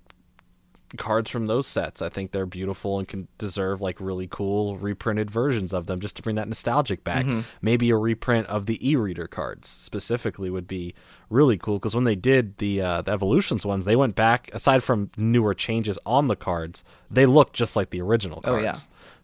cards 0.97 1.31
from 1.31 1.47
those 1.47 1.67
sets. 1.67 2.01
I 2.01 2.09
think 2.09 2.31
they're 2.31 2.47
beautiful 2.47 2.99
and 2.99 3.09
can 3.09 3.29
deserve 3.39 3.81
like 3.81 4.01
really 4.01 4.27
cool 4.29 4.77
reprinted 4.79 5.31
versions 5.31 5.73
of 5.73 5.87
them 5.87 6.01
just 6.01 6.17
to 6.17 6.23
bring 6.23 6.37
that 6.37 6.49
nostalgic 6.49 7.03
back. 7.05 7.27
Maybe 7.61 7.91
a 7.91 7.97
reprint 7.97 8.47
of 8.47 8.67
the 8.67 8.89
e-reader 8.89 9.27
cards 9.27 9.69
specifically 9.69 10.49
would 10.51 10.69
be 10.69 10.95
really 11.29 11.59
cool 11.59 11.79
because 11.79 11.95
when 11.95 12.05
they 12.05 12.15
did 12.15 12.59
the 12.59 12.81
uh, 12.81 13.03
the 13.03 13.13
evolutions 13.13 13.67
ones, 13.67 13.85
they 13.85 13.97
went 13.97 14.15
back 14.15 14.51
aside 14.53 14.83
from 14.83 15.11
newer 15.17 15.55
changes 15.55 15.99
on 16.07 16.29
the 16.29 16.37
cards, 16.37 16.85
they 17.11 17.27
look 17.27 17.53
just 17.53 17.77
like 17.77 17.91
the 17.91 18.01
original 18.01 18.41
cards. 18.41 18.61
Oh, 18.61 18.65
yeah. 18.65 18.77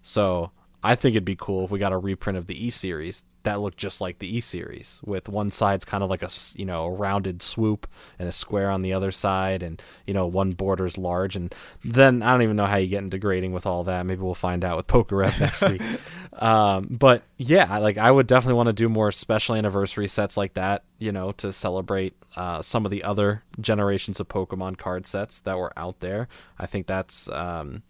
So 0.02 0.50
I 0.82 0.94
think 0.96 1.14
it'd 1.14 1.24
be 1.24 1.36
cool 1.36 1.64
if 1.64 1.70
we 1.70 1.78
got 1.78 1.92
a 1.92 1.98
reprint 1.98 2.36
of 2.38 2.46
the 2.46 2.66
E 2.66 2.70
series 2.70 3.24
that 3.44 3.60
looked 3.60 3.78
just 3.78 4.00
like 4.00 4.18
the 4.18 4.36
E 4.36 4.40
series, 4.40 5.00
with 5.04 5.28
one 5.28 5.50
side's 5.50 5.84
kind 5.84 6.02
of 6.04 6.10
like 6.10 6.22
a 6.22 6.28
you 6.54 6.64
know 6.64 6.84
a 6.84 6.90
rounded 6.90 7.42
swoop 7.42 7.86
and 8.18 8.28
a 8.28 8.32
square 8.32 8.70
on 8.70 8.82
the 8.82 8.92
other 8.92 9.10
side, 9.10 9.62
and 9.62 9.82
you 10.06 10.14
know 10.14 10.26
one 10.26 10.52
border's 10.52 10.96
large, 10.98 11.36
and 11.36 11.54
then 11.84 12.22
I 12.22 12.32
don't 12.32 12.42
even 12.42 12.56
know 12.56 12.66
how 12.66 12.76
you 12.76 12.86
get 12.88 13.02
into 13.02 13.18
grading 13.18 13.52
with 13.52 13.66
all 13.66 13.84
that. 13.84 14.06
Maybe 14.06 14.20
we'll 14.22 14.34
find 14.34 14.64
out 14.64 14.76
with 14.76 14.86
PokeRev 14.86 15.40
next 15.40 15.62
week. 15.68 15.82
Um, 16.40 16.86
but 16.90 17.22
yeah, 17.36 17.66
I- 17.68 17.78
like 17.78 17.98
I 17.98 18.10
would 18.10 18.26
definitely 18.26 18.54
want 18.54 18.68
to 18.68 18.72
do 18.72 18.88
more 18.88 19.12
special 19.12 19.54
anniversary 19.54 20.08
sets 20.08 20.36
like 20.36 20.54
that, 20.54 20.84
you 20.98 21.12
know, 21.12 21.32
to 21.32 21.52
celebrate 21.52 22.14
uh, 22.36 22.62
some 22.62 22.84
of 22.84 22.90
the 22.90 23.02
other 23.04 23.42
generations 23.60 24.20
of 24.20 24.28
Pokemon 24.28 24.78
card 24.78 25.06
sets 25.06 25.40
that 25.40 25.58
were 25.58 25.72
out 25.76 26.00
there. 26.00 26.28
I 26.58 26.66
think 26.66 26.86
that's 26.86 27.28
um, 27.28 27.82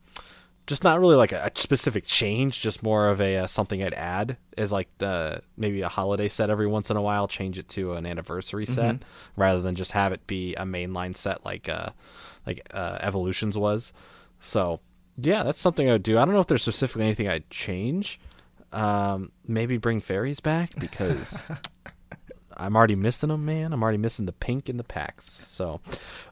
just 0.67 0.85
not 0.85 1.01
really 1.01 1.17
like 1.17 1.33
a, 1.33 1.51
a 1.55 1.59
specific 1.59 2.05
change, 2.07 2.61
just 2.61 2.83
more 2.83 3.09
of 3.09 3.21
a 3.21 3.39
uh, 3.39 3.47
something 3.47 3.83
I'd 3.83 3.95
add 3.95 4.37
is 4.57 4.71
like 4.73 4.89
the 4.99 5.43
maybe 5.57 5.81
a 5.83 5.89
holiday 5.89 6.29
set 6.29 6.51
every 6.51 6.67
once 6.67 6.91
in 6.91 6.97
a 6.97 7.03
while, 7.03 7.27
change 7.27 7.59
it 7.59 7.69
to 7.71 7.95
an 7.95 8.07
anniversary 8.07 8.67
set 8.67 9.03
rather 9.37 9.61
than 9.61 9.75
just 9.75 9.93
have 9.93 10.13
it 10.13 10.27
be 10.27 10.55
a 10.55 10.63
mainline 10.65 11.17
set 11.17 11.45
like 11.45 11.69
uh 11.69 11.91
like 12.47 12.67
uh, 12.73 12.99
Evolutions 13.01 13.57
was. 13.59 13.93
So 14.41 14.81
yeah, 15.17 15.43
that's 15.43 15.61
something 15.61 15.89
I 15.89 15.93
would 15.93 16.03
do. 16.03 16.19
I 16.19 16.25
don't 16.25 16.35
know 16.35 16.41
if 16.41 16.47
there's 16.47 16.63
specifically 16.63 17.05
anything 17.05 17.29
I'd 17.29 17.49
change. 17.51 18.21
Um, 18.73 19.33
maybe 19.47 19.77
bring 19.77 20.01
fairies 20.01 20.41
back 20.41 20.71
because 20.79 21.47
I'm 22.57 22.75
already 22.77 22.95
missing 22.95 23.29
them, 23.29 23.45
man. 23.45 23.73
I'm 23.73 23.83
already 23.83 23.99
missing 23.99 24.27
the 24.27 24.33
pink 24.33 24.69
in 24.69 24.77
the 24.79 24.85
packs. 24.85 25.45
So, 25.47 25.81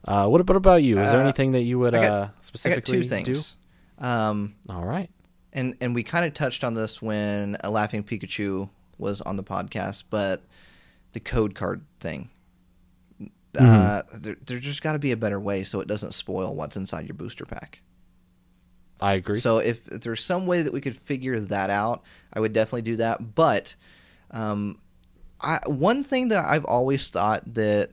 uh, 0.05 0.27
what, 0.27 0.47
what 0.47 0.55
about 0.57 0.83
you? 0.83 0.97
Is 0.97 1.11
there 1.11 1.19
Uh, 1.19 1.23
anything 1.23 1.51
that 1.51 1.61
you 1.61 1.77
would 1.79 1.93
got- 1.93 2.03
uh, 2.03 2.27
specifically 2.41 3.03
things. 3.07 3.57
Um. 4.01 4.55
All 4.67 4.83
right. 4.83 5.09
and 5.53 5.77
and 5.79 5.95
we 5.95 6.03
kind 6.03 6.25
of 6.25 6.33
touched 6.33 6.63
on 6.63 6.73
this 6.73 7.01
when 7.01 7.55
a 7.63 7.71
laughing 7.71 8.03
Pikachu 8.03 8.69
was 8.97 9.21
on 9.21 9.37
the 9.37 9.43
podcast, 9.43 10.03
but 10.09 10.43
the 11.13 11.19
code 11.19 11.55
card 11.55 11.85
thing. 11.99 12.29
Uh, 13.59 14.01
there, 14.13 14.37
there 14.45 14.59
just 14.59 14.81
got 14.81 14.93
to 14.93 14.99
be 14.99 15.11
a 15.11 15.17
better 15.17 15.37
way 15.39 15.63
so 15.63 15.81
it 15.81 15.87
doesn't 15.87 16.13
spoil 16.13 16.55
what's 16.55 16.77
inside 16.77 17.05
your 17.05 17.15
booster 17.15 17.45
pack. 17.45 17.81
I 19.01 19.13
agree. 19.13 19.39
So 19.41 19.57
if, 19.57 19.85
if 19.89 20.01
there's 20.01 20.23
some 20.23 20.45
way 20.47 20.61
that 20.61 20.71
we 20.71 20.79
could 20.79 20.95
figure 20.95 21.37
that 21.37 21.69
out, 21.69 22.03
I 22.31 22.39
would 22.39 22.53
definitely 22.53 22.83
do 22.83 22.95
that. 22.97 23.35
But 23.35 23.75
um, 24.29 24.79
I, 25.41 25.59
one 25.65 26.03
thing 26.05 26.29
that 26.29 26.45
I've 26.45 26.63
always 26.63 27.09
thought 27.09 27.53
that 27.55 27.89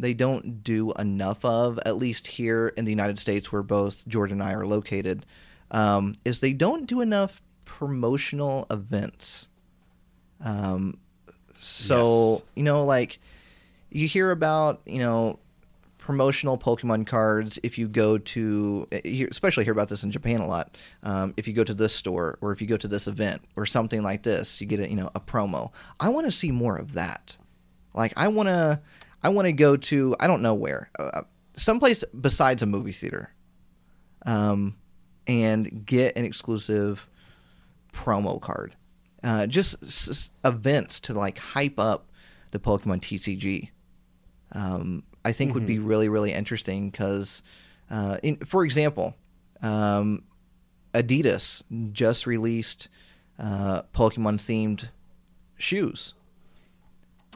they 0.00 0.14
don't 0.14 0.62
do 0.62 0.92
enough 0.92 1.44
of, 1.44 1.78
at 1.84 1.96
least 1.96 2.26
here 2.26 2.68
in 2.76 2.84
the 2.84 2.90
United 2.92 3.18
States, 3.18 3.50
where 3.52 3.62
both 3.62 4.06
Jordan 4.08 4.40
and 4.40 4.48
I 4.48 4.54
are 4.54 4.66
located, 4.66 5.26
um, 5.70 6.16
is 6.24 6.40
they 6.40 6.52
don't 6.52 6.86
do 6.86 7.00
enough 7.00 7.40
promotional 7.64 8.66
events. 8.70 9.48
Um, 10.44 10.98
so 11.56 12.32
Yes. 12.34 12.42
you 12.56 12.62
know, 12.64 12.84
like 12.84 13.18
you 13.90 14.06
hear 14.06 14.30
about 14.30 14.80
you 14.86 14.98
know 15.00 15.38
promotional 15.98 16.56
Pokemon 16.56 17.06
cards 17.06 17.58
if 17.62 17.76
you 17.76 17.86
go 17.86 18.16
to, 18.16 18.88
especially 19.30 19.64
hear 19.64 19.72
about 19.74 19.88
this 19.88 20.02
in 20.04 20.10
Japan 20.10 20.40
a 20.40 20.46
lot. 20.46 20.78
Um, 21.02 21.34
if 21.36 21.46
you 21.46 21.52
go 21.52 21.64
to 21.64 21.74
this 21.74 21.94
store 21.94 22.38
or 22.40 22.52
if 22.52 22.62
you 22.62 22.66
go 22.66 22.78
to 22.78 22.88
this 22.88 23.06
event 23.06 23.42
or 23.56 23.66
something 23.66 24.02
like 24.02 24.22
this, 24.22 24.60
you 24.60 24.66
get 24.66 24.80
a 24.80 24.88
you 24.88 24.96
know 24.96 25.10
a 25.14 25.20
promo. 25.20 25.70
I 26.00 26.08
want 26.08 26.26
to 26.26 26.30
see 26.32 26.50
more 26.50 26.76
of 26.76 26.94
that. 26.94 27.36
Like 27.94 28.12
I 28.16 28.28
want 28.28 28.48
to, 28.48 28.80
I 29.22 29.28
want 29.30 29.46
to 29.46 29.52
go 29.52 29.76
to 29.76 30.14
I 30.20 30.26
don't 30.26 30.42
know 30.42 30.54
where, 30.54 30.90
uh, 30.98 31.22
someplace 31.56 32.04
besides 32.20 32.62
a 32.62 32.66
movie 32.66 32.92
theater, 32.92 33.32
um, 34.26 34.76
and 35.26 35.84
get 35.84 36.16
an 36.16 36.24
exclusive 36.24 37.08
promo 37.92 38.40
card. 38.40 38.74
Uh, 39.24 39.46
just 39.46 39.82
s- 39.82 40.30
events 40.44 41.00
to 41.00 41.14
like 41.14 41.38
hype 41.38 41.78
up 41.80 42.06
the 42.52 42.58
Pokemon 42.58 43.00
TCG. 43.00 43.70
Um, 44.52 45.02
I 45.24 45.32
think 45.32 45.52
would 45.54 45.66
be 45.66 45.78
really 45.78 46.08
really 46.08 46.32
interesting 46.32 46.90
because, 46.90 47.42
uh, 47.90 48.18
in, 48.22 48.36
for 48.38 48.64
example, 48.64 49.16
um, 49.62 50.22
Adidas 50.94 51.62
just 51.92 52.26
released 52.26 52.88
uh, 53.38 53.82
Pokemon 53.94 54.36
themed 54.38 54.88
shoes. 55.58 56.14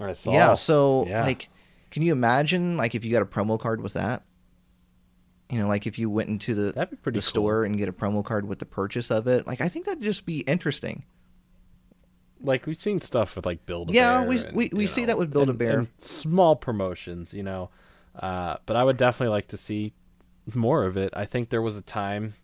I 0.00 0.12
saw. 0.12 0.32
Yeah, 0.32 0.54
so 0.54 1.06
Yeah. 1.06 1.22
like, 1.24 1.48
can 1.92 2.02
you 2.02 2.10
imagine 2.12 2.76
like 2.76 2.96
if 2.96 3.04
you 3.04 3.12
got 3.12 3.22
a 3.22 3.26
promo 3.26 3.58
card 3.60 3.80
with 3.80 3.92
that? 3.92 4.24
You 5.50 5.58
know, 5.58 5.68
like 5.68 5.86
if 5.86 5.98
you 5.98 6.08
went 6.10 6.28
into 6.30 6.54
the 6.54 6.72
That'd 6.72 6.90
be 6.90 6.96
pretty 6.96 7.18
the 7.18 7.22
cool. 7.22 7.28
store 7.28 7.64
and 7.64 7.76
get 7.78 7.88
a 7.88 7.92
promo 7.92 8.24
card 8.24 8.48
with 8.48 8.58
the 8.58 8.64
purchase 8.66 9.10
of 9.10 9.26
it. 9.28 9.46
Like, 9.46 9.60
I 9.60 9.68
think 9.68 9.84
that'd 9.84 10.02
just 10.02 10.24
be 10.26 10.40
interesting. 10.40 11.04
like 12.40 12.66
we've 12.66 12.76
seen 12.76 13.00
stuff 13.00 13.36
with 13.36 13.46
like 13.46 13.64
Build 13.66 13.90
a 13.90 13.92
Bear. 13.92 14.02
Yeah, 14.02 14.24
we- 14.24 14.38
and, 14.44 14.56
we- 14.56 14.70
we 14.72 14.86
see 14.88 15.02
know, 15.02 15.06
that 15.08 15.18
with 15.18 15.30
Build 15.30 15.48
a 15.48 15.52
Bear. 15.52 15.86
small 15.98 16.56
promotions, 16.56 17.32
you 17.32 17.42
know. 17.42 17.70
Uh, 18.16 18.56
but 18.66 18.76
I 18.76 18.82
would 18.84 18.96
definitely 18.96 19.30
like 19.32 19.48
to 19.48 19.56
see 19.56 19.92
more 20.54 20.84
of 20.84 20.96
it. 20.96 21.10
I 21.14 21.24
think 21.24 21.50
there 21.50 21.62
was 21.62 21.76
a 21.76 21.82
time, 21.82 22.34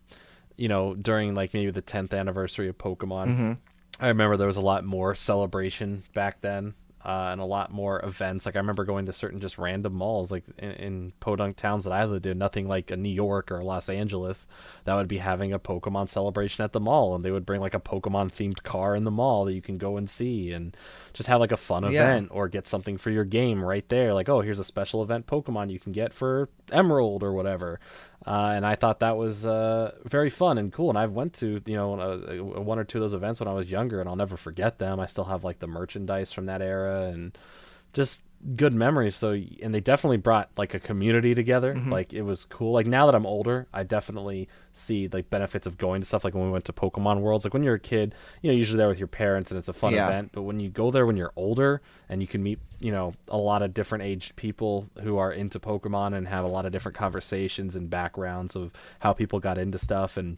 you 0.55 0.67
know, 0.69 0.93
during 0.95 1.35
like 1.35 1.53
maybe 1.53 1.71
the 1.71 1.81
10th 1.81 2.13
anniversary 2.17 2.69
of 2.69 2.77
Pokemon. 2.77 3.25
Mm-hmm. 3.27 3.51
I 3.99 4.07
remember 4.07 4.37
there 4.37 4.47
was 4.47 4.55
a 4.57 4.61
lot 4.61 4.85
more 4.85 5.15
celebration 5.15 6.03
back 6.13 6.39
then. 6.41 6.75
Uh, 7.09 7.29
and 7.31 7.41
a 7.41 7.45
lot 7.45 7.71
more 7.71 7.99
events. 8.05 8.45
Like 8.45 8.55
I 8.55 8.59
remember 8.59 8.85
going 8.85 9.07
to 9.07 9.13
certain 9.13 9.39
just 9.39 9.57
random 9.57 9.93
malls, 9.93 10.31
like 10.31 10.43
in, 10.59 10.71
in 10.73 11.13
podunk 11.19 11.55
towns 11.55 11.85
that 11.85 11.91
I 11.91 12.05
lived 12.05 12.27
in. 12.27 12.37
Nothing 12.37 12.67
like 12.67 12.91
a 12.91 12.97
New 12.97 13.09
York 13.09 13.51
or 13.51 13.63
Los 13.63 13.89
Angeles 13.89 14.45
that 14.85 14.93
would 14.93 15.07
be 15.07 15.17
having 15.17 15.51
a 15.51 15.57
Pokemon 15.57 16.07
celebration 16.07 16.63
at 16.63 16.71
the 16.71 16.79
mall, 16.79 17.15
and 17.15 17.25
they 17.25 17.31
would 17.31 17.47
bring 17.47 17.61
like 17.61 17.73
a 17.73 17.79
Pokemon 17.79 18.27
themed 18.31 18.61
car 18.61 18.95
in 18.95 19.05
the 19.05 19.11
mall 19.11 19.45
that 19.45 19.53
you 19.53 19.61
can 19.61 19.79
go 19.79 19.97
and 19.97 20.07
see, 20.07 20.51
and 20.51 20.77
just 21.13 21.27
have 21.27 21.39
like 21.39 21.51
a 21.51 21.57
fun 21.57 21.81
Yeah. 21.83 21.89
event 21.89 22.29
or 22.31 22.47
get 22.47 22.67
something 22.67 22.97
for 22.97 23.09
your 23.09 23.25
game 23.25 23.63
right 23.65 23.87
there. 23.89 24.13
Like 24.13 24.29
oh, 24.29 24.41
here's 24.41 24.59
a 24.59 24.63
special 24.63 25.01
event 25.01 25.25
Pokemon 25.25 25.71
you 25.71 25.79
can 25.79 25.91
get 25.91 26.13
for 26.13 26.49
Emerald 26.71 27.23
or 27.23 27.33
whatever. 27.33 27.79
Uh, 28.25 28.51
and 28.53 28.65
I 28.65 28.75
thought 28.75 28.99
that 28.99 29.17
was 29.17 29.45
uh, 29.45 29.93
very 30.03 30.29
fun 30.29 30.57
and 30.57 30.71
cool. 30.71 30.89
And 30.89 30.97
I've 30.97 31.13
went 31.13 31.33
to 31.35 31.61
you 31.65 31.75
know 31.75 31.89
was, 31.89 32.23
uh, 32.23 32.43
one 32.43 32.79
or 32.79 32.83
two 32.83 32.97
of 32.97 33.01
those 33.01 33.13
events 33.13 33.39
when 33.39 33.47
I 33.47 33.53
was 33.53 33.71
younger, 33.71 33.99
and 33.99 34.09
I'll 34.09 34.15
never 34.15 34.37
forget 34.37 34.79
them. 34.79 34.99
I 34.99 35.05
still 35.05 35.25
have 35.25 35.43
like 35.43 35.59
the 35.59 35.67
merchandise 35.67 36.33
from 36.33 36.45
that 36.47 36.61
era 36.61 37.05
and 37.07 37.37
just 37.93 38.21
good 38.55 38.73
memories. 38.73 39.15
So 39.15 39.31
and 39.61 39.73
they 39.73 39.81
definitely 39.81 40.17
brought 40.17 40.49
like 40.57 40.73
a 40.73 40.79
community 40.79 41.35
together. 41.35 41.73
Mm-hmm. 41.73 41.91
Like 41.91 42.13
it 42.13 42.21
was 42.21 42.45
cool. 42.45 42.71
Like 42.71 42.87
now 42.87 43.05
that 43.05 43.15
I'm 43.15 43.25
older, 43.25 43.67
I 43.73 43.83
definitely 43.83 44.47
see 44.71 45.09
like 45.11 45.29
benefits 45.29 45.67
of 45.67 45.77
going 45.77 46.01
to 46.01 46.07
stuff 46.07 46.23
like 46.23 46.33
when 46.33 46.45
we 46.45 46.51
went 46.51 46.65
to 46.65 46.73
Pokemon 46.73 47.19
Worlds. 47.19 47.43
Like 47.45 47.53
when 47.53 47.63
you're 47.63 47.75
a 47.75 47.79
kid, 47.79 48.15
you 48.41 48.49
know, 48.51 48.57
usually 48.57 48.77
there 48.77 48.87
with 48.87 48.99
your 48.99 49.07
parents 49.07 49.51
and 49.51 49.57
it's 49.57 49.67
a 49.67 49.73
fun 49.73 49.93
Yeah. 49.93 50.07
event. 50.07 50.31
But 50.31 50.43
when 50.43 50.59
you 50.59 50.69
go 50.69 50.89
there 50.91 51.05
when 51.05 51.17
you're 51.17 51.33
older 51.35 51.81
and 52.07 52.21
you 52.21 52.27
can 52.27 52.41
meet, 52.41 52.59
you 52.79 52.91
know, 52.91 53.13
a 53.27 53.37
lot 53.37 53.61
of 53.61 53.73
different 53.73 54.03
aged 54.05 54.35
people 54.37 54.89
who 55.01 55.17
are 55.17 55.31
into 55.33 55.59
Pokemon 55.59 56.15
and 56.15 56.27
have 56.27 56.45
a 56.45 56.47
lot 56.49 56.65
of 56.65 56.71
different 56.71 56.97
conversations 56.97 57.75
and 57.75 57.89
backgrounds 57.89 58.55
of 58.55 58.71
how 58.99 59.11
people 59.11 59.39
got 59.39 59.57
into 59.57 59.77
stuff 59.77 60.15
and 60.15 60.37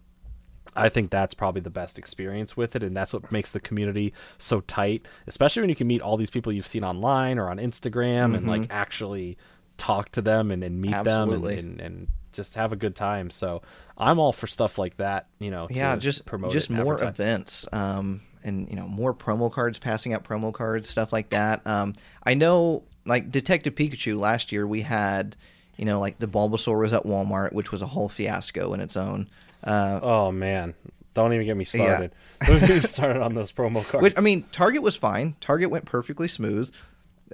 I 0.76 0.90
think 0.90 1.12
that's 1.12 1.34
probably 1.34 1.62
the 1.62 1.70
best 1.70 2.00
experience 2.00 2.56
with 2.56 2.76
it, 2.76 2.84
and 2.84 2.96
that's 2.96 3.14
what 3.14 3.32
makes 3.32 3.52
the 3.52 3.60
community 3.60 4.14
so 4.38 4.62
tight. 4.62 5.06
Especially 5.28 5.62
when 5.62 5.70
you 5.70 5.76
can 5.76 5.88
meet 5.88 6.02
all 6.02 6.18
these 6.18 6.30
people 6.30 6.54
you've 6.54 6.68
seen 6.68 6.84
online 6.84 7.38
or 7.38 7.50
on 7.50 7.58
Instagram, 7.58 8.36
and 8.36 8.48
like 8.48 8.68
actually 8.70 9.38
talk 9.78 10.10
to 10.10 10.22
them 10.22 10.52
and, 10.52 10.64
and 10.64 10.80
meet 10.80 10.94
Absolutely. 10.94 11.56
them 11.56 11.66
and, 11.66 11.82
and, 11.82 11.82
and 11.82 12.08
just 12.32 12.56
have 12.56 12.72
a 12.72 12.76
good 12.76 12.96
time. 12.96 13.30
So 13.30 13.62
I'm 13.98 14.20
all 14.20 14.32
for 14.32 14.48
stuff 14.48 14.78
like 14.78 14.98
that. 14.98 15.28
You 15.40 15.52
know, 15.52 15.68
to 15.68 15.74
yeah, 15.74 15.96
just 15.96 16.26
promote 16.26 16.52
just 16.52 16.70
more 16.70 16.94
advertise. 16.94 17.14
events, 17.16 17.68
um, 17.74 18.22
and 18.44 18.70
you 18.70 18.76
know 18.76 18.88
more 18.88 19.14
promo 19.14 19.52
cards, 19.52 19.80
passing 19.80 20.14
out 20.14 20.24
promo 20.24 20.54
cards, 20.54 20.90
stuff 20.90 21.12
like 21.12 21.30
that. 21.30 21.66
Um, 21.66 21.96
I 22.24 22.34
know, 22.34 22.84
like 23.06 23.32
Detective 23.32 23.76
Pikachu 23.76 24.18
last 24.18 24.52
year, 24.52 24.66
we 24.66 24.82
had, 24.82 25.36
you 25.78 25.86
know, 25.86 26.00
like 26.00 26.20
the 26.20 26.28
Bulbasaur 26.28 26.80
was 26.80 26.94
at 26.94 27.04
Walmart, 27.04 27.54
which 27.54 27.72
was 27.72 27.82
a 27.82 27.88
whole 27.88 28.10
fiasco 28.10 28.74
in 28.74 28.80
its 28.80 28.96
own. 28.96 29.30
Uh, 29.64 30.00
Oh 30.02 30.32
man, 30.32 30.74
don't 31.14 31.34
even 31.34 31.46
get 31.46 31.58
me 31.58 31.66
Yeah. 31.74 31.86
started. 31.86 32.12
Don't 32.48 32.60
get 32.62 32.70
me 32.70 32.80
started 32.82 33.22
on 33.22 33.36
those 33.36 33.52
promo 33.52 33.86
cards. 33.88 34.02
Which 34.02 34.18
I 34.18 34.22
mean, 34.22 34.44
Target 34.52 34.82
was 34.82 34.96
fine. 34.96 35.36
Target 35.42 35.70
went 35.70 35.86
perfectly 35.86 36.28
smooth. 36.28 36.72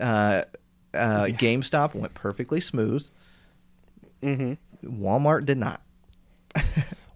Uh, 0.02 0.42
uh, 0.94 1.26
GameStop 1.26 1.96
went 1.96 2.14
perfectly 2.14 2.60
smooth. 2.60 3.08
Mm-hmm. 4.22 4.54
Walmart 5.04 5.46
did 5.46 5.58
not. 5.58 5.82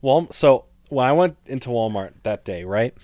Well, 0.04 0.28
so 0.32 0.66
when 0.90 1.06
I 1.06 1.12
went 1.12 1.38
into 1.46 1.70
Walmart 1.70 2.14
that 2.24 2.44
day, 2.44 2.64
right? 2.64 2.96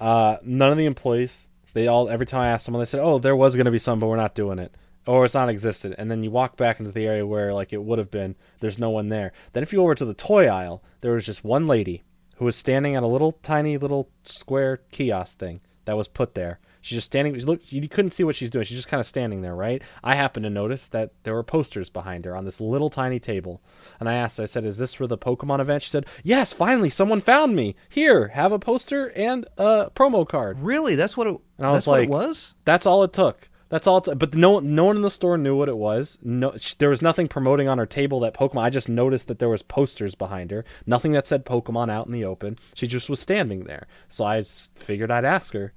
Uh, 0.00 0.38
none 0.42 0.72
of 0.72 0.78
the 0.78 0.86
employees, 0.86 1.46
they 1.74 1.86
all 1.86 2.08
every 2.08 2.26
time 2.26 2.40
I 2.40 2.48
asked 2.48 2.64
someone, 2.64 2.80
they 2.80 2.86
said, 2.86 2.98
"Oh, 3.00 3.20
there 3.20 3.36
was 3.36 3.54
going 3.54 3.66
to 3.66 3.70
be 3.70 3.78
some, 3.78 4.00
but 4.00 4.08
we're 4.08 4.16
not 4.16 4.34
doing 4.34 4.58
it." 4.58 4.74
Or 5.10 5.24
it's 5.24 5.34
not 5.34 5.48
existed, 5.48 5.94
and 5.98 6.10
then 6.10 6.22
you 6.22 6.30
walk 6.30 6.56
back 6.56 6.78
into 6.78 6.92
the 6.92 7.06
area 7.06 7.26
where 7.26 7.52
like 7.52 7.72
it 7.72 7.82
would 7.82 7.98
have 7.98 8.10
been. 8.10 8.36
There's 8.60 8.78
no 8.78 8.90
one 8.90 9.08
there. 9.08 9.32
Then 9.52 9.62
if 9.62 9.72
you 9.72 9.78
go 9.78 9.84
over 9.84 9.94
to 9.96 10.04
the 10.04 10.14
toy 10.14 10.46
aisle, 10.46 10.82
there 11.00 11.12
was 11.12 11.26
just 11.26 11.42
one 11.44 11.66
lady 11.66 12.02
who 12.36 12.44
was 12.44 12.56
standing 12.56 12.94
at 12.94 13.02
a 13.02 13.08
little 13.08 13.32
tiny 13.42 13.76
little 13.76 14.08
square 14.22 14.82
kiosk 14.92 15.38
thing 15.38 15.60
that 15.84 15.96
was 15.96 16.08
put 16.08 16.34
there, 16.34 16.60
She's 16.82 16.96
just 16.96 17.06
standing. 17.06 17.34
She 17.34 17.42
looked. 17.44 17.72
You 17.72 17.86
couldn't 17.88 18.12
see 18.12 18.24
what 18.24 18.34
she's 18.36 18.48
doing. 18.50 18.64
She's 18.64 18.78
just 18.78 18.88
kind 18.88 19.00
of 19.00 19.06
standing 19.06 19.42
there, 19.42 19.54
right? 19.54 19.82
I 20.02 20.14
happened 20.14 20.44
to 20.44 20.50
notice 20.50 20.88
that 20.88 21.12
there 21.24 21.34
were 21.34 21.42
posters 21.42 21.90
behind 21.90 22.24
her 22.24 22.34
on 22.34 22.46
this 22.46 22.60
little 22.60 22.88
tiny 22.88 23.20
table, 23.20 23.60
and 23.98 24.08
I 24.08 24.14
asked. 24.14 24.40
I 24.40 24.46
said, 24.46 24.64
"Is 24.64 24.78
this 24.78 24.94
for 24.94 25.06
the 25.06 25.18
Pokemon 25.18 25.60
event?" 25.60 25.82
She 25.82 25.90
said, 25.90 26.06
"Yes. 26.24 26.52
Finally, 26.54 26.90
someone 26.90 27.20
found 27.20 27.54
me. 27.54 27.74
Here, 27.90 28.28
have 28.28 28.50
a 28.52 28.58
poster 28.58 29.08
and 29.14 29.46
a 29.58 29.90
promo 29.94 30.26
card." 30.26 30.60
Really? 30.60 30.94
That's 30.94 31.16
what 31.18 31.26
it. 31.26 31.36
And 31.58 31.66
I 31.66 31.70
was 31.70 31.76
that's 31.78 31.86
what 31.86 31.98
it 31.98 32.02
like- 32.02 32.08
was. 32.08 32.54
That's 32.64 32.86
all 32.86 33.04
it 33.04 33.12
took. 33.12 33.49
That's 33.70 33.86
all. 33.86 34.00
But 34.00 34.34
no, 34.34 34.58
no 34.58 34.84
one 34.84 34.96
in 34.96 35.02
the 35.02 35.10
store 35.10 35.38
knew 35.38 35.56
what 35.56 35.68
it 35.68 35.76
was. 35.76 36.18
No, 36.22 36.54
sh- 36.58 36.74
there 36.74 36.90
was 36.90 37.00
nothing 37.00 37.28
promoting 37.28 37.68
on 37.68 37.78
her 37.78 37.86
table 37.86 38.20
that 38.20 38.34
Pokemon. 38.34 38.62
I 38.62 38.70
just 38.70 38.88
noticed 38.88 39.28
that 39.28 39.38
there 39.38 39.48
was 39.48 39.62
posters 39.62 40.14
behind 40.16 40.50
her. 40.50 40.64
Nothing 40.86 41.12
that 41.12 41.26
said 41.26 41.46
Pokemon 41.46 41.88
out 41.88 42.06
in 42.06 42.12
the 42.12 42.24
open. 42.24 42.58
She 42.74 42.86
just 42.88 43.08
was 43.08 43.20
standing 43.20 43.64
there. 43.64 43.86
So 44.08 44.24
I 44.24 44.42
figured 44.42 45.10
I'd 45.10 45.24
ask 45.24 45.54
her. 45.54 45.72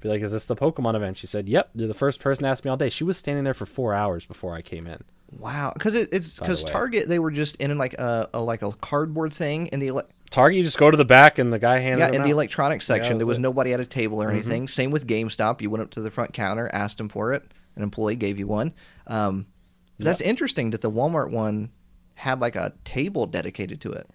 Be 0.00 0.08
like, 0.08 0.20
"Is 0.20 0.32
this 0.32 0.46
the 0.46 0.56
Pokemon 0.56 0.94
event?" 0.94 1.16
She 1.16 1.26
said, 1.26 1.48
"Yep." 1.48 1.70
You're 1.74 1.88
the 1.88 1.94
first 1.94 2.20
person 2.20 2.42
to 2.44 2.50
ask 2.50 2.64
me 2.64 2.70
all 2.70 2.76
day. 2.76 2.88
She 2.90 3.04
was 3.04 3.16
standing 3.16 3.44
there 3.44 3.54
for 3.54 3.66
four 3.66 3.94
hours 3.94 4.26
before 4.26 4.54
I 4.54 4.62
came 4.62 4.86
in. 4.86 5.02
Wow, 5.30 5.72
because 5.74 5.94
it, 5.94 6.08
it's 6.12 6.38
because. 6.38 6.64
Target 6.64 7.08
they 7.08 7.18
were 7.18 7.30
just 7.30 7.56
in 7.56 7.76
like 7.78 7.94
a, 7.94 8.28
a 8.32 8.40
like 8.40 8.62
a 8.62 8.72
cardboard 8.72 9.32
thing 9.32 9.66
in 9.68 9.80
the 9.80 9.88
ele- 9.88 10.08
Target, 10.30 10.58
you 10.58 10.62
just 10.64 10.78
go 10.78 10.90
to 10.90 10.96
the 10.96 11.04
back 11.04 11.38
and 11.38 11.52
the 11.52 11.58
guy 11.58 11.78
handed 11.78 12.00
yeah 12.12 12.16
in 12.16 12.22
the 12.22 12.30
electronics 12.30 12.86
section. 12.86 13.14
that 13.14 13.18
there 13.18 13.26
was 13.26 13.36
it. 13.36 13.38
Mm-hmm. 13.38 13.42
nobody 13.44 13.72
at 13.72 13.80
a 13.80 13.86
table 13.86 14.22
or 14.22 14.30
anything. 14.30 14.68
Same 14.68 14.90
with 14.90 15.06
GameStop. 15.06 15.60
You 15.62 15.70
went 15.70 15.82
up 15.82 15.90
to 15.92 16.00
the 16.00 16.10
front 16.10 16.32
counter, 16.34 16.68
asked 16.72 16.98
them 16.98 17.08
for 17.08 17.32
it. 17.32 17.44
An 17.76 17.82
employee 17.82 18.16
gave 18.16 18.38
you 18.38 18.46
one. 18.46 18.74
Um, 19.06 19.46
That's 19.98 20.20
interesting 20.20 20.70
that 20.70 20.80
the 20.80 20.90
Walmart 20.90 21.30
one 21.30 21.70
had 22.14 22.40
like 22.40 22.56
a 22.56 22.72
table 22.84 23.26
dedicated 23.26 23.80
to 23.82 23.92
it. 23.92 24.08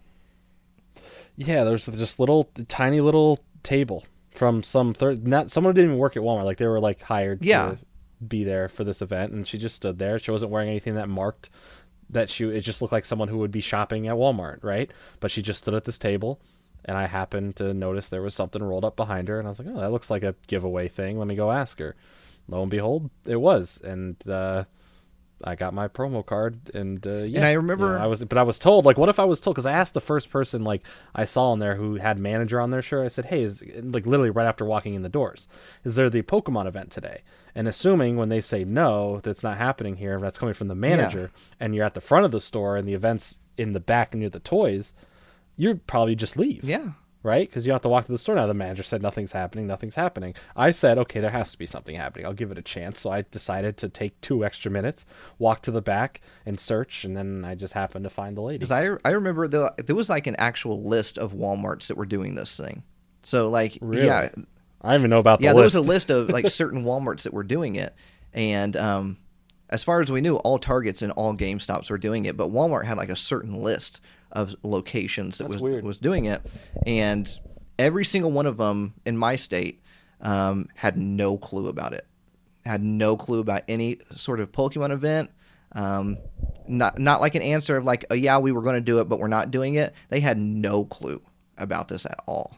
Yeah, 1.36 1.64
there's 1.64 1.88
just 1.88 2.20
little 2.20 2.50
tiny 2.68 3.02
little 3.02 3.40
table 3.64 4.04
from 4.32 4.62
some 4.64 4.94
third. 4.94 5.28
Not 5.28 5.50
someone 5.52 5.74
didn't 5.74 5.92
even 5.92 6.00
work 6.00 6.16
at 6.16 6.24
Walmart. 6.24 6.44
Like 6.46 6.58
they 6.58 6.68
were 6.68 6.80
like 6.80 7.02
hired 7.02 7.44
Yeah. 7.44 7.72
to 7.72 7.78
be 8.28 8.44
there 8.44 8.68
for 8.70 8.84
this 8.84 9.02
event, 9.02 9.34
and 9.34 9.48
she 9.48 9.58
just 9.58 9.76
stood 9.76 9.98
there. 10.00 10.20
She 10.20 10.32
wasn't 10.32 10.52
wearing 10.52 10.70
anything 10.70 10.96
that 10.96 11.10
marked 11.10 11.50
that 12.14 12.30
she. 12.30 12.46
It 12.46 12.62
just 12.62 12.82
looked 12.82 12.92
like 12.94 13.06
someone 13.06 13.28
who 13.28 13.38
would 13.40 13.52
be 13.52 13.62
shopping 13.62 14.08
at 14.08 14.16
Walmart, 14.16 14.64
right? 14.64 14.90
But 15.20 15.32
she 15.32 15.42
just 15.42 15.60
stood 15.60 15.74
at 15.74 15.84
this 15.86 15.98
table, 15.98 16.40
and 16.86 16.98
I 16.98 17.08
happened 17.08 17.56
to 17.58 17.74
notice 17.74 18.10
there 18.10 18.22
was 18.22 18.34
something 18.36 18.64
rolled 18.64 18.86
up 18.86 18.96
behind 18.96 19.28
her, 19.28 19.38
and 19.40 19.48
I 19.48 19.50
was 19.52 19.60
like, 19.60 19.68
"Oh, 19.72 19.80
that 19.80 19.92
looks 19.92 20.10
like 20.10 20.24
a 20.24 20.36
giveaway 20.48 20.88
thing. 20.88 21.20
Let 21.20 21.28
me 21.28 21.36
go 21.36 21.52
ask 21.52 21.80
her." 21.80 21.96
Lo 22.48 22.62
and 22.62 22.72
behold, 22.72 23.10
it 23.26 23.38
was, 23.38 23.80
and. 23.84 24.16
uh 24.28 24.64
I 25.46 25.56
got 25.56 25.74
my 25.74 25.90
promo 25.90 26.26
card, 26.26 26.70
and 26.74 27.06
uh, 27.06 27.24
yeah, 27.24 27.40
and 27.40 27.46
I 27.46 27.52
remember- 27.52 27.98
know, 27.98 28.04
I 28.04 28.08
was, 28.08 28.24
but 28.24 28.38
I 28.38 28.44
was 28.44 28.58
told, 28.58 28.86
like, 28.86 28.98
what 28.98 29.10
if 29.10 29.20
I 29.20 29.26
was 29.26 29.42
told? 29.42 29.56
Because 29.56 29.66
I 29.66 29.74
asked 29.74 29.94
the 29.94 30.00
first 30.00 30.30
person, 30.30 30.64
like, 30.64 30.84
I 31.14 31.26
saw 31.26 31.52
in 31.52 31.60
there 31.60 31.76
who 31.76 31.96
had 31.96 32.18
manager 32.18 32.62
on 32.62 32.72
their 32.72 32.82
shirt. 32.82 33.04
I 33.04 33.10
said, 33.10 33.26
hey, 33.26 33.42
is 33.44 33.62
like 33.82 34.06
literally 34.06 34.30
right 34.30 34.46
after 34.48 34.64
walking 34.64 34.94
in 34.94 35.02
the 35.02 35.10
doors, 35.10 35.50
is 35.84 35.96
there 35.96 36.10
the 36.10 36.22
Pokemon 36.22 36.66
event 36.68 36.92
today? 36.92 37.24
And 37.56 37.68
assuming 37.68 38.18
when 38.18 38.30
they 38.30 38.42
say 38.42 38.64
no, 38.64 39.20
that's 39.24 39.44
not 39.44 39.58
happening 39.58 39.98
here, 39.98 40.20
that's 40.20 40.40
coming 40.40 40.56
from 40.56 40.68
the 40.70 40.76
manager, 40.76 41.32
and 41.60 41.76
you're 41.76 41.86
at 41.86 41.94
the 41.94 42.02
front 42.02 42.26
of 42.26 42.32
the 42.32 42.42
store 42.42 42.78
and 42.78 42.88
the 42.88 42.94
event's 42.96 43.40
in 43.58 43.74
the 43.74 43.80
back 43.80 44.16
near 44.16 44.30
the 44.30 44.40
toys, 44.40 44.94
you'd 45.56 45.86
probably 45.86 46.16
just 46.16 46.36
leave 46.36 46.64
Yeah. 46.64 46.94
right? 47.22 47.48
Because 47.48 47.66
you 47.66 47.70
don't 47.70 47.76
have 47.76 47.82
to 47.84 47.90
walk 47.90 48.06
to 48.08 48.12
the 48.12 48.18
store 48.18 48.34
now. 48.36 48.48
The 48.48 48.54
manager 48.56 48.82
said 48.84 49.02
nothing's 49.04 49.32
happening, 49.34 49.68
nothing's 49.68 49.94
happening. 49.96 50.34
I 50.56 50.72
said, 50.72 50.98
okay, 50.98 51.20
there 51.20 51.30
has 51.30 51.52
to 51.52 51.58
be 51.60 51.68
something 51.68 51.96
happening. 51.96 52.26
I'll 52.26 52.34
give 52.34 52.52
it 52.52 52.58
a 52.58 52.62
chance. 52.64 53.00
So 53.00 53.12
I 53.12 53.22
decided 53.22 53.78
to 53.78 53.88
take 53.88 54.20
two 54.20 54.44
extra 54.44 54.72
minutes, 54.72 55.06
walk 55.38 55.62
to 55.62 55.72
the 55.72 55.82
back, 55.82 56.22
and 56.46 56.60
search, 56.60 57.06
and 57.06 57.16
then 57.16 57.46
I 57.46 57.54
just 57.56 57.76
happened 57.76 58.04
to 58.06 58.10
find 58.10 58.36
the 58.36 58.42
lady. 58.42 58.58
Because 58.58 58.72
I 58.72 58.98
I 59.06 59.12
remember 59.12 59.48
the, 59.48 59.72
there 59.78 59.96
was 59.96 60.10
like 60.10 60.26
an 60.28 60.36
actual 60.38 60.84
list 60.84 61.20
of 61.20 61.34
WalMarts 61.34 61.86
that 61.88 61.98
were 61.98 62.08
doing 62.08 62.34
this 62.36 62.58
thing. 62.58 62.82
So 63.22 63.48
like 63.50 63.78
Really? 63.80 64.08
yeah 64.08 64.30
I 64.84 64.92
don't 64.92 65.02
even 65.02 65.10
know 65.10 65.20
about 65.20 65.40
the 65.40 65.46
yeah 65.46 65.54
there 65.54 65.64
was 65.64 65.76
a 65.76 65.82
list 65.82 66.10
of 66.10 66.30
like 66.30 66.48
certain 66.50 66.84
WalMarts 66.84 67.24
that 67.24 67.34
were 67.34 67.44
doing 67.44 67.76
it, 67.76 67.94
and 68.34 68.76
um, 68.76 69.18
as 69.70 69.84
far 69.84 70.02
as 70.02 70.12
we 70.12 70.22
knew, 70.22 70.36
all 70.38 70.60
Targets 70.60 71.02
and 71.02 71.12
all 71.14 71.34
GameStops 71.34 71.90
were 71.90 71.98
doing 71.98 72.26
it, 72.26 72.38
but 72.38 72.52
Walmart 72.52 72.86
had 72.86 72.98
like 72.98 73.10
a 73.10 73.16
certain 73.16 73.56
list 73.56 74.02
of 74.32 74.56
locations 74.64 75.38
that 75.38 75.46
That's 75.46 75.54
was 75.54 75.62
weird. 75.62 75.84
was 75.84 76.00
doing 76.00 76.26
it, 76.26 76.42
and 76.86 77.32
every 77.80 78.06
single 78.06 78.32
one 78.32 78.46
of 78.46 78.58
them 78.58 78.94
in 79.06 79.18
my 79.18 79.36
state 79.36 79.82
um, 80.22 80.68
had 80.76 80.98
no 80.98 81.38
clue 81.38 81.68
about 81.68 81.94
it, 81.94 82.06
had 82.66 82.84
no 82.84 83.16
clue 83.16 83.40
about 83.40 83.64
any 83.68 84.00
sort 84.16 84.40
of 84.40 84.52
Pokemon 84.52 84.92
event. 84.92 85.32
Um, 85.72 86.18
not 86.68 87.00
not 87.00 87.20
like 87.20 87.36
an 87.36 87.42
answer 87.42 87.78
of 87.78 87.86
like, 87.86 88.06
oh 88.12 88.16
yeah, 88.16 88.38
we 88.38 88.52
were 88.52 88.62
going 88.62 88.76
to 88.76 88.82
do 88.82 89.00
it, 89.00 89.06
but 89.06 89.20
we're 89.20 89.28
not 89.28 89.50
doing 89.50 89.76
it. 89.76 89.94
They 90.10 90.20
had 90.20 90.38
no 90.38 90.86
clue 90.86 91.22
about 91.58 91.88
this 91.88 92.06
at 92.06 92.20
all. 92.28 92.58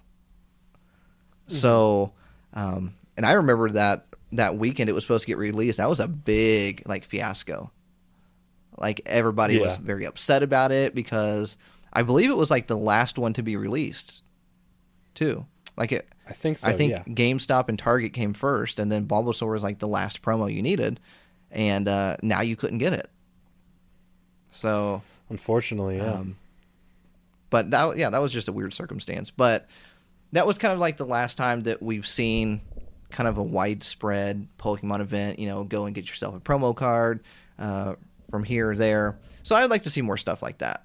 So, 1.47 2.11
um, 2.53 2.93
and 3.17 3.25
I 3.25 3.33
remember 3.33 3.69
that 3.71 4.05
that 4.31 4.57
weekend 4.57 4.89
it 4.89 4.93
was 4.93 5.03
supposed 5.03 5.23
to 5.23 5.27
get 5.27 5.37
released. 5.37 5.77
That 5.77 5.89
was 5.89 5.99
a 5.99 6.07
big 6.07 6.83
like 6.85 7.05
fiasco. 7.05 7.71
Like 8.77 9.01
everybody 9.05 9.59
was 9.59 9.77
very 9.77 10.05
upset 10.05 10.43
about 10.43 10.71
it 10.71 10.93
because 10.93 11.57
I 11.93 12.01
believe 12.01 12.29
it 12.29 12.35
was 12.35 12.51
like 12.51 12.67
the 12.67 12.77
last 12.77 13.17
one 13.17 13.31
to 13.33 13.43
be 13.43 13.55
released, 13.55 14.21
too. 15.13 15.45
Like 15.77 15.91
it, 15.93 16.07
I 16.27 16.33
think 16.33 16.57
so. 16.57 16.67
I 16.67 16.73
think 16.73 16.91
yeah. 16.91 17.03
GameStop 17.03 17.69
and 17.69 17.79
Target 17.79 18.13
came 18.13 18.33
first, 18.33 18.79
and 18.79 18.91
then 18.91 19.07
Bulbasaur 19.07 19.51
was 19.51 19.63
like 19.63 19.79
the 19.79 19.87
last 19.87 20.21
promo 20.21 20.53
you 20.53 20.61
needed, 20.61 20.99
and 21.51 21.87
uh, 21.87 22.17
now 22.21 22.41
you 22.41 22.55
couldn't 22.55 22.79
get 22.79 22.93
it. 22.93 23.09
So, 24.51 25.01
Unfortunately, 25.29 25.97
yeah. 25.97 26.13
um, 26.13 26.37
but 27.49 27.71
that 27.71 27.97
yeah, 27.97 28.09
that 28.09 28.19
was 28.19 28.31
just 28.31 28.47
a 28.47 28.51
weird 28.51 28.73
circumstance. 28.73 29.31
But 29.31 29.67
that 30.31 30.45
was 30.45 30.57
kind 30.57 30.73
of 30.73 30.79
like 30.79 30.97
the 30.97 31.05
last 31.05 31.37
time 31.37 31.63
that 31.63 31.81
we've 31.81 32.07
seen 32.07 32.61
kind 33.09 33.27
of 33.29 33.37
a 33.37 33.43
widespread 33.43 34.47
Pokemon 34.57 35.01
event. 35.01 35.39
You 35.39 35.47
know, 35.47 35.63
go 35.63 35.85
and 35.85 35.95
get 35.95 36.07
yourself 36.07 36.35
a 36.35 36.39
promo 36.39 36.75
card 36.75 37.23
uh, 37.57 37.95
from 38.29 38.43
here 38.43 38.71
or 38.71 38.75
there. 38.75 39.17
So 39.43 39.55
I'd 39.55 39.69
like 39.69 39.83
to 39.83 39.89
see 39.89 40.01
more 40.01 40.17
stuff 40.17 40.41
like 40.41 40.57
that. 40.59 40.83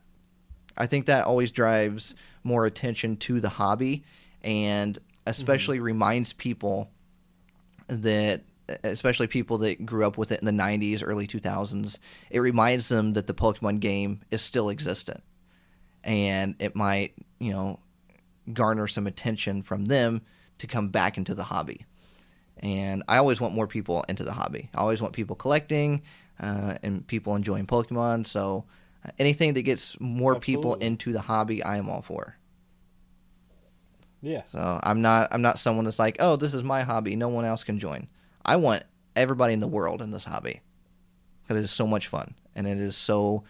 I 0.76 0.86
think 0.86 1.06
that 1.06 1.24
always 1.24 1.50
drives 1.50 2.14
more 2.44 2.66
attention 2.66 3.16
to 3.18 3.40
the 3.40 3.48
hobby, 3.48 4.04
and 4.42 4.98
especially 5.26 5.80
reminds 5.80 6.32
people 6.32 6.90
that 7.88 8.42
especially 8.84 9.26
people 9.26 9.58
that 9.58 9.84
grew 9.84 10.06
up 10.06 10.16
with 10.16 10.30
it 10.30 10.40
in 10.40 10.46
the 10.46 10.62
90s 10.62 11.02
early 11.04 11.26
2000s 11.26 11.98
it 12.30 12.38
reminds 12.38 12.88
them 12.88 13.14
that 13.14 13.26
the 13.26 13.34
pokemon 13.34 13.80
game 13.80 14.20
is 14.30 14.40
still 14.42 14.70
existent 14.70 15.22
and 16.04 16.54
it 16.60 16.76
might 16.76 17.12
you 17.40 17.50
know 17.50 17.80
garner 18.54 18.86
some 18.86 19.06
attention 19.06 19.62
from 19.62 19.86
them 19.86 20.22
to 20.58 20.66
come 20.66 20.88
back 20.88 21.16
into 21.16 21.34
the 21.34 21.44
hobby 21.44 21.84
and 22.58 23.02
i 23.08 23.16
always 23.16 23.40
want 23.40 23.54
more 23.54 23.66
people 23.66 24.04
into 24.08 24.24
the 24.24 24.32
hobby 24.32 24.68
i 24.74 24.78
always 24.78 25.00
want 25.00 25.12
people 25.12 25.36
collecting 25.36 26.02
uh, 26.40 26.74
and 26.82 27.06
people 27.06 27.34
enjoying 27.36 27.66
pokemon 27.66 28.26
so 28.26 28.64
uh, 29.04 29.10
anything 29.18 29.54
that 29.54 29.62
gets 29.62 29.98
more 30.00 30.38
people 30.38 30.74
into 30.76 31.12
the 31.12 31.20
hobby 31.20 31.62
i 31.62 31.76
am 31.76 31.88
all 31.88 32.02
for 32.02 32.36
yeah. 34.22 34.42
so 34.46 34.78
I'm 34.82 35.02
not 35.02 35.28
I'm 35.32 35.42
not 35.42 35.58
someone 35.58 35.84
that's 35.84 35.98
like, 35.98 36.16
oh, 36.20 36.36
this 36.36 36.54
is 36.54 36.62
my 36.62 36.82
hobby. 36.82 37.16
No 37.16 37.28
one 37.28 37.44
else 37.44 37.64
can 37.64 37.78
join. 37.78 38.08
I 38.44 38.56
want 38.56 38.82
everybody 39.16 39.54
in 39.54 39.60
the 39.60 39.68
world 39.68 40.02
in 40.02 40.10
this 40.10 40.24
hobby 40.24 40.60
because 41.42 41.60
it 41.60 41.64
is 41.64 41.70
so 41.70 41.86
much 41.86 42.08
fun 42.08 42.34
and 42.54 42.66
it 42.66 42.78
is 42.78 42.96
so 42.96 43.44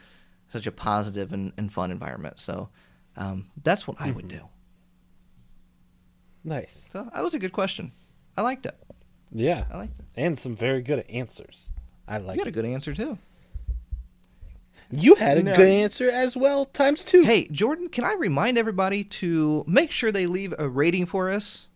such 0.48 0.66
a 0.66 0.72
positive 0.72 1.32
and, 1.32 1.52
and 1.56 1.72
fun 1.72 1.90
environment. 1.90 2.40
So 2.40 2.68
um, 3.16 3.50
that's 3.62 3.86
what 3.86 4.00
I 4.00 4.10
would 4.10 4.28
do. 4.28 4.48
Nice. 6.44 6.86
So 6.92 7.08
that 7.12 7.22
was 7.22 7.34
a 7.34 7.38
good 7.38 7.52
question. 7.52 7.92
I 8.36 8.42
liked 8.42 8.66
it. 8.66 8.76
Yeah. 9.32 9.64
I 9.70 9.76
liked 9.76 9.98
it. 10.00 10.04
And 10.16 10.38
some 10.38 10.56
very 10.56 10.82
good 10.82 11.04
answers. 11.08 11.72
I 12.08 12.18
like. 12.18 12.36
You 12.36 12.40
had 12.40 12.48
a 12.48 12.52
good 12.52 12.64
answer 12.64 12.94
too. 12.94 13.18
You 14.90 15.14
had 15.14 15.38
a 15.38 15.42
No. 15.42 15.54
good 15.54 15.68
answer 15.68 16.10
as 16.10 16.36
well, 16.36 16.64
times 16.64 17.04
two. 17.04 17.22
Hey, 17.22 17.46
Jordan, 17.48 17.88
can 17.88 18.02
I 18.04 18.14
remind 18.14 18.58
everybody 18.58 19.04
to 19.04 19.64
make 19.68 19.92
sure 19.92 20.10
they 20.10 20.26
leave 20.26 20.52
a 20.58 20.68
rating 20.68 21.06
for 21.06 21.30
us 21.30 21.68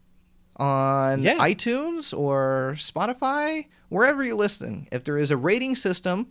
on 0.57 1.23
Yeah. 1.23 1.39
iTunes 1.39 2.17
or 2.17 2.75
Spotify, 2.77 3.67
wherever 3.89 4.25
you're 4.25 4.35
listening? 4.35 4.89
If 4.91 5.05
there 5.05 5.17
is 5.19 5.31
a 5.31 5.37
rating 5.37 5.77
system 5.77 6.27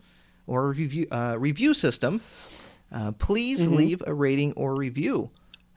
or 0.45 0.70
review 0.72 1.08
uh, 1.10 1.38
review 1.40 1.74
system, 1.74 2.20
uh, 2.92 3.14
please 3.14 3.62
Mm-hmm. 3.62 3.76
leave 3.76 4.03
a 4.06 4.14
rating 4.14 4.52
or 4.53 4.76
review. 4.76 5.30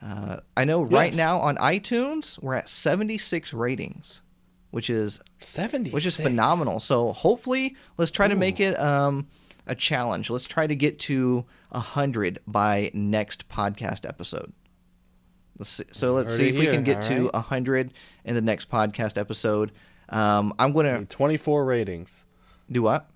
Uh, 0.02 0.38
I 0.56 0.64
know 0.64 0.82
right 0.82 1.14
now 1.14 1.38
on 1.38 1.56
iTunes 1.56 2.40
we're 2.42 2.54
at 2.54 2.68
76 2.68 3.52
ratings, 3.54 4.22
which 4.70 4.90
is 4.90 5.20
seventy, 5.40 5.90
which 5.90 6.06
is 6.06 6.16
phenomenal. 6.16 6.80
So 6.80 7.12
hopefully, 7.12 7.76
let's 7.96 8.10
try 8.10 8.28
to 8.28 8.34
make 8.36 8.60
it 8.60 8.78
um, 8.78 9.26
a 9.66 9.74
challenge. 9.74 10.28
Let's 10.30 10.46
try 10.46 10.66
to 10.66 10.76
get 10.76 10.98
to 11.00 11.44
hundred 11.72 12.40
by 12.46 12.90
next 12.94 13.48
podcast 13.48 14.08
episode. 14.08 14.52
Let's 15.58 15.70
see. 15.70 15.84
So 15.92 16.12
let's 16.12 16.36
see 16.36 16.48
if 16.48 16.54
we 16.56 16.62
here, 16.62 16.74
can 16.74 16.84
get 16.84 16.96
all 16.98 17.02
to 17.04 17.24
right. 17.32 17.44
hundred 17.44 17.94
in 18.24 18.34
the 18.34 18.42
next 18.42 18.70
podcast 18.70 19.16
episode. 19.18 19.72
Um, 20.10 20.52
I'm 20.58 20.72
gonna 20.72 21.06
Twenty-four 21.06 21.64
ratings. 21.64 22.24
do 22.70 22.82
what? 22.82 23.08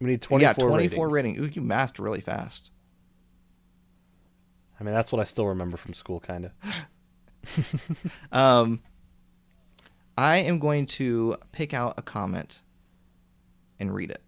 We 0.00 0.08
need 0.08 0.22
twenty-four. 0.22 0.64
yeah, 0.64 0.68
24 0.68 1.08
ratings. 1.08 1.38
rating. 1.38 1.44
Ooh, 1.44 1.50
you 1.54 1.62
masked 1.62 1.98
really 1.98 2.20
fast. 2.20 2.70
I 4.78 4.84
mean, 4.84 4.94
that's 4.94 5.12
what 5.12 5.20
I 5.20 5.24
still 5.24 5.46
remember 5.46 5.76
from 5.76 5.94
school, 5.94 6.20
kind 6.20 6.46
of. 6.46 6.52
Um, 8.32 8.80
I 10.16 10.38
am 10.38 10.58
going 10.58 10.86
to 10.86 11.36
pick 11.52 11.74
out 11.74 11.94
a 11.98 12.02
comment 12.02 12.62
and 13.78 13.94
read 13.94 14.10
it. 14.10 14.22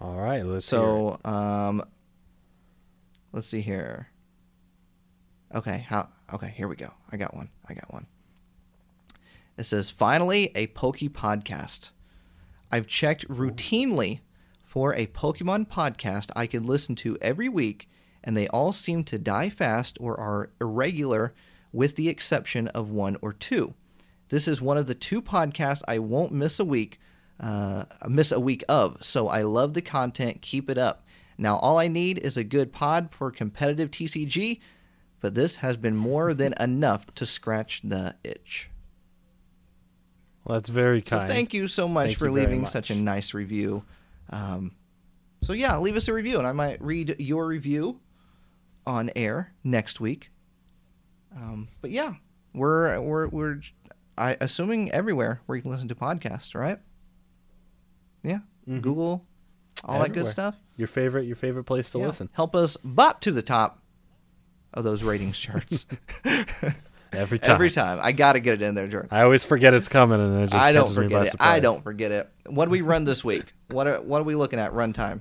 All 0.00 0.16
right, 0.16 0.44
let's. 0.44 0.66
So, 0.66 1.18
um, 1.24 1.82
let's 3.32 3.46
see 3.46 3.60
here. 3.60 4.08
Okay, 5.54 5.84
how? 5.88 6.08
Okay, 6.32 6.52
here 6.56 6.68
we 6.68 6.76
go. 6.76 6.92
I 7.10 7.16
got 7.16 7.34
one. 7.34 7.50
I 7.68 7.74
got 7.74 7.92
one. 7.92 8.06
It 9.56 9.64
says, 9.64 9.90
"Finally, 9.90 10.52
a 10.54 10.68
Poke 10.68 10.98
podcast. 10.98 11.90
I've 12.72 12.86
checked 12.86 13.28
routinely 13.28 14.20
for 14.64 14.94
a 14.94 15.06
Pokemon 15.08 15.68
podcast 15.68 16.30
I 16.36 16.46
could 16.46 16.64
listen 16.64 16.94
to 16.96 17.18
every 17.20 17.48
week, 17.48 17.89
and 18.22 18.36
they 18.36 18.48
all 18.48 18.72
seem 18.72 19.04
to 19.04 19.18
die 19.18 19.48
fast 19.50 19.96
or 20.00 20.18
are 20.18 20.50
irregular, 20.60 21.32
with 21.72 21.96
the 21.96 22.08
exception 22.08 22.68
of 22.68 22.90
one 22.90 23.16
or 23.22 23.32
two. 23.32 23.74
This 24.28 24.46
is 24.46 24.60
one 24.60 24.76
of 24.78 24.86
the 24.86 24.94
two 24.94 25.20
podcasts 25.22 25.82
I 25.88 25.98
won't 25.98 26.32
miss 26.32 26.60
a 26.60 26.64
week, 26.64 27.00
uh, 27.40 27.84
miss 28.08 28.30
a 28.32 28.40
week 28.40 28.62
of. 28.68 29.02
So 29.02 29.28
I 29.28 29.42
love 29.42 29.74
the 29.74 29.82
content. 29.82 30.42
Keep 30.42 30.68
it 30.70 30.78
up. 30.78 31.04
Now 31.38 31.56
all 31.56 31.78
I 31.78 31.88
need 31.88 32.18
is 32.18 32.36
a 32.36 32.44
good 32.44 32.72
pod 32.72 33.08
for 33.12 33.30
competitive 33.30 33.90
TCG, 33.90 34.60
but 35.20 35.34
this 35.34 35.56
has 35.56 35.76
been 35.76 35.96
more 35.96 36.34
than 36.40 36.54
enough 36.60 37.06
to 37.14 37.26
scratch 37.26 37.80
the 37.82 38.14
itch. 38.22 38.68
Well, 40.44 40.56
that's 40.58 40.68
very 40.70 41.02
So 41.02 41.18
kind. 41.18 41.28
thank 41.28 41.54
you 41.54 41.68
so 41.68 41.86
much 41.88 42.06
Thank 42.08 42.18
for 42.18 42.30
leaving 42.30 42.62
much. 42.62 42.70
such 42.70 42.90
a 42.90 42.94
nice 42.94 43.34
review. 43.34 43.84
Um, 44.30 44.74
so 45.42 45.52
yeah, 45.52 45.76
leave 45.78 45.96
us 45.96 46.08
a 46.08 46.12
review, 46.12 46.38
and 46.38 46.46
I 46.46 46.52
might 46.52 46.80
read 46.82 47.16
your 47.18 47.46
review 47.46 48.00
on 48.90 49.10
air 49.14 49.52
next 49.62 50.00
week. 50.00 50.30
Um, 51.34 51.68
but 51.80 51.90
yeah, 51.92 52.14
we're 52.54 53.00
we're 53.00 53.28
we're 53.28 53.60
I 54.18 54.36
assuming 54.40 54.90
everywhere 54.90 55.40
where 55.46 55.56
you 55.56 55.62
can 55.62 55.70
listen 55.70 55.88
to 55.88 55.94
podcasts, 55.94 56.54
right? 56.54 56.78
Yeah, 58.22 58.40
Mhm. 58.68 58.82
Google, 58.82 59.24
all 59.84 60.00
that 60.00 60.12
good 60.12 60.26
stuff. 60.26 60.56
Your 60.76 60.88
favorite, 60.88 61.24
your 61.26 61.36
favorite 61.36 61.64
place 61.64 61.90
to 61.92 61.98
Yeah. 61.98 62.06
listen 62.08 62.28
Help 62.32 62.54
us 62.56 62.76
bop 62.84 63.20
to 63.22 63.30
the 63.32 63.42
top 63.42 63.82
of 64.74 64.84
those 64.84 65.02
ratings 65.02 65.38
charts 65.38 65.86
every 67.12 67.38
time. 67.38 67.54
every 67.54 67.70
time. 67.70 67.98
I 68.02 68.12
got 68.12 68.32
to 68.34 68.40
get 68.40 68.54
it 68.54 68.62
in 68.62 68.74
there, 68.74 68.88
Jordan. 68.88 69.08
I 69.12 69.22
always 69.22 69.44
forget 69.44 69.72
it's 69.72 69.88
coming, 69.88 70.20
and 70.20 70.42
it 70.42 70.50
just 70.50 70.62
I 70.62 70.72
don't 70.72 70.84
catches 70.84 70.98
me 70.98 71.04
by 71.06 71.10
forget 71.10 71.26
it. 71.26 71.30
surprise. 71.30 71.48
I 71.48 71.60
don't 71.60 71.82
forget 71.82 72.12
it. 72.12 72.28
What 72.48 72.64
do 72.66 72.70
we 72.72 72.80
run 72.82 73.04
this 73.04 73.24
week? 73.24 73.52
What 73.68 73.86
are 73.86 74.00
what 74.02 74.20
are 74.20 74.24
we 74.24 74.34
looking 74.34 74.58
at 74.58 74.72
runtime? 74.72 75.20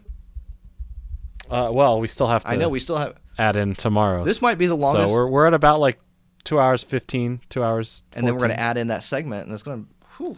Uh, 1.50 1.70
well, 1.72 2.00
we 2.00 2.08
still 2.08 2.28
have 2.28 2.44
to 2.44 2.50
I 2.52 2.56
know 2.56 2.70
we 2.70 2.80
still 2.80 2.98
have. 2.98 3.16
add 3.38 3.56
in 3.56 3.76
tomorrow. 3.76 4.24
This 4.24 4.42
might 4.42 4.58
be 4.58 4.68
the 4.68 4.76
longest, 4.76 5.08
so 5.08 5.14
we're 5.14 5.28
we're 5.28 5.48
at 5.48 5.54
about 5.54 5.80
like 5.80 6.00
two 6.44 6.60
hours 6.60 6.84
fifteen, 6.84 7.42
two 7.50 7.64
hours, 7.64 8.04
and 8.14 8.26
then 8.26 8.34
we're 8.34 8.40
going 8.40 8.52
to 8.52 8.60
add 8.60 8.78
in 8.78 8.88
that 8.88 9.04
segment, 9.04 9.46
and 9.46 9.54
it's 9.54 9.64
going 9.64 9.88
to. 10.18 10.38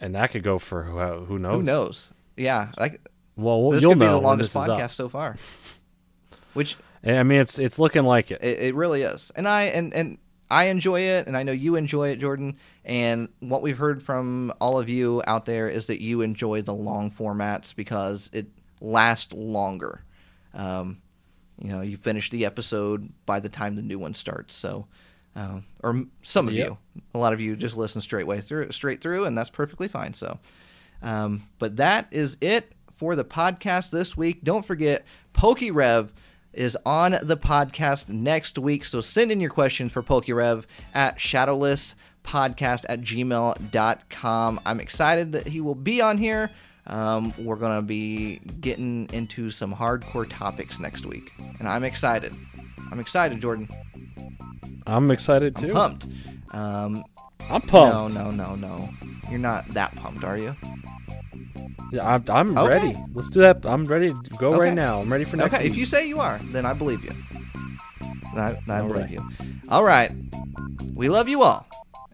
and 0.00 0.14
that 0.14 0.30
could 0.30 0.42
go 0.42 0.58
for 0.58 0.84
who, 0.84 1.24
who 1.24 1.38
knows? 1.38 1.54
Who 1.54 1.62
knows? 1.62 2.12
Yeah, 2.36 2.72
like 2.78 3.00
Well, 3.36 3.70
this 3.70 3.84
could 3.84 3.98
be 3.98 4.06
the 4.06 4.18
longest 4.20 4.54
this 4.54 4.62
is 4.62 4.68
up. 4.68 4.78
podcast 4.78 4.90
so 4.92 5.08
far. 5.08 5.36
Which 6.54 6.76
I 7.04 7.22
mean, 7.22 7.40
it's 7.40 7.58
it's 7.58 7.78
looking 7.78 8.04
like 8.04 8.30
it. 8.30 8.42
it, 8.42 8.60
it 8.60 8.74
really 8.74 9.02
is, 9.02 9.32
and 9.36 9.48
I 9.48 9.64
and 9.64 9.92
and 9.94 10.18
I 10.50 10.66
enjoy 10.66 11.00
it, 11.00 11.26
and 11.26 11.36
I 11.36 11.42
know 11.42 11.52
you 11.52 11.76
enjoy 11.76 12.08
it, 12.08 12.16
Jordan. 12.16 12.56
And 12.84 13.28
what 13.40 13.62
we've 13.62 13.76
heard 13.76 14.02
from 14.02 14.52
all 14.60 14.78
of 14.78 14.88
you 14.88 15.22
out 15.26 15.44
there 15.44 15.68
is 15.68 15.86
that 15.86 16.00
you 16.00 16.22
enjoy 16.22 16.62
the 16.62 16.74
long 16.74 17.10
formats 17.10 17.74
because 17.74 18.30
it 18.32 18.46
lasts 18.80 19.32
longer. 19.32 20.04
Um, 20.54 21.00
you 21.60 21.70
know, 21.70 21.80
you 21.80 21.96
finish 21.96 22.30
the 22.30 22.44
episode 22.46 23.10
by 23.26 23.40
the 23.40 23.48
time 23.48 23.74
the 23.76 23.82
new 23.82 23.98
one 23.98 24.14
starts. 24.14 24.54
So, 24.54 24.86
uh, 25.34 25.60
or 25.82 26.04
some 26.22 26.46
of 26.48 26.54
Yep. 26.54 26.68
you, 26.68 26.78
a 27.14 27.18
lot 27.18 27.32
of 27.32 27.40
you 27.40 27.56
just 27.56 27.76
listen 27.76 28.00
straight 28.00 28.26
way 28.26 28.40
through, 28.40 28.70
straight 28.72 29.00
through, 29.00 29.24
and 29.24 29.36
that's 29.36 29.50
perfectly 29.50 29.88
fine. 29.88 30.14
So, 30.14 30.38
um, 31.02 31.42
but 31.58 31.76
that 31.76 32.06
is 32.10 32.36
it 32.40 32.72
for 32.96 33.14
the 33.16 33.24
podcast 33.24 33.90
this 33.90 34.16
week. 34.16 34.42
Don't 34.44 34.64
forget, 34.66 35.04
PokeRev 35.34 36.10
is 36.52 36.76
on 36.86 37.16
the 37.22 37.36
podcast 37.36 38.08
next 38.08 38.58
week. 38.58 38.84
So 38.84 39.00
send 39.00 39.30
in 39.30 39.40
your 39.40 39.50
questions 39.50 39.92
for 39.92 40.02
PokeRev 40.02 40.64
at 40.94 41.18
shadowlesspodcast 41.18 42.84
at 42.88 43.00
gmail.com. 43.00 44.60
I'm 44.64 44.80
excited 44.80 45.32
that 45.32 45.48
he 45.48 45.60
will 45.60 45.74
be 45.74 46.00
on 46.00 46.18
here. 46.18 46.50
Um, 46.88 47.34
we're 47.38 47.56
going 47.56 47.76
to 47.76 47.82
be 47.82 48.38
getting 48.60 49.08
into 49.12 49.50
some 49.50 49.74
hardcore 49.74 50.26
topics 50.28 50.80
next 50.80 51.04
week. 51.06 51.32
And 51.58 51.68
I'm 51.68 51.84
excited. 51.84 52.34
I'm 52.90 52.98
excited, 53.00 53.40
Jordan. 53.40 53.68
I'm 54.86 55.10
excited 55.10 55.54
too. 55.56 55.68
I'm 55.68 55.74
pumped. 55.74 56.06
Um, 56.52 57.04
I'm 57.50 57.60
pumped. 57.60 58.14
No, 58.14 58.30
no, 58.30 58.30
no, 58.30 58.54
no. 58.54 58.88
You're 59.30 59.38
not 59.38 59.68
that 59.74 59.94
pumped, 59.96 60.24
are 60.24 60.38
you? 60.38 60.56
Yeah, 61.92 62.06
I'm, 62.14 62.24
I'm 62.28 62.56
Okay. 62.58 62.68
ready. 62.68 62.96
Let's 63.14 63.30
do 63.30 63.40
that. 63.40 63.64
I'm 63.64 63.86
ready 63.86 64.10
to 64.10 64.30
go 64.38 64.48
Okay. 64.50 64.58
right 64.58 64.74
now. 64.74 65.00
I'm 65.00 65.10
ready 65.12 65.24
for 65.24 65.36
next 65.36 65.54
okay, 65.54 65.64
week. 65.64 65.72
if 65.72 65.78
you 65.78 65.84
say 65.86 66.06
you 66.06 66.20
are, 66.20 66.38
then 66.52 66.64
I 66.66 66.72
believe 66.72 67.04
you. 67.04 67.12
I, 68.34 68.56
I 68.68 68.80
believe 68.82 69.02
right. 69.02 69.10
you. 69.10 69.28
All 69.68 69.84
right. 69.84 70.10
We 70.94 71.08
love 71.08 71.28
you 71.28 71.42
all, 71.42 71.66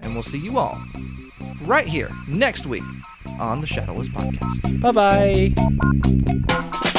and 0.05 0.15
we'll 0.15 0.23
see 0.23 0.39
you 0.39 0.59
all 0.59 0.81
right 1.63 1.87
here 1.87 2.11
next 2.29 2.67
week 2.67 2.83
on 3.39 3.61
the 3.61 3.67
Shadowless 3.67 4.09
Podcast. 4.09 4.81
Bye 4.81 4.93
bye. 4.93 6.91